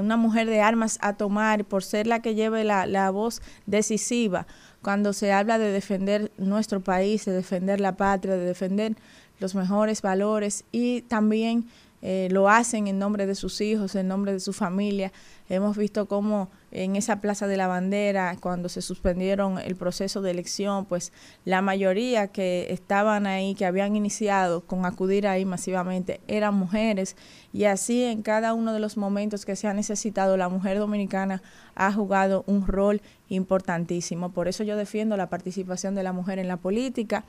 una 0.00 0.16
mujer 0.16 0.48
de 0.48 0.60
armas 0.60 0.98
a 1.00 1.14
tomar, 1.14 1.64
por 1.64 1.84
ser 1.84 2.06
la 2.06 2.20
que 2.20 2.34
lleve 2.34 2.64
la, 2.64 2.86
la 2.86 3.10
voz 3.10 3.42
decisiva. 3.66 4.46
Cuando 4.82 5.12
se 5.12 5.32
habla 5.32 5.58
de 5.58 5.70
defender 5.70 6.32
nuestro 6.36 6.80
país, 6.80 7.24
de 7.24 7.32
defender 7.32 7.80
la 7.80 7.96
patria, 7.96 8.34
de 8.34 8.44
defender 8.44 8.96
los 9.40 9.54
mejores 9.54 10.02
valores 10.02 10.64
y 10.72 11.02
también 11.02 11.66
eh, 12.06 12.28
lo 12.30 12.50
hacen 12.50 12.86
en 12.86 12.98
nombre 12.98 13.26
de 13.26 13.34
sus 13.34 13.62
hijos, 13.62 13.94
en 13.94 14.08
nombre 14.08 14.30
de 14.30 14.40
su 14.40 14.52
familia. 14.52 15.10
Hemos 15.48 15.74
visto 15.74 16.04
cómo 16.06 16.50
en 16.70 16.96
esa 16.96 17.22
Plaza 17.22 17.46
de 17.46 17.56
la 17.56 17.66
Bandera, 17.66 18.36
cuando 18.40 18.68
se 18.68 18.82
suspendieron 18.82 19.58
el 19.58 19.74
proceso 19.74 20.20
de 20.20 20.30
elección, 20.30 20.84
pues 20.84 21.14
la 21.46 21.62
mayoría 21.62 22.28
que 22.28 22.66
estaban 22.68 23.26
ahí, 23.26 23.54
que 23.54 23.64
habían 23.64 23.96
iniciado 23.96 24.66
con 24.66 24.84
acudir 24.84 25.26
ahí 25.26 25.46
masivamente, 25.46 26.20
eran 26.28 26.54
mujeres. 26.54 27.16
Y 27.54 27.64
así 27.64 28.04
en 28.04 28.20
cada 28.20 28.52
uno 28.52 28.74
de 28.74 28.80
los 28.80 28.98
momentos 28.98 29.46
que 29.46 29.56
se 29.56 29.66
ha 29.66 29.72
necesitado, 29.72 30.36
la 30.36 30.50
mujer 30.50 30.78
dominicana 30.78 31.40
ha 31.74 31.90
jugado 31.90 32.44
un 32.46 32.66
rol 32.66 33.00
importantísimo. 33.28 34.30
Por 34.32 34.46
eso 34.46 34.62
yo 34.62 34.76
defiendo 34.76 35.16
la 35.16 35.30
participación 35.30 35.94
de 35.94 36.02
la 36.02 36.12
mujer 36.12 36.38
en 36.38 36.48
la 36.48 36.58
política 36.58 37.24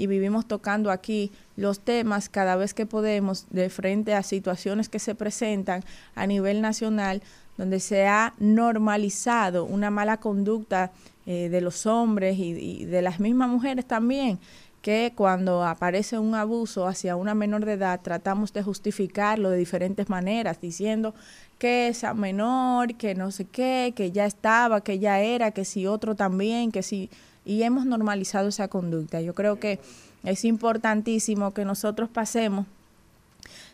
y 0.00 0.06
vivimos 0.06 0.46
tocando 0.46 0.90
aquí 0.90 1.30
los 1.56 1.80
temas 1.80 2.30
cada 2.30 2.56
vez 2.56 2.72
que 2.72 2.86
podemos 2.86 3.46
de 3.50 3.68
frente 3.68 4.14
a 4.14 4.22
situaciones 4.22 4.88
que 4.88 4.98
se 4.98 5.14
presentan 5.14 5.84
a 6.14 6.26
nivel 6.26 6.62
nacional 6.62 7.22
donde 7.58 7.80
se 7.80 8.06
ha 8.06 8.32
normalizado 8.38 9.66
una 9.66 9.90
mala 9.90 10.16
conducta 10.16 10.90
eh, 11.26 11.50
de 11.50 11.60
los 11.60 11.84
hombres 11.84 12.38
y, 12.38 12.52
y, 12.52 12.84
de 12.86 13.02
las 13.02 13.20
mismas 13.20 13.50
mujeres 13.50 13.84
también, 13.84 14.38
que 14.80 15.12
cuando 15.14 15.64
aparece 15.64 16.18
un 16.18 16.34
abuso 16.34 16.86
hacia 16.86 17.16
una 17.16 17.34
menor 17.34 17.66
de 17.66 17.74
edad 17.74 18.00
tratamos 18.00 18.54
de 18.54 18.62
justificarlo 18.62 19.50
de 19.50 19.58
diferentes 19.58 20.08
maneras, 20.08 20.62
diciendo 20.62 21.14
que 21.58 21.88
esa 21.88 22.14
menor, 22.14 22.94
que 22.94 23.14
no 23.14 23.30
sé 23.32 23.44
qué, 23.44 23.92
que 23.94 24.12
ya 24.12 24.24
estaba, 24.24 24.80
que 24.80 24.98
ya 24.98 25.20
era, 25.20 25.50
que 25.50 25.66
si 25.66 25.86
otro 25.86 26.14
también, 26.14 26.72
que 26.72 26.82
si... 26.82 27.10
Y 27.44 27.62
hemos 27.62 27.86
normalizado 27.86 28.48
esa 28.48 28.68
conducta. 28.68 29.20
Yo 29.20 29.34
creo 29.34 29.58
que 29.58 29.80
es 30.24 30.44
importantísimo 30.44 31.52
que 31.52 31.64
nosotros 31.64 32.08
pasemos 32.08 32.66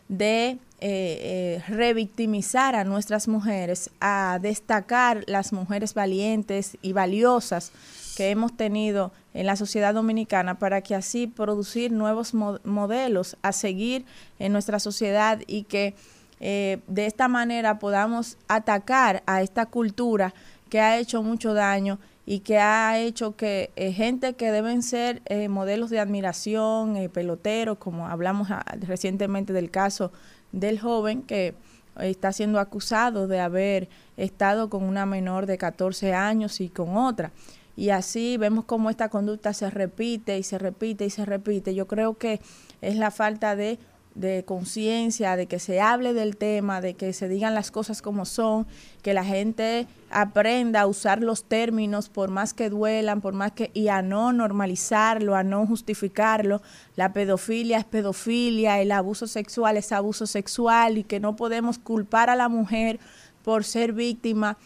de 0.07 0.49
eh, 0.49 0.59
eh, 0.79 1.63
revictimizar 1.67 2.75
a 2.75 2.83
nuestras 2.83 3.27
mujeres, 3.27 3.89
a 3.99 4.39
destacar 4.41 5.23
las 5.27 5.51
mujeres 5.51 5.93
valientes 5.93 6.77
y 6.81 6.93
valiosas 6.93 7.71
que 8.15 8.29
hemos 8.29 8.55
tenido 8.55 9.11
en 9.33 9.45
la 9.45 9.55
sociedad 9.55 9.93
dominicana 9.93 10.59
para 10.59 10.81
que 10.81 10.95
así 10.95 11.27
producir 11.27 11.91
nuevos 11.91 12.33
mo 12.33 12.59
modelos 12.63 13.37
a 13.41 13.51
seguir 13.51 14.05
en 14.39 14.53
nuestra 14.53 14.79
sociedad 14.79 15.39
y 15.45 15.63
que 15.63 15.93
eh, 16.39 16.79
de 16.87 17.05
esta 17.05 17.27
manera 17.27 17.79
podamos 17.79 18.37
atacar 18.47 19.23
a 19.25 19.41
esta 19.41 19.65
cultura 19.65 20.33
que 20.69 20.79
ha 20.79 20.97
hecho 20.97 21.23
mucho 21.23 21.53
daño 21.53 21.99
y 22.29 22.41
que 22.41 22.59
ha 22.59 22.99
hecho 22.99 23.37
que 23.37 23.71
eh, 23.77 23.93
gente 23.93 24.33
que 24.33 24.51
deben 24.51 24.83
ser 24.83 25.21
eh, 25.27 25.47
modelos 25.47 25.89
de 25.89 26.01
admiración, 26.01 26.97
eh, 26.97 27.07
peloteros, 27.07 27.77
como 27.77 28.05
hablamos 28.05 28.51
a, 28.51 28.65
recientemente 28.81 29.53
del 29.53 29.71
caso 29.71 30.11
del 30.51 30.77
joven 30.77 31.21
que 31.21 31.55
está 31.95 32.33
siendo 32.33 32.59
acusado 32.59 33.29
de 33.29 33.39
haber 33.39 33.87
estado 34.17 34.69
con 34.69 34.83
una 34.83 35.05
menor 35.05 35.45
de 35.45 35.57
14 35.57 36.13
años 36.13 36.59
y 36.59 36.67
con 36.67 36.97
otra. 36.97 37.31
Y 37.77 37.91
así 37.91 38.35
vemos 38.35 38.65
cómo 38.65 38.89
esta 38.89 39.07
conducta 39.07 39.53
se 39.53 39.69
repite 39.69 40.37
y 40.37 40.43
se 40.43 40.57
repite 40.57 41.05
y 41.05 41.09
se 41.09 41.23
repite. 41.23 41.73
Yo 41.75 41.87
creo 41.87 42.17
que 42.17 42.41
es 42.81 42.97
la 42.97 43.09
falta 43.09 43.55
de 43.55 43.79
de 44.17 44.43
conciencia, 44.45 45.35
de 45.35 45.45
que 45.45 45.59
se 45.59 45.79
hable 45.79 46.13
del 46.13 46.37
tema, 46.37 46.81
de 46.81 46.95
que 46.95 47.13
se 47.13 47.29
digan 47.29 47.53
las 47.53 47.69
cosas 47.69 48.01
como 48.01 48.25
son, 48.25 48.65
que 49.03 49.13
la 49.13 49.23
gente 49.23 49.87
aprenda 50.09 50.81
a 50.81 50.87
usar 50.87 51.21
los 51.21 51.43
términos 51.43 52.09
por 52.09 52.31
más 52.31 52.55
que 52.55 52.69
duelan, 52.69 53.21
por 53.21 53.33
más 53.33 53.51
que 53.51 53.69
y 53.75 53.89
a 53.89 54.01
no 54.01 54.33
normalizarlo, 54.33 55.35
a 55.35 55.43
no 55.43 55.67
justificarlo. 55.67 56.63
La 56.95 57.13
pedofilia 57.13 57.77
es 57.77 57.85
pedofilia, 57.85 58.81
el 58.81 58.91
abuso 58.91 59.27
sexual 59.27 59.77
es 59.77 59.91
abuso 59.91 60.25
sexual 60.25 60.97
y 60.97 61.03
que 61.03 61.19
no 61.19 61.35
podemos 61.35 61.77
culpar 61.77 62.31
a 62.31 62.35
la 62.35 62.49
mujer 62.49 62.99
por 63.43 63.63
ser 63.63 63.93
víctima 63.93 64.57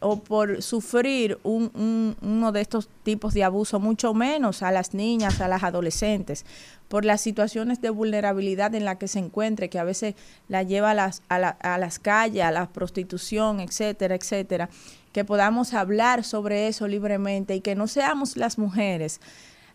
o 0.00 0.22
por 0.22 0.62
sufrir 0.62 1.38
un, 1.42 1.70
un, 1.74 2.16
uno 2.22 2.52
de 2.52 2.60
estos 2.60 2.88
tipos 3.02 3.34
de 3.34 3.44
abuso, 3.44 3.80
mucho 3.80 4.14
menos 4.14 4.62
a 4.62 4.70
las 4.70 4.94
niñas, 4.94 5.40
a 5.40 5.48
las 5.48 5.62
adolescentes, 5.62 6.44
por 6.88 7.04
las 7.04 7.20
situaciones 7.20 7.80
de 7.80 7.90
vulnerabilidad 7.90 8.74
en 8.74 8.84
la 8.84 8.98
que 8.98 9.08
se 9.08 9.18
encuentre, 9.18 9.68
que 9.68 9.78
a 9.78 9.84
veces 9.84 10.14
la 10.48 10.62
lleva 10.62 10.92
a 10.92 10.94
las, 10.94 11.22
a, 11.28 11.38
la, 11.38 11.50
a 11.50 11.78
las 11.78 11.98
calles, 11.98 12.44
a 12.44 12.50
la 12.50 12.68
prostitución, 12.68 13.60
etcétera, 13.60 14.14
etcétera, 14.14 14.70
que 15.12 15.24
podamos 15.24 15.74
hablar 15.74 16.24
sobre 16.24 16.68
eso 16.68 16.86
libremente 16.86 17.54
y 17.54 17.60
que 17.60 17.74
no 17.74 17.86
seamos 17.86 18.36
las 18.36 18.58
mujeres 18.58 19.20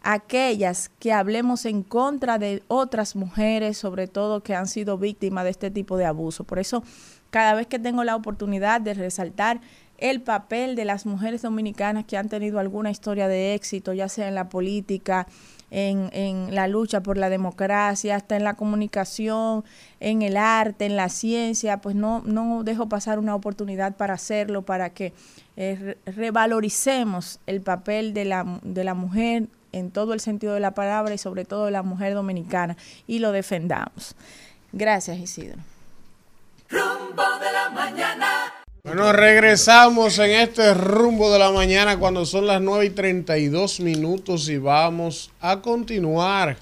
aquellas 0.03 0.91
que 0.99 1.13
hablemos 1.13 1.65
en 1.65 1.81
contra 1.81 2.37
de 2.37 2.61
otras 2.67 3.15
mujeres, 3.15 3.77
sobre 3.77 4.07
todo 4.07 4.43
que 4.43 4.53
han 4.53 4.67
sido 4.67 4.97
víctimas 4.97 5.45
de 5.45 5.49
este 5.49 5.71
tipo 5.71 5.97
de 5.97 6.05
abuso. 6.05 6.43
Por 6.43 6.59
eso, 6.59 6.83
cada 7.31 7.55
vez 7.55 7.67
que 7.67 7.79
tengo 7.79 8.03
la 8.03 8.15
oportunidad 8.15 8.81
de 8.81 8.93
resaltar 8.93 9.61
el 10.03 10.21
papel 10.21 10.75
de 10.75 10.83
las 10.83 11.05
mujeres 11.05 11.43
dominicanas 11.43 12.03
que 12.03 12.17
han 12.17 12.27
tenido 12.27 12.59
alguna 12.59 12.91
historia 12.91 13.29
de 13.29 13.53
éxito, 13.53 13.93
ya 13.93 14.09
sea 14.09 14.27
en 14.27 14.35
la 14.35 14.49
política, 14.49 15.27
en, 15.71 16.09
en, 16.11 16.53
la 16.53 16.67
lucha 16.67 17.01
por 17.01 17.17
la 17.17 17.29
democracia, 17.29 18.17
hasta 18.17 18.35
en 18.35 18.43
la 18.43 18.55
comunicación, 18.55 19.63
en 20.01 20.21
el 20.21 20.35
arte, 20.35 20.85
en 20.85 20.97
la 20.97 21.07
ciencia, 21.07 21.77
pues 21.77 21.95
no, 21.95 22.21
no 22.25 22.65
dejo 22.65 22.89
pasar 22.89 23.17
una 23.17 23.33
oportunidad 23.33 23.95
para 23.95 24.15
hacerlo, 24.15 24.63
para 24.63 24.89
que 24.89 25.13
eh, 25.55 25.95
revaloricemos 26.05 27.39
el 27.47 27.61
papel 27.61 28.13
de 28.13 28.25
la, 28.25 28.59
de 28.61 28.83
la 28.83 28.95
mujer 28.95 29.47
en 29.71 29.89
todo 29.89 30.13
el 30.13 30.19
sentido 30.19 30.53
de 30.53 30.59
la 30.59 30.75
palabra 30.75 31.13
y 31.13 31.17
sobre 31.17 31.45
todo 31.45 31.63
de 31.63 31.71
la 31.71 31.81
mujer 31.81 32.13
dominicana 32.13 32.75
y 33.07 33.19
lo 33.19 33.31
defendamos. 33.31 34.17
Gracias, 34.73 35.17
Isidro. 35.17 35.59
Rumbo 36.69 37.23
de 37.39 37.51
la 37.53 37.69
mañana. 37.69 38.62
Bueno, 38.85 39.13
regresamos 39.13 40.19
en 40.19 40.31
este 40.31 40.73
rumbo 40.73 41.31
de 41.31 41.39
la 41.39 41.53
mañana 41.53 41.97
cuando 41.97 42.25
son 42.25 42.47
las 42.47 42.61
9 42.61 42.87
y 42.87 42.89
32 42.89 43.79
minutos 43.79 44.49
y 44.49 44.57
vamos 44.57 45.31
a 45.39 45.61
continuar 45.61 46.57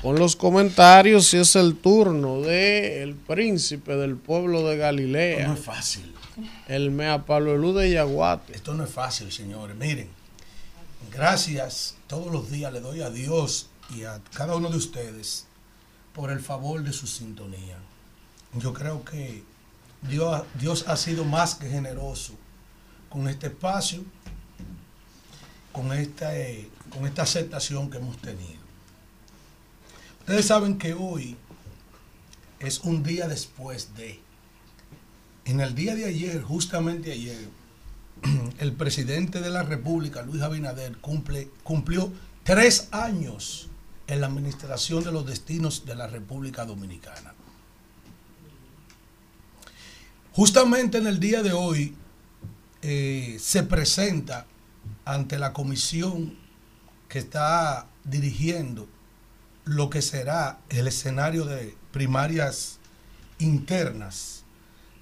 con 0.00 0.16
los 0.16 0.36
comentarios 0.36 1.34
y 1.34 1.38
es 1.38 1.56
el 1.56 1.76
turno 1.76 2.40
de 2.40 3.02
el 3.02 3.16
príncipe 3.16 3.96
del 3.96 4.14
pueblo 4.14 4.62
de 4.62 4.76
Galilea. 4.76 5.38
Esto 5.38 5.48
no 5.48 5.54
es 5.54 5.64
fácil. 5.64 6.14
El 6.68 6.92
Mea 6.92 7.26
Pablo 7.26 7.72
de 7.72 7.90
Yaguate. 7.90 8.54
Esto 8.54 8.72
no 8.74 8.84
es 8.84 8.90
fácil, 8.90 9.32
señores. 9.32 9.74
Miren, 9.74 10.08
gracias 11.10 11.96
todos 12.06 12.32
los 12.32 12.48
días 12.48 12.72
le 12.72 12.78
doy 12.78 13.00
a 13.00 13.10
Dios 13.10 13.70
y 13.92 14.04
a 14.04 14.20
cada 14.34 14.54
uno 14.54 14.70
de 14.70 14.76
ustedes 14.76 15.48
por 16.12 16.30
el 16.30 16.38
favor 16.38 16.84
de 16.84 16.92
su 16.92 17.08
sintonía. 17.08 17.76
Yo 18.54 18.72
creo 18.72 19.04
que 19.04 19.42
Dios, 20.08 20.42
Dios 20.58 20.84
ha 20.88 20.96
sido 20.96 21.24
más 21.24 21.54
que 21.54 21.68
generoso 21.68 22.34
con 23.08 23.28
este 23.28 23.48
espacio, 23.48 24.04
con 25.72 25.92
esta, 25.92 26.36
eh, 26.36 26.68
con 26.90 27.06
esta 27.06 27.22
aceptación 27.22 27.90
que 27.90 27.98
hemos 27.98 28.16
tenido. 28.18 28.66
Ustedes 30.20 30.46
saben 30.46 30.78
que 30.78 30.92
hoy 30.94 31.36
es 32.58 32.80
un 32.80 33.02
día 33.02 33.28
después 33.28 33.94
de. 33.94 34.20
En 35.44 35.60
el 35.60 35.74
día 35.74 35.94
de 35.94 36.06
ayer, 36.06 36.42
justamente 36.42 37.12
ayer, 37.12 37.48
el 38.58 38.72
presidente 38.72 39.40
de 39.40 39.50
la 39.50 39.62
República, 39.62 40.22
Luis 40.22 40.42
Abinader, 40.42 40.96
cumple, 40.98 41.48
cumplió 41.62 42.12
tres 42.42 42.88
años 42.90 43.68
en 44.08 44.20
la 44.20 44.26
administración 44.26 45.04
de 45.04 45.12
los 45.12 45.26
destinos 45.26 45.84
de 45.86 45.94
la 45.94 46.08
República 46.08 46.64
Dominicana. 46.64 47.35
Justamente 50.36 50.98
en 50.98 51.06
el 51.06 51.18
día 51.18 51.42
de 51.42 51.54
hoy 51.54 51.94
eh, 52.82 53.38
se 53.40 53.62
presenta 53.62 54.46
ante 55.06 55.38
la 55.38 55.54
comisión 55.54 56.36
que 57.08 57.18
está 57.18 57.86
dirigiendo 58.04 58.86
lo 59.64 59.88
que 59.88 60.02
será 60.02 60.58
el 60.68 60.88
escenario 60.88 61.46
de 61.46 61.74
primarias 61.90 62.80
internas 63.38 64.44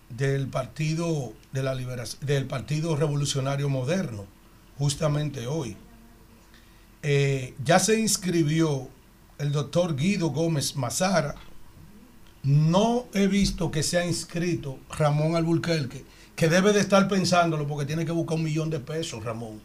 del 0.09 0.47
partido 0.47 1.33
de 1.51 1.65
la 1.65 1.75
liberación 1.75 2.25
del 2.25 2.47
partido 2.47 2.95
revolucionario 2.95 3.69
moderno 3.69 4.27
justamente 4.79 5.49
hoy. 5.49 5.77
Eh, 7.03 7.57
ya 7.65 7.81
se 7.81 7.99
inscribió 7.99 8.89
el 9.39 9.51
doctor 9.51 9.97
Guido 9.97 10.29
Gómez 10.29 10.77
Mazara 10.77 11.35
no 12.45 13.07
he 13.15 13.27
visto 13.27 13.71
que 13.71 13.83
se 13.83 13.99
ha 13.99 14.07
inscrito 14.07 14.79
Ramón 14.97 15.37
Alburquerque 15.37 16.05
que 16.37 16.49
debe 16.49 16.73
de 16.73 16.81
estar 16.81 17.09
pensándolo 17.09 17.67
porque 17.67 17.87
tiene 17.87 18.05
que 18.05 18.13
buscar 18.13 18.37
un 18.37 18.45
millón 18.45 18.71
de 18.71 18.81
pesos 18.81 19.25
Ramón 19.25 19.61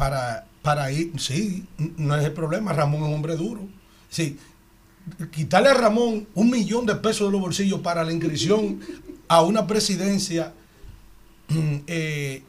para, 0.00 0.46
para 0.62 0.90
ir, 0.90 1.12
sí, 1.20 1.66
no 1.98 2.16
es 2.16 2.24
el 2.24 2.32
problema, 2.32 2.72
Ramón 2.72 3.02
es 3.02 3.08
un 3.08 3.14
hombre 3.16 3.36
duro. 3.36 3.68
Sí, 4.08 4.38
quitarle 5.30 5.68
a 5.68 5.74
Ramón 5.74 6.26
un 6.34 6.50
millón 6.50 6.86
de 6.86 6.94
pesos 6.94 7.28
de 7.28 7.32
los 7.32 7.40
bolsillos 7.42 7.80
para 7.80 8.02
la 8.02 8.10
inscripción 8.10 8.80
a 9.28 9.42
una 9.42 9.66
presidencia 9.66 10.54
mm, 11.48 11.76
eh, 11.86 12.42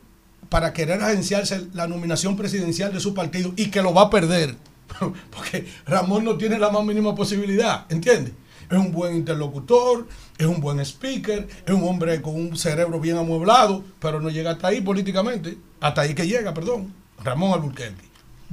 para 0.47 0.71
querer 0.71 1.01
agenciarse 1.01 1.67
la 1.73 1.87
nominación 1.87 2.37
presidencial 2.37 2.93
de 2.93 3.01
su 3.01 3.13
partido 3.13 3.51
y 3.57 3.65
que 3.65 3.81
lo 3.81 3.93
va 3.93 4.03
a 4.03 4.09
perder, 4.09 4.55
porque 5.29 5.67
Ramón 5.85 6.23
no 6.23 6.37
tiene 6.37 6.57
la 6.57 6.69
más 6.69 6.85
mínima 6.85 7.13
posibilidad, 7.13 7.85
¿entiendes? 7.89 8.33
Es 8.71 8.77
un 8.77 8.91
buen 8.91 9.15
interlocutor, 9.17 10.07
es 10.37 10.45
un 10.47 10.61
buen 10.61 10.79
speaker, 10.79 11.47
es 11.65 11.73
un 11.73 11.83
hombre 11.87 12.21
con 12.21 12.35
un 12.35 12.55
cerebro 12.57 12.99
bien 12.99 13.17
amueblado, 13.17 13.83
pero 13.99 14.21
no 14.21 14.29
llega 14.29 14.51
hasta 14.51 14.67
ahí 14.69 14.79
políticamente, 14.81 15.57
hasta 15.81 16.01
ahí 16.01 16.15
que 16.15 16.25
llega, 16.25 16.53
perdón, 16.53 16.93
Ramón 17.23 17.51
Alburquerque. 17.53 18.05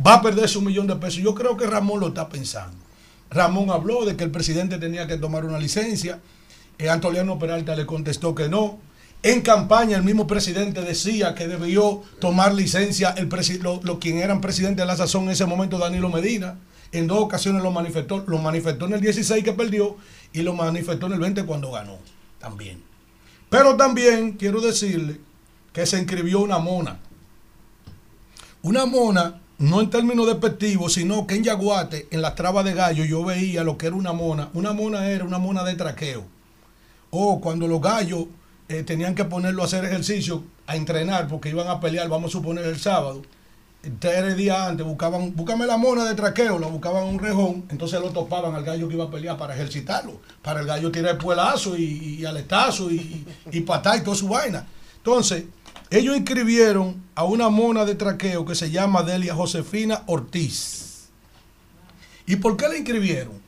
Va 0.04 0.14
a 0.14 0.22
perderse 0.22 0.58
un 0.58 0.64
millón 0.64 0.86
de 0.86 0.96
pesos. 0.96 1.20
Yo 1.22 1.34
creo 1.34 1.56
que 1.56 1.66
Ramón 1.66 2.00
lo 2.00 2.08
está 2.08 2.28
pensando. 2.28 2.76
Ramón 3.30 3.70
habló 3.70 4.04
de 4.04 4.16
que 4.16 4.24
el 4.24 4.30
presidente 4.30 4.78
tenía 4.78 5.06
que 5.06 5.16
tomar 5.16 5.44
una 5.44 5.58
licencia. 5.58 6.18
Eh, 6.78 6.88
Antoliano 6.88 7.38
Peralta 7.38 7.74
le 7.76 7.86
contestó 7.86 8.34
que 8.34 8.48
no. 8.48 8.78
En 9.22 9.40
campaña 9.42 9.96
el 9.96 10.04
mismo 10.04 10.26
presidente 10.28 10.80
decía 10.82 11.34
que 11.34 11.48
debió 11.48 12.02
tomar 12.20 12.54
licencia 12.54 13.10
el 13.10 13.28
lo, 13.60 13.80
lo- 13.82 13.98
quien 13.98 14.18
eran 14.18 14.40
presidente 14.40 14.82
de 14.82 14.86
la 14.86 14.96
sazón 14.96 15.24
en 15.24 15.30
ese 15.30 15.44
momento, 15.46 15.78
Danilo 15.78 16.08
Medina. 16.08 16.56
En 16.92 17.06
dos 17.06 17.18
ocasiones 17.18 17.62
lo 17.62 17.70
manifestó, 17.70 18.24
lo 18.26 18.38
manifestó 18.38 18.86
en 18.86 18.94
el 18.94 19.00
16 19.00 19.44
que 19.44 19.52
perdió 19.52 19.96
y 20.32 20.42
lo 20.42 20.54
manifestó 20.54 21.06
en 21.06 21.12
el 21.12 21.20
20 21.20 21.44
cuando 21.44 21.70
ganó 21.70 21.98
también. 22.38 22.82
Pero 23.50 23.76
también 23.76 24.32
quiero 24.32 24.60
decirle 24.60 25.20
que 25.72 25.86
se 25.86 25.98
inscribió 25.98 26.40
una 26.40 26.58
mona. 26.58 26.98
Una 28.62 28.86
mona, 28.86 29.40
no 29.58 29.80
en 29.80 29.90
términos 29.90 30.26
despectivos, 30.26 30.94
sino 30.94 31.26
que 31.26 31.36
en 31.36 31.44
Yaguate, 31.44 32.08
en 32.10 32.22
las 32.22 32.34
trabas 32.34 32.64
de 32.64 32.74
gallo, 32.74 33.04
yo 33.04 33.24
veía 33.24 33.64
lo 33.64 33.78
que 33.78 33.86
era 33.86 33.96
una 33.96 34.12
mona. 34.12 34.50
Una 34.54 34.72
mona 34.72 35.08
era 35.08 35.24
una 35.24 35.38
mona 35.38 35.64
de 35.64 35.74
traqueo. 35.74 36.24
O 37.10 37.40
cuando 37.40 37.66
los 37.68 37.80
gallos 37.80 38.26
eh, 38.68 38.82
tenían 38.82 39.14
que 39.14 39.24
ponerlo 39.24 39.62
a 39.62 39.66
hacer 39.66 39.84
ejercicio, 39.84 40.44
a 40.66 40.76
entrenar, 40.76 41.28
porque 41.28 41.48
iban 41.48 41.68
a 41.68 41.80
pelear, 41.80 42.08
vamos 42.08 42.30
a 42.30 42.38
suponer, 42.38 42.66
el 42.66 42.78
sábado. 42.78 43.22
Tres 43.98 44.36
días 44.36 44.58
antes 44.58 44.84
buscaban, 44.84 45.34
búscame 45.34 45.66
la 45.66 45.76
mona 45.76 46.04
de 46.04 46.14
traqueo, 46.14 46.58
la 46.58 46.66
buscaban 46.66 47.04
en 47.04 47.14
un 47.14 47.18
rejón, 47.18 47.64
entonces 47.70 48.00
lo 48.00 48.10
topaban 48.10 48.54
al 48.54 48.64
gallo 48.64 48.88
que 48.88 48.94
iba 48.94 49.04
a 49.04 49.10
pelear 49.10 49.36
para 49.36 49.54
ejercitarlo, 49.54 50.20
para 50.42 50.60
el 50.60 50.66
gallo 50.66 50.90
tirar 50.90 51.12
el 51.12 51.18
puelazo 51.18 51.76
y, 51.76 52.16
y 52.20 52.24
aletazo 52.24 52.90
y, 52.90 53.24
y 53.50 53.60
patar 53.60 53.98
y 53.98 54.02
toda 54.02 54.16
su 54.16 54.28
vaina. 54.28 54.66
Entonces, 54.96 55.44
ellos 55.90 56.16
inscribieron 56.16 57.02
a 57.14 57.24
una 57.24 57.48
mona 57.48 57.84
de 57.84 57.94
traqueo 57.94 58.44
que 58.44 58.54
se 58.54 58.70
llama 58.70 59.02
Delia 59.02 59.34
Josefina 59.34 60.02
Ortiz. 60.06 61.08
¿Y 62.26 62.36
por 62.36 62.58
qué 62.58 62.68
la 62.68 62.76
inscribieron? 62.76 63.40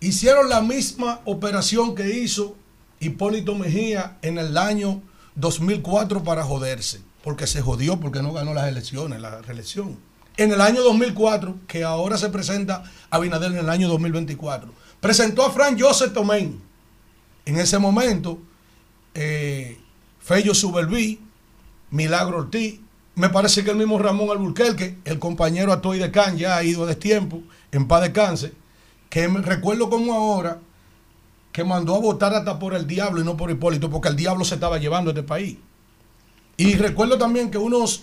Hicieron 0.00 0.48
la 0.48 0.60
misma 0.60 1.20
operación 1.24 1.94
que 1.94 2.18
hizo 2.18 2.56
Hipólito 2.98 3.54
Mejía 3.54 4.18
en 4.22 4.38
el 4.38 4.58
año 4.58 5.02
2004 5.36 6.24
para 6.24 6.42
joderse, 6.42 7.00
porque 7.26 7.48
se 7.48 7.60
jodió 7.60 7.98
porque 7.98 8.22
no 8.22 8.32
ganó 8.32 8.54
las 8.54 8.68
elecciones, 8.68 9.20
la 9.20 9.42
reelección. 9.42 9.98
En 10.36 10.52
el 10.52 10.60
año 10.60 10.80
2004, 10.84 11.56
que 11.66 11.82
ahora 11.82 12.18
se 12.18 12.28
presenta 12.28 12.84
a 13.10 13.16
Abinader 13.16 13.50
en 13.50 13.58
el 13.58 13.68
año 13.68 13.88
2024, 13.88 14.72
presentó 15.00 15.44
a 15.44 15.50
Fran 15.50 15.76
Joseph 15.76 16.12
Tomén. 16.12 16.62
En 17.44 17.58
ese 17.58 17.80
momento, 17.80 18.38
eh, 19.12 19.76
Fello 20.20 20.54
Subelví, 20.54 21.20
Milagro 21.90 22.38
Ortiz, 22.38 22.78
me 23.16 23.28
parece 23.28 23.64
que 23.64 23.72
el 23.72 23.76
mismo 23.76 23.98
Ramón 23.98 24.30
Alburquerque, 24.30 24.98
el 25.04 25.18
compañero 25.18 25.72
Atoy 25.72 25.98
de 25.98 26.12
Can, 26.12 26.38
ya 26.38 26.56
ha 26.56 26.62
ido 26.62 26.84
a 26.84 26.86
destiempo, 26.86 27.42
en 27.72 27.88
paz 27.88 28.02
descanse, 28.02 28.52
que 29.10 29.26
me 29.26 29.42
recuerdo 29.42 29.90
como 29.90 30.14
ahora 30.14 30.60
que 31.50 31.64
mandó 31.64 31.96
a 31.96 31.98
votar 31.98 32.34
hasta 32.34 32.60
por 32.60 32.72
el 32.74 32.86
diablo 32.86 33.20
y 33.20 33.24
no 33.24 33.36
por 33.36 33.50
Hipólito, 33.50 33.90
porque 33.90 34.10
el 34.10 34.14
diablo 34.14 34.44
se 34.44 34.54
estaba 34.54 34.78
llevando 34.78 35.10
a 35.10 35.12
este 35.12 35.24
país. 35.24 35.56
Y 36.56 36.74
recuerdo 36.74 37.18
también 37.18 37.50
que 37.50 37.58
unos, 37.58 38.02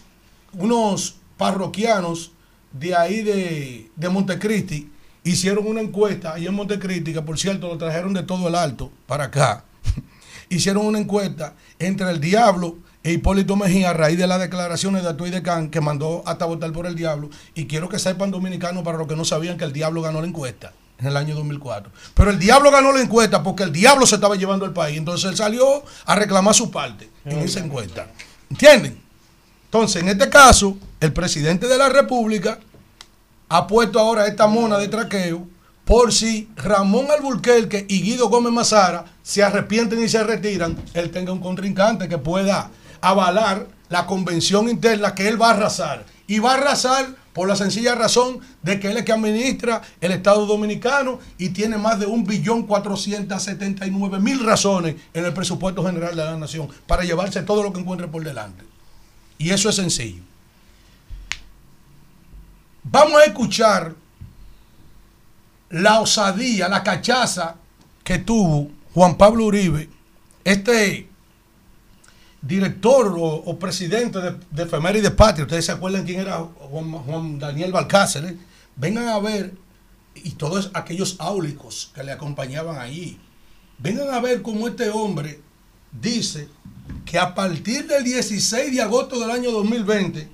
unos 0.54 1.16
parroquianos 1.38 2.32
de 2.72 2.96
ahí 2.96 3.22
de, 3.22 3.92
de 3.96 4.10
Montecristi 4.10 4.92
hicieron 5.24 5.68
una 5.68 5.82
encuesta 5.82 6.34
ahí 6.34 6.48
en 6.48 6.54
Montecristi, 6.54 7.14
que 7.14 7.22
por 7.22 7.40
cierto 7.40 7.68
lo 7.68 7.78
trajeron 7.78 8.14
de 8.14 8.24
todo 8.24 8.48
el 8.48 8.56
alto 8.56 8.92
para 9.08 9.26
acá. 9.26 9.64
hicieron 10.50 10.86
una 10.86 11.00
encuesta 11.00 11.56
entre 11.80 12.10
el 12.10 12.20
diablo 12.20 12.78
e 13.04 13.12
Hipólito 13.12 13.56
Mejía 13.56 13.90
a 13.90 13.94
raíz 13.94 14.18
de 14.18 14.28
las 14.28 14.40
declaraciones 14.40 15.04
de 15.04 15.10
Atuey 15.10 15.30
de 15.30 15.42
Can 15.42 15.70
que 15.70 15.82
mandó 15.82 16.24
hasta 16.26 16.46
votar 16.46 16.72
por 16.72 16.86
el 16.86 16.96
diablo. 16.96 17.30
Y 17.54 17.66
quiero 17.66 17.90
que 17.90 18.00
sepan 18.00 18.32
dominicanos 18.32 18.84
para 18.84 18.98
los 18.98 19.08
que 19.08 19.16
no 19.16 19.26
sabían 19.26 19.58
que 19.58 19.66
el 19.66 19.74
diablo 19.74 20.02
ganó 20.02 20.22
la 20.22 20.28
encuesta 20.28 20.72
en 21.00 21.08
el 21.08 21.18
año 21.18 21.36
2004. 21.36 21.92
Pero 22.14 22.32
el 22.32 22.40
diablo 22.40 22.72
ganó 22.72 22.94
la 22.94 23.02
encuesta 23.02 23.44
porque 23.44 23.64
el 23.64 23.74
diablo 23.74 24.06
se 24.06 24.16
estaba 24.16 24.36
llevando 24.36 24.66
el 24.66 24.72
país. 24.72 24.98
Entonces 24.98 25.30
él 25.30 25.36
salió 25.36 25.84
a 26.06 26.16
reclamar 26.16 26.56
su 26.56 26.72
parte 26.72 27.10
en 27.26 27.40
esa 27.40 27.60
encuesta. 27.60 28.08
¿Entienden? 28.54 29.02
Entonces, 29.66 30.04
en 30.04 30.10
este 30.10 30.30
caso, 30.30 30.78
el 31.00 31.12
presidente 31.12 31.68
de 31.68 31.76
la 31.76 31.90
República 31.90 32.60
ha 33.50 33.66
puesto 33.66 34.00
ahora 34.00 34.28
esta 34.28 34.46
mona 34.46 34.78
de 34.78 34.90
traqueo 34.90 35.48
por 35.86 36.14
si 36.14 36.48
Ramón 36.56 37.08
Alburquerque 37.10 37.84
y 37.90 38.04
Guido 38.04 38.30
Gómez 38.30 38.54
Mazara 38.54 39.06
se 39.24 39.42
arrepienten 39.42 40.04
y 40.04 40.08
se 40.08 40.24
retiran, 40.24 40.78
él 40.94 41.10
tenga 41.10 41.34
un 41.34 41.40
contrincante 41.40 42.08
que 42.08 42.20
pueda 42.20 42.70
avalar 43.02 43.66
la 43.90 44.06
convención 44.06 44.70
interna 44.70 45.16
que 45.16 45.28
él 45.28 45.42
va 45.42 45.48
a 45.48 45.54
arrasar. 45.56 46.06
Y 46.28 46.38
va 46.38 46.52
a 46.52 46.58
arrasar 46.58 47.08
por 47.34 47.48
la 47.48 47.56
sencilla 47.56 47.96
razón 47.96 48.40
de 48.62 48.80
que 48.80 48.92
él 48.92 48.98
es 48.98 49.06
que 49.06 49.12
administra 49.12 49.82
el 50.02 50.12
Estado 50.12 50.46
Dominicano 50.46 51.20
y 51.38 51.50
tiene 51.50 51.78
más 51.78 52.00
de 52.00 52.06
un 52.06 52.26
billón 52.26 52.64
cuatrocientos 52.64 53.44
setenta 53.44 53.86
y 53.88 53.92
nueve 53.92 54.20
mil 54.20 54.44
razones 54.44 54.96
en 55.14 55.26
el 55.26 55.34
presupuesto 55.34 55.84
general 55.84 56.16
de 56.16 56.24
la 56.24 56.38
nación 56.38 56.70
para 56.88 57.04
llevarse 57.04 57.42
todo 57.42 57.64
lo 57.64 57.74
que 57.74 57.80
encuentre 57.80 58.08
por 58.08 58.24
delante. 58.24 58.64
Y 59.38 59.50
eso 59.50 59.70
es 59.70 59.76
sencillo. 59.76 60.22
Vamos 62.84 63.20
a 63.22 63.26
escuchar 63.26 63.96
la 65.70 66.00
osadía, 66.02 66.68
la 66.68 66.84
cachaza 66.84 67.56
que 68.04 68.20
tuvo 68.20 68.70
Juan 68.94 69.18
Pablo 69.18 69.46
Uribe, 69.46 69.90
este 70.44 71.10
director 72.44 73.16
o, 73.18 73.58
presidente 73.58 74.20
de, 74.20 74.36
de 74.52 74.64
Efemérides 74.64 75.12
Patria. 75.12 75.46
Ustedes 75.46 75.66
se 75.66 75.72
acuerdan 75.72 76.04
quién 76.04 76.20
era 76.20 76.40
Juan, 76.40 77.40
Daniel 77.40 77.72
Balcácer. 77.72 78.36
Vengan 78.76 79.08
a 79.08 79.20
ver, 79.20 79.54
y 80.16 80.32
todos 80.32 80.70
aquellos 80.74 81.16
áulicos 81.20 81.92
que 81.96 82.04
le 82.04 82.12
acompañaban 82.12 82.78
allí, 82.78 83.18
vengan 83.78 84.14
a 84.14 84.20
ver 84.20 84.42
cómo 84.42 84.68
este 84.68 84.90
hombre 84.90 85.40
dice 85.92 86.50
que 87.06 87.18
a 87.18 87.34
partir 87.34 87.88
del 87.88 88.04
16 88.04 88.76
de 88.76 88.82
agosto 88.82 89.20
del 89.20 89.32
año 89.32 89.52
2020 89.52 90.30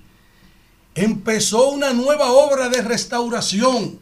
empezó 0.96 1.70
una 1.70 1.94
nueva 1.94 2.32
obra 2.32 2.70
de 2.70 2.82
restauración 2.82 4.00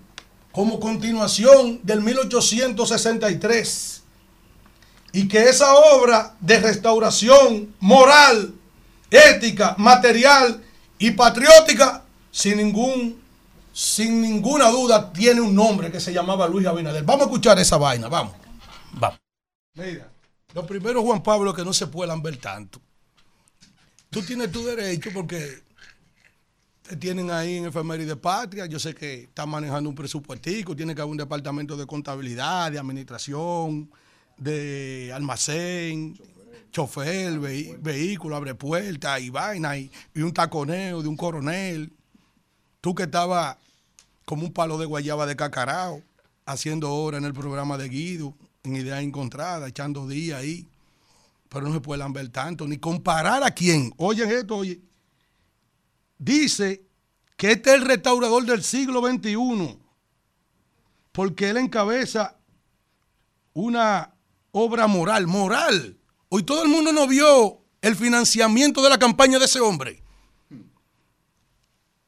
como 0.51 0.79
continuación 0.79 1.81
del 1.83 2.01
1863 2.01 4.03
y 5.11 5.27
que 5.27 5.49
esa 5.49 5.73
obra 5.73 6.35
de 6.39 6.59
restauración 6.59 7.75
moral, 7.79 8.53
ética, 9.09 9.75
material 9.77 10.63
y 10.99 11.11
patriótica 11.11 12.03
sin 12.31 12.57
ningún 12.57 13.27
sin 13.71 14.21
ninguna 14.21 14.71
duda 14.71 15.13
tiene 15.13 15.39
un 15.39 15.53
nombre 15.53 15.91
que 15.91 15.99
se 15.99 16.11
llamaba 16.11 16.47
Luis 16.47 16.65
Abinader. 16.65 17.03
Vamos 17.03 17.21
a 17.21 17.25
escuchar 17.25 17.59
esa 17.59 17.77
vaina, 17.77 18.07
vamos. 18.07 18.33
Vamos. 18.93 19.19
Mira, 19.75 20.11
lo 20.55 20.65
primero, 20.65 21.03
Juan 21.03 21.21
Pablo, 21.21 21.53
que 21.53 21.63
no 21.63 21.71
se 21.73 21.85
puedan 21.85 22.23
ver 22.23 22.37
tanto. 22.37 22.81
Tú 24.09 24.23
tienes 24.23 24.51
tu 24.51 24.65
derecho 24.65 25.11
porque 25.13 25.61
te 26.81 26.95
tienen 26.95 27.29
ahí 27.29 27.57
en 27.57 27.65
Efeméride 27.65 28.15
Patria. 28.15 28.65
Yo 28.65 28.79
sé 28.79 28.95
que 28.95 29.25
están 29.25 29.49
manejando 29.49 29.89
un 29.89 29.95
presupuestico, 29.95 30.75
tiene 30.75 30.95
que 30.95 31.01
haber 31.01 31.11
un 31.11 31.17
departamento 31.17 31.77
de 31.77 31.85
contabilidad, 31.85 32.71
de 32.71 32.79
administración, 32.79 33.91
de 34.37 35.11
almacén, 35.13 36.17
chofer, 36.71 37.39
vehículo, 37.39 38.35
abre 38.35 38.55
puertas 38.55 39.21
y 39.21 39.29
vaina, 39.29 39.77
y, 39.77 39.91
y 40.13 40.21
un 40.21 40.33
taconeo 40.33 41.01
de 41.01 41.07
un 41.07 41.17
coronel. 41.17 41.91
Tú 42.81 42.93
que 42.93 43.03
estabas 43.03 43.57
como 44.25 44.43
un 44.43 44.53
palo 44.53 44.77
de 44.77 44.85
guayaba 44.85 45.25
de 45.25 45.35
cacarao, 45.35 46.03
haciendo 46.45 46.93
hora 46.93 47.17
en 47.17 47.25
el 47.25 47.33
programa 47.33 47.77
de 47.77 47.89
Guido, 47.89 48.35
en 48.63 48.75
Idea 48.75 49.01
Encontrada, 49.01 49.67
echando 49.67 50.07
días 50.07 50.39
ahí. 50.39 50.67
Pero 51.49 51.67
no 51.67 51.73
se 51.73 51.79
pueden 51.79 52.11
ver 52.13 52.29
tanto, 52.29 52.67
ni 52.67 52.77
comparar 52.77 53.43
a 53.43 53.51
quién. 53.51 53.93
Oye 53.97 54.23
esto, 54.23 54.57
oye. 54.57 54.81
Dice 56.17 56.83
que 57.37 57.51
este 57.51 57.69
es 57.69 57.81
el 57.81 57.87
restaurador 57.87 58.45
del 58.45 58.63
siglo 58.63 59.01
XXI, 59.01 59.77
porque 61.11 61.49
él 61.49 61.57
encabeza 61.57 62.35
una 63.53 64.13
obra 64.57 64.87
moral, 64.87 65.27
moral. 65.27 65.97
Hoy 66.29 66.43
todo 66.43 66.63
el 66.63 66.69
mundo 66.69 66.91
no 66.91 67.07
vio 67.07 67.61
el 67.81 67.95
financiamiento 67.95 68.81
de 68.81 68.89
la 68.89 68.97
campaña 68.97 69.39
de 69.39 69.45
ese 69.45 69.59
hombre 69.59 70.03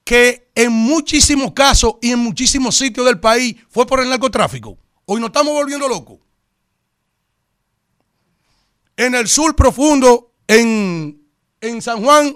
que 0.09 0.49
en 0.55 0.71
muchísimos 0.71 1.51
casos 1.53 1.97
y 2.01 2.09
en 2.09 2.17
muchísimos 2.17 2.75
sitios 2.75 3.05
del 3.05 3.19
país 3.19 3.55
fue 3.69 3.85
por 3.85 3.99
el 3.99 4.09
narcotráfico. 4.09 4.75
Hoy 5.05 5.21
nos 5.21 5.27
estamos 5.29 5.53
volviendo 5.53 5.87
locos. 5.87 6.17
En 8.97 9.13
el 9.13 9.27
sur 9.27 9.55
profundo, 9.55 10.33
en, 10.47 11.21
en 11.61 11.81
San 11.83 12.03
Juan, 12.03 12.35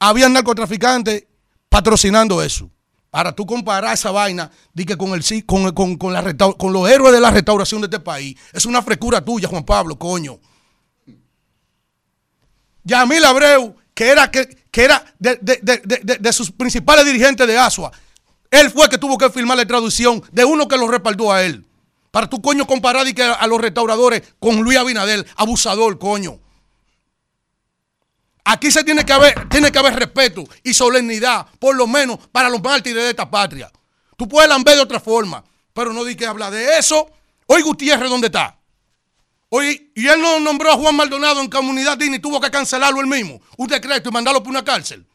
había 0.00 0.28
narcotraficantes 0.28 1.26
patrocinando 1.68 2.42
eso. 2.42 2.68
Para 3.12 3.30
tú 3.32 3.44
comparar 3.44 3.92
esa 3.92 4.10
vaina 4.10 4.50
di 4.72 4.86
que 4.86 4.96
con, 4.96 5.12
el, 5.12 5.22
con, 5.44 5.70
con- 5.74 5.96
con 5.98 6.14
con 6.56 6.72
los 6.72 6.88
héroes 6.88 7.12
de 7.12 7.20
la 7.20 7.30
restauración 7.30 7.82
de 7.82 7.84
este 7.84 8.00
país. 8.00 8.38
Es 8.54 8.64
una 8.64 8.80
frescura 8.80 9.22
tuya, 9.22 9.48
Juan 9.48 9.64
Pablo, 9.64 9.98
coño. 9.98 10.38
Yamil 12.84 13.22
Abreu, 13.26 13.76
que 13.92 14.08
era, 14.08 14.30
que, 14.30 14.46
que 14.70 14.84
era 14.84 15.04
de, 15.18 15.38
de- 15.42 15.60
de- 15.84 16.16
de- 16.18 16.32
sus 16.32 16.50
principales 16.50 17.04
dirigentes 17.04 17.46
de 17.46 17.58
ASUA, 17.58 17.92
él 18.50 18.70
fue 18.70 18.88
que 18.88 18.96
tuvo 18.96 19.18
que 19.18 19.28
firmar 19.28 19.58
la 19.58 19.66
traducción 19.66 20.22
de 20.32 20.46
uno 20.46 20.66
que 20.66 20.78
lo 20.78 20.88
respaldó 20.88 21.30
a 21.30 21.42
él. 21.42 21.66
Para 22.10 22.30
tu 22.30 22.40
coño 22.40 22.66
comparar 22.66 23.12
que 23.12 23.22
a 23.22 23.46
los 23.46 23.60
restauradores 23.60 24.22
con 24.38 24.62
Luis 24.62 24.78
Abinadel, 24.78 25.26
abusador, 25.36 25.98
coño. 25.98 26.38
Aquí 28.44 28.70
se 28.72 28.82
tiene 28.82 29.04
que 29.04 29.12
haber, 29.12 29.48
tiene 29.48 29.70
que 29.70 29.78
haber 29.78 29.94
respeto 29.94 30.44
y 30.64 30.74
solemnidad, 30.74 31.46
por 31.58 31.76
lo 31.76 31.86
menos 31.86 32.18
para 32.32 32.48
los 32.48 32.60
mártires 32.60 33.02
de 33.04 33.10
esta 33.10 33.30
patria. 33.30 33.70
Tú 34.16 34.28
puedes 34.28 34.48
lamber 34.48 34.74
de 34.74 34.82
otra 34.82 34.98
forma, 34.98 35.44
pero 35.72 35.92
no 35.92 36.04
di 36.04 36.16
que 36.16 36.26
habla 36.26 36.50
de 36.50 36.78
eso. 36.78 37.08
Hoy 37.46 37.62
Gutiérrez, 37.62 38.10
¿dónde 38.10 38.26
está? 38.26 38.58
Hoy, 39.48 39.92
y 39.94 40.08
él 40.08 40.20
no 40.20 40.40
nombró 40.40 40.72
a 40.72 40.76
Juan 40.76 40.96
Maldonado 40.96 41.40
en 41.40 41.48
comunidad 41.48 41.96
digna 41.98 42.16
y 42.16 42.18
tuvo 42.18 42.40
que 42.40 42.50
cancelarlo 42.50 43.00
él 43.00 43.06
mismo, 43.06 43.40
un 43.56 43.68
decreto 43.68 44.08
y 44.08 44.12
mandarlo 44.12 44.42
por 44.42 44.50
una 44.50 44.64
cárcel. 44.64 45.06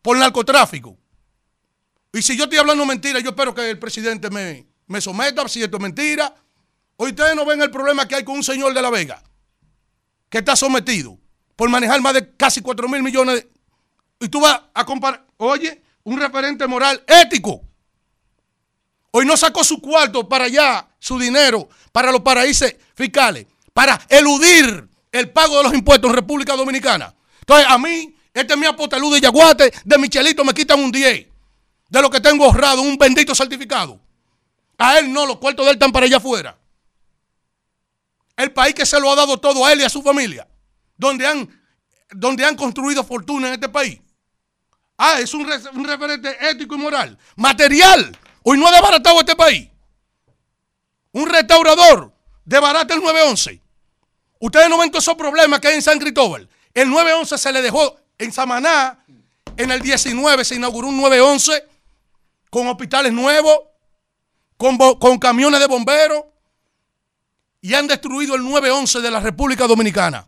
Por 0.00 0.16
narcotráfico. 0.16 0.98
Y 2.12 2.22
si 2.22 2.36
yo 2.36 2.44
estoy 2.44 2.58
hablando 2.58 2.84
mentira, 2.84 3.20
yo 3.20 3.30
espero 3.30 3.54
que 3.54 3.70
el 3.70 3.78
presidente 3.78 4.30
me, 4.30 4.66
me 4.86 5.00
someta, 5.00 5.46
si 5.48 5.62
esto 5.62 5.76
es 5.76 5.82
mentira. 5.82 6.34
Hoy 6.96 7.10
ustedes 7.10 7.36
no 7.36 7.44
ven 7.44 7.62
el 7.62 7.70
problema 7.70 8.08
que 8.08 8.16
hay 8.16 8.24
con 8.24 8.36
un 8.36 8.42
señor 8.42 8.74
de 8.74 8.82
La 8.82 8.90
Vega, 8.90 9.22
que 10.28 10.38
está 10.38 10.56
sometido 10.56 11.21
por 11.56 11.68
manejar 11.68 12.00
más 12.00 12.14
de 12.14 12.36
casi 12.36 12.60
4 12.60 12.88
mil 12.88 13.02
millones. 13.02 13.46
y 14.20 14.28
tú 14.28 14.40
vas 14.40 14.60
a 14.72 14.84
comparar, 14.84 15.26
oye, 15.36 15.82
un 16.04 16.20
referente 16.20 16.66
moral 16.66 17.02
ético. 17.06 17.62
Hoy 19.10 19.26
no 19.26 19.36
sacó 19.36 19.62
su 19.62 19.80
cuarto 19.80 20.28
para 20.28 20.44
allá, 20.44 20.88
su 20.98 21.18
dinero, 21.18 21.68
para 21.92 22.10
los 22.10 22.22
paraísos 22.22 22.74
fiscales, 22.94 23.46
para 23.72 24.00
eludir 24.08 24.88
el 25.10 25.30
pago 25.30 25.58
de 25.58 25.64
los 25.64 25.74
impuestos 25.74 26.08
en 26.08 26.16
República 26.16 26.56
Dominicana. 26.56 27.14
Entonces, 27.40 27.66
a 27.68 27.76
mí, 27.76 28.14
este 28.32 28.54
es 28.54 28.58
mi 28.58 28.66
apotalú 28.66 29.12
de 29.12 29.20
Yaguate, 29.20 29.72
de 29.84 29.98
Michelito 29.98 30.44
me 30.44 30.54
quitan 30.54 30.80
un 30.80 30.90
10 30.90 31.26
de 31.90 32.00
lo 32.00 32.08
que 32.08 32.20
tengo 32.20 32.46
ahorrado, 32.46 32.80
un 32.80 32.96
bendito 32.96 33.34
certificado. 33.34 34.00
A 34.78 34.98
él 34.98 35.12
no, 35.12 35.26
los 35.26 35.36
cuartos 35.36 35.66
de 35.66 35.72
él 35.72 35.76
están 35.76 35.92
para 35.92 36.06
allá 36.06 36.16
afuera. 36.16 36.56
El 38.34 38.50
país 38.52 38.74
que 38.74 38.86
se 38.86 38.98
lo 38.98 39.12
ha 39.12 39.14
dado 39.14 39.36
todo 39.38 39.66
a 39.66 39.72
él 39.74 39.80
y 39.80 39.84
a 39.84 39.90
su 39.90 40.02
familia, 40.02 40.48
donde 40.96 41.26
han, 41.26 41.62
donde 42.10 42.44
han 42.44 42.56
construido 42.56 43.04
fortuna 43.04 43.48
en 43.48 43.54
este 43.54 43.68
país. 43.68 44.00
Ah, 44.98 45.20
es 45.20 45.34
un, 45.34 45.46
re- 45.46 45.70
un 45.74 45.84
referente 45.84 46.36
ético 46.48 46.74
y 46.74 46.78
moral. 46.78 47.18
Material. 47.36 48.16
Hoy 48.44 48.58
no 48.58 48.66
ha 48.68 48.72
desbaratado 48.72 49.18
este 49.20 49.34
país. 49.36 49.68
Un 51.12 51.28
restaurador 51.28 52.12
desbarata 52.44 52.94
el 52.94 53.00
911. 53.02 53.60
Ustedes 54.40 54.68
no 54.68 54.78
ven 54.78 54.90
todos 54.90 55.04
esos 55.04 55.14
problemas 55.16 55.60
que 55.60 55.68
hay 55.68 55.74
en 55.76 55.82
San 55.82 55.98
Cristóbal. 55.98 56.48
El 56.74 56.88
911 56.90 57.38
se 57.38 57.52
le 57.52 57.62
dejó 57.62 57.96
en 58.18 58.32
Samaná. 58.32 58.98
En 59.56 59.70
el 59.70 59.80
19 59.80 60.44
se 60.44 60.54
inauguró 60.54 60.88
un 60.88 60.96
911 61.00 61.64
con 62.50 62.66
hospitales 62.68 63.12
nuevos, 63.12 63.58
con, 64.56 64.76
con 64.78 65.18
camiones 65.18 65.60
de 65.60 65.66
bomberos. 65.66 66.24
Y 67.60 67.74
han 67.74 67.86
destruido 67.86 68.34
el 68.34 68.42
911 68.42 69.00
de 69.00 69.10
la 69.10 69.20
República 69.20 69.66
Dominicana. 69.66 70.26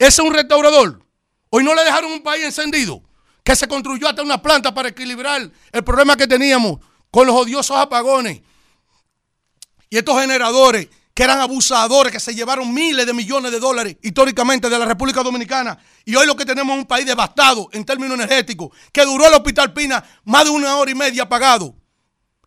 Ese 0.00 0.22
es 0.22 0.26
un 0.26 0.32
restaurador. 0.32 1.04
Hoy 1.50 1.62
no 1.62 1.74
le 1.74 1.84
dejaron 1.84 2.10
un 2.10 2.22
país 2.22 2.42
encendido. 2.42 3.02
Que 3.44 3.54
se 3.54 3.68
construyó 3.68 4.08
hasta 4.08 4.22
una 4.22 4.40
planta 4.40 4.72
para 4.72 4.88
equilibrar 4.88 5.50
el 5.72 5.84
problema 5.84 6.16
que 6.16 6.26
teníamos 6.26 6.78
con 7.10 7.26
los 7.26 7.36
odiosos 7.36 7.76
apagones. 7.76 8.40
Y 9.90 9.98
estos 9.98 10.18
generadores 10.18 10.88
que 11.12 11.24
eran 11.24 11.40
abusadores, 11.40 12.12
que 12.12 12.20
se 12.20 12.34
llevaron 12.34 12.72
miles 12.72 13.04
de 13.04 13.12
millones 13.12 13.52
de 13.52 13.60
dólares 13.60 13.98
históricamente 14.00 14.70
de 14.70 14.78
la 14.78 14.86
República 14.86 15.22
Dominicana. 15.22 15.78
Y 16.06 16.16
hoy 16.16 16.26
lo 16.26 16.34
que 16.34 16.46
tenemos 16.46 16.74
es 16.74 16.80
un 16.80 16.86
país 16.86 17.04
devastado 17.04 17.68
en 17.72 17.84
términos 17.84 18.14
energéticos, 18.14 18.70
que 18.92 19.04
duró 19.04 19.26
el 19.26 19.34
Hospital 19.34 19.74
Pina 19.74 20.02
más 20.24 20.44
de 20.44 20.50
una 20.50 20.76
hora 20.76 20.90
y 20.90 20.94
media 20.94 21.24
apagado, 21.24 21.76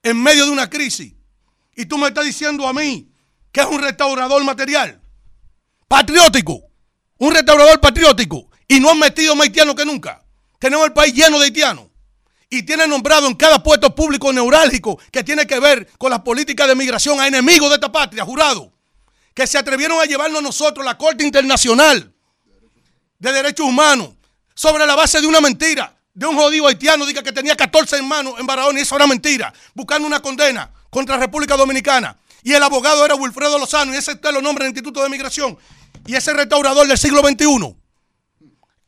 en 0.02 0.20
medio 0.20 0.46
de 0.46 0.52
una 0.52 0.72
crisis. 0.72 1.14
Y 1.76 1.86
tú 1.86 2.00
me 2.00 2.08
estás 2.08 2.26
diciendo 2.26 2.68
a 2.68 2.74
mí 2.74 3.12
que 3.52 3.62
es 3.62 3.68
un 3.68 3.80
restaurador 3.80 4.44
material, 4.44 5.00
patriótico, 5.88 6.73
un 7.24 7.34
restaurador 7.34 7.80
patriótico, 7.80 8.50
y 8.68 8.82
no 8.82 8.90
han 8.90 9.00
metido 9.00 9.34
más 9.34 9.46
haitianos 9.46 9.76
que 9.76 9.86
nunca. 9.86 10.22
Tenemos 10.60 10.86
el 10.86 10.92
país 10.92 11.14
lleno 11.14 11.40
de 11.40 11.46
haitianos. 11.46 11.86
Y 12.50 12.64
tiene 12.64 12.86
nombrado 12.86 13.28
en 13.28 13.34
cada 13.34 13.64
puesto 13.64 13.96
público 13.96 14.32
neurálgico 14.34 15.00
que 15.10 15.24
tiene 15.24 15.48
que 15.48 15.58
ver 15.60 15.88
con 15.98 16.12
las 16.12 16.20
políticas 16.20 16.68
de 16.68 16.76
migración 16.76 17.22
a 17.22 17.28
enemigos 17.28 17.70
de 17.70 17.76
esta 17.76 17.92
patria, 17.92 18.26
jurado. 18.26 18.74
Que 19.34 19.48
se 19.48 19.58
atrevieron 19.58 20.02
a 20.02 20.06
llevarnos 20.06 20.40
a 20.40 20.44
nosotros 20.44 20.86
la 20.86 20.98
Corte 20.98 21.24
Internacional 21.24 22.14
de 23.20 23.32
Derechos 23.32 23.66
Humanos 23.66 24.10
sobre 24.54 24.86
la 24.86 24.96
base 24.96 25.22
de 25.22 25.28
una 25.28 25.40
mentira. 25.40 25.98
De 26.14 26.26
un 26.26 26.36
jodido 26.36 26.68
haitiano 26.68 27.06
diga 27.06 27.24
que 27.24 27.32
tenía 27.32 27.56
14 27.56 27.96
hermanos 27.96 28.36
en 28.38 28.46
Barahona 28.46 28.80
y 28.80 28.82
eso 28.82 28.98
era 28.98 29.08
mentira. 29.08 29.54
Buscando 29.74 30.06
una 30.06 30.22
condena 30.22 30.70
contra 30.90 31.18
República 31.18 31.56
Dominicana. 31.56 32.18
Y 32.44 32.52
el 32.52 32.62
abogado 32.62 33.06
era 33.06 33.16
Wilfredo 33.16 33.58
Lozano 33.58 33.94
y 33.94 33.98
ese 33.98 34.12
usted 34.12 34.32
lo 34.34 34.42
nombra 34.42 34.66
en 34.66 34.72
el 34.72 34.72
Instituto 34.72 35.02
de 35.02 35.10
Migración. 35.10 35.58
Y 36.06 36.16
ese 36.16 36.34
restaurador 36.34 36.88
del 36.88 36.98
siglo 36.98 37.22
XXI 37.22 37.78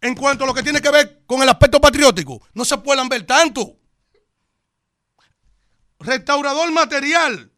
en 0.01 0.15
cuanto 0.15 0.43
a 0.43 0.47
lo 0.47 0.53
que 0.53 0.61
tiene 0.61 0.81
que 0.81 0.91
ver 0.91 1.23
con 1.25 1.41
el 1.41 1.49
aspecto 1.49 1.81
patriótico, 1.81 2.41
no 2.53 2.63
se 2.63 2.77
puedan 2.77 3.09
ver 3.09 3.23
tanto. 3.23 3.77
Restaurador 5.99 6.71
material. 6.71 7.51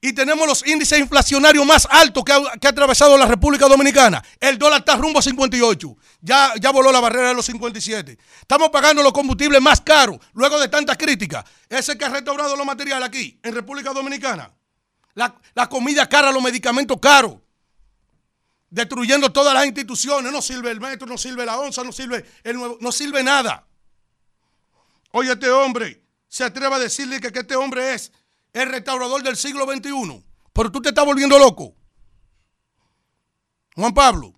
Y 0.00 0.12
tenemos 0.12 0.46
los 0.46 0.64
índices 0.64 1.00
inflacionarios 1.00 1.66
más 1.66 1.88
altos 1.90 2.22
que 2.22 2.32
ha, 2.32 2.68
atravesado 2.68 3.18
la 3.18 3.26
República 3.26 3.66
Dominicana. 3.66 4.22
El 4.38 4.56
dólar 4.56 4.80
está 4.80 4.94
rumbo 4.94 5.18
a 5.18 5.22
58. 5.22 5.96
Ya, 6.20 6.52
ya 6.60 6.70
voló 6.70 6.92
la 6.92 7.00
barrera 7.00 7.30
de 7.30 7.34
los 7.34 7.46
57. 7.46 8.16
Estamos 8.40 8.68
pagando 8.68 9.02
los 9.02 9.12
combustibles 9.12 9.60
más 9.60 9.80
caros 9.80 10.18
luego 10.34 10.60
de 10.60 10.68
tantas 10.68 10.96
críticas. 10.96 11.44
Ese 11.68 11.98
que 11.98 12.04
ha 12.04 12.10
restaurado 12.10 12.54
los 12.54 12.64
materiales 12.64 13.08
aquí, 13.08 13.40
en 13.42 13.52
República 13.52 13.92
Dominicana. 13.92 14.54
La, 15.14 15.34
la 15.54 15.68
comida 15.68 16.08
cara, 16.08 16.30
los 16.30 16.44
medicamentos 16.44 16.96
caros 17.00 17.38
destruyendo 18.70 19.32
todas 19.32 19.54
las 19.54 19.66
instituciones. 19.66 20.32
No 20.32 20.42
sirve 20.42 20.70
el 20.70 20.80
metro, 20.80 21.06
no 21.06 21.18
sirve 21.18 21.44
la 21.44 21.58
onza, 21.58 21.84
no 21.84 21.92
sirve 21.92 22.24
el 22.44 22.56
nuevo, 22.56 22.78
no 22.80 22.92
sirve 22.92 23.22
nada. 23.22 23.66
Oye, 25.12 25.32
este 25.32 25.50
hombre 25.50 26.02
se 26.28 26.44
atreve 26.44 26.74
a 26.74 26.78
decirle 26.78 27.20
que, 27.20 27.28
este 27.28 27.56
hombre 27.56 27.94
es 27.94 28.12
el 28.52 28.68
restaurador 28.68 29.22
del 29.22 29.36
siglo 29.36 29.64
XXI. 29.64 30.24
Pero 30.52 30.70
tú 30.70 30.80
te 30.80 30.90
estás 30.90 31.04
volviendo 31.04 31.38
loco. 31.38 31.74
Juan 33.74 33.94
Pablo. 33.94 34.34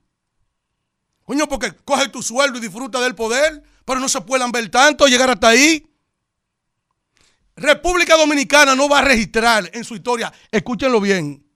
Coño, 1.25 1.49
porque 1.49 1.73
coge 1.85 2.09
tu 2.09 2.23
sueldo 2.23 2.59
y 2.59 2.61
disfruta 2.61 3.01
del 3.01 3.15
poder, 3.15 3.63
pero 3.85 4.01
no 4.01 4.09
se 4.09 4.21
puedan 4.21 4.51
ver 4.53 4.69
tanto, 4.69 5.07
llegar 5.07 5.31
hasta 5.31 5.49
ahí. 5.49 5.87
República 7.57 8.17
Dominicana 8.17 8.75
no 8.75 8.89
va 8.89 9.01
a 9.01 9.03
registrar 9.03 9.71
en 9.73 9.85
su 9.85 9.95
historia, 9.95 10.33
escúchenlo 10.51 11.01
bien, 11.01 11.47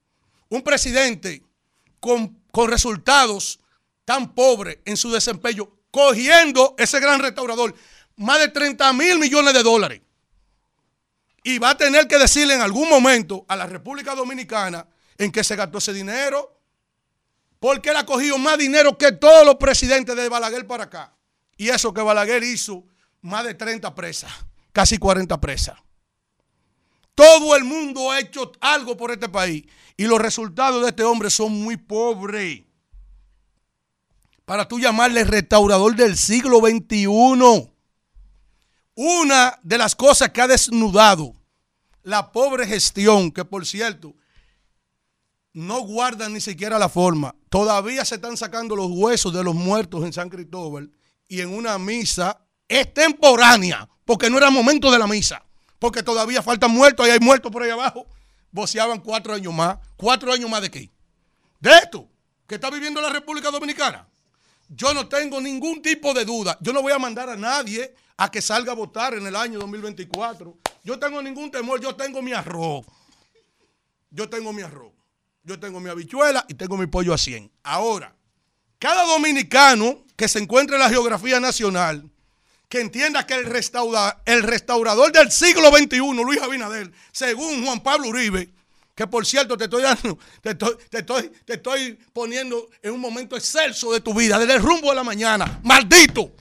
un 0.50 0.62
presidente 0.62 1.42
con, 1.98 2.43
con 2.54 2.70
resultados 2.70 3.58
tan 4.04 4.32
pobres 4.32 4.78
en 4.84 4.96
su 4.96 5.10
desempeño, 5.10 5.68
cogiendo 5.90 6.76
ese 6.78 7.00
gran 7.00 7.18
restaurador 7.18 7.74
más 8.14 8.38
de 8.38 8.46
30 8.46 8.92
mil 8.92 9.18
millones 9.18 9.52
de 9.54 9.64
dólares. 9.64 10.02
Y 11.42 11.58
va 11.58 11.70
a 11.70 11.76
tener 11.76 12.06
que 12.06 12.16
decirle 12.16 12.54
en 12.54 12.60
algún 12.60 12.88
momento 12.88 13.44
a 13.48 13.56
la 13.56 13.66
República 13.66 14.14
Dominicana 14.14 14.86
en 15.18 15.32
que 15.32 15.42
se 15.42 15.56
gastó 15.56 15.78
ese 15.78 15.92
dinero, 15.92 16.60
porque 17.58 17.90
él 17.90 17.96
ha 17.96 18.06
cogido 18.06 18.38
más 18.38 18.56
dinero 18.56 18.96
que 18.96 19.10
todos 19.10 19.44
los 19.44 19.56
presidentes 19.56 20.14
de 20.14 20.28
Balaguer 20.28 20.64
para 20.64 20.84
acá. 20.84 21.12
Y 21.56 21.70
eso 21.70 21.92
que 21.92 22.02
Balaguer 22.02 22.44
hizo 22.44 22.84
más 23.20 23.44
de 23.44 23.54
30 23.54 23.92
presas, 23.96 24.32
casi 24.70 24.96
40 24.96 25.40
presas. 25.40 25.76
Todo 27.16 27.56
el 27.56 27.64
mundo 27.64 28.12
ha 28.12 28.20
hecho 28.20 28.52
algo 28.60 28.96
por 28.96 29.10
este 29.10 29.28
país 29.28 29.64
y 29.96 30.04
los 30.04 30.18
resultados 30.20 30.82
de 30.82 30.88
este 30.88 31.04
hombre 31.04 31.30
son 31.30 31.52
muy 31.52 31.76
pobres. 31.76 32.62
Para 34.44 34.68
tú 34.68 34.78
llamarle 34.78 35.24
restaurador 35.24 35.94
del 35.96 36.16
siglo 36.16 36.58
XXI. 36.60 37.06
Una 38.96 39.58
de 39.62 39.78
las 39.78 39.94
cosas 39.94 40.30
que 40.30 40.40
ha 40.40 40.46
desnudado 40.46 41.34
la 42.02 42.30
pobre 42.30 42.66
gestión, 42.66 43.32
que 43.32 43.44
por 43.44 43.66
cierto, 43.66 44.14
no 45.54 45.80
guardan 45.80 46.34
ni 46.34 46.40
siquiera 46.40 46.78
la 46.78 46.88
forma. 46.88 47.34
Todavía 47.48 48.04
se 48.04 48.16
están 48.16 48.36
sacando 48.36 48.76
los 48.76 48.90
huesos 48.90 49.32
de 49.32 49.42
los 49.42 49.54
muertos 49.54 50.04
en 50.04 50.12
San 50.12 50.28
Cristóbal 50.28 50.92
y 51.26 51.40
en 51.40 51.52
una 51.52 51.78
misa 51.78 52.40
extemporánea, 52.68 53.88
porque 54.04 54.28
no 54.28 54.38
era 54.38 54.50
momento 54.50 54.90
de 54.90 54.98
la 54.98 55.06
misa, 55.06 55.42
porque 55.78 56.02
todavía 56.02 56.42
faltan 56.42 56.70
muertos 56.70 57.06
y 57.06 57.10
hay 57.10 57.20
muertos 57.20 57.50
por 57.50 57.62
ahí 57.62 57.70
abajo. 57.70 58.06
Voceaban 58.54 59.00
cuatro 59.00 59.34
años 59.34 59.52
más. 59.52 59.78
¿Cuatro 59.96 60.32
años 60.32 60.48
más 60.48 60.62
de 60.62 60.70
qué? 60.70 60.88
De 61.58 61.72
esto 61.72 62.08
que 62.46 62.54
está 62.54 62.70
viviendo 62.70 63.00
la 63.00 63.10
República 63.10 63.50
Dominicana. 63.50 64.06
Yo 64.68 64.94
no 64.94 65.08
tengo 65.08 65.40
ningún 65.40 65.82
tipo 65.82 66.14
de 66.14 66.24
duda. 66.24 66.56
Yo 66.60 66.72
no 66.72 66.80
voy 66.80 66.92
a 66.92 66.98
mandar 67.00 67.28
a 67.28 67.34
nadie 67.36 67.96
a 68.16 68.30
que 68.30 68.40
salga 68.40 68.70
a 68.70 68.76
votar 68.76 69.14
en 69.14 69.26
el 69.26 69.34
año 69.34 69.58
2024. 69.58 70.56
Yo 70.84 70.98
tengo 71.00 71.20
ningún 71.20 71.50
temor. 71.50 71.80
Yo 71.80 71.96
tengo 71.96 72.22
mi 72.22 72.32
arroz. 72.32 72.86
Yo 74.08 74.30
tengo 74.30 74.52
mi 74.52 74.62
arroz. 74.62 74.92
Yo 75.42 75.58
tengo 75.58 75.80
mi 75.80 75.90
habichuela 75.90 76.46
y 76.46 76.54
tengo 76.54 76.76
mi 76.76 76.86
pollo 76.86 77.12
a 77.12 77.18
100. 77.18 77.50
Ahora, 77.64 78.14
cada 78.78 79.02
dominicano 79.02 80.04
que 80.14 80.28
se 80.28 80.38
encuentre 80.38 80.76
en 80.76 80.82
la 80.82 80.90
geografía 80.90 81.40
nacional, 81.40 82.08
que 82.68 82.80
entienda 82.80 83.26
que 83.26 83.34
el, 83.34 83.46
restaura, 83.46 84.22
el 84.24 84.42
restaurador 84.42 85.12
del 85.12 85.30
siglo 85.30 85.70
XXI, 85.70 85.98
Luis 85.98 86.40
Abinader, 86.42 86.90
según 87.12 87.64
Juan 87.64 87.80
Pablo 87.80 88.08
Uribe, 88.08 88.50
que 88.94 89.06
por 89.06 89.26
cierto 89.26 89.56
te 89.56 89.64
estoy 89.64 89.82
dando, 89.82 90.18
te 90.42 90.50
estoy, 90.50 90.76
te 90.90 90.98
estoy, 90.98 91.32
te 91.44 91.54
estoy 91.54 91.98
poniendo 92.12 92.68
en 92.82 92.92
un 92.92 93.00
momento 93.00 93.36
excelso 93.36 93.92
de 93.92 94.00
tu 94.00 94.14
vida, 94.14 94.38
desde 94.38 94.54
el 94.54 94.62
rumbo 94.62 94.90
de 94.90 94.96
la 94.96 95.04
mañana, 95.04 95.60
maldito, 95.62 96.32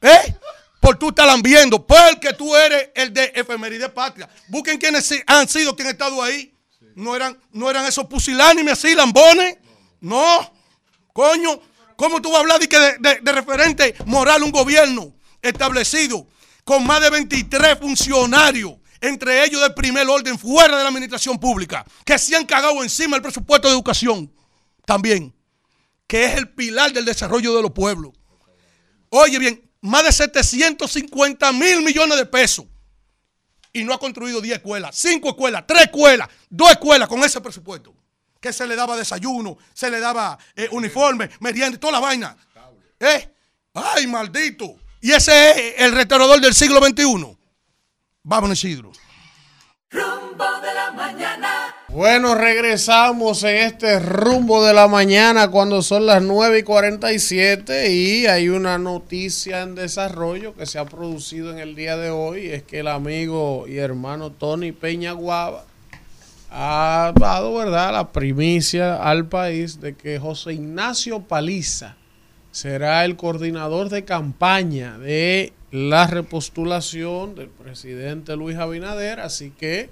¿eh? 0.00 0.36
Por 0.80 0.98
tú 0.98 1.08
estar 1.08 1.42
viendo, 1.42 1.84
porque 1.84 2.32
tú 2.34 2.54
eres 2.54 2.90
el 2.94 3.12
de 3.12 3.32
efemeride 3.34 3.88
patria. 3.88 4.28
Busquen 4.46 4.78
quienes 4.78 5.12
han 5.26 5.48
sido 5.48 5.74
quienes 5.74 5.94
han 5.94 5.96
estado 5.96 6.22
ahí. 6.22 6.54
No 6.94 7.16
eran, 7.16 7.36
no 7.50 7.68
eran 7.68 7.86
esos 7.86 8.06
pusilánimes 8.06 8.74
así, 8.74 8.94
lambones. 8.94 9.56
No, 10.00 10.52
coño, 11.12 11.60
¿cómo 11.96 12.22
tú 12.22 12.28
vas 12.28 12.36
a 12.36 12.40
hablar 12.40 12.60
de, 12.60 13.18
de 13.20 13.32
referente 13.32 13.96
moral 14.04 14.44
un 14.44 14.52
gobierno 14.52 15.15
establecido 15.42 16.26
con 16.64 16.84
más 16.86 17.00
de 17.00 17.10
23 17.10 17.78
funcionarios, 17.78 18.74
entre 19.00 19.44
ellos 19.44 19.60
del 19.60 19.74
primer 19.74 20.08
orden, 20.08 20.38
fuera 20.38 20.76
de 20.76 20.82
la 20.82 20.88
administración 20.88 21.38
pública, 21.38 21.84
que 22.04 22.18
se 22.18 22.34
han 22.34 22.44
cagado 22.44 22.82
encima 22.82 23.16
del 23.16 23.22
presupuesto 23.22 23.68
de 23.68 23.74
educación 23.74 24.32
también, 24.84 25.34
que 26.06 26.24
es 26.24 26.36
el 26.36 26.48
pilar 26.50 26.92
del 26.92 27.04
desarrollo 27.04 27.54
de 27.54 27.62
los 27.62 27.70
pueblos. 27.70 28.12
Oye 29.10 29.38
bien, 29.38 29.70
más 29.80 30.04
de 30.04 30.12
750 30.12 31.52
mil 31.52 31.82
millones 31.82 32.18
de 32.18 32.26
pesos 32.26 32.66
y 33.72 33.84
no 33.84 33.92
ha 33.92 33.98
construido 33.98 34.40
10 34.40 34.56
escuelas, 34.56 34.96
5 34.96 35.28
escuelas, 35.28 35.64
3 35.66 35.82
escuelas, 35.82 36.28
2 36.50 36.70
escuelas 36.70 37.08
con 37.08 37.22
ese 37.22 37.40
presupuesto. 37.40 37.94
Que 38.40 38.52
se 38.52 38.66
le 38.66 38.76
daba 38.76 38.96
desayuno, 38.96 39.58
se 39.74 39.90
le 39.90 40.00
daba 40.00 40.38
eh, 40.54 40.68
uniforme, 40.72 41.30
merienda, 41.40 41.78
toda 41.78 41.94
la 41.94 42.00
vaina. 42.00 42.36
¿Eh? 42.98 43.34
¡Ay, 43.74 44.06
maldito! 44.06 44.76
Y 45.00 45.12
ese 45.12 45.50
es 45.50 45.82
el 45.82 45.92
restaurador 45.92 46.40
del 46.40 46.54
siglo 46.54 46.80
XXI. 46.84 47.36
Vámonos, 48.22 48.64
Isidro. 48.64 48.92
Rumbo 49.90 50.44
de 50.60 50.74
la 50.74 50.90
mañana. 50.90 51.74
Bueno, 51.88 52.34
regresamos 52.34 53.42
en 53.44 53.56
este 53.56 54.00
rumbo 54.00 54.64
de 54.64 54.74
la 54.74 54.88
mañana 54.88 55.48
cuando 55.48 55.80
son 55.80 56.04
las 56.06 56.22
9 56.22 56.58
y 56.58 56.62
47 56.62 57.92
y 57.92 58.26
hay 58.26 58.48
una 58.48 58.78
noticia 58.78 59.62
en 59.62 59.74
desarrollo 59.74 60.54
que 60.54 60.66
se 60.66 60.78
ha 60.78 60.84
producido 60.84 61.52
en 61.52 61.58
el 61.58 61.74
día 61.74 61.96
de 61.96 62.10
hoy. 62.10 62.48
Es 62.48 62.64
que 62.64 62.80
el 62.80 62.88
amigo 62.88 63.66
y 63.68 63.78
hermano 63.78 64.32
Tony 64.32 64.72
Peña 64.72 65.12
Guava 65.12 65.64
ha 66.50 67.12
dado, 67.18 67.54
¿verdad?, 67.54 67.92
la 67.92 68.12
primicia 68.12 68.96
al 68.96 69.26
país 69.26 69.80
de 69.80 69.94
que 69.94 70.18
José 70.18 70.54
Ignacio 70.54 71.20
Paliza 71.20 71.96
será 72.56 73.04
el 73.04 73.16
coordinador 73.16 73.90
de 73.90 74.06
campaña 74.06 74.96
de 74.96 75.52
la 75.70 76.06
repostulación 76.06 77.34
del 77.34 77.48
presidente 77.48 78.34
Luis 78.34 78.56
Abinader. 78.56 79.20
Así 79.20 79.50
que, 79.50 79.90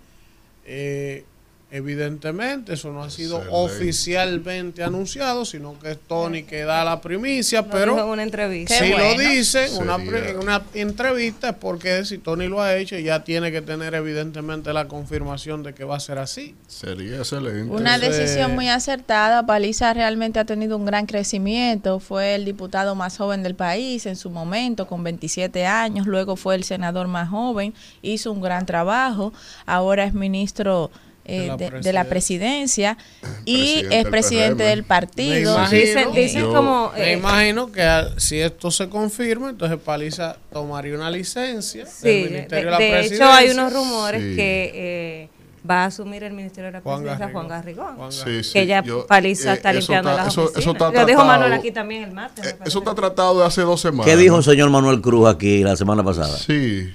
eh, 0.65 1.27
evidentemente, 1.71 2.75
eso 2.75 2.93
no 2.93 3.03
ha 3.03 3.11
sido 3.11 3.39
Excelente. 3.39 3.75
oficialmente 3.75 4.83
anunciado, 4.83 5.45
sino 5.45 5.79
que 5.79 5.93
es 5.93 5.99
Tony 6.07 6.45
que 6.45 6.65
da 6.65 6.85
la 6.85 7.01
primicia, 7.01 7.67
pero 7.67 8.07
una 8.07 8.23
entrevista. 8.23 8.79
si 8.79 8.91
lo 8.91 9.15
dice 9.19 9.67
en 9.67 9.83
una, 9.83 9.97
una 10.41 10.63
entrevista 10.75 11.51
es 11.51 11.57
porque 11.57 12.05
si 12.05 12.19
Tony 12.19 12.47
lo 12.47 12.61
ha 12.61 12.77
hecho, 12.77 12.99
ya 12.99 13.25
tiene 13.25 13.51
que 13.51 13.63
tener 13.63 13.95
evidentemente 13.95 14.73
la 14.73 14.87
confirmación 14.87 15.63
de 15.63 15.75
que 15.75 15.85
va 15.85 15.97
a 15.97 16.01
ser 16.01 16.19
así. 16.19 16.55
Sería 16.67 17.19
excelente. 17.19 17.75
Una 17.75 17.99
decisión 17.99 18.55
muy 18.55 18.69
acertada. 18.69 19.47
Paliza 19.47 19.93
realmente 19.95 20.39
ha 20.39 20.45
tenido 20.45 20.77
un 20.77 20.85
gran 20.85 21.07
crecimiento. 21.07 21.99
Fue 22.01 22.35
el 22.35 22.45
diputado 22.45 22.95
más 22.95 23.17
joven 23.17 23.43
del 23.43 23.55
país 23.55 24.07
en 24.07 24.17
su 24.17 24.31
momento, 24.31 24.87
con 24.87 25.03
27 25.03 25.67
años. 25.67 26.07
Luego 26.07 26.37
fue 26.37 26.55
el 26.55 26.65
senador 26.65 27.09
más 27.09 27.29
joven. 27.31 27.75
Hizo 28.03 28.33
un 28.33 28.41
gran 28.41 28.67
trabajo. 28.67 29.33
Ahora 29.67 30.05
es 30.05 30.15
ministro 30.15 30.91
eh, 31.27 31.41
De 31.43 31.47
la 31.49 31.57
de, 31.57 31.81
de 31.81 31.93
la 31.93 32.05
presidencia 32.05 32.99
y 33.45 33.63
Presidente 33.83 34.01
es 34.01 34.07
presidente 34.09 34.63
del 34.65 34.83
Me 34.83 34.89
partido. 34.89 35.55
imagino, 35.55 35.81
Dicen, 35.81 36.13
dicen 36.13 36.41
Yo- 36.43 36.53
como... 36.55 36.93
me 36.93 37.13
eh, 37.13 37.17
imagino 37.17 37.73
que 37.73 37.83
al- 37.83 38.21
si 38.21 38.41
esto 38.41 38.71
se 38.71 38.89
confirma, 38.89 39.51
entonces 39.51 39.79
Paliza 39.79 40.37
tomaría 40.53 40.95
una 40.95 41.11
licencia 41.11 41.87
sí, 41.87 42.07
del 42.09 42.25
de, 42.25 42.31
Ministerio 42.31 42.65
de, 42.67 42.71
la 42.71 42.79
de 42.79 42.91
Presidencia. 42.91 43.25
hecho 43.27 43.33
hay 43.35 43.51
unos 43.51 43.73
rumores 43.73 44.23
Sí. 44.23 44.37
que 44.37 44.71
eh, 44.75 45.29
va 45.69 45.85
a 45.85 45.87
asumir 45.87 46.23
el 46.25 46.35
Ministerio 46.35 46.67
de 46.67 46.73
la 46.73 46.81
Juan 46.83 46.97
Presidencia 47.03 47.27
Garrigón. 47.27 47.47
Juan 47.47 47.59
Garrigón. 47.59 47.97
Juan 47.97 48.13
Sí, 48.13 48.45
sí, 48.45 48.53
que 48.53 48.67
ya 48.67 48.83
yo- 48.83 49.07
Paliza 49.07 49.53
eh, 49.53 49.55
está 49.57 49.73
limpiando 49.73 50.11
está- 50.11 50.25
las 50.25 50.33
eso- 50.35 50.43
eso 50.43 50.51
oficinas. 50.51 50.75
está 50.75 50.85
Lo 50.85 50.91
dijo 51.07 51.07
tratado. 51.07 51.27
Manuel 51.27 51.53
aquí 51.55 51.71
también 51.71 52.03
el 52.05 52.13
martes. 52.13 52.47
Eh. 52.49 52.57
Eso 52.67 52.79
está 52.81 52.95
tratado 52.95 53.41
de 53.41 53.47
hace 53.47 53.63
dos 53.63 53.81
semanas. 53.81 54.05
¿Qué 54.05 54.17
dijo 54.19 54.37
el 54.37 54.45
señor 54.45 54.69
Manuel 54.69 55.01
Cruz 55.01 55.27
aquí 55.27 55.63
la 55.65 55.75
semana 55.77 56.05
pasada? 56.05 56.37
Sí. 56.37 56.93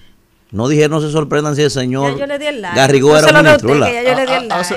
No 0.51 0.67
dije, 0.67 0.89
no 0.89 0.99
se 0.99 1.11
sorprendan 1.11 1.55
si 1.55 1.61
el 1.61 1.69
señor 1.69 2.13
Ya 2.13 2.19
yo 2.19 2.25
le 2.25 2.39
di 2.39 2.47
el 2.47 2.61
like. 2.61 2.75
Garrigó 2.75 3.15
era 3.17 3.27
ministro, 3.43 3.69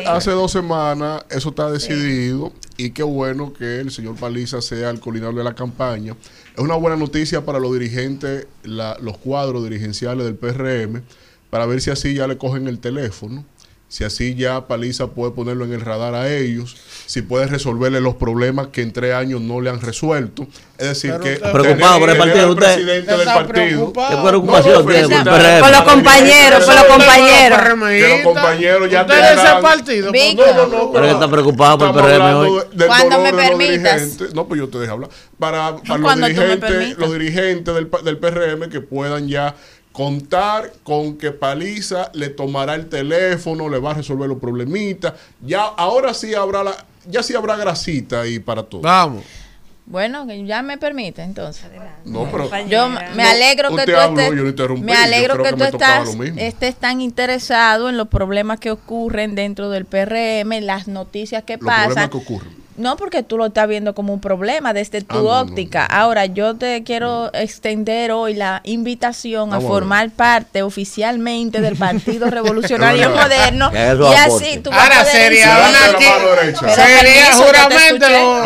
hace, 0.08 0.30
dos 0.32 0.52
semanas 0.52 1.24
eso 1.30 1.48
está 1.48 1.70
decidido 1.70 2.52
y 2.76 2.90
qué 2.90 3.02
bueno 3.02 3.52
que 3.54 3.80
el 3.80 3.90
señor 3.90 4.16
Paliza 4.16 4.60
sea 4.60 4.90
el 4.90 5.00
coordinador 5.00 5.34
de 5.34 5.44
la 5.44 5.54
campaña. 5.54 6.14
Es 6.54 6.60
una 6.62 6.74
buena 6.74 6.96
noticia 6.96 7.44
para 7.46 7.58
los 7.58 7.72
dirigentes, 7.72 8.46
la- 8.64 8.98
los 9.00 9.16
cuadros 9.16 9.64
dirigenciales 9.64 10.26
del 10.26 10.34
PRM, 10.34 11.02
para 11.48 11.64
ver 11.66 11.80
si 11.80 11.90
así 11.90 12.12
ya 12.14 12.26
le 12.26 12.36
cogen 12.36 12.68
el 12.68 12.78
teléfono, 12.78 13.44
si 13.92 14.04
así 14.04 14.34
ya 14.34 14.66
Paliza 14.66 15.08
puede 15.08 15.32
ponerlo 15.32 15.66
en 15.66 15.74
el 15.74 15.82
radar 15.82 16.14
a 16.14 16.32
ellos, 16.34 16.74
si 17.04 17.20
puede 17.20 17.46
resolverle 17.46 18.00
los 18.00 18.14
problemas 18.14 18.68
que 18.68 18.80
en 18.80 18.90
tres 18.90 19.12
años 19.12 19.42
no 19.42 19.60
le 19.60 19.68
han 19.68 19.82
resuelto. 19.82 20.46
Es 20.78 20.88
decir, 20.88 21.12
Pero 21.20 21.22
que 21.22 21.50
Preocupado 21.52 21.98
por 22.00 22.08
el 22.08 22.16
partido, 22.16 22.48
usted. 22.52 22.64
presidente 22.74 23.10
del 23.12 23.20
está 23.20 23.34
partido. 23.34 23.52
preocupado. 23.92 24.16
¿Qué 24.22 24.28
preocupación 24.28 24.72
No, 24.72 24.84
por 24.84 25.70
los 25.70 25.82
compañeros, 25.82 26.64
por 26.64 26.74
los 26.74 26.84
compañeros. 26.84 27.58
Que 27.90 28.08
los 28.08 28.22
compañeros 28.24 28.90
ya 28.90 29.02
Usted 29.02 29.18
es 29.34 29.38
ese 29.44 29.54
partido. 29.60 30.10
Víctor. 30.10 30.46
No, 30.56 30.66
no, 30.66 30.78
no, 30.84 30.92
Pero 30.92 31.04
que 31.04 31.10
está 31.12 31.28
preocupado 31.30 31.78
por 31.78 31.88
el 31.88 31.94
PRM 31.94 32.34
hoy. 32.36 32.62
Cuando 32.86 33.18
me 33.20 33.32
permitas. 33.34 34.18
No, 34.34 34.48
pues 34.48 34.58
yo 34.58 34.68
te 34.70 34.78
dejo 34.78 34.92
hablar. 34.94 35.10
Para, 35.38 35.76
para 35.76 35.98
los, 35.98 36.16
dirigentes, 36.16 36.98
los 36.98 37.12
dirigentes 37.12 37.74
del, 37.74 37.88
pa- 37.88 38.00
del 38.00 38.16
PRM 38.16 38.70
que 38.70 38.80
puedan 38.80 39.28
ya 39.28 39.54
contar 39.92 40.72
con 40.82 41.16
que 41.18 41.30
Paliza 41.32 42.10
le 42.14 42.28
tomará 42.30 42.74
el 42.74 42.88
teléfono, 42.88 43.68
le 43.68 43.78
va 43.78 43.92
a 43.92 43.94
resolver 43.94 44.28
los 44.28 44.38
problemitas. 44.38 45.14
Ya, 45.40 45.62
ahora 45.62 46.14
sí 46.14 46.34
habrá 46.34 46.64
la, 46.64 46.74
ya 47.08 47.22
sí 47.22 47.34
habrá 47.34 47.56
grasita 47.56 48.22
ahí 48.22 48.38
para 48.38 48.62
todo. 48.62 48.80
Vamos. 48.80 49.24
Bueno, 49.84 50.26
que 50.26 50.46
ya 50.46 50.62
me 50.62 50.78
permite 50.78 51.22
entonces. 51.22 51.64
No, 52.04 52.28
pero- 52.30 52.48
yo 52.66 52.88
me 52.88 53.24
alegro 53.24 53.68
que 53.70 53.74
Usted 53.74 53.92
tú 53.92 53.98
habló, 54.00 54.20
estés, 54.20 54.36
yo 54.36 54.42
lo 54.44 54.48
interrumpí, 54.48 54.84
me 54.84 54.94
alegro 54.94 55.36
que 55.36 55.50
que 55.50 55.56
tú 55.56 55.64
estás, 55.64 56.08
estés 56.36 56.76
tan 56.76 57.00
interesado 57.00 57.88
en 57.90 57.96
los 57.96 58.08
problemas 58.08 58.60
que 58.60 58.70
ocurren 58.70 59.34
dentro 59.34 59.70
del 59.70 59.84
PRM, 59.84 60.60
las 60.60 60.86
noticias 60.86 61.42
que 61.42 61.54
Los 61.54 61.60
problemas 61.60 61.88
pasan. 61.94 62.10
que 62.10 62.16
ocurren. 62.16 62.52
No 62.76 62.96
porque 62.96 63.22
tú 63.22 63.36
lo 63.36 63.46
estás 63.46 63.68
viendo 63.68 63.94
como 63.94 64.14
un 64.14 64.20
problema 64.20 64.72
desde 64.72 65.02
tu 65.02 65.16
Ah, 65.16 65.22
no, 65.22 65.22
no, 65.22 65.40
óptica. 65.40 65.84
Ahora, 65.84 66.26
yo 66.26 66.56
te 66.56 66.82
quiero 66.84 67.30
extender 67.34 68.12
hoy 68.12 68.34
la 68.34 68.60
invitación 68.64 69.52
a 69.52 69.56
a 69.56 69.60
formar 69.60 70.10
parte 70.10 70.62
oficialmente 70.62 71.60
del 71.60 71.76
Partido 71.76 72.30
Revolucionario. 72.30 73.10
Moderno. 73.10 73.70
Y 73.72 74.14
así 74.14 74.58
tú 74.58 74.70
vas 74.70 74.78
a 74.78 74.82
Ahora 74.82 74.98
poder 75.00 75.12
sería 75.12 75.68
una 75.68 76.74
Sería 76.74 77.32
juramente 77.34 78.08
lo 78.08 78.42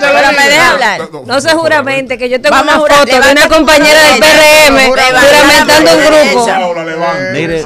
Pero 0.00 0.32
me 0.32 0.48
deja 0.48 0.70
hablar. 0.70 1.08
No 1.26 1.40
se 1.40 1.50
juramente, 1.50 2.18
que 2.18 2.28
yo 2.28 2.40
tengo 2.40 2.56
Vamos 2.56 2.74
a 2.74 2.80
una 2.80 2.94
foto 2.96 3.20
de 3.20 3.32
una 3.32 3.48
compañera 3.48 4.00
del 4.10 4.20
PRM 4.20 4.86
juramentando 4.86 5.90
un 5.96 6.04
grupo. 6.04 6.46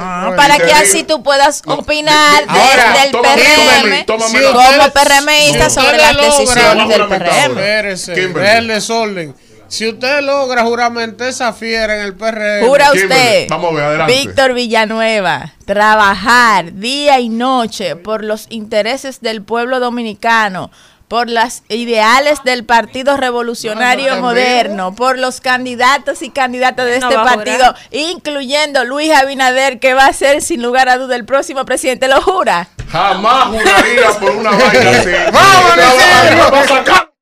Ah, 0.01 0.33
para 0.35 0.57
que 0.57 0.71
así 0.73 1.03
tú 1.03 1.23
puedas 1.23 1.61
opinar 1.65 2.43
desde 2.47 3.05
el 3.05 3.11
PRM 3.11 4.05
como 4.05 4.91
PRMista 4.91 5.69
sobre 5.85 5.97
las 5.97 6.15
decisiones 6.17 6.87
del 6.89 7.07
PRM. 7.07 7.57
Espérese, 7.57 8.57
el 8.57 8.67
desorden. 8.67 9.35
Si 9.67 9.87
usted 9.87 10.21
logra 10.21 10.63
juramentar 10.63 11.27
esa 11.27 11.51
fiera 11.51 11.95
en 11.95 12.01
el 12.01 12.13
PRM. 12.13 12.67
Jura 12.67 12.91
Kimberly, 12.91 13.15
usted, 13.15 13.47
vamos 13.49 13.71
a 13.71 13.75
ver, 13.75 13.83
adelante. 13.83 14.13
Víctor 14.13 14.53
Villanueva, 14.53 15.53
trabajar 15.65 16.73
día 16.73 17.19
y 17.19 17.29
noche 17.29 17.95
por 17.95 18.23
los 18.23 18.45
intereses 18.49 19.21
del 19.21 19.41
pueblo 19.41 19.79
dominicano, 19.79 20.69
por 21.15 21.29
las 21.29 21.63
ideales 21.69 22.43
del 22.43 22.65
Partido 22.65 23.15
Revolucionario 23.15 24.09
No, 24.09 24.15
no, 24.17 24.21
Moderno, 24.23 24.95
por 24.95 25.17
los 25.17 25.39
candidatos 25.39 26.21
y 26.21 26.29
candidatas 26.29 26.85
de 26.87 26.99
No 26.99 27.07
este 27.07 27.17
a 27.17 27.23
partido, 27.23 27.73
incluyendo 27.91 28.83
Luis 28.83 29.13
Abinader, 29.13 29.79
que 29.79 29.93
va 29.93 30.07
a 30.07 30.11
ser 30.11 30.41
sin 30.41 30.61
lugar 30.61 30.89
a 30.89 30.97
duda 30.97 31.15
el 31.15 31.23
próximo 31.23 31.63
presidente, 31.63 32.09
¿lo 32.09 32.21
jura? 32.21 32.67
Jamás 32.89 33.45
juraría 33.47 34.09
por 34.19 34.31
una 34.31 34.49
vaina 34.51 34.89
así. 34.89 35.09
¡Vamos, 35.31 36.67
sacar- 36.67 37.13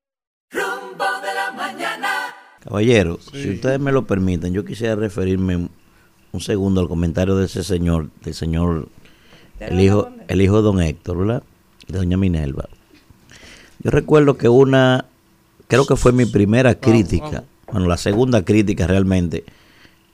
Rumbo 0.50 1.04
de 1.22 1.32
la 1.34 1.52
mañana. 1.52 2.10
Caballero, 2.64 3.20
si 3.30 3.50
ustedes 3.50 3.78
me 3.78 3.92
lo 3.92 4.08
permiten, 4.08 4.52
yo 4.52 4.64
quisiera 4.64 4.96
referirme 4.96 5.54
un- 5.54 5.70
un 6.32 6.40
segundo 6.40 6.80
al 6.80 6.88
comentario 6.88 7.36
de 7.36 7.46
ese 7.46 7.62
señor, 7.62 8.08
del 8.24 8.34
señor, 8.34 8.88
el 9.60 9.78
hijo, 9.78 10.08
el 10.26 10.42
hijo 10.42 10.56
de 10.56 10.62
don 10.62 10.82
Héctor, 10.82 11.16
¿verdad? 11.18 11.42
De 11.86 11.96
doña 11.98 12.16
Minerva. 12.16 12.64
Yo 13.82 13.90
recuerdo 13.90 14.36
que 14.36 14.48
una, 14.48 15.06
creo 15.68 15.86
que 15.86 15.96
fue 15.96 16.12
mi 16.12 16.26
primera 16.26 16.74
crítica, 16.74 17.44
bueno, 17.70 17.88
la 17.88 17.96
segunda 17.96 18.44
crítica 18.44 18.86
realmente 18.86 19.44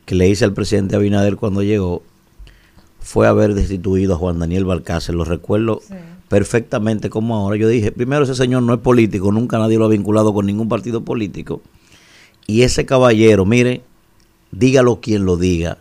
que 0.05 0.15
le 0.15 0.29
hice 0.29 0.45
al 0.45 0.53
presidente 0.53 0.97
Abinader 0.97 1.37
cuando 1.37 1.63
llegó, 1.63 2.03
fue 2.99 3.27
haber 3.27 3.55
destituido 3.55 4.15
a 4.15 4.19
Juan 4.19 4.39
Daniel 4.39 4.65
Balcácer. 4.65 5.15
Lo 5.15 5.25
recuerdo 5.25 5.83
perfectamente 6.29 7.11
como 7.11 7.37
ahora. 7.37 7.57
Yo 7.57 7.69
dije, 7.69 7.93
primero 7.93 8.25
ese 8.25 8.35
señor 8.35 8.63
no 8.63 8.75
es 8.75 8.81
político, 8.81 9.33
nunca 9.33 9.59
nadie 9.59 9.79
lo 9.79 9.85
ha 9.85 9.89
vinculado 9.89 10.35
con 10.35 10.47
ningún 10.47 10.69
partido 10.69 11.05
político. 11.05 11.63
Y 12.47 12.63
ese 12.63 12.87
caballero, 12.87 13.45
mire, 13.45 13.83
dígalo 14.51 15.01
quien 15.01 15.25
lo 15.25 15.37
diga, 15.37 15.79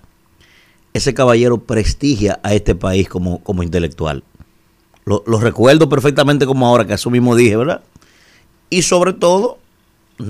ese 0.93 1.13
caballero 1.13 1.59
prestigia 1.59 2.39
a 2.43 2.53
este 2.53 2.75
país 2.75 3.09
como, 3.09 3.43
como 3.43 3.63
intelectual. 3.63 4.23
Lo, 5.09 5.39
recuerdo 5.39 5.89
perfectamente 5.89 6.45
como 6.45 6.67
ahora, 6.67 6.85
que 6.85 6.93
eso 6.93 7.09
mismo 7.09 7.35
dije, 7.35 7.57
¿verdad? 7.57 7.81
Y 8.69 8.83
sobre 8.83 9.13
todo, 9.13 9.57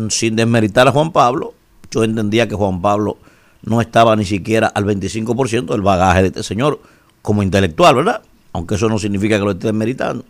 sin 0.09 0.37
desmeritar 0.37 0.87
a 0.87 0.91
Juan 0.93 1.11
Pablo, 1.11 1.53
yo 1.91 2.05
entendía 2.05 2.47
que 2.47 2.55
Juan 2.55 2.81
Pablo 2.81 3.17
no 3.61 3.81
estaba 3.81 4.15
ni 4.15 4.23
siquiera 4.23 4.67
al 4.67 4.85
25% 4.85 5.65
del 5.65 5.81
bagaje 5.81 6.21
de 6.21 6.27
este 6.29 6.43
señor 6.43 6.79
como 7.21 7.43
intelectual, 7.43 7.95
¿verdad? 7.95 8.21
Aunque 8.53 8.75
eso 8.75 8.87
no 8.87 8.99
significa 8.99 9.37
que 9.37 9.43
lo 9.43 9.51
esté 9.51 9.67
desmeritando. 9.67 10.23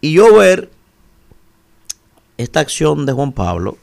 Y 0.00 0.12
yo 0.12 0.32
ver 0.36 0.70
esta 2.38 2.60
acción 2.60 3.04
de 3.04 3.14
Juan 3.14 3.32
Pablo, 3.32 3.78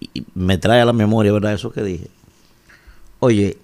y 0.00 0.24
me 0.34 0.58
trae 0.58 0.80
a 0.80 0.84
la 0.84 0.92
memoria, 0.92 1.32
¿verdad? 1.32 1.52
Eso 1.52 1.70
que 1.70 1.84
dije. 1.84 2.08
Oye, 3.20 3.56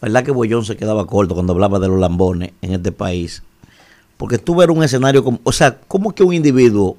¿verdad 0.00 0.24
que 0.24 0.30
Bollón 0.30 0.64
se 0.64 0.76
quedaba 0.76 1.06
corto 1.06 1.34
cuando 1.34 1.52
hablaba 1.52 1.78
de 1.78 1.88
los 1.88 1.98
lambones 1.98 2.52
en 2.62 2.72
este 2.74 2.92
país? 2.92 3.42
Porque 4.16 4.38
tú 4.38 4.54
ver 4.54 4.70
un 4.70 4.82
escenario 4.82 5.22
como, 5.22 5.40
o 5.42 5.52
sea, 5.52 5.78
¿cómo 5.88 6.14
que 6.14 6.22
un 6.22 6.32
individuo 6.34 6.96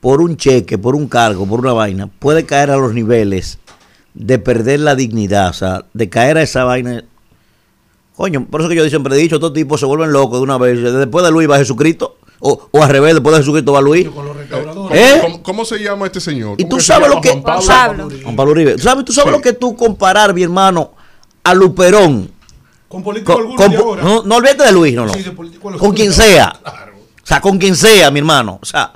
por 0.00 0.20
un 0.20 0.36
cheque, 0.36 0.78
por 0.78 0.94
un 0.96 1.06
cargo, 1.08 1.46
por 1.46 1.60
una 1.60 1.72
vaina, 1.72 2.08
puede 2.18 2.44
caer 2.44 2.70
a 2.70 2.76
los 2.76 2.92
niveles 2.92 3.58
de 4.14 4.38
perder 4.38 4.80
la 4.80 4.94
dignidad, 4.96 5.50
o 5.50 5.52
sea, 5.52 5.84
de 5.92 6.08
caer 6.08 6.38
a 6.38 6.42
esa 6.42 6.64
vaina? 6.64 7.04
Coño, 8.16 8.46
por 8.46 8.60
eso 8.60 8.68
que 8.68 8.76
yo 8.76 8.88
siempre 8.88 9.14
he 9.14 9.18
dicho, 9.18 9.36
estos 9.36 9.52
tipos 9.52 9.80
se 9.80 9.86
vuelven 9.86 10.12
locos 10.12 10.38
de 10.38 10.42
una 10.44 10.58
vez. 10.58 10.80
Después 10.82 11.24
de 11.24 11.30
Luis 11.30 11.48
va 11.48 11.56
Jesucristo, 11.58 12.16
o, 12.40 12.68
o 12.70 12.82
al 12.82 12.90
revés, 12.90 13.14
después 13.14 13.34
de 13.34 13.40
Jesucristo 13.42 13.72
va 13.72 13.80
Luis. 13.80 14.08
¿Cómo, 14.08 14.90
¿Eh? 14.92 15.18
cómo- 15.22 15.42
cómo 15.42 15.64
se 15.64 15.78
llama 15.78 16.06
este 16.06 16.20
señor? 16.20 16.56
Y 16.60 16.64
¿Cómo 16.64 16.76
tú 16.76 16.80
sabes 16.82 17.08
lo 17.08 17.20
que. 17.20 17.30
Juan 17.30 17.42
Pablo. 17.42 18.08
Juan 18.22 18.36
Pablo 18.36 18.52
Uribe. 18.52 18.74
¿Tú 18.74 18.82
sabes, 18.82 19.04
tú 19.04 19.12
sabes 19.12 19.32
lo 19.32 19.40
que 19.40 19.52
tú 19.54 19.74
comparar, 19.76 20.34
mi 20.34 20.42
hermano, 20.42 20.90
a 21.44 21.54
Luperón? 21.54 22.30
Con 22.88 23.02
político 23.02 23.32
Con- 23.32 23.42
alguno 23.42 23.56
con- 23.56 23.70
de 23.70 23.76
ahora. 23.78 24.02
no, 24.02 24.22
no 24.22 24.36
olvides 24.36 24.58
de 24.58 24.72
Luis, 24.72 24.94
no, 24.94 25.06
no. 25.06 25.14
Sí, 25.14 25.22
de 25.22 25.32
político 25.32 25.68
alguno 25.68 25.84
Con 25.86 25.94
quien 25.96 26.12
sea. 26.12 26.46
ahora. 26.64 26.92
O 26.94 27.26
sea, 27.26 27.40
con 27.40 27.58
quien 27.58 27.76
sea, 27.76 28.10
mi 28.10 28.18
hermano. 28.18 28.58
O 28.60 28.64
sea, 28.66 28.92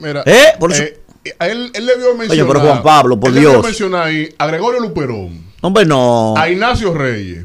Mira, 0.00 0.22
¿Eh? 0.26 0.52
Por 0.60 0.72
eso- 0.72 0.84
eh, 0.84 1.00
él, 1.40 1.70
él 1.74 1.86
le 1.86 1.96
vio 1.96 2.14
mencionar. 2.14 2.46
pero 2.46 2.60
Juan 2.60 2.82
Pablo, 2.82 3.18
por 3.18 3.30
él 3.30 3.34
le 3.34 3.40
vio 3.40 3.50
Dios. 3.50 3.64
mencionar 3.64 4.06
ahí 4.06 4.32
a 4.38 4.46
Gregorio 4.46 4.80
Luperón, 4.80 5.44
hombre, 5.60 5.84
no. 5.84 6.34
a 6.36 6.48
Ignacio 6.48 6.94
Reyes, 6.94 7.44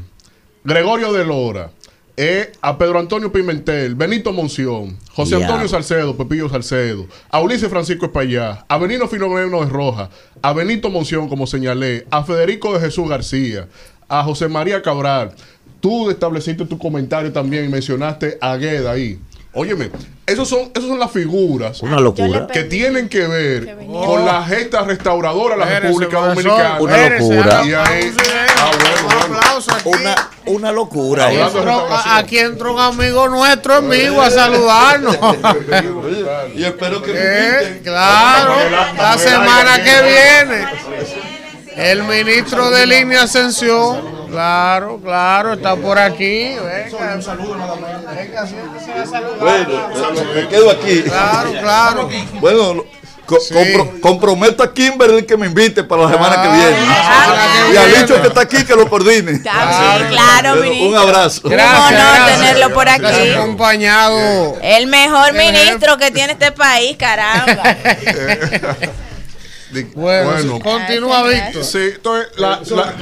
Gregorio 0.62 1.12
de 1.12 1.24
Lora, 1.24 1.70
eh, 2.16 2.52
a 2.60 2.78
Pedro 2.78 3.00
Antonio 3.00 3.32
Pimentel, 3.32 3.94
Benito 3.94 4.32
Monción, 4.32 4.96
José. 5.12 5.36
Antonio 5.36 5.66
Salcedo, 5.66 6.16
Pepillo 6.16 6.48
Salcedo, 6.48 7.06
a 7.28 7.40
Ulises 7.40 7.68
Francisco 7.68 8.06
Espallá, 8.06 8.64
a 8.68 8.78
Benino 8.78 9.08
Filomeno 9.08 9.60
de 9.60 9.66
Roja, 9.66 10.10
a 10.40 10.52
Benito 10.52 10.90
Monción, 10.90 11.28
como 11.28 11.46
señalé, 11.46 12.06
a 12.10 12.22
Federico 12.22 12.72
de 12.72 12.80
Jesús 12.80 13.08
García, 13.08 13.68
a 14.08 14.22
José 14.22 14.48
María 14.48 14.80
Cabral. 14.80 15.32
Tú 15.80 16.08
estableciste 16.08 16.64
tu 16.64 16.78
comentario 16.78 17.32
también 17.32 17.64
y 17.64 17.68
mencionaste 17.68 18.38
a 18.40 18.56
Gueda 18.56 18.92
ahí. 18.92 19.18
Óyeme, 19.56 19.90
esos 20.26 20.48
son, 20.48 20.70
esos 20.74 20.88
son 20.88 20.98
las 20.98 21.12
figuras 21.12 21.80
Una 21.82 22.00
locura. 22.00 22.46
que 22.48 22.64
tienen 22.64 23.08
que 23.08 23.26
ver 23.26 23.76
con 23.86 24.24
la 24.24 24.42
gesta 24.44 24.82
restauradora 24.82 25.54
de 25.54 25.60
la 25.72 25.80
República. 25.80 26.18
Dominicana. 26.18 26.80
Una 26.80 27.08
locura. 27.08 27.62
Y 27.64 27.72
ahí, 27.74 28.04
eh. 28.06 28.14
ah, 28.58 28.70
bueno, 28.72 28.96
Un 29.00 29.06
bueno. 29.28 29.36
aplauso 29.38 29.72
aquí. 29.74 29.88
Una, 29.88 30.14
una 30.46 30.72
locura. 30.72 31.32
Entró- 31.32 31.86
aquí 32.06 32.38
entró 32.38 32.74
un 32.74 32.80
amigo 32.80 33.28
nuestro 33.28 33.78
en 33.78 33.90
vivo 33.90 34.20
a 34.22 34.30
saludarnos. 34.30 35.16
Y 36.56 36.64
espero 36.64 37.02
que 37.02 37.12
Eh, 37.14 37.80
claro, 37.84 38.54
la 38.96 39.16
semana 39.18 39.76
que 39.82 40.02
viene. 40.02 40.66
El 41.76 42.04
ministro 42.04 42.70
de 42.70 42.86
Línea 42.86 43.22
Ascensión. 43.22 44.23
Claro, 44.34 44.98
claro, 45.02 45.52
está 45.52 45.76
por 45.76 45.98
aquí. 45.98 46.54
Venga, 46.56 46.58
venga, 48.16 48.46
siéntese 48.46 48.92
a 48.92 49.06
saludar. 49.06 49.38
Bueno, 49.38 50.32
me 50.34 50.48
quedo 50.48 50.70
aquí. 50.70 51.02
Claro, 51.02 51.52
claro. 51.60 52.08
Bueno, 52.40 52.84
co- 53.26 53.40
Sí. 53.40 53.54
compro- 53.54 54.00
comprometo 54.00 54.62
a 54.62 54.74
Kimberly 54.74 55.24
que 55.24 55.36
me 55.36 55.46
invite 55.46 55.84
para 55.84 56.02
la 56.02 56.10
semana 56.10 56.42
que 56.42 56.48
viene. 56.48 56.76
Ah, 56.88 57.68
y 57.72 57.76
a 57.76 57.84
viene. 57.84 58.00
Licho 58.02 58.20
que 58.20 58.28
está 58.28 58.40
aquí 58.42 58.64
que 58.64 58.74
lo 58.74 58.88
coordine. 58.90 59.40
Claro, 59.40 60.54
Un 60.54 60.60
ministro. 60.62 61.00
abrazo. 61.00 61.40
Un 61.44 61.52
honor 61.54 61.60
gracias. 61.92 62.38
tenerlo 62.40 62.74
por 62.74 62.88
aquí. 62.88 63.00
Gracias, 63.02 63.36
acompañado. 63.36 64.58
El 64.62 64.86
mejor 64.88 65.32
ministro 65.32 65.96
que 65.96 66.10
tiene 66.10 66.32
este 66.32 66.50
país, 66.52 66.96
caramba. 66.96 67.62
Bueno, 69.94 70.60
continúa, 70.60 71.22
Gracias, 71.24 71.46
Víctor. 71.46 71.64
Sí, 71.64 71.78
entonces, 71.96 72.28
la, 72.38 72.60
Eso 72.62 72.76
la- 72.76 72.92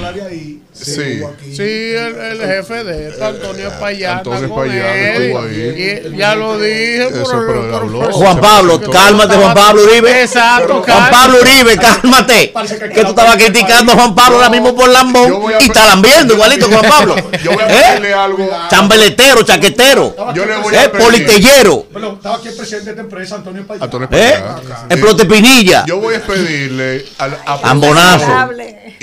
Sí. 0.73 1.21
Sí, 1.55 1.61
el, 1.63 2.17
el 2.19 2.41
jefe 2.41 2.83
de 2.83 3.09
esto, 3.11 3.25
Antonio 3.27 3.71
Payán. 3.79 4.19
Antonio 4.19 4.55
Payán 4.55 4.87
él. 4.97 5.23
estuvo 5.23 5.43
ahí. 5.43 6.03
Y- 6.15 6.17
ya 6.17 6.35
lo 6.35 6.59
dije. 6.59 7.09
Eso, 7.09 7.45
pero 7.47 7.77
habló. 7.77 8.11
Juan 8.13 8.41
Pablo, 8.41 8.81
cálmate, 8.91 9.35
Juan 9.37 9.55
Pablo 9.55 9.83
Uribe. 9.85 10.23
Exacto, 10.23 10.83
Juan. 10.83 11.11
Pablo 11.11 11.39
Uribe, 11.43 11.77
cálmate. 11.77 12.53
Que 12.95 13.03
tú 13.03 13.11
estabas 13.11 13.37
criticando 13.37 13.93
a 13.93 13.97
Juan 13.97 14.15
Pablo 14.15 14.37
ahora 14.37 14.49
mismo 14.49 14.75
por 14.75 14.89
lambón 14.89 15.43
y 15.61 15.65
está 15.65 15.87
lambiendo 15.87 16.35
igualito 16.35 16.69
que 16.69 16.75
Juan 16.77 16.89
Pablo. 16.91 17.17
yo 17.45 17.53
voy 17.53 17.63
a 17.63 17.69
¿Eh? 17.69 17.85
pedirle 17.89 18.15
algo. 18.15 18.51
Chambeletero, 18.71 19.43
chaquetero, 19.43 20.17
Yo 20.35 20.47
le 20.47 20.57
voy 20.57 20.75
a 20.75 20.85
¿eh? 20.85 20.89
pedir. 20.89 21.05
politellero, 21.05 21.87
Pero 21.93 22.13
estaba 22.15 22.37
aquí 22.37 22.49
el 22.49 22.55
presidente 22.57 22.87
de 22.87 22.91
esta 22.93 23.03
empresa, 23.03 23.35
Antonio 23.37 23.67
Payá. 23.67 23.85
Antonio 23.85 24.09
¿eh? 24.11 24.35
Payán. 24.43 24.87
Explotepinilla. 24.91 25.85
Yo 25.87 25.99
voy 26.01 26.15
a 26.15 26.21
pedir 26.23 26.47
pedirle 26.47 27.05
al 27.19 27.35
a 27.47 27.71
Ambonazo. 27.71 28.27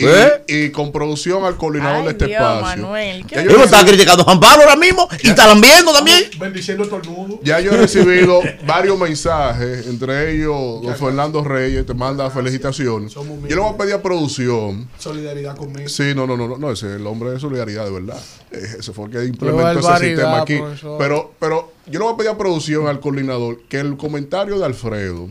¿Eh? 0.02 0.44
y 0.48 0.70
con 0.70 0.92
producción 0.94 1.44
al 1.44 1.58
coordinador 1.60 2.06
de 2.06 2.12
este 2.12 2.26
Dios, 2.26 2.42
espacio. 2.42 2.62
Manuel, 2.84 3.26
Ya 3.28 3.44
Yo 3.44 3.58
no 3.58 3.64
estaba 3.66 3.86
criticando 3.86 4.22
a 4.24 4.26
Juan 4.26 4.40
Pablo 4.40 4.64
ahora 4.64 4.76
mismo 4.76 5.08
y 5.22 5.30
estarán 5.30 5.62
viendo 5.62 5.94
también. 5.94 6.24
Bendiciendo 6.40 6.86
todo 6.88 7.02
el 7.02 7.10
mundo. 7.10 7.40
Ya 7.44 7.60
yo 7.60 7.72
he 7.74 7.78
recibido 7.78 8.42
varios 8.66 8.98
mensajes, 8.98 9.86
entre 9.86 10.34
ellos 10.34 10.82
don 10.82 10.96
Fernando 10.96 11.44
Reyes, 11.44 11.86
te 11.86 11.94
manda 11.94 12.30
felicitaciones. 12.32 13.14
Yo 13.14 13.24
le 13.48 13.56
voy 13.58 13.74
a 13.74 13.78
pedir 13.78 13.94
a 13.94 14.02
producción. 14.02 14.88
Solidaridad 14.98 15.56
conmigo. 15.56 15.88
Sí, 15.90 16.14
no, 16.16 16.26
no, 16.26 16.36
no, 16.36 16.48
no, 16.48 16.58
no, 16.58 16.72
ese 16.72 16.88
es 16.88 17.00
el 17.00 17.06
hombre 17.06 17.32
de 17.32 17.40
solidaridad, 17.40 17.86
de 17.86 17.92
verdad. 17.92 18.18
Eh, 18.52 18.78
Ese 18.80 18.94
fue 18.94 19.06
el 19.06 19.12
que 19.12 19.18
Qué 19.20 19.26
implementó 19.26 19.80
ese 19.80 20.06
sistema 20.08 20.42
aquí. 20.42 20.58
profesor. 20.58 20.98
Pero, 20.98 21.34
pero 21.40 21.74
yo 21.86 22.00
le 22.00 22.06
voy 22.06 22.14
a 22.14 22.18
pedir 22.18 22.30
a 22.32 22.38
producción 22.38 22.88
al 22.88 23.00
coordinador 23.00 23.60
que 23.70 23.80
el 23.80 23.98
comentario 23.98 24.58
de 24.58 24.66
Alfredo, 24.66 25.30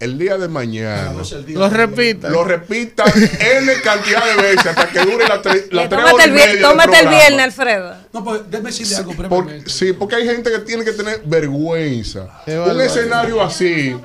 el 0.00 0.16
día 0.18 0.36
de 0.38 0.46
mañana, 0.48 1.12
Lo 1.48 1.68
repita. 1.68 2.28
lo 2.30 2.44
repita 2.44 3.04
N 3.04 3.72
cantidad 3.82 4.24
de 4.36 4.42
veces 4.42 4.66
hasta 4.66 4.88
que 4.90 5.00
dure 5.00 5.26
la, 5.26 5.42
tre- 5.42 5.66
la 5.72 5.88
tres 5.88 5.90
tómate 6.00 6.14
horas 6.14 6.24
el, 6.26 6.30
y 6.30 6.34
media 6.34 6.62
tómate 6.68 6.98
el 7.00 7.08
viernes, 7.08 7.40
Alfredo. 7.44 7.94
No, 8.12 8.24
pues 8.24 8.40
déjeme 8.48 8.70
decirle 8.70 8.96
algo 8.96 9.12
Por- 9.28 9.70
sí, 9.70 9.92
porque 9.92 10.14
hay 10.16 10.24
gente 10.26 10.50
que 10.52 10.58
tiene 10.60 10.84
que 10.84 10.92
tener 10.92 11.22
vergüenza. 11.24 12.28
Qué 12.44 12.58
Un 12.58 12.80
escenario 12.80 13.42
así. 13.42 13.96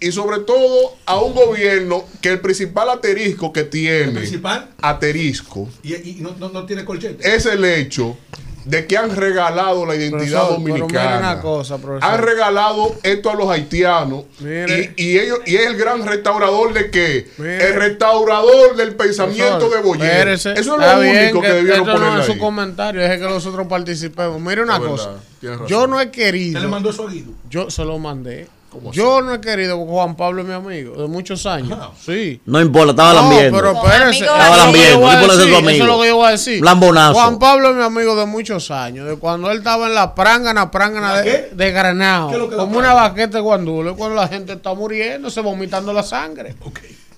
Y 0.00 0.10
sobre 0.10 0.40
todo 0.40 0.96
a 1.06 1.20
un 1.20 1.32
gobierno 1.32 2.04
que 2.20 2.30
el 2.30 2.40
principal 2.40 2.90
asterisco 2.90 3.52
que 3.52 3.62
tiene, 3.62 4.10
principal? 4.12 4.68
asterisco, 4.80 5.68
Y, 5.84 5.94
y 5.94 6.16
no, 6.20 6.34
no, 6.38 6.48
no 6.48 6.66
tiene 6.66 6.84
colchete. 6.84 7.36
es 7.36 7.46
el 7.46 7.64
hecho 7.64 8.16
de 8.64 8.86
que 8.86 8.96
han 8.96 9.14
regalado 9.14 9.84
la 9.86 9.94
identidad 9.96 10.46
Profesor, 10.46 10.52
dominicana. 10.52 11.18
una 11.18 11.40
cosa, 11.40 11.78
profesor. 11.78 12.10
han 12.10 12.22
regalado 12.22 12.94
esto 13.02 13.30
a 13.30 13.34
los 13.34 13.48
haitianos 13.50 14.24
Mire. 14.40 14.94
y, 14.96 15.02
y 15.04 15.18
ellos 15.18 15.38
y 15.46 15.56
es 15.56 15.66
el 15.66 15.76
gran 15.76 16.06
restaurador 16.06 16.72
de 16.72 16.90
qué? 16.90 17.28
Mire. 17.38 17.68
El 17.68 17.74
restaurador 17.74 18.76
del 18.76 18.94
pensamiento 18.94 19.68
Profesor, 19.68 19.82
de 19.82 19.88
Boyer. 19.88 20.28
Eso 20.28 20.50
es 20.50 20.58
Está 20.66 20.96
lo 20.96 21.02
bien 21.02 21.16
único 21.24 21.40
que, 21.40 21.46
que 21.48 21.52
debieron 21.54 21.80
esto 21.88 21.98
no 21.98 22.04
poner 22.06 22.20
es 22.20 22.26
su 22.26 22.38
comentario, 22.38 23.00
es 23.02 23.18
que 23.18 23.24
nosotros 23.24 23.66
participemos. 23.66 24.40
Mire 24.40 24.62
una 24.62 24.78
cosa. 24.78 25.14
verdad. 25.40 25.66
Yo 25.66 25.86
no 25.86 26.00
he 26.00 26.10
querido. 26.10 26.58
¿Usted 26.58 26.62
le 26.62 26.68
mandó 26.68 26.90
eso 26.90 27.06
a 27.08 27.10
Guido? 27.10 27.32
Yo 27.50 27.70
se 27.70 27.84
lo 27.84 27.98
mandé. 27.98 28.46
Yo 28.92 29.20
no 29.22 29.34
he 29.34 29.40
querido, 29.40 29.76
porque 29.76 29.92
Juan 29.92 30.16
Pablo 30.16 30.42
es 30.42 30.48
mi 30.48 30.54
amigo 30.54 31.00
de 31.00 31.08
muchos 31.08 31.44
años. 31.46 31.78
Sí. 32.04 32.40
No 32.46 32.60
importa, 32.60 32.90
estaba 32.92 33.12
No, 33.14 33.20
lambiendo. 33.22 33.58
pero 33.58 33.72
espérese. 33.72 34.24
Estaba 34.24 34.56
lambiendo. 34.56 34.90
yo 34.92 34.98
voy 35.00 35.10
a 35.10 35.20
¿Qué 35.20 35.26
puede 35.26 35.38
ser 35.38 35.46
decir, 35.48 35.62
su 35.62 35.68
Eso 35.70 35.82
es 35.82 35.88
lo 35.88 36.00
que 36.00 36.08
yo 36.08 36.16
voy 36.16 36.26
a 36.26 36.30
decir. 36.30 36.64
Lambonazo. 36.64 37.14
Juan 37.14 37.38
Pablo 37.38 37.70
es 37.70 37.76
mi 37.76 37.82
amigo 37.82 38.16
de 38.16 38.26
muchos 38.26 38.70
años. 38.70 39.06
De 39.06 39.16
cuando 39.16 39.50
él 39.50 39.58
estaba 39.58 39.86
en 39.86 39.94
la 39.94 40.14
prángana, 40.14 40.70
prángana 40.70 41.20
de, 41.22 41.50
de 41.52 41.70
Granado. 41.72 42.28
¿Qué 42.28 42.34
es 42.34 42.38
lo 42.40 42.48
que 42.48 42.54
es 42.54 42.58
la 42.58 42.64
Como 42.64 42.78
una 42.78 42.94
baqueta 42.94 43.38
de 43.38 43.40
guandulo. 43.40 43.90
Es 43.90 43.96
cuando 43.96 44.16
la 44.16 44.28
gente 44.28 44.52
está 44.54 44.74
muriendo, 44.74 45.30
se 45.30 45.40
vomitando 45.40 45.92
la 45.92 46.02
sangre. 46.02 46.54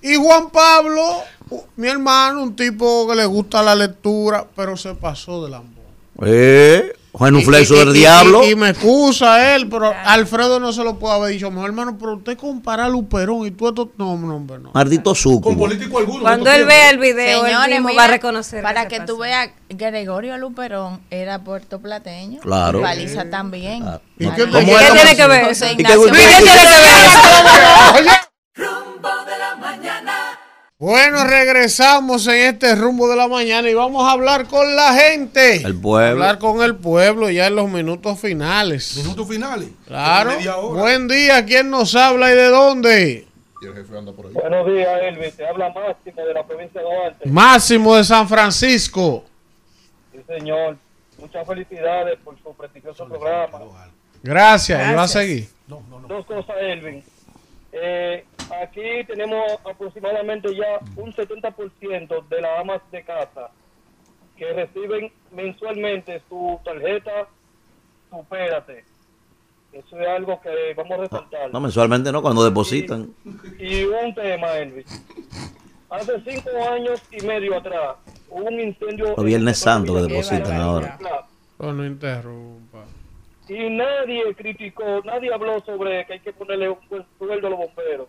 Y 0.01 0.15
Juan 0.17 0.49
Pablo, 0.51 1.01
mi 1.77 1.87
hermano, 1.87 2.43
un 2.43 2.55
tipo 2.55 3.07
que 3.07 3.15
le 3.15 3.25
gusta 3.25 3.63
la 3.63 3.73
lectura, 3.75 4.45
pero 4.55 4.77
se 4.77 4.93
pasó 4.93 5.43
de 5.45 5.51
lambón. 5.51 5.83
Eh, 6.23 6.93
Juan 7.17 7.33
un 7.35 7.41
Y- 7.41 7.45
flexo 7.45 7.75
del 7.75 7.89
y- 7.95 7.99
diablo. 7.99 8.43
Y, 8.43 8.51
y 8.51 8.55
me 8.55 8.69
excusa 8.69 9.55
él, 9.55 9.69
pero 9.69 9.93
Alfredo 10.05 10.59
no 10.59 10.73
se 10.73 10.83
lo 10.83 10.99
puede 10.99 11.15
haber 11.15 11.31
dicho. 11.31 11.49
Mejor 11.49 11.69
hermano, 11.69 11.97
pero 11.97 12.15
usted 12.15 12.37
compara 12.37 12.85
a 12.85 12.89
Luperón 12.89 13.45
y 13.47 13.51
tú 13.51 13.67
esto. 13.69 13.89
No, 13.97 14.17
no, 14.17 14.35
hombre, 14.35 14.59
no. 14.59 14.71
Maldito 14.73 15.15
suco. 15.15 15.55
político 15.57 15.97
alguno. 15.99 16.21
Cuando 16.21 16.51
él 16.51 16.65
vea 16.65 16.89
el 16.89 16.97
video, 16.99 17.41
él 17.45 17.51
Señores, 17.51 17.69
mismo 17.75 17.87
mira, 17.89 18.01
va 18.01 18.03
a 18.05 18.11
reconocer. 18.11 18.61
Para 18.63 18.87
que 18.87 18.99
tú 18.99 19.17
veas, 19.17 19.49
Gregorio 19.69 20.37
Luperón 20.37 21.01
era 21.09 21.39
puertoplateño. 21.43 22.41
Claro. 22.41 22.79
Y 22.79 22.83
Paliza 22.83 23.29
también. 23.29 23.83
Ah, 23.87 24.01
¿Y 24.19 24.27
qué- 24.29 24.43
¿cómo 24.49 24.59
¿Y 24.59 24.65
qué 24.65 24.91
tiene 24.93 25.15
que 25.15 25.27
ver? 25.27 25.45
José 25.45 25.71
¿Y 25.71 25.75
qué- 25.77 25.81
Ignacio 25.83 26.05
y 26.07 26.09
¿Y 26.09 26.11
qué 26.11 26.17
Paliza. 26.17 26.37
tiene 26.37 26.51
que 26.51 28.03
ver? 28.03 28.15
Rumbo 28.55 29.09
de 29.25 29.37
la 29.37 29.55
mañana. 29.55 30.24
Bueno, 30.85 31.23
regresamos 31.23 32.27
en 32.27 32.53
este 32.53 32.75
rumbo 32.75 33.09
de 33.09 33.15
la 33.15 33.27
mañana 33.27 33.67
y 33.67 33.73
vamos 33.73 34.07
a 34.07 34.11
hablar 34.11 34.45
con 34.45 34.75
la 34.75 34.93
gente. 34.93 35.55
El 35.65 35.81
pueblo. 35.81 36.11
Hablar 36.11 36.37
con 36.37 36.61
el 36.61 36.75
pueblo 36.75 37.27
ya 37.31 37.47
en 37.47 37.55
los 37.55 37.67
minutos 37.67 38.19
finales. 38.19 38.95
Minutos 38.97 39.27
finales. 39.27 39.69
Claro. 39.87 40.29
Media 40.37 40.57
hora. 40.57 40.81
Buen 40.83 41.07
día, 41.07 41.43
¿quién 41.43 41.71
nos 41.71 41.95
habla 41.95 42.31
y 42.31 42.35
de 42.35 42.49
dónde? 42.49 43.27
Y 43.63 43.65
el 43.65 43.73
jefe 43.73 43.97
anda 43.97 44.11
por 44.11 44.27
ahí. 44.27 44.33
Buenos 44.33 44.67
días, 44.67 45.01
Elvis. 45.01 45.35
Te 45.35 45.47
habla 45.47 45.73
Máximo 45.73 46.23
de 46.23 46.33
la 46.35 46.45
provincia 46.45 46.79
de 46.79 46.85
Duarte. 46.87 47.29
Máximo 47.29 47.95
de 47.95 48.03
San 48.03 48.29
Francisco. 48.29 49.25
Sí, 50.11 50.19
señor. 50.27 50.77
Muchas 51.17 51.47
felicidades 51.47 52.19
por 52.23 52.37
su 52.43 52.53
prestigioso 52.53 53.07
programa. 53.07 53.59
Gracias, 54.21 54.91
y 54.91 54.93
va 54.93 55.01
a 55.01 55.07
seguir. 55.07 55.49
Dos 55.65 56.25
cosas, 56.27 56.55
Elvin. 56.61 57.03
Eh, 57.77 58.25
aquí 58.63 59.03
tenemos 59.05 59.51
aproximadamente 59.69 60.55
ya 60.55 60.79
un 60.95 61.13
70% 61.13 62.27
de 62.27 62.41
las 62.41 62.59
amas 62.59 62.81
de 62.91 63.03
casa 63.03 63.51
que 64.37 64.53
reciben 64.53 65.11
mensualmente 65.31 66.21
su 66.29 66.59
tarjeta 66.63 67.27
Supérate. 68.09 68.85
Eso 69.73 69.99
es 69.99 70.07
algo 70.07 70.39
que 70.41 70.73
vamos 70.75 70.91
a 70.91 70.97
resaltar. 71.01 71.51
No, 71.51 71.59
mensualmente 71.59 72.11
no, 72.11 72.21
cuando 72.21 72.45
depositan. 72.45 73.13
Y 73.59 73.83
un 73.83 74.15
tema, 74.15 74.53
Elvis. 74.53 74.85
Hace 75.89 76.13
cinco 76.25 76.49
años 76.71 77.01
y 77.11 77.25
medio 77.25 77.57
atrás 77.57 77.97
hubo 78.29 78.45
un 78.45 78.59
incendio. 78.59 79.13
Los 79.15 79.25
Viernes 79.25 79.57
Santo 79.57 79.95
que 79.95 80.01
depositan 80.01 80.61
ahora. 80.61 80.97
Oh, 81.57 81.71
no 81.71 81.85
interrumpa. 81.85 82.85
Y 83.47 83.69
nadie 83.69 84.33
criticó, 84.35 85.01
nadie 85.03 85.33
habló 85.33 85.63
sobre 85.65 86.05
que 86.05 86.13
hay 86.13 86.19
que 86.19 86.33
ponerle 86.33 86.69
un 86.69 86.77
buen 86.89 87.05
sueldo 87.17 87.47
a 87.47 87.49
los 87.51 87.59
bomberos. 87.59 88.07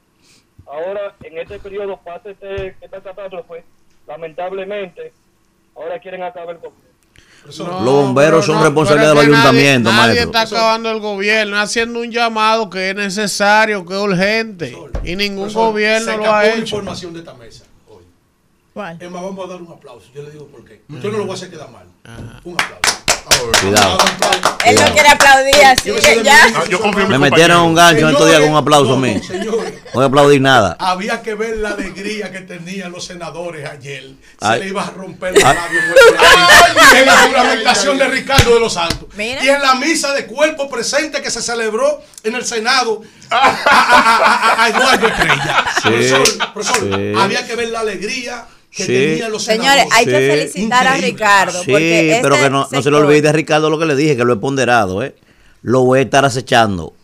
Ahora, 0.67 1.15
en 1.23 1.39
este 1.39 1.59
periodo, 1.59 2.01
pasa 2.05 2.31
este, 2.31 2.75
esta 2.81 3.01
catástrofe, 3.01 3.63
lamentablemente, 4.09 5.13
ahora 5.77 5.99
quieren 6.01 6.23
acabar 6.23 6.59
con 6.59 6.71
No, 7.59 7.67
Los 7.85 7.85
bomberos 7.85 8.45
son 8.47 8.61
responsables 8.63 9.05
pero 9.07 9.15
de 9.21 9.21
es 9.23 9.29
los 9.29 9.39
que 9.39 9.47
nadie- 9.53 9.69
ayuntamientos, 9.69 9.95
Nadie 9.95 10.21
está 10.23 10.41
acabando 10.43 10.91
el 10.91 11.01
gobierno, 11.01 11.59
haciendo 11.61 12.01
un 12.01 12.11
llamado 12.11 12.69
que 12.71 12.91
es 12.91 12.97
necesario, 12.97 13.85
que 13.87 13.95
es 13.95 14.01
urgente. 14.01 14.77
Y 15.05 15.15
ningún 15.15 15.53
gobierno 15.53 16.13
se 16.13 16.17
lo 16.17 16.33
ha 16.35 16.47
hecho. 16.47 16.59
información 16.77 17.13
de 17.13 17.19
esta 17.21 17.35
mesa 17.35 17.65
hoy. 17.89 18.03
Más, 18.75 18.99
vamos 18.99 19.45
a 19.45 19.53
dar 19.53 19.63
un 19.63 19.73
aplauso. 19.73 20.09
Yo 20.15 20.23
le 20.25 20.31
digo 20.31 20.47
por 20.47 20.65
qué. 20.65 20.83
Yo 20.89 21.11
no 21.11 21.19
lo 21.19 21.25
voy 21.25 21.31
a 21.31 21.35
hacer 21.35 21.51
quedar 21.51 21.71
mal. 21.71 21.87
Un 22.43 22.55
aplauso. 22.55 23.06
Cuidado. 23.61 23.99
Él 24.65 24.75
no 24.81 24.93
quiere 24.93 25.09
aplaudir 25.09 25.65
así, 25.65 25.91
que 25.93 26.23
ya. 26.25 26.37
Ah, 26.57 26.65
yo 26.69 26.81
confío 26.81 27.03
en 27.03 27.09
mi 27.09 27.19
Me 27.19 27.31
metieron 27.31 27.61
un 27.63 27.75
gancho 27.75 28.09
en 28.09 28.13
estos 28.15 28.29
días 28.29 28.41
con 28.41 28.51
un 28.51 28.57
aplauso 28.57 28.93
a 28.93 28.97
no, 28.97 29.01
mí. 29.03 29.21
no, 29.45 29.53
voy 29.95 30.03
a 30.03 30.07
aplaudir 30.07 30.41
nada. 30.41 30.77
Había 30.81 31.23
que 31.23 31.35
ver 31.35 31.57
la 31.59 31.71
alegría 31.71 32.31
que 32.33 32.41
tenían 32.41 32.91
los 32.93 33.05
senadores 33.05 33.69
ayer. 33.69 34.11
Se 34.41 34.59
le 34.59 34.69
iba 34.69 34.83
a 34.85 34.91
romper 34.91 35.35
los 35.35 35.45
Ay. 35.45 35.55
labios 35.57 35.85
en 36.97 37.07
la 37.07 37.17
juramentación 37.17 37.99
de 37.99 38.09
Ricardo 38.09 38.55
de 38.55 38.61
los 38.61 38.73
Santos. 38.73 39.09
Mira. 39.17 39.45
Y 39.45 39.49
en 39.49 39.63
la 39.63 39.75
misa 39.77 40.13
de 40.13 40.27
cuerpo 40.27 40.69
presente 40.69 41.23
que 41.23 41.31
se 41.31 41.43
celebró 41.43 42.03
en 42.25 42.35
el 42.35 42.45
Senado 42.45 43.03
a, 43.31 44.63
a- 44.65 44.69
Eduardo 44.69 45.07
Estrella. 45.09 45.65
Profesor, 46.55 47.01
había 47.19 47.47
que 47.47 47.55
ver 47.57 47.69
la 47.71 47.81
alegría 47.81 48.45
que 48.77 48.85
Sí. 48.85 48.93
tenían 48.93 49.33
los 49.33 49.43
senadores. 49.43 49.85
Señores, 49.85 49.95
hay 49.97 50.05
que 50.05 50.13
felicitar 50.13 50.87
a. 50.87 50.97
Ricardo. 50.97 51.63
Sí, 51.63 51.71
porque 51.71 52.19
pero 52.23 52.35
este 52.35 52.45
que 52.45 52.51
no, 52.51 52.69
no 52.71 52.83
se 52.83 52.91
le 52.91 52.97
olvide 52.97 53.29
a 53.29 53.33
Ricardo 53.33 53.71
lo 53.71 53.79
que 53.79 53.87
le 53.87 53.97
dije, 53.97 54.17
que 54.17 54.25
lo 54.25 54.35
he 54.35 54.37
ponderado, 54.37 55.03
¿eh? 55.03 55.15
Lo 55.63 55.83
voy 55.83 56.01
a 56.01 56.03
estar 56.03 56.25
acechando. 56.25 56.95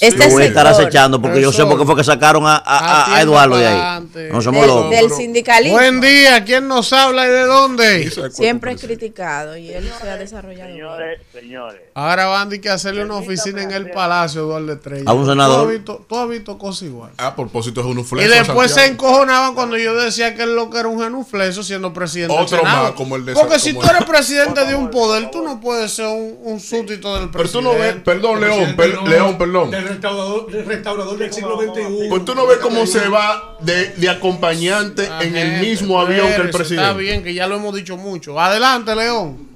Este 0.00 0.24
lo 0.26 0.30
voy 0.30 0.42
a 0.42 0.46
estar 0.46 0.66
acechando 0.66 1.22
porque 1.22 1.40
yo 1.40 1.52
sé 1.52 1.64
por 1.64 1.78
qué 1.78 1.84
fue 1.86 1.94
que 1.96 2.04
sacaron 2.04 2.46
a, 2.46 2.56
a- 2.56 2.60
a- 2.64 2.78
a 2.78 3.02
Atienda 3.02 3.20
Eduardo 3.22 3.56
de 3.56 3.66
ahí. 3.66 4.28
No 4.32 4.42
somos 4.42 4.60
del, 4.62 4.70
locos. 4.70 4.90
del 4.90 5.10
sindicalismo. 5.10 5.78
Buen 5.78 6.00
día, 6.00 6.44
¿quién 6.44 6.66
nos 6.66 6.92
habla 6.92 7.26
y 7.26 7.30
de 7.30 7.44
dónde? 7.46 8.10
Siempre 8.32 8.72
es 8.72 8.80
criticado 8.80 9.56
y 9.56 9.70
él 9.70 9.88
se 10.00 10.08
ha 10.10 10.16
desarrollado. 10.16 10.70
Señores, 10.70 11.20
señores. 11.32 11.80
Ahora 11.94 12.26
van 12.26 12.52
a 12.52 12.58
que 12.58 12.68
hacerle 12.68 13.04
una 13.04 13.16
oficina 13.16 13.62
en 13.62 13.70
el 13.70 13.90
Palacio, 13.90 14.42
Eduardo 14.42 14.72
Estrella. 14.72 15.04
A 15.06 15.12
un 15.12 15.26
senador. 15.26 15.62
¿Tú 15.62 15.66
has 15.68 15.72
visto, 15.72 16.06
tú 16.08 16.18
has 16.18 16.28
visto 16.28 16.58
cosas 16.58 16.82
igual? 16.82 17.10
A 17.16 17.36
propósito, 17.36 17.80
es 17.80 17.86
un 17.86 17.98
Y 18.20 18.24
después 18.24 18.72
se 18.72 18.86
encojonaban 18.86 19.54
cuando 19.54 19.76
yo 19.78 19.94
decía 19.94 20.34
que 20.34 20.42
él 20.42 20.54
lo 20.56 20.70
que 20.70 20.78
era 20.78 20.88
un 20.88 21.00
genufleso 21.00 21.62
siendo 21.62 21.92
presidente 21.92 22.34
Otro 22.34 22.56
del 22.56 22.66
Senado. 22.66 22.82
más, 22.84 22.92
como 22.92 23.16
el 23.16 23.24
de 23.24 23.32
Porque 23.34 23.58
si 23.58 23.72
tú 23.74 23.82
eres 23.82 24.04
presidente 24.04 24.64
de 24.64 24.74
un 24.74 24.90
poder, 24.90 25.30
tú 25.30 25.42
no 25.42 25.60
puedes 25.60 25.92
ser 25.92 26.06
un, 26.06 26.36
un 26.42 26.60
súbdito 26.60 27.14
del 27.18 27.30
Pero 27.30 27.44
tú 27.48 27.60
presidente. 27.60 27.78
no 27.78 27.78
ves, 27.78 27.94
perdón, 28.04 28.40
León, 28.40 28.76
no, 28.76 29.06
León, 29.06 29.38
perdón. 29.38 29.83
Restaurador, 29.88 30.50
del 30.50 30.66
restaurador 30.66 31.18
del 31.18 31.32
siglo 31.32 31.56
XXI. 31.60 32.08
Pues 32.08 32.24
tú 32.24 32.34
no 32.34 32.46
ves 32.46 32.58
cómo 32.58 32.86
se 32.86 33.08
va 33.08 33.56
de, 33.60 33.88
de 33.90 34.08
acompañante 34.10 35.08
Ah, 35.10 35.20
en 35.22 35.36
el 35.36 35.60
mismo 35.60 36.00
avión 36.00 36.26
que 36.28 36.42
el 36.42 36.50
presidente. 36.50 36.74
Está 36.84 36.92
bien, 36.96 37.22
que 37.22 37.34
ya 37.34 37.46
lo 37.46 37.56
hemos 37.56 37.74
dicho 37.74 37.96
mucho. 37.96 38.38
Adelante, 38.40 38.94
León. 38.94 39.48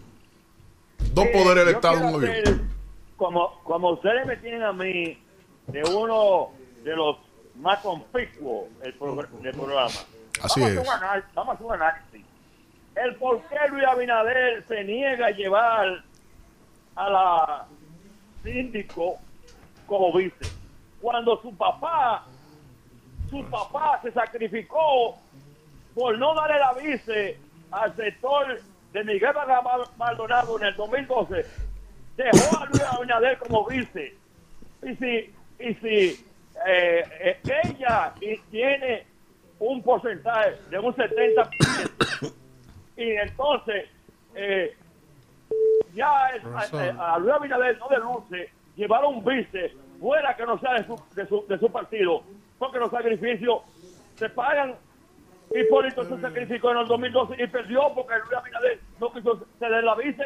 Dos 1.12 1.26
poderes 1.32 1.66
del 1.66 1.74
Estado 1.76 1.97
en 1.98 2.05
un 2.05 2.15
avión. 2.16 2.31
hacer, 2.31 2.60
Como, 3.16 3.60
como 3.65 3.90
ustedes 3.92 4.26
me 4.26 4.36
tienen 4.36 4.62
a 4.62 4.73
mí 4.73 5.18
de 5.66 5.82
uno 5.84 6.50
de 6.84 6.94
los 6.97 7.16
más 7.57 7.78
conspicuos 7.81 8.66
del, 8.81 8.98
progr- 8.98 9.28
del 9.40 9.52
programa. 9.55 9.90
Así 10.42 10.60
vamos 10.60 10.76
es. 10.76 10.89
A 10.89 10.94
anal- 10.97 11.24
vamos 11.34 11.52
a 11.52 11.55
hacer 11.55 11.66
un 11.66 11.73
análisis. 11.74 12.24
El 12.94 13.15
por 13.16 13.40
qué 13.48 13.57
Luis 13.70 13.84
Abinader 13.84 14.65
se 14.68 14.84
niega 14.84 15.26
a 15.26 15.31
llevar 15.31 16.05
a 16.97 17.10
la 17.10 17.66
síndico 18.44 19.18
como 19.89 20.12
vice. 20.12 20.52
Cuando 21.00 21.41
su 21.42 21.52
papá 21.57 22.25
su 23.31 23.44
papá 23.44 24.00
se 24.02 24.12
sacrificó 24.12 25.18
por 25.94 26.17
no 26.18 26.34
darle 26.34 26.58
la 26.58 26.73
vice 26.75 27.39
al 27.70 27.94
sector 27.97 28.60
de 28.92 29.05
Miguel 29.05 29.34
Maldonado 29.97 30.58
en 30.58 30.67
el 30.67 30.76
2012. 30.76 31.44
Dejó 32.17 32.58
a 32.58 32.67
Luis 32.67 32.83
Abinader 32.83 33.39
como 33.39 33.67
vice. 33.67 34.15
Y 34.83 34.94
si, 34.97 35.34
y 35.58 35.75
si 35.75 36.26
eh, 36.67 37.05
eh, 37.20 37.41
ella 37.65 38.12
y 38.20 38.39
tiene 38.50 39.07
un 39.58 39.83
porcentaje 39.83 40.57
de 40.70 40.78
un 40.78 40.94
70%, 40.94 42.33
y 42.97 43.10
entonces 43.10 43.86
eh, 44.34 44.76
ya 45.94 46.31
eh, 46.34 46.94
a 46.99 47.18
Luis 47.18 47.34
Abinader 47.34 47.78
no 47.78 47.89
denuncie 47.89 48.50
llevar 48.78 49.05
un 49.05 49.23
vice 49.24 49.74
fuera 50.00 50.34
que 50.36 50.47
no 50.47 50.58
sea 50.60 50.74
de 50.74 50.86
su, 50.86 50.97
de 51.15 51.26
su, 51.26 51.44
de 51.48 51.58
su 51.58 51.70
partido, 51.70 52.23
porque 52.58 52.78
los 52.78 52.90
sacrificios 52.90 53.62
se 54.16 54.31
pagan. 54.31 54.74
Hipólito 55.50 56.05
se 56.05 56.20
sacrificó 56.20 56.73
en 56.73 56.78
el 56.78 56.86
2012 56.86 57.42
y 57.42 57.47
perdió 57.47 57.81
porque 57.94 58.15
Luis 58.18 58.32
Abinader 58.36 58.81
no 59.00 59.12
quiso 59.12 59.47
ceder 59.58 59.82
la 59.82 59.94
vice. 59.94 60.23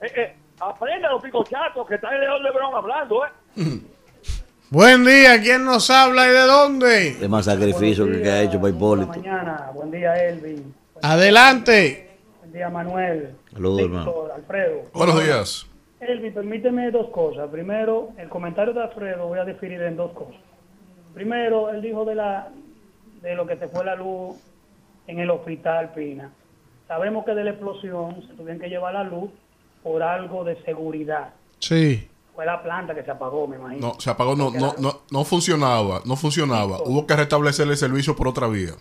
Eh, 0.00 0.12
eh, 0.16 0.36
aprende 0.60 1.06
a 1.06 1.10
los 1.12 1.22
picochatos 1.22 1.86
que 1.86 1.96
está 1.96 2.14
en 2.14 2.20
León 2.22 2.42
Lebrón 2.42 2.74
hablando, 2.74 3.24
¿eh? 3.26 3.28
Buen 4.70 5.04
día, 5.04 5.40
¿quién 5.40 5.64
nos 5.64 5.90
habla 5.90 6.26
y 6.26 6.32
de 6.32 6.40
dónde? 6.46 7.08
Es 7.10 7.28
más 7.28 7.44
sacrificio 7.44 8.06
que, 8.06 8.20
que 8.22 8.28
ha 8.30 8.42
hecho 8.42 8.58
para 8.60 8.74
Hipólito. 8.74 9.08
Mañana, 9.08 9.70
buen 9.74 9.90
día 9.92 10.14
Elvin, 10.26 10.74
Adelante. 11.02 12.16
buen 12.40 12.52
día 12.52 12.68
Manuel, 12.68 13.36
Saludos, 13.52 13.82
hermano. 13.82 14.14
Alfredo. 14.34 14.82
Buenos 14.92 15.22
días. 15.22 15.66
Elvin, 16.00 16.32
permíteme 16.32 16.90
dos 16.90 17.08
cosas. 17.08 17.48
Primero, 17.50 18.10
el 18.18 18.28
comentario 18.28 18.74
de 18.74 18.82
Alfredo 18.82 19.28
voy 19.28 19.38
a 19.38 19.44
definir 19.44 19.80
en 19.82 19.96
dos 19.96 20.12
cosas. 20.12 20.40
Primero, 21.14 21.70
él 21.70 21.80
dijo 21.80 22.04
de 22.04 22.14
la 22.14 22.48
de 23.22 23.34
lo 23.34 23.46
que 23.46 23.56
se 23.56 23.68
fue 23.68 23.84
la 23.84 23.96
luz 23.96 24.36
en 25.06 25.18
el 25.18 25.30
hospital 25.30 25.92
Pina. 25.94 26.30
Sabemos 26.86 27.24
que 27.24 27.34
de 27.34 27.44
la 27.44 27.50
explosión 27.50 28.22
se 28.26 28.34
tuvieron 28.34 28.60
que 28.60 28.68
llevar 28.68 28.94
la 28.94 29.04
luz 29.04 29.30
por 29.82 30.02
algo 30.02 30.44
de 30.44 30.62
seguridad. 30.62 31.30
Sí. 31.58 32.08
Fue 32.34 32.44
la 32.44 32.62
planta 32.62 32.94
que 32.94 33.02
se 33.02 33.10
apagó, 33.10 33.46
me 33.48 33.56
imagino. 33.56 33.88
No, 33.88 34.00
se 34.00 34.10
apagó, 34.10 34.36
no, 34.36 34.50
no, 34.50 34.74
no, 34.78 35.00
no 35.10 35.24
funcionaba, 35.24 36.02
no 36.04 36.16
funcionaba. 36.16 36.82
Hubo 36.82 37.06
que 37.06 37.16
restablecer 37.16 37.66
el 37.66 37.76
servicio 37.76 38.14
por 38.14 38.28
otra 38.28 38.46
vía. 38.46 38.72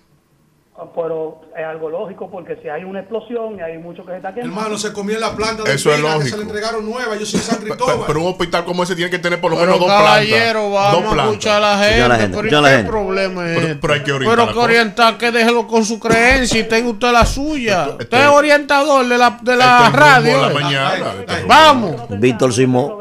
Pero 0.94 1.40
es 1.58 1.64
algo 1.66 1.90
lógico 1.90 2.30
porque 2.30 2.58
si 2.62 2.68
hay 2.68 2.84
una 2.84 3.00
explosión 3.00 3.58
y 3.58 3.62
hay 3.62 3.78
mucho 3.78 4.04
que 4.06 4.12
se 4.12 4.18
está 4.18 4.34
quemando. 4.34 4.60
Hermano, 4.60 4.78
se 4.78 4.92
comió 4.92 5.16
en 5.16 5.22
la 5.22 5.34
planta 5.34 5.64
de 5.64 5.74
Eso 5.74 5.90
es 5.90 5.96
Pina, 5.96 6.10
que 6.10 6.16
lógico. 6.18 6.30
se 6.36 6.44
le 6.44 6.44
entregaron 6.50 6.86
nueva. 6.86 7.16
Yo 7.16 7.26
soy 7.26 7.40
San 7.40 7.60
Cristóbal. 7.60 8.00
pero 8.06 8.20
un 8.20 8.28
hospital 8.28 8.66
como 8.66 8.84
ese 8.84 8.94
tiene 8.94 9.10
que 9.10 9.20
tener 9.20 9.40
por 9.40 9.52
lo 9.52 9.58
menos 9.58 9.80
dos 9.80 9.88
caballero, 9.88 10.70
plantas. 10.70 10.74
vamos 10.74 10.92
dos 10.92 11.04
a 11.06 11.14
plantas. 11.14 11.26
escuchar 11.32 11.56
a 11.56 11.60
la 11.62 11.78
gente. 11.84 12.02
A 12.02 12.08
la 12.10 12.16
gente, 12.18 12.36
pero 12.38 12.44
¿y 12.44 12.48
escucha 12.50 12.58
a 12.58 12.62
la 12.62 12.70
qué 12.70 12.76
gente. 12.76 12.92
problema 12.92 13.46
es 13.50 13.56
Pero- 13.56 13.68
este? 13.68 13.80
pero 13.80 13.94
hay 13.94 14.04
que 14.04 14.12
orientar 14.12 14.38
Pero 14.38 14.54
que 14.54 14.60
orientar, 14.60 15.18
que 15.18 15.32
déjelo 15.32 15.68
con 15.68 15.86
su 15.86 15.98
creencia 16.00 16.60
y 16.60 16.64
tenga 16.66 16.90
usted 16.90 17.12
la 17.14 17.26
suya. 17.26 17.84
Esto- 17.86 17.98
Usted 18.04 18.20
es 18.22 18.28
orientador 18.28 19.08
de 19.08 19.18
la, 19.18 19.40
de 19.42 19.56
la 19.56 19.86
Este 19.86 19.98
radio. 19.98 20.42
la 20.42 20.50
mañana. 20.50 21.14
Este. 21.26 21.44
Vamos. 21.46 22.02
Víctor 22.20 22.52
Simón. 22.54 22.92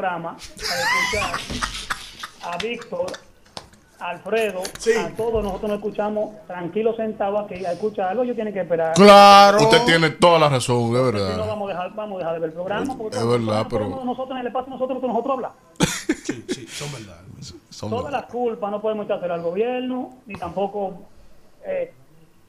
a 2.43 2.57
Víctor, 2.59 3.07
Alfredo, 4.05 4.61
a 4.61 5.09
todos 5.17 5.43
nosotros 5.43 5.71
nos 5.71 5.79
escuchamos 5.79 6.35
tranquilos 6.47 6.95
sentados 6.97 7.45
aquí 7.51 7.65
a 7.65 7.73
escucharlo. 7.73 8.23
Ellos 8.23 8.35
tienen 8.35 8.53
que 8.53 8.61
esperar. 8.61 8.93
Claro. 8.95 9.63
Usted 9.63 9.83
tiene 9.87 10.11
toda 10.11 10.39
la 10.39 10.51
razón, 10.51 10.93
de 10.93 10.99
Si 10.99 11.03
no, 11.03 11.03
verdad. 11.13 11.47
vamos 11.49 11.71
a 11.71 11.73
dejar, 11.73 11.95
vamos 11.95 12.17
a 12.17 12.19
dejar 12.19 12.35
de 12.35 12.41
ver 12.41 12.49
el 12.51 12.55
programa. 12.55 12.97
Porque 12.99 13.17
Es 13.17 13.27
verdad, 13.27 13.67
pero- 13.71 13.89
Nosotros 14.05 14.31
en 14.33 14.37
el 14.39 14.47
espacio, 14.49 14.71
nosotros, 14.75 15.03
nosotros 15.03 15.35
hablamos. 15.35 15.57
Sí, 16.25 16.45
sí, 16.49 16.67
son 16.67 16.93
verdad. 16.93 17.21
Son 17.71 17.89
Todas 17.91 18.13
las 18.13 18.25
culpas 18.27 18.71
no 18.71 18.81
podemos 18.81 19.07
echársela 19.07 19.35
al 19.35 19.43
gobierno, 19.43 20.11
ni 20.27 20.35
tampoco 20.35 20.95
eh, 21.67 21.93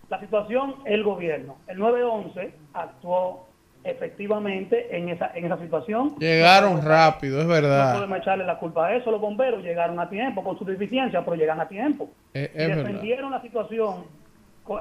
la 0.09 0.19
situación, 0.19 0.75
el 0.85 1.03
gobierno. 1.03 1.55
El 1.67 1.79
911 1.79 2.53
actuó 2.73 3.47
efectivamente 3.85 4.95
en 4.95 5.09
esa, 5.09 5.31
en 5.35 5.45
esa 5.45 5.57
situación. 5.59 6.15
Llegaron 6.19 6.81
rápido, 6.83 7.39
es 7.39 7.45
No 7.45 7.53
verdad. 7.53 7.93
podemos 7.95 8.17
echarle 8.19 8.45
la 8.45 8.57
culpa 8.57 8.87
a 8.87 8.95
eso. 8.95 9.11
Los 9.11 9.21
bomberos 9.21 9.63
llegaron 9.63 9.99
a 9.99 10.09
tiempo 10.09 10.43
con 10.43 10.57
su 10.57 10.65
deficiencia, 10.65 11.23
pero 11.23 11.35
llegan 11.35 11.59
a 11.61 11.67
tiempo. 11.67 12.09
Es, 12.33 12.49
Y 12.53 12.57
es 12.61 12.67
verdad. 12.69 12.83
defendieron 12.83 13.31
la 13.31 13.41
situación, 13.41 14.05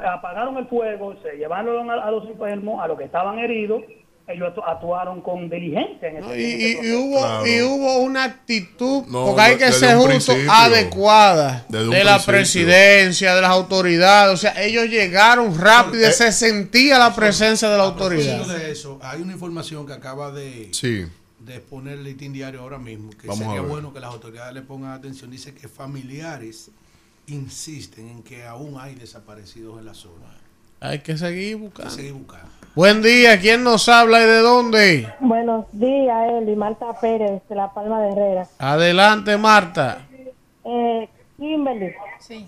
apagaron 0.07 0.57
el 0.57 0.67
fuego, 0.67 1.15
se 1.23 1.37
llevaron 1.37 1.91
a, 1.91 1.95
a 1.95 2.11
los 2.11 2.27
enfermos, 2.29 2.83
a 2.83 2.89
los 2.89 2.99
que 2.99 3.05
estaban 3.05 3.39
heridos. 3.39 3.83
Ellos 4.27 4.55
actu- 4.55 4.63
actuaron 4.67 5.21
con 5.21 5.51
diligencia 5.51 6.09
en 6.09 6.17
ese, 6.17 6.27
No, 6.27 6.33
en 6.33 6.41
y, 6.41 6.45
ese 6.45 6.59
y- 6.83 6.89
y 6.89 6.93
hubo, 6.95 7.19
Claro. 7.19 7.47
y 7.47 7.61
hubo 7.63 7.99
una 7.99 8.25
actitud, 8.25 9.05
No, 9.09 9.27
porque 9.27 9.41
hay 9.43 9.57
que 9.59 9.71
ser 9.71 9.97
justo, 9.99 10.33
adecuada 10.49 11.67
de 11.69 12.05
la 12.05 12.19
presidencia, 12.25 13.35
de 13.35 13.43
las 13.43 13.51
autoridades. 13.51 14.33
O 14.33 14.37
sea, 14.39 14.63
ellos 14.63 14.87
llegaron 14.89 15.59
rápido 15.59 16.05
y 16.05 16.07
Eh, 16.07 16.13
se 16.13 16.33
sentía 16.33 16.99
la 16.99 17.15
presencia 17.15 17.69
de 17.69 17.77
la 17.77 17.85
autoridad. 17.85 18.47
de 18.47 18.71
eso, 18.71 18.99
hay 19.03 19.21
una 19.21 19.33
información 19.35 19.87
que 19.87 19.93
acaba 19.93 20.31
de, 20.33 20.69
Sí. 20.73 21.05
de 21.41 21.57
exponer 21.57 21.99
el 21.99 22.05
listín 22.05 22.33
diario 22.33 22.61
ahora 22.63 22.79
mismo, 22.79 23.11
que 23.11 23.27
Vamos 23.29 23.43
a 23.43 23.51
sería 23.51 23.61
bueno 23.61 23.93
que 23.93 24.01
las 24.01 24.11
autoridades 24.11 24.55
le 24.55 24.63
pongan 24.63 24.93
atención. 24.93 25.31
Dice 25.31 25.53
que 25.55 25.69
familiares 25.69 26.71
insisten 27.27 28.09
en 28.09 28.23
que 28.23 28.45
aún 28.45 28.77
hay 28.81 28.95
desaparecidos 28.95 29.79
en 29.79 29.85
la 29.87 29.95
zona. 29.95 30.27
Hay 30.85 30.99
que 30.99 31.17
seguir 31.17 31.55
Hay 31.55 31.61
que 31.61 31.65
buscando. 31.67 31.91
seguir 31.91 32.13
buscando. 32.13 32.45
Buen 32.75 33.01
día, 33.01 33.41
¿quién 33.41 33.65
nos 33.65 33.89
habla 33.89 34.21
y 34.23 34.27
de 34.27 34.39
dónde? 34.41 35.09
Buenos 35.21 35.65
días, 35.73 36.31
Eli. 36.31 36.55
Marta 36.57 36.93
Pérez, 37.01 37.41
de 37.49 37.55
La 37.55 37.73
Palma 37.73 38.03
de 38.03 38.11
Herrera. 38.13 38.47
Adelante, 38.59 39.39
Marta. 39.39 40.07
Eh, 40.65 41.09
Kimberly, 41.39 41.95
Sí. 42.19 42.47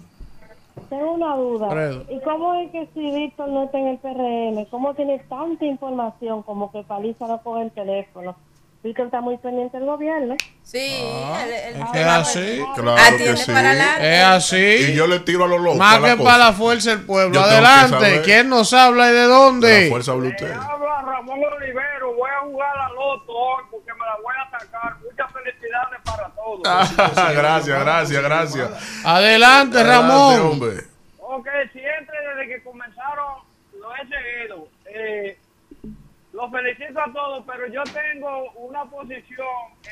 tengo 0.91 1.13
una 1.13 1.35
duda. 1.37 2.03
¿Y 2.11 2.21
cómo 2.21 2.55
es 2.57 2.71
que 2.73 2.87
si 2.93 3.11
Víctor 3.11 3.49
no 3.49 3.65
está 3.65 3.79
en 3.79 3.87
el 3.87 3.99
PRM, 3.99 4.67
cómo 4.69 4.93
tiene 4.95 5.19
tanta 5.31 5.65
información 5.65 6.43
como 6.43 6.71
que 6.71 6.83
Paliza 6.83 7.27
no 7.27 7.41
coge 7.43 7.63
el 7.63 7.71
teléfono? 7.71 8.37
Víctor 8.83 9.07
está 9.07 9.21
muy 9.21 9.37
pendiente 9.39 9.77
del 9.79 9.87
gobierno. 9.87 10.37
Sí, 10.63 10.79
él- 10.79 11.53
él- 11.53 11.83
Es 11.83 11.91
que 11.91 12.01
es 12.01 12.07
así. 12.07 12.63
Claro 12.77 12.93
Atiende 12.97 13.25
que 13.33 13.37
sí. 13.37 13.53
para. 13.53 13.73
Es 14.19 14.25
así. 14.25 14.57
Y 14.57 14.95
yo 14.95 15.07
le 15.09 15.21
tiro 15.21 15.45
a 15.45 15.49
los 15.49 15.61
locos. 15.61 15.79
Más 15.79 15.97
a 15.97 16.01
la 16.01 16.09
que 16.11 16.17
cosa. 16.19 16.31
para 16.31 16.45
la 16.45 16.53
fuerza 16.53 16.91
del 16.91 17.01
pueblo. 17.05 17.35
Yo 17.35 17.41
Adelante. 17.43 18.23
¿quién 18.25 18.49
nos 18.49 18.73
habla 18.73 19.09
y 19.09 19.13
de 19.13 19.19
De 19.21 19.27
dónde? 19.27 19.85
La 19.85 19.91
fuerza 19.91 20.13
habla 20.13 20.29
usted. 20.29 20.53
habla 20.53 21.03
Ramón 21.03 21.41
Olivero, 21.45 22.15
voy 22.15 22.31
a 22.31 22.41
jugar 22.45 22.77
a 22.79 22.89
Loto 22.91 23.33
hoy 23.33 23.65
porque 23.71 23.93
me 23.93 23.99
la 24.07 24.17
voy 24.23 24.35
a 24.39 24.43
atacar. 24.57 24.97
Muchas 25.03 25.33
felicidades 25.33 26.01
para 26.05 26.29
todos. 26.31 26.61
Ah, 26.65 27.33
gracias, 27.35 27.81
gracias, 27.81 28.23
gracias. 28.23 28.69
Adelante, 29.05 29.79
Adelante, 29.79 29.85
Ramón. 29.85 30.41
hombre. 30.41 30.85
Ok, 31.19 31.49
siempre 31.73 32.17
desde 32.37 32.55
que 32.55 32.63
comenzaron 32.63 33.39
lo 33.81 33.95
he 33.97 34.01
seguido. 34.07 34.69
Eh, 34.87 35.39
los 36.37 36.51
felicito 36.51 37.01
a 37.01 37.11
todos, 37.13 37.45
pero 37.47 37.67
yo 37.69 37.83
tengo 37.85 38.51
una 38.57 38.85
posición 38.85 39.47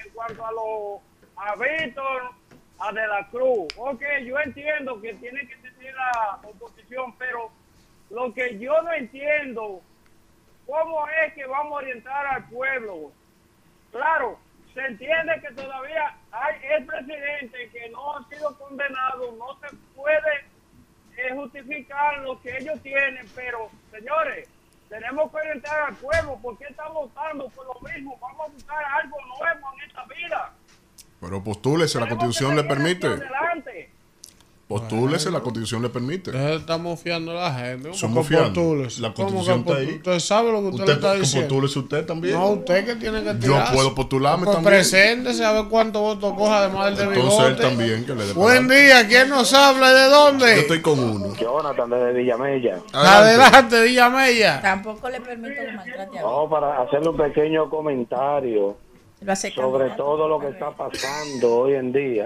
en 0.05 0.12
cuanto 0.12 0.44
a 0.44 0.52
lo 0.52 1.00
a 1.36 1.56
Víctor, 1.56 2.32
a 2.78 2.92
De 2.92 3.06
la 3.06 3.26
Cruz. 3.28 3.66
Ok, 3.78 4.02
yo 4.26 4.39
entiendo 4.39 5.00
que 5.00 5.14
tiene 5.14 5.48
que 5.48 5.56
tener 5.56 5.94
la 5.94 6.40
oposición, 6.42 7.14
pero 7.16 7.50
lo 8.10 8.34
que 8.34 8.58
yo 8.58 8.82
no 8.82 8.92
entiendo, 8.92 9.81
¿cómo 10.66 11.08
es 11.24 11.32
que 11.32 11.47
vamos 11.47 11.73
a 11.73 11.76
orientar 11.76 12.26
al 12.26 12.47
pueblo? 12.50 13.10
Claro, 13.90 14.39
se 14.74 14.81
entiende 14.81 15.40
que 15.40 15.55
todavía 15.55 16.14
hay 16.31 16.56
el 16.76 16.84
presidente 16.84 17.70
que 17.73 17.89
no 17.89 18.18
ha 18.18 18.28
sido 18.28 18.58
condenado, 18.58 19.32
no 19.39 19.58
se 19.60 19.74
puede 19.97 20.44
eh, 21.16 21.32
justificar 21.32 22.18
lo 22.18 22.39
que 22.42 22.58
ellos 22.58 22.78
tienen, 22.82 23.26
pero 23.34 23.70
señores, 23.90 24.47
tenemos 24.88 25.30
que 25.30 25.36
orientar 25.36 25.80
al 25.88 25.94
pueblo, 25.96 26.38
porque 26.42 26.64
están 26.64 26.92
votando 26.92 27.48
por 27.48 27.66
lo 27.66 27.88
mismo? 27.88 28.18
Vamos 28.20 28.48
a 28.48 28.52
buscar 28.52 28.84
algo 28.84 29.16
nuevo 29.38 29.68
en 29.74 29.88
esta 29.88 30.04
vida. 30.04 30.52
Pero 31.20 31.42
postúlese, 31.42 32.00
la 32.00 32.08
constitución 32.08 32.56
le 32.56 32.64
permite. 32.64 33.06
Adelante. 33.06 33.93
Postúlese, 34.68 35.30
la 35.30 35.40
constitución 35.40 35.82
le 35.82 35.90
permite. 35.90 36.30
Ustedes 36.30 36.60
Estamos 36.60 36.98
fiando 36.98 37.32
a 37.32 37.34
la 37.34 37.54
gente. 37.54 37.88
¿Cómo 37.90 37.94
Somos 37.94 38.26
postúlese? 38.28 39.02
La 39.02 39.12
¿Cómo 39.12 39.28
constitución 39.28 39.60
está 39.60 39.76
ahí. 39.76 39.94
Usted 39.96 40.18
sabe 40.20 40.52
lo 40.52 40.60
que 40.62 40.68
usted, 40.68 40.86
le 40.86 40.92
está 40.94 41.08
Usted 41.08 41.20
diciendo. 41.20 41.48
postúlese 41.48 41.78
usted 41.80 42.06
también. 42.06 42.34
No, 42.34 42.48
usted 42.48 42.86
que 42.86 42.96
tiene 42.96 43.20
que 43.22 43.26
Yo 43.34 43.38
tirar. 43.40 43.72
puedo 43.74 43.94
postularme 43.94 44.46
también. 44.46 44.64
Preséntese 44.64 45.44
a 45.44 45.52
ver 45.52 45.64
cuántos 45.68 46.00
votos 46.00 46.32
coja 46.32 46.58
además 46.64 46.96
del 46.96 47.08
de 47.10 47.14
Entonces 47.14 47.38
él 47.40 47.46
bigote. 47.54 47.62
también 47.62 48.06
que 48.06 48.14
le 48.14 48.24
dé 48.26 48.32
Buen 48.32 48.68
día, 48.68 49.06
¿quién 49.06 49.28
nos 49.28 49.52
habla 49.52 49.90
y 49.90 49.94
de 49.94 50.04
dónde? 50.08 50.46
Yo 50.54 50.60
estoy 50.62 50.80
con 50.80 50.98
uno. 50.98 51.34
Jonathan 51.36 51.90
desde 51.90 52.12
Villamella. 52.14 52.78
Adelante, 52.92 53.82
Villamella. 53.82 54.62
Tampoco 54.62 55.10
le 55.10 55.20
permito 55.20 55.60
que 55.60 55.72
maltrate 55.72 56.18
a 56.18 56.22
No, 56.22 56.48
para 56.48 56.82
hacerle 56.82 57.10
un 57.10 57.16
pequeño 57.18 57.68
comentario 57.68 58.76
sobre 59.54 59.90
todo 59.90 60.28
lo 60.28 60.38
que 60.38 60.48
está 60.48 60.70
pasando 60.70 61.54
hoy 61.56 61.74
en 61.74 61.92
día. 61.92 62.24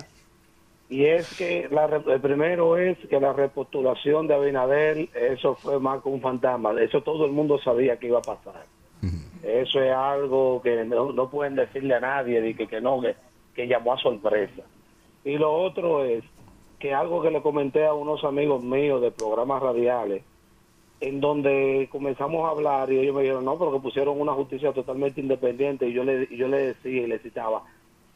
Y 0.91 1.05
es 1.05 1.37
que 1.37 1.69
la, 1.71 1.85
el 1.85 2.21
primero 2.21 2.77
es 2.79 2.97
que 3.09 3.21
la 3.21 3.33
repostulación 3.33 4.27
de 4.27 4.35
Abinader, 4.35 5.09
eso 5.15 5.55
fue 5.55 5.79
más 5.79 6.03
que 6.03 6.09
un 6.09 6.21
fantasma. 6.21 6.73
Eso 6.81 7.03
todo 7.03 7.27
el 7.27 7.33
mundo 7.33 7.59
sabía 7.59 7.99
que 7.99 8.07
iba 8.07 8.19
a 8.19 8.23
pasar. 8.23 8.65
Eso 9.43 9.81
es 9.81 9.93
algo 9.93 10.61
que 10.63 10.85
no, 10.85 11.13
no 11.13 11.31
pueden 11.31 11.55
decirle 11.55 11.95
a 11.95 12.01
nadie 12.01 12.41
de 12.41 12.55
que, 12.55 12.67
que 12.67 12.81
no, 12.81 13.01
que, 13.01 13.15
que 13.55 13.69
llamó 13.69 13.93
a 13.93 13.99
sorpresa. 13.99 14.63
Y 15.25 15.37
lo 15.37 15.53
otro 15.53 16.05
es 16.05 16.25
que 16.79 16.95
algo 16.95 17.23
que 17.23 17.31
le 17.31 17.43
comenté 17.43 17.85
a 17.87 17.93
unos 17.93 18.25
amigos 18.25 18.63
míos 18.63 19.01
de 19.01 19.11
programas 19.11 19.63
radiales, 19.63 20.23
en 21.01 21.21
donde 21.21 21.89
comenzamos 21.91 22.47
a 22.47 22.51
hablar 22.51 22.91
y 22.91 22.99
ellos 22.99 23.15
me 23.15 23.23
dijeron, 23.23 23.45
no, 23.45 23.57
porque 23.57 23.81
pusieron 23.81 24.21
una 24.21 24.33
justicia 24.33 24.73
totalmente 24.73 25.21
independiente 25.21 25.89
y 25.89 25.93
yo 25.93 26.03
le, 26.03 26.35
yo 26.37 26.49
le 26.49 26.69
decía 26.69 27.03
y 27.03 27.07
le 27.07 27.19
citaba, 27.21 27.63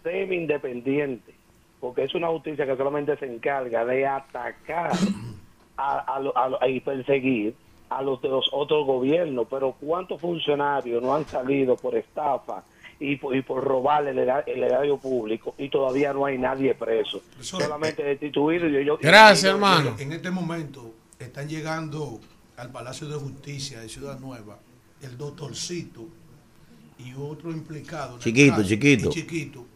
semi 0.02 0.36
independiente, 0.36 1.32
porque 1.82 2.04
es 2.04 2.14
una 2.14 2.28
justicia 2.28 2.64
que 2.64 2.76
solamente 2.76 3.16
se 3.16 3.26
encarga 3.26 3.84
de 3.84 4.06
atacar 4.06 4.92
a, 5.76 5.98
a 5.98 6.20
lo- 6.20 6.32
a 6.36 6.68
y 6.68 6.78
perseguir 6.78 7.54
a 7.90 8.00
los 8.02 8.22
de 8.22 8.28
los 8.28 8.48
otros 8.52 8.86
gobiernos, 8.86 9.48
pero 9.50 9.72
¿cuántos 9.80 10.20
funcionarios 10.20 11.02
no 11.02 11.12
han 11.12 11.26
salido 11.26 11.74
por 11.76 11.96
estafa 11.96 12.62
y 13.00 13.16
por, 13.16 13.34
y 13.34 13.42
por 13.42 13.64
robar 13.64 14.06
el, 14.06 14.16
era- 14.20 14.40
el 14.46 14.62
erario 14.62 14.96
público 14.96 15.54
y 15.58 15.68
todavía 15.68 16.12
no 16.12 16.24
hay 16.24 16.38
nadie 16.38 16.72
preso? 16.76 17.20
Solamente 17.40 18.04
destituido 18.04 18.68
y 18.68 18.84
yo... 18.86 18.96
Gracias, 19.02 19.40
y 19.42 19.46
yo- 19.46 19.50
hermano. 19.50 19.96
En 19.98 20.12
este 20.12 20.30
momento 20.30 20.94
están 21.18 21.48
llegando 21.48 22.20
al 22.56 22.70
Palacio 22.70 23.08
de 23.08 23.16
Justicia 23.16 23.80
de 23.80 23.88
Ciudad 23.88 24.20
Nueva 24.20 24.58
el 25.02 25.18
doctorcito 25.18 26.04
y 26.98 27.12
otro 27.18 27.50
implicado. 27.50 28.20
Chiquito, 28.20 28.54
caso, 28.56 28.68
chiquito. 28.68 29.10
chiquito, 29.10 29.66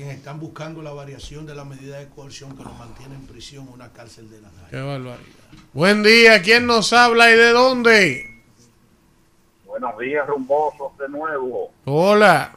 quienes 0.00 0.16
están 0.16 0.40
buscando 0.40 0.80
la 0.80 0.94
variación 0.94 1.44
de 1.44 1.54
la 1.54 1.62
medida 1.62 1.98
de 1.98 2.08
coerción 2.08 2.56
que 2.56 2.62
lo 2.64 2.70
mantiene 2.70 3.16
en 3.16 3.26
prisión 3.26 3.66
en 3.68 3.74
una 3.74 3.92
cárcel 3.92 4.30
de 4.30 4.40
la 4.40 4.48
Qué 4.70 4.80
barbaridad. 4.80 5.18
Buen 5.74 6.02
día, 6.02 6.40
¿quién 6.40 6.66
nos 6.66 6.94
habla 6.94 7.30
y 7.30 7.36
de 7.36 7.50
dónde? 7.50 8.40
Buenos 9.66 9.98
días, 9.98 10.26
rumbosos 10.26 10.96
de 10.96 11.06
nuevo. 11.10 11.70
Hola. 11.84 12.56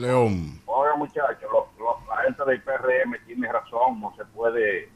León. 0.00 0.60
Oiga, 0.66 0.94
muchachos, 0.96 1.50
lo- 1.50 1.66
lo- 1.78 2.14
la 2.14 2.24
gente 2.24 2.44
del 2.44 2.60
PRM 2.62 3.16
tiene 3.26 3.50
razón, 3.50 3.98
no 3.98 4.12
se 4.14 4.26
puede 4.26 4.90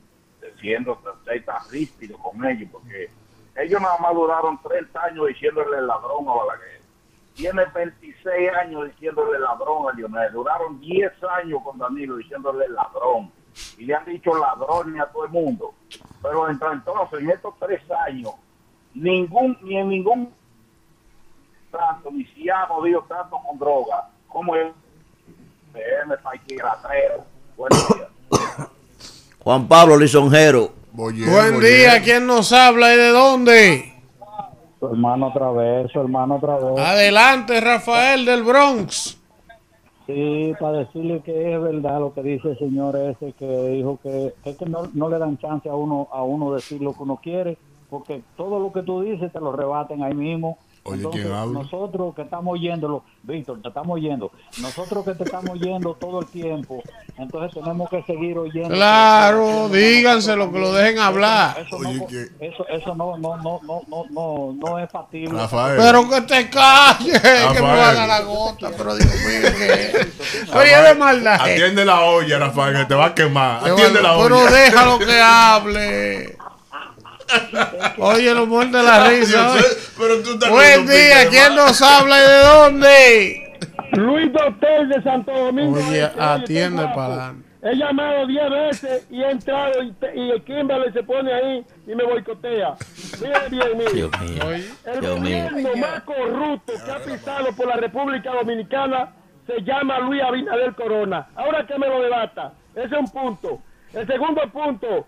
ser 0.61 1.45
tan 1.47 1.71
ríspido 1.71 2.19
con 2.19 2.45
ellos, 2.45 2.69
porque 2.71 3.09
ellos 3.57 3.81
nada 3.81 3.97
más 4.01 4.13
duraron 4.13 4.61
30 4.63 5.03
años 5.03 5.29
diciéndole 5.29 5.81
ladrón 5.81 6.29
a 6.29 6.33
Balaguer. 6.35 6.81
Tiene 7.37 7.65
26 7.75 8.51
años 8.63 8.87
diciéndole 8.91 9.39
ladrón 9.39 9.89
a 9.89 9.93
Lionel. 9.95 10.33
Duraron 10.33 10.81
10 10.81 11.13
años 11.43 11.61
con 11.63 11.79
Danilo 11.79 12.17
diciéndole 12.17 12.67
ladrón. 12.69 13.31
Y 13.79 13.85
le 13.85 13.95
han 13.95 14.05
dicho 14.07 14.31
ladrón 14.35 14.99
a 15.01 15.07
todo 15.07 15.27
el 15.27 15.31
mundo. 15.33 15.75
Pero 16.23 16.49
entre- 16.49 16.73
entonces, 16.73 17.21
en 17.21 17.31
estos 17.31 17.55
tres 17.61 17.81
años, 18.07 18.33
ningún, 18.95 19.57
ni 19.63 19.77
en 19.77 19.89
ningún 19.91 20.33
tanto, 21.71 22.11
ni 22.11 22.25
si 22.27 22.49
ha 22.49 22.67
jodido 22.67 23.03
tanto 23.09 23.39
con 23.47 23.59
droga 23.59 24.09
como 24.29 24.55
el 24.57 24.73
PM. 25.73 26.15
Buenos 27.57 27.89
días. 27.89 28.69
Juan 29.41 29.69
Pablo 29.69 29.97
Lisonjero. 29.99 30.73
Buen 30.93 31.61
día, 31.61 32.03
¿quién 32.03 32.27
nos 32.27 32.53
habla 32.53 32.93
y 32.95 32.97
de 32.97 33.09
dónde? 33.09 33.96
Su 34.87 34.93
hermano 34.93 35.29
otra 35.29 35.51
vez, 35.51 35.91
su 35.91 36.01
hermano 36.01 36.37
otra 36.37 36.59
vez. 36.59 36.79
Adelante, 36.79 37.61
Rafael 37.61 38.25
del 38.25 38.45
Bronx. 38.45 39.19
Sí, 40.07 40.53
para 40.61 40.79
decirle 40.79 41.21
que 41.25 41.55
es 41.55 41.61
verdad 41.61 41.99
lo 41.99 42.15
que 42.15 42.23
dice 42.23 42.51
el 42.51 42.59
señor 42.59 42.95
ese 42.95 43.33
que 43.33 43.47
dijo 43.71 43.99
que 44.01 44.35
es 44.45 44.57
que 44.57 44.67
no, 44.67 44.89
no 44.95 45.09
le 45.09 45.19
dan 45.19 45.39
chance 45.39 45.69
a 45.69 45.75
uno 45.75 46.07
a 46.13 46.23
uno 46.23 46.53
decir 46.53 46.81
lo 46.81 46.93
que 46.93 47.03
uno 47.03 47.19
quiere, 47.21 47.59
porque 47.91 48.23
todo 48.37 48.61
lo 48.61 48.73
que 48.73 48.83
tú 48.83 49.01
dices 49.01 49.33
te 49.33 49.41
lo 49.41 49.51
rebaten 49.51 50.05
ahí 50.05 50.15
mismo. 50.15 50.59
Oye, 50.87 50.97
Entonces, 50.99 51.23
¿quién 51.23 51.35
habla? 51.35 51.61
nosotros 51.61 52.15
que 52.15 52.23
estamos 52.23 52.55
oyéndolo, 52.55 53.03
Víctor, 53.23 53.61
te 53.63 53.69
estamos 53.69 53.95
oyendo, 53.97 54.31
nosotros 54.61 55.05
que 55.05 55.15
te 55.15 55.25
estamos 55.25 55.51
oyendo 55.51 55.95
todo 55.95 56.21
el 56.21 56.27
tiempo, 56.27 56.83
entonces 57.19 57.53
tenemos 57.61 57.91
que 57.91 58.03
seguir 58.05 58.39
oyendo. 58.39 58.69
Claro, 58.75 59.69
díganselo, 59.69 60.53
que 60.53 60.59
lo 60.59 60.73
dejen 60.73 60.99
hablar. 60.99 61.57
Eso, 61.67 61.79
no, 61.79 61.91
eso, 61.91 62.67
eso 62.69 62.95
no, 62.95 63.17
no, 63.19 63.37
no, 63.37 63.61
no, 63.63 63.83
no, 63.89 64.05
no, 64.11 64.53
no 64.55 64.79
es 64.79 64.91
factible. 64.91 65.39
Rafael. 65.39 65.77
Pero 65.79 66.09
que 66.09 66.21
te 66.23 66.51
calles, 66.51 67.21
que 67.21 67.29
me 67.29 67.45
Rafael. 67.53 67.63
van 67.63 67.97
a 67.99 68.07
la 68.07 68.21
gota. 68.21 68.71
Pero 68.77 68.95
Dios 68.97 69.09
mío, 69.15 69.51
¿qué? 69.59 70.09
Oye, 70.57 70.83
de 70.83 70.95
maldad. 70.95 71.41
Atiende 71.41 71.85
la 71.85 72.01
olla, 72.03 72.39
Rafael, 72.39 72.77
que 72.77 72.85
te 72.85 72.95
va 72.95 73.07
a 73.07 73.15
quemar. 73.15 73.69
Atiende 73.69 74.01
la 74.03 74.17
olla. 74.17 74.23
Pero 74.25 74.51
déjalo 74.51 74.99
que 75.01 75.21
hable. 75.21 76.39
Oye, 77.99 78.35
lo 78.35 78.47
muerde 78.47 78.83
la 78.83 79.05
risa. 79.09 79.55
Pero 79.99 80.23
tú 80.23 80.33
estás 80.35 80.51
Buen 80.51 80.87
día, 80.87 81.19
de 81.21 81.29
¿quién 81.29 81.55
nos 81.55 81.81
habla 81.83 82.17
y 82.19 82.27
de 82.29 82.39
dónde? 82.39 83.59
Luis 83.93 84.33
Doctor 84.33 84.89
de 84.89 85.03
Santo 85.03 85.33
Domingo. 85.33 85.79
Oye, 85.89 86.05
Este, 86.05 86.21
atiende 86.21 86.83
para 86.95 87.05
adelante. 87.07 87.47
He 87.63 87.75
llamado 87.75 88.27
10 88.29 88.51
veces 88.51 89.07
y 89.11 89.23
he 89.23 89.31
entrado 89.31 89.83
y, 89.83 89.91
te- 89.95 90.15
y 90.17 90.31
el 90.31 90.45
Kimberly 90.45 90.93
se 90.93 91.03
pone 91.03 91.33
ahí 91.33 91.65
y 91.87 91.95
me 91.97 92.05
boicotea. 92.05 92.75
Miren 93.21 93.51
bien. 93.51 93.79
Dios 93.93 94.11
mío. 94.21 94.43
El 94.85 95.01
Dios 95.01 95.21
mío. 95.21 95.49
gobierno 95.51 95.77
más 95.77 96.03
corrupto 96.03 96.73
que 96.85 96.91
ha 96.93 96.99
pisado 96.99 97.53
por 97.57 97.67
la 97.67 97.77
República 97.77 98.31
Dominicana 98.33 99.15
se 99.49 99.63
llama 99.63 99.99
Luis 100.01 100.23
Abinader 100.23 100.75
Corona. 100.75 101.27
Ahora 101.35 101.67
que 101.67 101.77
me 101.79 101.89
lo 101.89 102.03
debata. 102.03 102.53
Ese 102.75 102.87
es 102.87 102.93
un 102.93 103.09
punto. 103.11 103.61
El 103.95 104.07
segundo 104.07 104.43
punto, 104.53 105.07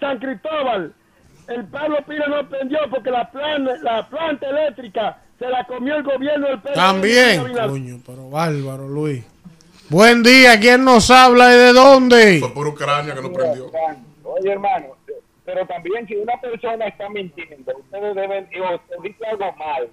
San 0.00 0.18
Cristóbal. 0.18 0.92
El 1.48 1.64
Pablo 1.66 1.98
Pira 2.06 2.26
no 2.28 2.48
prendió 2.48 2.78
porque 2.90 3.10
la, 3.10 3.30
plan- 3.30 3.68
la 3.82 4.08
planta 4.08 4.48
eléctrica 4.48 5.18
se 5.38 5.48
la 5.48 5.64
comió 5.66 5.96
el 5.96 6.02
gobierno 6.02 6.46
del 6.48 6.60
PRM. 6.60 6.74
También. 6.74 7.42
Coño, 7.68 7.98
pero 8.06 8.30
bárbaro, 8.30 8.88
Luis. 8.88 9.24
Buen 9.88 10.22
día, 10.22 10.58
¿quién 10.60 10.84
nos 10.84 11.10
habla 11.10 11.52
y 11.54 11.58
de 11.58 11.72
dónde? 11.72 12.38
Fue 12.40 12.54
por 12.54 12.66
Ucrania 12.68 13.14
que 13.14 13.22
no 13.22 13.32
prendió. 13.32 13.70
Oye, 14.24 14.52
hermano, 14.52 14.86
pero 15.44 15.66
también 15.66 16.06
si 16.06 16.14
una 16.16 16.40
persona 16.40 16.86
está 16.86 17.08
mintiendo, 17.10 17.76
ustedes 17.76 18.14
deben, 18.14 18.48
o 18.62 18.80
se 18.88 19.02
dice 19.08 19.26
algo 19.26 19.52
mal, 19.56 19.88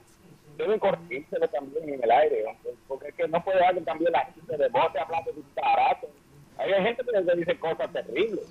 deben 0.58 0.80
corregírselo 0.80 1.48
también 1.50 1.90
en 1.95 2.03
el 2.03 2.11
aire, 2.11 2.45
porque 2.88 3.10
es 3.10 3.16
que 3.16 3.28
no 3.28 3.44
puede 3.44 3.66
alguien 3.66 3.84
también 3.84 4.11
la 4.14 4.26
gente 4.26 4.56
de 4.56 4.69
bote 4.69 5.00
hablando 5.00 5.32
de 5.32 5.38
disparate. 5.42 6.08
Hay 6.60 6.72
gente 6.84 7.03
que 7.03 7.22
les 7.22 7.38
dice 7.38 7.58
cosas 7.60 7.92
terribles. 7.92 8.45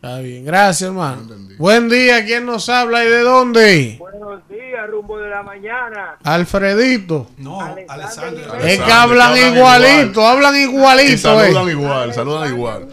Está 0.00 0.18
bien, 0.20 0.44
gracias, 0.44 0.88
hermano. 0.88 1.22
Buen 1.58 1.88
día, 1.88 2.24
¿quién 2.24 2.46
nos 2.46 2.68
habla 2.68 3.04
y 3.04 3.08
de 3.08 3.20
dónde? 3.20 3.96
Buenos 3.98 4.48
días, 4.48 4.88
rumbo 4.88 5.18
de 5.18 5.28
la 5.28 5.42
mañana. 5.42 6.16
Alfredito. 6.22 7.26
No, 7.36 7.60
Alessandro. 7.88 8.54
Es 8.60 8.80
que 8.80 8.92
hablan 8.92 9.36
igualito, 9.36 10.24
hablan 10.24 10.54
Y 10.54 10.58
igualito. 10.60 11.18
saludan 11.18 11.68
eh. 11.68 11.72
igual, 11.72 12.14
saludan 12.14 12.48
igual. 12.48 12.88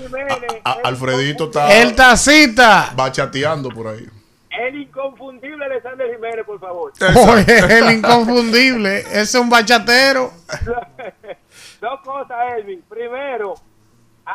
A- 0.64 0.72
a- 0.72 0.77
Alfredito 0.85 1.45
está 1.45 1.80
El 1.80 1.93
tacita. 1.93 2.92
bachateando 2.95 3.69
por 3.69 3.88
ahí. 3.90 4.08
El 4.50 4.82
inconfundible 4.82 5.64
Alexander 5.66 6.08
Jiménez, 6.11 6.43
por 6.45 6.59
favor. 6.59 6.92
Oye, 7.30 7.77
el 7.77 7.92
inconfundible. 7.98 9.01
Ese 9.01 9.22
es 9.22 9.35
un 9.35 9.50
bachatero. 9.50 10.32
Dos 11.82 12.00
cosas, 12.03 12.38
Elvin. 12.58 12.82
Primero, 12.90 13.53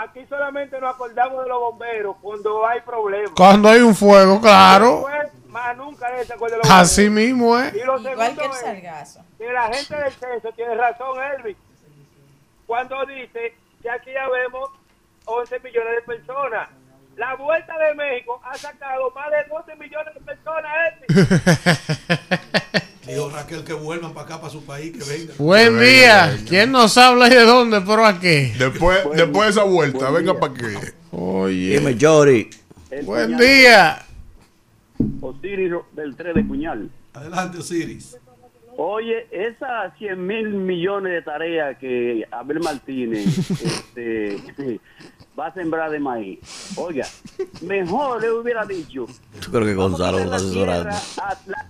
aquí 0.02 0.24
solamente 0.28 0.80
nos 0.80 0.94
acordamos 0.94 1.42
de 1.42 1.48
los 1.48 1.60
bomberos 1.60 2.16
cuando 2.22 2.66
hay 2.66 2.80
problemas. 2.80 3.32
Cuando 3.36 3.68
hay 3.68 3.80
un 3.80 3.94
fuego, 3.94 4.40
claro. 4.40 5.06
Después, 5.06 5.48
más 5.48 5.76
nunca 5.76 6.08
se 6.24 6.32
acuerda 6.32 6.56
de 6.56 6.62
los 6.62 6.68
bomberos. 6.68 6.70
Así 6.90 7.10
mismo, 7.10 7.58
¿eh? 7.58 7.72
Y 7.74 7.84
lo 7.84 7.98
Igual 7.98 8.36
que 8.36 8.44
el 8.44 8.50
es 8.50 8.56
sargazo. 8.58 9.20
que 9.38 9.52
la 9.52 9.62
gente 9.74 9.96
del 9.96 10.12
censo 10.12 10.52
tiene 10.52 10.74
razón, 10.74 11.18
Elvin, 11.22 11.56
cuando 12.66 13.04
dice 13.06 13.54
que 13.82 13.90
aquí 13.90 14.10
ya 14.12 14.28
vemos 14.28 14.70
11 15.26 15.60
millones 15.60 15.94
de 15.96 16.02
personas. 16.02 16.68
La 17.16 17.34
Vuelta 17.34 17.76
de 17.76 17.94
México 17.94 18.40
ha 18.44 18.56
sacado 18.56 19.10
más 19.10 19.30
de 19.30 19.44
12 19.44 19.76
millones 19.76 20.14
de 20.14 20.20
personas, 20.20 20.72
Elvin. 21.08 21.28
Dijo 23.14 23.30
Raquel 23.30 23.64
que 23.64 23.72
vuelvan 23.72 24.12
para 24.14 24.26
acá, 24.26 24.40
para 24.40 24.52
su 24.52 24.64
país, 24.64 24.92
que 24.92 24.98
vengan. 25.10 25.36
Buen 25.38 25.78
Que 25.78 25.84
día. 25.84 26.26
venga. 26.26 26.48
¿Quién 26.48 26.72
nos 26.72 26.96
habla 26.98 27.26
y 27.28 27.30
de 27.30 27.42
dónde? 27.42 27.80
¿Pero 27.80 28.04
a 28.06 28.18
qué? 28.20 28.52
Después, 28.58 28.98
después 29.14 29.44
de 29.46 29.50
esa 29.50 29.64
vuelta, 29.64 30.10
venga 30.10 30.38
para 30.38 30.54
qué. 30.54 30.76
Oye. 31.12 31.78
Dime, 31.78 31.96
Jory. 32.00 32.50
Buen 33.04 33.36
día. 33.36 34.04
Osiris 35.20 35.72
del 35.92 36.14
3 36.16 36.34
de 36.34 36.44
Puñal. 36.44 36.90
Adelante, 37.14 37.58
Osiris. 37.58 38.16
Oye, 38.76 39.26
esas 39.30 39.96
100 39.98 40.26
mil 40.26 40.48
millones 40.48 41.12
de 41.12 41.22
tareas 41.22 41.76
que 41.78 42.26
Abel 42.30 42.60
Martínez 42.60 43.26
este, 43.50 44.38
va 45.38 45.48
a 45.48 45.54
sembrar 45.54 45.90
de 45.90 45.98
maíz. 46.00 46.38
Oiga, 46.76 47.06
mejor 47.62 48.22
le 48.22 48.30
hubiera 48.30 48.64
dicho. 48.64 49.06
Yo 49.40 49.50
creo 49.50 49.64
que 49.64 49.74
Gonzalo 49.74 50.18
lo 50.18 50.24
está 50.24 50.36
asesorando. 50.36 50.88
a 50.90 51.38
la- 51.46 51.66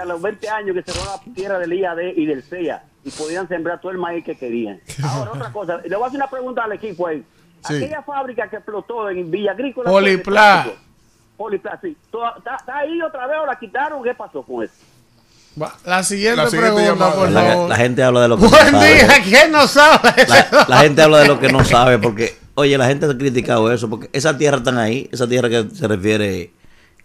a 0.00 0.04
los 0.04 0.20
20 0.20 0.48
años 0.50 0.76
que 0.76 0.92
cerró 0.92 1.04
la 1.06 1.32
tierra 1.34 1.58
del 1.58 1.72
IAD 1.72 1.98
y 2.16 2.26
del 2.26 2.42
CEA 2.42 2.84
y 3.04 3.10
podían 3.10 3.48
sembrar 3.48 3.80
todo 3.80 3.90
el 3.90 3.96
maíz 3.98 4.22
que 4.22 4.36
querían. 4.36 4.78
Ahora, 5.02 5.30
otra 5.32 5.50
cosa, 5.50 5.78
le 5.82 5.96
voy 5.96 6.04
a 6.04 6.08
hacer 6.08 6.18
una 6.18 6.28
pregunta 6.28 6.64
al 6.64 6.72
equipo 6.72 7.06
ahí. 7.06 7.24
Sí. 7.66 7.76
Aquella 7.76 8.02
fábrica 8.02 8.48
que 8.50 8.56
explotó 8.56 9.08
en 9.08 9.30
Villa 9.30 9.52
Agrícola. 9.52 9.90
Polipla. 9.90 10.66
Polipla, 11.38 11.78
sí. 11.80 11.96
¿Toda- 12.10 12.34
¿Está, 12.36 12.56
está 12.56 12.78
ahí 12.78 13.00
otra 13.00 13.26
vez 13.26 13.38
o 13.42 13.46
la 13.46 13.58
quitaron? 13.58 14.02
¿Qué 14.02 14.14
pasó 14.14 14.42
con 14.42 14.62
eso? 14.62 14.74
Va, 15.60 15.74
La 15.86 16.02
siguiente, 16.02 16.36
La 16.42 16.50
siguiente 16.50 16.74
pregunta, 16.74 17.04
llamada. 17.04 17.14
por 17.20 17.30
La, 17.30 17.42
favor. 17.42 17.68
la 17.70 17.76
gente 17.76 18.02
habla 18.02 18.20
de 18.22 18.28
lo 18.28 18.36
que 18.36 18.42
no 18.42 18.48
Buen 18.50 18.70
sabe. 18.72 18.94
día. 18.94 19.08
¿Quién 19.24 19.52
nos 19.52 19.76
habla? 19.78 20.14
La, 20.28 20.66
la 20.68 20.78
gente 20.80 21.02
habla 21.02 21.18
de 21.20 21.28
lo 21.28 21.40
que 21.40 21.48
no 21.50 21.64
sabe 21.64 21.98
porque 21.98 22.36
Oye, 22.54 22.76
la 22.76 22.86
gente 22.88 23.06
ha 23.06 23.16
criticado 23.16 23.72
eso 23.72 23.88
porque 23.88 24.10
esas 24.12 24.36
tierras 24.36 24.60
están 24.60 24.76
ahí, 24.76 25.08
esa 25.10 25.26
tierra 25.26 25.48
que 25.48 25.70
se 25.74 25.88
refiere 25.88 26.50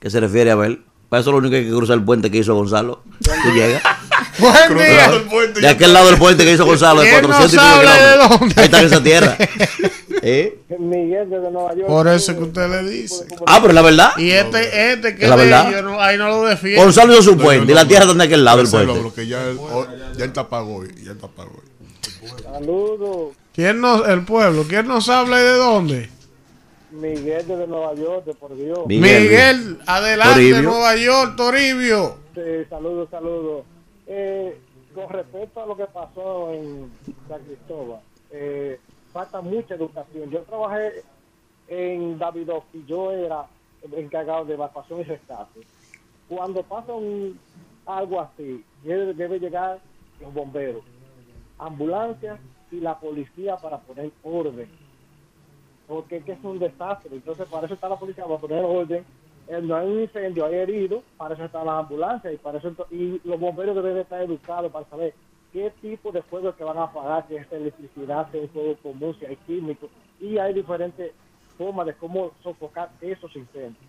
que 0.01 0.09
se 0.09 0.19
refiere 0.19 0.51
a 0.51 0.55
ver. 0.55 0.79
Para 1.09 1.21
eso 1.21 1.31
lo 1.31 1.37
único 1.37 1.51
que 1.51 1.57
hay 1.59 1.65
que 1.65 1.71
cruzar 1.71 1.95
el 1.97 2.03
puente 2.03 2.29
que 2.29 2.37
hizo 2.39 2.53
Gonzalo. 2.53 3.01
Tú 3.23 3.49
llegas. 3.53 3.81
Buen 4.39 4.77
día. 4.77 5.61
De 5.61 5.67
aquel 5.69 5.93
lado 5.93 6.07
del 6.07 6.17
puente 6.17 6.43
que 6.43 6.51
hizo 6.53 6.65
Gonzalo, 6.65 7.01
de 7.01 7.09
¿Quién 7.09 7.21
400 7.25 7.53
y 7.53 7.55
nos 7.55 7.65
pico 7.65 7.77
habla 7.77 7.93
de 7.93 8.11
kilómetros. 8.13 8.39
dónde? 8.39 8.55
Ahí 8.57 8.65
está 8.65 8.79
en 8.81 8.85
esa 8.87 9.03
tierra. 9.03 9.37
¿Eh? 10.21 10.59
Miguel 10.79 11.29
desde 11.29 11.51
Nueva 11.51 11.73
York. 11.75 11.87
Por 11.87 12.07
eso 12.09 12.35
que 12.35 12.43
usted 12.43 12.69
le 12.69 12.89
dice. 12.89 13.25
Ah, 13.45 13.57
pero 13.61 13.69
es 13.69 13.75
la 13.75 13.81
verdad. 13.81 14.11
Y 14.17 14.31
este, 14.31 14.91
este 14.93 15.15
que 15.15 15.23
Es 15.23 15.29
la 15.29 15.35
verdad. 15.37 15.81
no- 15.83 16.01
ahí 16.01 16.17
no 16.17 16.27
lo 16.27 16.43
defiende. 16.43 16.81
Gonzalo 16.83 17.13
hizo 17.13 17.21
su 17.23 17.37
puente 17.37 17.71
y 17.71 17.75
la 17.75 17.87
tierra 17.87 18.05
está 18.05 18.17
de 18.17 18.23
aquel 18.25 18.43
lado 18.43 18.57
del 18.57 18.67
puente. 18.69 19.01
lo 19.01 19.13
que 19.13 19.27
ya 19.27 19.43
él, 19.45 19.57
o- 19.59 19.87
ya 20.17 20.25
él 20.25 20.33
te 20.33 20.39
apagó, 20.39 20.83
ya 20.85 21.11
él 21.11 21.17
te 21.17 21.25
apagó. 21.25 21.61
Saludos, 22.43 23.35
¿Quién 23.53 23.79
nos, 23.79 24.07
el 24.07 24.23
pueblo, 24.23 24.65
¿quién 24.67 24.87
nos 24.87 25.07
habla 25.09 25.39
y 25.39 25.43
de 25.43 25.53
dónde? 25.53 26.09
Miguel 26.91 27.47
desde 27.47 27.67
Nueva 27.67 27.93
York, 27.93 28.25
de 28.25 28.33
por 28.33 28.55
Dios. 28.55 28.85
Miguel, 28.87 29.79
adelante, 29.85 30.33
Toribio. 30.33 30.61
Nueva 30.61 30.95
York, 30.95 31.35
Toribio. 31.35 32.15
Sí, 32.33 32.65
saludos, 32.69 33.09
saludos. 33.09 33.65
Eh, 34.07 34.57
con 34.95 35.09
respecto 35.09 35.61
a 35.61 35.65
lo 35.65 35.75
que 35.75 35.85
pasó 35.85 36.53
en 36.53 36.91
San 37.27 37.43
Cristóbal, 37.43 37.99
eh, 38.31 38.79
falta 39.11 39.41
mucha 39.41 39.75
educación. 39.75 40.29
Yo 40.29 40.41
trabajé 40.43 41.03
en 41.67 42.17
Davidoff 42.17 42.63
y 42.73 42.85
yo 42.85 43.11
era 43.11 43.45
encargado 43.95 44.45
de 44.45 44.53
evacuación 44.53 45.01
y 45.01 45.03
rescate. 45.03 45.61
Cuando 46.29 46.63
pasa 46.63 46.93
un, 46.93 47.39
algo 47.85 48.21
así, 48.21 48.63
debe, 48.83 49.13
debe 49.13 49.39
llegar 49.39 49.79
los 50.21 50.33
bomberos, 50.33 50.83
ambulancias 51.59 52.39
y 52.71 52.79
la 52.79 52.99
policía 52.99 53.57
para 53.57 53.79
poner 53.79 54.11
orden. 54.23 54.67
Porque 55.87 56.17
es 56.17 56.25
que 56.25 56.33
es 56.33 56.43
un 56.43 56.59
desastre. 56.59 57.15
Entonces, 57.15 57.47
para 57.47 57.65
eso 57.65 57.75
está 57.75 57.89
la 57.89 57.97
policía, 57.97 58.25
para 58.25 58.39
poner 58.39 58.63
orden. 58.63 59.05
Eh, 59.47 59.61
no 59.61 59.75
hay 59.75 59.87
un 59.87 60.01
incendio, 60.01 60.45
hay 60.45 60.55
heridos, 60.55 61.03
para 61.15 61.33
eso 61.33 61.45
están 61.45 61.65
las 61.65 61.79
ambulancias 61.79 62.33
y 62.33 62.37
para 62.37 62.57
eso 62.57 62.75
y 62.91 63.21
los 63.23 63.39
bomberos 63.39 63.75
deben 63.75 63.93
de 63.93 64.01
estar 64.01 64.21
educados 64.21 64.69
para 64.69 64.85
saber 64.89 65.13
qué 65.53 65.71
tipo 65.81 66.11
de 66.11 66.21
fuego 66.21 66.53
que 66.53 66.65
van 66.65 66.77
a 66.77 66.83
apagar, 66.83 67.25
si 67.29 67.37
es 67.37 67.49
electricidad, 67.49 68.27
si 68.31 68.39
es 68.39 68.51
fuego 68.51 68.75
común, 68.83 69.15
si 69.17 69.25
hay 69.25 69.37
químicos, 69.37 69.89
y 70.19 70.37
hay 70.37 70.53
diferentes 70.53 71.13
formas 71.57 71.85
de 71.87 71.93
cómo 71.93 72.31
sofocar 72.43 72.89
esos 72.99 73.33
incendios. 73.37 73.81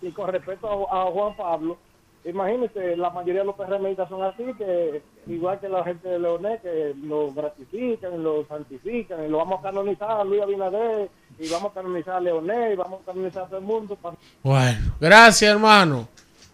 Y 0.00 0.12
con 0.12 0.28
respecto 0.28 0.68
a 0.68 1.10
Juan 1.10 1.36
Pablo, 1.36 1.76
imagínese, 2.24 2.96
la 2.96 3.10
mayoría 3.10 3.40
de 3.40 3.46
los 3.46 3.54
PRMistas 3.56 4.08
son 4.08 4.22
así, 4.22 4.44
que 4.58 5.02
igual 5.26 5.58
que 5.60 5.68
la 5.68 5.82
gente 5.84 6.08
de 6.08 6.18
Leonel, 6.18 6.58
que 6.60 6.94
lo 7.04 7.32
gratifican, 7.32 8.22
lo 8.22 8.44
santifican, 8.46 9.24
y 9.24 9.28
lo 9.28 9.38
vamos 9.38 9.60
a 9.60 9.62
canonizar 9.62 10.10
a 10.10 10.24
Luis 10.24 10.42
Abinader, 10.42 11.08
y 11.38 11.48
vamos 11.48 11.70
a 11.72 11.74
canonizar 11.74 12.14
a 12.16 12.20
Leonel, 12.20 12.72
y 12.72 12.76
vamos 12.76 13.00
a 13.02 13.06
canonizar 13.06 13.44
a 13.44 13.46
todo 13.46 13.58
el 13.58 13.64
mundo. 13.64 13.96
Bueno, 14.42 14.94
gracias, 15.00 15.50
hermano. 15.50 16.08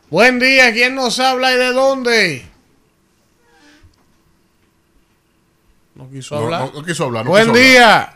Buen 0.09 0.39
día, 0.39 0.73
¿quién 0.73 0.95
nos 0.95 1.19
habla 1.19 1.53
y 1.53 1.57
de 1.57 1.73
dónde? 1.73 2.43
No 5.95 6.09
quiso 6.11 6.37
hablar. 6.37 6.61
no- 6.61 6.81
no 6.81 6.85
quiso 6.87 7.05
hablar, 7.05 7.25
no 7.25 7.31
Buen 7.31 7.45
quiso 7.53 7.57
hablar. 7.59 7.71
día. 7.73 8.13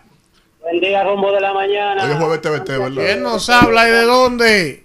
Buen 0.63 0.81
día, 0.81 1.03
rumbo 1.05 1.33
de 1.33 1.41
la 1.41 1.53
mañana. 1.55 2.05
Hoy 2.05 2.11
es 2.13 2.17
jueves 2.19 2.41
TVT, 2.43 2.69
¿verdad? 2.79 3.03
¿Quién 3.03 3.23
nos 3.23 3.49
habla 3.49 3.89
y 3.89 3.91
de 3.91 4.03
dónde? 4.03 4.85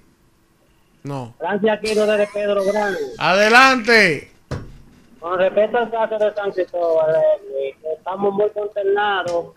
No. 1.05 1.33
Francia 1.37 1.73
Aquino 1.73 2.05
desde 2.05 2.27
Pedro 2.33 2.63
Grande. 2.65 2.99
Adelante. 3.19 4.31
Con 5.19 5.37
respecto 5.39 5.77
al 5.77 5.91
caso 5.91 6.17
de 6.17 6.33
San 6.33 6.51
Cristóbal, 6.51 7.15
eh, 7.15 7.75
estamos 7.97 8.33
muy 8.33 8.49
consternados 8.49 9.53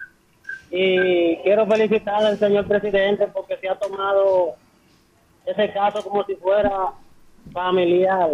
y 0.71 1.37
quiero 1.39 1.67
felicitar 1.67 2.23
al 2.25 2.39
señor 2.39 2.67
presidente 2.67 3.27
porque 3.29 3.57
se 3.57 3.69
ha 3.69 3.75
tomado 3.79 4.55
ese 5.47 5.73
caso 5.73 6.03
como 6.03 6.25
si 6.25 6.35
fuera 6.37 6.71
familiar. 7.53 8.29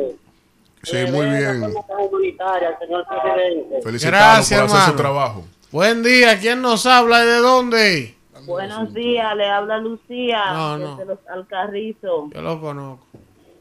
Sí, 0.82 0.96
Eh, 0.98 1.10
muy 1.10 1.26
de 1.26 1.38
bien. 1.38 1.72
humanitaria 1.98 2.76
señor 2.78 3.04
presidente. 3.08 4.06
Gracias, 4.08 4.60
por 4.60 4.76
hacer 4.76 4.90
su 4.90 4.96
trabajo. 4.96 5.44
Buen 5.70 6.02
día, 6.02 6.38
¿quién 6.38 6.60
nos 6.62 6.84
habla 6.86 7.22
y 7.24 7.26
de 7.26 7.38
dónde? 7.38 8.14
Buenos 8.46 8.92
días, 8.94 9.36
le 9.36 9.46
habla 9.48 9.78
Lucía 9.78 10.52
No, 10.52 10.78
desde 10.78 11.04
no. 11.04 11.04
los 11.12 11.18
Alcarrizos. 11.28 12.30
Yo 12.32 12.42
lo 12.42 12.60
conozco. 12.60 13.06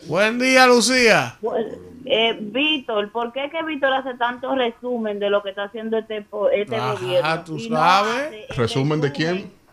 Buen 0.07 0.37
día, 0.39 0.67
Lucía. 0.67 1.37
Pues, 1.41 1.65
eh, 2.05 2.37
Víctor, 2.39 3.11
¿por 3.11 3.31
qué 3.31 3.49
que 3.49 3.63
Víctor 3.63 3.93
hace 3.93 4.15
tanto 4.15 4.53
resumen 4.55 5.19
de 5.19 5.29
lo 5.29 5.41
que 5.41 5.51
está 5.51 5.63
haciendo 5.65 5.97
este, 5.97 6.25
este 6.53 6.75
Ajá, 6.75 6.93
gobierno? 6.93 7.43
tú 7.45 7.57
no 7.69 7.77
sabes. 7.77 8.33
el 8.49 8.55
¿Resumen 8.55 9.01
de 9.01 9.11
quién? 9.11 9.63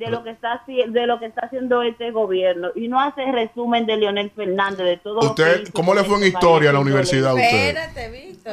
de 0.00 0.10
lo 0.10 0.24
que 0.24 0.30
está 0.30 0.62
de 0.66 1.06
lo 1.06 1.18
que 1.18 1.26
está 1.26 1.42
haciendo 1.44 1.82
este 1.82 2.10
gobierno 2.10 2.68
y 2.74 2.88
no 2.88 2.98
hace 2.98 3.30
resumen 3.32 3.84
de 3.84 3.98
Leonel 3.98 4.30
Fernández 4.30 4.86
de 4.86 4.96
todo 4.96 5.16
lo 5.16 5.20
que 5.34 5.42
¿Usted, 5.42 5.68
cómo 5.74 5.92
le 5.94 6.04
fue 6.04 6.16
en 6.16 6.24
historia 6.28 6.70
a 6.70 6.72
la 6.72 6.78
universidad 6.80 7.32
a 7.32 7.34
usted? 7.34 7.76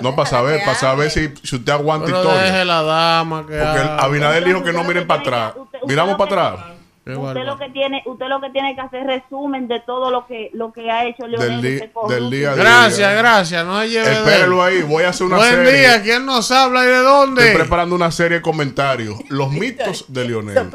No, 0.02 0.14
para 0.14 0.30
saber, 0.30 0.60
para 0.66 0.76
saber 0.76 1.10
si, 1.10 1.30
si 1.44 1.56
usted 1.56 1.72
aguanta 1.72 2.08
Pero 2.08 2.18
historia. 2.18 2.42
deje 2.42 2.66
la 2.66 2.84
dama 2.84 3.48
que 3.48 3.58
Porque. 3.58 3.80
Abinader 3.98 4.44
dijo 4.44 4.62
que 4.62 4.74
no 4.74 4.84
miren 4.84 5.08
para 5.08 5.22
atrás. 5.22 5.54
Miramos 5.88 6.16
para 6.18 6.48
atrás. 6.50 6.66
Usted 7.08 7.46
lo 7.46 7.58
que 7.58 7.70
tiene, 7.70 8.04
usted 8.06 8.26
lo 8.28 8.42
que 8.42 8.50
tiene 8.50 8.76
que 8.76 8.82
hacer 8.82 9.10
es 9.10 9.22
resumen 9.24 9.70
de 9.70 9.80
todo 9.80 10.12
lo 10.12 10.28
que 10.28 10.50
lo 10.54 10.74
que 10.74 10.92
ha 10.92 11.06
hecho 11.06 11.26
Leonel. 11.26 11.62
Del, 11.62 11.62
di- 11.62 11.86
este 11.86 11.90
del 12.10 12.30
día 12.30 12.50
de 12.52 12.58
Gracias, 12.58 13.16
gracias. 13.16 13.66
No 13.66 13.80
se 13.80 13.90
lleve. 13.90 14.12
Espérelo 14.12 14.62
ahí, 14.62 14.82
voy 14.82 15.06
a 15.06 15.10
hacer 15.10 15.28
una 15.28 15.38
Buen 15.38 15.56
serie. 15.56 15.72
día, 15.80 16.02
¿quién 16.04 16.26
nos 16.26 16.52
habla 16.52 16.84
y 16.84 16.88
de 16.88 16.98
dónde? 16.98 17.42
Estoy 17.48 17.62
preparando 17.62 17.96
una 17.96 18.12
serie 18.12 18.40
de 18.40 18.42
comentarios. 18.42 19.18
Los 19.30 19.52
mitos 19.52 20.04
de 20.10 20.26
Lionel. 20.26 20.70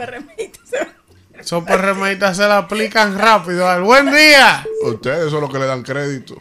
Esos 1.39 1.65
perremitas 1.65 2.36
se 2.36 2.47
la 2.47 2.58
aplican 2.58 3.18
rápido. 3.18 3.82
Buen 3.84 4.10
día. 4.10 4.65
Ustedes 4.84 5.31
son 5.31 5.42
los 5.42 5.52
que 5.52 5.58
le 5.58 5.66
dan 5.66 5.82
crédito. 5.82 6.36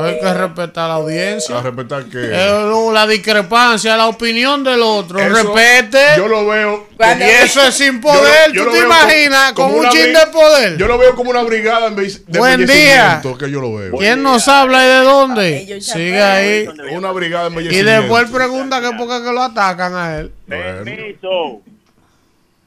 Hay 0.00 0.18
que 0.20 0.34
respetar 0.34 0.84
a 0.84 0.88
la 0.88 0.94
audiencia. 0.94 1.58
A 1.58 1.62
respetar 1.62 2.04
que. 2.06 2.18
Eh, 2.18 2.60
no, 2.64 2.92
la 2.92 3.06
discrepancia, 3.06 3.96
la 3.96 4.06
opinión 4.08 4.64
del 4.64 4.80
otro. 4.82 5.18
Eso, 5.18 5.34
Respete. 5.34 5.98
Yo 6.16 6.28
lo 6.28 6.46
veo. 6.46 6.86
Y 6.98 7.22
eso 7.22 7.62
es 7.62 7.74
sin 7.74 8.00
poder. 8.00 8.52
Yo 8.52 8.64
¿Tú 8.64 8.72
te 8.72 8.78
imaginas? 8.78 9.52
como- 9.52 9.76
Con 9.76 9.86
un 9.86 9.90
chin 9.90 10.12
de 10.12 10.26
poder. 10.32 10.76
Yo 10.78 10.86
lo 10.86 10.98
veo 10.98 11.14
como 11.14 11.30
una 11.30 11.42
brigada 11.42 11.88
en 11.88 11.96
vez 11.96 12.24
de 12.26 12.38
Buen 12.38 12.60
embellecimiento, 12.60 13.36
que 13.38 13.50
yo 13.50 13.60
lo 13.60 13.74
veo. 13.74 13.96
¿Quién 13.96 14.22
nos 14.22 14.46
habla 14.48 14.84
y 14.84 14.88
de 14.88 15.00
dónde? 15.00 15.80
Sigue 15.80 16.22
ahí. 16.22 16.68
Una 16.92 17.10
brigada 17.12 17.50
de 17.50 17.62
Y 17.62 17.82
después 17.82 18.30
pregunta 18.30 18.80
que 18.80 18.96
por 18.96 19.08
qué 19.08 19.24
que 19.24 19.32
lo 19.32 19.42
atacan 19.42 19.94
a 19.94 20.18
él. 20.18 20.32
Permiso. 20.46 21.60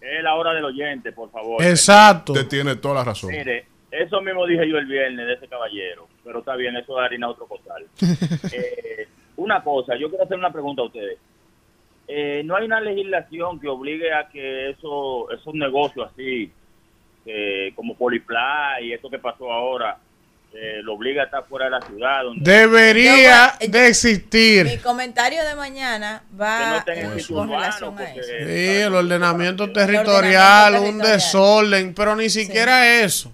Es 0.02 0.24
la 0.24 0.34
hora 0.36 0.54
del 0.54 0.66
oyente, 0.66 1.12
por 1.12 1.30
favor. 1.32 1.64
Exacto. 1.64 2.34
Usted 2.34 2.48
tiene 2.48 2.76
toda 2.76 2.96
la 2.96 3.04
razón. 3.04 3.30
Mire, 3.30 3.66
eso 3.92 4.22
mismo 4.22 4.46
dije 4.48 4.68
yo 4.68 4.78
el 4.78 4.86
viernes 4.88 5.28
de 5.28 5.34
ese 5.34 5.48
caballero, 5.48 6.08
pero 6.30 6.40
está 6.40 6.56
bien, 6.56 6.78
eso 6.78 7.00
es 7.00 7.04
harina 7.06 7.26
a 7.26 7.30
otro 7.32 7.48
costal. 7.48 7.88
Eh, 8.54 9.08
una 9.38 9.64
cosa, 9.64 9.96
yo 9.96 10.10
quiero 10.10 10.26
hacer 10.26 10.38
una 10.38 10.52
pregunta 10.52 10.84
a 10.84 10.86
ustedes. 10.86 11.18
Eh, 12.08 12.44
¿No 12.46 12.56
hay 12.56 12.66
una 12.66 12.80
legislación 12.80 13.60
que 13.60 13.68
obligue 13.68 14.14
a 14.14 14.28
que 14.30 14.70
eso, 14.70 15.32
esos 15.32 15.56
negocios 15.56 16.08
así, 16.12 16.52
que 17.26 17.72
como 17.76 17.96
Poliply 17.96 18.36
y 18.84 18.94
esto 18.94 19.10
que 19.10 19.18
pasó 19.18 19.52
ahora, 19.52 19.98
eh, 20.54 20.82
lo 20.84 20.94
obliga 20.94 21.24
a 21.24 21.26
estar 21.26 21.46
fuera 21.48 21.66
de 21.66 21.72
la 21.72 21.82
ciudad? 21.82 22.24
Donde 22.26 22.52
Debería 22.52 23.54
Yo- 23.60 23.68
de 23.72 23.88
existir. 23.88 24.66
Mi 24.66 24.78
comentario 24.78 25.44
de 25.44 25.56
mañana 25.56 26.22
Que 26.30 26.34
no 26.36 26.40
va 26.44 26.84
en 26.86 27.20
eh, 27.20 27.24
con 27.28 27.50
relación 27.50 27.98
a 27.98 28.04
eso. 28.12 28.22
Sí, 28.24 28.82
el 28.86 28.94
ordenamiento 28.94 29.72
territorial, 29.72 30.74
un 30.76 30.80
territorial. 30.82 31.12
desorden, 31.12 31.94
pero 31.96 32.16
ni 32.16 32.30
siquiera 32.30 33.02
eso. 33.02 33.34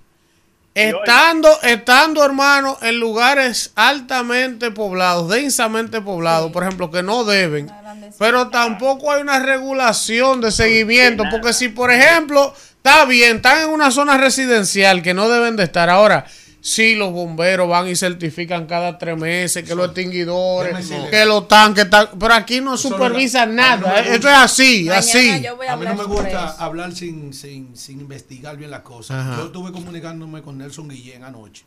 Estando, 0.76 1.50
estando, 1.64 2.24
hermano, 2.26 2.78
en 2.82 3.00
lugares 3.00 3.72
altamente 3.76 4.72
poblados, 4.72 5.30
densamente 5.30 6.02
poblados, 6.02 6.52
por 6.52 6.64
ejemplo, 6.64 6.92
que 6.92 7.02
no 7.02 7.24
deben, 7.24 7.72
pero 8.20 8.50
tampoco 8.50 9.10
hay 9.10 9.22
una 9.22 9.40
regulación 9.40 10.42
de 10.42 10.52
seguimiento, 10.52 11.24
porque 11.32 11.54
si, 11.54 11.70
por 11.70 11.92
ejemplo, 11.92 12.54
está 12.76 13.06
bien, 13.06 13.38
están 13.38 13.64
en 13.64 13.70
una 13.70 13.90
zona 13.90 14.18
residencial 14.18 15.02
que 15.02 15.14
no 15.14 15.30
deben 15.30 15.56
de 15.56 15.64
estar. 15.64 15.90
Ahora. 15.90 16.26
Si 16.68 16.96
los 16.96 17.12
bomberos 17.12 17.70
van 17.70 17.88
y 17.88 17.96
certifican 17.96 18.66
cada 18.66 18.98
tres 18.98 19.16
meses 19.16 19.64
que 19.64 19.76
los 19.76 19.86
extinguidores, 19.86 20.90
que 21.12 21.24
los 21.24 21.48
tanques, 21.48 21.84
están- 21.84 22.08
pero 22.20 22.34
aquí 22.34 22.60
no 22.60 22.74
Eso 22.74 22.90
no 22.90 22.96
supervisan 22.96 23.52
es 23.52 23.56
la- 23.56 23.74
a 23.74 23.76
mí 23.76 23.82
no 23.84 23.88
nada. 23.88 24.00
Esto 24.02 24.28
es 24.30 24.34
así, 24.36 24.90
así. 24.90 25.46
A 25.46 25.76
mí 25.76 25.86
no 25.86 25.94
me 25.96 26.04
gusta 26.06 26.50
hablar 26.58 26.92
sin, 26.96 27.36
sin, 27.36 27.78
sin 27.78 28.00
investigar 28.02 28.58
bien 28.58 28.72
las 28.72 28.80
cosas. 28.80 29.16
Ajá. 29.18 29.38
Yo 29.38 29.46
estuve 29.46 29.72
comunicándome 29.72 30.42
con 30.42 30.58
Nelson 30.58 30.90
Guillén 30.90 31.24
anoche 31.24 31.66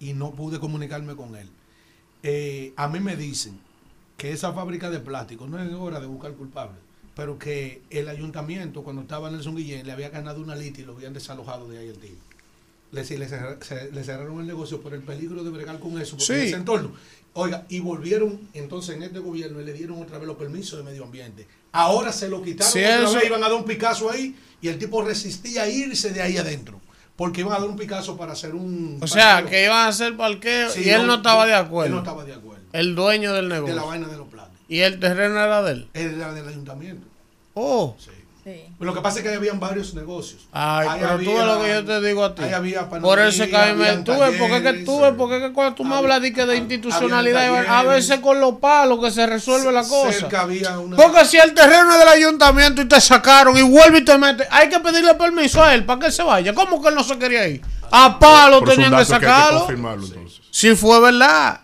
y 0.00 0.12
no 0.12 0.32
pude 0.32 0.58
comunicarme 0.58 1.14
con 1.14 1.36
él. 1.36 1.48
Eh, 2.24 2.72
a 2.74 2.88
mí 2.88 2.98
me 2.98 3.14
dicen 3.14 3.60
que 4.16 4.32
esa 4.32 4.52
fábrica 4.52 4.90
de 4.90 4.98
plástico 4.98 5.46
no 5.46 5.62
es 5.62 5.72
hora 5.72 6.00
de 6.00 6.06
buscar 6.06 6.32
culpables, 6.32 6.78
pero 7.14 7.38
que 7.38 7.80
el 7.90 8.08
ayuntamiento, 8.08 8.82
cuando 8.82 9.02
estaba 9.02 9.30
Nelson 9.30 9.54
Guillén, 9.54 9.86
le 9.86 9.92
había 9.92 10.08
ganado 10.08 10.40
una 10.42 10.56
lista 10.56 10.80
y 10.80 10.84
lo 10.84 10.94
habían 10.96 11.12
desalojado 11.12 11.68
de 11.68 11.78
ahí 11.78 11.86
el 11.86 12.00
día. 12.00 12.10
Le, 12.92 13.02
le 13.04 13.18
le 13.92 14.04
cerraron 14.04 14.40
el 14.40 14.46
negocio 14.46 14.80
por 14.80 14.94
el 14.94 15.02
peligro 15.02 15.44
de 15.44 15.50
bregar 15.50 15.78
con 15.78 16.00
eso, 16.00 16.16
por 16.16 16.24
Sí. 16.26 16.32
ese 16.34 16.56
entorno. 16.56 16.92
Oiga, 17.34 17.64
y 17.68 17.78
volvieron 17.78 18.40
entonces 18.54 18.96
en 18.96 19.04
este 19.04 19.20
gobierno 19.20 19.60
y 19.60 19.64
le 19.64 19.72
dieron 19.72 20.02
otra 20.02 20.18
vez 20.18 20.26
los 20.26 20.36
permisos 20.36 20.78
de 20.78 20.84
medio 20.84 21.04
ambiente. 21.04 21.46
Ahora 21.72 22.12
se 22.12 22.28
lo 22.28 22.42
quitaron 22.42 22.72
Sí, 22.72 22.80
otra 22.80 23.02
eso- 23.04 23.14
vez, 23.14 23.24
iban 23.26 23.44
a 23.44 23.48
dar 23.48 23.56
un 23.56 23.64
Picasso 23.64 24.10
ahí 24.10 24.34
y 24.60 24.66
el 24.68 24.78
tipo 24.78 25.02
resistía 25.02 25.62
a 25.62 25.68
irse 25.68 26.10
de 26.10 26.22
ahí 26.22 26.36
adentro. 26.36 26.80
Porque 27.14 27.42
iban 27.42 27.52
a 27.52 27.60
dar 27.60 27.68
un 27.68 27.76
Picasso 27.76 28.16
para 28.16 28.32
hacer 28.32 28.54
un... 28.54 28.98
O 29.00 29.06
sea, 29.06 29.44
que 29.44 29.62
iban 29.64 29.76
a 29.76 29.88
hacer 29.88 30.16
parqueo 30.16 30.70
Sí, 30.70 30.82
y 30.86 30.88
él 30.90 31.06
no 31.06 31.16
estaba 31.16 31.44
de 31.46 31.52
Él 31.52 31.58
acuerdo. 31.58 31.92
no 31.94 31.98
estaba 32.00 32.24
de 32.24 32.32
acuerdo. 32.34 32.64
El 32.72 32.94
dueño 32.96 33.32
del 33.34 33.48
De 33.48 33.54
negocio. 33.56 33.76
la 33.76 33.82
vaina 33.84 34.08
de 34.08 34.16
los 34.16 34.26
platos. 34.28 34.56
Y 34.68 34.80
el 34.80 34.98
terreno 34.98 35.34
era 35.38 35.62
de 35.62 35.72
él. 35.72 35.88
Era 35.94 36.32
del 36.32 36.48
ayuntamiento. 36.48 37.06
Oh. 37.54 37.96
Lo 38.78 38.94
que 38.94 39.00
pasa 39.00 39.18
es 39.18 39.24
que 39.24 39.34
habían 39.34 39.60
varios 39.60 39.92
negocios. 39.94 40.42
Ay, 40.52 40.88
Ahí 40.88 41.00
pero 41.00 41.10
tú 41.18 41.30
había- 41.30 41.34
ves 41.34 41.46
lo 41.46 41.62
que 41.62 41.68
yo 41.68 41.84
te 41.84 42.06
digo 42.06 42.24
a 42.24 42.34
ti. 42.34 42.42
ahí 42.42 42.52
había 42.52 42.88
Por 42.88 43.18
eso 43.18 43.44
es 43.44 43.50
que 43.50 43.56
a 43.56 43.66
mí 43.66 43.74
me. 43.74 43.96
Tú 43.98 44.12
ves, 44.18 44.36
porque 44.38 44.56
es 44.56 44.62
que 44.62 44.72
tú 44.84 45.00
ves, 45.00 45.12
porque 45.18 45.36
es 45.36 45.42
que 45.42 45.52
cuando 45.52 45.74
tú 45.74 45.84
me 45.84 45.94
hablas 45.94 46.22
de, 46.22 46.32
que 46.32 46.46
de 46.46 46.56
institucionalidad, 46.56 47.66
a 47.68 47.82
veces 47.82 48.20
con 48.20 48.40
los 48.40 48.54
palos 48.56 49.00
que 49.00 49.10
se 49.10 49.26
resuelve 49.26 49.70
la 49.72 49.82
cosa. 49.82 50.12
Cerca 50.12 50.42
había 50.42 50.78
una... 50.78 50.96
Porque 50.96 51.24
si 51.26 51.36
el 51.36 51.52
terreno 51.52 51.92
es 51.92 51.98
del 51.98 52.08
ayuntamiento 52.08 52.80
y 52.82 52.86
te 52.86 53.00
sacaron 53.00 53.56
y 53.58 53.62
vuelve 53.62 53.98
y 53.98 54.04
te 54.04 54.16
mete, 54.16 54.46
hay 54.50 54.68
que 54.68 54.80
pedirle 54.80 55.14
permiso 55.14 55.62
a 55.62 55.74
él 55.74 55.84
para 55.84 56.00
que 56.00 56.06
él 56.06 56.12
se 56.12 56.22
vaya. 56.22 56.54
¿Cómo 56.54 56.80
que 56.82 56.88
él 56.88 56.94
no 56.94 57.04
se 57.04 57.18
quería 57.18 57.46
ir? 57.48 57.60
A 57.90 58.18
palo 58.18 58.58
es 58.64 58.70
tenían 58.70 58.96
que 58.96 59.04
sacarlo. 59.04 59.66
Si 60.50 60.74
fue 60.74 61.00
verdad. 61.00 61.60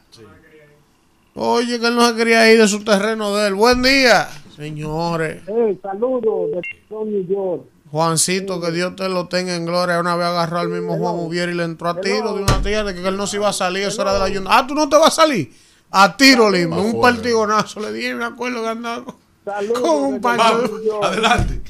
Oye, 1.35 1.79
que 1.79 1.87
él 1.87 1.95
no 1.95 2.09
se 2.09 2.15
quería 2.17 2.51
ir 2.51 2.59
de 2.61 2.67
su 2.69 2.83
terreno 2.83 3.35
de 3.37 3.49
él. 3.49 3.55
Buen 3.55 3.83
día, 3.83 4.27
señores. 4.57 5.43
Hey, 5.47 5.79
saludos 5.83 6.51
de 6.51 6.97
New 7.05 7.27
York. 7.27 7.63
Juancito, 7.91 8.61
que 8.61 8.73
Dios 8.73 8.97
te 8.97 9.09
lo 9.09 9.29
tenga 9.29 9.55
en 9.55 9.65
gloria. 9.65 10.01
Una 10.01 10.17
vez 10.17 10.27
agarró 10.27 10.59
al 10.59 10.69
mismo 10.69 10.99
Juan 10.99 11.15
Ubiera 11.17 11.53
y 11.53 11.55
le 11.55 11.65
entró 11.65 11.89
a 11.89 12.01
tiro 12.01 12.35
de 12.35 12.43
una 12.43 12.61
tía 12.61 12.83
de 12.83 12.95
que 12.95 13.07
él 13.07 13.17
no 13.17 13.27
se 13.27 13.37
iba 13.37 13.49
a 13.49 13.53
salir. 13.53 13.85
Eso 13.85 14.03
era 14.03 14.13
de 14.15 14.19
la 14.19 14.25
ayuntamiento. 14.25 14.65
Ah, 14.65 14.67
tú 14.67 14.75
no 14.75 14.89
te 14.89 14.97
vas 14.97 15.19
a 15.19 15.23
salir. 15.23 15.53
A 15.91 16.17
tiro, 16.17 16.51
Lima. 16.51 16.79
Un 16.79 17.01
partigonazo 17.01 17.81
le 17.81 17.93
di. 17.93 18.13
Me 18.15 18.25
acuerdo 18.25 18.63
que 18.63 18.69
andaba 18.69 19.05
con- 19.05 19.15
un 19.85 20.21
York. 20.21 21.05
Adelante. 21.05 21.61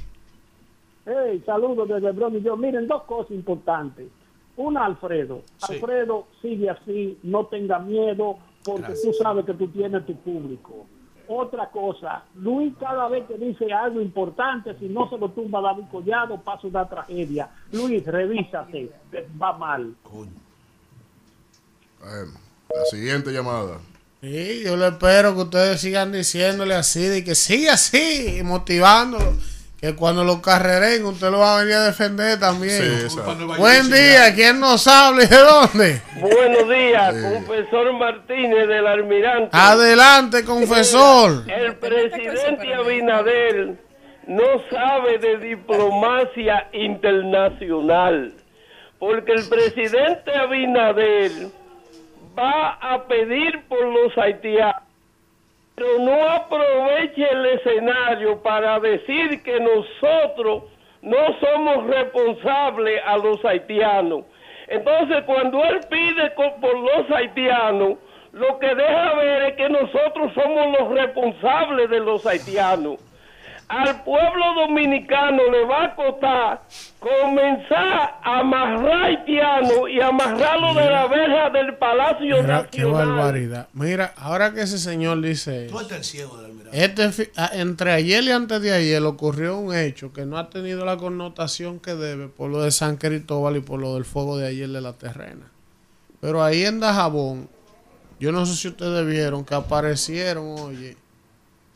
Hey, 1.05 1.42
saludos 1.44 1.89
desde 1.89 2.10
Bronx 2.12 2.39
y 2.39 2.42
yo. 2.42 2.56
Miren, 2.56 2.89
dos 2.89 3.02
cosas 3.05 3.32
importantes. 3.32 4.06
Una, 4.56 4.86
Alfredo. 4.86 5.42
Alfredo, 5.68 6.26
sigue 6.40 6.70
así, 6.70 7.18
no 7.23 7.47
tenga 7.47 7.78
miedo, 7.78 8.39
porque 8.65 8.94
tú 9.02 9.12
sabes 9.12 9.44
que 9.44 9.52
tú 9.55 9.68
tienes 9.68 10.05
tu 10.06 10.16
público. 10.16 10.86
Otra 11.28 11.70
cosa, 11.70 12.22
Luis 12.36 12.72
cada 12.78 13.08
vez 13.08 13.26
que 13.26 13.36
dice 13.36 13.72
algo 13.72 14.00
importante, 14.00 14.76
si 14.78 14.88
no 14.88 15.10
se 15.10 15.18
lo 15.18 15.30
tumba 15.30 15.60
David 15.60 15.84
Collado, 15.90 16.40
pasa 16.40 16.68
una 16.68 16.88
tragedia. 16.88 17.48
Luis, 17.72 18.05
revísate, 18.06 18.90
va 19.40 19.52
mal. 19.58 19.94
Eh, 22.05 22.26
la 22.74 22.84
siguiente 22.84 23.32
llamada. 23.32 23.78
Sí, 24.20 24.62
yo 24.64 24.76
le 24.76 24.88
espero 24.88 25.34
que 25.34 25.42
ustedes 25.42 25.80
sigan 25.80 26.12
diciéndole 26.12 26.74
así, 26.74 27.02
de 27.02 27.24
que 27.24 27.34
siga 27.34 27.74
así, 27.74 28.38
y 28.38 28.42
motivándolo. 28.42 29.34
Que 29.80 29.94
cuando 29.94 30.24
lo 30.24 30.40
carreren, 30.40 31.05
usted 31.05 31.30
lo 31.30 31.40
va 31.40 31.56
a 31.56 31.60
venir 31.60 31.74
a 31.74 31.84
defender 31.84 32.40
también. 32.40 33.10
Sí. 33.10 33.18
Buen 33.58 33.90
día, 33.90 34.34
¿quién 34.34 34.58
nos 34.58 34.86
habla 34.86 35.24
y 35.24 35.26
de 35.26 35.36
dónde? 35.36 36.02
Buenos 36.18 36.68
días, 36.68 37.14
confesor 37.14 37.92
Martínez 37.92 38.68
del 38.68 38.86
Almirante. 38.86 39.50
Adelante, 39.52 40.44
confesor. 40.46 41.44
El 41.46 41.74
presidente 41.76 42.72
Abinader 42.74 43.74
no 44.26 44.44
sabe 44.70 45.18
de 45.18 45.36
diplomacia 45.38 46.68
internacional, 46.72 48.32
porque 48.98 49.32
el 49.32 49.46
presidente 49.46 50.34
Abinader 50.34 51.32
va 52.36 52.78
a 52.80 53.06
pedir 53.06 53.62
por 53.68 53.84
los 53.84 54.16
haitianos, 54.16 54.85
pero 55.76 55.98
no 55.98 56.28
aproveche 56.28 57.30
el 57.30 57.46
escenario 57.46 58.42
para 58.42 58.80
decir 58.80 59.42
que 59.42 59.60
nosotros 59.60 60.64
no 61.02 61.18
somos 61.38 61.86
responsables 61.86 63.00
a 63.06 63.18
los 63.18 63.44
haitianos. 63.44 64.24
Entonces, 64.68 65.22
cuando 65.26 65.62
él 65.64 65.80
pide 65.88 66.30
por 66.30 66.78
los 66.78 67.10
haitianos, 67.10 67.98
lo 68.32 68.58
que 68.58 68.74
deja 68.74 69.14
ver 69.14 69.42
es 69.42 69.56
que 69.56 69.68
nosotros 69.68 70.32
somos 70.34 70.78
los 70.78 70.88
responsables 70.92 71.90
de 71.90 72.00
los 72.00 72.26
haitianos. 72.26 72.96
Al 73.68 74.04
pueblo 74.04 74.54
dominicano 74.54 75.42
le 75.50 75.64
va 75.64 75.84
a 75.86 75.94
costar 75.96 76.62
comenzar 77.00 78.20
a 78.22 78.38
amarrar 78.40 79.04
haitianos 79.04 79.90
y 79.90 80.00
amarrarlo 80.00 80.74
de 80.74 80.88
la 80.90 81.06
verja 81.08 81.50
del 81.50 81.74
Palacio 81.76 82.42
Mira, 82.42 82.68
qué 82.70 82.82
Nacional. 82.82 83.08
barbaridad. 83.08 83.68
Mira, 83.72 84.14
ahora 84.16 84.52
que 84.52 84.62
ese 84.62 84.78
señor 84.78 85.20
dice 85.20 85.66
Tú 85.68 85.80
el 85.80 86.04
ciego 86.04 86.36
del. 86.40 86.56
Este, 86.72 87.30
ah, 87.36 87.50
entre 87.54 87.92
ayer 87.92 88.22
y 88.24 88.30
antes 88.30 88.60
de 88.60 88.72
ayer 88.72 89.02
ocurrió 89.02 89.56
un 89.58 89.74
hecho 89.74 90.12
que 90.12 90.26
no 90.26 90.36
ha 90.36 90.50
tenido 90.50 90.84
la 90.84 90.96
connotación 90.96 91.78
que 91.80 91.94
debe 91.94 92.28
por 92.28 92.50
lo 92.50 92.60
de 92.62 92.70
San 92.70 92.96
Cristóbal 92.96 93.56
y 93.56 93.60
por 93.60 93.80
lo 93.80 93.94
del 93.94 94.04
fuego 94.04 94.36
de 94.36 94.48
ayer 94.48 94.68
de 94.68 94.80
la 94.80 94.92
terrena. 94.92 95.50
Pero 96.20 96.42
ahí 96.42 96.64
en 96.64 96.80
Dajabón, 96.80 97.48
yo 98.18 98.32
no 98.32 98.44
sé 98.46 98.54
si 98.56 98.68
ustedes 98.68 99.06
vieron 99.06 99.44
que 99.44 99.54
aparecieron, 99.54 100.58
oye, 100.58 100.96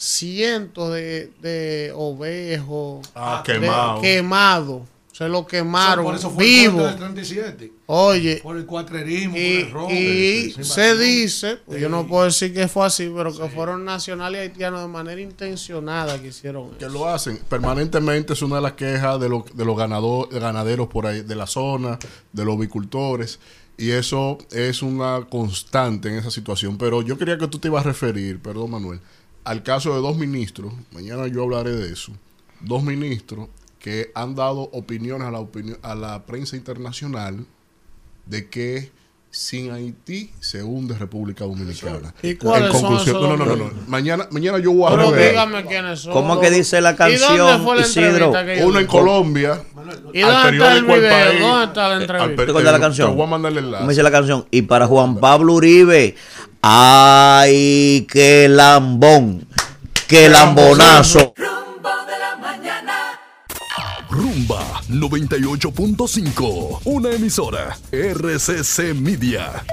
cientos 0.00 0.92
de, 0.94 1.30
de 1.42 1.92
ovejos 1.94 3.06
Ah, 3.14 3.42
de- 3.46 3.52
quemado. 3.52 4.00
quemados. 4.00 4.82
Se 5.12 5.28
lo 5.28 5.46
quemaron 5.46 6.06
Por 6.06 6.14
eso 6.14 6.30
fue 6.30 6.42
vivo. 6.44 6.78
el 6.78 6.84
corte 6.86 6.90
del 6.92 6.98
37. 6.98 7.72
Oye, 7.84 8.40
Por 8.42 8.56
el 8.56 8.64
cuatrerismo, 8.64 9.36
y, 9.36 9.58
por 9.58 9.66
el 9.66 9.70
robo. 9.70 9.90
y 9.90 10.54
se 10.64 10.96
dice, 10.96 11.58
pues 11.66 11.78
yo 11.78 11.90
no 11.90 12.06
puedo 12.06 12.24
decir 12.24 12.54
que 12.54 12.66
fue 12.68 12.86
así, 12.86 13.12
pero 13.14 13.36
que 13.36 13.46
fueron 13.50 13.84
nacionales 13.84 14.38
y 14.38 14.42
haitianos 14.48 14.80
de 14.80 14.88
manera 14.88 15.20
intencionada 15.20 16.18
que 16.22 16.28
hicieron 16.28 16.70
Que 16.78 16.86
eso. 16.86 16.94
lo 16.94 17.06
hacen 17.06 17.38
permanentemente 17.50 18.32
es 18.32 18.40
una 18.40 18.56
de 18.56 18.62
las 18.62 18.72
quejas 18.72 19.20
de, 19.20 19.28
los 19.28 19.44
de 19.54 19.64
los 19.66 19.76
ganado- 19.76 20.26
ganaderos 20.30 20.88
por 20.88 21.06
ahí, 21.06 21.20
de 21.20 21.34
la 21.36 21.46
zona, 21.46 21.98
de 22.32 22.44
los 22.46 22.56
avicultores. 22.56 23.40
Y 23.76 23.90
eso 23.90 24.38
es 24.50 24.80
una 24.82 25.26
constante 25.30 26.08
en 26.08 26.14
esa 26.16 26.30
situación. 26.30 26.78
Pero 26.78 27.02
yo 27.02 27.18
quería 27.18 27.36
que 27.36 27.46
tú 27.46 27.58
te 27.58 27.68
ibas 27.68 27.84
a 27.84 27.88
referir, 27.88 28.40
perdón 28.40 28.70
Manuel, 28.70 29.00
al 29.50 29.64
caso 29.64 29.92
de 29.96 30.00
dos 30.00 30.16
ministros. 30.16 30.72
Mañana 30.92 31.26
yo 31.26 31.42
hablaré 31.42 31.72
de 31.72 31.92
eso. 31.92 32.12
Dos 32.60 32.84
ministros 32.84 33.48
que 33.80 34.12
han 34.14 34.36
dado 34.36 34.70
opiniones 34.72 35.26
a 35.26 35.32
la, 35.32 35.40
opinión, 35.40 35.76
a 35.82 35.96
la 35.96 36.24
prensa 36.24 36.54
internacional 36.54 37.44
de 38.26 38.48
que 38.48 38.92
sin 39.32 39.70
Haití 39.70 40.30
se 40.40 40.62
hunde 40.62 40.96
República 40.96 41.44
Dominicana. 41.44 42.12
¿Y 42.22 42.34
cuáles 42.34 42.76
son 42.76 42.96
esos 42.96 43.12
no, 43.12 43.36
no, 43.36 43.44
no, 43.44 43.56
no. 43.56 43.70
Mañana, 43.86 44.26
mañana 44.32 44.58
yo 44.58 44.72
voy 44.72 44.92
a 44.92 44.96
Pero 44.96 45.10
revelar. 45.10 45.48
dígame 45.48 45.68
quiénes 45.68 46.00
son. 46.00 46.12
¿Cómo 46.12 46.40
que 46.40 46.50
dice 46.50 46.80
la 46.80 46.90
¿Y 46.90 46.96
dónde 46.96 47.18
canción, 47.18 47.64
fue 47.64 47.76
la 47.76 47.82
Isidro? 47.82 48.32
que 48.32 48.64
Uno 48.64 48.78
en? 48.80 48.86
Colombia. 48.86 49.62
¿Y 50.12 50.20
dónde 50.20 50.50
está 50.50 50.76
el 50.76 50.84
video? 50.84 51.40
¿Dónde 51.40 51.64
está 51.66 51.88
la 51.88 51.96
entrevista? 52.00 52.46
¿Te 52.46 52.62
la 52.62 52.80
canción? 52.80 53.10
Te 53.10 53.16
voy 53.16 53.24
a 53.24 53.28
mandar 53.28 53.52
el 53.52 53.58
enlace. 53.58 53.78
¿Cómo 53.78 53.90
dice 53.90 54.02
la 54.02 54.10
canción? 54.10 54.46
Y 54.50 54.62
para 54.62 54.86
Juan 54.88 55.16
Pablo 55.18 55.54
Uribe, 55.54 56.16
¡ay, 56.62 58.06
qué 58.10 58.48
lambón! 58.48 59.46
¡Qué 60.08 60.28
lambonazo! 60.28 61.34
Rumba 64.10 64.82
98.5, 64.88 66.80
una 66.84 67.10
emisora 67.10 67.78
RCC 67.92 68.94
Media. 68.94 69.64